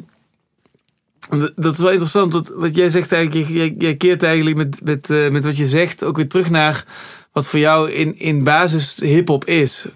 dat 1.57 1.73
is 1.73 1.79
wel 1.79 1.91
interessant, 1.91 2.33
wat, 2.33 2.53
wat 2.55 2.77
jij 2.77 2.91
zegt 2.91 3.13
eigenlijk. 3.13 3.49
Jij, 3.49 3.75
jij 3.79 3.97
keert 3.97 4.23
eigenlijk 4.23 4.57
met, 4.57 4.81
met, 4.85 5.11
eh, 5.11 5.31
met 5.31 5.45
wat 5.45 5.57
je 5.57 5.67
zegt 5.67 6.05
ook 6.05 6.17
weer 6.17 6.29
terug 6.29 6.51
naar 6.51 6.85
wat 7.33 7.47
voor 7.47 7.59
jou 7.59 7.91
in, 7.91 8.19
in 8.19 8.45
basis 8.45 8.97
hip-hop 9.01 9.45
is. 9.45 9.87
100%. 9.89 9.91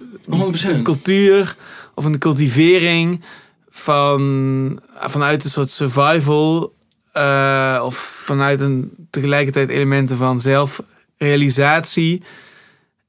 Een 0.63 0.83
cultuur 0.83 1.57
of 1.95 2.05
een 2.05 2.19
cultivering 2.19 3.25
van, 3.71 4.81
vanuit 4.99 5.45
een 5.45 5.51
soort 5.51 5.71
survival. 5.71 6.73
eh, 7.13 7.83
of 7.85 7.97
vanuit 8.25 8.61
een 8.61 9.07
tegelijkertijd 9.11 9.69
elementen 9.69 10.17
van 10.17 10.41
zelfrealisatie. 10.41 12.23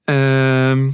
Ehm, 0.04 0.90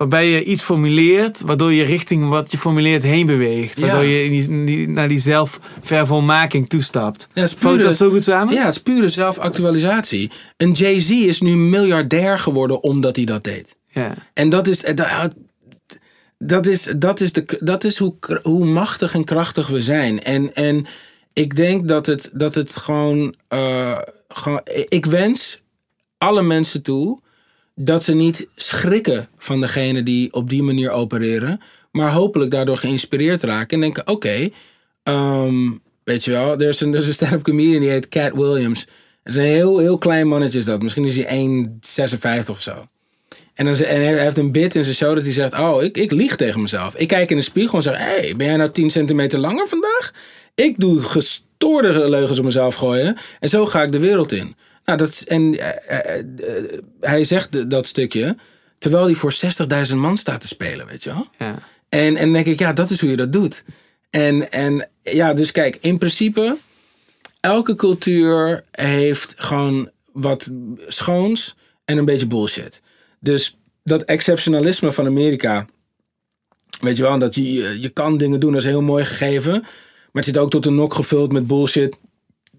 waarbij 0.00 0.28
je 0.30 0.44
iets 0.44 0.62
formuleert, 0.62 1.40
waardoor 1.40 1.72
je 1.72 1.84
richting 1.84 2.28
wat 2.28 2.50
je 2.50 2.58
formuleert 2.58 3.02
heen 3.02 3.26
beweegt. 3.26 3.76
Ja. 3.76 3.86
Waardoor 3.86 4.04
je 4.04 4.24
in 4.24 4.30
die, 4.30 4.48
in 4.48 4.66
die- 4.66 4.88
naar 4.88 5.08
die 5.08 5.18
zelfvervolmaking 5.18 6.68
toestapt. 6.68 7.28
Ja, 7.34 7.48
pure- 7.58 7.82
dat 7.82 7.96
zo 7.96 8.10
goed 8.10 8.24
samen? 8.24 8.54
Ja, 8.54 8.64
het 8.64 8.74
is 8.74 8.82
pure 8.82 9.08
zelfactualisatie. 9.08 10.30
Een 10.56 10.72
Jay-Z 10.72 11.10
is 11.10 11.40
nu 11.40 11.56
miljardair 11.56 12.38
geworden 12.38 12.82
omdat 12.82 13.16
hij 13.16 13.24
dat 13.24 13.44
deed. 13.44 13.76
Ja. 13.88 14.14
En 14.34 14.48
dat 14.48 14.66
is, 14.66 14.84
eh, 14.84 14.94
dat, 14.96 15.32
dat 16.38 16.66
is, 16.66 16.88
dat 16.96 17.20
is, 17.20 17.32
de, 17.32 17.58
dat 17.60 17.84
is 17.84 17.98
hoe, 17.98 18.14
hoe 18.42 18.64
machtig 18.64 19.14
en 19.14 19.24
krachtig 19.24 19.68
we 19.68 19.80
zijn. 19.82 20.22
En, 20.22 20.54
en 20.54 20.86
ik 21.32 21.56
denk 21.56 21.88
dat 21.88 22.06
het, 22.06 22.30
dat 22.32 22.54
het 22.54 22.76
gewoon, 22.76 23.34
eh, 23.48 23.98
gewoon. 24.28 24.60
Ik 24.88 25.06
wens 25.06 25.60
alle 26.18 26.42
mensen 26.42 26.82
toe 26.82 27.20
dat 27.84 28.04
ze 28.04 28.14
niet 28.14 28.48
schrikken 28.54 29.28
van 29.38 29.60
degene 29.60 30.02
die 30.02 30.32
op 30.32 30.50
die 30.50 30.62
manier 30.62 30.90
opereren. 30.90 31.60
Maar 31.90 32.12
hopelijk 32.12 32.50
daardoor 32.50 32.76
geïnspireerd 32.76 33.42
raken 33.42 33.74
en 33.74 33.80
denken: 33.80 34.06
oké, 34.06 34.50
ehm, 35.02 35.70
weet 36.04 36.24
je 36.24 36.30
wel, 36.30 36.52
er 36.52 36.68
is 36.68 36.80
een, 36.80 36.92
er 36.92 37.00
is 37.00 37.06
een 37.06 37.12
stand-up 37.12 37.42
comedian 37.42 37.80
die 37.80 37.90
heet 37.90 38.08
Cat 38.08 38.32
Williams. 38.34 38.84
Dat 39.22 39.32
is 39.32 39.36
een 39.36 39.42
heel, 39.42 39.78
heel 39.78 39.98
klein 39.98 40.28
mannetje 40.28 40.58
is 40.58 40.64
dat. 40.64 40.82
Misschien 40.82 41.04
is 41.04 41.16
hij 41.16 41.46
1,56 42.44 42.50
of 42.50 42.60
zo. 42.60 42.88
En, 43.54 43.64
dan, 43.64 43.74
en 43.74 44.00
hij 44.00 44.22
heeft 44.22 44.38
een 44.38 44.52
bit 44.52 44.74
in 44.74 44.84
zijn 44.84 44.96
show 44.96 45.14
dat 45.14 45.24
hij 45.24 45.32
zegt: 45.32 45.58
Oh, 45.58 45.82
ik, 45.82 45.96
ik 45.96 46.10
lieg 46.10 46.36
tegen 46.36 46.60
mezelf. 46.60 46.94
Ik 46.94 47.08
kijk 47.08 47.30
in 47.30 47.36
de 47.36 47.42
spiegel 47.42 47.76
en 47.76 47.82
zeg: 47.82 47.98
hey, 47.98 48.34
ben 48.36 48.46
jij 48.46 48.56
nou 48.56 48.70
10 48.70 48.90
centimeter 48.90 49.38
langer 49.38 49.68
vandaag? 49.68 50.12
Ik 50.54 50.74
doe 50.78 51.02
gestoorde 51.02 52.08
leugens 52.08 52.38
op 52.38 52.44
mezelf 52.44 52.74
gooien. 52.74 53.16
En 53.40 53.48
zo 53.48 53.66
ga 53.66 53.82
ik 53.82 53.92
de 53.92 53.98
wereld 53.98 54.32
in. 54.32 54.56
Nou, 54.90 55.02
dat, 55.02 55.08
is- 55.10 55.26
en 55.26 55.58
eh, 55.58 56.08
eh, 56.08 56.18
eh, 56.18 56.78
hij 57.00 57.24
zegt 57.24 57.70
dat 57.70 57.86
stukje 57.86 58.36
terwijl 58.78 59.04
hij 59.04 59.14
voor 59.14 59.32
60.000 59.88 59.96
man 59.96 60.16
staat 60.16 60.40
te 60.40 60.46
spelen, 60.46 60.86
weet 60.86 61.02
je 61.04 61.10
wel? 61.10 61.26
Ja. 61.38 61.58
En, 61.88 62.16
en 62.16 62.32
denk 62.32 62.46
ik, 62.46 62.58
ja, 62.58 62.72
dat 62.72 62.90
is 62.90 63.00
hoe 63.00 63.10
je 63.10 63.16
dat 63.16 63.32
doet. 63.32 63.64
En, 64.10 64.52
en 64.52 64.88
ja, 65.02 65.34
dus 65.34 65.52
kijk, 65.52 65.78
in 65.80 65.98
principe, 65.98 66.56
elke 67.40 67.74
cultuur 67.74 68.64
heeft 68.70 69.34
gewoon 69.36 69.90
wat 70.12 70.48
schoons 70.86 71.56
en 71.84 71.98
een 71.98 72.04
beetje 72.04 72.26
bullshit. 72.26 72.82
Dus 73.20 73.58
dat 73.84 74.02
exceptionalisme 74.02 74.92
van 74.92 75.06
Amerika, 75.06 75.66
weet 76.80 76.96
je 76.96 77.02
wel, 77.02 77.18
dat 77.18 77.34
je, 77.34 77.80
je, 77.80 77.88
kan 77.88 78.16
dingen 78.18 78.40
doen, 78.40 78.52
dat 78.52 78.60
is 78.60 78.66
heel 78.66 78.82
mooi 78.82 79.04
gegeven. 79.04 79.52
Maar 79.52 79.68
het 80.12 80.24
zit 80.24 80.38
ook 80.38 80.50
tot 80.50 80.66
een 80.66 80.74
nok 80.74 80.94
gevuld 80.94 81.32
met 81.32 81.46
bullshit. 81.46 81.98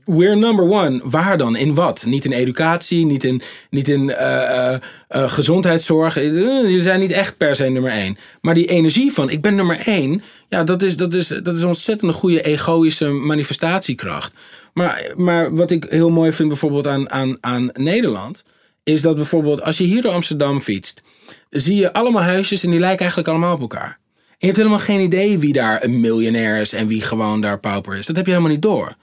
We're 0.06 0.36
number 0.36 0.66
one. 0.66 1.02
Waar 1.04 1.38
dan? 1.38 1.56
In 1.56 1.74
wat? 1.74 2.04
Niet 2.06 2.26
in 2.26 2.32
educatie, 2.32 3.06
niet 3.06 3.24
in, 3.24 3.42
niet 3.70 3.88
in 3.88 4.10
eh, 4.10 4.74
eh, 4.74 4.82
eh, 5.08 5.32
gezondheidszorg. 5.32 6.16
Jullie 6.16 6.82
zijn 6.82 7.00
niet 7.00 7.12
echt 7.12 7.38
per 7.38 7.56
se 7.56 7.64
nummer 7.64 7.92
één. 7.92 8.18
Maar 8.42 8.54
die 8.54 8.68
energie 8.68 9.12
van 9.12 9.30
ik 9.30 9.42
ben 9.42 9.56
nummer 9.56 9.80
één, 9.86 10.24
ja, 10.50 10.64
dat 10.64 10.82
is, 10.82 10.98
dat 10.98 11.14
is, 11.14 11.28
dat 11.28 11.56
is 11.56 11.62
een 11.62 11.68
ontzettend 11.68 12.14
goede 12.14 12.42
egoïsche 12.42 13.08
manifestatiekracht. 13.08 14.34
Maar, 14.74 15.12
maar 15.16 15.56
wat 15.56 15.72
ik 15.72 15.86
heel 15.90 16.10
mooi 16.10 16.32
vind 16.32 16.50
bijvoorbeeld 16.50 16.88
aan, 16.88 17.12
aan, 17.12 17.38
aan 17.42 17.70
Nederland, 17.74 18.44
is 18.84 19.02
dat 19.02 19.16
bijvoorbeeld 19.16 19.62
als 19.62 19.78
je 19.78 19.84
hier 19.84 20.02
door 20.02 20.12
Amsterdam 20.12 20.62
fietst, 20.62 21.02
zie 21.50 21.76
je 21.76 21.94
allemaal 21.94 22.24
huisjes 22.24 22.64
en 22.64 22.70
die 22.70 22.80
lijken 22.80 23.00
eigenlijk 23.00 23.30
allemaal 23.30 23.54
op 23.54 23.62
elkaar. 23.62 24.00
En 24.30 24.36
je 24.38 24.46
hebt 24.46 24.58
helemaal 24.58 24.80
geen 24.80 25.02
idee 25.02 25.40
wie 25.40 25.54
daar 25.54 25.84
een 25.84 26.00
miljonair 26.00 26.62
is 26.62 26.74
en 26.74 26.88
wie 26.88 27.02
gewoon 27.02 27.42
daar 27.42 27.60
pauper 27.60 27.98
is. 27.98 28.06
Dat 28.06 28.16
heb 28.16 28.26
je 28.26 28.32
helemaal 28.32 28.54
niet 28.54 28.62
door. 28.62 28.96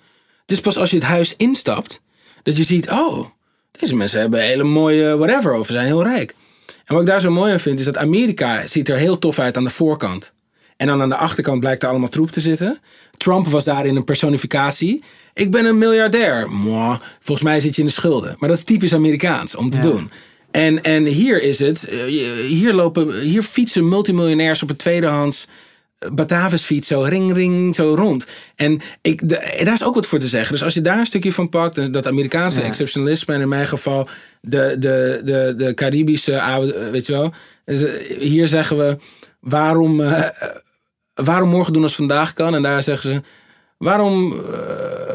Het 0.48 0.56
is 0.56 0.62
pas 0.62 0.76
als 0.76 0.90
je 0.90 0.96
het 0.96 1.04
huis 1.04 1.34
instapt 1.36 2.00
dat 2.42 2.56
je 2.56 2.62
ziet, 2.64 2.90
oh, 2.90 3.26
deze 3.70 3.94
mensen 3.96 4.20
hebben 4.20 4.40
hele 4.40 4.64
mooie 4.64 5.16
whatever 5.16 5.54
of 5.54 5.66
ze 5.66 5.72
zijn 5.72 5.86
heel 5.86 6.02
rijk. 6.02 6.34
En 6.66 6.94
wat 6.94 7.00
ik 7.00 7.06
daar 7.08 7.20
zo 7.20 7.30
mooi 7.30 7.52
aan 7.52 7.60
vind, 7.60 7.78
is 7.78 7.84
dat 7.84 7.96
Amerika 7.96 8.66
ziet 8.66 8.88
er 8.88 8.96
heel 8.96 9.18
tof 9.18 9.38
uit 9.38 9.56
aan 9.56 9.64
de 9.64 9.70
voorkant. 9.70 10.32
En 10.76 10.86
dan 10.86 11.00
aan 11.02 11.08
de 11.08 11.16
achterkant 11.16 11.60
blijkt 11.60 11.82
er 11.82 11.88
allemaal 11.88 12.08
troep 12.08 12.30
te 12.30 12.40
zitten. 12.40 12.80
Trump 13.16 13.46
was 13.48 13.64
daarin 13.64 13.96
een 13.96 14.04
personificatie. 14.04 15.02
Ik 15.34 15.50
ben 15.50 15.64
een 15.64 15.78
miljardair. 15.78 16.50
Mwah, 16.50 17.00
volgens 17.20 17.46
mij 17.48 17.60
zit 17.60 17.74
je 17.74 17.80
in 17.80 17.86
de 17.86 17.92
schulden. 17.92 18.36
Maar 18.38 18.48
dat 18.48 18.58
is 18.58 18.64
typisch 18.64 18.94
Amerikaans 18.94 19.54
om 19.54 19.70
te 19.70 19.76
Ja. 19.76 19.82
doen. 19.82 20.10
En, 20.50 20.82
en 20.82 21.04
hier 21.04 21.42
is 21.42 21.58
het, 21.58 21.84
eh, 21.88 22.04
hier, 22.48 22.72
lopen, 22.72 23.20
hier 23.20 23.42
fietsen 23.42 23.88
multimiljonairs 23.88 24.62
op 24.62 24.70
een 24.70 24.76
tweedehands 24.76 25.46
Batavis 26.12 26.62
fiets, 26.62 26.88
zo 26.88 27.00
ring, 27.00 27.32
ring, 27.32 27.74
zo 27.74 27.94
rond. 27.94 28.26
En 28.54 28.80
ik, 29.02 29.28
de, 29.28 29.60
daar 29.64 29.72
is 29.72 29.84
ook 29.84 29.94
wat 29.94 30.06
voor 30.06 30.18
te 30.18 30.28
zeggen. 30.28 30.52
Dus 30.52 30.62
als 30.62 30.74
je 30.74 30.80
daar 30.80 30.98
een 30.98 31.06
stukje 31.06 31.32
van 31.32 31.48
pakt, 31.48 31.92
dat 31.92 32.06
Amerikaanse 32.06 32.60
Ja. 32.60 32.66
exceptionalisme, 32.66 33.34
en 33.34 33.40
in 33.40 33.48
mijn 33.48 33.66
geval 33.68 34.08
de, 34.40 34.76
de, 34.78 35.20
de, 35.24 35.54
de 35.56 35.74
Caribische 35.74 36.40
oude, 36.40 36.90
weet 36.90 37.06
je 37.06 37.12
wel. 37.12 37.32
Dus, 37.64 37.82
eh, 37.82 38.18
hier 38.18 38.48
zeggen 38.48 38.78
we, 38.78 38.96
waarom, 39.40 40.00
eh, 40.00 40.22
eh, 40.24 40.30
waarom 41.14 41.48
morgen 41.48 41.72
doen 41.72 41.82
als 41.82 41.94
vandaag 41.94 42.32
kan? 42.32 42.54
En 42.54 42.62
daar 42.62 42.82
zeggen 42.82 43.14
ze, 43.14 43.20
waarom 43.78 44.40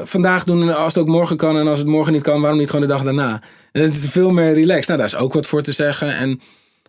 vandaag 0.04 0.44
doen 0.44 0.76
als 0.76 0.94
het 0.94 1.04
ook 1.04 1.10
morgen 1.10 1.38
kan 1.38 1.58
en 1.58 1.68
als 1.68 1.80
het 1.80 1.88
morgen 1.88 2.14
niet 2.14 2.22
kan, 2.22 2.42
waarom 2.42 2.60
niet 2.60 2.70
gewoon 2.70 2.88
de 2.88 2.94
dag 2.94 3.04
daarna? 3.04 3.42
En 3.72 3.82
het 3.82 3.94
is 3.94 4.06
veel 4.10 4.32
meer 4.32 4.54
relaxed. 4.54 4.88
Nou, 4.88 5.00
daar 5.00 5.08
is 5.08 5.16
ook 5.16 5.34
wat 5.34 5.48
voor 5.48 5.62
te 5.62 5.72
zeggen. 5.72 6.16
En, 6.16 6.42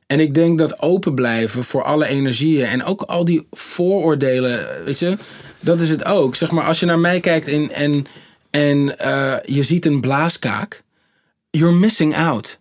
en 0.07 0.21
ik 0.21 0.35
denk 0.35 0.59
dat 0.59 0.81
open 0.81 1.15
blijven 1.15 1.65
voor 1.65 1.83
alle 1.83 2.07
energieën 2.07 2.67
en 2.67 2.85
ook 2.85 3.03
al 3.03 3.25
die 3.25 3.47
vooroordelen, 3.51 4.85
weet 4.85 4.99
je, 4.99 5.17
dat 5.61 5.81
is 5.81 5.91
het 5.91 6.05
ook. 6.05 6.35
Zeg 6.35 6.51
maar, 6.51 6.65
als 6.65 6.81
je 6.81 6.87
naar 6.87 6.99
mij 6.99 7.21
kijkt 7.21 7.47
en, 7.47 7.71
en, 7.71 8.07
en 8.51 8.99
eh, 8.99 9.37
je 9.45 9.63
ziet 9.63 9.87
een 9.87 10.01
blaaskaak, 10.01 10.83
you're 11.51 11.75
missing 11.75 12.17
out. 12.17 12.59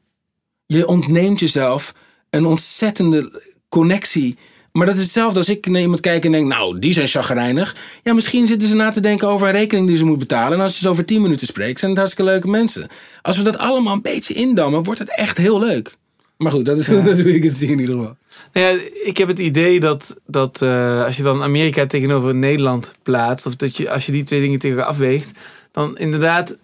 Je 0.66 0.88
ontneemt 0.88 1.40
jezelf 1.40 1.94
een 2.30 2.46
ontzettende 2.46 3.42
connectie. 3.70 4.38
Maar 4.72 4.86
dat 4.86 4.96
is 4.96 5.02
hetzelfde 5.02 5.38
als 5.38 5.50
ik 5.50 5.66
naar 5.66 5.82
iemand 5.82 6.00
kijk 6.00 6.26
en 6.26 6.32
denk, 6.32 6.48
nou, 6.48 6.80
die 6.80 6.94
zijn 6.94 7.08
chagrijnig. 7.08 7.76
Ja, 8.04 8.14
misschien 8.14 8.48
zitten 8.48 8.70
ze 8.70 8.76
na 8.76 8.90
te 8.90 9.00
denken 9.00 9.28
over 9.28 9.48
een 9.48 9.54
rekening 9.54 9.88
die 9.88 9.98
ze 9.98 10.06
moet 10.06 10.20
betalen. 10.20 10.58
En 10.58 10.64
als 10.64 10.76
je 10.76 10.82
ze 10.82 10.90
over 10.90 11.06
10 11.06 11.22
minuten 11.22 11.48
spreekt, 11.48 11.80
zijn 11.80 11.92
het 11.92 12.00
hartstikke 12.00 12.32
leuke 12.32 12.48
mensen. 12.48 12.88
Als 13.22 13.38
we 13.38 13.44
dat 13.44 13.58
allemaal 13.58 13.94
een 13.94 14.02
beetje 14.02 14.34
indammen, 14.34 14.84
wordt 14.84 15.00
het 15.00 15.16
echt 15.16 15.38
heel 15.38 15.60
leuk. 15.60 15.96
Maar 16.44 16.52
goed, 16.52 16.66
dat 16.66 16.78
is, 16.78 16.86
dat 17.06 17.08
is 17.08 17.22
hoe 17.22 17.36
ik 17.36 17.44
het 17.44 17.54
zie 17.54 17.70
in 17.70 17.80
ieder 17.80 17.96
geval. 17.96 18.18
Nou 18.54 18.68
ja, 18.68 18.84
ik 19.04 19.18
heb 19.18 19.28
het 19.28 19.40
idee 19.40 19.80
dat, 19.80 20.18
dat 20.26 20.62
eh, 20.62 21.06
als 21.06 21.18
je 21.18 21.24
dan 21.24 21.42
Amerika 21.42 21.86
tegenover 21.86 22.36
Nederland 22.36 22.92
plaatst, 23.04 23.46
of 23.46 23.56
dat 23.56 23.78
je, 23.78 23.90
als 23.90 24.06
je 24.06 24.12
die 24.12 24.24
twee 24.24 24.42
dingen 24.42 24.60
tegen 24.60 24.78
elkaar 24.78 24.92
afweegt, 24.92 25.32
dan 25.72 25.98
inderdaad, 25.98 26.58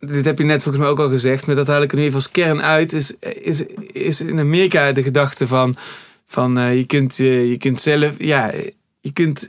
dit 0.00 0.24
heb 0.24 0.38
je 0.38 0.44
net 0.44 0.62
volgens 0.62 0.84
mij 0.84 0.92
ook 0.92 1.00
al 1.00 1.08
gezegd, 1.08 1.46
maar 1.46 1.56
dat 1.56 1.66
haal 1.66 1.82
ik 1.82 1.90
er 1.90 1.98
nu 1.98 2.02
even 2.02 2.14
als 2.14 2.30
kern 2.30 2.62
uit, 2.62 2.92
is, 2.92 3.12
is, 3.20 3.62
is 3.92 4.20
in 4.20 4.38
Amerika 4.38 4.92
de 4.92 5.02
gedachte 5.02 5.46
van, 5.46 5.76
van 6.26 6.58
eh, 6.58 6.76
je, 6.76 6.86
kunt, 6.86 7.20
eh, 7.20 7.50
je 7.50 7.58
kunt 7.58 7.80
zelf, 7.80 8.14
ja, 8.18 8.52
je 9.00 9.12
kunt 9.12 9.48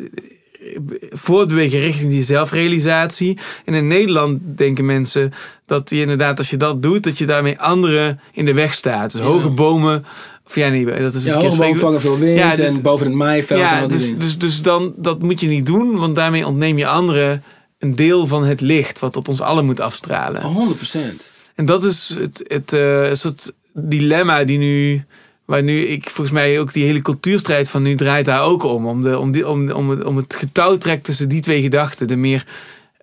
voortbewegen 1.10 1.80
richting 1.80 2.10
die 2.10 2.24
zelfrealisatie. 2.24 3.38
En 3.66 3.74
in 3.74 3.88
Nederland 3.88 4.40
denken 4.42 4.86
mensen 4.86 5.34
dat 5.70 5.90
je 5.90 6.00
inderdaad, 6.00 6.38
als 6.38 6.50
je 6.50 6.58
dat 6.58 6.82
doet, 6.82 7.04
dat 7.04 7.18
je 7.18 7.26
daarmee 7.26 7.60
anderen 7.60 8.20
in 8.32 8.46
de 8.46 8.54
weg 8.54 8.74
staat. 8.74 9.12
Dus 9.12 9.22
Ja. 9.22 9.28
hoge 9.28 9.50
bomen, 9.50 10.06
of 10.48 10.56
ja, 10.56 10.70
nee, 10.70 10.86
dat 10.86 11.14
is 11.14 11.26
een 11.26 11.32
Ja, 11.32 11.40
hoge 11.40 11.58
bomen 11.58 11.80
vangen 11.80 12.02
veel 12.02 12.18
wind 12.18 12.38
Ja, 12.38 12.56
dus- 12.56 12.66
en 12.66 12.82
boven 12.82 13.06
het 13.06 13.16
maaiveld 13.16 13.60
en 13.60 13.66
Ja, 13.66 13.82
al 13.82 13.88
die 13.88 13.98
dus, 13.98 14.06
dingen. 14.06 14.20
dus, 14.20 14.38
dus 14.38 14.62
dan, 14.62 14.94
dat 14.98 15.22
moet 15.22 15.40
je 15.40 15.48
niet 15.48 15.66
doen, 15.66 15.96
want 15.98 16.16
daarmee 16.16 16.48
ontneem 16.48 16.78
je 16.78 16.88
anderen 16.88 17.44
een 17.80 17.96
deel 17.96 18.28
van 18.28 18.44
het 18.44 18.62
licht 18.62 19.00
wat 19.00 19.18
op 19.18 19.28
ons 19.28 19.42
allen 19.42 19.66
moet 19.66 19.80
afstralen. 19.80 20.42
100%. 20.42 21.32
En 21.56 21.66
dat 21.66 21.84
is 21.84 22.16
het, 22.20 22.44
het 22.48 22.74
eh, 22.74 23.10
soort 23.14 23.52
dilemma 23.74 24.44
die 24.44 24.58
nu, 24.58 25.04
waar 25.46 25.64
nu 25.64 25.80
ik 25.86 26.04
volgens 26.04 26.32
mij 26.32 26.60
ook 26.60 26.74
die 26.74 26.86
hele 26.86 27.02
cultuurstrijd 27.02 27.70
van 27.70 27.82
nu 27.82 27.96
draait 27.96 28.26
daar 28.26 28.44
ook 28.44 28.64
om. 28.64 28.88
Om, 28.88 29.04
de, 29.04 29.20
om, 29.20 29.32
die, 29.32 29.48
om, 29.48 29.72
om, 29.72 29.90
het, 29.90 30.04
om 30.04 30.18
het 30.18 30.36
getouwtrek 30.36 31.04
tussen 31.04 31.30
die 31.30 31.42
twee 31.42 31.62
gedachten. 31.62 32.08
De 32.08 32.16
meer, 32.16 32.46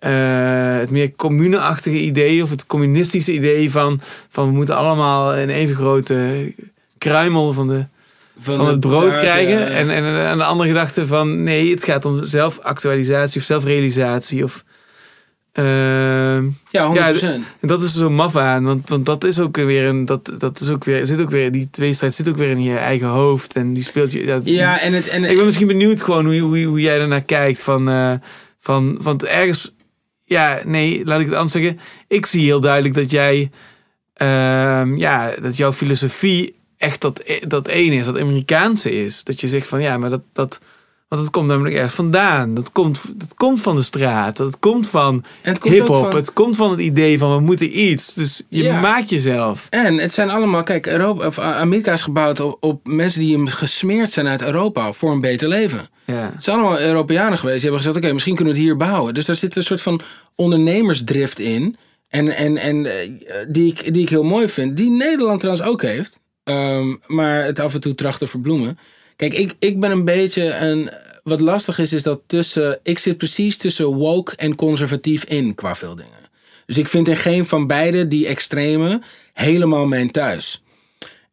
eh, 0.06 0.78
het 0.78 0.90
meer 0.90 1.12
communeachtige 1.16 2.00
idee 2.00 2.42
of 2.42 2.50
het 2.50 2.66
communistische 2.66 3.32
idee 3.32 3.70
van, 3.70 4.00
van 4.28 4.46
we 4.46 4.52
moeten 4.54 4.76
allemaal 4.76 5.36
een 5.36 5.50
even 5.50 5.74
grote 5.76 6.52
kruimel 6.98 7.52
van 7.52 7.68
de 7.68 7.86
van 8.38 8.66
het 8.66 8.80
brood 8.80 9.10
taart, 9.10 9.20
krijgen. 9.20 9.52
ja, 9.58 9.58
ja. 9.60 9.66
En, 9.66 9.90
en, 9.90 10.04
en 10.04 10.38
de 10.38 10.44
andere 10.44 10.68
gedachte 10.68 11.06
van 11.06 11.42
nee, 11.42 11.70
het 11.70 11.84
gaat 11.84 12.04
om 12.04 12.24
zelfactualisatie 12.24 13.40
of 13.40 13.46
zelfrealisatie. 13.46 14.44
Of, 14.44 14.64
ehm, 15.52 16.44
Ja, 16.70 17.14
100%. 17.14 17.24
en 17.60 17.68
dat 17.68 17.82
is 17.82 17.94
zo 17.94 18.10
maf 18.10 18.36
aan, 18.36 18.64
want, 18.64 18.88
want 18.88 19.06
dat 19.06 19.24
is 19.24 19.40
ook 19.40 19.56
weer 19.56 19.84
een. 19.84 20.04
Dat, 20.04 20.32
dat 20.38 20.60
is 20.60 20.68
ook 20.70 20.84
weer, 20.84 21.06
zit 21.06 21.20
ook 21.20 21.30
weer, 21.30 21.52
die 21.52 21.68
tweestrijd 21.70 22.14
zit 22.14 22.28
ook 22.28 22.36
weer 22.36 22.50
in 22.50 22.62
je 22.62 22.76
eigen 22.76 23.08
hoofd. 23.08 23.52
En 23.56 23.72
die 23.74 23.84
speelt 23.84 24.12
je. 24.12 24.26
dat- 24.26 24.46
ja, 24.46 24.80
en 24.80 24.92
het... 24.92 25.08
En, 25.08 25.24
ik 25.24 25.36
ben 25.36 25.44
misschien 25.44 25.66
benieuwd 25.66 26.02
gewoon 26.02 26.24
hoe, 26.26 26.38
hoe, 26.40 26.64
hoe 26.64 26.80
jij 26.80 27.00
ernaar 27.00 27.22
kijkt. 27.24 27.62
Van, 27.62 27.88
eh, 27.88 28.12
van, 28.60 28.98
want 29.02 29.24
ergens. 29.24 29.74
Ja, 30.28 30.60
nee, 30.64 31.04
laat 31.04 31.20
ik 31.20 31.26
het 31.26 31.34
anders 31.34 31.52
zeggen. 31.52 31.80
Ik 32.08 32.26
zie 32.26 32.44
heel 32.44 32.60
duidelijk 32.60 32.94
dat 32.94 33.10
jij. 33.10 33.50
ehm, 34.14 34.96
ja, 34.96 35.34
dat 35.40 35.56
jouw 35.56 35.72
filosofie 35.72 36.54
echt 36.76 37.00
dat, 37.00 37.24
dat 37.48 37.68
ene 37.68 37.94
is, 37.96 38.06
dat 38.06 38.20
Amerikaanse 38.20 39.04
is. 39.04 39.24
Dat 39.24 39.40
je 39.40 39.48
zegt 39.48 39.68
van 39.68 39.82
ja, 39.82 39.98
maar 39.98 40.10
dat. 40.10 40.22
dat 40.32 40.60
want 41.08 41.22
het 41.22 41.30
komt 41.30 41.46
namelijk 41.46 41.74
ergens 41.74 41.94
vandaan. 41.94 42.54
Dat 42.54 42.72
komt, 42.72 43.00
dat 43.14 43.34
komt 43.34 43.60
van 43.60 43.76
de 43.76 43.82
straat. 43.82 44.36
Dat 44.36 44.58
komt 44.58 44.88
van 44.88 45.24
hip-hop. 45.62 45.86
van- 46.10 46.14
Het 46.16 46.32
komt 46.32 46.56
van 46.56 46.70
het 46.70 46.80
idee 46.80 47.18
van 47.18 47.34
we 47.34 47.40
moeten 47.40 47.80
iets. 47.86 48.14
Dus 48.14 48.42
je 48.48 48.62
Ja. 48.62 48.80
maakt 48.80 49.10
jezelf. 49.10 49.66
En 49.70 49.98
het 49.98 50.12
zijn 50.12 50.30
allemaal, 50.30 50.62
kijk, 50.62 50.86
Europa, 50.86 51.26
of 51.26 51.38
Amerika 51.38 51.92
is 51.92 52.02
gebouwd 52.02 52.40
op, 52.40 52.56
op 52.60 52.86
mensen 52.86 53.20
die 53.20 53.34
hem 53.36 53.46
gesmeerd 53.46 54.10
zijn 54.10 54.26
uit 54.26 54.42
Europa 54.42 54.92
voor 54.92 55.10
een 55.12 55.20
beter 55.20 55.48
leven. 55.48 55.88
Ja. 56.06 56.30
Het 56.34 56.44
zijn 56.44 56.58
allemaal 56.58 56.80
Europeanen 56.80 57.38
geweest. 57.38 57.60
Die 57.60 57.70
hebben 57.70 57.80
gezegd, 57.86 58.04
oké, 58.04 58.12
misschien 58.12 58.34
kunnen 58.34 58.54
we 58.54 58.58
het 58.60 58.68
hier 58.68 58.76
bouwen. 58.78 59.14
Dus 59.14 59.24
daar 59.24 59.36
zit 59.36 59.56
een 59.56 59.62
soort 59.62 59.82
van 59.82 60.00
ondernemersdrift 60.34 61.38
in. 61.40 61.76
En, 62.08 62.28
en, 62.36 62.56
en 62.56 62.86
eh, 62.86 63.08
die, 63.48 63.66
ik, 63.72 63.92
die 63.94 64.02
ik 64.02 64.08
heel 64.08 64.22
mooi 64.24 64.48
vind. 64.48 64.76
Die 64.76 64.90
Nederland 64.90 65.40
trouwens 65.40 65.68
ook 65.68 65.82
heeft. 65.82 66.20
Ehm, 66.44 66.94
maar 67.06 67.44
het 67.44 67.58
af 67.58 67.74
en 67.74 67.80
toe 67.80 67.94
tracht 67.94 68.18
te 68.18 68.26
verbloemen. 68.26 68.78
Kijk, 69.16 69.32
ik, 69.34 69.54
ik 69.58 69.80
ben 69.80 69.90
een 69.90 70.04
beetje 70.04 70.54
een... 70.54 70.90
Wat 71.22 71.40
lastig 71.40 71.78
is, 71.78 71.92
is 71.92 72.02
dat 72.02 72.20
tussen... 72.26 72.78
Ik 72.82 72.98
zit 72.98 73.16
precies 73.16 73.56
tussen 73.56 73.86
woke 73.86 74.36
en 74.36 74.54
conservatief 74.54 75.24
in 75.24 75.54
qua 75.54 75.76
veel 75.76 75.94
dingen. 75.94 76.30
Dus 76.66 76.78
ik 76.78 76.88
vind 76.88 77.08
in 77.08 77.16
geen 77.16 77.46
van 77.46 77.66
beide 77.66 78.08
die 78.08 78.26
extreme 78.26 79.00
helemaal 79.32 79.86
mijn 79.86 80.10
thuis. 80.10 80.62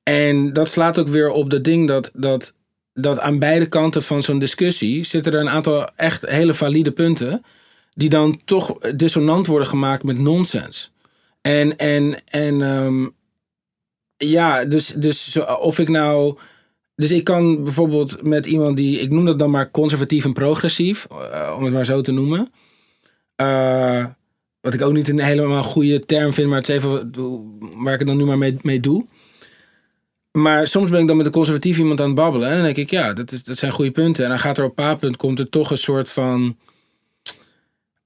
En 0.04 0.54
dat 0.54 0.70
slaat 0.70 1.00
ook 1.00 1.08
weer 1.08 1.30
op 1.30 1.50
dat 1.50 1.64
ding 1.64 1.88
dat, 1.88 2.12
dat, 2.14 2.54
dat 2.94 3.20
aan 3.20 3.40
beide 3.40 3.66
kanten 3.66 4.04
van 4.04 4.24
zo'n 4.24 4.40
discussie 4.40 5.04
zitten 5.04 5.34
er 5.34 5.40
een 5.40 5.50
aantal 5.50 5.90
echt 5.96 6.26
hele 6.28 6.54
valide 6.54 6.92
punten. 6.92 7.44
Die 7.94 8.10
dan 8.10 8.42
toch 8.46 8.78
dissonant 8.78 9.48
worden 9.48 9.68
gemaakt 9.68 10.04
met 10.04 10.20
nonsens. 10.20 10.92
En, 11.42 11.78
en, 11.78 12.26
en 12.26 12.62
ehm, 12.62 13.08
ja, 14.18 14.66
dus, 14.66 14.88
dus 14.88 15.38
of 15.60 15.80
ik 15.80 15.90
nou. 15.90 16.38
Dus 16.96 17.12
ik 17.12 17.24
kan 17.24 17.64
bijvoorbeeld 17.64 18.24
met 18.24 18.46
iemand 18.46 18.78
die, 18.78 19.00
ik 19.00 19.10
noem 19.10 19.26
dat 19.26 19.40
dan 19.40 19.52
maar 19.52 19.72
conservatief 19.72 20.26
en 20.26 20.34
progressief, 20.34 21.08
eh, 21.32 21.54
om 21.58 21.64
het 21.64 21.74
maar 21.74 21.86
zo 21.86 22.02
te 22.02 22.12
noemen. 22.12 22.50
Eh, 23.36 24.06
wat 24.62 24.74
ik 24.74 24.82
ook 24.82 24.94
niet 24.94 25.10
een 25.10 25.20
helemaal 25.20 25.64
goede 25.64 26.06
term 26.06 26.34
vind, 26.34 26.48
maar 26.50 26.58
het 26.58 26.70
is 26.70 26.76
even 26.76 27.12
waar 27.78 27.94
ik 27.94 28.00
het 28.00 28.08
dan 28.08 28.18
nu 28.18 28.26
maar 28.26 28.38
mee, 28.38 28.58
mee 28.62 28.80
doe. 28.80 29.06
Maar 30.32 30.68
soms 30.68 30.90
ben 30.90 31.02
ik 31.02 31.08
dan 31.08 31.18
met 31.18 31.26
een 31.26 31.32
conservatief 31.32 31.78
iemand 31.78 32.00
aan 32.00 32.06
het 32.06 32.16
babbelen. 32.16 32.50
En 32.50 32.56
dan 32.56 32.64
denk 32.64 32.78
ik, 32.78 32.90
ja, 32.90 33.14
dat, 33.14 33.32
is, 33.32 33.44
dat 33.44 33.58
zijn 33.58 33.72
goede 33.72 33.92
punten. 33.92 34.24
En 34.24 34.30
dan 34.30 34.40
gaat 34.40 34.58
er 34.58 34.64
op 34.64 34.80
een 34.80 34.98
punten 34.98 35.20
komt 35.20 35.40
er 35.40 35.50
toch 35.50 35.72
een 35.72 35.78
soort 35.78 36.10
van 36.10 36.58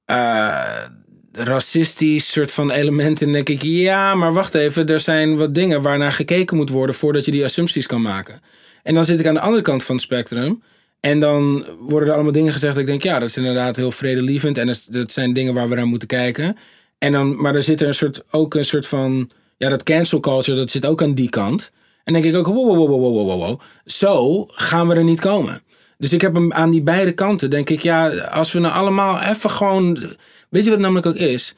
eh, 0.06 0.84
racistisch 1.32 2.32
soort 2.32 2.52
van 2.52 2.72
element. 2.72 3.22
En 3.22 3.32
denk 3.32 3.50
ik, 3.50 3.62
ja, 3.62 4.16
maar 4.16 4.34
wacht 4.34 4.54
even. 4.54 4.86
Er 4.88 5.00
zijn 5.00 5.38
wat 5.38 5.56
dingen 5.56 5.82
waarnaar 5.82 6.12
gekeken 6.12 6.58
moet 6.58 6.70
worden 6.70 6.96
voordat 6.96 7.26
je 7.26 7.32
die 7.32 7.44
assumpties 7.44 7.86
kan 7.86 8.02
maken. 8.02 8.42
En 8.88 8.94
dan 8.94 9.06
zit 9.06 9.20
ik 9.20 9.28
aan 9.28 9.34
de 9.34 9.40
andere 9.40 9.62
kant 9.62 9.84
van 9.84 9.96
het 9.96 10.04
spectrum. 10.04 10.64
En 11.00 11.20
dan 11.20 11.66
worden 11.80 12.08
er 12.08 12.14
allemaal 12.14 12.32
dingen 12.32 12.52
gezegd 12.52 12.74
dat 12.74 12.82
ik 12.82 12.90
denk, 12.90 13.04
ja, 13.04 13.20
dat 13.20 13.30
is 13.30 13.38
inderdaad 13.38 13.76
heel 13.76 13.92
vredelievend. 13.92 14.58
En 14.58 14.76
dat, 14.90 15.12
zijn 15.12 15.34
dingen 15.34 15.54
waar 15.54 15.70
we 15.70 15.76
naar 15.76 15.88
moeten 15.88 16.08
kijken. 16.08 16.58
En 16.98 17.12
dan, 17.12 17.42
maar 17.42 17.56
er 17.56 17.64
zit 17.64 17.82
er 17.82 17.88
een 17.88 17.94
soort, 17.94 18.24
ook 18.32 18.54
een 18.54 18.66
soort 18.66 18.88
van, 18.88 19.30
ja, 19.58 19.70
dat 19.70 19.84
cancel 19.84 20.20
culture, 20.20 20.58
dat 20.58 20.70
zit 20.70 20.86
ook 20.86 21.02
aan 21.02 21.14
die 21.14 21.30
kant. 21.30 21.72
En 22.04 22.14
denk 22.14 22.26
ik 22.26 22.36
ook, 22.36 22.46
wow, 22.46 22.78
wow, 22.78 22.88
wow, 22.88 23.02
wow, 23.02 23.28
wow, 23.28 23.40
wow. 23.40 23.62
Zo 23.86 24.46
gaan 24.48 24.88
we 24.88 24.96
er 24.96 25.04
niet 25.04 25.20
komen. 25.20 25.62
Dus 25.98 26.14
ik 26.14 26.22
heb 26.22 26.34
hem 26.34 26.54
aan 26.54 26.72
die 26.72 26.82
beide 26.82 27.12
kanten, 27.12 27.50
denk 27.50 27.70
ik, 27.70 27.82
ja, 27.82 28.10
als 28.10 28.52
we 28.52 28.60
nou 28.60 28.74
allemaal 28.74 29.22
even 29.22 29.50
gewoon, 29.50 29.94
weet 30.50 30.64
je 30.64 30.70
wat 30.70 30.80
het 30.80 30.80
namelijk 30.80 31.06
ook 31.06 31.16
is? 31.16 31.56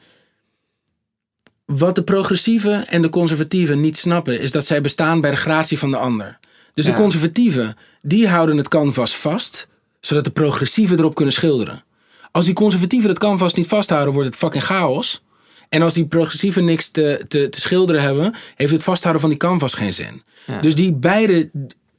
Wat 1.64 1.94
de 1.94 2.02
progressieven 2.02 2.88
en 2.88 3.02
de 3.02 3.08
conservatieven 3.08 3.80
niet 3.80 3.98
snappen, 3.98 4.40
is 4.40 4.50
dat 4.50 4.66
zij 4.66 4.80
bestaan 4.80 5.20
bij 5.20 5.30
de 5.30 5.36
gratie 5.36 5.78
van 5.78 5.90
de 5.90 5.96
ander. 5.96 6.38
Dus 6.80 6.88
Ja. 6.88 6.94
de 6.96 7.02
conservatieven, 7.02 7.76
die 8.02 8.28
houden 8.28 8.56
het 8.56 8.68
canvas 8.68 9.16
vast, 9.16 9.66
zodat 10.00 10.24
de 10.24 10.30
progressieven 10.30 10.98
erop 10.98 11.14
kunnen 11.14 11.34
schilderen. 11.34 11.84
Als 12.30 12.44
die 12.44 12.54
conservatieven 12.54 13.08
het 13.08 13.18
canvas 13.18 13.54
niet 13.54 13.66
vasthouden, 13.66 14.12
wordt 14.12 14.28
het 14.28 14.38
fucking 14.38 14.64
chaos. 14.64 15.22
En 15.68 15.82
als 15.82 15.94
die 15.94 16.06
progressieven 16.06 16.64
niks 16.64 16.88
te, 16.88 17.24
te, 17.28 17.48
te 17.48 17.60
schilderen 17.60 18.02
hebben, 18.02 18.34
heeft 18.54 18.72
het 18.72 18.82
vasthouden 18.82 19.20
van 19.20 19.30
die 19.30 19.38
canvas 19.38 19.74
geen 19.74 19.92
zin. 19.92 20.22
Ja. 20.46 20.60
Dus 20.60 20.74
die 20.74 20.92
beide 20.92 21.50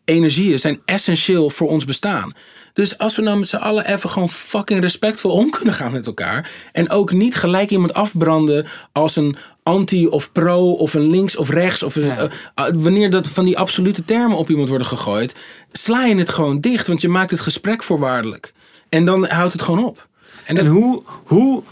energieën 0.05 0.59
zijn 0.59 0.81
essentieel 0.85 1.49
voor 1.49 1.69
ons 1.69 1.85
bestaan. 1.85 2.33
Dus 2.73 2.97
als 2.97 3.15
we 3.15 3.21
nou 3.21 3.39
met 3.39 3.47
z'n 3.47 3.55
allen 3.55 3.85
even 3.93 4.09
gewoon 4.09 4.29
fucking 4.29 4.81
respectvol 4.81 5.31
om 5.31 5.49
kunnen 5.49 5.73
gaan 5.73 5.91
met 5.91 6.05
elkaar. 6.05 6.51
En 6.71 6.89
ook 6.89 7.11
niet 7.11 7.35
gelijk 7.35 7.69
iemand 7.69 7.93
afbranden 7.93 8.65
als 8.91 9.15
een 9.15 9.35
anti 9.63 10.07
of 10.07 10.31
pro 10.31 10.71
of 10.71 10.93
een 10.93 11.09
links 11.09 11.35
of 11.35 11.49
rechts. 11.49 11.83
Of 11.83 11.95
een- 11.95 12.05
Ja. 12.05 12.17
eh, 12.17 12.67
eh, 12.67 12.73
wanneer 12.73 13.09
dat 13.09 13.27
van 13.27 13.45
die 13.45 13.57
absolute 13.57 14.05
termen 14.05 14.37
op 14.37 14.49
iemand 14.49 14.69
worden 14.69 14.87
gegooid. 14.87 15.35
Sla 15.71 16.05
je 16.05 16.15
het 16.15 16.29
gewoon 16.29 16.59
dicht, 16.59 16.87
want 16.87 17.01
je 17.01 17.09
maakt 17.09 17.31
het 17.31 17.39
gesprek 17.39 17.83
voorwaardelijk. 17.83 18.53
En 18.89 19.05
dan 19.05 19.25
houdt 19.25 19.53
het 19.53 19.61
gewoon 19.61 19.85
op. 19.85 20.07
En 20.45 20.65
hoe, 20.67 21.03
hoe 21.23 21.63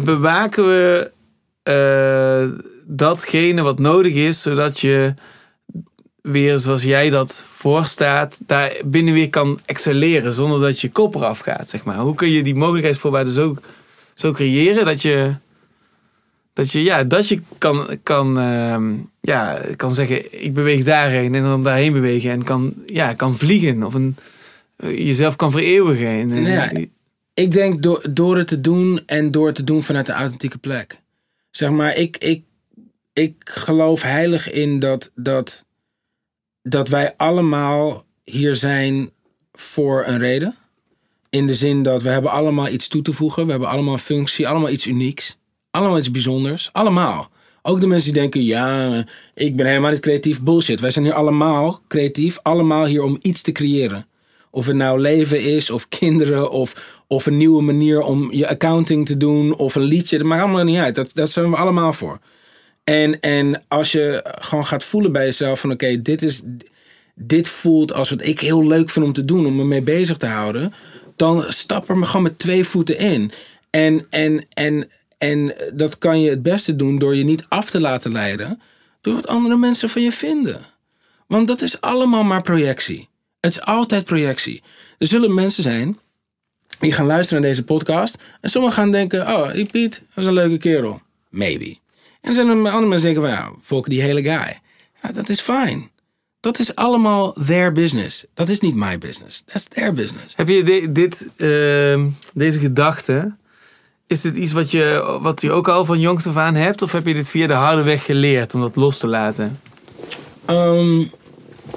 bewaken 0.00 0.66
we 0.66 1.10
eh, 1.62 2.48
datgene 2.86 3.62
wat 3.62 3.78
nodig 3.78 4.14
is, 4.14 4.42
zodat 4.42 4.80
je 4.80 5.14
weer 6.22 6.58
zoals 6.58 6.82
jij 6.82 7.10
dat 7.10 7.44
voorstaat, 7.48 8.40
daar 8.46 8.72
binnen 8.84 9.14
weer 9.14 9.30
kan 9.30 9.60
excelleren 9.64 10.32
zonder 10.32 10.60
dat 10.60 10.80
je 10.80 10.90
kop 10.90 11.14
eraf 11.14 11.38
gaat, 11.38 11.70
zeg 11.70 11.84
maar. 11.84 11.96
Hoe 11.98 12.14
kun 12.14 12.30
je 12.30 12.42
die 12.42 12.54
mogelijkheidsvoorwaarden 12.54 13.32
zo, 13.32 13.56
zo 14.14 14.32
creëren 14.32 14.84
dat 14.84 15.02
je, 15.02 15.34
dat 16.56 16.72
je, 16.72 16.82
ja, 16.82 17.04
dat 17.04 17.28
je 17.28 17.40
kan, 17.58 17.98
kan, 18.02 18.38
ehm, 18.38 18.94
ja, 19.20 19.60
kan 19.76 19.94
zeggen, 19.94 20.42
ik 20.44 20.54
beweeg 20.54 20.84
daarheen 20.84 21.34
en 21.34 21.42
dan 21.42 21.62
daarheen 21.62 21.92
bewegen 21.92 22.30
en 22.30 22.44
kan, 22.44 22.74
ja, 22.86 23.14
kan 23.14 23.36
vliegen 23.36 23.82
of 23.82 23.94
een, 23.94 24.16
jezelf 24.76 25.36
kan 25.36 25.50
vereeuwigen. 25.50 26.28
Nou 26.28 26.48
ja, 26.48 26.70
Ik 27.34 27.52
denk 27.52 27.82
door, 27.82 28.06
door 28.10 28.36
het 28.36 28.48
te 28.48 28.60
doen 28.60 29.02
en 29.06 29.30
door 29.30 29.46
het 29.46 29.54
te 29.54 29.64
doen 29.64 29.82
vanuit 29.82 30.08
een 30.08 30.14
authentieke 30.14 30.58
plek. 30.58 31.00
Zeg 31.50 31.70
maar, 31.70 31.96
ik, 31.96 32.16
ik, 32.16 32.44
ik 33.12 33.34
geloof 33.38 34.02
heilig 34.02 34.50
in 34.50 34.78
dat, 34.78 35.12
dat, 35.14 35.64
dat 36.62 36.88
wij 36.88 37.14
allemaal 37.16 38.04
hier 38.24 38.54
zijn 38.54 39.10
voor 39.52 40.06
een 40.06 40.18
reden. 40.18 40.54
In 41.30 41.46
de 41.46 41.54
zin 41.54 41.82
dat 41.82 42.02
we 42.02 42.08
hebben 42.08 42.30
allemaal 42.30 42.68
iets 42.68 42.88
toe 42.88 43.02
te 43.02 43.12
voegen. 43.12 43.44
We 43.44 43.50
hebben 43.50 43.68
allemaal 43.68 43.92
een 43.92 43.98
functie, 43.98 44.48
allemaal 44.48 44.70
iets 44.70 44.86
unieks. 44.86 45.36
Allemaal 45.76 45.98
iets 45.98 46.10
bijzonders. 46.10 46.68
Allemaal. 46.72 47.30
Ook 47.62 47.80
de 47.80 47.86
mensen 47.86 48.12
die 48.12 48.20
denken, 48.20 48.44
ja, 48.44 49.04
ik 49.34 49.56
ben 49.56 49.66
helemaal 49.66 49.90
niet 49.90 50.00
creatief. 50.00 50.42
Bullshit. 50.42 50.80
Wij 50.80 50.90
zijn 50.90 51.04
hier 51.04 51.14
allemaal 51.14 51.80
creatief. 51.88 52.38
Allemaal 52.42 52.84
hier 52.84 53.02
om 53.02 53.18
iets 53.20 53.42
te 53.42 53.52
creëren. 53.52 54.06
Of 54.50 54.66
het 54.66 54.76
nou 54.76 55.00
leven 55.00 55.42
is, 55.42 55.70
of 55.70 55.88
kinderen, 55.88 56.50
of, 56.50 57.00
of 57.06 57.26
een 57.26 57.36
nieuwe 57.36 57.62
manier 57.62 58.00
om 58.00 58.32
je 58.32 58.48
accounting 58.48 59.06
te 59.06 59.16
doen, 59.16 59.54
of 59.54 59.74
een 59.74 59.82
liedje. 59.82 60.18
Dat 60.18 60.26
maakt 60.26 60.42
allemaal 60.42 60.64
niet 60.64 60.78
uit. 60.78 60.94
Dat, 60.94 61.10
dat 61.14 61.30
zijn 61.30 61.50
we 61.50 61.56
allemaal 61.56 61.92
voor. 61.92 62.18
En, 62.84 63.20
en 63.20 63.62
als 63.68 63.92
je 63.92 64.34
gewoon 64.38 64.66
gaat 64.66 64.84
voelen 64.84 65.12
bij 65.12 65.24
jezelf 65.24 65.60
van 65.60 65.70
oké, 65.70 66.02
dit 66.02 66.22
is 66.22 66.42
dit 67.14 67.48
voelt 67.48 67.92
als 67.92 68.10
wat 68.10 68.22
ik 68.22 68.40
heel 68.40 68.66
leuk 68.66 68.90
vind 68.90 69.04
om 69.04 69.12
te 69.12 69.24
doen, 69.24 69.46
om 69.46 69.56
me 69.56 69.64
mee 69.64 69.82
bezig 69.82 70.16
te 70.16 70.26
houden, 70.26 70.74
dan 71.16 71.44
stap 71.48 71.88
er 71.88 71.98
me 71.98 72.06
gewoon 72.06 72.22
met 72.22 72.38
twee 72.38 72.64
voeten 72.64 72.98
in. 72.98 73.32
En, 73.70 74.06
en, 74.10 74.46
en, 74.52 74.88
en 75.18 75.54
dat 75.72 75.98
kan 75.98 76.20
je 76.20 76.30
het 76.30 76.42
beste 76.42 76.76
doen 76.76 76.98
door 76.98 77.16
je 77.16 77.24
niet 77.24 77.46
af 77.48 77.70
te 77.70 77.80
laten 77.80 78.12
leiden 78.12 78.60
door 79.00 79.14
wat 79.14 79.26
andere 79.26 79.56
mensen 79.56 79.88
van 79.88 80.02
je 80.02 80.12
vinden. 80.12 80.66
Want 81.26 81.48
dat 81.48 81.62
is 81.62 81.80
allemaal 81.80 82.24
maar 82.24 82.42
projectie. 82.42 83.08
Het 83.40 83.54
is 83.54 83.60
altijd 83.60 84.04
projectie. 84.04 84.62
Er 84.98 85.06
zullen 85.06 85.34
mensen 85.34 85.62
zijn 85.62 85.98
die 86.78 86.92
gaan 86.92 87.06
luisteren 87.06 87.42
naar 87.42 87.50
deze 87.50 87.64
podcast 87.64 88.16
en 88.40 88.50
sommigen 88.50 88.76
gaan 88.76 88.92
denken, 88.92 89.20
oh, 89.20 89.52
die 89.52 89.66
Piet, 89.66 90.02
dat 90.08 90.24
is 90.24 90.24
een 90.24 90.32
leuke 90.32 90.58
kerel. 90.58 91.00
Maybe. 91.30 91.76
En 92.20 92.28
er 92.28 92.34
zijn 92.34 92.48
er 92.48 92.54
andere 92.54 92.86
mensen 92.86 93.12
die 93.12 93.20
denken 93.20 93.22
van, 93.22 93.30
ja, 93.30 93.52
fuck 93.62 93.88
die 93.88 94.02
hele 94.02 94.22
guy. 94.22 94.58
Ja, 95.02 95.12
dat 95.12 95.28
is 95.28 95.40
fijn. 95.40 95.90
Dat 96.40 96.58
is 96.58 96.74
allemaal 96.74 97.32
their 97.32 97.72
business. 97.72 98.24
Dat 98.34 98.48
is 98.48 98.60
niet 98.60 98.74
my 98.74 98.98
business. 98.98 99.42
That's 99.46 99.64
their 99.68 99.92
business. 99.92 100.36
Heb 100.36 100.48
je 100.48 100.92
dit, 100.92 101.28
ehm, 101.36 102.08
deze 102.34 102.58
gedachte, 102.58 103.36
is 104.06 104.20
dit 104.20 104.34
iets 104.34 104.52
wat 104.52 104.70
je, 104.70 105.18
wat 105.22 105.40
je 105.40 105.52
ook 105.52 105.68
al 105.68 105.84
van 105.84 106.00
jongs 106.00 106.26
af 106.26 106.36
aan 106.36 106.54
hebt? 106.54 106.82
Of 106.82 106.92
heb 106.92 107.06
je 107.06 107.14
dit 107.14 107.28
via 107.28 107.46
de 107.46 107.52
harde 107.52 107.82
weg 107.82 108.04
geleerd 108.04 108.54
om 108.54 108.60
dat 108.60 108.76
los 108.76 108.98
te 108.98 109.06
laten? 109.06 109.60
Ehm, 110.44 110.96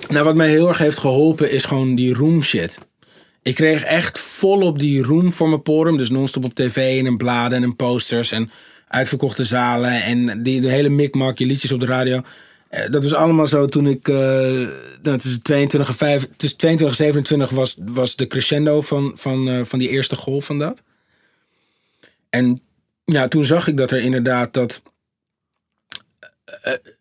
nou, 0.09 0.23
wat 0.23 0.35
mij 0.35 0.49
heel 0.49 0.67
erg 0.67 0.77
heeft 0.77 0.97
geholpen 0.97 1.51
is 1.51 1.65
gewoon 1.65 1.95
die 1.95 2.13
room 2.13 2.43
shit. 2.43 2.79
Ik 3.41 3.55
kreeg 3.55 3.83
echt 3.83 4.19
volop 4.19 4.79
die 4.79 5.03
room 5.03 5.33
voor 5.33 5.49
mijn 5.49 5.61
porum. 5.61 5.97
Dus 5.97 6.09
non-stop 6.09 6.43
op 6.43 6.53
tv 6.53 6.99
en 6.99 7.05
in 7.05 7.17
bladen 7.17 7.63
en 7.63 7.75
posters 7.75 8.31
en 8.31 8.51
uitverkochte 8.87 9.43
zalen. 9.43 10.03
En 10.03 10.43
die, 10.43 10.61
de 10.61 10.69
hele 10.71 10.89
mikmak, 10.89 11.37
je 11.37 11.45
liedjes 11.45 11.71
op 11.71 11.79
de 11.79 11.85
radio. 11.85 12.21
Eh, 12.69 12.89
Dat 12.91 13.03
was 13.03 13.13
allemaal 13.13 13.47
zo 13.47 13.65
toen 13.65 13.87
ik... 13.87 14.07
eh 14.07 14.15
nou, 15.01 15.17
tussen 15.17 15.41
22 15.41 15.89
en 15.89 15.95
5, 15.95 16.27
tussen 16.37 16.57
22 16.57 16.97
en 16.99 17.05
27 17.05 17.49
was, 17.49 17.77
was 17.85 18.15
de 18.15 18.27
crescendo 18.27 18.81
van, 18.81 19.11
van, 19.15 19.49
eh, 19.49 19.59
van 19.63 19.79
die 19.79 19.89
eerste 19.89 20.15
golf 20.15 20.45
van 20.45 20.59
dat. 20.59 20.81
En 22.29 22.61
ja, 23.05 23.27
toen 23.27 23.45
zag 23.45 23.67
ik 23.67 23.77
dat 23.77 23.91
er 23.91 24.01
inderdaad 24.01 24.53
dat 24.53 24.81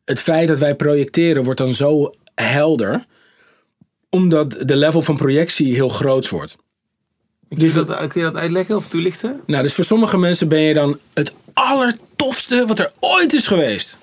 het 0.05 0.21
feit 0.21 0.49
dat 0.49 0.59
wij 0.59 0.75
projecteren 0.75 1.45
wordt 1.45 1.59
dan 1.59 1.75
zo 1.75 2.15
helder. 2.35 3.07
Omdat 4.11 4.57
de 4.65 4.77
level 4.77 5.03
van 5.03 5.17
projectie 5.17 5.75
heel 5.75 5.89
groot 5.89 6.29
wordt. 6.29 6.57
Kun 7.49 7.67
je, 7.67 7.73
dat, 7.73 8.07
kun 8.07 8.21
je 8.21 8.27
dat 8.27 8.37
uitleggen 8.37 8.77
of 8.77 8.87
toelichten? 8.87 9.41
Nou, 9.47 9.63
dus 9.63 9.75
voor 9.75 9.85
sommige 9.85 10.17
mensen 10.19 10.49
ben 10.49 10.61
je 10.61 10.75
dan 10.75 10.99
het 11.15 11.33
allertofste 11.53 12.67
wat 12.67 12.79
er 12.79 12.93
ooit 12.99 13.33
is 13.33 13.47
geweest. 13.47 13.99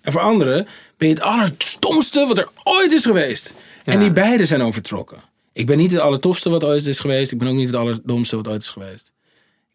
En 0.00 0.12
voor 0.12 0.20
anderen 0.20 0.66
ben 0.96 1.08
je 1.08 1.14
het 1.14 1.22
allerstomste 1.22 2.26
wat 2.26 2.38
er 2.38 2.48
ooit 2.64 2.92
is 2.92 3.04
geweest. 3.04 3.54
Ja. 3.84 3.92
En 3.92 3.98
die 3.98 4.10
beide 4.10 4.46
zijn 4.46 4.62
overtrokken. 4.62 5.22
Ik 5.52 5.66
ben 5.66 5.78
niet 5.78 5.90
het 5.90 6.00
allertofste 6.00 6.50
wat 6.50 6.64
ooit 6.64 6.86
is 6.86 7.00
geweest. 7.00 7.32
Ik 7.32 7.38
ben 7.38 7.48
ook 7.48 7.54
niet 7.54 7.66
het 7.66 7.76
allerdomste 7.76 8.36
wat 8.36 8.48
ooit 8.48 8.62
is 8.62 8.68
geweest. 8.68 9.12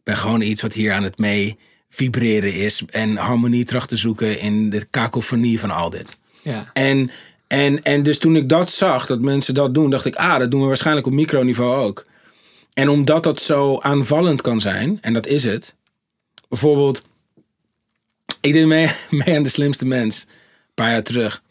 Ben 0.06 0.18
gewoon 0.18 0.42
iets 0.42 0.62
wat 0.62 0.74
hier 0.74 0.94
aan 0.94 1.04
het 1.04 1.18
mee 1.18 1.58
vibreren 1.90 2.54
is. 2.54 2.84
En 2.90 3.16
harmonie 3.16 3.66
tracht 3.66 3.90
te 3.90 3.98
zoeken 3.98 4.40
in 4.40 4.70
de 4.70 4.86
kakofonie 4.86 5.60
van 5.60 5.72
al 5.72 5.90
dit. 5.90 6.18
Ja. 6.42 6.70
En, 6.74 7.12
en, 7.48 7.84
en 7.84 8.04
dus 8.04 8.18
toen 8.18 8.36
ik 8.36 8.50
dat 8.50 8.72
zag, 8.72 9.06
dat 9.06 9.20
mensen 9.20 9.54
dat 9.54 9.74
doen, 9.74 9.90
dacht 9.90 10.06
ik, 10.06 10.16
ah, 10.16 10.40
dat 10.40 10.52
doen 10.52 10.62
we 10.62 10.68
waarschijnlijk 10.68 11.08
op 11.08 11.14
microniveau 11.14 11.84
ook. 11.84 12.06
En 12.74 12.90
omdat 12.90 13.24
dat 13.24 13.40
zo 13.40 13.80
aanvallend 13.80 14.42
kan 14.42 14.62
zijn, 14.62 14.98
en 15.02 15.14
dat 15.14 15.28
is 15.28 15.44
het. 15.44 15.76
Bijvoorbeeld, 16.50 17.04
ik 18.42 18.54
deed 18.54 18.66
mee, 18.66 18.92
mee 19.26 19.36
aan 19.36 19.44
de 19.44 19.50
slimste 19.50 19.86
mens, 19.86 20.22
een 20.22 20.74
paar 20.74 20.90
jaar 20.90 21.04
terug. 21.04 21.44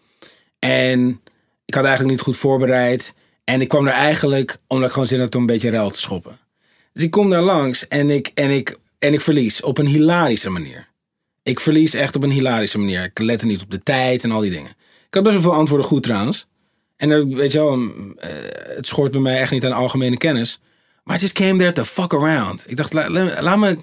En 0.59 1.20
ik 1.64 1.74
had 1.74 1.85
eigenlijk 1.85 2.14
niet 2.14 2.24
goed 2.24 2.36
voorbereid. 2.36 3.14
En 3.44 3.60
ik 3.60 3.68
kwam 3.68 3.86
er 3.86 3.93
eigenlijk, 3.93 4.56
omdat 4.66 4.86
ik 4.86 4.93
gewoon 4.93 5.09
zin 5.09 5.20
had 5.20 5.35
om 5.35 5.40
een 5.40 5.47
beetje 5.47 5.70
ruil 5.70 5.90
te 5.90 6.01
schoppen. 6.01 6.39
Dus 6.95 7.03
ik 7.03 7.11
kom 7.11 7.31
daar 7.31 7.43
langs 7.43 7.89
en 7.89 8.11
ik, 8.11 8.31
en 8.35 8.51
ik, 8.51 8.77
en 8.99 9.12
ik 9.12 9.21
verlies 9.21 9.61
op 9.62 9.79
een 9.79 9.87
hilarische 9.87 10.51
manier. 10.51 10.89
Ik 11.43 11.61
verlies 11.61 11.95
echt 11.95 12.16
op 12.16 12.23
een 12.23 12.31
hilarische 12.31 12.79
manier. 12.79 13.03
Ik 13.05 13.19
lette 13.19 13.47
niet 13.47 13.62
op 13.62 13.71
de 13.71 13.83
tijd 13.83 14.25
en 14.25 14.31
al 14.31 14.41
die 14.41 14.51
dingen. 14.51 14.71
Ik 15.09 15.15
had 15.15 15.23
best 15.23 15.35
wel 15.35 15.43
veel 15.43 15.55
antwoorden 15.55 15.87
goed 15.87 16.03
trouwens. 16.03 16.47
En 16.97 17.11
er, 17.11 17.27
weet 17.29 17.53
je 17.53 17.59
wel, 17.59 17.79
eh, 18.16 18.31
het 18.77 18.87
schort 18.87 19.11
bij 19.11 19.21
mij 19.21 19.41
echt 19.41 19.51
niet 19.51 19.65
aan 19.65 19.73
algemene 19.73 20.16
kennis. 20.16 20.61
Maar 21.05 21.16
I 21.16 21.21
just 21.21 21.33
came 21.33 21.59
there 21.59 21.73
to 21.73 21.85
fuck 21.85 22.12
around. 22.15 22.65
Ik 22.71 22.77
dacht, 22.77 22.93
la- 22.93 23.11
la- 23.11 23.43
laat 23.43 23.59
me 23.59 23.79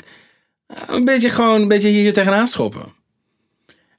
een 0.88 1.06
beetje 1.06 1.30
gewoon 1.30 1.62
een 1.62 1.68
beetje 1.68 1.88
hier 1.90 2.14
tegenaan 2.14 2.48
schoppen. 2.48 2.94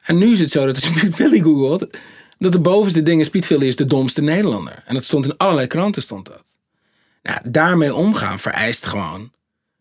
En 0.03 0.19
nu 0.19 0.33
is 0.33 0.41
het 0.41 0.51
zo 0.51 0.67
dat 0.67 0.75
als 0.75 0.85
je 0.85 0.93
Piet 1.01 1.15
Philly 1.15 1.41
googelt, 1.41 1.99
dat 2.39 2.53
de 2.53 2.61
bovenste 2.61 3.03
ding 3.03 3.31
Piet 3.31 3.47
Philly 3.47 3.67
is 3.67 3.77
de 3.77 3.85
domste 3.85 4.23
Nederlander. 4.23 4.83
En 4.87 4.95
dat 4.95 5.05
stond 5.05 5.25
in 5.25 5.37
allerlei 5.37 5.67
kranten 5.67 6.03
stond 6.03 6.27
dat. 6.27 6.52
Nou, 7.23 7.39
daarmee 7.45 7.95
omgaan 7.95 8.39
vereist 8.39 8.87
gewoon 8.87 9.31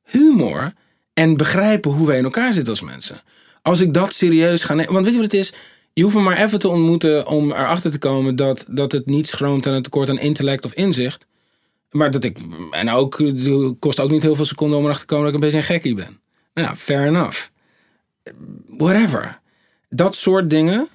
humor 0.04 0.74
en 1.14 1.38
begrijpen 1.38 1.92
hoe 1.92 2.08
wij 2.08 2.18
in 2.18 2.24
elkaar 2.24 2.54
zitten 2.54 2.70
als 2.70 2.82
mensen. 2.82 3.22
Als 3.62 3.80
ik 3.80 3.94
dat 3.94 4.14
serieus 4.14 4.64
ga 4.64 4.74
nemen. 4.74 4.94
Want 4.94 5.06
weet 5.06 5.14
je 5.14 5.22
wat 5.22 5.32
het 5.32 5.40
is? 5.40 5.54
Je 5.94 6.04
hoeft 6.04 6.16
me 6.16 6.22
maar 6.22 6.38
even 6.38 6.60
te 6.60 6.68
ontmoeten 6.68 7.28
om 7.28 7.52
erachter 7.52 7.92
te 7.92 7.98
komen 7.98 8.36
dat, 8.36 8.66
dat 8.68 8.92
het 8.92 9.06
niet 9.06 9.28
schroomt 9.28 9.68
aan 9.68 9.74
een 9.74 9.82
tekort 9.82 10.10
aan 10.10 10.20
intellect 10.20 10.66
of 10.66 10.74
inzicht. 10.74 11.26
Maar 11.92 12.12
dat 12.12 12.24
ik. 12.24 12.38
En 12.72 12.90
ook, 12.90 13.20
het 13.20 13.50
kost 13.80 14.00
ook 14.00 14.12
niet 14.12 14.22
heel 14.22 14.36
veel 14.36 14.46
seconden 14.46 14.78
om 14.78 14.84
erachter 14.84 15.08
te 15.08 15.14
komen 15.14 15.26
dat 15.26 15.36
ik 15.36 15.42
een 15.42 15.50
beetje 15.52 15.68
een 15.68 15.76
gekkie 15.76 15.96
ben. 15.96 16.20
Nou, 16.54 16.76
fair 16.76 17.08
enough. 17.08 17.48
Whatever. 18.68 19.40
Dat 19.90 20.16
soort 20.16 20.50
dingen 20.50 20.88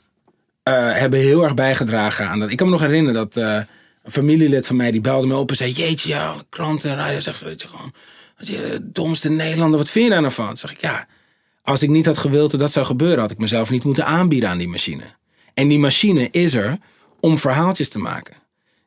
eh, 0.63 0.93
hebben 0.93 1.21
heel 1.21 1.43
erg 1.45 1.55
bijgedragen 1.55 2.29
aan 2.29 2.39
dat. 2.39 2.51
Ik 2.51 2.57
kan 2.57 2.67
me 2.67 2.73
nog 2.73 2.83
herinneren 2.83 3.15
dat 3.15 3.37
eh, 3.37 3.61
een 4.07 4.13
familielid 4.13 4.67
van 4.67 4.77
mij 4.77 4.91
die 4.91 5.01
belde 5.01 5.27
me 5.27 5.37
op 5.37 5.51
en 5.51 5.57
zei: 5.57 5.73
Jeetje, 5.73 6.09
ja, 6.09 6.45
en 6.51 6.81
dat 6.81 7.61
je 7.61 7.69
gewoon. 7.69 7.93
Dat 8.39 8.47
je 8.47 8.79
domste 8.83 9.31
Nederlander, 9.31 9.79
wat 9.79 9.89
vind 9.89 10.05
je 10.05 10.11
daar 10.11 10.21
nou 10.21 10.33
van? 10.33 10.57
Zeg 10.57 10.73
ik 10.73 10.81
ja. 10.81 11.07
Als 11.63 11.83
ik 11.83 11.89
niet 11.89 12.07
had 12.07 12.19
gewild 12.19 12.51
dat 12.51 12.61
dat 12.61 12.73
zou 12.73 12.87
gebeuren, 12.87 13.19
had 13.19 13.31
ik 13.31 13.39
mezelf 13.39 13.71
niet 13.71 13.85
moeten 13.85 14.07
aanbieden 14.07 14.49
aan 14.49 14.59
die 14.59 14.69
machine. 14.69 15.05
En 15.55 15.69
die 15.69 15.79
machine 15.79 16.29
is 16.31 16.55
er 16.55 16.79
om 17.21 17.39
verhaaltjes 17.39 17.89
te 17.89 17.99
maken. 17.99 18.37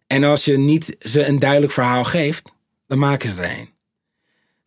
En 0.07 0.23
als 0.23 0.45
je 0.45 0.57
niet 0.57 0.95
ze 0.99 1.25
een 1.25 1.39
duidelijk 1.39 1.71
verhaal 1.71 2.03
geeft, 2.03 2.53
dan 2.87 2.99
maken 2.99 3.29
ze 3.29 3.41
er 3.41 3.59
een. 3.59 3.69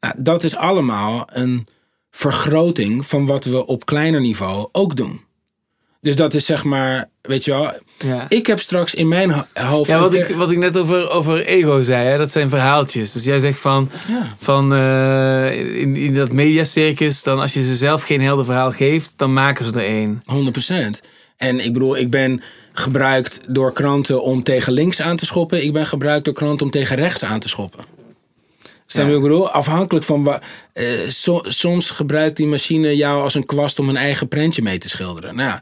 Nou, 0.00 0.14
dat 0.18 0.42
is 0.42 0.56
allemaal 0.56 1.28
een 1.32 1.66
vergroting 2.10 3.06
van 3.06 3.26
wat 3.26 3.44
we 3.44 3.66
op 3.66 3.86
kleiner 3.86 4.20
niveau 4.20 4.68
ook 4.72 4.96
doen. 4.96 5.20
Dus 6.02 6.16
dat 6.16 6.34
is 6.34 6.44
zeg 6.44 6.64
maar, 6.64 7.08
weet 7.20 7.44
je 7.44 7.50
wel. 7.50 7.72
Ja. 7.98 8.26
Ik 8.28 8.46
heb 8.46 8.58
straks 8.60 8.94
in 8.94 9.08
mijn 9.08 9.30
ho- 9.30 9.44
hoofd. 9.54 9.90
Ja, 9.90 9.98
wat 10.00 10.14
een 10.14 10.28
ik, 10.28 10.36
wat 10.36 10.50
ik 10.50 10.58
net 10.58 10.76
over, 10.78 11.10
over 11.10 11.44
ego 11.44 11.82
zei, 11.82 12.06
hè, 12.08 12.18
dat 12.18 12.30
zijn 12.30 12.48
verhaaltjes. 12.50 13.12
Dus 13.12 13.24
jij 13.24 13.38
zegt 13.38 13.58
van, 13.58 13.90
Ja. 14.08 14.34
van 14.38 14.74
eh, 14.74 15.80
in, 15.80 15.96
in 15.96 16.14
dat 16.14 16.32
mediacircus, 16.32 17.22
dan 17.22 17.40
als 17.40 17.52
je 17.52 17.62
ze 17.64 17.74
zelf 17.76 18.02
geen 18.02 18.20
helder 18.20 18.44
verhaal 18.44 18.72
geeft, 18.72 19.12
dan 19.16 19.32
maken 19.32 19.64
ze 19.64 19.72
er 19.72 19.86
één. 19.86 20.20
100%. 20.26 21.00
En 21.36 21.60
ik 21.60 21.72
bedoel, 21.72 21.96
ik 21.96 22.10
ben 22.10 22.42
gebruikt 22.72 23.40
door 23.48 23.72
kranten 23.72 24.22
om 24.22 24.42
tegen 24.42 24.72
links 24.72 25.00
aan 25.00 25.16
te 25.16 25.26
schoppen. 25.26 25.64
Ik 25.64 25.72
ben 25.72 25.86
gebruikt 25.86 26.24
door 26.24 26.34
kranten 26.34 26.66
om 26.66 26.72
tegen 26.72 26.96
rechts 26.96 27.24
aan 27.24 27.40
te 27.40 27.48
schoppen. 27.48 27.84
Je 28.86 29.02
Ja. 29.02 29.08
ik 29.08 29.20
bedoel? 29.22 29.50
Afhankelijk 29.50 30.04
van 30.04 30.24
waar. 30.24 30.42
eh, 30.72 30.86
so- 31.08 31.42
soms 31.44 31.90
gebruikt 31.90 32.36
die 32.36 32.46
machine 32.46 32.96
jou 32.96 33.22
als 33.22 33.34
een 33.34 33.46
kwast 33.46 33.78
om 33.78 33.88
een 33.88 33.96
eigen 33.96 34.28
prentje 34.28 34.62
mee 34.62 34.78
te 34.78 34.88
schilderen. 34.88 35.34
Nou. 35.36 35.58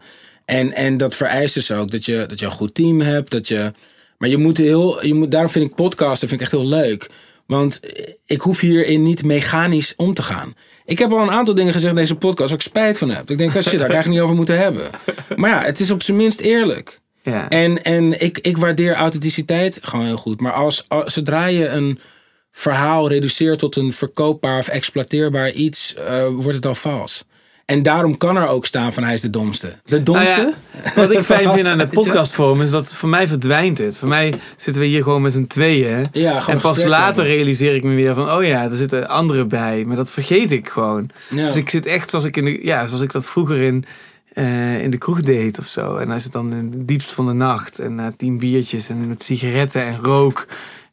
En, 0.51 0.73
en 0.73 0.97
dat 0.97 1.15
vereist 1.15 1.55
dus 1.55 1.73
ook 1.73 1.91
dat 1.91 2.05
je, 2.05 2.25
dat 2.29 2.39
je 2.39 2.47
een 2.47 2.53
goed 2.53 2.75
team 2.75 3.01
hebt. 3.01 3.31
Dat 3.31 3.49
je, 3.49 3.73
maar 4.19 4.29
je 4.29 4.37
moet 4.37 4.57
heel. 4.57 5.07
Je 5.07 5.15
moet, 5.15 5.31
daarom 5.31 5.51
vind 5.51 5.71
ik 5.71 5.75
podcasten 5.75 6.29
vind 6.29 6.41
ik 6.41 6.47
echt 6.47 6.57
heel 6.57 6.69
leuk. 6.69 7.11
Want 7.47 7.81
ik 8.27 8.41
hoef 8.41 8.61
hierin 8.61 9.03
niet 9.03 9.25
mechanisch 9.25 9.95
om 9.97 10.15
te 10.15 10.23
gaan. 10.23 10.55
Ik 10.85 10.99
heb 10.99 11.13
al 11.13 11.23
een 11.23 11.31
aantal 11.31 11.55
dingen 11.55 11.73
gezegd 11.73 11.91
in 11.91 12.01
deze 12.01 12.15
podcast 12.15 12.49
waar 12.49 12.59
ik 12.59 12.65
spijt 12.65 12.99
van 12.99 13.11
heb. 13.11 13.31
Ik 13.31 13.39
denk, 13.39 13.55
oh 13.55 13.63
shit, 13.63 13.73
daar 13.73 13.91
eigenlijk 13.91 14.09
niet 14.09 14.21
over 14.21 14.35
moeten 14.35 14.59
hebben. 14.59 14.91
Maar 15.37 15.51
ja, 15.51 15.63
het 15.63 15.81
is 15.81 15.91
op 15.91 16.03
zijn 16.03 16.17
minst 16.17 16.41
eerlijk. 16.41 17.01
Ja. 17.23 17.49
En, 17.49 17.83
en 17.83 18.21
ik, 18.21 18.39
ik 18.39 18.57
waardeer 18.57 18.95
authenticiteit 18.95 19.79
gewoon 19.83 20.07
heel 20.07 20.17
goed. 20.17 20.41
Maar 20.41 20.53
als, 20.53 20.85
als, 20.89 21.13
zodra 21.13 21.47
je 21.47 21.69
een 21.69 21.99
verhaal 22.53 23.09
reduceert 23.09 23.59
tot 23.59 23.77
een 23.77 23.93
verkoopbaar 23.93 24.59
of 24.59 24.69
exploiteerbaar 24.69 25.51
iets, 25.51 25.95
eh, 25.95 26.27
wordt 26.27 26.55
het 26.55 26.67
al 26.67 26.75
vals. 26.75 27.25
En 27.71 27.83
daarom 27.83 28.17
kan 28.17 28.37
er 28.37 28.49
ook 28.49 28.67
staan 28.67 28.93
van 28.93 29.03
hij 29.03 29.15
is 29.15 29.21
de 29.21 29.31
domste. 29.31 29.75
De 29.85 30.03
domste? 30.03 30.35
Nou 30.37 30.55
ja, 30.85 30.95
wat 30.95 31.11
ik 31.11 31.25
fijn 31.25 31.53
vind 31.53 31.67
aan 31.67 31.79
de 31.89 31.89
podcastvorm 31.89 32.63
is 32.63 32.71
dat 32.71 32.95
voor 32.95 33.09
mij 33.09 33.29
verdwijnt 33.29 33.79
het. 33.79 33.97
Voor 33.97 34.09
mij 34.09 34.35
zitten 34.57 34.83
we 34.83 34.89
hier 34.89 35.03
gewoon 35.03 35.23
met 35.23 35.33
z'n 35.33 35.47
tweeën. 35.47 36.07
Ja, 36.13 36.49
en 36.49 36.61
pas 36.61 36.85
later 36.85 37.07
hebben. 37.07 37.25
realiseer 37.25 37.75
ik 37.75 37.83
me 37.83 37.95
weer 37.95 38.15
van, 38.15 38.31
oh 38.31 38.45
ja, 38.45 38.65
er 38.65 38.77
zitten 38.77 39.09
anderen 39.09 39.49
bij. 39.49 39.85
Maar 39.87 39.97
dat 39.97 40.11
vergeet 40.11 40.53
ik 40.53 40.69
gewoon. 40.69 41.11
Ja. 41.29 41.47
Dus 41.47 41.57
ik 41.57 41.71
zit 41.71 41.87
echt 41.87 42.11
zoals 42.11 42.25
ik, 42.25 42.37
in 42.37 42.45
de, 42.45 42.65
ja, 42.65 42.87
zoals 42.87 43.03
ik 43.03 43.13
dat 43.13 43.27
vroeger 43.27 43.61
in, 43.63 43.85
eh, 44.33 44.83
in 44.83 44.91
de 44.91 44.99
kroeg 44.99 45.23
deed 45.23 45.59
of 45.59 45.67
zo. 45.67 45.97
En 45.97 46.11
is 46.11 46.25
het 46.25 46.33
dan 46.33 46.53
in 46.53 46.71
het 46.73 46.89
diepst 46.89 47.13
van 47.13 47.27
de 47.27 47.33
nacht. 47.33 47.79
En 47.79 47.95
na 47.95 48.13
tien 48.17 48.39
biertjes 48.39 48.89
en 48.89 49.09
met 49.09 49.23
sigaretten 49.23 49.83
en 49.83 49.99
rook. 50.03 50.47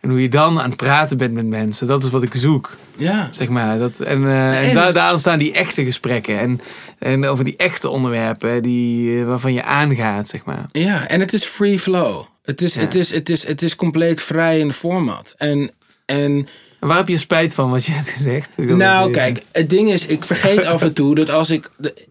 En 0.08 0.14
hoe 0.14 0.22
je 0.22 0.30
dan 0.30 0.60
aan 0.62 0.68
het 0.70 0.76
praten 0.78 1.18
bent 1.18 1.34
met 1.34 1.46
mensen. 1.46 1.88
Dat 1.88 2.04
is 2.04 2.10
wat 2.10 2.24
ik 2.24 2.34
zoek, 2.36 2.76
ja. 2.98 3.28
zeg 3.32 3.48
maar. 3.50 3.78
Dat, 3.80 4.00
en 4.00 4.24
eh, 4.26 4.68
en 4.68 4.74
daar, 4.76 4.86
het- 4.86 4.96
daar 4.96 5.12
ontstaan 5.12 5.40
die 5.40 5.54
echte 5.54 5.84
gesprekken. 5.86 6.40
En, 6.40 6.62
en 7.00 7.26
over 7.26 7.44
die 7.44 7.56
echte 7.58 7.90
onderwerpen 7.90 8.64
die, 8.64 9.20
eh, 9.20 9.26
waarvan 9.28 9.54
je 9.54 9.64
aangaat, 9.64 10.28
zeg 10.28 10.46
maar. 10.46 10.66
Ja, 10.72 11.08
en 11.08 11.20
het 11.20 11.34
is 11.34 11.44
free 11.44 11.80
flow. 11.80 12.24
Het 12.44 12.62
is, 12.62 12.74
Ja. 12.74 12.80
het 12.82 12.96
is, 12.96 13.12
het 13.12 13.30
is, 13.30 13.48
het 13.48 13.62
is 13.62 13.76
compleet 13.76 14.22
vrij 14.22 14.60
in 14.60 14.74
format. 14.74 15.34
En, 15.38 15.72
en 16.06 16.48
En 16.80 16.88
waar 16.88 16.98
heb 16.98 17.08
je 17.08 17.18
spijt 17.18 17.54
van 17.54 17.70
wat 17.72 17.86
je 17.86 17.92
hebt 17.92 18.10
gezegd? 18.10 18.58
Nou, 18.58 19.12
kijk, 19.12 19.42
het 19.52 19.70
ding 19.70 19.92
is, 19.92 20.06
ik 20.06 20.24
vergeet 20.24 20.66
af 20.66 20.82
en 20.82 20.94
toe 20.94 21.16
dat 21.16 21.30
als 21.30 21.50
ik. 21.50 21.70
de- 21.78 22.06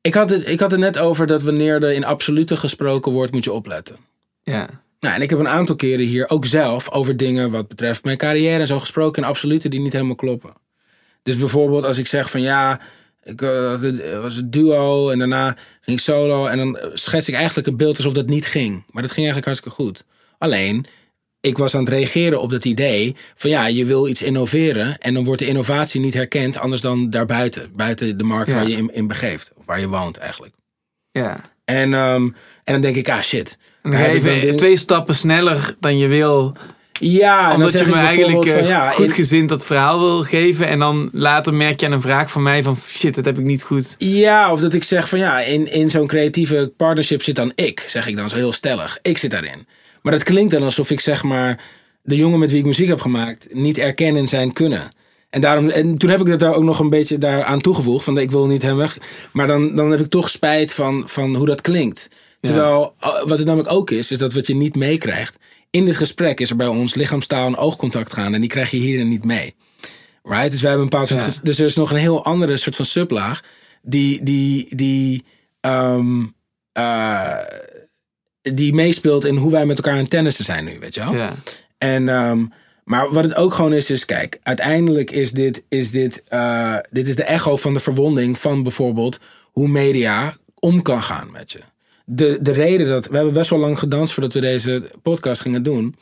ik, 0.00 0.14
had 0.14 0.30
het, 0.30 0.48
ik 0.48 0.60
had 0.60 0.70
het 0.70 0.80
net 0.80 0.98
over 0.98 1.26
dat 1.26 1.42
wanneer 1.42 1.82
er 1.82 1.92
in 1.92 2.04
absolute 2.04 2.56
gesproken 2.56 3.12
wordt, 3.12 3.32
moet 3.32 3.44
je 3.44 3.52
opletten. 3.52 3.96
Ja. 4.42 4.68
Nou, 5.06 5.18
en 5.18 5.22
ik 5.24 5.30
heb 5.30 5.38
een 5.38 5.48
aantal 5.48 5.76
keren 5.76 6.06
hier 6.06 6.28
ook 6.30 6.44
zelf 6.46 6.90
over 6.90 7.16
dingen 7.16 7.50
wat 7.50 7.68
betreft 7.68 8.04
mijn 8.04 8.16
carrière 8.16 8.60
en 8.60 8.66
zo 8.66 8.78
gesproken 8.78 9.22
in 9.22 9.28
absolute 9.28 9.68
die 9.68 9.80
niet 9.80 9.92
helemaal 9.92 10.14
kloppen. 10.14 10.52
Dus 11.22 11.36
bijvoorbeeld 11.36 11.84
als 11.84 11.98
ik 11.98 12.06
zeg 12.06 12.30
van 12.30 12.40
ja, 12.40 12.80
ik 13.22 13.42
eh, 13.42 13.70
het- 13.70 13.82
het 14.02 14.20
was 14.22 14.36
een 14.36 14.50
duo 14.50 15.10
en 15.10 15.18
daarna 15.18 15.56
ging 15.80 15.96
ik 15.98 16.02
solo 16.04 16.46
en 16.46 16.58
dan 16.58 16.78
schets 16.94 17.28
ik 17.28 17.34
eigenlijk 17.34 17.66
een 17.66 17.76
beeld 17.76 17.96
alsof 17.96 18.12
dat 18.12 18.26
niet 18.26 18.46
ging. 18.46 18.84
Maar 18.90 19.02
dat 19.02 19.12
ging 19.12 19.26
eigenlijk 19.26 19.46
hartstikke 19.46 19.82
goed. 19.82 20.04
Alleen, 20.38 20.86
ik 21.40 21.58
was 21.58 21.74
aan 21.74 21.80
het 21.84 21.88
reageren 21.92 22.40
op 22.40 22.50
dat 22.50 22.64
idee 22.64 23.16
van 23.34 23.50
ja, 23.50 23.66
je 23.66 23.84
wil 23.84 24.08
iets 24.08 24.22
innoveren 24.22 24.98
en 24.98 25.14
dan 25.14 25.24
wordt 25.24 25.40
de 25.40 25.46
innovatie 25.46 26.00
niet 26.00 26.14
herkend 26.14 26.56
anders 26.58 26.80
dan 26.80 27.10
daarbuiten, 27.10 27.72
buiten 27.76 28.18
de 28.18 28.24
markt 28.24 28.50
Ja. 28.50 28.56
waar 28.56 28.68
je 28.68 28.76
in, 28.76 28.94
in 28.94 29.06
begeeft, 29.06 29.52
of 29.56 29.66
waar 29.66 29.80
je 29.80 29.88
woont 29.88 30.16
eigenlijk. 30.16 30.54
ja. 31.10 31.40
En, 31.66 31.94
ehm, 31.94 32.22
en 32.64 32.72
dan 32.72 32.80
denk 32.80 32.96
ik, 32.96 33.08
ah 33.08 33.20
shit. 33.20 33.58
Even 33.90 34.56
twee 34.56 34.76
stappen 34.76 35.14
sneller 35.14 35.74
dan 35.80 35.98
je 35.98 36.06
wil. 36.06 36.56
Ja, 37.00 37.38
en 37.42 37.44
dan 37.46 37.54
Omdat 37.54 37.70
zeg 37.70 37.86
je 37.86 37.92
me 37.92 37.98
eigenlijk 37.98 38.44
eh, 38.44 38.52
van, 38.52 38.66
ja, 38.66 38.88
in- 38.88 38.94
goedgezind 38.96 39.48
dat 39.48 39.66
verhaal 39.66 39.98
wil 39.98 40.22
geven. 40.22 40.66
En 40.66 40.78
dan 40.78 41.08
later 41.12 41.54
merk 41.54 41.80
je 41.80 41.86
aan 41.86 41.92
een 41.92 42.00
vraag 42.00 42.30
van 42.30 42.42
mij 42.42 42.62
van 42.62 42.76
shit, 42.76 43.14
dat 43.14 43.24
heb 43.24 43.38
ik 43.38 43.44
niet 43.44 43.62
goed. 43.62 43.94
Ja, 43.98 44.52
of 44.52 44.60
dat 44.60 44.74
ik 44.74 44.84
zeg 44.84 45.08
van 45.08 45.18
ja, 45.18 45.40
in, 45.40 45.72
in 45.72 45.90
zo'n 45.90 46.06
creatieve 46.06 46.72
partnership 46.76 47.22
zit 47.22 47.36
dan 47.36 47.52
ik, 47.54 47.84
zeg 47.86 48.06
ik 48.06 48.16
dan 48.16 48.28
zo 48.28 48.36
heel 48.36 48.52
stellig. 48.52 48.98
Ik 49.02 49.18
zit 49.18 49.30
daarin. 49.30 49.66
Maar 50.02 50.12
dat 50.12 50.22
klinkt 50.22 50.52
dan 50.52 50.62
alsof 50.62 50.90
ik 50.90 51.00
zeg 51.00 51.22
maar 51.22 51.60
de 52.02 52.16
jongen 52.16 52.38
met 52.38 52.50
wie 52.50 52.58
ik 52.60 52.66
muziek 52.66 52.88
heb 52.88 53.00
gemaakt 53.00 53.48
niet 53.52 53.78
erken 53.78 54.16
in 54.16 54.28
zijn 54.28 54.52
kunnen. 54.52 54.88
En, 55.36 55.42
daarom, 55.42 55.68
en 55.68 55.96
toen 55.96 56.10
heb 56.10 56.20
ik 56.20 56.26
dat 56.26 56.38
daar 56.38 56.54
ook 56.54 56.62
nog 56.62 56.78
een 56.78 56.90
beetje 56.90 57.18
daaraan 57.18 57.60
toegevoegd. 57.60 58.04
Van 58.04 58.18
ik 58.18 58.30
wil 58.30 58.46
niet 58.46 58.62
hem 58.62 58.76
weg. 58.76 58.98
Maar 59.32 59.46
dan, 59.46 59.74
dan 59.74 59.90
heb 59.90 60.00
ik 60.00 60.08
toch 60.08 60.28
spijt 60.28 60.72
van, 60.72 61.08
van 61.08 61.34
hoe 61.34 61.46
dat 61.46 61.60
klinkt. 61.60 62.10
Terwijl 62.40 62.94
uh, 63.00 63.22
wat 63.24 63.38
het 63.38 63.46
namelijk 63.46 63.72
ook 63.72 63.90
is, 63.90 64.10
is 64.10 64.18
dat 64.18 64.32
wat 64.32 64.46
je 64.46 64.54
niet 64.54 64.74
meekrijgt. 64.74 65.36
In 65.70 65.84
dit 65.84 65.96
gesprek 65.96 66.40
is 66.40 66.50
er 66.50 66.56
bij 66.56 66.66
ons 66.66 66.94
lichaamstaal 66.94 67.46
en 67.46 67.56
oogcontact 67.56 68.12
gaan. 68.12 68.34
En 68.34 68.40
die 68.40 68.48
krijg 68.48 68.70
je 68.70 68.76
hierin 68.76 69.08
niet 69.08 69.24
mee. 69.24 69.54
Right? 70.22 70.50
Dus 70.50 70.60
wij 70.60 70.70
hebben 70.70 70.80
een 70.80 70.90
bepaald 70.90 71.08
soort. 71.08 71.34
Ja. 71.34 71.40
Dus 71.42 71.58
er 71.58 71.64
is 71.64 71.76
nog 71.76 71.90
een 71.90 71.96
heel 71.96 72.24
andere 72.24 72.56
soort 72.56 72.76
van 72.76 72.84
sublaag. 72.84 73.42
Die, 73.82 74.22
die, 74.22 74.76
die, 74.76 75.24
ehm, 75.60 76.24
eh, 76.72 77.38
die 78.42 78.74
meespeelt 78.74 79.24
in 79.24 79.36
hoe 79.36 79.50
wij 79.50 79.66
met 79.66 79.76
elkaar 79.76 79.96
het 79.96 80.10
tennissen 80.10 80.44
zijn 80.44 80.64
nu, 80.64 80.78
weet 80.78 80.94
je 80.94 81.00
wel? 81.00 81.14
Ja. 81.14 81.34
En, 81.78 82.08
ehm, 82.08 82.44
maar 82.86 83.12
wat 83.12 83.24
het 83.24 83.34
ook 83.34 83.54
gewoon 83.54 83.72
is, 83.72 83.90
is 83.90 84.04
kijk, 84.04 84.38
uiteindelijk 84.42 85.10
is 85.10 85.30
dit, 85.30 85.64
is 85.68 85.90
dit, 85.90 86.22
eh, 86.28 86.76
dit 86.90 87.08
is 87.08 87.16
de 87.16 87.24
echo 87.24 87.56
van 87.56 87.74
de 87.74 87.80
verwonding 87.80 88.38
van 88.38 88.62
bijvoorbeeld 88.62 89.18
hoe 89.52 89.68
media 89.68 90.36
om 90.58 90.82
kan 90.82 91.02
gaan 91.02 91.30
met 91.30 91.52
je. 91.52 91.60
De, 92.04 92.38
de 92.40 92.52
reden 92.52 92.86
dat, 92.86 93.06
we 93.06 93.16
hebben 93.16 93.34
best 93.34 93.50
wel 93.50 93.58
lang 93.58 93.78
gedanst 93.78 94.12
voordat 94.12 94.32
we 94.32 94.40
deze 94.40 94.90
podcast 95.02 95.40
gingen 95.40 95.62
doen. 95.62 95.96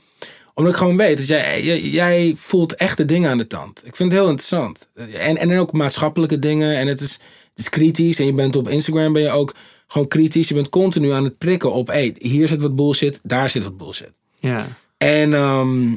Omdat 0.55 0.73
ik 0.73 0.79
gewoon 0.79 0.97
weet 0.97 1.17
dat 1.17 1.27
jij, 1.27 1.63
jij, 1.63 1.81
jij 1.81 2.35
voelt 2.37 2.75
echte 2.75 3.05
dingen 3.05 3.31
aan 3.31 3.39
de 3.39 3.47
tand. 3.47 3.87
Ik 3.87 3.97
vind 3.97 4.13
het 4.13 4.21
heel 4.21 4.31
interessant. 4.31 4.89
En, 4.95 5.37
en 5.37 5.59
ook 5.59 5.73
maatschappelijke 5.73 6.39
dingen. 6.39 6.77
En 6.77 6.87
het 6.87 7.01
is, 7.01 7.13
het 7.51 7.59
is 7.59 7.69
kritisch. 7.69 8.19
En 8.19 8.27
je 8.27 8.33
bent 8.33 8.57
op 8.57 8.69
Instagram 8.69 9.13
ben 9.13 9.23
je 9.23 9.31
ook 9.31 9.55
gewoon 9.87 10.09
kritisch. 10.09 10.49
Je 10.49 10.55
bent 10.55 10.69
continu 10.69 11.11
aan 11.11 11.25
het 11.25 11.39
prikken 11.39 11.73
op, 11.73 11.87
hey, 11.87 12.15
hier 12.19 12.49
zit 12.49 12.63
wat 12.63 12.77
bullshit, 12.77 13.21
daar 13.23 13.51
zit 13.51 13.65
wat 13.65 13.77
bullshit. 13.77 14.13
Ja. 14.39 14.67
En 14.97 15.35
ehm, 15.35 15.93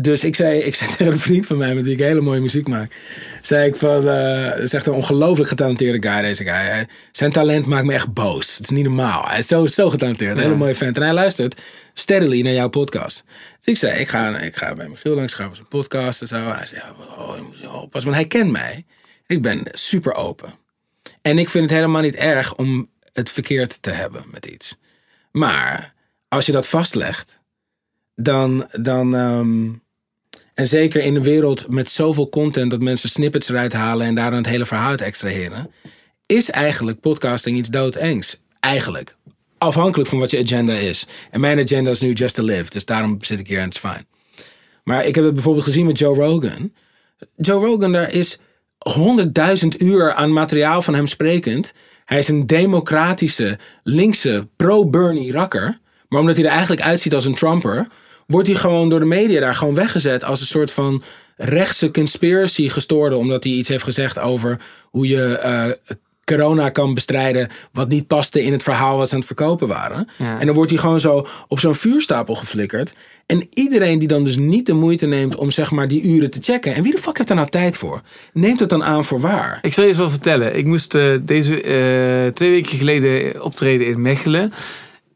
dus 0.00 0.24
ik 0.24 0.36
zei, 0.36 0.58
ik 0.58 0.74
zei 0.74 0.90
tegen 0.96 1.12
een 1.12 1.18
vriend 1.18 1.46
van 1.46 1.56
mij 1.56 1.74
met 1.74 1.84
wie 1.84 1.92
ik 1.92 1.98
hele 1.98 2.20
mooie 2.20 2.40
muziek 2.40 2.68
maak. 2.68 2.92
Zei 3.40 3.68
ik 3.68 3.76
van, 3.76 4.08
eh 4.08 4.44
het 4.50 4.58
is 4.58 4.72
echt 4.72 4.86
een 4.86 4.92
ongelooflijk 4.92 5.48
getalenteerde 5.48 6.08
guy 6.08 6.20
deze 6.22 6.44
guy. 6.44 6.52
Hij- 6.52 6.88
zijn 7.12 7.32
talent 7.32 7.66
maakt 7.66 7.84
me 7.86 7.92
echt 7.92 8.12
boos. 8.12 8.56
Het 8.56 8.62
is 8.62 8.70
niet 8.70 8.84
normaal. 8.84 9.24
Hij 9.28 9.38
is 9.38 9.46
zo, 9.46 9.66
zo 9.66 9.90
getalenteerd. 9.90 10.36
Een 10.36 10.42
hele 10.42 10.54
mooie 10.54 10.74
vent. 10.74 10.96
En 10.96 11.02
hij 11.02 11.12
luistert 11.12 11.60
steadily 11.94 12.40
naar 12.42 12.52
jouw 12.52 12.68
podcast. 12.68 13.24
Dus 13.56 13.66
ik 13.66 13.76
zei, 13.76 13.98
ik 14.00 14.08
ga, 14.08 14.38
ik 14.38 14.56
ga 14.56 14.74
bij 14.74 14.88
Michiel 14.88 15.14
langs, 15.14 15.34
ga 15.34 15.46
op 15.46 15.54
zijn 15.54 15.68
podcast 15.68 16.20
en 16.20 16.26
zo. 16.26 16.36
En 16.36 16.56
hij 16.56 16.66
zei, 16.66 16.82
oh, 17.18 17.36
je 17.36 17.42
moet 17.42 17.58
je 17.58 17.70
oppassen. 17.70 18.10
Want 18.10 18.22
hij 18.22 18.26
kent 18.40 18.50
mij. 18.50 18.84
Ik 19.26 19.42
ben 19.42 19.62
super 19.70 20.14
open. 20.14 20.54
En 21.22 21.38
ik 21.38 21.48
vind 21.48 21.64
het 21.64 21.72
helemaal 21.74 22.02
niet 22.02 22.14
erg 22.16 22.54
om 22.54 22.90
het 23.12 23.30
verkeerd 23.30 23.82
te 23.82 23.90
hebben 23.90 24.24
met 24.30 24.46
iets. 24.46 24.76
Maar 25.32 25.94
als 26.28 26.46
je 26.46 26.52
dat 26.52 26.66
vastlegt, 26.66 27.40
dan. 28.14 28.68
dan 28.80 29.14
ehm, 29.16 29.68
en 30.56 30.66
zeker 30.66 31.02
in 31.02 31.14
een 31.14 31.22
wereld 31.22 31.68
met 31.68 31.90
zoveel 31.90 32.28
content 32.28 32.70
dat 32.70 32.80
mensen 32.80 33.08
snippets 33.08 33.48
eruit 33.48 33.72
halen 33.72 34.06
en 34.06 34.14
daar 34.14 34.30
dan 34.30 34.38
het 34.38 34.48
hele 34.48 34.66
verhaal 34.66 34.90
uit 34.90 35.00
extraheren, 35.00 35.70
is 36.26 36.50
eigenlijk 36.50 37.00
podcasting 37.00 37.58
iets 37.58 37.68
doodengs. 37.68 38.40
Eigenlijk. 38.60 39.16
Afhankelijk 39.58 40.08
van 40.08 40.18
wat 40.18 40.30
je 40.30 40.38
agenda 40.38 40.72
is. 40.72 41.06
En 41.30 41.40
mijn 41.40 41.60
agenda 41.60 41.90
is 41.90 42.00
nu 42.00 42.12
just 42.12 42.34
to 42.34 42.42
live, 42.42 42.70
dus 42.70 42.84
daarom 42.84 43.16
zit 43.20 43.38
ik 43.38 43.46
hier 43.46 43.58
en 43.58 43.64
het 43.64 43.74
is 43.74 43.80
fijn. 43.80 44.06
Maar 44.84 45.04
ik 45.06 45.14
heb 45.14 45.24
het 45.24 45.34
bijvoorbeeld 45.34 45.64
gezien 45.64 45.86
met 45.86 45.98
Joe 45.98 46.14
Rogan. 46.14 46.72
Joe 47.36 47.64
Rogan, 47.64 47.92
daar 47.92 48.12
is 48.12 48.38
100.000 49.62 49.68
uur 49.78 50.12
aan 50.12 50.32
materiaal 50.32 50.82
van 50.82 50.94
hem 50.94 51.06
sprekend. 51.06 51.72
Hij 52.04 52.18
is 52.18 52.28
een 52.28 52.46
democratische, 52.46 53.58
linkse, 53.82 54.48
pro-Bernie 54.56 55.32
rakker. 55.32 55.78
Maar 56.08 56.20
omdat 56.20 56.36
hij 56.36 56.44
er 56.44 56.50
eigenlijk 56.50 56.82
uitziet 56.82 57.14
als 57.14 57.24
een 57.24 57.34
Trumper, 57.34 57.88
wordt 58.26 58.48
hij 58.48 58.56
gewoon 58.56 58.88
door 58.88 59.00
de 59.00 59.06
media 59.06 59.40
daar 59.40 59.54
gewoon 59.54 59.74
weggezet 59.74 60.24
als 60.24 60.40
een 60.40 60.46
soort 60.46 60.72
van 60.72 61.02
rechtse 61.36 61.90
conspiracy 61.90 62.68
gestoorde. 62.68 63.16
Omdat 63.16 63.44
hij 63.44 63.52
iets 63.52 63.68
heeft 63.68 63.84
gezegd 63.84 64.18
over 64.18 64.60
hoe 64.90 65.08
je 65.08 65.38
eh, 65.38 65.70
corona 66.26 66.68
kan 66.68 66.94
bestrijden. 66.94 67.48
wat 67.72 67.88
niet 67.88 68.06
paste 68.06 68.42
in 68.42 68.52
het 68.52 68.62
verhaal 68.62 68.96
wat 68.96 69.08
ze 69.08 69.12
aan 69.14 69.18
het 69.18 69.28
verkopen 69.28 69.68
waren. 69.68 70.08
Ja. 70.18 70.38
En 70.38 70.46
dan 70.46 70.54
wordt 70.54 70.70
hij 70.70 70.80
gewoon 70.80 71.00
zo 71.00 71.26
op 71.48 71.60
zo'n 71.60 71.74
vuurstapel 71.74 72.34
geflikkerd. 72.34 72.94
En 73.26 73.46
iedereen 73.54 73.98
die 73.98 74.08
dan 74.08 74.24
dus 74.24 74.36
niet 74.36 74.66
de 74.66 74.72
moeite 74.72 75.06
neemt 75.06 75.36
om 75.36 75.50
zeg 75.50 75.70
maar 75.70 75.88
die 75.88 76.02
uren 76.02 76.30
te 76.30 76.38
checken. 76.42 76.74
En 76.74 76.82
wie 76.82 76.94
de 76.94 77.00
fuck 77.00 77.16
heeft 77.16 77.28
daar 77.28 77.36
nou 77.36 77.50
tijd 77.50 77.76
voor? 77.76 78.00
Neemt 78.32 78.60
het 78.60 78.68
dan 78.68 78.84
aan 78.84 79.04
voor 79.04 79.20
waar? 79.20 79.58
Ik 79.62 79.72
zal 79.72 79.82
je 79.82 79.88
eens 79.88 79.98
wel 79.98 80.10
vertellen. 80.10 80.56
Ik 80.56 80.66
moest 80.66 80.94
eh, 80.94 81.14
deze 81.22 81.62
eh, 81.62 82.32
twee 82.32 82.50
weken 82.50 82.78
geleden 82.78 83.42
optreden 83.42 83.86
in 83.86 84.02
Mechelen. 84.02 84.52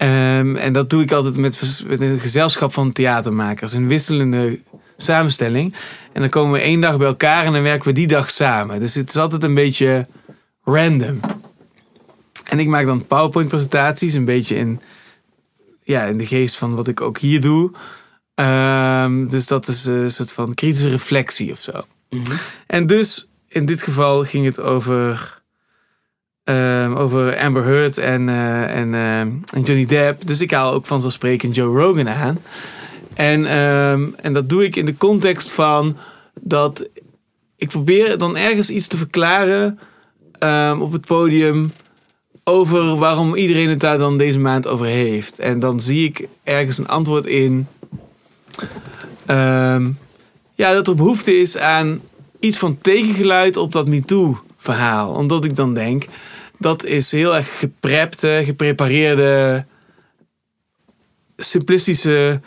Ehm, 0.01 0.56
en 0.56 0.72
dat 0.72 0.90
doe 0.90 1.02
ik 1.02 1.12
altijd 1.12 1.36
met, 1.36 1.82
met 1.86 2.01
een 2.01 2.20
gezelschap 2.20 2.72
van 2.72 2.93
theatermakers. 2.93 3.72
Een 3.72 3.89
wisselende 3.89 4.60
samenstelling. 4.97 5.74
En 6.12 6.20
dan 6.20 6.31
komen 6.31 6.52
we 6.52 6.60
één 6.60 6.81
dag 6.81 6.97
bij 6.97 7.06
elkaar 7.06 7.44
en 7.44 7.52
dan 7.52 7.62
werken 7.62 7.89
we 7.89 7.94
die 7.94 8.06
dag 8.06 8.31
samen. 8.31 8.81
Dus 8.81 8.94
het 8.94 9.09
is 9.09 9.16
altijd 9.16 9.43
een 9.43 9.55
beetje 9.55 10.06
random. 10.62 11.20
En 12.44 12.59
ik 12.59 12.66
maak 12.66 12.86
dan 12.86 13.06
PowerPoint-presentaties, 13.06 14.14
een 14.14 14.24
beetje 14.24 14.55
in, 14.55 14.81
ja, 15.85 16.05
in 16.05 16.18
de 16.18 16.27
geest 16.27 16.56
van 16.56 16.74
wat 16.74 16.89
ik 16.89 17.01
ook 17.01 17.18
hier 17.18 17.40
doe. 17.40 17.72
Ehm, 18.35 19.27
dus 19.28 19.47
dat 19.47 19.68
is 19.68 19.85
een 19.85 20.10
soort 20.10 20.32
van 20.32 20.55
kritische 20.55 20.89
reflectie 20.89 21.52
of 21.52 21.60
zo. 21.60 21.72
En 22.66 22.86
dus 22.86 23.28
in 23.48 23.66
dit 23.66 23.82
geval 23.82 24.24
ging 24.24 24.44
het 24.44 24.60
over, 24.60 25.39
ehm, 26.51 26.94
over 26.94 27.36
Amber 27.36 27.64
Heard 27.64 27.98
en, 27.98 28.28
eh, 28.28 28.77
en, 28.77 28.94
ehm, 28.94 29.31
en 29.55 29.62
Johnny 29.62 29.86
Depp. 29.86 30.27
Dus 30.27 30.40
ik 30.40 30.51
haal 30.51 30.72
ook 30.72 30.86
vanzelfsprekend 30.86 31.55
Joe 31.55 31.81
Rogan 31.81 32.09
aan. 32.09 32.39
En, 33.14 33.47
ehm, 33.47 34.09
en 34.22 34.32
dat 34.32 34.48
doe 34.48 34.64
ik 34.64 34.77
in 34.77 34.86
de 34.86 34.97
context 34.97 35.51
van 35.51 35.97
dat 36.40 36.89
ik 37.56 37.68
probeer 37.68 38.18
dan 38.18 38.36
ergens 38.36 38.70
iets 38.70 38.86
te 38.86 38.97
verklaren 38.97 39.78
ehm, 40.39 40.81
op 40.81 40.93
het 40.93 41.06
podium 41.06 41.72
over 42.44 42.97
waarom 42.97 43.35
iedereen 43.35 43.68
het 43.68 43.81
daar 43.81 43.98
dan 43.98 44.18
deze 44.18 44.39
maand 44.39 44.66
over 44.66 44.86
heeft. 44.86 45.39
En 45.39 45.60
dan 45.60 45.81
zie 45.81 46.05
ik 46.05 46.28
ergens 46.44 46.78
een 46.78 46.89
antwoord 46.89 47.27
in. 47.27 47.66
ja, 50.55 50.72
dat 50.72 50.89
er 50.89 50.94
behoefte 50.94 51.40
is 51.40 51.59
aan 51.59 52.01
iets 52.40 52.59
van 52.59 52.78
tegengeluid 52.78 53.56
op 53.56 53.72
dat 53.72 53.89
MeToo-verhaal. 53.89 55.12
Omdat 55.12 55.44
ik 55.44 55.56
dan 55.56 55.74
denk, 55.74 56.05
dat 56.60 56.84
is 56.84 57.10
heel 57.10 57.36
erg 57.36 57.58
geprepte, 57.58 58.42
geprepareerde, 58.44 59.64
simplistische 61.36 62.40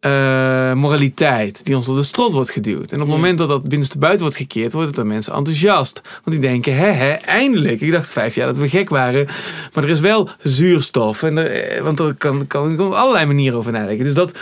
eh, 0.00 0.72
moraliteit 0.72 1.64
die 1.64 1.76
ons 1.76 1.86
door 1.86 1.96
de 1.96 2.02
strot 2.02 2.32
wordt 2.32 2.50
geduwd. 2.50 2.92
En 2.92 3.00
op 3.00 3.06
het 3.06 3.16
moment 3.16 3.38
dat 3.38 3.48
dat 3.48 3.62
binnenste 3.62 3.98
buiten 3.98 4.22
wordt 4.22 4.36
gekeerd, 4.36 4.72
wordt 4.72 4.86
het 4.88 4.96
dan 4.96 5.06
mensen 5.06 5.34
enthousiast. 5.34 6.00
Want 6.24 6.40
die 6.40 6.48
denken, 6.50 6.76
hè, 6.76 6.86
hè, 6.86 7.10
eindelijk. 7.12 7.80
Ik 7.80 7.92
dacht 7.92 8.12
vijf 8.12 8.34
jaar 8.34 8.46
dat 8.46 8.56
we 8.56 8.68
gek 8.68 8.88
waren. 8.88 9.26
Maar 9.74 9.84
er 9.84 9.90
is 9.90 10.00
wel 10.00 10.28
zuurstof. 10.42 11.22
En 11.22 11.36
er, 11.36 11.50
eh, 11.50 11.82
want 11.82 11.98
er 11.98 12.14
kan, 12.14 12.46
kan, 12.46 12.76
kan 12.76 12.86
op 12.86 12.92
allerlei 12.92 13.26
manieren 13.26 13.58
over 13.58 13.72
nadenken. 13.72 14.04
Dus 14.04 14.14
dat, 14.14 14.32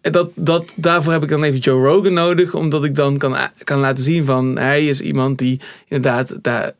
dat, 0.00 0.30
dat, 0.34 0.72
daarvoor 0.76 1.12
heb 1.12 1.22
ik 1.22 1.28
dan 1.28 1.42
even 1.42 1.58
Joe 1.58 1.86
Rogan 1.86 2.12
nodig. 2.12 2.54
Omdat 2.54 2.84
ik 2.84 2.94
dan 2.94 3.16
kan, 3.16 3.36
kan 3.64 3.78
laten 3.78 4.04
zien 4.04 4.24
van, 4.24 4.58
hij 4.58 4.86
is 4.86 5.00
iemand 5.00 5.38
die 5.38 5.60
inderdaad 5.88 6.36
daar 6.42 6.72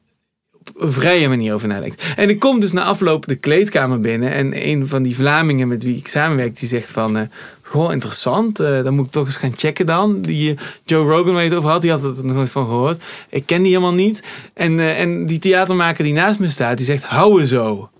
een 0.76 0.92
vrije 0.92 1.28
manier 1.28 1.54
over 1.54 1.68
nadenkt. 1.68 2.02
En 2.16 2.28
ik 2.28 2.38
kom 2.38 2.60
dus 2.60 2.72
na 2.72 2.84
afloop 2.84 3.26
de 3.26 3.36
kleedkamer 3.36 4.00
binnen. 4.00 4.32
En 4.32 4.68
een 4.68 4.86
van 4.88 5.02
die 5.02 5.14
Vlamingen 5.16 5.68
met 5.68 5.82
wie 5.82 5.96
ik 5.96 6.08
samenwerk, 6.08 6.58
die 6.58 6.68
zegt 6.68 6.90
van... 6.90 7.16
eh, 7.16 7.22
Goh, 7.62 7.92
interessant. 7.92 8.60
eh, 8.60 8.82
dan 8.82 8.94
moet 8.94 9.06
ik 9.06 9.12
toch 9.12 9.26
eens 9.26 9.36
gaan 9.36 9.54
checken 9.56 9.86
dan. 9.86 10.20
Die 10.20 10.50
eh, 10.50 10.58
Joe 10.84 11.10
Rogan 11.10 11.34
je 11.34 11.48
het 11.48 11.54
over 11.54 11.70
had, 11.70 11.82
die 11.82 11.90
had 11.90 12.04
er 12.04 12.24
nog 12.24 12.34
nooit 12.34 12.50
van 12.50 12.64
gehoord. 12.64 13.00
Ik 13.30 13.46
ken 13.46 13.62
die 13.62 13.70
helemaal 13.70 13.94
niet. 13.94 14.22
En, 14.54 14.80
en 14.96 15.26
die 15.26 15.38
theatermaker 15.38 16.04
die 16.04 16.12
naast 16.12 16.38
me 16.38 16.48
staat, 16.48 16.76
die 16.76 16.86
zegt, 16.86 17.02
hou 17.02 17.44
zo. 17.44 17.90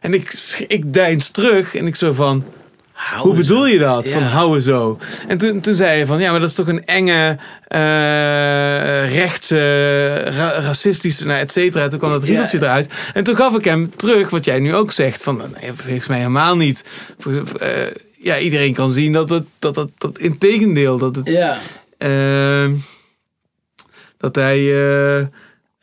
En 0.00 0.14
ik, 0.14 0.54
ik 0.68 0.92
deins 0.92 1.28
terug 1.30 1.74
en 1.74 1.86
ik 1.86 1.96
zo 1.96 2.12
van... 2.12 2.44
Hoe 3.18 3.34
bedoel 3.34 3.66
je 3.66 3.78
dat? 3.78 4.08
Van 4.08 4.22
houden 4.22 4.62
zo. 4.62 4.98
En 5.28 5.38
toen, 5.38 5.60
toen 5.60 5.74
zei 5.74 5.96
hij 5.96 6.06
van 6.06 6.20
ja, 6.20 6.30
maar 6.30 6.40
dat 6.40 6.48
is 6.48 6.54
toch 6.54 6.68
een 6.68 6.84
enge, 6.84 7.38
eh 7.68 9.14
rechtse, 9.14 10.14
ra- 10.14 10.60
racistische, 10.60 11.26
nou, 11.26 11.40
et 11.40 11.52
cetera. 11.52 11.88
Toen 11.88 11.98
kwam 11.98 12.10
dat 12.10 12.22
riedeltje 12.24 12.58
Ja. 12.58 12.64
eruit. 12.64 12.88
En 13.14 13.24
toen 13.24 13.36
gaf 13.36 13.56
ik 13.56 13.64
hem 13.64 13.92
terug 13.96 14.30
wat 14.30 14.44
jij 14.44 14.58
nu 14.58 14.74
ook 14.74 14.92
zegt. 14.92 15.22
Van 15.22 15.36
nee, 15.60 15.70
volgens 15.74 16.06
mij 16.06 16.18
helemaal 16.18 16.56
niet. 16.56 16.84
Volgens- 17.18 17.52
eh, 17.52 17.70
ja, 18.18 18.38
iedereen 18.38 18.74
kan 18.74 18.90
zien 18.90 19.12
dat 19.12 19.28
het, 19.28 19.44
dat, 19.58 19.74
dat, 19.74 19.90
dat 19.98 20.18
in 20.18 20.38
tegendeel, 20.38 20.98
dat 20.98 21.16
het, 21.16 21.26
Ja. 21.28 21.58
Ehm, 21.98 22.74
dat 24.18 24.34
hij 24.34 24.58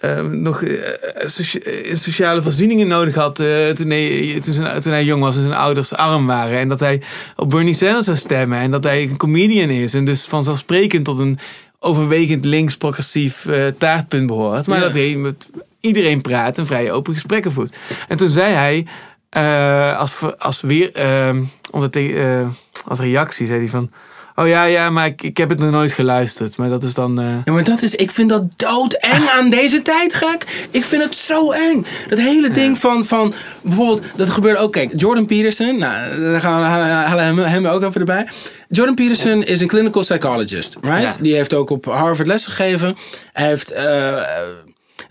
eh, 0.02 0.18
ehm, 0.18 0.42
nog 0.42 0.64
eh, 0.64 0.78
socia- 1.26 1.60
eh, 1.60 1.96
sociale 1.96 2.42
voorzieningen 2.42 2.88
nodig 2.88 3.16
had 3.16 3.40
eh, 3.40 3.70
toen, 3.70 3.90
hij, 3.90 4.40
toen, 4.44 4.54
zijn- 4.54 4.82
toen 4.82 4.92
hij 4.92 5.04
jong 5.04 5.22
was 5.22 5.36
en 5.36 5.42
zijn 5.42 5.54
ouders 5.54 5.94
arm 5.94 6.26
waren. 6.28 6.60
En 6.60 6.70
dat 6.70 6.80
hij 6.80 7.02
op 7.36 7.50
Bernie 7.50 7.74
Sanders 7.74 8.06
zou 8.06 8.18
stemmen. 8.18 8.60
En 8.60 8.72
dat 8.72 8.84
hij 8.84 9.02
een 9.04 9.18
comedian 9.18 9.70
is. 9.70 9.94
En 9.94 10.06
dus 10.06 10.26
vanzelfsprekend 10.26 11.06
tot 11.06 11.20
een 11.20 11.40
overwegend 11.80 12.46
links-progressief 12.46 13.48
taartpunt 13.78 14.28
behoort. 14.28 14.68
Maar 14.68 14.78
Ja. 14.78 14.84
dat 14.84 14.94
hij 14.94 15.16
met 15.16 15.48
iedereen 15.80 16.22
praat 16.22 16.58
en 16.58 16.66
vrij 16.66 16.92
open 16.92 17.14
gesprekken 17.14 17.52
voert. 17.52 17.76
En 18.08 18.18
toen 18.18 18.30
zei 18.30 18.54
hij, 18.54 18.86
als, 19.96 20.14
als, 20.38 20.62
weer, 20.62 20.92
ehm, 20.94 21.42
eh, 21.92 22.48
als 22.88 23.00
reactie, 23.00 23.46
zei 23.48 23.60
hij 23.60 23.68
van... 23.68 23.92
Oh 24.42 24.48
ja, 24.48 24.64
ja, 24.64 24.90
maar 24.90 25.06
ik, 25.06 25.22
ik 25.22 25.38
heb 25.38 25.50
het 25.50 25.60
nog 25.60 25.72
nooit 25.72 25.92
geluisterd. 25.94 26.58
Maar 26.58 26.70
dat 26.70 26.84
is 26.84 26.94
dan... 26.94 27.20
eh, 27.20 27.26
Ja, 27.46 27.54
maar 27.54 27.64
dat 27.64 27.82
is, 27.82 27.96
ik 27.96 28.12
vind 28.12 28.30
dat 28.30 28.44
doodeng 28.56 29.30
aan 29.30 29.50
deze 29.50 29.82
tijd, 29.82 30.14
gek. 30.14 30.68
Ik 30.72 30.84
vind 30.86 31.04
het 31.04 31.16
zo 31.16 31.52
eng. 31.52 31.86
Dat 32.10 32.20
hele 32.20 32.50
ding 32.52 32.78
van, 32.78 33.06
van 33.06 33.34
bijvoorbeeld, 33.62 34.04
dat 34.16 34.30
gebeurde 34.30 34.60
ook. 34.60 34.72
Kijk, 34.72 34.92
Jordan 34.96 35.26
Peterson, 35.26 35.78
nou, 35.78 36.22
daar 36.22 36.40
gaan 36.40 36.60
we 36.62 36.66
halen 36.68 37.24
hem, 37.26 37.38
hem 37.38 37.66
ook 37.66 37.82
even 37.84 38.00
erbij. 38.00 38.28
Jordan 38.70 38.96
Peterson 38.96 39.44
is 39.44 39.62
een 39.62 39.68
clinical 39.68 40.02
psychologist, 40.02 40.78
right? 40.82 41.02
Ja. 41.16 41.22
Die 41.22 41.36
heeft 41.36 41.54
ook 41.54 41.70
op 41.70 41.86
Harvard 41.86 42.28
lesgegeven. 42.28 42.96
Hij 43.34 43.48
heeft. 43.48 43.72
eh, 43.72 44.22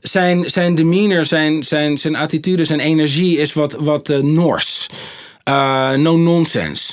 zijn, 0.00 0.50
zijn 0.50 0.74
demeanor, 0.74 1.24
zijn, 1.24 1.64
zijn, 1.64 1.98
zijn 1.98 2.16
attitude, 2.16 2.64
zijn 2.64 2.80
energie 2.80 3.38
is 3.38 3.52
wat, 3.52 3.76
wat 3.78 4.08
eh, 4.08 4.18
Noors. 4.18 4.88
Eh, 5.44 5.90
no 5.92 6.16
nonsense. 6.16 6.92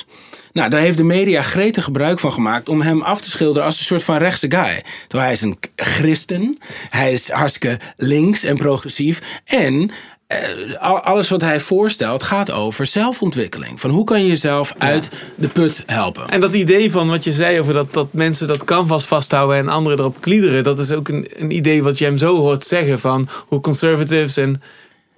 Nou, 0.58 0.70
daar 0.70 0.80
heeft 0.80 0.96
de 0.96 1.04
media 1.04 1.42
gretig 1.42 1.84
gebruik 1.84 2.18
van 2.18 2.32
gemaakt 2.32 2.68
om 2.68 2.80
hem 2.80 3.02
af 3.02 3.20
te 3.20 3.30
schilderen 3.30 3.64
als 3.64 3.78
een 3.78 3.84
soort 3.84 4.02
van 4.02 4.16
rechtse 4.16 4.50
guy. 4.50 4.82
Terwijl 5.00 5.22
hij 5.22 5.32
is 5.32 5.40
een 5.40 5.58
christen, 5.76 6.58
hij 6.90 7.12
is 7.12 7.30
hartstikke 7.30 7.78
links 7.96 8.44
en 8.44 8.56
progressief. 8.56 9.22
En 9.44 9.90
eh, 10.26 10.38
al- 10.78 11.00
alles 11.00 11.28
wat 11.28 11.40
hij 11.40 11.60
voorstelt 11.60 12.22
gaat 12.22 12.50
over 12.50 12.86
zelfontwikkeling. 12.86 13.80
Van 13.80 13.90
hoe 13.90 14.04
kan 14.04 14.22
je 14.22 14.28
jezelf 14.28 14.74
uit 14.78 15.10
de 15.34 15.48
put 15.48 15.82
helpen. 15.86 16.28
En 16.28 16.40
dat 16.40 16.54
idee 16.54 16.90
van 16.90 17.08
wat 17.08 17.24
je 17.24 17.32
zei 17.32 17.60
over 17.60 17.74
dat, 17.74 17.92
dat 17.92 18.12
mensen 18.12 18.46
dat 18.46 18.64
canvas 18.64 19.04
vasthouden 19.04 19.56
en 19.56 19.68
anderen 19.68 19.98
erop 19.98 20.20
kliederen, 20.20 20.62
dat 20.62 20.78
is 20.78 20.90
ook 20.90 21.08
een, 21.08 21.28
een 21.36 21.50
idee 21.50 21.82
wat 21.82 21.98
je 21.98 22.04
hem 22.04 22.18
zo 22.18 22.36
hoort 22.36 22.64
zeggen 22.64 22.98
van 22.98 23.28
hoe 23.46 23.60
conservatives 23.60 24.36
en. 24.36 24.62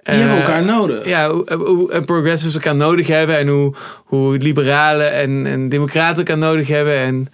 Die 0.03 0.15
hebben 0.15 0.37
eh, 0.37 0.43
elkaar 0.43 0.63
nodig. 0.63 1.05
Ja, 1.05 1.31
hoe, 1.31 1.53
hoe 1.53 1.91
en 1.91 2.05
progressives 2.05 2.53
elkaar 2.53 2.75
nodig 2.75 3.07
hebben 3.07 3.37
en 3.37 3.47
hoe, 3.47 3.73
hoe 4.05 4.37
liberalen 4.37 5.11
en, 5.11 5.45
en 5.45 5.69
democraten 5.69 6.17
elkaar 6.17 6.37
nodig 6.37 6.67
hebben 6.67 6.97
en 6.97 7.27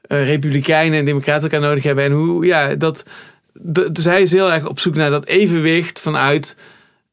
eh, 0.00 0.26
republikeinen 0.26 0.98
en 0.98 1.04
democraten 1.04 1.50
elkaar 1.50 1.68
nodig 1.68 1.82
hebben. 1.82 2.04
En 2.04 2.12
hoe, 2.12 2.46
ja, 2.46 2.74
dat. 2.74 3.04
Dus 3.92 4.04
hij 4.04 4.22
is 4.22 4.30
heel 4.30 4.52
erg 4.52 4.66
op 4.68 4.78
zoek 4.80 4.94
naar 4.94 5.10
dat 5.10 5.26
evenwicht 5.26 6.00
vanuit. 6.00 6.56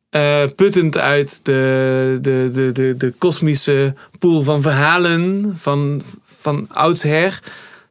eh, 0.10 0.44
puttend 0.56 0.98
uit 0.98 1.40
de, 1.44 2.18
de, 2.22 2.50
de, 2.54 2.72
de, 2.72 2.98
de 2.98 3.14
kosmische 3.18 3.94
pool 4.20 4.44
van 4.44 4.62
verhalen 4.62 5.54
van, 5.58 6.02
van 6.40 6.66
oudsher 6.70 7.40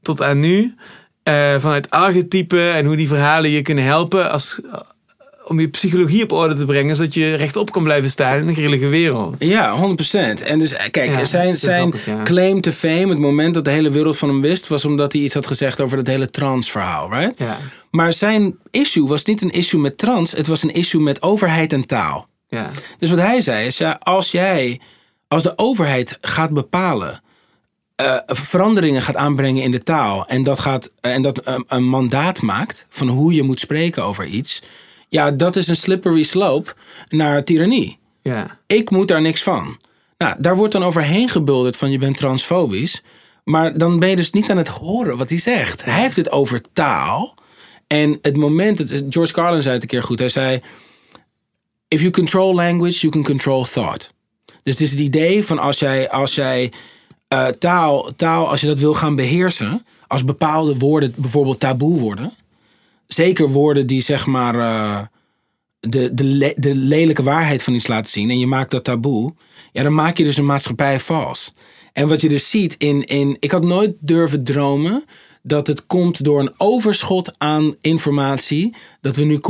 tot 0.03 0.23
aan 0.23 0.41
nu. 0.41 0.75
Eh, 1.23 1.59
vanuit 1.59 1.91
archetypen 1.91 2.75
en 2.75 2.87
hoe 2.87 2.97
die 2.97 3.09
verhalen 3.09 3.51
je 3.51 3.63
kunnen 3.63 3.85
helpen 3.85 4.31
als, 4.31 4.61
om 5.45 5.61
je 5.61 5.69
psychologie 5.69 6.23
op 6.23 6.33
orde 6.33 6.57
te 6.57 6.65
brengen, 6.65 6.97
zodat 6.97 7.15
je 7.15 7.35
rechtop 7.35 7.71
kan 7.73 7.83
blijven 7.83 8.11
staan 8.11 8.37
in 8.39 8.49
een 8.49 8.55
grillige 8.55 8.89
wereld. 8.89 9.37
Ja, 9.39 9.77
100%. 9.77 10.43
En 10.43 10.59
dus 10.59 10.73
eh, 10.73 10.91
kijk, 10.91 11.15
Ja, 11.15 11.25
zijn, 11.25 11.57
zijn 11.57 11.79
grappig, 11.81 12.07
ja. 12.07 12.23
claim 12.23 12.61
to 12.61 12.71
fame, 12.71 13.09
het 13.09 13.19
moment 13.19 13.55
dat 13.55 13.65
de 13.65 13.71
hele 13.71 13.91
wereld 13.91 14.17
van 14.19 14.29
hem 14.29 14.41
wist, 14.41 14.69
was 14.69 14.85
omdat 14.85 15.13
hij 15.13 15.23
iets 15.23 15.35
had 15.35 15.47
gezegd 15.47 15.81
over 15.81 15.97
dat 15.97 16.07
hele 16.07 16.31
trans-verhaal, 16.31 17.13
right? 17.13 17.39
Ja, 17.39 17.59
Maar 17.91 18.13
zijn 18.13 18.59
issue 18.71 19.07
was 19.07 19.25
niet 19.25 19.43
een 19.43 19.51
issue 19.51 19.81
met 19.81 19.99
trans, 19.99 20.33
het 20.33 20.47
was 20.47 20.63
een 20.63 20.73
issue 20.73 21.01
met 21.03 21.23
overheid 21.23 21.73
en 21.73 21.87
taal. 21.87 22.29
ja, 22.49 22.71
Dus 22.99 23.11
wat 23.11 23.19
hij 23.19 23.41
zei 23.41 23.67
is, 23.67 23.79
ja, 23.79 24.01
als 24.03 24.31
jij, 24.31 24.81
als 25.29 25.43
de 25.43 25.53
overheid 25.57 26.19
gaat 26.21 26.51
bepalen, 26.51 27.23
eh, 27.97 28.17
veranderingen 28.27 29.03
gaat 29.03 29.17
aanbrengen 29.17 29.63
in 29.63 29.71
de 29.71 29.83
taal 29.83 30.27
en 30.27 30.43
dat, 30.43 30.59
gaat, 30.59 30.91
eh, 31.01 31.15
en 31.15 31.23
dat 31.23 31.41
een 31.67 31.85
mandaat 31.85 32.43
maakt 32.43 32.87
van 32.89 33.09
hoe 33.09 33.33
je 33.35 33.43
moet 33.43 33.61
spreken 33.61 34.05
over 34.05 34.25
iets, 34.25 34.63
ja, 35.11 35.31
dat 35.31 35.57
is 35.57 35.69
een 35.69 35.77
slippery 35.77 36.23
slope 36.23 36.75
naar 37.09 37.45
tirannie. 37.45 37.99
ja. 38.23 38.59
Ik 38.67 38.91
moet 38.91 39.09
daar 39.09 39.21
niks 39.21 39.43
van. 39.43 39.77
Nou, 40.19 40.35
daar 40.39 40.57
wordt 40.57 40.73
dan 40.73 40.83
overheen 40.83 41.29
gebulderd 41.29 41.77
van 41.77 41.91
je 41.91 41.99
bent 41.99 42.17
transfobisch. 42.17 43.03
Maar 43.45 43.79
dan 43.79 43.99
ben 43.99 44.09
je 44.09 44.17
dus 44.17 44.31
niet 44.31 44.51
aan 44.51 44.57
het 44.57 44.69
horen 44.69 45.17
wat 45.17 45.29
hij 45.29 45.39
zegt. 45.39 45.85
Hij 45.85 46.01
heeft 46.01 46.17
het 46.17 46.31
over 46.33 46.61
taal. 46.73 47.35
En 47.87 48.19
het 48.23 48.37
moment, 48.37 48.79
dat, 48.79 49.03
George 49.09 49.33
Carlin 49.33 49.63
zei 49.63 49.75
het 49.75 49.83
een 49.83 49.89
keer 49.89 50.03
goed. 50.03 50.19
Hij 50.19 50.29
zei, 50.29 50.63
if 51.89 52.01
you 52.01 52.13
control 52.13 52.55
language, 52.55 53.01
you 53.01 53.13
can 53.13 53.25
control 53.25 53.65
thought. 53.65 54.13
Dus 54.63 54.75
het 54.75 54.81
is 54.81 54.91
het 54.91 55.01
idee 55.01 55.45
van 55.45 55.59
als 55.59 55.79
jij, 55.79 56.11
als 56.11 56.35
jij 56.35 56.73
uh, 57.35 57.47
taal, 57.47 58.15
taal, 58.17 58.49
als 58.49 58.61
je 58.61 58.67
dat 58.67 58.79
wil 58.79 58.95
gaan 58.95 59.17
beheersen, 59.17 59.87
als 60.07 60.25
bepaalde 60.25 60.79
woorden 60.79 61.15
bijvoorbeeld 61.17 61.61
taboe 61.61 61.99
worden, 61.99 62.33
zeker 63.13 63.49
woorden 63.49 63.87
die 63.87 64.01
zeg 64.01 64.27
maar 64.27 64.55
uh, 64.55 65.01
de, 65.81 66.15
de, 66.15 66.55
de 66.57 66.75
lelijke 66.75 67.23
waarheid 67.23 67.63
van 67.63 67.75
iets 67.75 67.87
laten 67.87 68.11
zien 68.11 68.31
en 68.31 68.39
je 68.39 68.47
maakt 68.47 68.71
dat 68.71 68.85
taboe, 68.85 69.35
ja, 69.73 69.83
dan 69.83 69.95
maak 69.95 70.17
je 70.17 70.25
dus 70.25 70.37
een 70.37 70.47
maatschappij 70.47 71.01
vals. 71.01 71.55
En 71.93 72.09
wat 72.09 72.21
je 72.21 72.29
dus 72.29 72.51
ziet 72.51 72.75
in, 72.79 73.05
in. 73.05 73.37
Ik 73.41 73.51
had 73.51 73.65
nooit 73.65 73.95
durven 74.01 74.45
dromen 74.45 75.05
dat 75.43 75.67
het 75.67 75.87
komt 75.87 76.25
door 76.25 76.41
een 76.41 76.55
overschot 76.57 77.39
aan 77.39 77.75
informatie. 77.81 78.75
dat 79.01 79.17
we 79.17 79.25
nu 79.25 79.41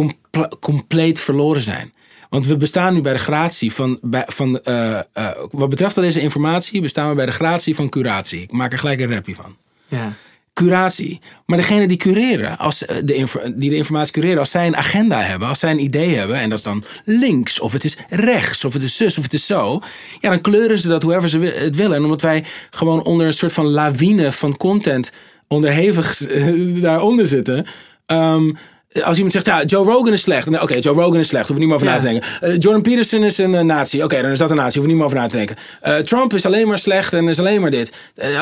compleet 0.61 1.20
verloren 1.20 1.62
zijn. 1.62 1.93
Want 2.28 2.47
we 2.47 2.57
bestaan 2.57 2.95
nu 2.95 3.01
bij 3.01 3.12
de 3.12 3.19
gratie 3.19 3.73
van. 3.73 3.99
Bij, 4.03 4.24
van 4.27 4.61
uh, 4.65 5.01
uh, 5.19 5.31
wat 5.51 5.69
betreft 5.69 5.97
al 5.97 6.03
deze 6.03 6.20
informatie, 6.20 6.81
bestaan 6.81 7.09
we 7.09 7.15
bij 7.15 7.27
de 7.27 7.32
gratie 7.32 7.74
van 7.74 7.89
curatie. 7.89 8.43
Ik 8.43 8.53
maak 8.53 8.73
er 8.73 8.78
gelijk 8.78 9.01
een 9.01 9.12
rapje 9.12 9.35
van. 9.35 9.57
Ja 9.89 10.16
curatie. 10.65 11.20
Maar 11.47 11.57
degene 11.57 11.89
die 11.89 11.97
cureren, 11.97 12.59
als 12.59 12.85
eh, 12.85 12.97
de 13.05 13.27
die 13.55 13.70
de 13.70 13.77
informatie 13.77 14.12
cureren, 14.12 14.39
als 14.39 14.51
zij 14.51 14.66
een 14.66 14.77
agenda 14.77 15.20
hebben, 15.20 15.49
als 15.49 15.59
zij 15.59 15.70
een 15.70 15.82
idee 15.82 16.15
hebben, 16.15 16.37
en 16.37 16.49
dat 16.49 16.59
is 16.59 16.65
dan 16.65 16.85
links, 17.05 17.61
of 17.61 17.73
het 17.73 17.85
is 17.85 17.97
rechts, 18.09 18.65
of 18.65 18.73
het 18.73 18.82
is 18.82 18.97
zus, 18.97 19.19
of 19.19 19.24
het 19.24 19.32
is 19.32 19.47
zo, 19.47 19.81
ja, 20.20 20.31
dan 20.31 20.41
kleuren 20.41 20.78
ze 20.78 20.89
dat 20.89 21.03
hoever 21.03 21.28
ze 21.28 21.39
het 21.39 21.77
willen. 21.77 21.97
En 21.97 22.03
omdat 22.03 22.23
wij 22.23 22.45
gewoon 22.70 23.03
onder 23.03 23.27
een 23.27 23.32
soort 23.32 23.53
van 23.53 23.66
lawine 23.66 24.32
van 24.32 24.57
content 24.57 25.12
onderhevig 25.49 26.16
daaronder 26.81 27.27
zitten. 27.27 27.66
Um, 28.07 28.57
als 28.92 29.14
iemand 29.14 29.32
zegt, 29.32 29.46
ja, 29.46 29.64
Joe 29.64 29.84
Rogan 29.84 30.12
is 30.12 30.20
slecht. 30.20 30.60
Oké, 30.60 30.78
Joe 30.78 30.94
Rogan 30.94 31.18
is 31.18 31.28
slecht. 31.28 31.48
Hoef 31.48 31.56
niet 31.56 31.66
meer 31.66 31.74
over 31.74 31.86
na 31.86 31.98
te 31.98 32.04
denken. 32.04 32.28
Uh, 32.42 32.58
Jordan 32.58 32.82
Peterson 32.82 33.24
is 33.24 33.38
een 33.38 33.52
uh, 33.52 33.60
nazi. 33.60 34.02
Oké, 34.02 34.22
dan 34.22 34.30
is 34.30 34.38
dat 34.38 34.50
een 34.50 34.56
nazi. 34.56 34.78
Hoef 34.78 34.86
niet 34.86 34.96
meer 34.96 35.04
over 35.04 35.16
na 35.16 35.26
te 35.26 35.36
denken. 35.36 35.56
Uh, 35.86 35.96
Trump 35.96 36.34
is 36.34 36.46
alleen 36.46 36.68
maar 36.68 36.78
slecht 36.78 37.12
en 37.12 37.28
is 37.28 37.38
alleen 37.38 37.60
maar 37.60 37.70
dit. 37.70 37.92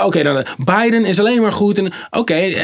Oké, 0.05 0.23
dan 0.23 0.45
Biden 0.59 1.05
is 1.05 1.19
alleen 1.19 1.43
maar 1.43 1.53
goed. 1.53 1.79
En 1.79 1.93
Oké, 2.11 2.55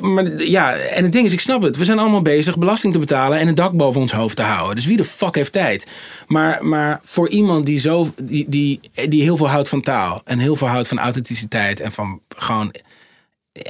maar 0.00 0.42
ja, 0.42 0.74
en 0.74 1.02
het 1.02 1.12
ding 1.12 1.26
is, 1.26 1.32
ik 1.32 1.40
snap 1.40 1.62
het. 1.62 1.76
We 1.76 1.84
zijn 1.84 1.98
allemaal 1.98 2.22
bezig 2.22 2.58
belasting 2.58 2.92
te 2.92 2.98
betalen 2.98 3.38
en 3.38 3.48
een 3.48 3.54
dak 3.54 3.72
boven 3.72 4.00
ons 4.00 4.12
hoofd 4.12 4.36
te 4.36 4.42
houden. 4.42 4.76
Dus 4.76 4.86
wie 4.86 4.96
de 4.96 5.04
fuck 5.04 5.34
heeft 5.34 5.52
tijd? 5.52 5.86
Maar, 6.26 6.64
maar 6.64 7.00
voor 7.02 7.28
iemand 7.28 7.66
die, 7.66 7.78
zo, 7.78 8.08
die, 8.22 8.46
die, 8.48 8.80
die 9.08 9.22
heel 9.22 9.36
veel 9.36 9.48
houdt 9.48 9.68
van 9.68 9.80
taal 9.80 10.22
en 10.24 10.38
heel 10.38 10.56
veel 10.56 10.68
houdt 10.68 10.88
van 10.88 10.98
authenticiteit 10.98 11.80
en 11.80 11.92
van 11.92 12.20
gewoon 12.28 12.74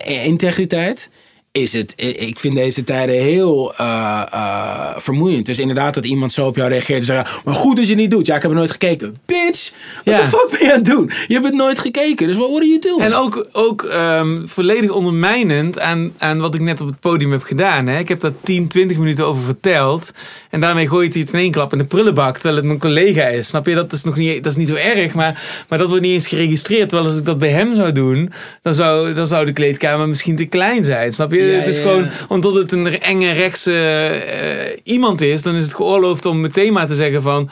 integriteit 0.05 1.11
is 1.53 1.73
het, 1.73 1.93
ik 1.97 2.39
vind 2.39 2.55
deze 2.55 2.85
tijden 2.85 3.15
heel 3.15 3.75
uh, 3.81 4.23
uh, 4.35 4.97
vermoeiend. 4.97 5.47
Dus 5.47 5.59
inderdaad 5.59 5.95
dat 5.95 6.05
iemand 6.05 6.33
zo 6.33 6.47
op 6.47 6.57
jou 6.57 6.69
reageert 6.69 6.99
en 6.99 7.05
zegt, 7.05 7.45
maar 7.45 7.55
goed 7.55 7.77
dat 7.77 7.89
je 7.89 7.95
niet 7.95 8.11
doet. 8.11 8.27
Ja, 8.27 8.37
ik 8.37 8.43
heb 8.43 8.51
er 8.51 8.57
nooit 8.57 8.71
gekeken. 8.71 9.17
Bitch, 9.27 9.73
what 10.05 10.17
the 10.17 10.25
fuck 10.25 10.49
ben 10.51 10.67
je 10.67 10.73
aan 10.73 10.79
het 10.79 10.85
doen? 10.85 11.11
Je 11.27 11.35
hebt 11.35 11.47
het 11.47 11.55
nooit 11.55 11.79
gekeken, 11.79 12.27
dus 12.27 12.37
what 12.37 12.57
are 12.57 12.67
you 12.67 12.79
doing? 12.79 13.03
En 13.03 13.15
ook, 13.15 13.49
ook 13.53 13.83
um, 13.83 14.49
volledig 14.49 14.91
ondermijnend 14.91 15.79
aan, 15.79 16.13
aan 16.19 16.41
wat 16.41 16.55
ik 16.55 16.61
net 16.61 16.81
op 16.81 16.87
het 16.87 17.01
podium 17.01 17.33
heb 17.33 17.43
gedaan. 17.43 17.87
Hè? 17.87 17.99
Ik 17.99 18.09
heb 18.09 18.21
daar 18.21 18.41
10, 18.43 18.69
20 18.69 18.99
minuten 18.99 19.27
over 19.27 19.43
verteld. 19.43 20.13
En 20.53 20.61
daarmee 20.61 20.89
gooit 20.89 21.13
hij 21.13 21.23
het 21.23 21.33
in 21.33 21.39
één 21.39 21.51
klap 21.51 21.73
in 21.73 21.79
de 21.79 21.85
prullenbak, 21.85 22.35
terwijl 22.35 22.57
het 22.57 22.65
mijn 22.65 22.79
collega 22.79 23.27
is. 23.27 23.47
Snap 23.47 23.67
je? 23.67 23.75
Dat 23.75 23.93
is 23.93 24.05
nog 24.05 24.17
niet, 24.17 24.43
dat 24.43 24.53
is 24.53 24.59
niet 24.59 24.69
zo 24.69 24.75
erg, 24.75 25.15
maar, 25.15 25.65
maar 25.69 25.79
dat 25.79 25.89
wordt 25.89 26.03
niet 26.03 26.13
eens 26.13 26.27
geregistreerd. 26.27 26.89
Terwijl 26.89 27.11
als 27.11 27.19
ik 27.19 27.25
dat 27.25 27.39
bij 27.39 27.49
hem 27.49 27.75
zou 27.75 27.93
doen, 27.93 28.33
dan 28.63 28.75
zou, 28.75 29.15
dan 29.15 29.27
zou 29.27 29.47
de 29.47 29.53
kleedkamer 29.53 30.09
misschien 30.09 30.37
te 30.37 30.45
klein 30.45 30.85
zijn. 30.85 31.13
Snap 31.13 31.33
je? 31.33 31.41
het 31.41 31.67
is 31.67 31.79
gewoon, 31.79 32.09
omdat 32.29 32.55
het 32.55 32.73
een 32.73 33.01
enge 33.01 33.33
rechtse 33.33 33.73
uh, 33.73 34.79
iemand 34.83 35.21
is, 35.21 35.43
dan 35.43 35.55
is 35.55 35.65
het 35.65 35.75
geoorloofd 35.75 36.25
om 36.25 36.41
meteen 36.41 36.73
maar 36.73 36.87
te 36.87 36.95
zeggen 36.95 37.23
van... 37.23 37.51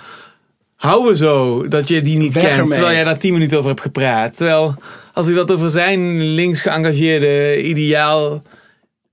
Hou 0.77 1.09
we 1.09 1.16
zo 1.16 1.68
dat 1.68 1.89
je 1.89 2.02
die 2.02 2.18
niet 2.18 2.32
kent, 2.32 2.70
terwijl 2.70 2.94
jij 2.94 3.05
daar 3.05 3.18
tien 3.18 3.32
minuten 3.32 3.59
over 3.59 3.70
hebt 3.70 3.82
gepraat. 3.82 4.36
Terwijl 4.36 4.74
als 5.12 5.28
ik 5.28 5.35
dat 5.35 5.52
over 5.52 5.70
zijn 5.70 6.20
links 6.20 6.60
geëngageerde 6.60 7.62
ideaal 7.62 8.43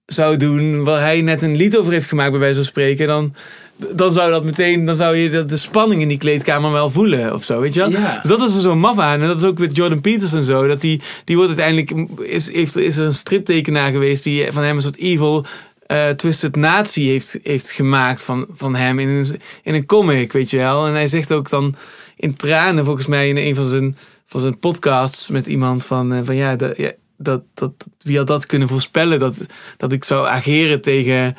zou 0.05 0.37
doen, 0.37 0.83
waar 0.83 1.01
hij 1.01 1.21
net 1.21 1.41
een 1.41 1.55
lied 1.55 1.77
over 1.77 1.91
heeft 1.91 2.07
gemaakt 2.07 2.31
bij 2.31 2.39
wijze 2.39 2.55
van 2.55 2.63
spreken, 2.63 3.07
dan 3.07 3.33
dan 3.77 4.11
zou 4.11 4.31
dat 4.31 4.43
meteen, 4.43 4.85
dan 4.85 4.95
zou 4.95 5.15
je 5.15 5.45
de 5.45 5.57
spanning 5.57 6.01
in 6.01 6.07
die 6.07 6.17
kleedkamer 6.17 6.71
wel 6.71 6.89
voelen 6.89 7.33
of 7.33 7.43
zo, 7.43 7.59
weet 7.59 7.73
je 7.73 7.79
wel? 7.79 7.89
Ja. 7.89 8.19
Dus 8.21 8.29
dat 8.29 8.49
is 8.49 8.55
er 8.55 8.61
zo 8.61 8.75
maf 8.75 8.99
aan. 8.99 9.21
En 9.21 9.27
dat 9.27 9.37
is 9.37 9.47
ook 9.47 9.57
met 9.57 9.75
Jordan 9.75 10.01
Peterson 10.01 10.43
zo. 10.43 10.67
Dat 10.67 10.81
die, 10.81 11.01
die 11.23 11.35
wordt 11.35 11.59
uiteindelijk, 11.59 12.19
is, 12.21 12.51
heeft, 12.51 12.75
is 12.75 12.97
er 12.97 13.05
een 13.05 13.13
striptekenaar 13.13 13.91
geweest 13.91 14.23
die 14.23 14.51
van 14.51 14.63
hem 14.63 14.75
een 14.75 14.81
soort 14.81 14.97
evil 14.97 15.45
uh, 15.87 16.09
Twisted 16.09 16.55
Nazi 16.55 17.07
heeft, 17.07 17.39
heeft 17.43 17.71
gemaakt 17.71 18.21
van, 18.21 18.47
van 18.51 18.75
hem 18.75 18.99
in 18.99 19.07
een, 19.07 19.41
in 19.63 19.73
een 19.73 19.85
comic, 19.85 20.31
weet 20.31 20.49
je 20.49 20.57
wel? 20.57 20.87
En 20.87 20.93
hij 20.93 21.07
zegt 21.07 21.33
ook 21.33 21.49
dan 21.49 21.75
in 22.15 22.35
tranen, 22.35 22.85
volgens 22.85 23.07
mij 23.07 23.29
in 23.29 23.37
een 23.37 23.55
van 23.55 23.65
zijn, 23.65 23.97
van 24.25 24.39
zijn 24.39 24.59
podcasts 24.59 25.27
met 25.27 25.47
iemand 25.47 25.85
van, 25.85 26.13
uh, 26.13 26.19
van 26.23 26.35
ja, 26.35 26.55
dat, 26.55 26.77
ja 26.77 26.91
dat, 27.17 27.41
dat, 27.53 27.71
wie 28.01 28.17
had 28.17 28.27
dat 28.27 28.45
kunnen 28.45 28.67
voorspellen? 28.67 29.19
Dat, 29.19 29.35
dat 29.77 29.91
ik 29.91 30.03
zou 30.03 30.27
ageren 30.27 30.81
tegen 30.81 31.37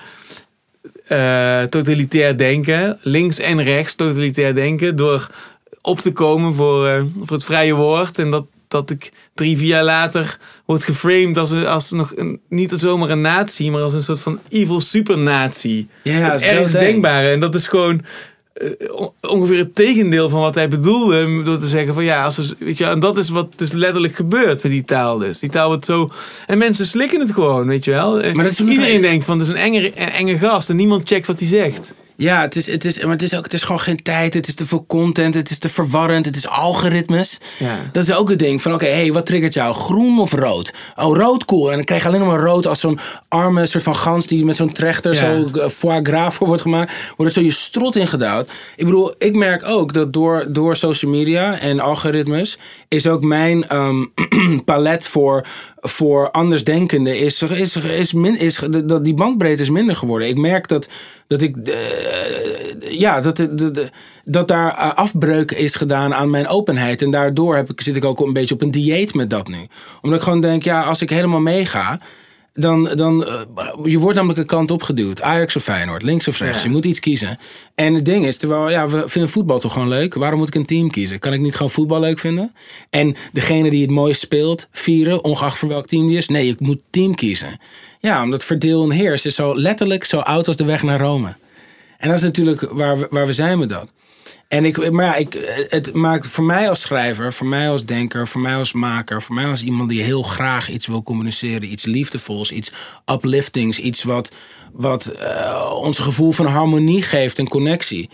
uh, 1.08 1.62
totalitair 1.62 2.36
denken, 2.36 2.98
links 3.02 3.38
en 3.38 3.62
rechts 3.62 3.94
totalitair 3.94 4.54
denken, 4.54 4.96
door 4.96 5.30
op 5.82 6.00
te 6.00 6.12
komen 6.12 6.54
voor, 6.54 6.88
uh, 6.88 7.02
voor 7.24 7.36
het 7.36 7.44
vrije 7.44 7.74
woord. 7.74 8.18
En 8.18 8.30
dat, 8.30 8.46
dat 8.68 8.90
ik 8.90 9.12
drie, 9.34 9.56
vier 9.56 9.66
jaar 9.66 9.84
later 9.84 10.38
word 10.66 10.84
geframed 10.84 11.36
als, 11.36 11.52
als 11.52 11.90
nog 11.90 12.12
een, 12.16 12.40
niet 12.48 12.72
zomaar 12.76 13.10
een 13.10 13.20
natie, 13.20 13.70
maar 13.70 13.82
als 13.82 13.94
een 13.94 14.02
soort 14.02 14.20
van 14.20 14.40
evil 14.48 14.80
supernatie. 14.80 15.88
Ja, 16.02 16.28
dat 16.30 16.40
is 16.40 16.46
ergens 16.46 16.72
denkbare. 16.72 17.28
En 17.28 17.40
dat 17.40 17.54
is 17.54 17.66
gewoon 17.66 18.04
ongeveer 19.20 19.58
het 19.58 19.74
tegendeel 19.74 20.28
van 20.28 20.40
wat 20.40 20.54
hij 20.54 20.68
bedoelde. 20.68 21.42
Door 21.42 21.58
te 21.58 21.66
zeggen 21.66 21.94
van 21.94 22.04
ja, 22.04 22.24
als 22.24 22.36
we, 22.36 22.54
weet 22.58 22.78
je, 22.78 22.84
en 22.84 23.00
dat 23.00 23.18
is 23.18 23.28
wat 23.28 23.52
dus 23.56 23.72
letterlijk 23.72 24.14
gebeurt 24.14 24.62
met 24.62 24.72
die 24.72 24.84
taal 24.84 25.18
dus. 25.18 25.38
Die 25.38 25.50
taal 25.50 25.68
wordt 25.68 25.84
zo... 25.84 26.10
En 26.46 26.58
mensen 26.58 26.86
slikken 26.86 27.20
het 27.20 27.32
gewoon, 27.32 27.66
weet 27.66 27.84
je 27.84 27.90
wel. 27.90 28.32
Maar 28.32 28.44
dat 28.44 28.58
Iedereen 28.58 29.00
denkt 29.00 29.24
van, 29.24 29.38
het 29.38 29.48
is 29.48 29.54
een 29.54 29.60
enge, 29.60 29.92
enge 29.92 30.38
gast 30.38 30.70
en 30.70 30.76
niemand 30.76 31.08
checkt 31.08 31.26
wat 31.26 31.38
hij 31.38 31.48
zegt. 31.48 31.94
Ja, 32.20 32.40
het 32.40 32.56
is, 32.56 32.66
het 32.66 32.84
is, 32.84 33.00
maar 33.00 33.10
het 33.10 33.22
is 33.22 33.34
ook 33.34 33.44
het 33.44 33.52
is 33.52 33.62
gewoon 33.62 33.80
geen 33.80 34.02
tijd. 34.02 34.34
Het 34.34 34.48
is 34.48 34.54
te 34.54 34.66
veel 34.66 34.84
content. 34.86 35.34
Het 35.34 35.50
is 35.50 35.58
te 35.58 35.68
verwarrend. 35.68 36.24
Het 36.24 36.36
is 36.36 36.48
algoritmes. 36.48 37.40
Ja. 37.58 37.76
Dat 37.92 38.02
is 38.02 38.12
ook 38.12 38.28
het 38.28 38.38
ding 38.38 38.62
van: 38.62 38.74
oké, 38.74 38.84
okay, 38.84 38.96
hey, 38.96 39.12
wat 39.12 39.26
triggert 39.26 39.54
jou? 39.54 39.74
Groen 39.74 40.20
of 40.20 40.32
rood? 40.32 40.72
Oh, 40.96 41.16
rood, 41.16 41.44
cool. 41.44 41.70
En 41.70 41.76
dan 41.76 41.84
krijg 41.84 42.02
je 42.02 42.08
alleen 42.08 42.26
maar 42.26 42.40
rood 42.40 42.66
als 42.66 42.80
zo'n 42.80 42.98
arme 43.28 43.66
soort 43.66 43.84
van 43.84 43.96
gans 43.96 44.26
die 44.26 44.44
met 44.44 44.56
zo'n 44.56 44.72
trechter 44.72 45.14
ja. 45.14 45.18
zo 45.18 45.48
uh, 45.54 45.68
foie 45.68 46.00
gras 46.02 46.34
voor 46.34 46.46
wordt 46.46 46.62
gemaakt. 46.62 46.92
Wordt 47.16 47.34
er 47.34 47.42
zo 47.42 47.46
je 47.46 47.54
strot 47.54 47.96
in 47.96 48.06
gedouwd. 48.06 48.50
Ik 48.76 48.84
bedoel, 48.84 49.14
ik 49.18 49.36
merk 49.36 49.64
ook 49.64 49.92
dat 49.92 50.12
door, 50.12 50.44
door 50.48 50.76
social 50.76 51.10
media 51.10 51.58
en 51.58 51.80
algoritmes 51.80 52.58
is 52.88 53.06
ook 53.06 53.22
mijn 53.22 53.76
um, 53.76 54.12
palet 54.64 55.06
voor, 55.06 55.46
voor 55.80 56.30
andersdenkenden 56.30 57.18
is, 57.18 57.42
is, 57.42 57.76
is, 57.76 58.12
min, 58.12 58.38
is, 58.38 58.60
dat 58.84 59.04
die 59.04 59.14
bandbreedte 59.14 59.62
is 59.62 59.70
minder 59.70 59.96
geworden. 59.96 60.28
Ik 60.28 60.36
merk 60.36 60.68
dat 60.68 60.88
dat 61.28 61.42
ik 61.42 61.56
uh, 61.56 61.74
ja 62.90 63.20
dat, 63.20 63.36
dat, 63.50 63.90
dat 64.24 64.48
daar 64.48 64.78
uh, 64.78 64.94
afbreuk 64.94 65.50
is 65.50 65.74
gedaan 65.74 66.14
aan 66.14 66.30
mijn 66.30 66.48
openheid 66.48 67.02
en 67.02 67.10
daardoor 67.10 67.56
heb 67.56 67.70
ik, 67.70 67.80
zit 67.80 67.96
ik 67.96 68.04
ook 68.04 68.20
een 68.20 68.32
beetje 68.32 68.54
op 68.54 68.62
een 68.62 68.70
dieet 68.70 69.14
met 69.14 69.30
dat 69.30 69.48
nu 69.48 69.66
omdat 70.02 70.18
ik 70.18 70.24
gewoon 70.24 70.40
denk 70.40 70.62
ja 70.62 70.82
als 70.82 71.02
ik 71.02 71.10
helemaal 71.10 71.40
meega 71.40 71.98
dan, 72.60 72.90
dan 72.94 73.22
uh, 73.22 73.40
je 73.84 73.98
wordt 73.98 74.16
namelijk 74.16 74.40
een 74.40 74.46
kant 74.46 74.70
opgeduwd. 74.70 75.22
Ajax 75.22 75.56
of 75.56 75.62
Feyenoord, 75.62 76.02
links 76.02 76.28
of 76.28 76.38
rechts. 76.38 76.62
Ja. 76.62 76.68
Je 76.68 76.74
moet 76.74 76.84
iets 76.84 77.00
kiezen. 77.00 77.38
En 77.74 77.94
het 77.94 78.04
ding 78.04 78.26
is, 78.26 78.36
terwijl 78.36 78.70
ja, 78.70 78.88
we 78.88 79.02
vinden 79.06 79.30
voetbal 79.30 79.58
toch 79.58 79.72
gewoon 79.72 79.88
leuk. 79.88 80.14
Waarom 80.14 80.38
moet 80.38 80.48
ik 80.48 80.54
een 80.54 80.66
team 80.66 80.90
kiezen? 80.90 81.18
Kan 81.18 81.32
ik 81.32 81.40
niet 81.40 81.54
gewoon 81.54 81.70
voetbal 81.70 82.00
leuk 82.00 82.18
vinden? 82.18 82.54
En 82.90 83.16
degene 83.32 83.70
die 83.70 83.82
het 83.82 83.90
mooist 83.90 84.20
speelt, 84.20 84.68
vieren, 84.72 85.24
ongeacht 85.24 85.58
voor 85.58 85.68
welk 85.68 85.86
team 85.86 86.08
die 86.08 86.16
is. 86.16 86.28
Nee, 86.28 86.48
ik 86.48 86.60
moet 86.60 86.80
team 86.90 87.14
kiezen. 87.14 87.60
Ja, 88.00 88.22
omdat 88.22 88.44
verdeel 88.44 88.82
en 88.82 88.90
heers 88.90 89.26
is 89.26 89.34
zo 89.34 89.56
letterlijk 89.56 90.04
zo 90.04 90.18
oud 90.18 90.46
als 90.46 90.56
de 90.56 90.64
weg 90.64 90.82
naar 90.82 91.00
Rome. 91.00 91.36
En 91.98 92.08
dat 92.08 92.16
is 92.16 92.22
natuurlijk 92.22 92.60
waar 92.60 92.98
we, 92.98 93.06
waar 93.10 93.26
we 93.26 93.32
zijn 93.32 93.58
met 93.58 93.68
dat. 93.68 93.92
En 94.48 94.64
ik, 94.64 94.90
maar 94.90 95.04
ja, 95.04 95.14
ik, 95.14 95.38
het 95.68 95.92
maakt 95.92 96.26
voor 96.26 96.44
mij 96.44 96.68
als 96.68 96.80
schrijver, 96.80 97.32
voor 97.32 97.46
mij 97.46 97.68
als 97.68 97.84
denker, 97.84 98.28
voor 98.28 98.40
mij 98.40 98.54
als 98.56 98.72
maker, 98.72 99.22
voor 99.22 99.34
mij 99.34 99.46
als 99.46 99.62
iemand 99.62 99.88
die 99.88 100.02
heel 100.02 100.22
graag 100.22 100.70
iets 100.70 100.86
wil 100.86 101.02
communiceren, 101.02 101.72
iets 101.72 101.84
liefdevols, 101.84 102.52
iets 102.52 102.72
upliftings, 103.12 103.78
iets 103.78 104.02
wat, 104.02 104.32
wat 104.72 105.12
uh, 105.20 105.72
ons 105.74 105.98
gevoel 105.98 106.32
van 106.32 106.46
harmonie 106.46 107.02
geeft 107.02 107.38
en 107.38 107.48
connectie. 107.48 108.10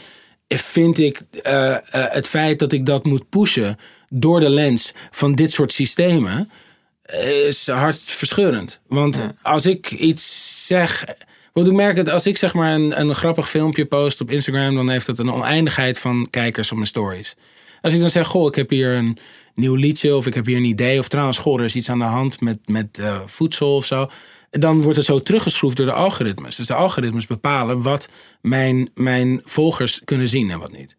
Vind 0.49 0.99
ik 0.99 1.23
uh, 1.47 1.53
uh, 1.53 1.77
het 1.91 2.29
feit 2.29 2.59
dat 2.59 2.73
ik 2.73 2.87
dat 2.87 3.05
moet 3.05 3.29
pushen 3.29 3.79
door 4.09 4.41
de 4.41 4.51
lens 4.51 4.93
van 5.11 5.35
dit 5.35 5.53
soort 5.53 5.73
systemen, 5.73 6.51
is 7.13 7.67
hartverscheurend. 7.67 8.81
Want 8.87 9.17
ja. 9.17 9.35
als 9.43 9.67
ik 9.67 9.91
iets 9.91 10.67
zeg. 10.67 11.05
Want 11.53 11.67
ik 11.67 11.73
merk 11.73 11.97
dat 11.97 12.09
als 12.09 12.27
ik 12.27 12.37
zeg 12.37 12.55
maar 12.55 12.75
een, 12.75 13.01
een 13.01 13.15
grappig 13.15 13.51
filmpje 13.51 13.85
post 13.85 14.21
op 14.21 14.31
Instagram, 14.31 14.75
dan 14.75 14.89
heeft 14.89 15.07
het 15.07 15.19
een 15.19 15.33
oneindigheid 15.33 15.99
van 15.99 16.29
kijkers 16.31 16.71
op 16.71 16.77
mijn 16.77 16.89
stories. 16.89 17.37
Als 17.81 17.93
ik 17.93 18.01
dan 18.01 18.11
zeg, 18.11 18.27
goh, 18.27 18.47
ik 18.47 18.55
heb 18.55 18.71
hier 18.71 18.95
een 18.95 19.19
nieuw 19.55 19.75
liedje 19.75 20.17
of 20.17 20.27
ik 20.27 20.35
heb 20.35 20.47
hier 20.47 20.57
een 20.57 20.65
idee. 20.65 20.99
Of 20.99 21.09
trouwens, 21.09 21.39
goh, 21.39 21.59
er 21.59 21.65
is 21.65 21.77
iets 21.77 21.91
aan 21.91 21.99
de 21.99 22.05
hand 22.05 22.41
met, 22.41 22.59
met 22.67 22.99
uh, 23.01 23.21
voedsel 23.27 23.77
of 23.77 23.85
zo. 23.85 24.11
dan 24.51 24.83
wordt 24.83 24.97
het 24.97 25.07
zo 25.07 25.21
teruggeschroefd 25.21 25.77
door 25.77 25.87
de 25.87 25.93
algoritmes. 25.93 26.57
Dus 26.57 26.67
de 26.67 26.75
algoritmes 26.75 27.27
bepalen 27.27 27.83
wat 27.83 28.09
mijn, 28.41 28.91
mijn 28.95 29.41
volgers 29.45 30.01
kunnen 30.05 30.29
zien 30.29 30.51
en 30.51 30.59
wat 30.59 30.73
niet. 30.73 30.97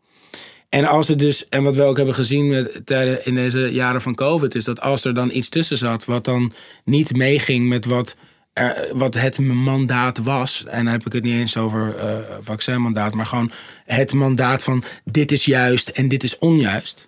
En 0.76 0.86
als 0.86 1.08
het 1.08 1.20
dus, 1.20 1.50
en 1.50 1.64
wat 1.64 1.76
we 1.76 1.84
ook 1.84 1.98
hebben 1.98 2.16
gezien 2.16 2.48
met, 2.48 2.92
in 3.24 3.36
deze 3.36 3.60
jaren 3.60 4.02
van 4.02 4.16
COVID, 4.16 4.56
is 4.56 4.64
dat 4.64 4.82
als 4.82 5.06
er 5.06 5.14
dan 5.14 5.32
iets 5.32 5.50
tussen 5.50 5.78
zat 5.78 6.06
wat 6.06 6.26
dan 6.26 6.54
niet 6.84 7.16
meeging 7.16 7.68
met 7.68 7.86
wat, 7.86 8.16
er, 8.54 8.88
wat 8.94 9.14
het 9.14 9.40
mandaat 9.40 10.18
was, 10.18 10.64
en 10.68 10.84
dan 10.84 10.94
heb 10.94 11.06
ik 11.06 11.14
het 11.14 11.24
niet 11.24 11.34
eens 11.34 11.58
over 11.58 11.96
uh, 11.96 12.18
vaccinmandaat, 12.42 13.14
maar 13.14 13.26
gewoon 13.26 13.52
het 13.86 14.14
mandaat 14.14 14.64
van 14.64 14.84
dit 15.04 15.32
is 15.32 15.46
juist 15.46 15.90
en 15.90 16.08
dit 16.08 16.24
is 16.24 16.38
onjuist, 16.38 17.08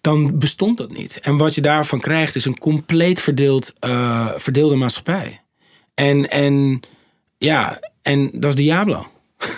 dan 0.00 0.38
bestond 0.38 0.78
dat 0.78 0.92
niet. 0.92 1.20
En 1.20 1.36
wat 1.36 1.54
je 1.54 1.60
daarvan 1.60 2.00
krijgt 2.00 2.34
is 2.34 2.44
een 2.44 2.58
compleet 2.58 3.20
verdeeld, 3.20 3.72
uh, 3.86 4.28
verdeelde 4.36 4.74
maatschappij. 4.74 5.40
En, 5.94 6.30
en 6.30 6.80
ja, 7.38 7.80
en 8.02 8.30
dat 8.32 8.50
is 8.50 8.56
Diablo. 8.56 9.06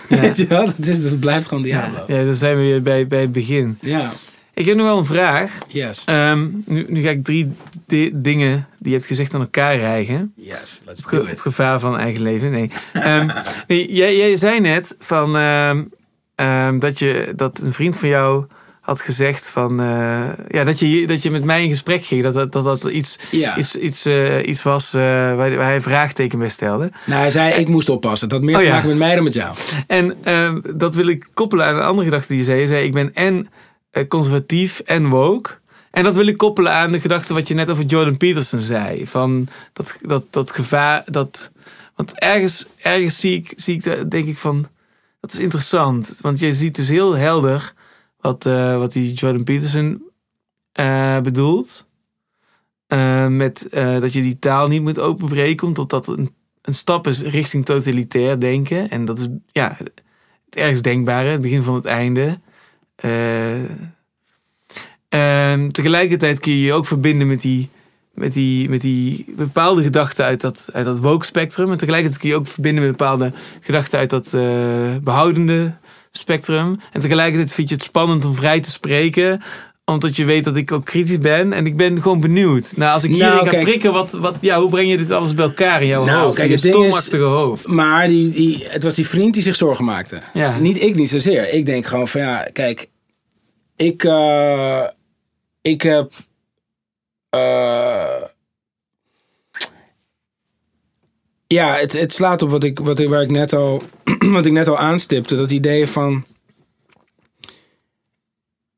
Ja. 0.08 0.20
Weet 0.20 0.36
je 0.36 0.46
wel? 0.46 0.66
Dat, 0.66 0.86
is, 0.86 1.02
dat 1.02 1.20
blijft 1.20 1.46
gewoon 1.46 1.62
Diablo. 1.62 2.04
Ja, 2.06 2.24
dan 2.24 2.34
zijn 2.34 2.56
we 2.56 2.62
weer 2.62 2.82
bij, 2.82 3.06
bij 3.06 3.20
het 3.20 3.32
begin. 3.32 3.78
Ja. 3.80 4.12
Ik 4.54 4.66
heb 4.66 4.76
nog 4.76 4.86
wel 4.86 4.98
een 4.98 5.04
vraag. 5.04 5.58
Yes. 5.68 6.04
Um, 6.06 6.62
nu, 6.66 6.86
nu, 6.88 7.02
ga 7.02 7.10
ik 7.10 7.24
drie 7.24 7.52
dingen 8.14 8.66
die 8.78 8.90
je 8.90 8.96
hebt 8.96 9.06
gezegd 9.06 9.34
aan 9.34 9.40
elkaar 9.40 9.76
rijgen. 9.76 10.32
Yes, 10.36 10.80
let's 10.84 11.04
do 11.10 11.20
it. 11.20 11.28
Het 11.28 11.40
gevaar 11.40 11.80
van 11.80 11.98
eigen 11.98 12.22
leven. 12.22 12.50
Nee. 12.50 12.70
um, 12.94 13.30
nee 13.66 13.92
jij, 13.92 14.16
jij 14.16 14.36
zei 14.36 14.60
net 14.60 14.96
van, 14.98 15.36
um, 15.36 16.78
dat, 16.78 16.98
je, 16.98 17.32
dat 17.36 17.60
een 17.60 17.72
vriend 17.72 17.98
van 17.98 18.08
jou 18.08 18.46
had 18.90 19.00
gezegd 19.00 19.48
van 19.48 19.80
uh, 19.80 20.28
ja, 20.48 20.64
dat, 20.64 20.78
je, 20.78 21.06
dat 21.06 21.22
je 21.22 21.30
met 21.30 21.44
mij 21.44 21.62
in 21.62 21.70
gesprek 21.70 22.04
ging. 22.04 22.22
Dat 22.22 22.34
dat, 22.34 22.52
dat, 22.52 22.64
dat 22.64 22.84
iets, 22.84 23.18
ja. 23.30 23.56
iets, 23.56 23.76
iets, 23.76 24.06
uh, 24.06 24.46
iets 24.46 24.62
was 24.62 24.94
uh, 24.94 25.02
waar, 25.02 25.36
waar, 25.36 25.64
hij 25.64 25.74
een 25.74 25.82
vraagteken 25.82 26.38
bij 26.38 26.48
stelde. 26.48 26.90
Nou, 27.06 27.20
hij 27.20 27.30
zei, 27.30 27.54
ik 27.54 27.68
moest 27.68 27.88
oppassen. 27.88 28.28
Dat 28.28 28.38
had 28.38 28.46
meer 28.46 28.56
oh, 28.56 28.62
te 28.62 28.68
maken 28.68 28.82
ja. 28.82 28.88
met 28.88 28.98
mij 28.98 29.14
dan 29.14 29.24
met 29.24 29.32
jou. 29.32 29.56
En 29.86 30.16
dat 30.76 30.94
wil 30.94 31.06
ik 31.06 31.26
koppelen 31.34 31.66
aan 31.66 31.76
een 31.76 31.82
andere 31.82 32.04
gedachte 32.04 32.28
die 32.28 32.38
je 32.38 32.44
zei. 32.44 32.60
Je 32.60 32.66
zei, 32.66 32.84
ik 32.84 32.92
ben 32.92 33.14
en 33.14 33.48
conservatief 34.08 34.80
en 34.80 35.08
woke. 35.08 35.50
En 35.90 36.04
dat 36.04 36.16
wil 36.16 36.26
ik 36.26 36.36
koppelen 36.36 36.72
aan 36.72 36.92
de 36.92 37.00
gedachte 37.00 37.34
wat 37.34 37.48
je 37.48 37.54
net 37.54 37.70
over 37.70 37.84
Jordan 37.84 38.16
Peterson 38.16 38.60
zei. 38.60 39.06
Van 39.06 39.48
dat, 39.72 39.98
dat, 40.02 40.26
dat 40.30 40.50
gevaar, 40.50 41.02
dat... 41.06 41.50
Want 41.96 42.18
ergens, 42.18 42.66
ergens 42.76 43.20
zie 43.20 43.36
ik, 43.36 43.52
zie 43.56 43.74
ik, 43.74 44.10
denk 44.10 44.26
ik 44.26 44.38
van... 44.38 44.66
Dat 45.20 45.32
is 45.32 45.38
interessant. 45.38 46.18
Want 46.20 46.38
je 46.38 46.52
ziet 46.52 46.76
dus 46.76 46.88
heel 46.88 47.16
helder 47.16 47.72
wat, 48.20 48.46
uh, 48.46 48.78
wat 48.78 48.92
die 48.92 49.12
Jordan 49.12 49.44
Peterson 49.44 50.02
uh, 50.80 51.20
bedoelt. 51.20 51.88
Uh, 52.88 53.26
met 53.26 53.66
dat 53.70 54.12
je 54.12 54.22
die 54.22 54.38
taal 54.38 54.68
niet 54.68 54.82
moet 54.82 54.98
openbreken, 54.98 55.66
omdat 55.66 55.90
dat 55.90 56.08
een, 56.08 56.34
een 56.62 56.74
stap 56.74 57.06
is 57.06 57.22
richting 57.22 57.64
totalitair 57.64 58.40
denken. 58.40 58.90
En 58.90 59.04
dat 59.04 59.18
is 59.18 59.26
ja, 59.52 59.76
het 60.44 60.56
ergst 60.56 60.82
denkbare, 60.82 61.30
het 61.30 61.40
begin 61.40 61.62
van 61.62 61.74
het 61.74 61.84
einde. 61.84 62.40
tegelijkertijd 65.72 66.40
kun 66.40 66.52
je 66.52 66.60
je 66.60 66.72
ook 66.72 66.86
verbinden 66.86 67.26
met 67.26 67.40
die, 67.40 67.68
met 68.14 68.32
die, 68.32 68.68
met 68.68 68.80
die 68.80 69.24
bepaalde 69.36 69.82
gedachten 69.82 70.24
uit 70.24 70.40
dat, 70.40 70.70
uit 70.72 70.84
dat 70.84 70.98
woke 70.98 71.24
spectrum. 71.24 71.70
En 71.70 71.78
tegelijkertijd 71.78 72.20
kun 72.20 72.30
je 72.30 72.36
ook 72.36 72.46
verbinden 72.46 72.82
met 72.82 72.96
bepaalde 72.96 73.32
gedachten 73.60 73.98
uit 73.98 74.10
dat 74.10 74.30
behoudende 75.02 75.74
spectrum. 76.10 76.80
En 76.92 77.00
tegelijkertijd 77.00 77.52
vind 77.52 77.68
je 77.68 77.74
het 77.74 77.84
spannend 77.84 78.24
om 78.24 78.34
vrij 78.34 78.60
te 78.60 78.70
spreken 78.70 79.42
omdat 79.90 80.16
je 80.16 80.24
weet 80.24 80.44
dat 80.44 80.56
ik 80.56 80.72
ook 80.72 80.84
kritisch 80.84 81.18
ben. 81.18 81.52
En 81.52 81.66
ik 81.66 81.76
ben 81.76 82.02
gewoon 82.02 82.20
benieuwd. 82.20 82.72
Nou, 82.76 82.92
als 82.92 83.04
ik 83.04 83.10
hier 83.10 83.18
nou, 83.18 83.44
ga 83.44 83.50
kijk, 83.50 83.62
prikken, 83.62 83.92
wat, 83.92 84.12
wat, 84.12 84.36
ja, 84.40 84.60
hoe 84.60 84.70
breng 84.70 84.90
je 84.90 84.96
dit 84.96 85.10
alles 85.10 85.34
bij 85.34 85.44
elkaar 85.44 85.82
in 85.82 85.86
jouw 85.86 86.04
nou, 86.04 86.22
hoofd? 86.22 86.36
Kijk, 86.36 86.50
in 86.50 86.52
je 86.52 86.68
stormachtige 86.68 87.22
hoofd. 87.22 87.66
Maar 87.66 88.08
die, 88.08 88.30
die, 88.30 88.64
het 88.68 88.82
was 88.82 88.94
die 88.94 89.08
vriend 89.08 89.34
die 89.34 89.42
zich 89.42 89.56
zorgen 89.56 89.84
maakte. 89.84 90.22
Ja. 90.32 90.58
Niet 90.58 90.82
ik 90.82 90.96
niet 90.96 91.08
zozeer. 91.08 91.52
Ik 91.52 91.66
denk 91.66 91.86
gewoon 91.86 92.08
van 92.08 92.20
ja, 92.20 92.48
kijk. 92.52 92.88
Ik, 93.76 94.04
uh, 94.04 94.82
ik 95.62 95.82
heb... 95.82 96.12
Uh, 97.34 98.04
ja, 101.54 101.76
het, 101.76 101.92
het 101.92 102.12
slaat 102.12 102.42
op 102.42 102.50
wat 102.50 102.64
ik, 102.64 102.78
wat 102.78 103.04
waar 103.04 103.22
ik 103.22 103.30
net 103.30 103.52
al, 103.52 103.82
wat 104.36 104.46
ik 104.46 104.52
net 104.52 104.68
al 104.68 104.78
aanstipte. 104.78 105.36
Dat 105.36 105.50
idee 105.50 105.86
van. 105.86 106.24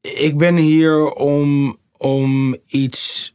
Ik 0.01 0.39
ben 0.39 0.57
hier 0.57 1.11
om, 1.13 1.77
om 1.97 2.57
iets. 2.67 3.35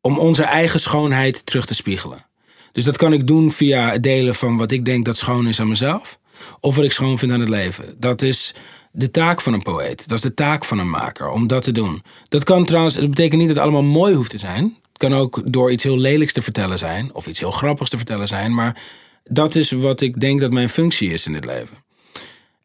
om 0.00 0.18
onze 0.18 0.42
eigen 0.42 0.80
schoonheid 0.80 1.46
terug 1.46 1.66
te 1.66 1.74
spiegelen. 1.74 2.26
Dus 2.72 2.84
dat 2.84 2.96
kan 2.96 3.12
ik 3.12 3.26
doen 3.26 3.52
via 3.52 3.90
het 3.90 4.02
delen 4.02 4.34
van 4.34 4.56
wat 4.56 4.70
ik 4.70 4.84
denk 4.84 5.04
dat 5.04 5.16
schoon 5.16 5.48
is 5.48 5.60
aan 5.60 5.68
mezelf. 5.68 6.18
Of 6.60 6.76
wat 6.76 6.84
ik 6.84 6.92
schoon 6.92 7.18
vind 7.18 7.32
aan 7.32 7.40
het 7.40 7.48
leven. 7.48 7.94
Dat 7.98 8.22
is 8.22 8.54
de 8.92 9.10
taak 9.10 9.40
van 9.40 9.52
een 9.52 9.62
poëet. 9.62 10.08
Dat 10.08 10.18
is 10.18 10.24
de 10.24 10.34
taak 10.34 10.64
van 10.64 10.78
een 10.78 10.90
maker, 10.90 11.28
om 11.30 11.46
dat 11.46 11.62
te 11.62 11.72
doen. 11.72 12.02
Dat 12.28 12.44
kan 12.44 12.64
trouwens, 12.64 12.94
dat 12.94 13.10
betekent 13.10 13.38
niet 13.38 13.48
dat 13.48 13.56
het 13.56 13.64
allemaal 13.64 13.90
mooi 13.90 14.14
hoeft 14.14 14.30
te 14.30 14.38
zijn 14.38 14.76
kan 15.00 15.14
ook 15.14 15.52
door 15.52 15.72
iets 15.72 15.82
heel 15.82 15.98
lelijks 15.98 16.32
te 16.32 16.42
vertellen 16.42 16.78
zijn. 16.78 17.14
Of 17.14 17.26
iets 17.26 17.40
heel 17.40 17.50
grappigs 17.50 17.90
te 17.90 17.96
vertellen 17.96 18.28
zijn. 18.28 18.54
Maar 18.54 18.82
dat 19.24 19.54
is 19.54 19.70
wat 19.70 20.00
ik 20.00 20.20
denk 20.20 20.40
dat 20.40 20.52
mijn 20.52 20.68
functie 20.68 21.12
is 21.12 21.26
in 21.26 21.34
het 21.34 21.44
leven. 21.44 21.76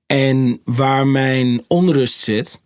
En 0.06 0.62
waar 0.64 1.08
mijn 1.08 1.64
onrust 1.68 2.20
zit, 2.20 2.62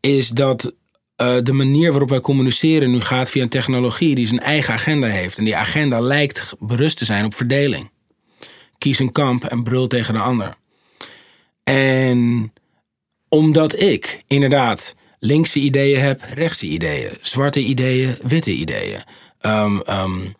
is 0.00 0.28
dat 0.28 0.64
uh, 0.64 1.36
de 1.42 1.52
manier 1.52 1.90
waarop 1.90 2.08
wij 2.08 2.20
communiceren 2.20 2.90
nu 2.90 3.00
gaat 3.00 3.30
via 3.30 3.42
een 3.42 3.48
technologie 3.48 4.14
die 4.14 4.26
zijn 4.26 4.40
eigen 4.40 4.74
agenda 4.74 5.06
heeft. 5.06 5.38
En 5.38 5.44
die 5.44 5.56
agenda 5.56 6.00
lijkt 6.00 6.54
berust 6.58 6.98
te 6.98 7.04
zijn 7.04 7.24
op 7.24 7.34
verdeling. 7.34 7.90
Kies 8.78 8.98
een 8.98 9.12
kamp 9.12 9.44
en 9.44 9.62
brul 9.62 9.86
tegen 9.86 10.14
de 10.14 10.20
ander. 10.20 10.54
En 11.62 12.52
omdat 13.28 13.80
ik 13.80 14.22
inderdaad 14.26 14.94
linkse 15.24 15.58
ideeën 15.58 16.00
heb, 16.00 16.22
rechtse 16.34 16.66
ideeën, 16.66 17.10
zwarte 17.20 17.60
ideeën, 17.60 18.16
witte 18.22 18.52
ideeën. 18.52 19.02
Um, 19.40 19.82
um, 19.88 20.34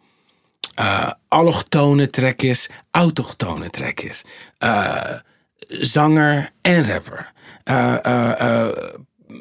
uh, 0.80 1.10
allochtone 1.28 2.10
trekjes, 2.10 2.68
autochtone 2.90 3.70
trekjes. 3.70 4.24
Uh, 4.58 5.12
zanger 5.68 6.50
en 6.62 6.86
rapper. 6.86 7.32
Uh, 7.64 8.68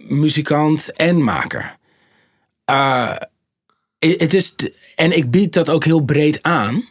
muzikant 0.08 0.94
en 0.94 1.24
maker. 1.24 1.78
het 4.00 4.34
is 4.34 4.56
en 4.96 5.18
ik 5.18 5.32
bied 5.32 5.54
dat 5.54 5.70
ook 5.70 5.84
heel 5.84 6.02
breed 6.02 6.44
aan. 6.44 6.88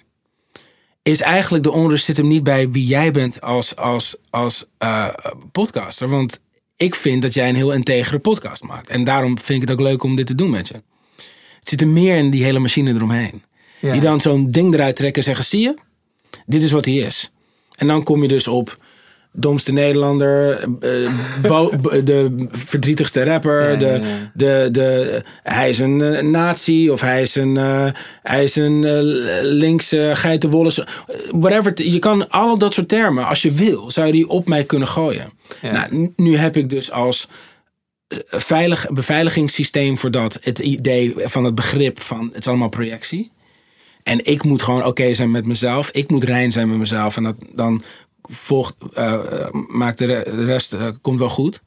Is 1.02 1.20
eigenlijk 1.20 1.64
de 1.64 1.70
onrust 1.70 2.04
zit 2.04 2.16
hem 2.16 2.28
niet 2.28 2.42
bij 2.42 2.70
wie 2.70 2.86
jij 2.86 3.10
bent 3.10 3.40
als, 3.40 3.76
als, 3.76 4.16
als 4.30 4.66
podcaster. 5.52 6.08
Want 6.08 6.40
ik 6.82 6.94
vind 6.94 7.22
dat 7.22 7.34
jij 7.34 7.48
een 7.48 7.54
heel 7.56 7.72
integere 7.72 8.18
podcast 8.18 8.62
maakt. 8.62 8.88
En 8.88 9.04
daarom 9.04 9.38
vind 9.38 9.62
ik 9.62 9.68
het 9.68 9.78
ook 9.78 9.86
leuk 9.86 10.02
om 10.02 10.16
dit 10.16 10.26
te 10.26 10.34
doen 10.34 10.50
met 10.50 10.68
je. 10.68 10.74
Het 11.58 11.68
zit 11.68 11.80
er 11.80 11.88
meer 11.88 12.16
in 12.16 12.30
die 12.30 12.44
hele 12.44 12.58
machine 12.58 12.94
eromheen. 12.94 13.42
Ja. 13.78 13.92
Die 13.92 14.00
dan 14.00 14.20
zo'n 14.20 14.50
ding 14.50 14.74
eruit 14.74 14.96
trekken 14.96 15.22
en 15.22 15.28
zeggen: 15.28 15.44
zie 15.44 15.60
je, 15.60 15.74
dit 16.46 16.62
is 16.62 16.70
wat 16.70 16.84
hij 16.84 16.94
is. 16.94 17.30
En 17.76 17.86
dan 17.86 18.02
kom 18.02 18.22
je 18.22 18.28
dus 18.28 18.48
op 18.48 18.78
domste 19.32 19.72
Nederlander, 19.72 20.60
uh, 20.60 21.10
de 22.04 22.46
verdrietigste 22.50 23.24
rapper, 23.24 23.70
ja, 23.70 23.76
de, 23.76 23.86
ja. 23.86 24.30
De, 24.34 24.68
de, 24.72 25.22
hij 25.42 25.68
is 25.68 25.78
een 25.78 26.00
uh, 26.00 26.20
nazi 26.20 26.90
of 26.90 27.00
hij 27.00 27.22
is 27.22 27.34
een, 27.34 27.56
uh, 27.56 27.86
hij 28.22 28.42
is 28.44 28.56
een 28.56 28.80
linkse 29.42 30.10
geitenwolle, 30.14 30.86
whatever. 31.30 31.82
Je 31.84 31.98
kan 31.98 32.30
al 32.30 32.58
dat 32.58 32.74
soort 32.74 32.88
termen, 32.88 33.26
als 33.26 33.42
je 33.42 33.50
wil, 33.50 33.90
zou 33.90 34.06
je 34.06 34.12
die 34.12 34.28
op 34.28 34.48
mij 34.48 34.64
kunnen 34.64 34.88
gooien. 34.88 35.32
Nou, 35.62 36.12
nu 36.16 36.36
heb 36.36 36.56
ik 36.56 36.70
dus 36.70 36.90
als 36.90 37.28
veilig, 38.26 38.86
beveiligingssysteem 38.90 39.98
voor 39.98 40.10
dat 40.10 40.38
het 40.40 40.58
idee 40.58 41.14
van 41.16 41.44
het 41.44 41.54
begrip 41.54 42.00
van 42.00 42.26
het 42.32 42.38
is 42.38 42.48
allemaal 42.48 42.68
projectie. 42.68 43.30
En 44.02 44.24
ik 44.24 44.42
moet 44.44 44.62
gewoon 44.62 44.84
oké 44.84 45.14
zijn 45.14 45.30
met 45.30 45.46
mezelf. 45.46 45.90
Ik 45.90 46.10
moet 46.10 46.24
rein 46.24 46.52
zijn 46.52 46.68
met 46.68 46.78
mezelf. 46.78 47.16
En 47.16 47.22
dat, 47.22 47.36
dan 47.54 47.82
volgt, 48.22 48.74
uh, 48.98 49.48
maakt 49.68 49.98
de 49.98 50.04
rest 50.44 50.74
uh, 50.74 50.88
komt 51.00 51.18
wel 51.18 51.28
goed. 51.28 51.62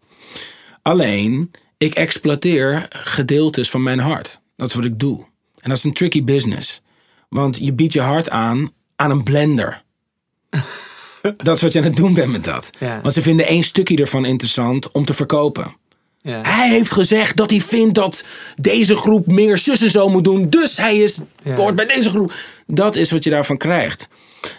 Alleen, 0.81 1.51
ik 1.77 1.95
exploiteer 1.95 2.87
gedeeltes 2.89 3.69
van 3.69 3.83
mijn 3.83 3.99
hart. 3.99 4.39
Dat 4.55 4.69
is 4.69 4.75
wat 4.75 4.85
ik 4.85 4.99
doe. 4.99 5.17
En 5.59 5.69
dat 5.69 5.77
is 5.77 5.83
een 5.83 5.93
tricky 5.93 6.23
business. 6.23 6.81
Want 7.29 7.57
je 7.57 7.73
biedt 7.73 7.93
je 7.93 8.01
hart 8.01 8.29
aan 8.29 8.71
aan 8.95 9.11
een 9.11 9.23
blender. 9.23 9.83
dat 11.37 11.55
is 11.55 11.61
wat 11.61 11.71
je 11.71 11.79
aan 11.79 11.85
het 11.85 11.95
doen 11.95 12.13
bent 12.13 12.31
met 12.31 12.43
dat. 12.43 12.69
Ja. 12.79 13.01
Want 13.01 13.13
ze 13.13 13.21
vinden 13.21 13.47
één 13.47 13.63
stukje 13.63 13.95
ervan 13.97 14.25
interessant 14.25 14.91
om 14.91 15.05
te 15.05 15.13
verkopen. 15.13 15.75
Ja. 16.21 16.41
Hij 16.41 16.69
heeft 16.69 16.91
gezegd 16.91 17.37
dat 17.37 17.49
hij 17.49 17.61
vindt 17.61 17.95
dat 17.95 18.23
deze 18.55 18.95
groep 18.95 19.27
meer 19.27 19.57
zus 19.57 19.81
en 19.81 19.91
zo 19.91 20.09
moet 20.09 20.23
doen. 20.23 20.49
Dus 20.49 20.77
hij 20.77 20.97
is, 20.97 21.19
Ja. 21.43 21.55
hoort 21.55 21.75
bij 21.75 21.85
deze 21.85 22.09
groep. 22.09 22.33
Dat 22.67 22.95
is 22.95 23.11
wat 23.11 23.23
je 23.23 23.29
daarvan 23.29 23.57
krijgt. 23.57 24.07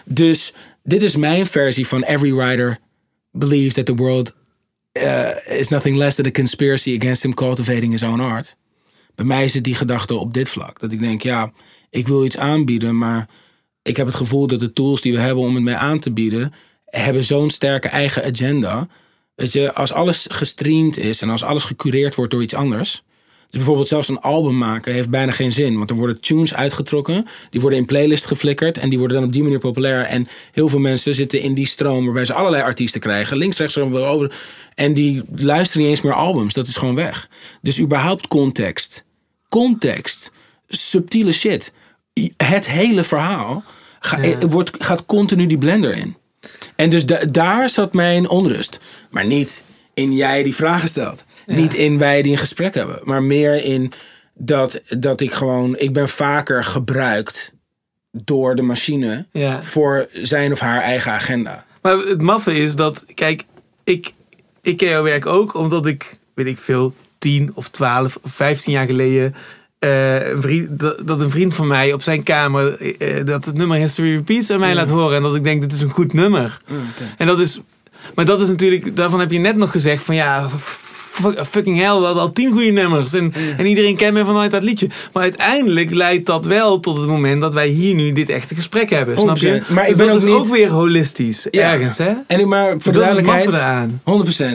Dus 0.05 0.53
dit 0.87 1.03
is 1.03 1.15
mijn 1.15 1.45
versie 1.45 1.87
van 1.87 2.03
Every 2.03 2.33
Writer 2.33 2.79
believes 3.31 3.73
that 3.73 3.85
the 3.85 3.95
world 3.95 4.33
uh, 4.93 5.29
is 5.59 5.67
nothing 5.67 5.97
less 5.97 6.15
than 6.15 6.25
a 6.25 6.31
conspiracy 6.31 6.95
against 6.99 7.23
him 7.23 7.33
cultivating 7.33 7.91
his 7.91 8.03
own 8.03 8.19
art. 8.19 8.55
Bij 9.15 9.25
mij 9.25 9.43
is 9.43 9.53
het 9.53 9.63
die 9.63 9.75
gedachte 9.75 10.15
op 10.15 10.33
dit 10.33 10.49
vlak. 10.49 10.79
Dat 10.79 10.91
ik 10.91 10.99
denk, 10.99 11.21
ja, 11.21 11.51
ik 11.89 12.07
wil 12.07 12.25
iets 12.25 12.37
aanbieden, 12.37 12.97
maar 12.97 13.29
ik 13.81 13.97
heb 13.97 14.05
het 14.05 14.15
gevoel 14.15 14.47
dat 14.47 14.59
de 14.59 14.73
tools 14.73 15.01
die 15.01 15.13
we 15.13 15.19
hebben 15.19 15.43
om 15.43 15.55
het 15.55 15.63
mee 15.63 15.75
aan 15.75 15.99
te 15.99 16.11
bieden, 16.11 16.53
hebben 16.85 17.23
zo'n 17.23 17.49
sterke 17.49 17.87
eigen 17.87 18.23
agenda. 18.23 18.87
Weet 19.35 19.51
je, 19.51 19.73
als 19.73 19.93
alles 19.93 20.27
gestreamd 20.29 20.97
is 20.97 21.21
en 21.21 21.29
als 21.29 21.43
alles 21.43 21.63
gecureerd 21.63 22.15
wordt 22.15 22.31
door 22.31 22.41
iets 22.41 22.53
anders. 22.53 23.03
Dus 23.49 23.55
bijvoorbeeld 23.55 23.87
zelfs 23.87 24.07
een 24.07 24.19
album 24.19 24.57
maken 24.57 24.93
heeft 24.93 25.09
bijna 25.09 25.31
geen 25.31 25.51
zin. 25.51 25.77
Want 25.77 25.89
er 25.89 25.95
worden 25.95 26.21
tunes 26.21 26.53
uitgetrokken. 26.53 27.25
Die 27.49 27.61
worden 27.61 27.79
in 27.79 27.85
playlist 27.85 28.25
geflikkerd. 28.25 28.77
En 28.77 28.89
die 28.89 28.99
worden 28.99 29.17
dan 29.17 29.25
op 29.25 29.33
die 29.33 29.43
manier 29.43 29.59
populair. 29.59 30.03
En 30.03 30.27
heel 30.51 30.69
veel 30.69 30.79
mensen 30.79 31.13
zitten 31.13 31.41
in 31.41 31.53
die 31.53 31.67
stroom 31.67 32.05
waarbij 32.05 32.25
ze 32.25 32.33
allerlei 32.33 32.63
artiesten 32.63 33.01
krijgen. 33.01 33.37
Links, 33.37 33.57
rechts, 33.57 33.77
over. 33.77 34.35
En 34.75 34.93
die 34.93 35.23
luisteren 35.35 35.81
niet 35.81 35.91
eens 35.91 36.01
meer 36.01 36.13
albums. 36.13 36.53
Dat 36.53 36.67
is 36.67 36.75
gewoon 36.75 36.95
weg. 36.95 37.29
Dus 37.61 37.79
überhaupt 37.79 38.27
context. 38.27 39.03
Context. 39.49 40.31
Subtiele 40.67 41.31
shit. 41.31 41.73
Het 42.37 42.67
hele 42.67 43.03
verhaal 43.03 43.63
wordt, 44.47 44.71
gaat 44.83 45.05
continu 45.05 45.47
die 45.47 45.57
blender 45.57 45.95
in. 45.95 46.15
En 46.75 46.89
dus 46.89 47.05
daar 47.31 47.69
zat 47.69 47.93
mijn 47.93 48.29
onrust. 48.29 48.79
Maar 49.09 49.25
niet 49.25 49.63
in 49.93 50.13
jij 50.13 50.43
die 50.43 50.55
vragen 50.55 50.89
stelt. 50.89 51.25
Niet 51.55 51.73
in 51.73 51.97
wij 51.97 52.21
die 52.21 52.31
een 52.31 52.37
gesprek 52.37 52.73
hebben. 52.73 52.99
Maar 53.03 53.23
meer 53.23 53.63
in 53.63 53.91
dat, 54.33 54.81
dat 54.97 55.21
ik 55.21 55.33
gewoon... 55.33 55.77
Ik 55.77 55.93
ben 55.93 56.09
vaker 56.09 56.63
gebruikt 56.63 57.53
door 58.11 58.55
de 58.55 58.61
machine... 58.61 59.25
voor 59.61 60.07
zijn 60.11 60.51
of 60.51 60.59
haar 60.59 60.81
eigen 60.81 61.11
agenda. 61.11 61.65
Maar 61.81 61.97
het 61.97 62.21
maffe 62.21 62.53
is 62.53 62.75
dat... 62.75 63.05
Kijk, 63.13 63.45
ik, 63.83 64.13
ik 64.61 64.77
ken 64.77 64.89
jouw 64.89 65.03
werk 65.03 65.25
ook 65.25 65.53
omdat 65.53 65.85
ik, 65.85 66.17
weet 66.33 66.47
ik 66.47 66.57
veel... 66.57 66.93
10 67.19 67.51
of 67.53 67.69
12 67.69 68.17
of 68.21 68.31
15 68.31 68.73
jaar 68.73 68.85
geleden 68.85 69.35
uh, 69.79 70.27
een 70.27 70.41
vriend, 70.41 70.79
dat, 70.79 71.21
een 71.21 71.29
vriend 71.29 71.55
van 71.55 71.67
mij 71.67 71.93
op 71.93 72.01
zijn 72.01 72.23
kamer 72.23 72.81
uh, 72.81 73.25
dat 73.25 73.45
het 73.45 73.55
nummer 73.55 73.77
History 73.77 74.15
Repeats 74.15 74.49
aan 74.49 74.59
mij 74.59 74.75
laat 74.75 74.89
horen. 74.89 75.15
En 75.15 75.23
dat 75.23 75.35
ik 75.35 75.43
denk, 75.43 75.61
dit 75.61 75.73
is 75.73 75.81
een 75.81 75.89
goed 75.89 76.13
nummer. 76.13 76.61
Mm, 76.67 76.85
en 77.17 77.27
dat 77.27 77.39
is, 77.39 77.61
maar 78.15 78.25
dat 78.25 78.41
is 78.41 78.47
natuurlijk, 78.47 78.95
daarvan 78.95 79.19
heb 79.19 79.31
je 79.31 79.39
net 79.39 79.55
nog 79.55 79.71
gezegd 79.71 80.03
van 80.03 80.15
ja, 80.15 80.49
fucking 81.49 81.77
hell, 81.77 81.99
we 81.99 82.05
hadden 82.05 82.23
al 82.23 82.31
tien 82.31 82.51
goede 82.51 82.71
nummers. 82.71 83.13
En, 83.13 83.33
en 83.57 83.65
iedereen 83.65 83.95
kent 83.95 84.13
me 84.13 84.25
vanuit 84.25 84.51
dat 84.51 84.63
liedje. 84.63 84.89
Maar 85.13 85.23
uiteindelijk 85.23 85.93
leidt 85.93 86.25
dat 86.25 86.45
wel 86.45 86.79
tot 86.79 86.97
het 86.97 87.07
moment 87.07 87.41
dat 87.41 87.53
wij 87.53 87.67
hier 87.67 87.95
nu 87.95 88.11
dit 88.11 88.29
echte 88.29 88.55
gesprek 88.55 88.89
hebben. 88.89 89.17
Snap 89.17 89.37
je? 89.37 89.61
Maar 89.67 89.83
ik 89.83 89.89
dus 89.89 89.97
ben 89.97 90.07
dat 90.07 90.15
ook 90.15 90.21
is 90.21 90.27
niet... 90.27 90.39
ook 90.39 90.47
weer 90.47 90.69
holistisch. 90.69 91.49
Ergens, 91.49 91.97
hè? 91.97 92.13
En 92.27 92.39
ik 92.39 92.45
maar 92.45 92.69
voor 92.69 92.93
dus 92.93 92.93
de 92.93 92.99
duidelijkheid. 92.99 93.91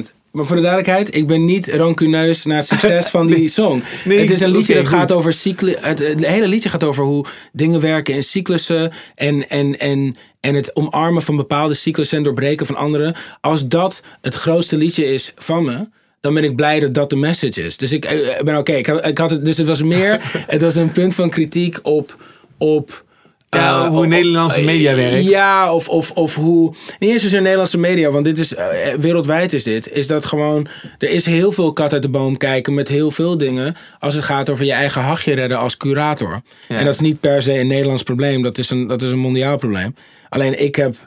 100%. 0.06 0.20
Maar 0.32 0.46
voor 0.46 0.56
de 0.56 0.62
duidelijkheid, 0.62 1.14
ik 1.14 1.26
ben 1.26 1.44
niet 1.44 1.68
rancuneus 1.68 2.44
naar 2.44 2.56
het 2.56 2.66
succes 2.66 3.08
van 3.08 3.26
die 3.26 3.48
song. 3.58 3.82
Nee, 4.04 4.18
het 4.18 4.30
is 4.30 4.40
een 4.40 4.50
liedje 4.50 4.74
dat 4.74 4.86
gaat 4.86 5.12
over 5.12 5.32
cyclus. 5.32 5.74
Het, 5.80 5.98
het, 5.98 6.26
hele 6.26 6.46
liedje 6.46 6.68
gaat 6.68 6.84
over 6.84 7.04
hoe 7.04 7.24
dingen 7.52 7.80
werken 7.80 8.14
in 8.14 8.22
cyclussen. 8.22 8.92
En, 9.14 9.48
en, 9.48 9.78
en, 9.78 10.16
en 10.40 10.54
het 10.54 10.76
omarmen 10.76 11.22
van 11.22 11.36
bepaalde 11.36 11.74
cyclussen 11.74 12.18
en 12.18 12.24
doorbreken 12.24 12.66
van 12.66 12.76
andere. 12.76 13.14
Als 13.40 13.68
dat 13.68 14.02
het 14.20 14.34
grootste 14.34 14.76
liedje 14.76 15.04
is 15.04 15.32
van 15.36 15.64
me 15.64 15.86
dan 16.22 16.34
ben 16.34 16.44
ik 16.44 16.56
blij 16.56 16.80
dat 16.80 16.94
dat 16.94 17.10
de 17.10 17.16
message 17.16 17.62
is. 17.62 17.76
Dus 17.76 17.92
ik, 17.92 18.04
ik 18.04 18.44
ben 18.44 18.56
oké. 18.56 18.72
Ik, 18.72 18.86
ik, 18.86 19.18
had 19.18 19.30
het, 19.30 19.44
dus 19.44 19.56
het 19.56 19.66
was 19.66 19.82
meer, 19.82 20.20
het 20.54 20.60
was 20.60 20.74
een 20.74 20.92
punt 20.92 21.14
van 21.14 21.30
kritiek 21.30 21.78
op, 21.82 22.16
op 22.58 23.04
ja, 23.48 23.88
hoe 23.88 24.06
Nederlandse 24.06 24.60
media 24.60 24.94
werkt. 24.94 25.24
Ja, 25.24 25.74
of, 25.74 25.88
of, 25.88 26.10
of 26.10 26.34
hoe. 26.34 26.74
Niet 26.98 27.10
eens 27.10 27.22
zozeer 27.22 27.40
Nederlandse 27.40 27.78
media, 27.78 28.10
want 28.10 28.24
dit 28.24 28.38
is. 28.38 28.52
Uh, 28.52 28.58
wereldwijd 28.98 29.52
is 29.52 29.62
dit. 29.62 29.92
Is 29.92 30.06
dat 30.06 30.24
gewoon. 30.24 30.66
Er 30.98 31.10
is 31.10 31.26
heel 31.26 31.52
veel 31.52 31.72
kat 31.72 31.92
uit 31.92 32.02
de 32.02 32.08
boom 32.08 32.36
kijken 32.36 32.74
met 32.74 32.88
heel 32.88 33.10
veel 33.10 33.38
dingen. 33.38 33.76
Als 33.98 34.14
het 34.14 34.24
gaat 34.24 34.50
over 34.50 34.64
je 34.64 34.72
eigen 34.72 35.02
hachje 35.02 35.34
redden 35.34 35.58
als 35.58 35.76
curator. 35.76 36.42
En 36.68 36.84
dat 36.84 36.94
is 36.94 37.00
niet 37.00 37.20
per 37.20 37.42
se 37.42 37.58
een 37.58 37.66
Nederlands 37.66 38.02
probleem. 38.02 38.42
Dat 38.42 38.58
is 38.58 38.70
een, 38.70 38.86
dat 38.86 39.02
is 39.02 39.10
een 39.10 39.18
mondiaal 39.18 39.56
probleem. 39.56 39.94
Alleen 40.28 40.62
ik 40.62 40.76
heb 40.76 40.94
eh, 40.94 41.00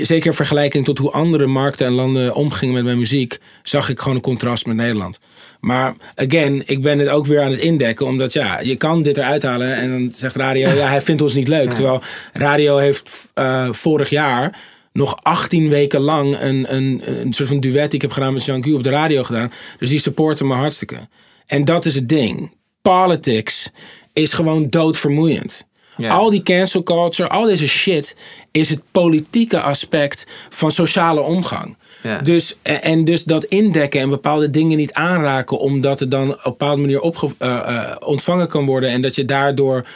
zeker 0.00 0.26
in 0.26 0.36
vergelijking 0.36 0.84
tot 0.84 0.98
hoe 0.98 1.10
andere 1.10 1.46
markten 1.46 1.86
en 1.86 1.92
landen 1.92 2.34
omgingen 2.34 2.74
met 2.74 2.84
mijn 2.84 2.98
muziek, 2.98 3.38
zag 3.62 3.88
ik 3.88 3.98
gewoon 3.98 4.14
een 4.14 4.22
contrast 4.22 4.66
met 4.66 4.76
Nederland. 4.76 5.18
Maar 5.60 5.94
again, 6.14 6.62
ik 6.66 6.82
ben 6.82 6.98
het 6.98 7.08
ook 7.08 7.26
weer 7.26 7.42
aan 7.42 7.50
het 7.50 7.60
indekken, 7.60 8.06
omdat 8.06 8.32
ja, 8.32 8.60
je 8.60 8.76
kan 8.76 9.02
dit 9.02 9.16
eruit 9.16 9.42
halen 9.42 9.76
en 9.76 9.90
dan 9.90 10.12
zegt 10.14 10.36
radio, 10.36 10.68
ja, 10.78 10.86
hij 10.86 11.02
vindt 11.02 11.22
ons 11.22 11.34
niet 11.34 11.48
leuk. 11.48 11.72
Terwijl 11.72 12.02
radio 12.32 12.76
heeft 12.76 13.28
uh, 13.34 13.68
vorig 13.72 14.10
jaar 14.10 14.58
nog 14.92 15.18
18 15.22 15.68
weken 15.68 16.00
lang 16.00 16.40
een, 16.40 16.74
een, 16.74 17.02
een 17.04 17.32
soort 17.32 17.48
van 17.48 17.60
duet 17.60 17.84
die 17.84 17.94
ik 17.94 18.02
heb 18.02 18.10
gedaan 18.10 18.32
met 18.32 18.44
Jean 18.44 18.62
Gu 18.64 18.72
op 18.72 18.82
de 18.82 18.90
radio 18.90 19.22
gedaan. 19.22 19.52
Dus 19.78 19.88
die 19.88 19.98
supporten 19.98 20.46
me 20.46 20.54
hartstikke. 20.54 21.08
En 21.46 21.64
dat 21.64 21.84
is 21.84 21.94
het 21.94 22.08
ding. 22.08 22.50
Politics 22.82 23.70
is 24.12 24.32
gewoon 24.32 24.70
doodvermoeiend. 24.70 25.64
Al 26.08 26.30
die 26.30 26.42
cancel 26.42 26.82
culture, 26.82 27.28
al 27.28 27.44
deze 27.44 27.68
shit 27.68 28.16
is 28.50 28.70
het 28.70 28.80
politieke 28.90 29.60
aspect 29.60 30.26
van 30.48 30.70
sociale 30.70 31.20
omgang. 31.20 31.76
Dus, 32.22 32.56
en 32.62 33.04
dus 33.04 33.24
dat 33.24 33.44
indekken 33.44 34.00
en 34.00 34.08
bepaalde 34.08 34.50
dingen 34.50 34.76
niet 34.76 34.92
aanraken, 34.92 35.58
omdat 35.58 36.00
het 36.00 36.10
dan 36.10 36.30
op 36.30 36.36
een 36.36 36.40
bepaalde 36.44 36.80
manier 36.80 37.00
opge, 37.00 37.26
uh, 37.38 37.48
uh, 37.48 37.94
ontvangen 38.00 38.48
kan 38.48 38.66
worden. 38.66 38.90
En 38.90 39.02
dat 39.02 39.14
je 39.14 39.24
daardoor 39.24 39.86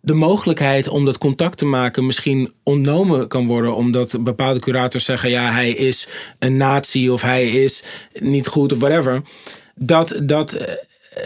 de 0.00 0.14
mogelijkheid 0.14 0.88
om 0.88 1.04
dat 1.04 1.18
contact 1.18 1.58
te 1.58 1.64
maken 1.64 2.06
misschien 2.06 2.52
ontnomen 2.62 3.28
kan 3.28 3.46
worden. 3.46 3.74
Omdat 3.74 4.24
bepaalde 4.24 4.60
curators 4.60 5.04
zeggen: 5.04 5.30
ja, 5.30 5.50
hij 5.50 5.70
is 5.70 6.08
een 6.38 6.56
nazi 6.56 7.10
of 7.10 7.22
hij 7.22 7.48
is 7.48 7.82
niet 8.20 8.46
goed 8.46 8.72
of 8.72 8.78
whatever. 8.78 9.22
Dat, 9.74 10.20
dat 10.22 10.52
eh, 10.52 10.74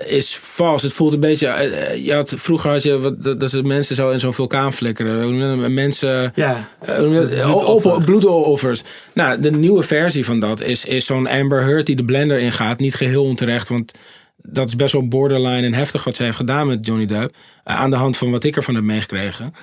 is 0.07 0.37
vals. 0.37 0.83
Het 0.83 0.93
voelt 0.93 1.13
een 1.13 1.21
beetje. 1.21 1.47
Eh, 1.47 1.91
eh, 1.91 2.05
je 2.05 2.15
had, 2.15 2.35
vroeger 2.37 2.71
had 2.71 2.83
je 2.83 2.99
wat, 2.99 3.41
dat, 3.41 3.51
ze 3.51 3.63
mensen 3.63 3.97
zo 3.97 4.11
in 4.11 4.21
zo'n 4.21 4.33
vulkaan 4.33 4.73
flikkeren. 4.73 5.75
Mensen. 5.75 6.33
Ja. 6.35 6.69
Uh, 6.89 7.99
bloedoffers. 8.05 8.83
Nou, 9.13 9.41
de 9.41 9.51
nieuwe 9.51 9.83
versie 9.83 10.25
van 10.25 10.41
dat 10.41 10.61
is, 10.61 10.85
is 10.85 11.07
zo'n 11.07 11.29
Amber 11.29 11.63
Heard 11.63 11.87
die 11.87 11.97
de 11.97 12.05
blender 12.05 12.39
ingaat. 12.39 12.79
Niet 12.79 12.95
geheel 12.95 13.25
onterecht, 13.25 13.69
want 13.69 13.93
dat 14.37 14.69
is 14.69 14.77
best 14.77 14.93
wel 14.93 15.09
borderline 15.09 15.67
en 15.67 15.75
heftig 15.75 16.05
wat 16.05 16.17
zij 16.17 16.25
heeft 16.25 16.39
gedaan 16.39 16.67
met 16.67 16.87
Johnny 16.87 17.07
Depp. 17.07 17.35
aan 17.65 17.91
de 17.91 17.97
hand 17.97 18.17
van 18.17 18.31
wat 18.31 18.45
ik 18.45 18.57
ervan 18.57 18.75
heb 18.75 18.85
meegekregen. 18.85 19.55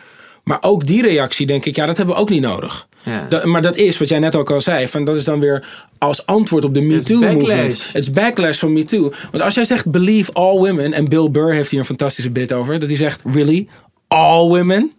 Maar 0.44 0.58
ook 0.62 0.88
die 0.88 1.02
reactie 1.02 1.46
denk 1.46 1.66
ik, 1.66 1.76
ja, 1.76 1.86
dat 1.86 1.98
hebben 1.98 2.16
we 2.16 2.22
ook 2.22 2.30
niet 2.30 2.42
nodig. 2.42 2.88
Ja. 3.04 3.42
maar 3.44 3.62
dat 3.62 3.76
is 3.76 3.98
wat 3.98 4.08
jij 4.08 4.20
net 4.20 4.36
ook 4.36 4.52
al 4.52 4.62
zei. 4.62 4.88
Van 4.88 5.06
dat 5.06 5.16
is 5.16 5.24
dan 5.24 5.40
weer 5.40 5.68
als 5.98 6.26
antwoord 6.26 6.66
op 6.66 6.74
de 6.74 6.82
MeToo-movement. 6.82 7.86
Het 7.86 8.04
is 8.04 8.12
backlash 8.12 8.60
van 8.60 8.74
MeToo. 8.74 9.14
Want 9.32 9.44
als 9.44 9.54
jij 9.54 9.64
zegt 9.64 9.92
believe 9.92 10.32
all 10.34 10.58
women. 10.58 10.94
En 10.94 11.10
Bill 11.10 11.32
Burr 11.32 11.54
heeft 11.54 11.70
hier 11.70 11.80
een 11.80 11.86
fantastische 11.86 12.30
bit 12.30 12.54
over. 12.54 12.80
Dat 12.80 12.90
hij 12.90 12.98
zegt 12.98 13.22
really? 13.26 13.68
All 14.08 14.48
women? 14.48 14.92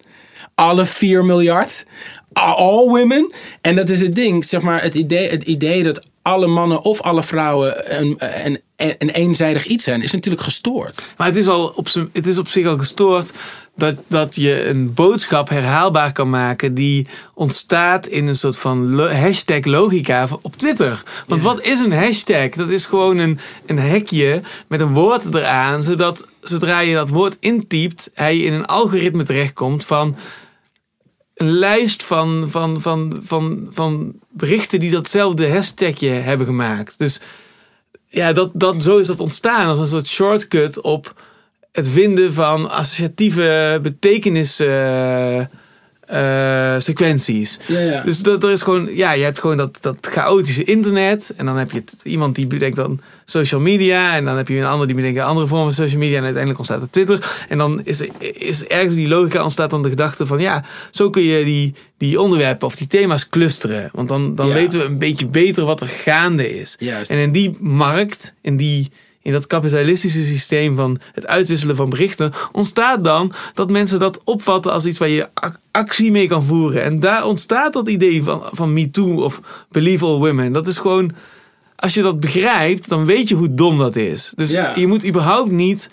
Alle 0.54 0.84
4 0.84 1.24
miljard? 1.24 1.84
All 2.32 2.86
women? 2.86 3.32
En 3.60 3.76
dat 3.76 3.88
is 3.88 4.00
het 4.00 4.14
ding. 4.14 4.44
Zeg 4.44 4.60
maar 4.60 4.82
het 4.82 4.94
idee, 4.94 5.28
het 5.28 5.42
idee 5.42 5.82
dat 5.82 6.06
alle 6.22 6.46
mannen 6.46 6.82
of 6.82 7.00
alle 7.00 7.22
vrouwen 7.22 7.98
een, 8.00 8.18
een, 8.44 8.60
een 8.76 9.10
eenzijdig 9.10 9.66
iets 9.66 9.84
zijn, 9.84 10.02
is 10.02 10.12
natuurlijk 10.12 10.42
gestoord. 10.42 11.02
Maar 11.16 11.26
het 11.26 11.36
is, 11.36 11.48
al 11.48 11.72
op, 11.76 11.88
het 12.12 12.26
is 12.26 12.38
op 12.38 12.48
zich 12.48 12.66
al 12.66 12.78
gestoord 12.78 13.32
dat, 13.76 14.02
dat 14.08 14.34
je 14.34 14.64
een 14.64 14.94
boodschap 14.94 15.48
herhaalbaar 15.48 16.12
kan 16.12 16.30
maken 16.30 16.74
die 16.74 17.06
ontstaat 17.34 18.06
in 18.06 18.26
een 18.26 18.36
soort 18.36 18.58
van 18.58 19.00
hashtag 19.00 19.64
logica 19.64 20.28
op 20.42 20.56
Twitter. 20.56 21.02
Want 21.26 21.42
wat 21.42 21.60
is 21.60 21.80
een 21.80 21.92
hashtag? 21.92 22.48
Dat 22.50 22.70
is 22.70 22.84
gewoon 22.84 23.18
een, 23.18 23.38
een 23.66 23.78
hekje 23.78 24.42
met 24.68 24.80
een 24.80 24.94
woord 24.94 25.34
eraan, 25.34 25.82
zodat 25.82 26.28
zodra 26.40 26.80
je 26.80 26.94
dat 26.94 27.08
woord 27.08 27.36
intypt, 27.40 28.10
hij 28.14 28.38
in 28.38 28.52
een 28.52 28.66
algoritme 28.66 29.22
terechtkomt 29.22 29.84
van 29.84 30.16
een 31.34 31.50
lijst 31.50 32.02
van, 32.04 32.46
van, 32.50 32.80
van, 32.80 33.20
van, 33.22 33.68
van 33.70 34.14
berichten 34.30 34.80
die 34.80 34.90
datzelfde 34.90 35.52
hashtagje 35.52 36.08
hebben 36.08 36.46
gemaakt. 36.46 36.98
Dus 36.98 37.20
ja, 38.08 38.32
dat, 38.32 38.50
dat, 38.52 38.82
zo 38.82 38.98
is 38.98 39.06
dat 39.06 39.20
ontstaan 39.20 39.66
als 39.66 39.78
een 39.78 39.86
soort 39.86 40.06
shortcut 40.06 40.80
op 40.80 41.14
het 41.74 41.88
vinden 41.88 42.32
van 42.32 42.70
associatieve 42.70 43.78
betekenis. 43.82 44.60
Uh, 44.60 45.40
uh, 46.12 46.74
sequenties. 46.78 47.58
Ja, 47.66 47.80
ja. 47.80 48.02
Dus 48.02 48.18
dat, 48.18 48.44
er 48.44 48.50
is 48.50 48.62
gewoon, 48.62 48.94
ja, 48.94 49.12
je 49.12 49.22
hebt 49.24 49.40
gewoon 49.40 49.56
dat, 49.56 49.78
dat 49.80 49.96
chaotische 50.00 50.64
internet. 50.64 51.32
En 51.36 51.46
dan 51.46 51.56
heb 51.56 51.70
je 51.70 51.78
het, 51.78 51.96
iemand 52.02 52.34
die 52.34 52.46
bedenkt 52.46 52.76
dan 52.76 53.00
social 53.24 53.60
media. 53.60 54.16
En 54.16 54.24
dan 54.24 54.36
heb 54.36 54.48
je 54.48 54.56
een 54.56 54.64
ander 54.64 54.86
die 54.86 54.96
bedenkt 54.96 55.18
een 55.18 55.24
andere 55.24 55.46
vorm 55.46 55.62
van 55.62 55.72
social 55.72 55.98
media. 55.98 56.16
En 56.16 56.22
uiteindelijk 56.22 56.58
ontstaat 56.58 56.82
het 56.82 56.92
Twitter. 56.92 57.44
En 57.48 57.58
dan 57.58 57.80
is, 57.84 58.00
is 58.18 58.66
ergens 58.66 58.94
die 58.94 59.08
logica 59.08 59.42
ontstaat 59.42 59.70
dan 59.70 59.82
de 59.82 59.88
gedachte 59.88 60.26
van 60.26 60.40
ja, 60.40 60.64
zo 60.90 61.10
kun 61.10 61.22
je 61.22 61.44
die, 61.44 61.74
die 61.98 62.20
onderwerpen 62.20 62.66
of 62.66 62.76
die 62.76 62.86
thema's 62.86 63.28
clusteren. 63.28 63.90
Want 63.92 64.08
dan, 64.08 64.34
dan 64.34 64.52
weten 64.52 64.78
we 64.78 64.84
een 64.84 64.98
beetje 64.98 65.26
beter 65.26 65.64
wat 65.64 65.80
er 65.80 65.88
gaande 65.88 66.58
is. 66.58 66.76
Juist. 66.78 67.10
En 67.10 67.18
in 67.18 67.32
die 67.32 67.56
markt, 67.60 68.34
in 68.42 68.56
die 68.56 68.90
in 69.24 69.32
dat 69.32 69.46
kapitalistische 69.46 70.24
systeem 70.24 70.76
van 70.76 70.98
het 71.12 71.26
uitwisselen 71.26 71.76
van 71.76 71.90
berichten, 71.90 72.32
ontstaat 72.52 73.04
dan 73.04 73.32
dat 73.54 73.70
mensen 73.70 73.98
dat 73.98 74.20
opvatten 74.24 74.72
als 74.72 74.86
iets 74.86 74.98
waar 74.98 75.08
je 75.08 75.28
actie 75.70 76.10
mee 76.10 76.28
kan 76.28 76.44
voeren. 76.44 76.82
En 76.82 77.00
daar 77.00 77.24
ontstaat 77.24 77.72
dat 77.72 77.88
idee 77.88 78.22
van, 78.22 78.42
van 78.52 78.72
Me 78.72 78.90
Too 78.90 79.22
of 79.22 79.40
Believe 79.70 80.04
All 80.04 80.18
Women. 80.18 80.52
Dat 80.52 80.66
is 80.66 80.76
gewoon, 80.76 81.12
als 81.76 81.94
je 81.94 82.02
dat 82.02 82.20
begrijpt, 82.20 82.88
dan 82.88 83.04
weet 83.04 83.28
je 83.28 83.34
hoe 83.34 83.54
dom 83.54 83.78
dat 83.78 83.96
is. 83.96 84.32
Dus 84.36 84.50
je 84.50 84.86
moet 84.86 85.06
überhaupt 85.06 85.50
niet 85.50 85.90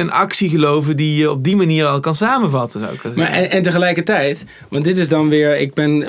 een 0.00 0.10
actie 0.12 0.48
geloven 0.50 0.96
die 0.96 1.16
je 1.16 1.30
op 1.30 1.44
die 1.44 1.56
manier 1.56 1.86
al 1.86 2.00
kan 2.00 2.14
samenvatten, 2.14 2.80
zou 2.80 2.92
ik 2.94 3.16
Maar 3.16 3.28
en, 3.30 3.50
en 3.50 3.62
tegelijkertijd, 3.62 4.44
want 4.68 4.84
dit 4.84 4.98
is 4.98 5.08
dan 5.08 5.28
weer, 5.28 5.58
ik 5.58 5.74
ben 5.74 6.02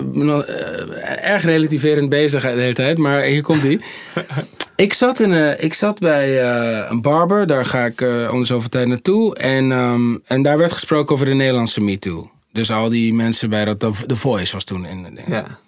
eh, 0.47 1.29
erg 1.31 1.43
relativerend 1.43 2.09
bezig 2.09 2.41
de 2.41 2.47
hele 2.47 2.73
tijd, 2.73 2.97
maar 2.97 3.21
hier 3.21 3.41
komt 3.41 3.61
die. 3.61 3.79
ik, 4.75 4.93
zat 4.93 5.19
in, 5.19 5.33
eh, 5.33 5.63
ik 5.63 5.73
zat 5.73 5.99
bij 5.99 6.41
eh, 6.41 6.89
een 6.89 7.01
barber, 7.01 7.47
daar 7.47 7.65
ga 7.65 7.85
ik 7.85 8.01
eh 8.01 8.29
om 8.31 8.39
de 8.39 8.45
zoveel 8.45 8.69
tijd 8.69 8.87
naartoe. 8.87 9.35
En, 9.35 9.71
ehm, 9.71 10.15
en 10.25 10.41
daar 10.41 10.57
werd 10.57 10.71
gesproken 10.71 11.13
over 11.13 11.25
de 11.25 11.33
Nederlandse 11.33 11.81
MeToo. 11.81 12.31
Dus 12.51 12.71
al 12.71 12.89
die 12.89 13.13
mensen 13.13 13.49
bij 13.49 13.65
dat, 13.65 13.79
The- 13.79 14.05
The 14.07 14.15
Voice 14.15 14.53
was 14.53 14.63
toen 14.63 14.85
in. 14.85 15.05
in- 15.05 15.33
ja. 15.33 15.59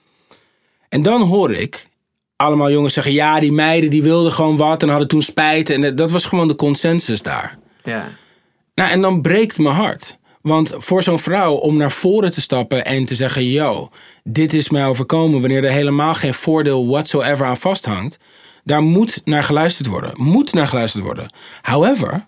En 0.90 1.02
dan 1.02 1.22
hoor 1.22 1.53
ik 1.53 1.85
allemaal 2.35 2.72
jongens 2.72 2.93
zeggen, 2.93 3.14
ja, 3.14 3.40
die 3.40 3.52
meiden 3.52 3.90
die 3.90 4.03
wilden 4.03 4.32
gewoon 4.32 4.58
wat 4.58 4.82
en 4.84 4.90
hadden 4.90 5.08
toen 5.08 5.22
spijt. 5.22 5.69
En 5.69 5.95
dat 5.95 6.11
was 6.11 6.26
gewoon 6.26 6.48
de 6.48 6.56
consensus 6.56 7.22
daar. 7.22 7.58
Ja. 7.84 8.10
Nou, 8.76 8.90
en 8.90 9.02
dan 9.02 9.22
breekt 9.22 9.58
mijn 9.58 9.76
hart. 9.76 10.18
Want 10.42 10.74
voor 10.78 11.03
zo'n 11.03 11.20
vrouw 11.20 11.53
om 11.53 11.78
naar 11.78 11.92
voren 11.92 12.32
te 12.32 12.42
stappen 12.42 12.86
en 12.86 13.06
te 13.06 13.16
zeggen: 13.16 13.50
Yo, 13.50 13.90
dit 14.24 14.53
is 14.53 14.70
mij 14.70 14.86
overkomen. 14.86 15.42
wanneer 15.42 15.64
er 15.64 15.72
helemaal 15.72 16.14
geen 16.14 16.34
voordeel 16.34 16.88
whatsoever 16.88 17.45
aan 17.45 17.58
vasthangt. 17.58 18.18
daar 18.64 18.82
moet 18.82 19.22
naar 19.26 19.44
geluisterd 19.44 19.88
worden. 19.88 20.12
Moet 20.16 20.53
naar 20.53 20.68
geluisterd 20.68 21.03
worden. 21.03 21.34
However, 21.62 22.26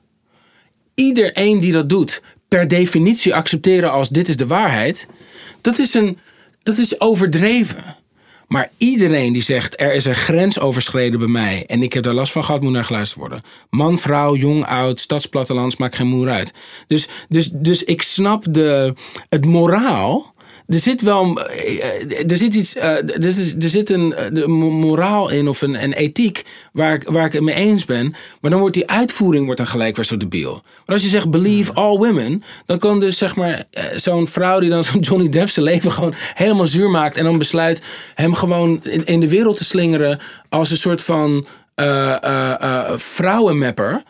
iedereen 0.93 1.59
die 1.59 1.71
dat 1.71 1.89
doet, 1.89 2.21
per 2.47 2.67
definitie 2.67 3.35
accepteren 3.35 3.91
als 3.91 4.09
dit 4.09 4.27
is 4.27 4.37
de 4.37 4.47
waarheid. 4.47 5.07
dat 5.61 5.79
is, 5.79 5.93
een, 5.93 6.17
dat 6.63 6.77
is 6.77 6.99
overdreven. 6.99 7.95
Maar 8.47 8.69
iedereen 8.77 9.33
die 9.33 9.41
zegt 9.41 9.81
er 9.81 9.93
is 9.93 10.05
een 10.05 10.15
grens 10.15 10.59
overschreden 10.59 11.19
bij 11.19 11.27
mij 11.27 11.65
en 11.65 11.83
ik 11.83 11.93
heb 11.93 12.03
daar 12.03 12.13
last 12.13 12.31
van 12.31 12.43
gehad, 12.43 12.61
moet 12.61 12.71
naar 12.71 12.85
geluisterd 12.85 13.19
worden. 13.19 13.41
Man, 13.69 13.99
vrouw, 13.99 14.35
jong, 14.35 14.65
oud, 14.65 14.99
stadsplattelands, 14.99 15.77
maakt 15.77 15.95
geen 15.95 16.07
moer 16.07 16.29
uit. 16.29 16.53
Dus, 16.87 17.07
dus, 17.29 17.49
dus 17.53 17.83
ik 17.83 18.01
snap 18.01 18.45
de, 18.49 18.93
het 19.29 19.45
moraal. 19.45 20.33
Er 20.67 20.79
zit 20.79 21.01
wel 21.01 21.41
eh, 21.41 21.83
eh, 21.83 22.31
er 22.31 22.37
zit 22.37 22.53
iets, 22.53 22.75
eh, 22.75 22.89
er, 22.91 23.25
er 23.59 23.69
zit 23.69 23.89
een 23.89 24.51
moraal 24.51 25.29
in 25.29 25.47
of 25.47 25.61
een, 25.61 25.83
een 25.83 25.93
ethiek 25.93 26.45
waar 26.73 26.93
ik, 26.93 27.03
waar 27.03 27.25
ik 27.25 27.33
het 27.33 27.41
mee 27.41 27.55
eens 27.55 27.85
ben. 27.85 28.15
Maar 28.41 28.51
dan 28.51 28.59
wordt 28.59 28.75
die 28.75 28.89
uitvoering 28.89 29.45
wordt 29.45 29.59
dan 29.59 29.69
gelijk 29.69 29.95
weer 29.95 30.05
zo 30.05 30.17
debiel. 30.17 30.51
Maar 30.53 30.95
als 30.95 31.03
je 31.03 31.09
zegt 31.09 31.29
believe 31.29 31.73
all 31.73 31.97
women, 31.97 32.43
dan 32.65 32.77
kan 32.77 32.99
dus 32.99 33.17
zeg 33.17 33.35
maar 33.35 33.63
zo'n 33.95 34.27
vrouw 34.27 34.59
die 34.59 34.69
dan 34.69 34.83
zo'n 34.83 35.01
Johnny 35.01 35.29
Depp 35.29 35.49
zijn 35.49 35.65
leven 35.65 35.91
gewoon 35.91 36.13
helemaal 36.33 36.67
zuur 36.67 36.89
maakt 36.89 37.17
en 37.17 37.23
dan 37.23 37.37
besluit 37.37 37.81
hem 38.15 38.33
gewoon 38.33 38.79
in, 38.83 39.05
in 39.05 39.19
de 39.19 39.29
wereld 39.29 39.57
te 39.57 39.63
slingeren 39.63 40.19
als 40.49 40.71
een 40.71 40.77
soort 40.77 41.01
van 41.01 41.47
eh, 41.75 42.91
vrouwenmapper. 42.95 44.03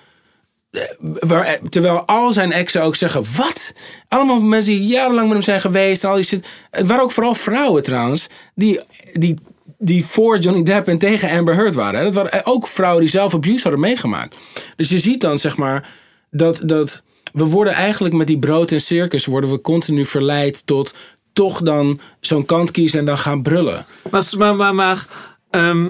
Waar, 1.00 1.60
terwijl 1.70 2.06
al 2.06 2.32
zijn 2.32 2.52
exen 2.52 2.84
ook 2.84 2.96
zeggen: 2.96 3.24
Wat? 3.38 3.74
Allemaal 4.08 4.42
mensen 4.42 4.72
die 4.72 4.86
jarenlang 4.86 5.24
met 5.28 5.34
hem 5.34 5.42
zijn 5.42 5.62
geweest. 5.62 6.04
en 6.04 6.10
Al 6.10 6.16
die. 6.16 6.40
Het 6.72 6.88
waren 6.88 7.04
ook 7.04 7.12
vooral 7.12 7.36
vrouwen 7.36 7.84
trouwens. 7.84 8.28
Die, 8.56 8.80
die, 9.14 9.36
die 9.78 10.06
voor 10.06 10.38
Johnny 10.38 10.64
Depp 10.64 10.88
en 10.88 10.98
tegen 10.98 11.30
Amber 11.30 11.56
Heard 11.56 11.76
waren. 11.76 12.04
Dat 12.04 12.14
waren 12.14 12.46
ook 12.46 12.68
vrouwen 12.68 13.02
die 13.02 13.10
zelf 13.10 13.34
abuse 13.34 13.62
hadden 13.62 13.80
meegemaakt. 13.80 14.36
Dus 14.76 14.90
je 14.90 15.00
ziet 15.00 15.22
dan 15.22 15.38
zeg 15.38 15.58
maar 15.58 15.90
dat. 16.32 16.62
dat 16.64 17.04
we 17.34 17.46
worden 17.46 17.74
eigenlijk 17.74 18.14
met 18.14 18.28
die 18.28 18.40
brood 18.40 18.72
en 18.72 18.82
circus. 18.82 19.26
worden 19.26 19.50
we 19.50 19.62
continu 19.62 20.06
verleid 20.06 20.66
tot 20.66 20.94
toch 21.34 21.62
dan 21.62 22.00
zo'n 22.20 22.46
kant 22.46 22.72
kiezen 22.72 23.00
en 23.00 23.06
dan 23.06 23.18
gaan 23.18 23.42
brullen. 23.42 23.86
Maar, 24.12 24.26
maar, 24.38 24.56
maar, 24.56 24.76
maar 24.76 25.08
ehm, 25.50 25.88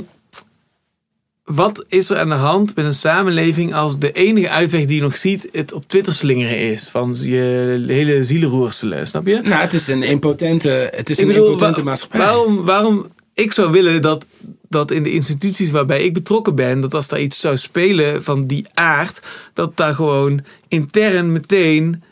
wat 1.46 1.86
is 1.88 2.10
er 2.10 2.18
aan 2.18 2.30
de 2.30 2.36
hand 2.36 2.76
met 2.76 2.86
een 2.86 2.94
samenleving 2.94 3.74
als 3.74 4.00
de 4.00 4.12
enige 4.12 4.50
uitweg 4.50 4.86
die 4.86 4.96
je 4.96 5.02
nog 5.02 5.16
ziet 5.16 5.50
het 5.52 5.74
op 5.74 5.88
Twitter 5.88 6.14
slingeren 6.14 6.58
is? 6.58 6.90
Van 6.90 7.16
je 7.22 7.84
hele 7.88 8.24
zielenroerselen, 8.24 9.08
snap 9.08 9.28
je? 9.28 9.42
Nou, 9.44 9.62
het 9.62 9.74
is 9.74 9.88
een 9.88 10.04
impotente, 10.04 10.90
het 10.96 11.10
is 11.10 11.18
Ik 11.18 11.24
een 11.24 11.34
bedoel, 11.34 11.46
impotente 11.46 11.84
maatschappij. 11.84 12.20
Waarom, 12.20 12.66
waarom 12.66 13.06
ik 13.34 13.52
zou 13.52 13.72
willen 13.72 14.02
dat, 14.02 14.26
dat 14.70 14.92
in 14.92 15.04
de 15.04 15.12
instituties 15.12 15.72
waarbij 15.72 16.04
ik 16.04 16.14
betrokken 16.14 16.56
ben, 16.56 16.82
dat 16.82 16.94
als 16.94 17.08
daar 17.08 17.22
iets 17.22 17.40
zou 17.40 17.58
spelen 17.58 18.24
van 18.24 18.48
die 18.48 18.66
aard, 18.74 19.22
dat 19.54 19.78
daar 19.78 19.94
gewoon 19.94 20.42
intern 20.68 21.32
meteen 21.32 22.04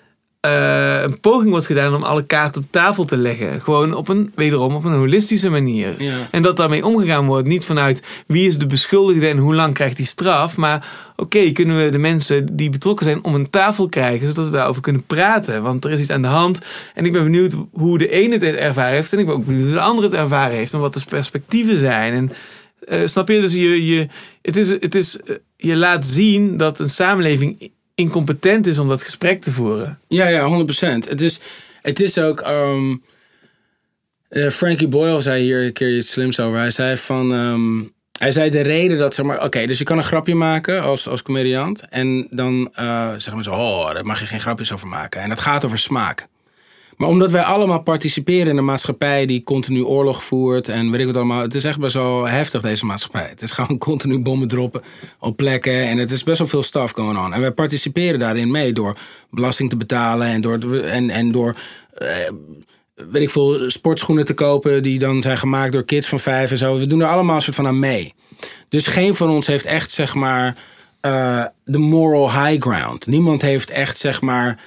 eh, 0.44 1.02
een 1.02 1.20
poging 1.20 1.50
wordt 1.50 1.66
gedaan 1.66 1.96
om 1.96 2.04
alle 2.04 2.26
kaarten 2.26 2.62
op 2.62 2.68
tafel 2.72 3.06
te 3.06 3.18
leggen. 3.18 3.62
Gewoon 3.62 3.94
op 3.94 4.08
een, 4.08 4.32
wederom 4.36 4.76
op 4.76 4.84
een 4.84 4.94
holistische 4.94 5.50
manier. 5.50 6.04
Ja. 6.04 6.28
En 6.32 6.42
dat 6.42 6.58
daarmee 6.58 6.86
omgegaan 6.86 7.26
wordt. 7.26 7.48
Niet 7.48 7.66
vanuit 7.66 8.04
wie 8.28 8.48
is 8.48 8.58
de 8.58 8.66
beschuldigde 8.66 9.28
en 9.28 9.38
hoe 9.38 9.56
lang 9.56 9.74
krijgt 9.74 9.98
die 9.98 10.06
straf. 10.06 10.58
Maar 10.58 10.88
oké, 11.16 11.52
kunnen 11.52 11.84
we 11.84 11.90
de 11.90 11.98
mensen 11.98 12.56
die 12.56 12.70
betrokken 12.70 13.06
zijn 13.06 13.24
om 13.24 13.36
een 13.36 13.50
tafel 13.50 13.90
krijgen. 13.90 14.28
Zodat 14.28 14.46
we 14.46 14.52
daarover 14.52 14.82
kunnen 14.82 15.06
praten. 15.06 15.64
Want 15.64 15.86
er 15.86 15.92
is 15.92 16.00
iets 16.00 16.10
aan 16.10 16.22
de 16.22 16.28
hand. 16.28 16.62
En 16.94 17.06
ik 17.06 17.12
ben 17.12 17.24
benieuwd 17.24 17.56
hoe 17.72 17.98
de 17.98 18.10
ene 18.10 18.34
het 18.34 18.44
ervaren 18.44 18.94
heeft. 18.94 19.14
En 19.14 19.20
ik 19.20 19.26
ben 19.26 19.36
ook 19.36 19.46
benieuwd 19.46 19.66
hoe 19.66 19.74
de 19.74 19.80
andere 19.80 20.08
het 20.08 20.16
ervaren 20.16 20.58
heeft. 20.58 20.74
En 20.74 20.80
wat 20.80 20.94
de 20.94 21.02
perspectieven 21.10 21.80
zijn. 21.80 22.14
En 22.14 22.32
eh, 22.88 23.08
snap 23.08 23.28
je? 23.28 23.42
Dus 23.42 23.54
je, 23.54 23.86
je, 23.86 24.08
het 24.42 24.58
is, 24.58 24.70
het 24.70 24.96
is, 24.96 25.20
eh, 25.20 25.36
je 25.58 25.76
laat 25.76 26.06
zien 26.06 26.58
dat 26.58 26.80
een 26.80 26.90
samenleving 26.90 27.72
incompetent 27.96 28.68
is 28.68 28.80
om 28.80 28.88
dat 28.88 29.04
gesprek 29.04 29.42
te 29.42 29.52
voeren. 29.52 30.00
Ja, 30.08 30.28
ja, 30.28 30.66
100%. 30.66 31.10
Het 31.10 31.22
is, 31.22 31.40
het 31.82 32.00
is 32.00 32.18
ook. 32.18 32.42
ehm, 32.42 32.96
eh, 34.30 34.50
Frankie 34.50 34.88
Boyle 34.88 35.22
zei 35.22 35.44
hier 35.44 35.64
een 35.66 35.74
keer 35.74 35.98
iets 35.98 36.12
slims 36.12 36.40
over. 36.40 36.60
Hij 36.60 36.72
zei 36.72 36.98
van. 36.98 37.34
ehm, 37.34 37.84
hij 38.20 38.32
zei 38.32 38.50
de 38.50 38.62
reden 38.62 38.98
dat, 38.98 39.14
zeg 39.14 39.26
maar, 39.26 39.44
oké, 39.44 39.66
dus 39.66 39.78
je 39.78 39.84
kan 39.84 39.98
een 39.98 40.04
grapje 40.04 40.36
maken 40.36 40.82
als, 40.82 41.08
als 41.08 41.22
comediant. 41.22 41.84
En 41.90 42.28
dan 42.30 42.70
eh 42.74 43.10
zeggen 43.10 43.34
mensen, 43.34 43.54
oh, 43.54 43.94
daar 43.94 44.06
mag 44.06 44.20
je 44.20 44.26
geen 44.26 44.40
grapjes 44.40 44.72
over 44.72 44.88
maken. 44.88 45.22
En 45.22 45.30
het 45.30 45.40
gaat 45.40 45.66
over 45.66 45.78
smaak. 45.78 46.28
Maar 46.98 47.08
omdat 47.08 47.32
wij 47.32 47.42
allemaal 47.42 47.82
participeren 47.82 48.48
in 48.48 48.58
een 48.58 48.66
maatschappij 48.66 49.26
die 49.26 49.44
continu 49.44 49.84
oorlog 49.84 50.24
voert 50.24 50.70
en 50.70 50.92
weet 50.92 51.00
ik 51.00 51.06
wat 51.06 51.16
allemaal. 51.16 51.42
Het 51.42 51.56
is 51.56 51.64
echt 51.64 51.80
best 51.80 51.94
wel 51.94 52.28
heftig, 52.28 52.62
deze 52.62 52.86
maatschappij. 52.86 53.28
Het 53.30 53.42
is 53.42 53.52
gewoon 53.52 53.78
continu 53.90 54.20
bommen 54.20 54.48
droppen 54.48 54.82
op 55.20 55.38
plekken 55.38 55.88
en 55.88 55.98
het 55.98 56.12
is 56.12 56.24
best 56.24 56.38
wel 56.38 56.48
veel 56.48 56.64
stuff 56.64 56.92
going 56.92 57.18
on. 57.18 57.34
En 57.34 57.42
wij 57.42 57.52
participeren 57.52 58.20
daarin 58.20 58.52
mee 58.52 58.74
door 58.74 58.98
belasting 59.30 59.70
te 59.70 59.78
betalen 59.78 60.28
en 60.28 60.42
door, 60.42 60.80
en, 60.80 61.10
en 61.10 61.32
door 61.32 61.56
eh, 61.94 62.08
weet 62.96 63.22
ik 63.22 63.30
veel, 63.30 63.70
sportschoenen 63.70 64.26
te 64.26 64.34
kopen 64.34 64.84
die 64.84 65.00
dan 65.00 65.22
zijn 65.22 65.38
gemaakt 65.38 65.72
door 65.72 65.84
kids 65.84 66.08
van 66.08 66.20
vijf 66.20 66.52
en 66.52 66.58
zo. 66.58 66.78
We 66.78 66.88
doen 66.88 67.02
er 67.02 67.08
allemaal 67.08 67.36
een 67.36 67.42
soort 67.42 67.56
van 67.56 67.68
aan 67.68 67.80
mee. 67.80 68.14
Dus 68.70 68.88
geen 68.88 69.16
van 69.16 69.30
ons 69.30 69.48
heeft 69.48 69.66
echt, 69.66 69.92
zeg 69.92 70.14
maar, 70.14 70.58
eh, 71.02 71.46
de 71.66 71.78
moral 71.78 72.32
high 72.32 72.62
ground. 72.62 73.08
Niemand 73.08 73.42
heeft 73.42 73.70
echt, 73.70 73.98
zeg 73.98 74.22
maar, 74.22 74.60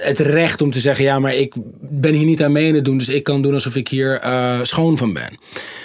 het 0.00 0.18
recht 0.18 0.62
om 0.62 0.70
te 0.70 0.80
zeggen: 0.80 1.04
ja, 1.04 1.18
maar 1.18 1.34
ik 1.34 1.54
ben 1.80 2.14
hier 2.14 2.26
niet 2.26 2.42
aan 2.42 2.52
mee 2.52 2.68
aan 2.68 2.74
het 2.74 2.84
doen, 2.84 2.98
dus 2.98 3.08
ik 3.08 3.22
kan 3.22 3.42
doen 3.42 3.54
alsof 3.54 3.76
ik 3.76 3.88
hier 3.88 4.20
eh, 4.20 4.58
schoon 4.62 4.96
van 4.96 5.12
ben. 5.12 5.38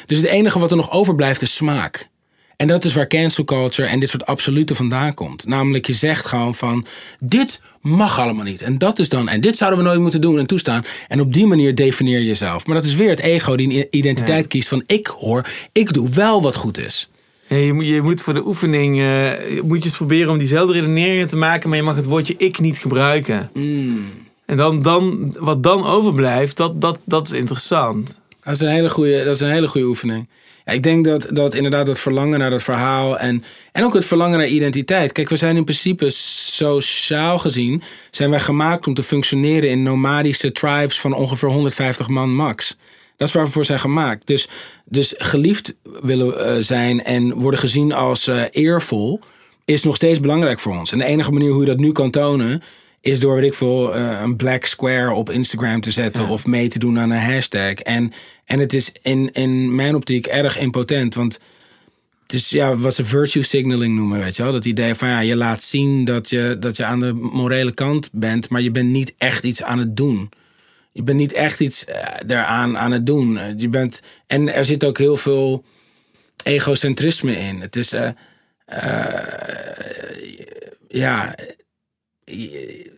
Dus 0.05 0.17
het 0.17 0.27
enige 0.27 0.59
wat 0.59 0.71
er 0.71 0.77
nog 0.77 0.91
overblijft 0.91 1.41
is 1.41 1.55
smaak. 1.55 2.11
En 2.57 2.67
dat 2.67 2.85
is 2.85 2.93
waar 2.93 3.07
cancel 3.07 3.43
culture 3.43 3.87
en 3.87 3.99
dit 3.99 4.09
soort 4.09 4.25
absoluten 4.25 4.75
vandaan 4.75 5.13
komt. 5.13 5.45
Namelijk, 5.45 5.87
je 5.87 5.93
zegt 5.93 6.25
gewoon 6.25 6.55
van: 6.55 6.85
dit 7.19 7.61
mag 7.81 8.19
allemaal 8.19 8.43
niet. 8.43 8.61
En 8.61 8.77
dat 8.77 8.99
is 8.99 9.09
dan, 9.09 9.29
en 9.29 9.41
dit 9.41 9.57
zouden 9.57 9.79
we 9.79 9.85
nooit 9.85 9.99
moeten 9.99 10.21
doen 10.21 10.39
en 10.39 10.45
toestaan. 10.45 10.85
En 11.07 11.19
op 11.19 11.33
die 11.33 11.45
manier 11.45 11.75
definieer 11.75 12.19
je 12.19 12.25
jezelf. 12.25 12.65
Maar 12.65 12.75
dat 12.75 12.85
is 12.85 12.95
weer 12.95 13.09
het 13.09 13.19
ego 13.19 13.55
die 13.55 13.77
een 13.77 13.87
identiteit 13.89 14.47
kiest 14.47 14.67
van: 14.67 14.83
ik 14.85 15.07
hoor, 15.07 15.49
ik 15.71 15.93
doe 15.93 16.09
wel 16.09 16.41
wat 16.41 16.55
goed 16.55 16.77
is. 16.79 17.09
Ja, 17.47 17.55
je, 17.55 17.73
moet, 17.73 17.85
je 17.85 18.01
moet 18.01 18.22
voor 18.22 18.33
de 18.33 18.45
oefening 18.45 18.99
eh, 18.99 19.61
moet 19.61 19.77
je 19.77 19.83
eens 19.83 19.95
proberen 19.95 20.31
om 20.31 20.38
diezelfde 20.38 20.73
redeneringen 20.73 21.27
te 21.27 21.38
maken, 21.38 21.69
maar 21.69 21.77
je 21.77 21.83
mag 21.83 21.95
het 21.95 22.05
woordje 22.05 22.35
ik 22.38 22.59
niet 22.59 22.77
gebruiken. 22.77 23.49
En 24.45 24.57
dan, 24.57 24.81
dan, 24.81 25.35
wat 25.39 25.63
dan 25.63 25.85
overblijft, 25.85 26.57
dat, 26.57 26.81
dat, 26.81 27.01
dat 27.05 27.25
is 27.25 27.31
interessant. 27.31 28.19
Dat 28.43 28.53
is 28.53 28.59
een 28.59 28.67
hele 28.67 28.89
goede, 28.89 29.23
dat 29.23 29.35
is 29.35 29.41
een 29.41 29.51
hele 29.51 29.67
goede 29.67 29.88
oefening. 29.88 30.27
Ja, 30.65 30.72
ik 30.72 30.83
denk 30.83 31.05
dat, 31.05 31.27
dat 31.30 31.53
inderdaad 31.53 31.85
dat 31.85 31.99
verlangen 31.99 32.39
naar 32.39 32.49
dat 32.49 32.63
verhaal 32.63 33.19
en, 33.19 33.43
en 33.72 33.83
ook 33.83 33.93
het 33.93 34.05
verlangen 34.05 34.38
naar 34.38 34.47
identiteit. 34.47 35.11
Kijk, 35.11 35.30
we 35.30 35.35
zijn 35.35 35.55
in 35.55 35.63
principe 35.63 36.09
sociaal 36.09 37.39
gezien, 37.39 37.83
zijn 38.11 38.30
wij 38.30 38.39
gemaakt 38.39 38.88
om 38.88 38.93
te 38.93 39.03
functioneren 39.03 39.69
in 39.69 39.83
nomadische 39.83 40.51
tribes 40.51 40.99
van 40.99 41.13
ongeveer 41.13 41.49
150 41.49 42.07
man 42.07 42.35
max. 42.35 42.77
Dat 43.17 43.27
is 43.27 43.33
waar 43.33 43.45
we 43.45 43.51
voor 43.51 43.66
zijn 43.66 43.80
gemaakt. 43.80 44.27
Dus, 44.27 44.48
dus 44.85 45.14
geliefd 45.17 45.75
willen 46.01 46.45
eh, 46.45 46.56
zijn 46.59 47.03
en 47.03 47.33
worden 47.33 47.59
gezien 47.59 47.93
als 47.93 48.27
eh, 48.27 48.42
eervol 48.51 49.19
is 49.66 49.83
nog 49.83 49.95
steeds 49.95 50.19
belangrijk 50.19 50.59
voor 50.59 50.77
ons. 50.77 50.92
En 50.92 50.98
de 50.98 51.06
enige 51.06 51.32
manier 51.32 51.51
hoe 51.51 51.61
je 51.61 51.67
dat 51.67 51.77
nu 51.77 51.92
kan 51.92 52.11
tonen 52.11 52.61
is 53.01 53.19
door, 53.19 53.35
weet 53.35 53.51
ik 53.51 53.53
veel, 53.53 53.95
eh, 53.95 54.19
een 54.22 54.35
black 54.35 54.66
square 54.66 55.11
op 55.11 55.30
Instagram 55.30 55.82
te 55.82 55.92
zetten 55.92 56.27
of 56.27 56.45
mee 56.45 56.67
te 56.67 56.80
doen 56.80 57.00
aan 57.00 57.11
een 57.11 57.19
hashtag. 57.19 57.74
En, 57.74 58.14
en 58.45 58.59
het 58.59 58.74
is 58.74 58.92
in, 59.01 59.32
in 59.32 59.75
mijn 59.75 59.95
optiek 59.95 60.27
erg 60.27 60.58
impotent, 60.58 61.16
want 61.16 61.40
het 62.24 62.33
is 62.33 62.50
ja, 62.50 62.77
wat 62.77 62.95
ze 62.95 63.06
virtue 63.06 63.43
signaling 63.43 63.95
noemen, 63.95 64.19
weet 64.19 64.35
je 64.35 64.43
wel. 64.43 64.51
Dat 64.51 64.66
idee 64.66 64.95
van 64.95 65.08
ja, 65.08 65.19
je 65.19 65.35
laat 65.35 65.61
zien 65.61 66.06
dat 66.06 66.30
je, 66.30 66.56
dat 66.59 66.77
je 66.77 66.85
aan 66.85 67.00
de 67.00 67.14
morele 67.14 67.74
kant 67.74 68.09
bent, 68.11 68.50
maar 68.50 68.61
je 68.61 68.72
bent 68.72 68.90
niet 68.90 69.14
echt 69.17 69.43
iets 69.43 69.64
aan 69.64 69.80
het 69.80 69.95
doen. 69.98 70.30
Je 70.93 71.03
bent 71.03 71.17
niet 71.17 71.33
echt 71.33 71.59
iets 71.59 71.85
eh, 71.85 72.05
daaraan 72.25 72.77
aan 72.77 72.91
het 72.91 73.05
doen. 73.05 73.38
Eh, 73.38 73.45
Je 73.57 73.69
bent, 73.69 74.01
en 74.27 74.53
er 74.53 74.65
zit 74.65 74.83
ook 74.83 74.97
heel 74.97 75.17
veel 75.17 75.63
egocentrisme 76.43 77.35
in. 77.35 77.61
Het 77.61 77.75
is, 77.75 77.91
eh, 77.91 78.09
ja, 80.88 81.35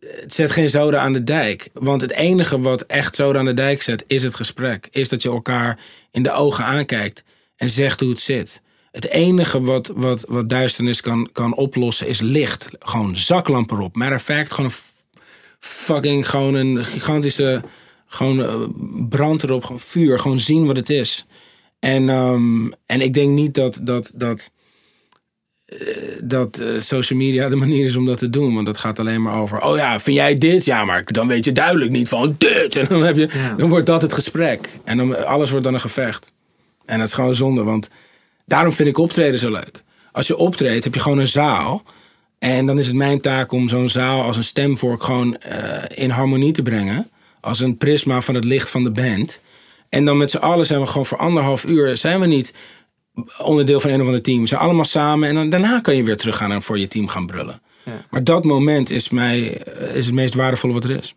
het 0.01 0.33
zet 0.33 0.51
geen 0.51 0.69
zoden 0.69 1.01
aan 1.01 1.13
de 1.13 1.23
dijk. 1.23 1.69
Want 1.73 2.01
het 2.01 2.11
enige 2.11 2.59
wat 2.59 2.81
echt 2.81 3.15
zoden 3.15 3.39
aan 3.39 3.45
de 3.45 3.53
dijk 3.53 3.81
zet, 3.81 4.03
is 4.07 4.23
het 4.23 4.35
gesprek. 4.35 4.87
Is 4.91 5.09
dat 5.09 5.21
je 5.21 5.29
elkaar 5.29 5.79
in 6.11 6.23
de 6.23 6.31
ogen 6.31 6.65
aankijkt 6.65 7.23
en 7.55 7.69
zegt 7.69 7.99
hoe 7.99 8.09
het 8.09 8.19
zit. 8.19 8.61
Het 8.91 9.09
enige 9.09 9.61
wat, 9.61 9.91
wat, 9.95 10.25
wat 10.27 10.49
duisternis 10.49 11.01
kan, 11.01 11.29
kan 11.31 11.55
oplossen 11.55 12.07
is 12.07 12.19
licht. 12.21 12.69
Gewoon 12.79 13.15
zaklampen 13.15 13.77
erop. 13.77 13.95
Matter 13.95 14.15
of 14.15 14.23
fact, 14.23 14.53
gewoon 14.53 14.71
een 14.71 14.77
fucking, 15.59 16.29
gewoon 16.29 16.53
een 16.53 16.85
gigantische, 16.85 17.61
gewoon 18.15 18.43
eh, 18.43 18.61
brand 19.09 19.43
erop, 19.43 19.63
gewoon 19.63 19.79
vuur. 19.79 20.19
Gewoon 20.19 20.39
zien 20.39 20.65
wat 20.65 20.75
het 20.75 20.89
is. 20.89 21.25
En, 21.79 22.09
um, 22.09 22.73
en 22.85 23.01
ik 23.01 23.13
denk 23.13 23.29
niet 23.29 23.53
dat, 23.53 23.79
dat, 23.81 24.11
dat, 24.15 24.51
uh, 25.67 25.79
dat 26.23 26.59
uh, 26.59 26.79
social 26.79 27.19
media 27.19 27.49
de 27.49 27.55
manier 27.55 27.85
is 27.85 27.95
om 27.95 28.05
dat 28.05 28.17
te 28.17 28.29
doen. 28.29 28.53
Want 28.53 28.65
dat 28.65 28.77
gaat 28.77 28.99
alleen 28.99 29.21
maar 29.21 29.41
over, 29.41 29.61
oh 29.61 29.77
ja, 29.77 29.99
vind 29.99 30.17
jij 30.17 30.35
dit? 30.35 30.65
Ja, 30.65 30.85
maar 30.85 31.03
dan 31.05 31.27
weet 31.27 31.45
je 31.45 31.51
duidelijk 31.51 31.91
niet 31.91 32.09
van 32.09 32.35
dit. 32.37 32.75
En 32.75 32.85
dan, 32.89 33.03
heb 33.03 33.15
je, 33.15 33.29
ja. 33.33 33.53
dan 33.53 33.69
wordt 33.69 33.85
dat 33.85 34.01
het 34.01 34.13
gesprek. 34.13 34.69
En 34.83 34.97
dan, 34.97 35.25
alles 35.25 35.49
wordt 35.49 35.65
dan 35.65 35.73
een 35.73 35.79
gevecht. 35.79 36.33
En 36.85 36.99
dat 36.99 37.07
is 37.07 37.13
gewoon 37.13 37.35
zonde, 37.35 37.63
want 37.63 37.89
daarom 38.45 38.73
vind 38.73 38.89
ik 38.89 38.97
optreden 38.97 39.39
zo 39.39 39.51
leuk. 39.51 39.83
Als 40.11 40.27
je 40.27 40.37
optreedt, 40.37 40.83
heb 40.83 40.93
je 40.93 40.99
gewoon 40.99 41.17
een 41.17 41.27
zaal. 41.27 41.83
En 42.39 42.65
dan 42.65 42.79
is 42.79 42.87
het 42.87 42.95
mijn 42.95 43.21
taak 43.21 43.51
om 43.51 43.67
zo'n 43.67 43.89
zaal 43.89 44.23
als 44.23 44.37
een 44.37 44.43
stemvork 44.43 45.03
gewoon 45.03 45.37
uh, 45.47 45.77
in 45.95 46.09
harmonie 46.09 46.51
te 46.51 46.61
brengen. 46.61 47.09
Als 47.45 47.59
een 47.59 47.77
prisma 47.77 48.21
van 48.21 48.35
het 48.35 48.43
licht 48.43 48.69
van 48.69 48.83
de 48.83 48.91
band. 48.91 49.41
En 49.89 50.05
dan 50.05 50.17
met 50.17 50.31
z'n 50.31 50.37
allen 50.37 50.65
zijn 50.65 50.81
we 50.81 50.87
gewoon 50.87 51.05
voor 51.05 51.17
anderhalf 51.17 51.65
uur... 51.65 51.97
zijn 51.97 52.19
we 52.19 52.25
niet 52.25 52.53
onderdeel 53.37 53.79
van 53.79 53.89
een 53.89 54.01
of 54.01 54.05
ander 54.05 54.21
team. 54.21 54.41
We 54.41 54.47
zijn 54.47 54.61
allemaal 54.61 54.85
samen. 54.85 55.29
En 55.29 55.35
dan, 55.35 55.49
daarna 55.49 55.79
kan 55.79 55.95
je 55.95 56.03
weer 56.03 56.17
teruggaan 56.17 56.51
en 56.51 56.61
voor 56.61 56.79
je 56.79 56.87
team 56.87 57.07
gaan 57.07 57.25
brullen. 57.25 57.61
Ja. 57.83 58.05
Maar 58.09 58.23
dat 58.23 58.43
moment 58.43 58.89
is, 58.89 59.09
mij, 59.09 59.41
is 59.93 60.05
het 60.05 60.15
meest 60.15 60.33
waardevolle 60.33 60.73
wat 60.73 60.83
er 60.83 60.91
is. 60.91 61.15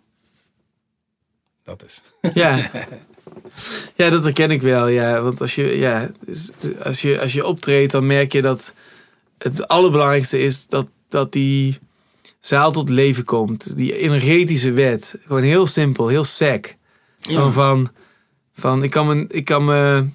Dat 1.63 1.85
is. 1.85 2.03
Ja. 2.35 2.61
Ja, 3.95 4.11
dat 4.11 4.25
herken 4.25 4.51
ik 4.51 4.63
wel. 4.63 4.89
Ja. 4.89 5.21
Want 5.21 5.41
als 5.41 5.55
je, 5.55 5.79
ja, 5.79 6.11
als, 6.83 7.03
je, 7.03 7.21
als 7.21 7.33
je 7.33 7.47
optreedt, 7.47 7.93
dan 7.93 8.07
merk 8.07 8.33
je 8.33 8.43
dat 8.43 8.75
het 9.39 9.69
allerbelangrijkste 9.69 10.39
is 10.39 10.67
dat, 10.67 10.91
dat 11.09 11.33
die 11.33 11.79
zaal 12.41 12.73
tot 12.73 12.89
leven 12.89 13.25
komt. 13.25 13.77
Die 13.77 13.97
energetische 13.97 14.73
wet. 14.73 15.19
Gewoon 15.27 15.43
heel 15.43 15.67
simpel, 15.67 16.09
heel 16.09 16.25
sec. 16.25 16.77
Ja. 17.19 17.51
Van, 17.51 17.91
van 18.53 18.83
ik, 18.83 18.91
kan 18.91 19.07
me, 19.07 19.27
ik 19.29 19.45
kan 19.45 19.65
me 19.65 20.09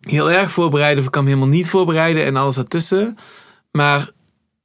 heel 0.00 0.30
erg 0.30 0.50
voorbereiden 0.50 0.98
of 0.98 1.04
ik 1.04 1.12
kan 1.12 1.24
me 1.24 1.28
helemaal 1.28 1.50
niet 1.50 1.68
voorbereiden 1.68 2.24
en 2.24 2.36
alles 2.36 2.56
ertussen. 2.56 3.18
Maar 3.70 4.10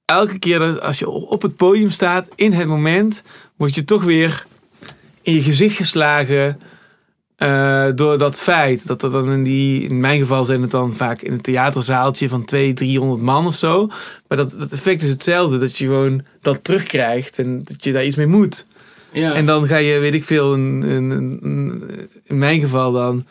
elke 0.06 0.40
keer 0.40 0.80
als 0.80 1.00
je 1.00 1.10
op 1.10 1.42
het 1.42 1.56
podium 1.56 1.90
staat, 1.90 2.30
in 2.36 2.54
het 2.54 2.68
moment, 2.68 3.24
word 3.56 3.76
je 3.76 3.84
toch 3.84 4.04
weer 4.04 4.46
in 5.22 5.34
je 5.34 5.42
gezicht 5.42 5.76
geslagen 5.76 6.62
uh, 7.38 7.86
door 7.96 8.18
dat 8.18 8.40
feit 8.40 8.88
dat 8.88 9.04
er 9.04 9.12
dan 9.12 9.32
in 9.32 9.44
die, 9.44 9.82
in 9.82 10.00
mijn 10.00 10.20
geval 10.20 10.46
zijn 10.46 10.62
het 10.62 10.72
dan 10.72 10.94
vaak 10.94 11.22
in 11.22 11.34
een 11.34 11.42
theaterzaaltje 11.42 12.30
van 12.30 12.46
200, 12.46 12.80
300 12.80 13.22
man 13.22 13.46
of 13.46 13.56
zo. 13.56 13.88
Maar 14.28 14.38
dat, 14.38 14.56
dat 14.60 14.72
effect 14.72 15.02
is 15.02 15.10
hetzelfde, 15.10 15.58
dat 15.58 15.78
je 15.78 15.86
gewoon 15.86 16.22
dat 16.42 16.64
terugkrijgt 16.64 17.38
en 17.38 17.64
dat 17.64 17.84
je 17.84 17.92
daar 17.92 18.06
iets 18.06 18.16
mee 18.16 18.28
moet. 18.28 18.68
Ja. 19.12 19.34
En 19.34 19.46
dan 19.46 19.68
ga 19.68 19.78
je, 19.78 20.00
weet 20.00 20.14
ik 20.14 20.24
veel, 20.24 20.54
een, 20.54 20.82
een, 20.82 21.10
een, 21.42 21.84
in 22.24 22.38
mijn 22.38 22.60
geval 22.60 22.92
dan 22.92 23.26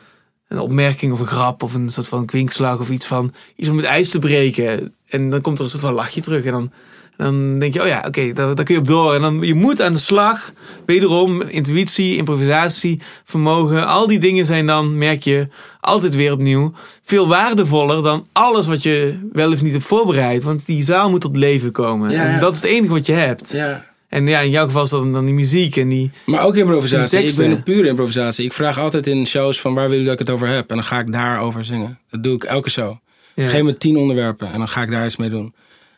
een 0.49 0.59
opmerking 0.59 1.13
of 1.13 1.21
een 1.21 1.27
grap 1.27 1.63
of 1.63 1.75
een 1.75 1.91
soort 1.91 2.09
van 2.09 2.27
kwinkslag 2.27 2.79
of 2.79 2.91
iets 2.91 3.07
van 3.07 3.35
iets 3.57 3.69
om 3.69 3.77
het 3.77 3.87
ijs 3.87 4.09
te 4.09 4.19
breken. 4.19 4.95
En 5.09 5.31
dan 5.31 5.41
komt 5.41 5.59
er 5.59 5.65
een 5.65 5.71
soort 5.71 5.83
van 5.83 5.95
lachje 5.95 6.21
terug 6.21 6.45
en 6.45 6.53
dan 6.53 6.73
dan 7.17 7.59
denk 7.59 7.75
je, 7.75 7.83
oh 7.83 7.87
ja, 7.87 7.99
oké, 7.99 8.07
okay, 8.07 8.33
daar, 8.33 8.55
daar, 8.55 8.65
kun 8.65 8.75
je 8.75 8.81
op 8.81 8.87
door. 8.87 9.15
En 9.15 9.21
dan 9.21 9.41
je 9.41 9.55
moet 9.55 9.83
aan 9.83 9.93
de 9.93 9.99
slag. 9.99 10.53
Wederom, 10.87 11.43
intuïtie, 11.43 12.17
improvisatie, 12.17 13.01
vermogen. 13.25 13.87
Al 13.87 14.07
die 14.07 14.19
dingen 14.19 14.47
zijn 14.47 14.67
dan, 14.67 14.99
merk 14.99 15.23
je, 15.23 15.49
altijd 15.81 16.15
weer 16.15 16.33
opnieuw 16.33 16.73
veel 17.03 17.29
waardevoller 17.29 18.03
dan 18.03 18.27
alles 18.33 18.67
wat 18.67 18.83
je 18.83 19.29
wel 19.33 19.53
of 19.53 19.63
niet 19.63 19.73
hebt 19.73 19.85
voorbereid. 19.85 20.43
Want 20.43 20.67
die 20.67 20.83
zaal 20.83 21.11
moet 21.11 21.21
tot 21.21 21.37
leven 21.37 21.73
komen. 21.73 22.11
Ja, 22.11 22.23
ja. 22.23 22.29
En 22.29 22.41
dat 22.41 22.55
is 22.55 22.61
het 22.61 22.71
enige 22.71 22.93
wat 22.93 23.07
je 23.07 23.13
hebt. 23.13 23.53
Ja. 23.53 23.87
En 24.09 24.27
ja, 24.27 24.41
in 24.41 24.51
jouw 24.51 24.65
geval 24.65 24.83
is 24.83 24.91
dat 24.91 25.13
dan 25.13 25.25
die 25.25 25.35
muziek 25.35 25.77
en 25.77 25.89
die. 25.89 26.11
Maar 26.25 26.45
ook 26.45 26.57
improvisatie. 26.57 27.23
Ik 27.23 27.37
ben 27.37 27.51
een 27.51 27.63
pure 27.63 27.89
improvisatie. 27.89 28.45
Ik 28.45 28.53
vraag 28.53 28.79
altijd 28.79 29.07
in 29.07 29.27
shows 29.27 29.61
van 29.61 29.75
waar 29.75 29.89
willen 29.89 30.05
jullie 30.05 30.11
dat 30.11 30.21
ik 30.21 30.27
het 30.27 30.37
over 30.37 30.49
heb? 30.49 30.71
En 30.71 30.77
dan 30.77 30.85
ga 30.85 30.99
ik 30.99 31.13
daarover 31.13 31.65
zingen. 31.65 31.99
Dat 32.11 32.23
doe 32.23 32.35
ik 32.35 32.45
elke 32.45 32.71
show. 32.71 32.97
Ja. 33.35 33.49
Geef 33.49 33.63
me 33.63 33.77
tien 33.77 33.97
onderwerpen 33.97 34.53
en 34.53 34.59
dan 34.59 34.69
ga 34.69 34.83
ik 34.83 34.91
daar 34.91 35.07
iets 35.07 35.17
mee 35.17 35.29
doen. 35.29 35.55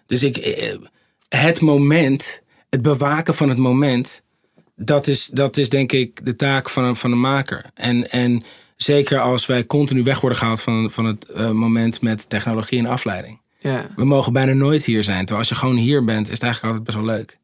Dus 0.07 0.23
ik, 0.23 0.37
het 1.29 1.61
moment, 1.61 2.43
het 2.71 2.83
bewaken 2.83 3.35
van 3.35 3.49
het 3.49 3.59
moment, 3.59 4.23
dat 4.77 5.07
is, 5.07 5.27
dat 5.27 5.57
is 5.57 5.69
denk 5.69 5.93
ik 5.93 6.25
de 6.25 6.37
taak 6.37 6.69
van 6.69 6.85
een, 6.85 6.97
van 6.97 7.13
een 7.13 7.21
maker. 7.21 7.71
En, 7.75 8.11
en 8.11 8.45
zeker 8.77 9.21
als 9.21 9.47
wij 9.47 9.67
continu 9.67 10.03
weg 10.03 10.21
worden 10.21 10.39
gehaald 10.39 10.61
van, 10.61 10.91
van 10.91 11.05
het 11.05 11.27
uh, 11.37 11.51
moment 11.51 12.03
met 12.03 12.29
technologie 12.29 12.79
en 12.79 12.87
afleiding. 12.87 13.41
Ja. 13.59 13.91
We 13.97 14.05
mogen 14.05 14.33
bijna 14.33 14.53
nooit 14.53 14.85
hier 14.85 15.03
zijn. 15.03 15.19
Terwijl 15.19 15.39
als 15.39 15.49
je 15.49 15.55
gewoon 15.55 15.77
hier 15.77 16.05
bent, 16.05 16.27
is 16.27 16.33
het 16.33 16.43
eigenlijk 16.43 16.75
altijd 16.75 16.95
best 16.95 17.07
wel 17.07 17.17
leuk. 17.17 17.39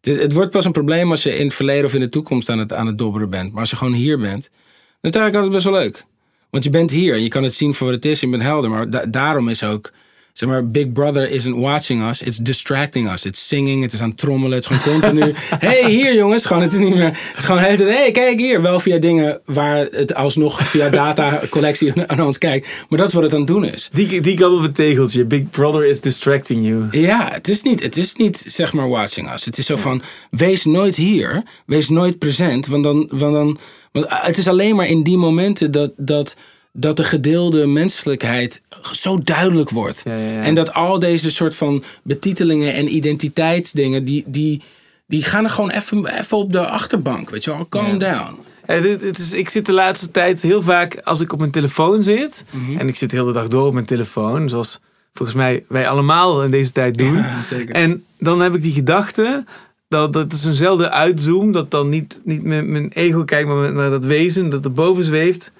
Het, 0.00 0.22
het, 0.22 0.32
wordt 0.32 0.50
pas 0.50 0.64
een 0.64 0.72
probleem 0.72 1.10
als 1.10 1.22
je 1.22 1.36
in 1.36 1.46
het 1.46 1.54
verleden 1.54 1.84
of 1.84 1.94
in 1.94 2.00
de 2.00 2.08
toekomst 2.08 2.48
aan 2.48 2.58
het, 2.58 2.72
aan 2.72 2.86
het 2.86 2.98
dobberen 2.98 3.30
bent. 3.30 3.50
Maar 3.50 3.60
als 3.60 3.70
je 3.70 3.76
gewoon 3.76 3.92
hier 3.92 4.18
bent, 4.18 4.42
dan 4.42 5.10
is 5.10 5.10
het 5.10 5.16
eigenlijk 5.16 5.34
altijd 5.34 5.52
best 5.52 5.64
wel 5.64 5.74
leuk. 5.82 6.04
Want 6.50 6.64
je 6.64 6.70
bent 6.70 6.90
hier 6.90 7.14
en 7.14 7.22
je 7.22 7.28
kan 7.28 7.42
het 7.42 7.54
zien 7.54 7.74
voor 7.74 7.86
wat 7.86 7.96
het 7.96 8.04
is. 8.04 8.20
Je 8.20 8.28
bent 8.28 8.42
helder. 8.42 8.70
Maar 8.70 8.90
da 8.90 9.06
daarom 9.06 9.48
is 9.48 9.64
ook 9.64 9.92
zeg 10.32 10.48
maar, 10.48 10.70
Big 10.70 10.92
Brother 10.92 11.30
isn't 11.30 11.56
watching 11.56 12.08
us, 12.08 12.22
it's 12.22 12.36
distracting 12.36 13.10
us. 13.12 13.24
It's 13.24 13.46
singing, 13.46 13.82
het 13.82 13.92
is 13.92 14.00
aan 14.00 14.08
het 14.08 14.18
trommelen, 14.18 14.56
het 14.58 14.70
is 14.70 14.76
gewoon 14.76 15.00
continu. 15.00 15.34
hey, 15.66 15.90
hier 15.90 16.14
jongens, 16.14 16.44
gewoon, 16.44 16.62
het 16.62 16.72
is 16.72 16.78
niet 16.78 16.94
meer. 16.94 17.04
Het 17.04 17.36
is 17.36 17.44
gewoon 17.44 17.60
hele 17.60 17.84
hey, 17.84 18.10
kijk 18.10 18.38
hier. 18.38 18.62
Wel 18.62 18.80
via 18.80 18.98
dingen 18.98 19.40
waar 19.44 19.78
het 19.78 20.14
alsnog 20.14 20.68
via 20.68 20.88
data 20.88 21.40
collectie 21.50 21.92
naar 21.96 22.26
ons 22.26 22.38
kijkt. 22.38 22.68
Maar 22.88 22.98
dat 22.98 23.08
is 23.08 23.14
wat 23.14 23.22
het 23.22 23.32
aan 23.32 23.38
het 23.38 23.48
doen 23.48 23.64
is. 23.64 23.90
Die, 23.92 24.20
die 24.20 24.36
kan 24.36 24.52
op 24.52 24.62
het 24.62 24.74
tegeltje. 24.74 25.24
Big 25.24 25.50
Brother 25.50 25.84
is 25.84 26.00
distracting 26.00 26.66
you. 26.66 27.00
Ja, 27.00 27.28
het 27.32 27.48
is 27.48 27.62
niet, 27.62 27.82
het 27.82 27.96
is 27.96 28.14
niet 28.14 28.44
zeg 28.46 28.72
maar 28.72 28.88
watching 28.88 29.32
us. 29.32 29.44
Het 29.44 29.58
is 29.58 29.66
zo 29.66 29.76
van, 29.76 30.02
wees 30.30 30.64
nooit 30.64 30.96
hier, 30.96 31.42
wees 31.66 31.88
nooit 31.88 32.18
present, 32.18 32.66
want 32.66 32.84
dan, 32.84 33.08
want 33.10 33.34
dan, 33.34 33.58
want 33.92 34.06
het 34.08 34.38
is 34.38 34.48
alleen 34.48 34.76
maar 34.76 34.86
in 34.86 35.02
die 35.02 35.16
momenten 35.16 35.70
dat, 35.70 35.92
dat 35.96 36.36
dat 36.72 36.96
de 36.96 37.04
gedeelde 37.04 37.66
menselijkheid 37.66 38.62
zo 38.92 39.18
duidelijk 39.18 39.70
wordt. 39.70 40.02
Ja, 40.04 40.16
ja, 40.16 40.32
ja. 40.32 40.42
En 40.42 40.54
dat 40.54 40.72
al 40.74 40.98
deze 40.98 41.30
soort 41.30 41.56
van 41.56 41.84
betitelingen 42.02 42.74
en 42.74 42.94
identiteitsdingen, 42.94 44.04
die, 44.04 44.24
die, 44.26 44.62
die 45.06 45.22
gaan 45.22 45.44
er 45.44 45.50
gewoon 45.50 45.70
even, 45.70 46.06
even 46.06 46.36
op 46.36 46.52
de 46.52 46.66
achterbank. 46.66 47.30
Weet 47.30 47.44
je 47.44 47.50
wel, 47.50 47.68
calm 47.68 47.98
down. 47.98 48.38
Het, 48.66 49.00
het 49.00 49.18
is, 49.18 49.32
ik 49.32 49.48
zit 49.48 49.66
de 49.66 49.72
laatste 49.72 50.10
tijd 50.10 50.42
heel 50.42 50.62
vaak 50.62 51.00
als 51.04 51.20
ik 51.20 51.32
op 51.32 51.38
mijn 51.38 51.50
telefoon 51.50 52.02
zit. 52.02 52.44
Mm 52.50 52.64
-hmm. 52.64 52.78
En 52.78 52.88
ik 52.88 52.96
zit 52.96 53.10
de 53.10 53.16
hele 53.16 53.32
dag 53.32 53.48
door 53.48 53.66
op 53.66 53.72
mijn 53.72 53.86
telefoon. 53.86 54.48
Zoals 54.48 54.80
volgens 55.12 55.38
mij 55.38 55.64
wij 55.68 55.88
allemaal 55.88 56.44
in 56.44 56.50
deze 56.50 56.72
tijd 56.72 56.98
doen. 56.98 57.24
En 57.68 58.04
dan 58.18 58.40
heb 58.40 58.54
ik 58.54 58.62
die 58.62 58.72
gedachte. 58.72 59.44
Dat, 59.88 60.12
dat 60.12 60.32
is 60.32 60.44
eenzelfde 60.44 60.90
uitzoom. 60.90 61.52
Dat 61.52 61.70
dan 61.70 61.88
niet, 61.88 62.20
niet 62.24 62.42
mijn, 62.42 62.72
mijn 62.72 62.88
ego 62.92 63.24
kijkt, 63.24 63.48
maar, 63.48 63.74
maar 63.74 63.90
dat 63.90 64.04
wezen 64.04 64.48
dat 64.48 64.64
erboven 64.64 65.04
zweeft 65.04 65.52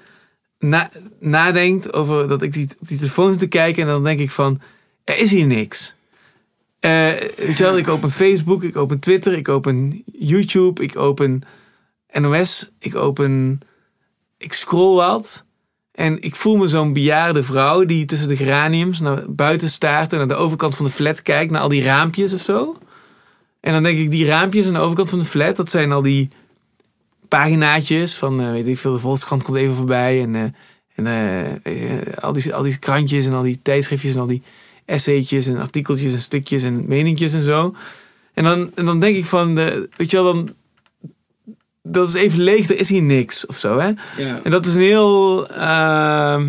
na, 0.62 0.90
nadenkt 1.20 1.92
over 1.92 2.28
dat 2.28 2.42
ik 2.42 2.52
die, 2.52 2.68
op 2.80 2.88
die 2.88 2.98
telefoon 2.98 3.30
zit 3.30 3.38
te 3.38 3.46
kijken 3.46 3.82
en 3.82 3.88
dan 3.88 4.02
denk 4.02 4.20
ik 4.20 4.30
van, 4.30 4.60
er 5.04 5.18
is 5.18 5.30
hier 5.30 5.46
niks. 5.46 5.94
Uh, 6.80 6.90
weet 7.36 7.56
je 7.56 7.62
wel, 7.62 7.76
ik 7.76 7.88
open 7.88 8.10
Facebook, 8.22 8.62
ik 8.62 8.76
open 8.76 8.98
Twitter, 8.98 9.32
ik 9.32 9.48
open 9.48 10.02
YouTube, 10.12 10.82
ik 10.82 10.96
open 10.96 11.42
NOS, 12.12 12.70
ik 12.78 12.94
open, 12.94 13.60
ik 14.38 14.52
scroll 14.52 14.94
wat. 14.94 15.44
En 15.92 16.22
ik 16.22 16.34
voel 16.34 16.56
me 16.56 16.68
zo'n 16.68 16.92
bejaarde 16.92 17.42
vrouw 17.42 17.84
die 17.84 18.04
tussen 18.04 18.28
de 18.28 18.36
geraniums 18.36 19.00
naar 19.00 19.24
buiten 19.28 19.68
staart 19.68 20.12
en 20.12 20.18
naar 20.18 20.28
de 20.28 20.34
overkant 20.34 20.76
van 20.76 20.84
de 20.84 20.90
flat 20.90 21.22
kijkt, 21.22 21.52
naar 21.52 21.60
al 21.60 21.68
die 21.68 21.82
raampjes 21.82 22.32
of 22.32 22.40
zo. 22.40 22.78
En 23.60 23.72
dan 23.72 23.82
denk 23.82 23.98
ik, 23.98 24.10
die 24.10 24.26
raampjes 24.26 24.66
aan 24.66 24.72
de 24.72 24.78
overkant 24.78 25.10
van 25.10 25.18
de 25.18 25.24
flat, 25.24 25.56
dat 25.56 25.70
zijn 25.70 25.92
al 25.92 26.02
die 26.02 26.30
paginaatjes 27.38 28.14
van, 28.14 28.40
uh, 28.40 28.50
weet 28.50 28.66
ik 28.66 28.78
veel, 28.78 28.92
de 28.92 28.98
Volkskrant 28.98 29.42
komt 29.42 29.56
even 29.56 29.74
voorbij. 29.74 30.22
En, 30.22 30.34
uh, 30.34 30.42
en 30.94 31.06
uh, 31.76 32.16
al, 32.20 32.32
die, 32.32 32.54
al 32.54 32.62
die 32.62 32.78
krantjes 32.78 33.26
en 33.26 33.32
al 33.32 33.42
die 33.42 33.60
tijdschriftjes 33.62 34.14
en 34.14 34.20
al 34.20 34.26
die 34.26 34.42
essaytjes 34.84 35.46
en 35.46 35.58
artikeltjes 35.58 36.12
en 36.12 36.20
stukjes 36.20 36.62
en 36.62 36.84
meningjes 36.88 37.32
en 37.32 37.42
zo. 37.42 37.74
En 38.34 38.44
dan, 38.44 38.70
en 38.74 38.84
dan 38.84 39.00
denk 39.00 39.16
ik 39.16 39.24
van, 39.24 39.54
de, 39.54 39.88
weet 39.96 40.10
je 40.10 40.22
wel, 40.22 40.32
dan, 40.32 40.54
dat 41.82 42.08
is 42.08 42.14
even 42.14 42.40
leeg, 42.40 42.70
er 42.70 42.80
is 42.80 42.88
hier 42.88 43.02
niks 43.02 43.46
of 43.46 43.58
zo. 43.58 43.78
Hè? 43.78 43.90
Ja. 44.16 44.40
En 44.42 44.50
dat 44.50 44.66
is 44.66 44.74
een 44.74 44.80
heel 44.80 45.48
ehm, 45.48 46.48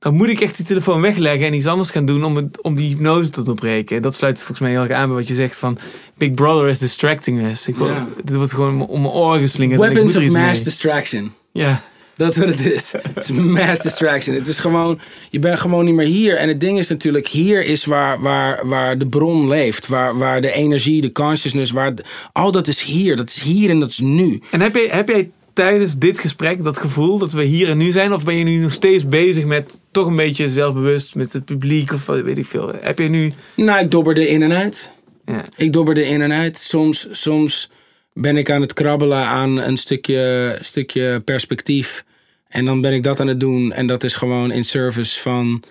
dan 0.00 0.14
moet 0.14 0.28
ik 0.28 0.40
echt 0.40 0.56
die 0.56 0.66
telefoon 0.66 1.00
wegleggen 1.00 1.46
en 1.46 1.54
iets 1.54 1.66
anders 1.66 1.90
gaan 1.90 2.04
doen 2.04 2.24
om, 2.24 2.36
het, 2.36 2.62
om 2.62 2.74
die 2.74 2.88
hypnose 2.88 3.30
te 3.30 3.42
doorbreken. 3.42 3.96
En 3.96 4.02
dat 4.02 4.14
sluit 4.14 4.36
volgens 4.36 4.58
mij 4.58 4.70
heel 4.70 4.80
erg 4.80 4.90
aan 4.90 5.06
bij 5.06 5.16
wat 5.16 5.28
je 5.28 5.34
zegt 5.34 5.56
van 5.56 5.78
Big 6.18 6.34
Brother 6.34 6.68
is 6.68 6.78
distracting 6.78 7.42
us. 7.50 7.66
Ik 7.66 7.76
word. 7.76 7.92
Dit 8.24 8.36
wordt 8.36 8.52
gewoon 8.52 8.86
om 8.86 9.00
mijn 9.00 9.14
oren 9.14 9.40
geslingerd. 9.40 9.80
Weapons 9.80 10.16
of 10.16 10.22
mass 10.22 10.54
mee. 10.54 10.62
distraction. 10.62 11.32
Ja, 11.52 11.82
Dat 12.16 12.30
is 12.30 12.36
wat 12.36 12.48
het 12.48 12.66
is. 12.66 12.92
Het 13.14 13.28
is 13.28 13.30
mass 13.30 13.82
distraction. 13.82 14.34
Het 14.34 14.48
is 14.48 14.58
gewoon, 14.58 15.00
je 15.30 15.38
bent 15.38 15.60
gewoon 15.60 15.84
niet 15.84 15.94
meer 15.94 16.06
hier. 16.06 16.36
En 16.36 16.48
het 16.48 16.60
ding 16.60 16.78
is 16.78 16.88
natuurlijk, 16.88 17.26
hier 17.26 17.64
is 17.64 17.84
waar, 17.84 18.20
waar, 18.20 18.66
waar 18.66 18.98
de 18.98 19.06
bron 19.06 19.48
leeft. 19.48 19.88
Waar, 19.88 20.18
waar 20.18 20.40
de 20.40 20.52
energie, 20.52 21.00
de 21.00 21.12
consciousness, 21.12 21.70
waar, 21.70 21.94
al 22.32 22.52
dat 22.52 22.68
is 22.68 22.82
hier. 22.82 23.16
Dat 23.16 23.28
is 23.28 23.42
hier 23.42 23.70
en 23.70 23.80
dat 23.80 23.88
is 23.90 23.98
nu. 23.98 24.42
En 24.50 24.60
heb, 24.60 24.74
je, 24.74 24.88
heb 24.90 25.08
jij 25.08 25.30
tijdens 25.52 25.98
dit 25.98 26.18
gesprek 26.18 26.64
dat 26.64 26.78
gevoel 26.78 27.18
dat 27.18 27.32
we 27.32 27.44
hier 27.44 27.68
en 27.68 27.78
nu 27.78 27.90
zijn? 27.90 28.12
Of 28.12 28.24
ben 28.24 28.36
je 28.36 28.44
nu 28.44 28.56
nog 28.56 28.72
steeds 28.72 29.08
bezig 29.08 29.44
met 29.44 29.80
toch 29.90 30.06
een 30.06 30.16
beetje 30.16 30.48
zelfbewust 30.48 31.14
met 31.14 31.32
het 31.32 31.44
publiek 31.44 31.92
of 31.92 32.06
weet 32.06 32.38
ik 32.38 32.46
veel? 32.46 32.72
Heb 32.80 32.98
je 32.98 33.08
nu... 33.08 33.32
Nou, 33.56 33.84
ik 33.84 33.90
dobberde 33.90 34.28
in 34.28 34.42
en 34.42 34.52
uit. 34.52 34.90
Ja. 35.24 35.44
Ik 35.56 35.72
dobberde 35.72 36.06
in 36.06 36.22
en 36.22 36.32
uit. 36.32 36.58
Soms, 36.58 37.08
soms 37.10 37.70
ben 38.12 38.36
ik 38.36 38.50
aan 38.50 38.60
het 38.60 38.72
krabbelen 38.72 39.26
aan 39.26 39.56
een 39.56 39.76
stukje, 39.76 40.56
stukje 40.60 41.20
perspectief. 41.20 42.04
En 42.48 42.64
dan 42.64 42.80
ben 42.80 42.92
ik 42.92 43.02
dat 43.02 43.20
aan 43.20 43.26
het 43.26 43.40
doen. 43.40 43.72
En 43.72 43.86
dat 43.86 44.04
is 44.04 44.14
gewoon 44.14 44.50
in 44.50 44.64
service 44.64 45.20
van 45.20 45.62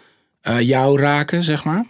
uh, 0.47 0.59
jou 0.59 0.99
raken, 0.99 1.43
zeg 1.43 1.63
maar. 1.63 1.85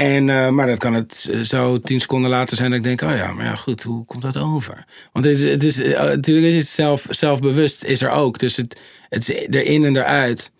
En, 0.00 0.28
uh, 0.28 0.48
maar 0.48 0.66
dat 0.66 0.78
kan 0.78 0.94
het 0.94 1.30
zo 1.42 1.80
tien 1.80 2.00
seconden 2.00 2.30
later 2.30 2.56
zijn 2.56 2.70
dat 2.70 2.78
ik 2.78 2.84
denk, 2.84 3.02
oh 3.02 3.16
ja, 3.16 3.32
maar 3.32 3.44
ja, 3.44 3.54
goed, 3.54 3.82
hoe 3.82 4.04
komt 4.04 4.22
dat 4.22 4.36
over? 4.36 4.84
Want 5.12 5.24
het 5.24 5.34
is, 5.38 5.50
het 5.50 5.64
is 5.64 5.80
uh, 5.80 6.00
natuurlijk 6.00 6.46
is 6.46 6.56
het 6.56 6.66
zelf, 6.66 7.06
zelfbewust 7.08 7.84
is 7.84 8.02
er 8.02 8.10
ook. 8.10 8.38
Dus 8.38 8.56
het, 8.56 8.80
het 9.08 9.28
is 9.28 9.46
erin 9.50 9.84
en 9.84 9.96
eruit. 9.96 10.50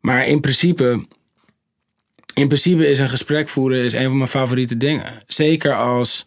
Maar 0.00 0.26
in 0.26 0.40
principe, 0.40 1.06
in 2.34 2.46
principe 2.46 2.88
is 2.88 2.98
een 2.98 3.08
gesprek 3.08 3.48
voeren 3.48 3.84
is 3.84 3.92
een 3.92 4.06
van 4.06 4.16
mijn 4.16 4.28
favoriete 4.28 4.76
dingen. 4.76 5.22
Zeker 5.26 5.74
als 5.74 6.26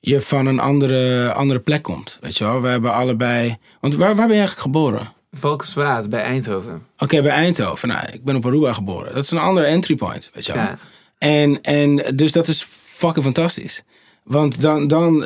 je 0.00 0.20
van 0.20 0.46
een 0.46 0.60
andere, 0.60 1.32
andere 1.32 1.60
plek 1.60 1.82
komt. 1.82 2.18
Weet 2.20 2.38
je 2.38 2.44
wel, 2.44 2.62
we 2.62 2.68
hebben 2.68 2.92
allebei. 2.92 3.56
Want 3.80 3.94
waar, 3.94 4.06
waar 4.06 4.26
ben 4.26 4.36
je 4.36 4.42
eigenlijk 4.42 4.60
geboren? 4.60 5.12
Valkenswaard 5.32 6.10
bij 6.10 6.22
Eindhoven. 6.22 6.86
Oké, 6.98 7.22
bij 7.22 7.32
Eindhoven. 7.32 7.88
Nou, 7.88 8.06
ik 8.12 8.24
ben 8.24 8.36
op 8.36 8.46
Aruba 8.46 8.72
geboren. 8.72 9.14
Dat 9.14 9.24
is 9.24 9.30
een 9.30 9.38
andere 9.38 9.66
entry 9.66 9.94
point, 9.94 10.30
weet 10.34 10.46
je 10.46 10.52
wel. 10.52 10.62
Ja. 10.62 10.78
En, 11.24 11.62
en 11.62 12.16
dus 12.16 12.32
dat 12.32 12.48
is 12.48 12.66
fucking 12.70 13.24
fantastisch. 13.24 13.82
Want 14.22 14.60
dan, 14.60 14.86
dan 14.86 15.24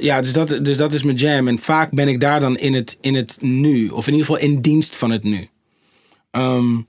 ja, 0.00 0.20
dus 0.20 0.32
dat, 0.32 0.64
dus 0.64 0.76
dat 0.76 0.92
is 0.92 1.02
mijn 1.02 1.16
jam. 1.16 1.48
En 1.48 1.58
vaak 1.58 1.90
ben 1.90 2.08
ik 2.08 2.20
daar 2.20 2.40
dan 2.40 2.58
in 2.58 2.74
het, 2.74 2.98
in 3.00 3.14
het 3.14 3.36
nu. 3.40 3.88
Of 3.88 4.06
in 4.06 4.12
ieder 4.12 4.26
geval 4.26 4.42
in 4.42 4.60
dienst 4.60 4.96
van 4.96 5.10
het 5.10 5.22
nu. 5.22 5.48
Um, 6.30 6.86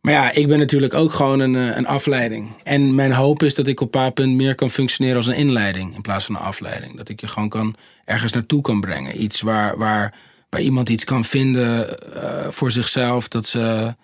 maar 0.00 0.12
ja, 0.12 0.32
ik 0.32 0.48
ben 0.48 0.58
natuurlijk 0.58 0.94
ook 0.94 1.12
gewoon 1.12 1.40
een, 1.40 1.54
een 1.54 1.86
afleiding. 1.86 2.54
En 2.62 2.94
mijn 2.94 3.12
hoop 3.12 3.42
is 3.42 3.54
dat 3.54 3.66
ik 3.66 3.80
op 3.80 3.94
een 3.94 4.00
paar 4.00 4.12
punten 4.12 4.36
meer 4.36 4.54
kan 4.54 4.70
functioneren 4.70 5.16
als 5.16 5.26
een 5.26 5.34
inleiding 5.34 5.94
in 5.94 6.00
plaats 6.00 6.24
van 6.24 6.34
een 6.34 6.40
afleiding. 6.40 6.96
Dat 6.96 7.08
ik 7.08 7.20
je 7.20 7.28
gewoon 7.28 7.48
kan, 7.48 7.74
ergens 8.04 8.32
naartoe 8.32 8.60
kan 8.60 8.80
brengen. 8.80 9.22
Iets 9.22 9.40
waar, 9.40 9.78
waar, 9.78 10.14
waar 10.50 10.60
iemand 10.60 10.88
iets 10.88 11.04
kan 11.04 11.24
vinden 11.24 11.96
uh, 12.14 12.46
voor 12.48 12.70
zichzelf. 12.70 13.28
Dat, 13.28 13.46
ze, 13.46 13.94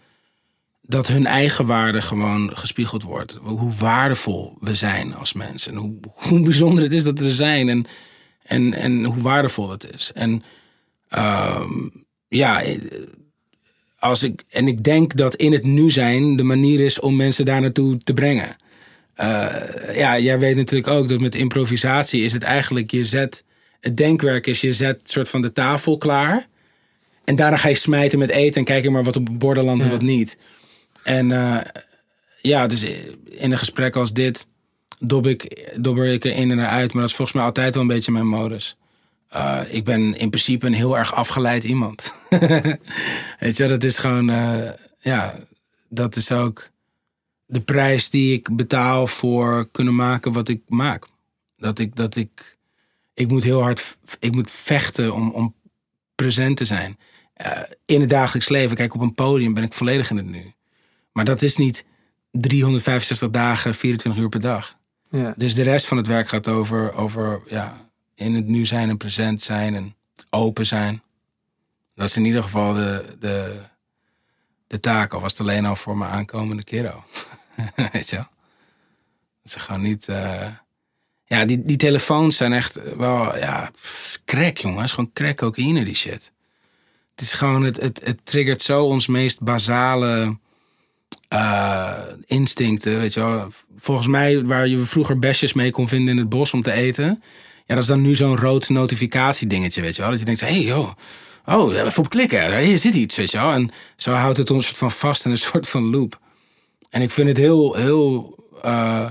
dat 0.87 1.07
hun 1.07 1.27
eigen 1.27 1.67
waarde 1.67 2.03
gewoon 2.03 2.57
gespiegeld 2.57 3.03
wordt. 3.03 3.39
Hoe 3.43 3.73
waardevol 3.73 4.57
we 4.61 4.75
zijn 4.75 5.15
als 5.15 5.33
mensen. 5.33 5.73
En 5.73 5.79
hoe, 5.79 5.95
hoe 6.15 6.41
bijzonder 6.41 6.85
het 6.85 6.93
is 6.93 7.05
dat 7.05 7.19
we 7.19 7.25
er 7.25 7.33
zijn. 7.33 7.69
En, 7.69 7.87
en, 8.43 8.75
en 8.75 9.05
hoe 9.05 9.23
waardevol 9.23 9.71
het 9.71 9.95
is. 9.95 10.11
En 10.15 10.43
uh, 11.11 11.67
ja 12.29 12.63
als 14.05 14.23
ik, 14.23 14.43
en 14.49 14.69
ik 14.69 14.83
denk 14.83 15.17
dat 15.17 15.35
in 15.35 15.53
het 15.53 15.65
nu 15.65 15.91
zijn 15.91 16.37
de 16.37 16.43
manier 16.43 16.81
is 16.81 17.01
om 17.01 17.17
mensen 17.17 17.45
daar 17.45 17.61
naartoe 17.61 17.99
te 17.99 18.13
brengen. 18.13 18.57
Uh, 19.21 19.47
ja, 19.95 20.19
jij 20.19 20.39
weet 20.39 20.57
natuurlijk 20.57 20.93
ook 20.93 21.09
dat 21.09 21.21
met 21.21 21.35
improvisatie 21.35 22.25
is 22.25 22.33
het 22.33 22.43
eigenlijk, 22.43 22.91
je 22.91 23.05
zet, 23.05 23.45
het 23.81 23.97
denkwerk 23.97 24.47
is, 24.47 24.61
je 24.61 24.73
zet 24.73 25.01
soort 25.11 25.29
van 25.29 25.43
de 25.43 25.53
tafel 25.53 25.97
klaar. 25.97 26.47
En 27.25 27.37
daarna 27.37 27.57
ga 27.57 27.69
je 27.69 27.75
smijten 27.75 28.19
met 28.19 28.31
eten 28.31 28.55
en 28.55 28.65
kijken 28.65 28.93
maar 28.93 29.05
wat 29.05 29.17
op 29.17 29.29
borden 29.33 29.65
landt 29.65 29.85
en 29.85 29.91
wat 29.91 30.03
niet. 30.03 30.39
En 31.05 31.31
uh, 31.31 31.61
ja, 32.41 32.67
dus 32.67 32.83
in 33.25 33.53
een 33.53 33.59
gesprek 33.59 33.97
als 33.97 34.13
dit 34.13 34.47
dob 35.01 35.27
ik, 35.27 35.71
dobber 35.77 36.07
ik 36.07 36.25
er 36.25 36.35
in 36.35 36.51
en 36.51 36.69
uit. 36.69 36.93
Maar 36.93 37.03
dat 37.03 37.11
is 37.11 37.17
volgens 37.17 37.37
mij 37.37 37.47
altijd 37.47 37.75
wel 37.75 37.83
een 37.83 37.89
beetje 37.89 38.13
mijn 38.13 38.29
modus. 38.29 38.77
Uh, 39.37 39.61
ik 39.69 39.85
ben 39.85 40.01
in 40.19 40.31
principe 40.31 40.67
een 40.67 40.73
heel 40.73 40.99
erg 40.99 41.15
afgeleid 41.15 41.65
iemand. 41.65 42.13
Weet 43.41 43.57
je, 43.57 43.67
dat 43.67 43.83
is 43.83 43.99
gewoon, 43.99 44.31
uh, 44.31 44.71
ja, 45.01 45.35
dat 45.89 46.17
is 46.17 46.33
ook 46.33 46.71
de 47.47 47.61
prijs 47.61 48.11
die 48.11 48.33
ik 48.33 48.57
betaal 48.57 49.07
voor 49.07 49.69
kunnen 49.71 49.95
maken 49.95 50.33
wat 50.33 50.49
ik 50.49 50.61
maak. 50.67 51.07
Dat 51.57 51.79
ik, 51.79 51.97
dat 51.97 52.17
ik, 52.17 52.59
ik 53.15 53.29
moet 53.29 53.45
heel 53.45 53.63
hard, 53.63 53.97
ik 54.19 54.35
moet 54.35 54.51
vechten 54.51 55.15
om, 55.15 55.31
om 55.31 55.55
present 56.15 56.57
te 56.57 56.65
zijn. 56.65 56.99
In 57.85 58.01
het 58.01 58.11
dagelijks 58.11 58.49
leven, 58.49 58.77
kijk, 58.77 58.95
op 58.95 59.01
een 59.01 59.15
podium 59.15 59.55
ben 59.55 59.63
ik 59.63 59.73
volledig 59.73 60.11
in 60.11 60.17
het 60.17 60.27
nu. 60.27 60.54
Maar 61.15 61.25
dat 61.25 61.43
is 61.43 61.57
niet 61.57 61.85
365 62.31 63.31
dagen, 63.31 63.75
24 63.75 64.23
uur 64.23 64.29
per 64.29 64.41
dag. 64.41 64.77
Ja. 65.11 65.35
Dus 65.37 65.55
de 65.55 65.63
rest 65.63 65.87
van 65.87 65.97
het 65.97 66.07
werk 66.07 66.29
gaat 66.29 66.49
over, 66.49 66.95
over 66.95 67.43
ja, 67.47 67.89
in 68.15 68.35
het 68.35 68.47
nu 68.47 68.65
zijn 68.65 68.89
en 68.89 68.97
present 68.97 69.43
zijn 69.43 69.75
en 69.75 69.95
open 70.31 70.67
zijn. 70.67 71.03
Dat 71.95 72.09
is 72.09 72.17
in 72.17 72.25
ieder 72.25 72.43
geval 72.43 72.75
de, 72.75 73.05
de, 73.19 73.61
de 74.67 74.81
taak. 74.81 75.15
Of 75.15 75.23
was 75.23 75.31
het 75.31 75.41
alleen 75.41 75.65
al 75.65 75.77
voor 75.77 75.97
mijn 75.97 76.11
aankomende 76.11 76.65
kiddo. 76.65 77.05
Weet 77.93 78.09
je 78.09 78.17
wel? 78.17 78.29
Dat 79.43 79.53
ze 79.53 79.59
gewoon 79.61 79.83
niet... 79.83 80.09
Uh... 80.09 80.47
Ja, 81.27 81.45
die, 81.45 81.63
die 81.63 81.77
telefoons 81.77 82.37
zijn 82.37 82.53
echt 82.53 82.97
wel... 82.97 83.39
Ja, 83.39 83.71
crack 84.25 84.57
jongens. 84.57 84.81
Het 84.81 84.85
is 84.85 84.93
gewoon 84.93 85.13
crack 85.13 85.37
cocaïne 85.37 85.85
die 85.85 85.95
shit. 85.95 86.33
Het 87.11 87.21
is 87.21 87.33
gewoon... 87.33 87.63
Het, 87.63 87.81
het, 87.81 88.01
het 88.05 88.27
triggert 88.27 88.63
zo 88.63 88.85
ons 88.85 89.07
meest 89.07 89.41
basale... 89.41 90.37
Uh, 91.33 91.99
instincten, 92.27 92.99
weet 92.99 93.15
je 93.15 93.21
wel. 93.21 93.49
Volgens 93.77 94.07
mij, 94.07 94.45
waar 94.45 94.69
je 94.69 94.85
vroeger 94.85 95.19
besjes 95.19 95.53
mee 95.53 95.71
kon 95.71 95.89
vinden 95.89 96.09
in 96.09 96.19
het 96.19 96.29
bos 96.29 96.53
om 96.53 96.63
te 96.63 96.73
eten, 96.73 97.23
ja, 97.67 97.75
dat 97.75 97.83
is 97.83 97.89
dan 97.89 98.01
nu 98.01 98.15
zo'n 98.15 98.37
rood 98.37 98.69
notificatie 98.69 99.47
dingetje, 99.47 99.81
weet 99.81 99.97
je 99.97 100.03
wel. 100.03 100.11
Dat 100.11 100.19
je 100.19 100.25
denkt, 100.25 100.41
hé 100.41 100.47
hey, 100.47 100.63
joh, 100.63 100.91
oh, 101.47 101.75
even 101.75 102.03
op 102.03 102.09
klikken. 102.09 102.59
Hier 102.59 102.79
zit 102.79 102.95
iets, 102.95 103.17
weet 103.17 103.31
je 103.31 103.39
wel. 103.39 103.53
En 103.53 103.71
zo 103.97 104.13
houdt 104.13 104.37
het 104.37 104.51
ons 104.51 104.69
van 104.69 104.91
vast 104.91 105.25
in 105.25 105.31
een 105.31 105.39
soort 105.49 105.69
van 105.69 105.91
loop. 105.91 106.21
En 106.91 107.03
ik 107.03 107.11
vind 107.11 107.29
het 107.29 107.37
heel, 107.37 107.75
heel 107.75 108.39
uh, 108.65 109.11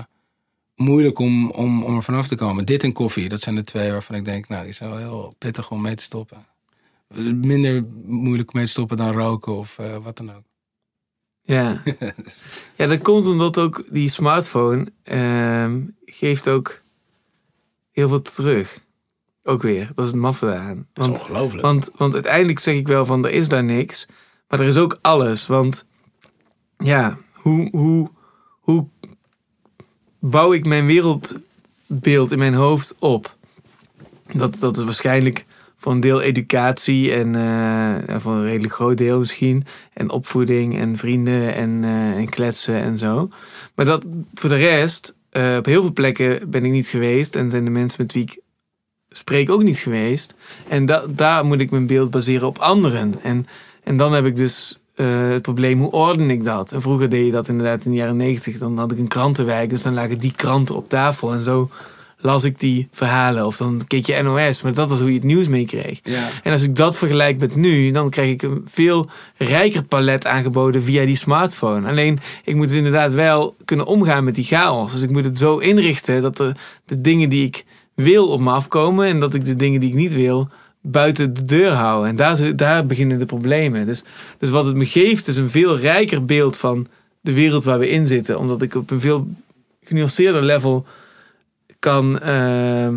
moeilijk 0.76 1.18
om, 1.18 1.50
om, 1.50 1.82
om 1.84 1.96
er 1.96 2.02
vanaf 2.02 2.28
te 2.28 2.36
komen. 2.36 2.64
Dit 2.64 2.84
en 2.84 2.92
koffie, 2.92 3.28
dat 3.28 3.40
zijn 3.40 3.54
de 3.54 3.64
twee 3.64 3.90
waarvan 3.90 4.16
ik 4.16 4.24
denk, 4.24 4.48
nou, 4.48 4.64
die 4.64 4.72
zijn 4.72 4.90
wel 4.90 4.98
heel 4.98 5.34
pittig 5.38 5.70
om 5.70 5.80
mee 5.80 5.94
te 5.94 6.02
stoppen. 6.02 6.46
Minder 7.42 7.84
moeilijk 8.04 8.52
mee 8.52 8.64
te 8.64 8.70
stoppen 8.70 8.96
dan 8.96 9.12
roken 9.12 9.56
of 9.56 9.78
uh, 9.80 9.96
wat 9.96 10.16
dan 10.16 10.34
ook. 10.34 10.42
Ja. 11.44 11.82
ja, 12.76 12.86
dat 12.86 13.02
komt 13.02 13.26
omdat 13.26 13.58
ook 13.58 13.84
die 13.90 14.08
smartphone 14.08 14.86
uh, 15.04 15.74
geeft 16.04 16.48
ook 16.48 16.80
heel 17.90 18.08
veel 18.08 18.22
terug. 18.22 18.82
Ook 19.42 19.62
weer, 19.62 19.90
dat 19.94 20.04
is 20.04 20.10
het 20.10 20.20
maffe 20.20 20.54
aan. 20.54 20.86
Want, 20.94 21.08
dat 21.08 21.16
is 21.16 21.20
ongelooflijk. 21.20 21.62
Want, 21.62 21.90
want 21.96 22.14
uiteindelijk 22.14 22.58
zeg 22.58 22.74
ik 22.74 22.88
wel 22.88 23.06
van, 23.06 23.24
er 23.24 23.30
is 23.30 23.48
daar 23.48 23.64
niks. 23.64 24.06
Maar 24.48 24.60
er 24.60 24.66
is 24.66 24.76
ook 24.76 24.98
alles. 25.02 25.46
Want 25.46 25.86
ja, 26.78 27.18
hoe, 27.32 27.68
hoe, 27.70 28.10
hoe 28.60 28.86
bouw 30.18 30.52
ik 30.52 30.66
mijn 30.66 30.86
wereldbeeld 30.86 32.32
in 32.32 32.38
mijn 32.38 32.54
hoofd 32.54 32.96
op? 32.98 33.36
Dat, 34.32 34.58
dat 34.58 34.76
is 34.76 34.84
waarschijnlijk 34.84 35.46
voor 35.84 35.92
een 35.92 36.00
deel 36.00 36.20
educatie 36.20 37.12
en 37.12 37.34
uh, 37.34 38.16
voor 38.18 38.32
een 38.32 38.44
redelijk 38.44 38.72
groot 38.72 38.98
deel 38.98 39.18
misschien. 39.18 39.64
En 39.92 40.10
opvoeding 40.10 40.78
en 40.78 40.96
vrienden 40.96 41.54
en, 41.54 41.82
uh, 41.82 42.16
en 42.16 42.28
kletsen 42.28 42.74
en 42.74 42.98
zo. 42.98 43.28
Maar 43.74 43.84
dat 43.84 44.06
voor 44.34 44.48
de 44.48 44.56
rest 44.56 45.14
uh, 45.32 45.56
op 45.56 45.64
heel 45.64 45.82
veel 45.82 45.92
plekken 45.92 46.50
ben 46.50 46.64
ik 46.64 46.70
niet 46.70 46.88
geweest. 46.88 47.36
En 47.36 47.50
zijn 47.50 47.64
de 47.64 47.70
mensen 47.70 48.02
met 48.02 48.12
wie 48.12 48.22
ik 48.22 48.40
spreek 49.08 49.50
ook 49.50 49.62
niet 49.62 49.78
geweest. 49.78 50.34
En 50.68 50.86
da 50.86 51.04
daar 51.08 51.44
moet 51.44 51.60
ik 51.60 51.70
mijn 51.70 51.86
beeld 51.86 52.10
baseren 52.10 52.46
op 52.46 52.58
anderen. 52.58 53.12
En, 53.22 53.46
en 53.82 53.96
dan 53.96 54.12
heb 54.12 54.24
ik 54.24 54.36
dus 54.36 54.78
het 54.94 55.42
probleem, 55.42 55.80
hoe 55.80 55.90
orden 55.90 56.30
ik 56.30 56.44
dat? 56.44 56.72
En 56.72 56.80
vroeger 56.80 57.08
deed 57.08 57.26
je 57.26 57.32
dat 57.32 57.48
inderdaad 57.48 57.84
in 57.84 57.90
de 57.90 57.96
jaren 57.96 58.16
negentig. 58.16 58.58
Dan 58.58 58.78
had 58.78 58.92
ik 58.92 58.98
een 58.98 59.08
krantenwijk, 59.08 59.70
dus 59.70 59.82
dan 59.82 59.94
lagen 59.94 60.18
die 60.18 60.34
kranten 60.36 60.74
op 60.74 60.88
tafel. 60.88 61.32
En 61.32 61.42
zo 61.42 61.70
las 62.24 62.44
ik 62.44 62.60
die 62.60 62.88
verhalen. 62.92 63.46
Of 63.46 63.56
dan 63.56 63.82
keek 63.86 64.06
je 64.06 64.22
NOS, 64.22 64.62
maar 64.62 64.72
dat 64.72 64.90
was 64.90 64.98
hoe 64.98 65.08
je 65.08 65.14
het 65.14 65.24
nieuws 65.24 65.48
meekreeg. 65.48 66.00
Ja. 66.02 66.28
En 66.42 66.52
als 66.52 66.62
ik 66.62 66.76
dat 66.76 66.98
vergelijk 66.98 67.38
met 67.38 67.56
nu, 67.56 67.90
dan 67.90 68.10
krijg 68.10 68.30
ik 68.30 68.42
een 68.42 68.64
veel 68.66 69.08
rijker 69.36 69.84
palet 69.84 70.26
aangeboden 70.26 70.82
via 70.82 71.04
die 71.04 71.16
smartphone. 71.16 71.88
Alleen, 71.88 72.18
ik 72.44 72.54
moet 72.54 72.68
dus 72.68 72.76
inderdaad 72.76 73.12
wel 73.12 73.56
kunnen 73.64 73.86
omgaan 73.86 74.24
met 74.24 74.34
die 74.34 74.44
chaos. 74.44 74.92
Dus 74.92 75.02
ik 75.02 75.10
moet 75.10 75.24
het 75.24 75.38
zo 75.38 75.58
inrichten 75.58 76.22
dat 76.22 76.36
de, 76.36 76.54
de 76.84 77.00
dingen 77.00 77.28
die 77.28 77.46
ik 77.46 77.64
wil 77.94 78.28
op 78.28 78.40
me 78.40 78.50
afkomen 78.50 79.06
en 79.06 79.20
dat 79.20 79.34
ik 79.34 79.44
de 79.44 79.54
dingen 79.54 79.80
die 79.80 79.88
ik 79.88 79.94
niet 79.94 80.14
wil 80.14 80.48
buiten 80.80 81.34
de 81.34 81.44
deur 81.44 81.70
hou. 81.70 82.06
En 82.06 82.16
daar, 82.16 82.56
daar 82.56 82.86
beginnen 82.86 83.18
de 83.18 83.26
problemen. 83.26 83.86
Dus, 83.86 84.04
dus 84.38 84.50
wat 84.50 84.66
het 84.66 84.76
me 84.76 84.86
geeft 84.86 85.28
is 85.28 85.36
een 85.36 85.50
veel 85.50 85.78
rijker 85.78 86.24
beeld 86.24 86.56
van 86.56 86.86
de 87.20 87.32
wereld 87.32 87.64
waar 87.64 87.78
we 87.78 87.88
in 87.88 88.06
zitten. 88.06 88.38
Omdat 88.38 88.62
ik 88.62 88.74
op 88.74 88.90
een 88.90 89.00
veel 89.00 89.28
genuanceerder 89.82 90.42
level 90.42 90.86
kan 91.84 92.18
uh, 92.24 92.88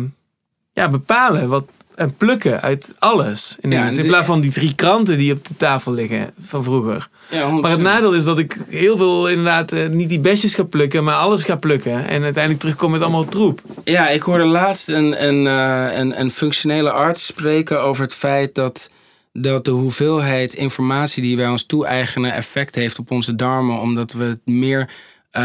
ja, 0.72 0.88
bepalen 0.88 1.48
wat, 1.48 1.64
en 1.94 2.14
plukken 2.16 2.60
uit 2.60 2.94
alles. 2.98 3.56
Ja, 3.60 3.86
en 3.86 3.90
in 3.90 4.02
de- 4.02 4.08
plaats 4.08 4.26
van 4.26 4.40
die 4.40 4.52
drie 4.52 4.74
kranten 4.74 5.18
die 5.18 5.32
op 5.32 5.46
de 5.48 5.56
tafel 5.56 5.92
liggen 5.92 6.30
van 6.40 6.64
vroeger. 6.64 7.08
Ja, 7.30 7.48
Maar 7.50 7.70
het 7.70 7.80
nadeel 7.80 8.12
is 8.14 8.24
dat 8.24 8.38
ik 8.38 8.56
heel 8.68 8.96
veel 8.96 9.28
inderdaad 9.28 9.72
eh, 9.72 9.88
niet 9.88 10.08
die 10.08 10.20
besjes 10.20 10.54
ga 10.54 10.62
plukken, 10.62 11.04
maar 11.04 11.14
alles 11.14 11.42
ga 11.42 11.56
plukken. 11.56 12.08
En 12.08 12.22
uiteindelijk 12.22 12.60
terugkom 12.60 12.90
met 12.90 13.02
allemaal 13.02 13.24
troep. 13.24 13.60
Ja, 13.84 14.08
ik 14.08 14.22
hoorde 14.22 14.44
laatst 14.44 14.88
een, 14.88 15.24
een, 15.26 15.46
eh, 15.46 15.98
een, 15.98 16.20
een 16.20 16.30
functionele 16.30 16.90
arts 16.90 17.26
spreken 17.26 17.82
over 17.82 18.02
het 18.02 18.14
feit 18.14 18.54
dat, 18.54 18.90
dat 19.32 19.64
de 19.64 19.70
hoeveelheid 19.70 20.54
informatie 20.54 21.22
die 21.22 21.36
wij 21.36 21.48
ons 21.48 21.66
toe-eigenen 21.66 22.32
effect 22.34 22.74
heeft 22.74 22.98
op 22.98 23.10
onze 23.10 23.34
darmen, 23.34 23.80
omdat 23.80 24.12
we 24.12 24.38
meer 24.44 24.88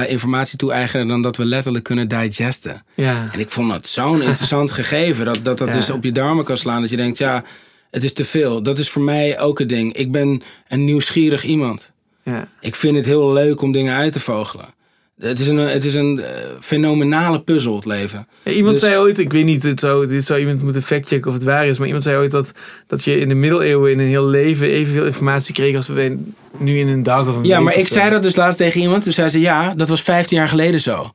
eh, 0.01 0.09
informatie 0.09 0.57
toe-eigenen 0.57 1.07
dan 1.07 1.21
dat 1.21 1.37
we 1.37 1.45
letterlijk 1.45 1.83
kunnen 1.83 2.07
digesten. 2.07 2.83
Ja. 2.95 3.29
En 3.31 3.39
ik 3.39 3.49
vond 3.49 3.69
dat 3.69 3.87
zo'n 3.87 4.21
interessant 4.29 4.71
gegeven, 4.71 5.25
dat 5.25 5.39
dat, 5.45 5.57
dat 5.57 5.67
Ja. 5.67 5.73
dus 5.73 5.89
op 5.89 6.03
je 6.03 6.11
darmen 6.11 6.45
kan 6.45 6.57
slaan, 6.57 6.81
dat 6.81 6.89
je 6.89 6.97
denkt, 6.97 7.17
ja, 7.17 7.43
het 7.91 8.03
is 8.03 8.13
te 8.13 8.25
veel. 8.25 8.63
Dat 8.63 8.77
is 8.77 8.89
voor 8.89 9.01
mij 9.01 9.39
ook 9.39 9.59
een 9.59 9.67
ding. 9.67 9.93
Ik 9.93 10.11
ben 10.11 10.41
een 10.67 10.83
nieuwsgierig 10.85 11.43
iemand. 11.43 11.91
ja. 12.23 12.47
Ik 12.59 12.75
vind 12.75 12.95
het 12.95 13.05
heel 13.05 13.33
leuk 13.33 13.61
om 13.61 13.71
dingen 13.71 13.95
uit 13.95 14.13
te 14.13 14.19
vogelen. 14.19 14.65
Het 15.23 15.39
is 15.39 15.47
een, 15.47 15.57
het 15.57 15.85
is 15.85 15.95
een 15.95 16.19
eh, 16.21 16.31
fenomenale 16.59 17.41
puzzel, 17.41 17.75
het 17.75 17.85
leven. 17.85 18.27
Ja, 18.43 18.51
iemand 18.51 18.73
Dus- 18.73 18.83
zei 18.83 18.97
ooit, 18.97 19.19
ik 19.19 19.31
weet 19.31 19.45
niet, 19.45 19.63
het 19.63 19.79
zou, 19.79 20.07
dit 20.07 20.25
zou 20.25 20.39
iemand 20.39 20.63
moeten 20.63 20.81
factchecken 20.81 21.27
of 21.27 21.33
het 21.33 21.43
waar 21.43 21.67
is, 21.67 21.77
maar 21.77 21.87
iemand 21.87 22.03
zei 22.05 22.17
ooit 22.17 22.31
dat, 22.31 22.53
dat 22.87 23.03
je 23.03 23.17
in 23.19 23.29
de 23.29 23.35
middeleeuwen 23.35 23.91
in 23.91 23.99
een 23.99 24.07
heel 24.07 24.25
leven 24.25 24.67
evenveel 24.67 25.05
informatie 25.05 25.53
kreeg 25.53 25.75
als 25.75 25.87
we 25.87 26.17
nu 26.57 26.77
in 26.79 26.87
een 26.87 27.03
dag 27.03 27.27
of 27.27 27.35
een 27.35 27.43
Ja, 27.45 27.59
maar 27.59 27.77
ik 27.77 27.87
zei 27.87 28.09
dat 28.09 28.23
dus 28.23 28.35
laatst 28.35 28.57
tegen 28.57 28.81
iemand. 28.81 29.03
Toen 29.03 29.11
zei 29.11 29.29
ze, 29.29 29.39
ja, 29.39 29.73
dat 29.75 29.89
was 29.89 30.01
15 30.01 30.37
jaar 30.37 30.47
geleden 30.47 30.81
zo. 30.81 31.11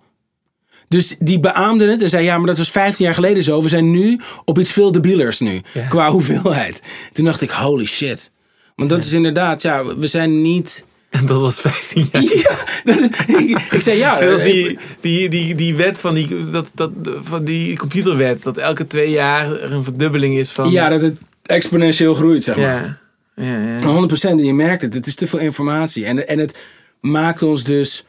Dus 0.88 1.16
die 1.18 1.40
beaamde 1.40 1.90
het 1.90 2.02
en 2.02 2.08
zei, 2.08 2.24
ja, 2.24 2.38
maar 2.38 2.46
dat 2.46 2.58
was 2.58 2.70
15 2.70 3.04
jaar 3.04 3.14
geleden 3.14 3.42
zo. 3.42 3.62
We 3.62 3.68
zijn 3.68 3.90
nu 3.90 4.20
op 4.44 4.58
iets 4.58 4.72
veel 4.72 4.92
debielers 4.92 5.40
nu, 5.40 5.60
Ja. 5.72 5.86
qua 5.88 6.10
hoeveelheid. 6.10 6.82
Toen 7.12 7.24
dacht 7.24 7.40
ik, 7.40 7.50
holy 7.50 7.84
shit. 7.86 8.30
Want 8.76 8.90
dat 8.90 9.04
is 9.04 9.12
inderdaad, 9.12 9.62
ja, 9.62 9.96
we 9.96 10.06
zijn 10.06 10.40
niet... 10.40 10.84
En 11.10 11.26
dat 11.26 11.40
was 11.40 11.60
15 11.60 12.08
jaar. 12.12 12.22
Ja, 12.42 12.56
dat 12.84 12.98
is- 13.00 13.34
ik, 13.36 13.58
ik 13.70 13.80
zei, 13.80 13.96
ja. 13.98 14.18
Dat 14.20 14.30
was 14.30 14.42
die, 14.42 14.78
die, 15.00 15.28
die, 15.28 15.54
die 15.54 15.74
wet 15.74 16.00
van 16.00 16.14
die, 16.14 16.46
dat, 16.50 16.70
dat, 16.74 16.90
van 17.22 17.44
die 17.44 17.76
computerwet, 17.76 18.42
dat 18.42 18.56
elke 18.58 18.86
twee 18.86 19.10
jaar 19.10 19.60
er 19.60 19.72
een 19.72 19.84
verdubbeling 19.84 20.36
is 20.38 20.50
van... 20.50 20.70
ja, 20.70 20.88
dat 20.88 21.00
het 21.00 21.16
exponentieel 21.42 22.14
groeit, 22.14 22.44
zeg 22.44 22.56
maar. 22.56 22.66
ja. 22.66 22.98
Ja, 23.44 23.78
ja. 23.80 24.08
100% 24.08 24.20
en 24.22 24.44
je 24.44 24.54
merkt 24.54 24.82
het. 24.82 24.94
Het 24.94 25.06
is 25.06 25.14
te 25.14 25.26
veel 25.26 25.38
informatie. 25.38 26.04
En, 26.04 26.28
en 26.28 26.38
het 26.38 26.58
maakt 27.00 27.42
ons 27.42 27.64
dus 27.64 28.04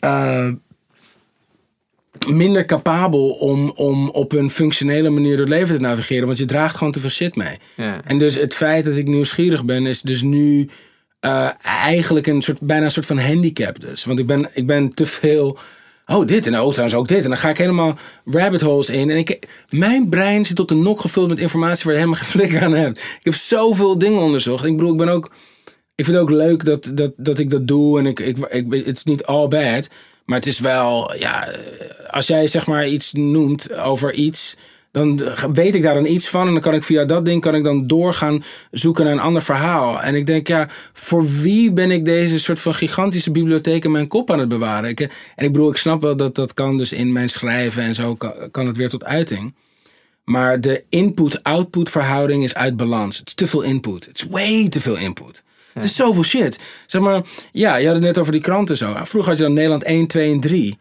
eh, 0.00 0.48
minder 2.28 2.64
capabel 2.64 3.30
om, 3.30 3.70
om 3.70 4.08
op 4.10 4.32
een 4.32 4.50
functionele 4.50 5.10
manier 5.10 5.30
door 5.36 5.46
het 5.46 5.54
leven 5.54 5.74
te 5.74 5.80
navigeren. 5.80 6.26
Want 6.26 6.38
je 6.38 6.44
draagt 6.44 6.76
gewoon 6.76 6.92
te 6.92 7.00
veel 7.00 7.10
shit 7.10 7.36
mee. 7.36 7.58
Ja. 7.76 8.00
En 8.04 8.18
dus 8.18 8.34
het 8.34 8.54
feit 8.54 8.84
dat 8.84 8.96
ik 8.96 9.06
nieuwsgierig 9.08 9.64
ben, 9.64 9.86
is 9.86 10.00
dus 10.00 10.22
nu 10.22 10.68
eh, 11.22 11.48
eigenlijk 11.62 12.26
een 12.26 12.42
soort, 12.42 12.60
bijna 12.60 12.84
een 12.84 12.90
soort 12.90 13.06
van 13.06 13.18
handicap. 13.18 13.80
Dus. 13.80 14.04
Want 14.04 14.18
ik 14.18 14.26
ben, 14.26 14.50
ik 14.54 14.66
ben 14.66 14.94
te 14.94 15.06
veel. 15.06 15.58
Oh, 16.06 16.26
dit 16.26 16.46
en 16.46 16.60
oh, 16.60 16.70
trouwens 16.70 16.94
ook 16.94 17.08
dit. 17.08 17.22
En 17.22 17.28
dan 17.28 17.38
ga 17.38 17.48
ik 17.48 17.58
helemaal 17.58 17.98
rabbit 18.24 18.60
holes 18.60 18.88
in. 18.88 19.10
En 19.10 19.16
ik, 19.16 19.48
mijn 19.68 20.08
brein 20.08 20.44
zit 20.44 20.56
tot 20.56 20.68
de 20.68 20.74
nok 20.74 21.00
gevuld 21.00 21.28
met 21.28 21.38
informatie 21.38 21.84
waar 21.84 21.92
je 21.92 21.98
helemaal 21.98 22.20
geen 22.20 22.30
flikker 22.30 22.62
aan 22.62 22.74
hebt. 22.74 22.98
Ik 22.98 23.24
heb 23.24 23.34
zoveel 23.34 23.98
dingen 23.98 24.20
onderzocht. 24.20 24.64
Ik 24.64 24.76
bedoel, 24.76 24.92
ik 24.92 24.98
ben 24.98 25.08
ook. 25.08 25.30
Ik 25.94 26.04
vind 26.04 26.16
het 26.16 26.26
ook 26.26 26.30
leuk 26.30 26.64
dat, 26.64 26.90
dat, 26.94 27.12
dat 27.16 27.38
ik 27.38 27.50
dat 27.50 27.66
doe. 27.66 27.98
En 27.98 28.06
ik, 28.06 28.20
ik, 28.20 28.36
ik, 28.38 28.84
het 28.84 28.96
is 28.96 29.04
niet 29.04 29.24
all 29.24 29.48
bad. 29.48 29.88
Maar 30.24 30.38
het 30.38 30.46
is 30.46 30.58
wel, 30.58 31.16
ja, 31.16 31.48
eh, 31.48 32.10
als 32.10 32.26
jij 32.26 32.46
zeg 32.46 32.66
maar 32.66 32.88
iets 32.88 33.12
noemt 33.12 33.74
over 33.74 34.12
iets, 34.12 34.56
dan 34.92 35.20
weet 35.52 35.74
ik 35.74 35.82
daar 35.82 35.94
dan 35.94 36.06
iets 36.06 36.28
van. 36.28 36.46
En 36.46 36.52
dan 36.52 36.62
kan 36.62 36.74
ik 36.74 36.82
via 36.82 37.04
dat 37.04 37.24
ding 37.24 37.40
kan 37.40 37.54
ik 37.54 37.64
dan 37.64 37.86
doorgaan 37.86 38.44
zoeken 38.70 39.04
naar 39.04 39.12
een 39.12 39.20
ander 39.20 39.42
verhaal. 39.42 40.02
En 40.02 40.14
ik 40.14 40.26
denk, 40.26 40.46
ja, 40.48 40.68
voor 40.92 41.28
wie 41.28 41.72
ben 41.72 41.90
ik 41.90 42.04
deze 42.04 42.38
soort 42.38 42.60
van 42.60 42.74
gigantische 42.74 43.30
bibliotheek 43.30 43.84
in 43.84 43.90
mijn 43.90 44.08
kop 44.08 44.30
aan 44.30 44.38
het 44.38 44.48
bewaren? 44.48 44.90
Ik, 44.90 45.00
en 45.00 45.44
ik 45.44 45.52
bedoel, 45.52 45.70
ik 45.70 45.76
snap 45.76 46.02
wel 46.02 46.16
dat 46.16 46.34
dat 46.34 46.54
kan 46.54 46.78
dus 46.78 46.92
in 46.92 47.12
mijn 47.12 47.28
schrijven 47.28 47.82
en 47.82 47.94
zo 47.94 48.14
kan, 48.14 48.32
kan 48.50 48.66
het 48.66 48.76
weer 48.76 48.88
tot 48.88 49.04
uiting. 49.04 49.54
Maar 50.24 50.60
de 50.60 50.84
input-output 50.88 51.90
verhouding 51.90 52.44
is 52.44 52.54
uit 52.54 52.76
balans. 52.76 53.18
Het 53.18 53.28
is 53.28 53.34
te 53.34 53.46
veel 53.46 53.62
input. 53.62 54.06
Het 54.06 54.18
is 54.18 54.26
way 54.28 54.68
te 54.68 54.80
veel 54.80 54.96
input. 54.96 55.42
Het 55.72 55.84
is 55.84 55.96
zoveel 55.96 56.24
shit. 56.24 56.58
Zeg 56.86 57.00
maar, 57.00 57.22
ja, 57.52 57.76
je 57.76 57.86
had 57.86 57.94
het 57.94 58.04
net 58.04 58.18
over 58.18 58.32
die 58.32 58.40
kranten 58.40 58.76
zo. 58.76 58.94
Vroeger 58.94 59.30
had 59.30 59.38
je 59.38 59.44
dan 59.44 59.52
Nederland 59.52 59.82
1, 59.82 60.06
2 60.06 60.32
en 60.32 60.40
3. 60.40 60.78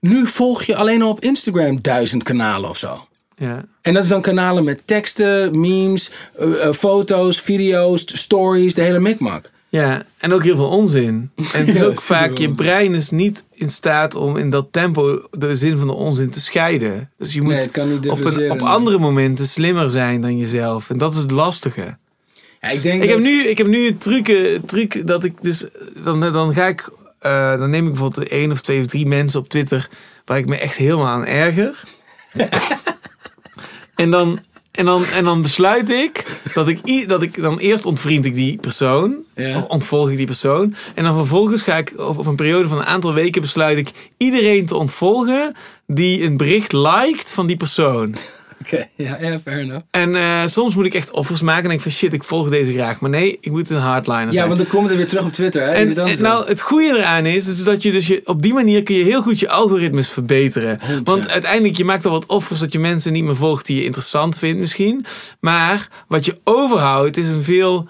Nu 0.00 0.26
volg 0.26 0.62
je 0.62 0.76
alleen 0.76 1.02
al 1.02 1.10
op 1.10 1.20
Instagram 1.20 1.82
duizend 1.82 2.22
kanalen 2.22 2.70
of 2.70 2.78
zo. 2.78 3.07
Ja. 3.38 3.64
En 3.82 3.94
dat 3.94 4.02
is 4.02 4.08
dan 4.08 4.20
kanalen 4.20 4.64
met 4.64 4.82
teksten, 4.84 5.60
memes, 5.60 6.10
eh, 6.38 6.62
eh, 6.62 6.72
foto's, 6.72 7.40
video's, 7.40 8.04
stories, 8.18 8.74
de 8.74 8.82
hele 8.82 9.00
mikmak. 9.00 9.50
Ja, 9.68 10.02
en 10.18 10.32
ook 10.32 10.44
heel 10.44 10.56
veel 10.56 10.68
onzin. 10.68 11.30
En 11.36 11.66
het 11.66 11.68
is 11.68 11.80
Ja, 11.80 11.86
ook 11.86 12.00
vaak, 12.00 12.38
je 12.38 12.50
brein 12.50 12.94
is 12.94 13.10
niet 13.10 13.44
in 13.52 13.70
staat 13.70 14.14
om 14.14 14.36
in 14.36 14.50
dat 14.50 14.66
tempo 14.70 15.28
de 15.30 15.54
zin 15.54 15.78
van 15.78 15.86
de 15.86 15.92
onzin 15.92 16.30
te 16.30 16.40
scheiden. 16.40 17.10
Dus 17.16 17.32
je 17.32 17.42
moet 17.42 17.74
Nee, 17.74 18.10
op, 18.10 18.24
een, 18.24 18.50
op 18.50 18.62
andere 18.62 18.98
momenten 18.98 19.46
slimmer 19.46 19.90
zijn 19.90 20.20
dan 20.20 20.38
jezelf. 20.38 20.90
En 20.90 20.98
dat 20.98 21.14
is 21.14 21.20
het 21.20 21.30
lastige. 21.30 21.96
Ja, 22.60 22.68
ik 22.68 22.82
denk 22.82 23.02
Ik 23.02 23.08
heb, 23.08 23.18
nu, 23.18 23.46
ik 23.46 23.58
heb 23.58 23.66
nu 23.66 23.86
een 23.86 23.98
truc, 23.98 24.58
truc 24.66 25.06
dat 25.06 25.24
ik 25.24 25.42
dus, 25.42 25.66
dan, 26.02 26.20
dan 26.20 26.54
ga 26.54 26.66
ik, 26.66 26.90
eh, 27.18 27.58
dan 27.58 27.70
neem 27.70 27.84
ik 27.84 27.92
bijvoorbeeld 27.92 28.28
één 28.28 28.52
of 28.52 28.60
twee 28.60 28.80
of 28.80 28.86
drie 28.86 29.06
mensen 29.06 29.40
op 29.40 29.48
Twitter 29.48 29.88
waar 30.24 30.38
ik 30.38 30.48
me 30.48 30.56
echt 30.56 30.76
helemaal 30.76 31.06
aan 31.06 31.26
erger. 31.26 31.82
en 33.98 34.10
dan, 34.10 34.38
en 34.70 34.84
dan, 34.84 35.04
en 35.04 35.24
dan 35.24 35.42
besluit 35.42 35.90
ik 35.90 36.40
dat 36.54 36.68
ik, 36.68 37.08
dat 37.08 37.22
ik 37.22 37.42
dan 37.42 37.58
eerst 37.58 37.84
ontvriend 37.84 38.24
ik 38.24 38.34
die 38.34 38.56
persoon. 38.56 39.16
Ja. 39.34 39.58
Of 39.58 39.64
ontvolg 39.64 40.10
ik 40.10 40.16
die 40.16 40.26
persoon. 40.26 40.74
En 40.94 41.04
dan 41.04 41.14
vervolgens 41.14 41.62
ga 41.62 41.76
ik 41.76 41.92
over 41.96 42.26
een 42.26 42.36
periode 42.36 42.68
van 42.68 42.78
een 42.78 42.84
aantal 42.84 43.14
weken 43.14 43.40
besluit 43.40 43.78
ik 43.78 43.92
iedereen 44.16 44.66
te 44.66 44.76
ontvolgen 44.76 45.54
die 45.86 46.22
een 46.22 46.36
bericht 46.36 46.72
liked 46.72 47.32
van 47.32 47.46
die 47.46 47.56
persoon. 47.56 48.14
Oké, 48.60 48.88
ja, 48.96 49.16
ja, 49.20 49.38
fair 49.38 49.58
enough. 49.58 49.84
En 49.90 50.16
eh, 50.16 50.46
soms 50.46 50.74
moet 50.74 50.84
ik 50.86 50.94
echt 50.94 51.10
offers 51.10 51.40
maken 51.40 51.62
en 51.62 51.68
denk 51.68 51.80
van 51.80 51.90
shit, 51.90 52.12
ik 52.12 52.24
volg 52.24 52.48
deze 52.48 52.72
graag. 52.72 53.00
Maar 53.00 53.10
nee, 53.10 53.38
ik 53.40 53.50
moet 53.50 53.70
een 53.70 53.76
hardliner 53.80 54.26
Ja, 54.26 54.32
zijn. 54.32 54.46
want 54.46 54.58
dan 54.58 54.68
komt 54.68 54.88
het 54.88 54.96
weer 54.96 55.08
terug 55.08 55.24
op 55.24 55.32
Twitter. 55.32 55.62
Hè? 55.62 55.68
en, 55.72 55.96
en 56.06 56.16
zo. 56.16 56.22
nou, 56.22 56.46
het 56.46 56.60
goede 56.60 56.98
eraan 56.98 57.26
is, 57.26 57.46
is 57.46 57.64
dat 57.64 57.82
je 57.82 57.92
dus 57.92 58.06
je, 58.06 58.20
op 58.24 58.42
die 58.42 58.52
manier 58.52 58.82
kun 58.82 58.94
je 58.94 59.04
heel 59.04 59.22
goed 59.22 59.38
je 59.38 59.48
algoritmes 59.50 60.08
verbeteren. 60.08 60.80
100%. 60.80 61.02
Want 61.04 61.28
uiteindelijk, 61.28 61.76
je 61.76 61.84
maakt 61.84 62.04
al 62.04 62.10
wat 62.12 62.26
offers 62.26 62.58
dat 62.60 62.72
je 62.72 62.78
mensen 62.78 63.12
niet 63.12 63.24
meer 63.24 63.36
volgt 63.36 63.66
die 63.66 63.76
je 63.76 63.84
interessant 63.84 64.38
vindt 64.38 64.58
misschien. 64.58 65.04
Maar 65.40 65.88
wat 66.08 66.24
je 66.24 66.36
overhoudt 66.44 67.16
is 67.16 67.28
een 67.28 67.44
veel 67.44 67.88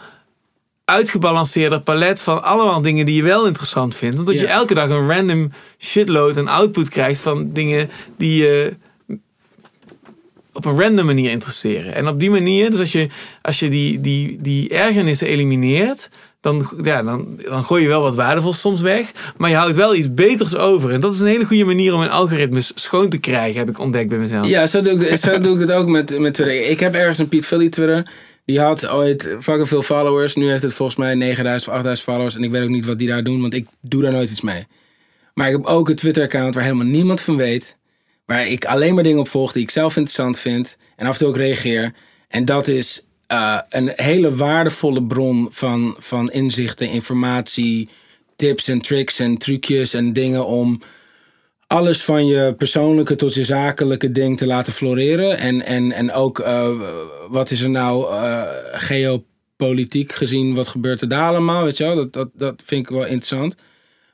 uitgebalanceerder 0.84 1.80
palet 1.80 2.20
van 2.20 2.42
allemaal 2.42 2.80
dingen 2.82 3.06
die 3.06 3.16
je 3.16 3.22
wel 3.22 3.46
interessant 3.46 3.94
vindt. 3.96 4.18
Omdat 4.18 4.34
je 4.34 4.40
Ja. 4.40 4.46
elke 4.48 4.74
dag 4.74 4.88
een 4.88 5.08
random 5.10 5.50
shitload 5.78 6.38
aan 6.38 6.48
output 6.48 6.88
krijgt 6.88 7.20
van 7.20 7.52
dingen 7.52 7.90
die 8.16 8.42
je 8.42 8.76
op 10.58 10.64
een 10.64 10.80
random 10.80 11.06
manier 11.06 11.30
interesseren. 11.30 11.94
En 11.94 12.08
op 12.08 12.20
die 12.20 12.30
manier, 12.30 12.70
dus 12.70 12.80
als 12.80 12.92
je, 12.92 13.08
als 13.42 13.58
je 13.58 13.68
die, 13.68 14.00
die, 14.00 14.38
die 14.40 14.68
ergernissen 14.68 15.26
elimineert, 15.26 16.10
dan, 16.40 16.70
ja, 16.82 17.02
dan, 17.02 17.40
dan 17.48 17.64
gooi 17.64 17.82
je 17.82 17.88
wel 17.88 18.00
wat 18.00 18.14
waardevols 18.14 18.60
soms 18.60 18.80
weg. 18.80 19.10
Maar 19.36 19.50
je 19.50 19.56
houdt 19.56 19.76
wel 19.76 19.94
iets 19.94 20.14
beters 20.14 20.56
over. 20.56 20.92
En 20.92 21.00
dat 21.00 21.14
is 21.14 21.20
een 21.20 21.26
hele 21.26 21.44
goede 21.44 21.64
manier 21.64 21.94
om 21.94 22.00
een 22.00 22.10
algoritmes 22.10 22.72
schoon 22.74 23.08
te 23.08 23.18
krijgen, 23.18 23.58
heb 23.58 23.68
ik 23.68 23.78
ontdekt 23.78 24.08
bij 24.08 24.18
mezelf. 24.18 24.46
Ja, 24.46 24.66
zo 24.66 24.82
doe 24.82 25.08
ik, 25.08 25.16
zo 25.16 25.40
doe 25.40 25.54
ik 25.54 25.60
het 25.60 25.72
ook 25.72 25.88
met, 25.88 26.18
met 26.18 26.34
Twitter. 26.34 26.70
Ik 26.70 26.80
heb 26.80 26.94
ergens 26.94 27.18
een 27.18 27.28
Piet 27.28 27.46
Philly 27.46 27.68
Twitter. 27.68 28.10
Die 28.44 28.60
had 28.60 28.88
ooit 28.88 29.36
fucking 29.40 29.68
veel 29.68 29.82
followers. 29.82 30.34
Nu 30.34 30.50
heeft 30.50 30.62
het 30.62 30.74
volgens 30.74 30.98
mij 30.98 31.14
9000 31.14 31.70
of 31.70 31.76
8000 31.76 32.08
followers. 32.08 32.36
En 32.36 32.42
ik 32.42 32.50
weet 32.50 32.62
ook 32.62 32.68
niet 32.68 32.86
wat 32.86 32.98
die 32.98 33.08
daar 33.08 33.22
doen, 33.22 33.40
want 33.40 33.54
ik 33.54 33.66
doe 33.80 34.02
daar 34.02 34.12
nooit 34.12 34.30
iets 34.30 34.40
mee. 34.40 34.66
Maar 35.34 35.46
ik 35.46 35.52
heb 35.52 35.64
ook 35.64 35.88
een 35.88 35.96
Twitter-account 35.96 36.54
waar 36.54 36.64
helemaal 36.64 36.86
niemand 36.86 37.20
van 37.20 37.36
weet. 37.36 37.76
Waar 38.28 38.46
ik 38.46 38.64
alleen 38.64 38.94
maar 38.94 39.02
dingen 39.02 39.18
op 39.18 39.28
volg 39.28 39.52
die 39.52 39.62
ik 39.62 39.70
zelf 39.70 39.96
interessant 39.96 40.38
vind. 40.38 40.76
En 40.96 41.06
af 41.06 41.12
en 41.12 41.18
toe 41.18 41.28
ook 41.28 41.36
reageer. 41.36 41.94
En 42.28 42.44
dat 42.44 42.68
is 42.68 43.04
eh, 43.26 43.58
een 43.68 43.92
hele 43.94 44.34
waardevolle 44.34 45.02
bron 45.02 45.46
van, 45.50 45.96
van 45.98 46.30
inzichten, 46.30 46.90
informatie, 46.90 47.88
tips 48.36 48.68
en 48.68 48.80
tricks 48.80 49.18
en 49.18 49.38
trucjes 49.38 49.94
en 49.94 50.12
dingen 50.12 50.46
om 50.46 50.80
alles 51.66 52.02
van 52.02 52.26
je 52.26 52.54
persoonlijke 52.58 53.14
tot 53.14 53.34
je 53.34 53.44
zakelijke 53.44 54.10
ding 54.10 54.38
te 54.38 54.46
laten 54.46 54.72
floreren. 54.72 55.38
En, 55.38 55.64
en, 55.66 55.92
en 55.92 56.12
ook 56.12 56.38
eh, 56.38 56.70
wat 57.28 57.50
is 57.50 57.60
er 57.60 57.70
nou 57.70 58.12
eh, 58.12 58.42
geopolitiek 58.72 60.12
gezien, 60.12 60.54
wat 60.54 60.68
gebeurt 60.68 61.00
er 61.00 61.08
daar 61.08 61.28
allemaal, 61.28 61.64
weet 61.64 61.76
je 61.76 61.84
wel? 61.84 61.94
Dat, 61.94 62.12
dat, 62.12 62.28
dat 62.34 62.62
vind 62.66 62.88
ik 62.88 62.94
wel 62.94 63.06
interessant. 63.06 63.54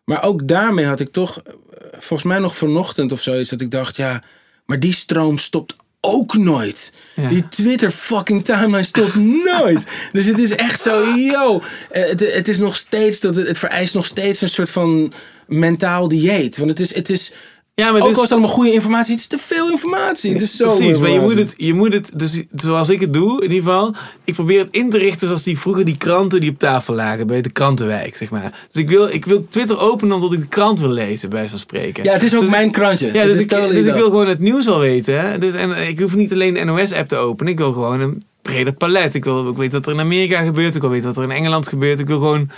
Maar 0.04 0.22
ook 0.22 0.48
daarmee 0.48 0.84
had 0.86 1.00
ik 1.00 1.08
toch, 1.12 1.38
eh, 1.38 1.52
volgens 1.92 2.22
mij 2.28 2.38
nog 2.38 2.56
vanochtend 2.56 3.12
of 3.12 3.22
zoiets, 3.22 3.50
dat 3.50 3.60
ik 3.60 3.70
dacht, 3.70 3.96
ja, 3.96 4.22
maar 4.66 4.80
die 4.80 4.92
stroom 4.92 5.38
stopt 5.38 5.76
ook 6.00 6.36
nooit. 6.36 6.92
Ja. 7.14 7.28
Die 7.28 7.48
Twitter 7.48 7.90
fucking 7.90 8.44
timeline 8.44 8.82
stopt 8.82 9.14
nooit. 9.14 9.86
Dus 10.12 10.26
het 10.26 10.38
is 10.38 10.50
echt 10.50 10.80
zo, 10.80 11.04
yo. 11.16 11.62
eh, 11.90 12.04
Het, 12.08 12.34
het 12.34 12.48
is 12.48 12.58
nog 12.58 12.76
steeds, 12.76 13.20
dat 13.20 13.36
het 13.36 13.58
vereist 13.58 13.94
nog 13.94 14.06
steeds 14.06 14.40
een 14.40 14.48
soort 14.48 14.70
van 14.70 15.12
mentaal 15.46 16.08
dieet. 16.08 16.56
Want 16.56 16.70
het 16.70 16.80
is, 16.80 16.94
het 16.94 17.10
is 17.10 17.32
Ja, 17.76 17.90
maar 17.90 18.00
Ook 18.00 18.08
dus- 18.08 18.16
al 18.16 18.22
is 18.22 18.28
het 18.28 18.38
allemaal 18.38 18.56
goede 18.56 18.72
informatie, 18.72 19.12
het 19.12 19.20
is 19.20 19.26
te 19.26 19.38
veel 19.38 19.70
informatie. 19.70 20.32
Het 20.32 20.40
is 20.40 20.56
zo 20.56 20.66
Precies, 20.66 20.98
maar 20.98 21.10
je 21.10 21.20
moet, 21.20 21.34
het, 21.34 21.54
je 21.56 21.74
moet 21.74 21.92
het, 21.92 22.10
dus 22.14 22.42
zoals 22.54 22.88
ik 22.88 23.00
het 23.00 23.12
doe, 23.12 23.36
in 23.44 23.50
ieder 23.50 23.64
geval, 23.64 23.94
ik 24.24 24.34
probeer 24.34 24.58
het 24.58 24.68
in 24.70 24.90
te 24.90 24.98
richten 24.98 25.26
zoals 25.26 25.42
die 25.42 25.58
vroeger 25.58 25.84
die 25.84 25.96
kranten 25.96 26.40
die 26.40 26.50
op 26.50 26.58
tafel 26.58 26.94
lagen 26.94 27.26
bij 27.26 27.42
de 27.42 27.50
krantenwijk, 27.50 28.16
zeg 28.16 28.30
maar. 28.30 28.66
Dus 28.72 28.82
ik 28.82 28.88
wil, 28.88 29.08
ik 29.08 29.24
wil 29.24 29.46
Twitter 29.48 29.78
openen 29.78 30.14
omdat 30.14 30.32
ik 30.32 30.40
de 30.40 30.46
krant 30.46 30.80
wil 30.80 30.88
lezen, 30.88 31.30
bij 31.30 31.48
van 31.48 31.58
spreken. 31.58 32.04
Ja, 32.04 32.12
het 32.12 32.22
is 32.22 32.34
ook 32.34 32.40
Dus- 32.40 32.50
mijn 32.50 32.70
krantje. 32.70 33.12
Ja, 33.12 33.24
dus, 33.24 33.36
is 33.36 33.42
ik, 33.42 33.48
totally 33.48 33.74
dus 33.74 33.86
ik 33.86 33.94
wil 33.94 34.04
gewoon 34.06 34.28
het 34.28 34.38
nieuws 34.38 34.68
al 34.68 34.78
weten. 34.78 35.20
Hè? 35.20 35.38
Dus, 35.38 35.54
en 35.54 35.88
ik 35.88 36.00
hoef 36.00 36.14
niet 36.14 36.32
alleen 36.32 36.54
de 36.54 36.64
NOS-app 36.64 37.08
te 37.08 37.16
openen. 37.16 37.52
Ik 37.52 37.58
wil 37.58 37.72
gewoon 37.72 38.00
een 38.00 38.22
breder 38.42 38.72
palet. 38.72 39.14
Ik 39.14 39.24
wil 39.24 39.46
ook 39.46 39.56
weten 39.56 39.78
wat 39.78 39.86
er 39.86 39.92
in 39.92 40.00
Amerika 40.00 40.42
gebeurt. 40.42 40.74
Ik 40.74 40.80
wil 40.80 40.90
weten 40.90 41.06
wat 41.06 41.16
er 41.16 41.22
in 41.22 41.30
Engeland 41.30 41.68
gebeurt. 41.68 41.98
Ik 41.98 42.06
wil 42.06 42.18
gewoon 42.18 42.50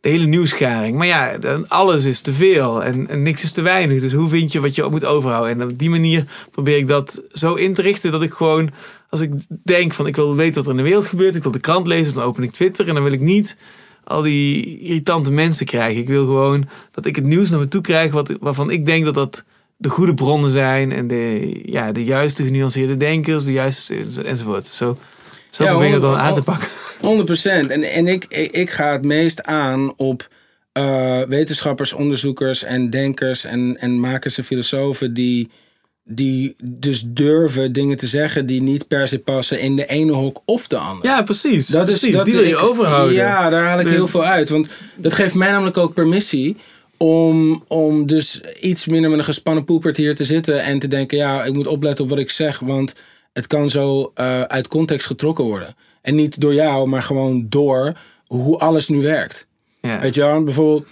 de 0.00 0.08
hele 0.08 0.26
nieuwsgaring. 0.26 0.96
Maar 0.96 1.06
ja, 1.06 1.38
dan 1.38 1.68
alles 1.68 2.04
is 2.04 2.20
te 2.20 2.32
veel 2.32 2.82
en, 2.84 3.08
en 3.08 3.22
niks 3.22 3.42
is 3.42 3.52
te 3.52 3.62
weinig. 3.62 4.00
Dus 4.00 4.12
hoe 4.12 4.28
vind 4.28 4.52
je 4.52 4.60
wat 4.60 4.74
je 4.74 4.88
moet 4.90 5.04
overhouden? 5.04 5.60
En 5.60 5.70
op 5.70 5.78
die 5.78 5.90
manier 5.90 6.24
probeer 6.50 6.76
ik 6.76 6.88
dat 6.88 7.22
zo 7.32 7.54
in 7.54 7.74
te 7.74 7.82
richten 7.82 8.12
dat 8.12 8.22
ik 8.22 8.32
gewoon, 8.32 8.70
als 9.10 9.20
ik 9.20 9.32
denk 9.64 9.92
van 9.92 10.06
ik 10.06 10.16
wil 10.16 10.34
weten 10.34 10.54
wat 10.54 10.64
er 10.64 10.70
in 10.70 10.76
de 10.76 10.82
wereld 10.82 11.06
gebeurt, 11.06 11.36
ik 11.36 11.42
wil 11.42 11.52
de 11.52 11.60
krant 11.60 11.86
lezen, 11.86 12.14
dan 12.14 12.24
open 12.24 12.42
ik 12.42 12.52
Twitter 12.52 12.88
en 12.88 12.94
dan 12.94 13.02
wil 13.02 13.12
ik 13.12 13.20
niet 13.20 13.56
al 14.04 14.22
die 14.22 14.78
irritante 14.80 15.30
mensen 15.30 15.66
krijgen. 15.66 16.00
Ik 16.00 16.08
wil 16.08 16.24
gewoon 16.24 16.68
dat 16.90 17.06
ik 17.06 17.16
het 17.16 17.24
nieuws 17.24 17.50
naar 17.50 17.58
me 17.58 17.68
toe 17.68 17.80
krijg 17.80 18.12
wat, 18.12 18.32
waarvan 18.40 18.70
ik 18.70 18.86
denk 18.86 19.04
dat 19.04 19.14
dat 19.14 19.44
de 19.76 19.88
goede 19.88 20.14
bronnen 20.14 20.50
zijn 20.50 20.92
en 20.92 21.06
de, 21.06 21.52
ja, 21.64 21.92
de 21.92 22.04
juiste 22.04 22.44
genuanceerde 22.44 22.96
denkers, 22.96 23.44
de 23.44 23.52
juiste 23.52 23.94
enzovoort. 24.24 24.66
Zo, 24.66 24.98
zo 25.50 25.64
Ja, 25.64 25.70
probeer 25.70 25.86
ik 25.86 25.92
het 25.92 26.02
dan 26.02 26.16
aan 26.16 26.34
te 26.34 26.42
pakken. 26.42 26.68
100%. 27.00 27.00
En, 27.42 27.82
en 27.82 28.06
ik, 28.06 28.24
ik, 28.28 28.50
ik 28.50 28.70
ga 28.70 28.92
het 28.92 29.04
meest 29.04 29.42
aan 29.42 29.96
op 29.96 30.28
eh, 30.72 31.20
wetenschappers, 31.28 31.92
onderzoekers 31.92 32.62
en 32.62 32.90
denkers 32.90 33.44
en, 33.44 33.76
en 33.80 34.00
makers 34.00 34.38
en 34.38 34.44
filosofen 34.44 35.14
die, 35.14 35.50
die 36.04 36.56
dus 36.62 37.04
durven 37.06 37.72
dingen 37.72 37.96
te 37.96 38.06
zeggen 38.06 38.46
die 38.46 38.62
niet 38.62 38.88
per 38.88 39.08
se 39.08 39.18
passen 39.18 39.60
in 39.60 39.76
de 39.76 39.86
ene 39.86 40.12
hok 40.12 40.42
of 40.44 40.68
de 40.68 40.76
andere. 40.76 41.08
Ja, 41.08 41.22
precies. 41.22 41.66
Dat 41.66 41.88
is, 41.88 41.98
precies. 41.98 42.16
dat 42.16 42.24
die 42.24 42.34
wil 42.34 42.44
je 42.44 42.56
overhouden. 42.56 43.14
Ja, 43.14 43.50
daar 43.50 43.64
haal 43.66 43.80
ik 43.80 43.88
heel 43.88 44.06
veel 44.06 44.24
uit. 44.24 44.48
Want 44.48 44.68
dat 44.96 45.12
geeft 45.12 45.34
mij 45.34 45.50
namelijk 45.50 45.76
ook 45.76 45.94
permissie 45.94 46.56
om, 46.96 47.64
om 47.68 48.06
dus 48.06 48.40
iets 48.60 48.86
minder 48.86 49.10
met 49.10 49.18
een 49.18 49.24
gespannen 49.24 49.64
poepert 49.64 49.96
hier 49.96 50.14
te 50.14 50.24
zitten 50.24 50.62
en 50.62 50.78
te 50.78 50.88
denken, 50.88 51.18
ja, 51.18 51.44
ik 51.44 51.52
moet 51.52 51.66
opletten 51.66 52.04
op 52.04 52.10
wat 52.10 52.18
ik 52.18 52.30
zeg, 52.30 52.58
want 52.58 52.94
het 53.32 53.46
kan 53.46 53.70
zo 53.70 54.10
eh, 54.14 54.42
uit 54.42 54.68
context 54.68 55.06
getrokken 55.06 55.44
worden. 55.44 55.76
En 56.08 56.14
niet 56.14 56.40
door 56.40 56.54
jou, 56.54 56.88
maar 56.88 57.02
gewoon 57.02 57.46
door 57.48 57.92
hoe 58.26 58.58
alles 58.58 58.88
nu 58.88 59.02
werkt. 59.02 59.46
Ja. 59.80 60.00
Weet 60.00 60.14
je 60.14 60.20
wel, 60.20 60.42
bijvoorbeeld 60.42 60.86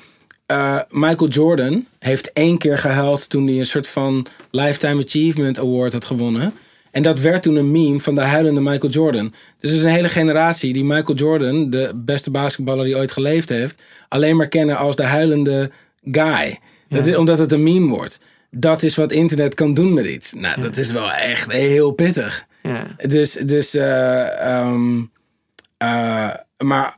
eh, 0.47 0.79
Michael 0.91 1.31
Jordan 1.31 1.87
heeft 1.99 2.33
één 2.33 2.59
keer 2.59 2.79
gehuild 2.79 3.29
toen 3.29 3.47
hij 3.47 3.59
een 3.59 3.67
soort 3.67 3.89
van 3.89 4.27
Lifetime 4.51 5.03
Achievement 5.03 5.59
Award 5.59 5.93
had 5.93 6.05
gewonnen. 6.05 6.53
En 6.91 7.03
dat 7.03 7.21
werd 7.21 7.43
toen 7.43 7.57
een 7.57 7.71
meme 7.71 8.01
van 8.01 8.15
de 8.15 8.21
huilende 8.21 8.61
Michael 8.61 8.93
Jordan. 8.93 9.35
Dus 9.61 9.71
er 9.71 9.77
is 9.77 9.83
een 9.83 9.91
hele 9.91 10.09
generatie 10.09 10.73
die 10.73 10.85
Michael 10.85 11.19
Jordan, 11.19 11.71
de 11.71 11.91
beste 11.95 12.31
basketballer 12.31 12.85
die 12.85 12.97
ooit 12.97 13.13
geleefd 13.13 13.49
heeft, 13.49 13.83
alleen 14.09 14.37
maar 14.37 14.49
kennen 14.49 14.77
als 14.77 14.97
de 14.97 15.05
huilende 15.05 15.71
guy. 16.11 16.59
Dat 16.89 17.07
is, 17.07 17.17
omdat 17.17 17.39
het 17.39 17.53
een 17.53 17.63
meme 17.63 17.89
wordt. 17.89 18.19
Dat 18.51 18.83
is 18.83 18.95
wat 18.97 19.13
internet 19.13 19.55
kan 19.55 19.75
doen 19.75 19.93
met 19.93 20.07
iets. 20.07 20.33
Nou, 20.33 20.61
dat 20.61 20.77
is 20.77 20.91
wel 20.91 21.13
echt 21.13 21.53
heel 21.53 21.91
pittig. 21.91 22.47
Ja. 22.67 22.87
Dus, 23.07 23.33
dus 23.33 23.75
eh, 23.75 24.41
ehm, 24.41 25.03
eh, 25.77 26.31
maar 26.59 26.95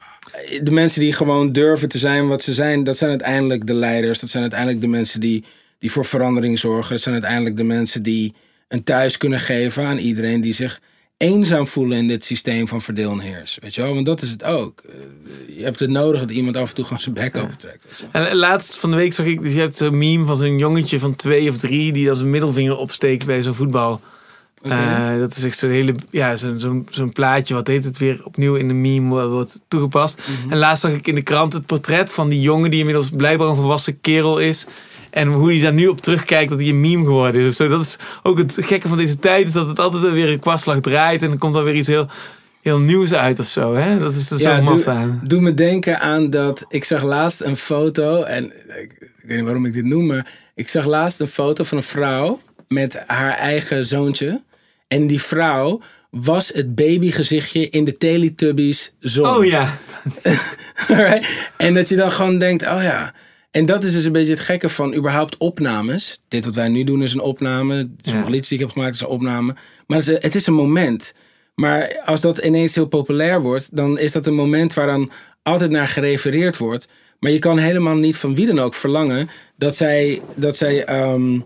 de 0.62 0.70
mensen 0.70 1.00
die 1.00 1.12
gewoon 1.12 1.52
durven 1.52 1.88
te 1.88 1.98
zijn 1.98 2.28
wat 2.28 2.42
ze 2.42 2.52
zijn, 2.52 2.84
dat 2.84 2.97
zijn 2.97 3.10
uiteindelijk 3.10 3.66
de 3.66 3.74
leiders. 3.74 4.18
Dat 4.18 4.30
zijn 4.30 4.42
uiteindelijk 4.42 4.80
de 4.80 4.88
mensen 4.88 5.20
die, 5.20 5.44
die 5.78 5.92
voor 5.92 6.05
verandering 6.05 6.58
zorgen. 6.58 6.90
Dat 6.90 7.00
zijn 7.00 7.14
uiteindelijk 7.14 7.56
de 7.56 7.62
mensen 7.62 8.02
die 8.02 8.34
een 8.68 8.84
thuis 8.84 9.16
kunnen 9.16 9.40
geven 9.40 9.84
aan 9.84 9.98
iedereen 9.98 10.40
die 10.40 10.52
zich 10.52 10.80
eenzaam 11.16 11.66
voelen 11.66 11.98
in 11.98 12.08
dit 12.08 12.24
systeem 12.24 12.68
van 12.68 12.82
verdeel 12.82 13.12
en 13.12 13.18
heers. 13.18 13.58
Weet 13.60 13.74
je 13.74 13.82
wel? 13.82 13.94
Want 13.94 14.06
dat 14.06 14.22
is 14.22 14.30
het 14.30 14.44
ook. 14.44 14.82
Eh, 14.86 15.56
Je 15.56 15.64
hebt 15.64 15.80
het 15.80 15.90
nodig 15.90 16.20
dat 16.20 16.30
iemand 16.30 16.56
af 16.56 16.68
en 16.68 16.74
toe 16.74 16.84
gewoon 16.84 17.00
zijn 17.00 17.14
bek 17.14 17.36
opentrekt. 17.36 17.84
Je 17.98 18.05
wel. 18.12 18.26
En 18.26 18.36
laatst 18.36 18.78
van 18.78 18.90
de 18.90 18.97
week 18.97 19.12
zag 19.12 19.26
ik, 19.26 19.42
dus 19.42 19.55
je 19.55 19.60
hebt 19.60 19.76
zo'n 19.76 19.98
meme 19.98 20.24
van 20.24 20.36
zo'n 20.36 20.58
jongetje 20.58 20.98
van 20.98 21.16
twee 21.16 21.50
of 21.50 21.58
drie 21.58 21.92
die 21.92 22.10
als 22.10 22.20
een 22.20 22.30
middelvinger 22.30 22.76
opsteekt 22.76 23.26
bij 23.26 23.42
zo'n 23.42 23.55
voetbal. 23.55 24.00
Eh, 24.62 25.18
dat 25.18 25.36
is 25.36 25.44
echt 25.44 25.58
zo'n 25.58 25.70
hele, 25.70 25.94
ja, 26.10 26.36
zo'n 26.36 26.58
zo'n 26.60 26.86
zo'n 26.90 27.12
plaatje, 27.12 27.54
wat 27.54 27.66
heet 27.66 27.84
het 27.84 27.98
weer, 27.98 28.20
opnieuw 28.24 28.54
in 28.54 28.68
de 28.68 28.74
meme 28.74 29.08
wo- 29.08 29.28
wordt 29.28 29.60
toegepast. 29.68 30.22
En 30.50 30.58
laatst 30.58 30.82
zag 30.82 30.92
ik 30.92 31.06
in 31.06 31.14
de 31.14 31.22
krant 31.22 31.52
het 31.52 31.66
portret 31.66 32.12
van 32.12 32.28
die 32.28 32.40
jongen 32.40 32.70
die 32.70 32.78
inmiddels 32.78 33.10
blijkbaar 33.16 33.48
een 33.48 33.54
volwassen 33.56 34.00
kerel 34.00 34.38
is. 34.38 34.66
En 35.10 35.28
hoe 35.28 35.52
hij 35.52 35.60
daar 35.60 35.72
nu 35.72 35.86
op 35.86 36.00
terugkijkt 36.00 36.50
dat 36.50 36.58
hij 36.58 36.68
een 36.68 36.80
meme 36.80 37.04
geworden 37.04 37.40
is. 37.42 37.48
of 37.48 37.54
zo. 37.54 37.68
Dat 37.68 37.80
is 37.80 37.96
ook 38.22 38.38
het 38.38 38.56
gekke 38.60 38.88
van 38.88 38.96
deze 38.96 39.18
tijd, 39.18 39.46
is 39.46 39.52
dat 39.52 39.68
het 39.68 39.78
altijd 39.78 40.12
weer 40.12 40.28
een 40.28 40.38
kwartslag 40.40 40.80
draait 40.80 41.22
en 41.22 41.28
dan 41.28 41.38
komt 41.38 41.54
er 41.54 41.64
weer 41.64 41.74
iets 41.74 41.88
heel, 41.88 42.06
heel 42.62 42.78
nieuws 42.78 43.14
uit 43.14 43.38
of 43.40 43.46
zo. 43.46 43.74
Hè? 43.74 43.98
Dat 43.98 44.14
is 44.14 44.30
er 44.30 44.38
zo 44.38 44.62
maf 44.62 44.82
doe, 44.84 44.88
aan. 44.94 45.20
doe 45.24 45.40
me 45.40 45.54
denken 45.54 46.00
aan 46.00 46.30
dat 46.30 46.64
ik 46.68 46.84
zag 46.84 47.02
laatst 47.02 47.40
een 47.40 47.56
foto 47.56 48.22
en 48.22 48.44
ik, 48.82 48.92
ik 49.00 49.10
weet 49.24 49.36
niet 49.36 49.44
waarom 49.44 49.66
ik 49.66 49.72
dit 49.72 49.84
noem, 49.84 50.06
maar 50.06 50.32
ik 50.54 50.68
zag 50.68 50.84
laatst 50.84 51.20
een 51.20 51.28
foto 51.28 51.64
van 51.64 51.76
een 51.78 51.82
vrouw 51.84 52.40
met 52.68 53.02
haar 53.06 53.32
eigen 53.32 53.84
zoontje 53.86 54.40
en 54.89 55.07
die 55.07 55.23
vrouw 55.23 55.81
was 56.10 56.49
het 56.55 56.75
babygezichtje 56.75 57.68
in 57.68 57.84
de 57.84 57.97
Teletubbies 57.97 58.92
zon. 59.00 59.26
Oh 59.26 59.44
ja, 59.44 59.78
Alright? 60.89 61.28
En 61.57 61.75
dat 61.75 61.89
je 61.89 61.97
dan 61.97 62.10
gewoon 62.10 62.39
denkt, 62.39 62.62
oh 62.62 62.83
ja. 62.83 63.15
En 63.50 63.67
dat 63.67 63.84
is 63.84 63.92
dus 63.92 64.05
een 64.05 64.12
beetje 64.12 64.33
het 64.33 64.41
gekke 64.42 64.68
van 64.68 64.94
überhaupt 64.94 65.36
opnames. 65.36 66.20
Dit 66.28 66.44
wat 66.44 66.55
wij 66.55 66.68
nu 66.68 66.84
doen 66.84 67.02
is 67.02 67.15
een 67.15 67.20
opname. 67.20 67.91
Sommige 68.00 68.25
Ja. 68.26 68.31
liedjes 68.31 68.49
die 68.49 68.58
ik 68.58 68.65
heb 68.65 68.73
gemaakt 68.73 68.94
is 68.94 69.00
een 69.00 69.07
opname. 69.07 69.55
Maar 69.86 69.99
het 69.99 70.08
is, 70.08 70.23
het 70.23 70.34
is 70.34 70.47
een 70.47 70.55
moment. 70.55 71.15
Maar 71.55 72.00
als 72.05 72.20
dat 72.20 72.39
ineens 72.39 72.75
heel 72.75 72.86
populair 72.86 73.41
wordt, 73.42 73.76
dan 73.76 73.99
is 73.99 74.12
dat 74.12 74.26
een 74.26 74.34
moment 74.34 74.75
waar 74.75 74.86
dan 74.86 75.10
altijd 75.42 75.70
naar 75.70 75.89
gerefereerd 75.89 76.57
wordt. 76.57 76.89
Maar 77.20 77.31
je 77.31 77.39
kan 77.39 77.58
helemaal 77.58 77.97
niet 77.97 78.17
van 78.17 78.34
wie 78.34 78.47
dan 78.47 78.58
ook 78.58 78.75
verlangen 78.75 79.28
dat 79.57 79.76
zij, 79.76 80.20
dat 80.34 80.57
zij 80.57 80.84
ehm, 80.84 81.41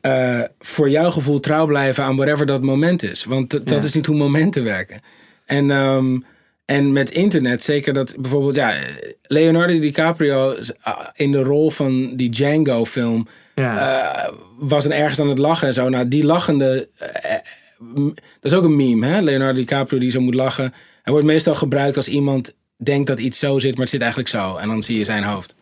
eh, 0.00 0.40
voor 0.60 0.90
jouw 0.90 1.10
gevoel 1.10 1.40
trouw 1.40 1.66
blijven 1.66 2.04
aan 2.04 2.16
whatever 2.16 2.46
dat 2.46 2.62
moment 2.62 3.02
is. 3.02 3.24
Want 3.24 3.50
dat- 3.50 3.70
Ja. 3.70 3.76
is 3.82 3.92
niet 3.94 4.06
hoe 4.06 4.16
momenten 4.16 4.64
werken. 4.64 5.00
En, 5.46 5.70
ehm, 5.70 6.18
en 6.64 6.92
met 6.92 7.10
internet, 7.10 7.62
zeker 7.64 7.92
dat 7.92 8.14
bijvoorbeeld, 8.18 8.54
ja, 8.56 8.74
Leonardo 9.22 9.78
DiCaprio 9.78 10.54
in 11.14 11.32
de 11.32 11.42
rol 11.42 11.70
van 11.70 12.16
die 12.16 12.28
Django-film 12.30 13.26
ja. 13.54 13.78
eh, 14.24 14.32
was 14.58 14.82
dan 14.82 14.92
ergens 14.92 15.20
aan 15.20 15.28
het 15.28 15.38
lachen 15.38 15.66
en 15.68 15.74
zo. 15.74 15.88
Nou, 15.88 16.08
die 16.08 16.24
lachende, 16.24 16.88
eh, 16.98 17.34
dat 18.40 18.52
is 18.52 18.52
ook 18.52 18.64
een 18.64 18.76
meme, 18.76 19.06
hè? 19.06 19.20
Leonardo 19.20 19.58
DiCaprio 19.58 19.98
die 19.98 20.10
zo 20.10 20.20
moet 20.20 20.34
lachen. 20.34 20.74
Hij 21.02 21.12
wordt 21.12 21.26
meestal 21.26 21.54
gebruikt 21.54 21.96
als 21.96 22.08
iemand 22.08 22.54
denkt 22.76 23.06
dat 23.06 23.18
iets 23.18 23.38
zo 23.38 23.58
zit, 23.58 23.70
maar 23.72 23.80
het 23.80 23.88
zit 23.88 24.00
eigenlijk 24.00 24.30
zo. 24.30 24.56
En 24.56 24.68
dan 24.68 24.82
zie 24.82 24.98
je 24.98 25.04
zijn 25.04 25.22
hoofd. 25.22 25.54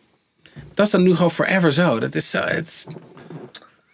Dat 0.73 0.85
is 0.85 0.91
dan 0.91 1.03
nu 1.03 1.15
gewoon 1.15 1.31
forever 1.31 1.71
zo. 1.73 1.99
Dat 1.99 2.15
is 2.15 2.29
zo, 2.29 2.39
het 2.39 2.67
is, 2.67 2.87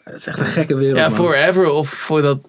het 0.03 0.15
is 0.15 0.27
echt 0.27 0.39
een 0.39 0.45
gekke 0.45 0.75
wereld, 0.75 0.97
Ja, 0.97 1.07
man. 1.07 1.17
forever 1.17 1.69
of 1.69 1.89
voor 1.89 2.21
dat. 2.21 2.39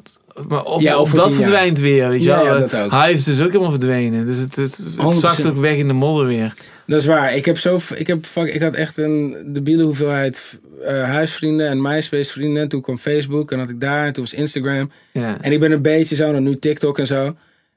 Maar 0.49 0.65
of, 0.65 0.83
Ja, 0.83 0.97
dat 0.97 1.13
jaar. 1.15 1.31
verdwijnt 1.31 1.79
weer, 1.79 2.09
weet 2.09 2.23
je 2.23 2.29
Ja, 2.29 2.45
wel. 2.45 2.69
ja, 2.91 3.07
is 3.07 3.25
dus 3.25 3.41
ook 3.41 3.47
helemaal 3.47 3.71
verdwenen. 3.71 4.27
Dus 4.27 4.39
het, 4.39 4.57
het, 4.57 4.77
het 4.77 5.15
100%. 5.15 5.19
zakt 5.19 5.47
ook 5.47 5.57
weg 5.57 5.77
in 5.77 5.87
de 5.89 5.93
modder 5.95 6.27
weer. 6.27 6.55
Dat 6.87 7.01
is 7.01 7.07
waar. 7.07 7.37
Ik 7.37 7.45
heb 7.45 7.59
zo, 7.59 7.79
ik 7.95 8.07
heb, 8.07 8.27
fuck, 8.27 8.55
ik 8.55 8.63
had 8.63 8.75
echt 8.75 8.97
een 8.99 9.37
debiele 9.47 9.83
hoeveelheid 9.83 10.59
eh, 10.85 11.03
huisvrienden 11.05 11.69
en 11.69 11.83
MySpace 11.83 12.31
vrienden. 12.33 12.63
En 12.63 12.69
toen 12.69 12.81
kwam 12.81 12.99
Facebook 12.99 13.53
en 13.53 13.59
had 13.59 13.69
ik 13.69 13.81
daar. 13.81 14.07
En 14.07 14.13
toen 14.13 14.25
was 14.25 14.33
Instagram. 14.33 14.91
Ja. 15.13 15.37
En 15.41 15.53
ik 15.53 15.61
ben 15.61 15.73
een 15.73 15.83
beetje 15.83 16.15
zo, 16.15 16.33
dan 16.33 16.43
nu 16.43 16.55
TikTok 16.59 16.99
en 16.99 17.07
zo. 17.07 17.25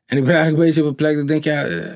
En 0.06 0.18
ik 0.18 0.24
ben 0.24 0.34
eigenlijk 0.36 0.58
een 0.58 0.66
beetje 0.66 0.82
op 0.82 0.88
een 0.88 0.96
plek 0.96 1.14
dat 1.14 1.22
ik 1.22 1.28
denk, 1.28 1.44
ja, 1.44 1.64
eh, 1.64 1.78
eh, 1.78 1.92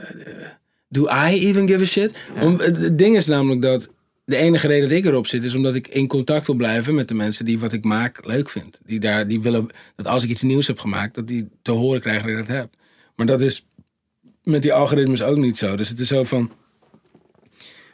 do 0.88 1.08
I 1.28 1.46
even 1.48 1.68
give 1.68 1.82
a 1.82 1.86
shit? 1.86 2.14
Om, 2.42 2.58
het, 2.60 2.78
het 2.78 2.98
ding 2.98 3.16
is 3.16 3.26
namelijk 3.26 3.62
dat 3.62 3.90
de 4.32 4.38
enige 4.38 4.68
reden 4.68 4.90
dat 4.90 4.98
ik 4.98 5.06
erop 5.06 5.28
zit, 5.28 5.44
is 5.44 5.56
omdat 5.56 5.76
ik 5.76 5.88
in 5.88 6.08
contact 6.08 6.46
wil 6.46 6.56
blijven 6.56 6.96
met 6.96 7.08
de 7.08 7.14
mensen 7.14 7.46
die 7.46 7.60
wat 7.60 7.74
ik 7.74 7.84
maak 7.84 8.26
leuk 8.26 8.50
vind. 8.50 8.80
Die, 8.86 9.00
daar, 9.00 9.28
die 9.28 9.42
willen 9.42 9.70
dat 9.96 10.08
als 10.08 10.24
ik 10.24 10.30
iets 10.30 10.42
nieuws 10.42 10.68
heb 10.68 10.80
gemaakt, 10.80 11.16
dat 11.16 11.28
die 11.28 11.50
te 11.62 11.72
horen 11.72 12.02
krijgen 12.02 12.28
dat 12.28 12.40
ik 12.40 12.48
dat 12.48 12.56
heb. 12.56 12.70
Maar 13.16 13.26
dat 13.26 13.42
is 13.42 13.66
met 14.44 14.62
die 14.62 14.74
algoritmes 14.74 15.24
ook 15.24 15.38
niet 15.38 15.58
zo. 15.58 15.76
Dus 15.76 15.90
het 15.90 16.00
is 16.00 16.08
zo 16.08 16.24
van. 16.24 16.52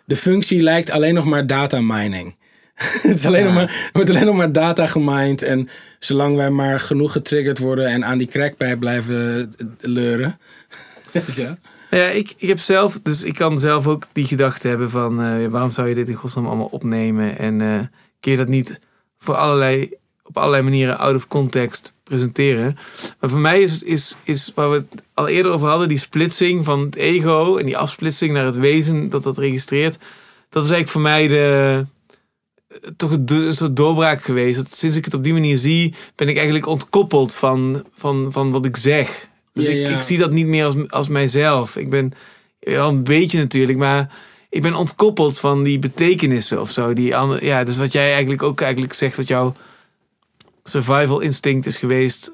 De 0.06 0.16
functie 0.16 0.61
lijkt 0.61 0.90
alleen 0.90 1.14
nog 1.14 1.25
maar 1.25 1.48
data 1.48 1.82
mining. 1.82 2.35
het 2.77 3.17
is 3.17 3.25
alleen 3.25 3.43
nog 3.43 3.53
maar, 3.53 3.64
er 3.64 3.90
wordt 3.93 4.09
alleen 4.09 4.25
nog 4.25 4.35
maar 4.35 4.51
data 4.51 4.88
gemined. 4.88 5.41
En 5.41 5.69
zolang 5.99 6.35
wij 6.35 6.49
maar 6.49 6.80
genoeg 6.80 7.11
getriggerd 7.11 7.57
worden 7.57 7.88
en 7.88 8.06
aan 8.06 8.17
die 8.17 8.27
crackpijp 8.27 8.80
blijven 8.80 9.51
leuren. 9.80 10.40
ja. 11.35 11.57
Ja, 11.90 12.07
ik, 12.07 12.33
ik 12.38 12.48
heb 12.48 12.59
zelf, 12.59 12.99
dus 13.03 13.24
ik 13.24 13.35
kan 13.35 13.59
zelf 13.59 13.88
ook 13.88 14.03
die 14.11 14.25
gedachte 14.25 14.67
hebben 14.67 14.90
van 14.90 15.22
eh, 15.22 15.48
waarom 15.48 15.72
zou 15.72 15.88
je 15.88 15.95
dit 15.95 16.09
in 16.09 16.16
godsnaam 16.16 16.45
allemaal 16.45 16.66
opnemen 16.72 17.38
en 17.38 17.61
eh 17.61 17.80
kun 18.19 18.32
je 18.32 18.38
dat 18.38 18.48
niet 18.48 18.80
voor 19.17 19.35
allerlei, 19.35 19.93
op 20.24 20.38
allerlei 20.38 20.64
manieren 20.64 20.98
out 20.98 21.16
of 21.16 21.27
context 21.27 21.93
presenteren. 22.03 22.77
Maar 23.19 23.30
voor 23.30 23.40
mij 23.40 23.61
is, 23.61 23.83
is, 23.83 24.17
is 24.24 24.51
waar 24.56 24.72
we 24.72 24.75
het 24.75 25.03
al 25.14 25.27
eerder 25.27 25.51
over 25.51 25.67
hadden, 25.67 25.88
die 25.88 25.98
splitsing 25.98 26.66
van 26.66 26.80
het 26.80 26.95
ego 26.95 27.57
en 27.57 27.66
die 27.66 27.77
afsplitsing 27.77 28.33
naar 28.33 28.45
het 28.45 28.56
wezen 28.56 29.09
dat 29.09 29.24
dat 29.24 29.38
registreert. 29.38 29.98
Dat 30.49 30.64
is 30.64 30.69
eigenlijk 30.69 30.90
voor 30.90 31.01
mij 31.01 31.27
de, 31.27 31.85
toch 32.95 33.11
een 33.11 33.56
soort 33.56 33.75
doorbraak 33.75 34.24
geweest. 34.24 34.57
Dat 34.57 34.72
sinds 34.72 34.95
ik 34.95 35.06
het 35.06 35.14
op 35.14 35.24
die 35.24 35.33
manier 35.33 35.57
zie, 35.57 35.93
ben 36.16 36.27
ik 36.30 36.35
eigenlijk 36.35 36.66
ontkoppeld 36.66 37.35
van, 37.35 37.83
van, 37.93 38.32
van 38.32 38.51
wat 38.51 38.66
ik 38.66 38.77
zeg. 38.77 39.27
Dus 39.58 39.66
Ja, 39.66 39.72
ik, 39.72 39.88
ja. 39.88 39.95
ik 39.95 40.02
zie 40.02 40.18
dat 40.18 40.32
niet 40.32 40.48
meer 40.48 40.66
als, 40.66 40.76
als 40.88 41.08
mijzelf. 41.08 41.76
Ik 41.76 41.90
ben 41.90 42.14
wel 42.60 42.90
een 42.90 43.03
beetje 43.03 43.38
natuurlijk, 43.38 43.77
maar 43.77 44.10
ik 44.50 44.61
ben 44.61 44.74
ontkoppeld 44.76 45.40
van 45.40 45.64
die 45.64 45.80
betekenissen 45.80 46.61
of 46.61 46.72
zo. 46.72 46.94
Die 46.94 47.16
andere, 47.16 47.45
ja, 47.45 47.64
dus 47.64 47.77
wat 47.77 47.92
jij 47.92 48.11
eigenlijk 48.11 48.44
ook 48.44 48.61
eigenlijk 48.61 48.94
zegt, 48.94 49.16
wat 49.16 49.27
jouw 49.27 49.56
survival 50.64 51.19
instinct 51.19 51.66
is 51.66 51.77
geweest, 51.77 52.34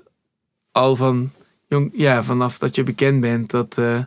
al 0.71 0.95
van 0.95 1.31
jong, 1.67 1.91
ja, 1.93 2.23
vanaf 2.23 2.57
dat 2.57 2.75
je 2.75 2.83
bekend 2.83 3.21
bent, 3.21 3.51
dat, 3.51 3.77
eh, 3.77 3.99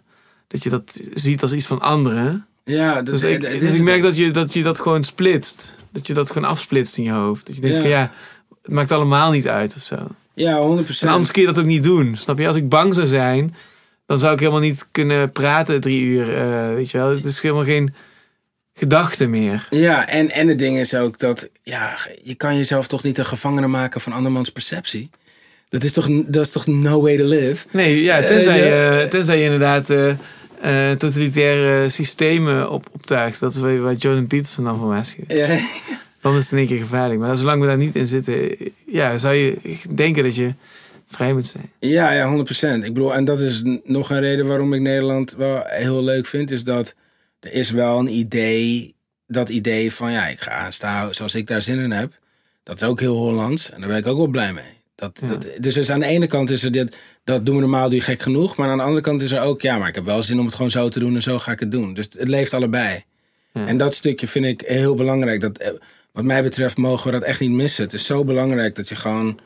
dat 0.49 0.63
je 0.63 0.71
dat 0.71 1.01
ziet 1.15 1.43
als 1.43 1.53
iets 1.53 1.67
van 1.67 1.81
anderen. 1.81 2.47
Ja, 2.65 3.03
Dus, 3.03 3.21
dus, 3.21 3.31
ik, 3.31 3.61
dus 3.61 3.73
ik 3.75 3.83
merk 3.83 4.03
dat 4.03 4.17
je, 4.17 4.31
dat 4.31 4.53
je 4.53 4.63
dat 4.63 4.81
gewoon 4.81 5.05
splitst. 5.05 5.75
Dat 5.93 6.07
je 6.07 6.15
dat 6.15 6.31
gewoon 6.31 6.49
afsplitst 6.49 6.97
in 6.97 7.05
je 7.05 7.13
hoofd. 7.13 7.47
Dat 7.47 7.55
je 7.57 7.61
denkt 7.63 7.77
Ja. 7.77 7.83
van 7.83 7.91
ja, 7.91 8.13
het 8.63 8.73
maakt 8.73 8.93
allemaal 8.93 9.31
niet 9.31 9.49
uit 9.49 9.75
of 9.77 9.83
zo. 9.83 9.97
Ja, 10.37 10.57
100%. 10.59 11.01
En 11.01 11.09
anders 11.09 11.31
kun 11.31 11.41
je 11.43 11.49
dat 11.49 11.59
ook 11.59 11.65
niet 11.65 11.85
doen. 11.85 12.17
Snap 12.17 12.39
je? 12.39 12.47
Als 12.47 12.57
ik 12.57 12.69
bang 12.69 12.95
zou 12.95 13.07
zijn, 13.07 13.55
dan 14.07 14.19
zou 14.19 14.33
ik 14.33 14.39
helemaal 14.39 14.61
niet 14.61 14.89
kunnen 14.91 15.33
praten 15.33 15.81
drie 15.81 16.01
uur. 16.03 16.35
eh, 16.37 16.75
weet 16.75 16.91
je 16.91 16.99
wel? 16.99 17.11
Het 17.11 17.25
is 17.25 17.41
helemaal 17.41 17.65
geen 17.65 17.95
gedachte 18.75 19.27
meer. 19.27 19.67
Ja, 19.71 20.09
en, 20.09 20.31
en 20.31 20.49
het 20.49 20.59
ding 20.59 20.79
is 20.79 20.95
ook 20.95 21.19
dat 21.19 21.49
ja, 21.63 21.97
je 22.23 22.35
kan 22.35 22.57
jezelf 22.57 22.87
toch 22.87 23.03
niet 23.03 23.19
een 23.19 23.25
gevangene 23.27 23.67
maken 23.67 24.01
van 24.01 24.13
andermans 24.13 24.51
perceptie. 24.51 25.11
Dat 25.69 25.83
is 25.85 25.93
toch, 25.93 26.09
dat 26.27 26.43
is 26.47 26.51
toch 26.51 26.67
no 26.67 27.01
way 27.01 27.17
to 27.17 27.25
live? 27.25 27.67
Nee, 27.71 28.03
ja, 28.03 28.19
Eh, 28.19 28.27
tenzij, 28.27 28.59
ja. 28.69 28.99
je, 29.01 29.09
tenzij 29.09 29.39
je 29.39 29.45
inderdaad 29.45 29.91
eh, 29.91 30.11
eh, 30.91 30.97
totalitaire 30.97 31.89
systemen 31.89 32.71
op, 32.71 32.87
optuigt. 32.93 33.41
Dat 33.41 33.55
is 33.55 33.61
waar, 33.61 33.81
waar 33.81 33.95
Jordan 33.95 34.27
Peterson 34.27 34.65
dan 34.65 34.79
voor 34.79 34.89
waarschuwt. 34.89 35.33
Ja, 35.33 35.59
Dan 36.27 36.37
is 36.37 36.43
het 36.43 36.53
in 36.53 36.59
één 36.59 36.67
keer 36.67 36.79
gevaarlijk. 36.79 37.21
Maar 37.21 37.37
zolang 37.37 37.61
we 37.61 37.67
daar 37.67 37.77
niet 37.77 37.95
in 37.97 38.07
zitten, 38.07 38.57
ja, 38.87 39.19
zou 39.19 39.35
je 39.35 39.79
denken 39.95 40.23
dat 40.25 40.35
je 40.35 40.55
vrij 41.07 41.33
moet 41.33 41.47
zijn. 41.47 41.71
ja, 41.79 42.13
ja 42.13 42.37
100%. 42.37 42.85
Ik 42.85 42.95
bedoel, 42.95 43.15
en 43.15 43.25
dat 43.25 43.41
is 43.41 43.63
nog 43.85 44.11
een 44.11 44.21
reden 44.21 44.47
waarom 44.47 44.73
ik 44.73 44.81
Nederland 44.81 45.35
wel 45.37 45.63
heel 45.65 46.03
leuk 46.05 46.27
vind. 46.27 46.51
Is 46.51 46.65
dat 46.65 46.95
er 47.41 47.53
is 47.53 47.71
wel 47.71 47.99
een 47.99 48.15
idee, 48.19 48.95
dat 49.27 49.49
idee 49.49 49.93
van 49.93 50.13
ja, 50.13 50.27
ik 50.29 50.41
ga 50.41 50.51
aanstaan 50.51 51.15
zoals 51.15 51.35
ik 51.35 51.47
daar 51.47 51.63
zin 51.63 51.79
in 51.79 51.91
heb. 51.91 52.13
Dat 52.63 52.77
is 52.83 52.89
ook 52.89 53.01
heel 53.01 53.17
Hollands 53.17 53.71
en 53.71 53.81
daar 53.81 53.89
ben 53.89 53.99
ik 53.99 54.07
ook 54.07 54.17
wel 54.17 54.27
blij 54.27 54.53
mee. 54.53 54.75
Dat, 54.95 55.19
Ja. 55.21 55.27
dat, 55.27 55.49
dus, 55.59 55.75
dus 55.75 55.91
aan 55.91 56.01
de 56.01 56.07
ene 56.07 56.27
kant 56.27 56.51
is 56.51 56.63
er 56.65 56.71
dit, 56.73 56.97
dat 57.25 57.47
doen 57.47 57.55
we 57.55 57.61
normaal, 57.61 57.89
doe 57.89 57.99
je 57.99 58.05
gek 58.05 58.23
genoeg. 58.23 58.57
Maar 58.57 58.69
aan 58.69 58.77
de 58.77 58.83
andere 58.83 59.03
kant 59.03 59.23
is 59.23 59.33
er 59.33 59.41
ook, 59.43 59.61
ja, 59.61 59.79
maar 59.79 59.89
ik 59.89 59.95
heb 59.95 60.05
wel 60.05 60.23
zin 60.23 60.39
om 60.39 60.45
het 60.45 60.55
gewoon 60.55 60.71
zo 60.71 60.89
te 60.89 60.99
doen 60.99 61.15
en 61.15 61.23
zo 61.23 61.39
ga 61.39 61.53
ik 61.53 61.61
het 61.61 61.71
doen. 61.71 61.95
Dus 61.95 62.09
het 62.19 62.29
leeft 62.29 62.55
allebei. 62.55 63.03
Ja. 63.53 63.67
En 63.67 63.77
dat 63.77 63.95
stukje 63.95 64.27
vind 64.27 64.45
ik 64.45 64.63
heel 64.67 64.95
belangrijk. 64.95 65.41
Dat, 65.41 65.59
eh, 65.59 65.71
wat 66.17 66.25
mij 66.25 66.43
betreft 66.43 66.77
mogen 66.77 67.07
we 67.07 67.19
dat 67.19 67.29
echt 67.29 67.41
niet 67.41 67.51
missen. 67.51 67.85
Het 67.85 67.93
is 67.93 68.07
zo 68.07 68.25
belangrijk 68.25 68.75
dat 68.75 68.89
je 68.89 68.95
gewoon, 68.95 69.39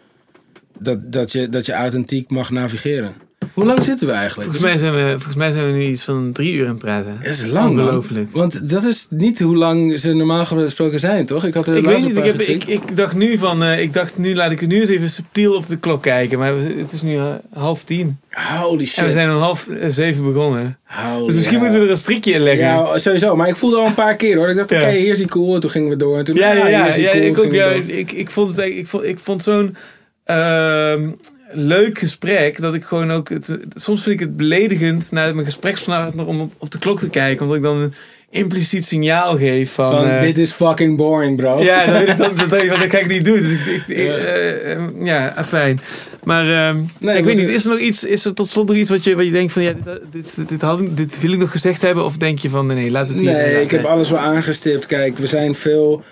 dat, 0.79 1.13
dat 1.13 1.33
je, 1.33 1.49
dat 1.49 1.67
je 1.67 1.73
authentiek 1.73 2.31
mag 2.31 2.51
navigeren. 2.51 3.15
Hoe 3.53 3.65
lang 3.65 3.83
zitten 3.83 4.07
we 4.07 4.13
eigenlijk? 4.13 4.51
Volgens 4.51 4.71
mij, 4.71 4.79
zijn 4.79 5.05
we, 5.05 5.11
volgens 5.11 5.35
mij 5.35 5.51
zijn 5.51 5.67
we 5.67 5.73
nu 5.73 5.83
iets 5.83 6.05
van 6.05 6.33
drie 6.33 6.53
uur 6.53 6.65
aan 6.65 6.71
het 6.71 6.79
praten. 6.79 7.19
Dat 7.23 7.33
is 7.33 7.47
lang, 7.47 7.77
man. 7.77 7.85
Ongelooflijk. 7.85 8.29
Want 8.33 8.71
dat 8.71 8.85
is 8.85 9.07
niet 9.11 9.41
hoe 9.41 9.57
lang 9.57 10.01
ze 10.01 10.13
normaal 10.13 10.45
gesproken 10.45 11.01
zijn, 11.01 11.27
toch? 11.27 11.45
Ik 11.45 11.55
had 11.55 11.69
er 11.69 11.77
Ik 11.77 11.85
weet 11.85 12.03
niet, 12.03 12.17
ik, 12.17 12.25
heb, 12.25 12.41
ik, 12.41 12.65
ik 12.65 12.97
dacht 12.97 13.15
nu 13.15 13.39
van, 13.39 13.63
eh, 13.63 13.81
ik 13.81 13.93
dacht 13.93 14.19
nu 14.19 14.35
laat 14.35 14.51
ik 14.51 14.67
nu 14.67 14.81
eens 14.81 14.89
even 14.89 15.09
subtiel 15.09 15.55
op 15.55 15.67
de 15.67 15.77
klok 15.77 16.03
kijken. 16.03 16.39
Maar 16.39 16.53
het 16.57 16.93
is 16.93 17.03
nu 17.03 17.17
eh, 17.17 17.35
half 17.53 17.85
tien. 17.85 18.19
Holy 18.31 18.85
shit. 18.87 18.99
En 18.99 19.05
we 19.05 19.13
zijn 19.13 19.31
om 19.31 19.41
half 19.41 19.69
eh, 19.69 19.89
zeven 19.89 20.25
begonnen. 20.25 20.79
Holy 20.85 21.27
Dus 21.27 21.35
misschien 21.35 21.59
moeten 21.59 21.79
we 21.79 21.85
er 21.85 21.91
een 21.91 21.97
strikje 21.97 22.33
in 22.33 22.41
leggen. 22.41 22.65
Ja, 22.65 22.99
sowieso. 22.99 23.37
Maar 23.37 23.49
ik 23.49 23.57
voelde 23.57 23.77
al 23.77 23.87
een 23.87 23.95
paar 23.95 24.17
keer 24.17 24.37
hoor. 24.37 24.49
Ik 24.49 24.57
dacht, 24.57 24.73
oké, 24.73 24.91
hier 24.91 25.11
is 25.11 25.19
die 25.19 25.29
cool. 25.29 25.55
En 25.55 25.61
toen 25.61 25.71
gingen 25.71 25.89
we 25.89 25.97
door. 25.97 26.19
En 26.19 26.25
toen, 26.25 26.35
Ja, 26.35 26.51
ah, 26.51 26.57
ja, 26.57 26.95
ja. 26.95 27.11
cool, 27.11 27.25
ik, 27.25 27.39
ook, 27.39 27.53
ja 27.53 27.67
ik, 27.87 28.13
ik 28.13 28.31
vond 28.31 28.57
het 28.57 28.67
ik 28.67 28.87
vond, 28.87 29.05
ik 29.05 29.19
vond 29.19 29.43
zo'n 29.43 29.77
ehm, 30.25 31.09
leuk 31.53 31.99
gesprek 31.99 32.61
dat 32.61 32.75
ik 32.75 32.85
gewoon 32.85 33.11
ook, 33.11 33.29
het, 33.29 33.57
soms 33.75 34.03
vind 34.03 34.15
ik 34.15 34.27
het 34.27 34.37
beledigend 34.37 35.11
naar 35.13 35.35
mijn 35.35 35.47
gesprekspartner 35.47 36.27
om 36.27 36.41
op, 36.41 36.53
op 36.59 36.71
de 36.71 36.79
klok 36.79 36.99
te 36.99 37.09
kijken, 37.09 37.43
omdat 37.43 37.57
ik 37.57 37.63
dan 37.63 37.77
een 37.77 37.95
impliciet 38.31 38.87
signaal 38.87 39.37
geef 39.39 39.73
van, 39.73 39.91
Van, 39.91 40.09
eh, 40.09 40.21
dit 40.21 40.39
is 40.39 40.51
fucking 40.51 40.97
boring, 40.97 41.37
bro. 41.37 41.63
ja, 41.63 41.93
denk 41.99 42.09
ik, 42.21 42.49
dat 42.49 42.79
ga 42.91 42.99
ik 42.99 43.07
niet 43.09 43.25
doen. 43.25 43.41
Dus 43.41 43.51
ik, 43.51 43.67
ik, 43.67 43.83
ik- 43.89 43.97
Ja. 43.97 44.17
eh, 44.17 44.73
eh, 44.73 44.81
ja, 45.03 45.45
fijn. 45.45 45.81
Maar 46.25 46.69
ehm, 46.69 46.81
Nee, 47.01 47.19
ik 47.19 47.25
weet 47.25 47.37
niet, 47.37 47.49
is 47.49 47.65
er 47.65 47.71
nog 47.71 47.79
iets, 47.79 48.05
is 48.05 48.25
er 48.25 48.35
tot 48.35 48.49
slot 48.49 48.69
nog 48.69 48.77
iets 48.77 48.91
wat 48.91 49.05
je, 49.05 49.17
wat 49.17 49.25
je 49.25 49.31
denkt 49.31 49.53
van, 49.53 49.63
ja, 49.63 49.73
dit, 49.73 50.37
dit, 50.37 50.49
dit, 50.49 50.61
had, 50.63 50.81
dit 50.97 51.21
wil 51.21 51.33
ik 51.33 51.39
nog 51.39 51.51
gezegd 51.51 51.83
hebben? 51.83 52.05
Of 52.05 52.17
denk 52.17 52.39
je 52.39 52.49
van, 52.51 52.67
nee, 52.67 52.91
we 52.93 52.99
het 52.99 53.09
hier 53.13 53.33
Nee, 53.33 53.47
laten? 53.47 53.61
ik 53.63 53.71
heb 53.71 53.85
alles 53.85 54.11
wel 54.11 54.19
aangestipt. 54.21 54.87
Kijk, 54.87 55.19
we 55.19 55.27
zijn 55.27 55.55
veel 55.55 56.03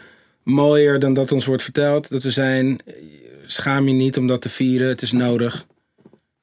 mooier 0.42 0.98
dan 0.98 1.14
dat 1.14 1.32
ons 1.32 1.46
wordt 1.46 1.62
verteld. 1.62 2.10
Dat 2.10 2.22
we 2.22 2.30
zijn, 2.30 2.78
schaam 3.50 3.88
je 3.88 3.94
niet 3.94 4.18
om 4.18 4.26
dat 4.26 4.40
te 4.40 4.48
vieren. 4.48 4.88
Het 4.88 5.02
is 5.02 5.12
nodig. 5.12 5.66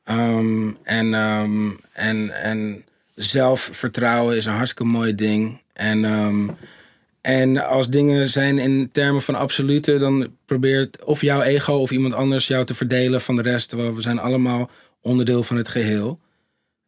Ehm, 0.04 0.70
en, 0.84 1.14
ehm, 1.14 1.70
en, 1.94 2.42
en 2.44 2.86
zelfvertrouwen 3.16 4.36
is 4.36 4.46
een 4.46 4.54
hartstikke 4.54 4.84
mooi 4.92 5.16
ding. 5.16 5.62
En, 5.74 6.06
ehm, 6.06 6.50
en 7.22 7.68
als 7.68 7.90
dingen 7.90 8.30
zijn 8.30 8.58
in 8.58 8.90
termen 8.92 9.22
van 9.22 9.36
absolute, 9.36 9.98
dan 9.98 10.36
probeert 10.46 11.04
of 11.04 11.22
jouw 11.22 11.42
ego 11.42 11.74
of 11.74 11.92
iemand 11.92 12.14
anders 12.14 12.48
jou 12.48 12.66
te 12.66 12.76
verdelen 12.76 13.22
van 13.22 13.36
de 13.36 13.42
rest. 13.42 13.70
Terwijl 13.70 13.96
we 13.96 14.02
zijn 14.02 14.20
allemaal 14.20 14.70
onderdeel 15.02 15.44
van 15.44 15.58
het 15.58 15.68
geheel. 15.68 16.20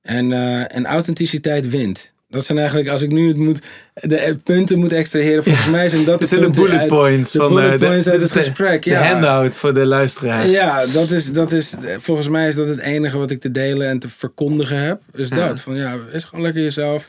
En, 0.01 0.31
eh, 0.31 0.75
en 0.75 0.85
authenticiteit 0.85 1.69
wint. 1.69 2.13
Dat 2.29 2.45
zijn 2.45 2.57
eigenlijk, 2.57 2.89
als 2.89 3.01
ik 3.01 3.11
nu 3.11 3.27
het 3.27 3.37
moet, 3.37 3.61
de 3.93 4.17
eh, 4.17 4.35
punten 4.43 4.79
moet 4.79 4.91
extraheren, 4.91 5.43
volgens 5.43 5.67
mij 5.67 5.89
zijn 5.89 6.05
dat 6.05 6.19
de 6.29 6.49
bullet 6.49 6.79
uit- 6.79 6.87
points 6.87 7.31
de 7.31 7.39
van 7.39 7.49
bullet 7.53 7.71
eh, 7.73 7.79
de, 7.79 7.85
points 7.85 8.07
uit 8.07 8.15
is 8.21 8.23
het 8.23 8.33
de, 8.33 8.39
gesprek. 8.39 8.83
de 8.83 8.89
ja. 8.89 9.11
handout 9.11 9.57
voor 9.57 9.73
de 9.73 9.85
luisteraar. 9.85 10.47
Ja, 10.47 10.85
dat 10.85 11.11
is, 11.11 11.31
dat 11.31 11.51
is, 11.51 11.73
volgens 11.97 12.27
mij 12.27 12.47
is 12.47 12.55
dat 12.55 12.67
het 12.67 12.79
enige 12.79 13.17
wat 13.17 13.31
ik 13.31 13.39
te 13.41 13.51
delen 13.51 13.87
en 13.87 13.99
te 13.99 14.09
verkondigen 14.09 14.77
heb. 14.77 15.01
Is 15.13 15.27
Ja. 15.29 15.35
dat. 15.47 15.61
Van 15.61 15.75
ja, 15.75 15.99
wees 16.11 16.23
gewoon 16.23 16.43
lekker 16.45 16.61
jezelf. 16.61 17.05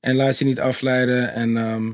En 0.00 0.16
laat 0.16 0.38
je 0.38 0.44
niet 0.44 0.60
afleiden. 0.60 1.32
En, 1.34 1.56
ehm, 1.56 1.90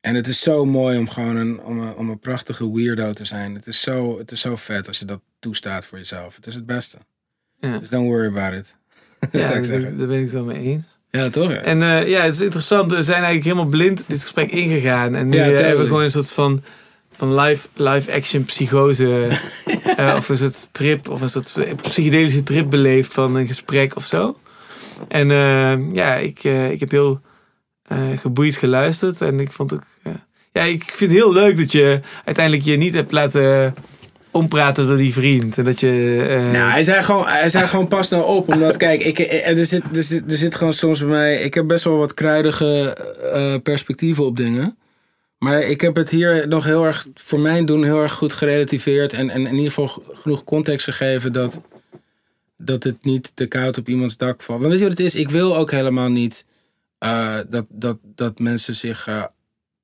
en 0.00 0.14
het 0.14 0.26
is 0.28 0.40
zo 0.40 0.64
mooi 0.64 0.98
om 0.98 1.08
gewoon 1.08 1.36
een, 1.36 1.60
om 1.60 1.80
een, 1.80 1.94
om 1.94 2.10
een 2.10 2.18
prachtige 2.18 2.72
weirdo 2.74 3.12
te 3.12 3.24
zijn. 3.24 3.54
Het 3.54 3.66
is, 3.66 3.80
zo, 3.80 4.18
het 4.18 4.30
is 4.32 4.40
zo 4.40 4.56
vet 4.56 4.88
als 4.88 4.98
je 4.98 5.04
dat 5.04 5.20
toestaat 5.38 5.86
voor 5.86 5.98
jezelf. 5.98 6.36
Het 6.36 6.46
is 6.46 6.54
het 6.54 6.66
beste. 6.66 6.98
Ja. 7.60 7.78
Dus 7.78 7.88
don't 7.88 8.06
worry 8.08 8.26
about 8.26 8.52
it. 8.52 8.74
Ja, 9.32 9.48
daar 9.60 10.06
ben 10.06 10.22
ik- 10.22 10.28
wel 10.30 10.44
mee 10.44 10.62
eens. 10.62 10.95
Ja, 11.16 11.30
toch? 11.30 11.50
Ja. 11.50 11.56
En 11.56 11.82
eh, 11.82 12.08
ja, 12.08 12.22
het 12.22 12.34
is 12.34 12.40
interessant. 12.40 12.92
We 12.92 13.02
zijn 13.02 13.22
eigenlijk 13.22 13.44
helemaal 13.44 13.70
blind 13.70 14.04
dit 14.06 14.20
gesprek 14.20 14.50
ingegaan. 14.50 15.14
En 15.14 15.28
nu 15.28 15.36
Ja, 15.36 15.44
eh, 15.44 15.56
hebben 15.56 15.78
we 15.78 15.86
gewoon 15.86 16.02
een 16.02 16.10
soort 16.10 16.30
van, 16.30 16.62
van 17.12 17.40
live, 17.40 17.68
live 17.74 18.12
action 18.12 18.44
psychose. 18.44 19.38
eh, 19.96 20.14
of 20.16 20.28
een 20.28 20.36
soort 20.36 20.68
trip, 20.72 21.08
of 21.08 21.20
een 21.20 21.28
soort 21.28 21.52
psychedelische 21.82 22.42
trip 22.42 22.70
beleefd 22.70 23.12
van 23.12 23.34
een 23.34 23.46
gesprek 23.46 23.96
of 23.96 24.06
zo. 24.06 24.38
En 25.08 25.28
ja, 25.92 26.14
ik, 26.14 26.44
ik 26.44 26.80
heb 26.80 26.90
heel 26.90 27.20
geboeid 28.16 28.56
geluisterd. 28.56 29.20
En 29.20 29.40
ik 29.40 29.52
vond 29.52 29.74
ook... 29.74 29.84
ja, 30.52 30.62
ik 30.62 30.82
vind 30.84 31.10
het 31.10 31.20
heel 31.20 31.32
leuk 31.32 31.56
dat 31.56 31.72
je 31.72 32.00
uiteindelijk 32.24 32.64
je 32.64 32.76
niet 32.76 32.94
hebt 32.94 33.12
laten 33.12 33.74
ompraten 34.36 34.86
door 34.86 34.96
die 34.96 35.12
vriend. 35.12 35.58
En 35.58 35.64
dat 35.64 35.80
je... 35.80 36.26
eh, 36.28 36.50
Nou, 36.50 36.70
hij 36.70 36.82
zei 36.82 37.02
gewoon, 37.02 37.26
hij 37.26 37.48
zei 37.50 37.66
gewoon 37.66 37.88
pas 37.88 38.08
nou 38.08 38.24
op. 38.24 38.48
Omdat, 38.52 38.76
kijk, 38.86 39.02
ik, 39.02 39.18
er, 39.18 39.66
zit, 39.66 39.82
er, 39.94 40.02
zit, 40.02 40.30
er 40.32 40.36
zit 40.36 40.54
gewoon 40.54 40.72
soms 40.72 40.98
bij 40.98 41.08
mij... 41.08 41.40
Ik 41.40 41.54
heb 41.54 41.66
best 41.66 41.84
wel 41.84 41.96
wat 41.96 42.14
kruidige 42.14 42.96
eh, 43.32 43.54
perspectieven 43.62 44.24
op 44.24 44.36
dingen. 44.36 44.76
Maar 45.38 45.60
ik 45.60 45.80
heb 45.80 45.96
het 45.96 46.10
hier 46.10 46.48
nog 46.48 46.64
heel 46.64 46.84
erg, 46.84 47.06
voor 47.14 47.40
mijn 47.40 47.64
doen, 47.66 47.84
heel 47.84 48.02
erg 48.02 48.12
goed 48.12 48.32
gerelativeerd. 48.32 49.12
En, 49.12 49.30
en 49.30 49.46
in 49.46 49.54
ieder 49.54 49.72
geval 49.72 50.02
genoeg 50.12 50.44
context 50.44 50.84
gegeven 50.84 51.32
dat, 51.32 51.60
dat 52.58 52.82
het 52.82 53.04
niet 53.04 53.32
te 53.34 53.46
koud 53.46 53.78
op 53.78 53.88
iemands 53.88 54.16
dak 54.16 54.42
valt. 54.42 54.58
Want 54.60 54.70
weet 54.70 54.80
je 54.80 54.88
wat 54.88 54.98
het 54.98 55.06
is? 55.06 55.14
Ik 55.14 55.30
wil 55.30 55.56
ook 55.56 55.70
helemaal 55.70 56.08
niet 56.08 56.44
eh, 56.98 57.34
dat, 57.48 57.64
dat, 57.68 57.96
dat 58.14 58.38
mensen 58.38 58.74
zich 58.74 59.06
eh, 59.06 59.22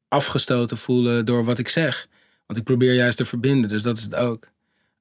afgestoten 0.08 0.76
voelen 0.78 1.24
door 1.24 1.44
wat 1.44 1.58
ik 1.58 1.68
zeg. 1.68 2.08
Want 2.52 2.64
ik 2.64 2.76
probeer 2.76 2.94
juist 2.94 3.16
te 3.16 3.24
verbinden, 3.24 3.68
dus 3.68 3.82
dat 3.82 3.96
is 3.96 4.02
het 4.02 4.14
ook. 4.14 4.48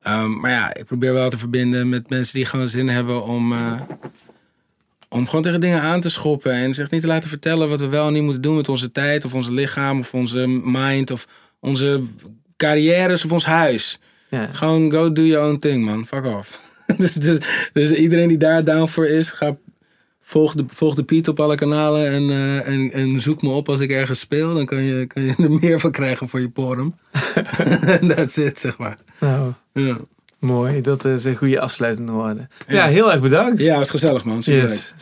Ehm, 0.01 0.39
maar 0.39 0.51
ja, 0.51 0.73
ik 0.73 0.85
probeer 0.85 1.13
wel 1.13 1.30
te 1.30 1.38
verbinden 1.38 1.89
met 1.89 2.09
mensen 2.09 2.33
die 2.33 2.45
gewoon 2.45 2.67
zin 2.67 2.89
hebben 2.89 3.23
om, 3.23 3.53
eh, 3.53 3.81
om 5.09 5.25
gewoon 5.25 5.41
tegen 5.41 5.61
dingen 5.61 5.81
aan 5.81 6.01
te 6.01 6.09
schoppen. 6.09 6.51
En 6.53 6.73
zich 6.73 6.91
niet 6.91 7.01
te 7.01 7.07
laten 7.07 7.30
vertellen 7.30 7.69
wat 7.69 7.80
we 7.80 7.88
wel 7.88 8.07
en 8.07 8.13
niet 8.13 8.23
moeten 8.23 8.41
doen 8.41 8.55
met 8.55 8.69
onze 8.69 8.91
tijd, 8.91 9.25
of 9.25 9.33
onze 9.33 9.51
lichaam, 9.51 9.99
of 9.99 10.13
onze 10.13 10.47
mind, 10.63 11.11
of 11.11 11.27
onze 11.59 12.03
carrières, 12.57 13.25
of 13.25 13.31
ons 13.31 13.45
huis. 13.45 13.99
ja. 14.30 14.49
Gewoon 14.51 14.91
go 14.91 15.11
do 15.11 15.23
your 15.23 15.47
own 15.47 15.59
thing, 15.59 15.85
man. 15.85 16.05
Fuck 16.05 16.25
off. 16.25 16.71
dus, 16.97 17.13
dus, 17.13 17.38
dus 17.73 17.91
iedereen 17.91 18.27
die 18.27 18.38
daar 18.38 18.63
down 18.63 18.88
voor 18.88 19.07
is, 19.07 19.31
ga, 19.31 19.57
volg, 20.32 20.56
de, 20.56 20.64
volg 20.68 20.95
de 20.95 21.03
Piet 21.03 21.27
op 21.27 21.40
alle 21.40 21.56
kanalen 21.56 22.10
en, 22.10 22.30
eh, 22.30 22.68
en, 22.68 22.92
en 22.92 23.19
zoek 23.19 23.42
me 23.42 23.50
op 23.50 23.69
als 23.69 23.80
ik 23.80 23.92
ergens 23.92 24.19
speel. 24.19 24.53
Dan 24.53 24.66
kan 24.66 24.82
je, 24.84 25.08
kan 25.08 25.24
je 25.24 25.34
er 25.38 25.51
meer 25.51 25.80
van 25.80 25.92
krijgen 25.92 26.27
voor 26.27 26.40
je 26.40 26.50
porum. 26.50 26.95
That's 28.16 28.38
it, 28.38 28.60
zeg 28.60 28.77
maar. 28.77 28.98
Nou, 29.19 29.51
Ja, 29.74 29.98
mooi. 30.40 30.82
Dat 30.82 31.06
eh, 31.06 31.14
zijn 31.16 31.35
goede 31.35 31.60
afsluitende 31.60 32.11
woorden. 32.11 32.50
Ja, 32.68 32.85
heel 32.85 33.11
erg 33.11 33.22
bedankt. 33.22 33.60
ja 33.60 33.77
was 33.77 33.90
gezellig, 33.90 34.24
man. 34.26 34.43
Super. 34.43 34.61
Yes. 34.61 34.93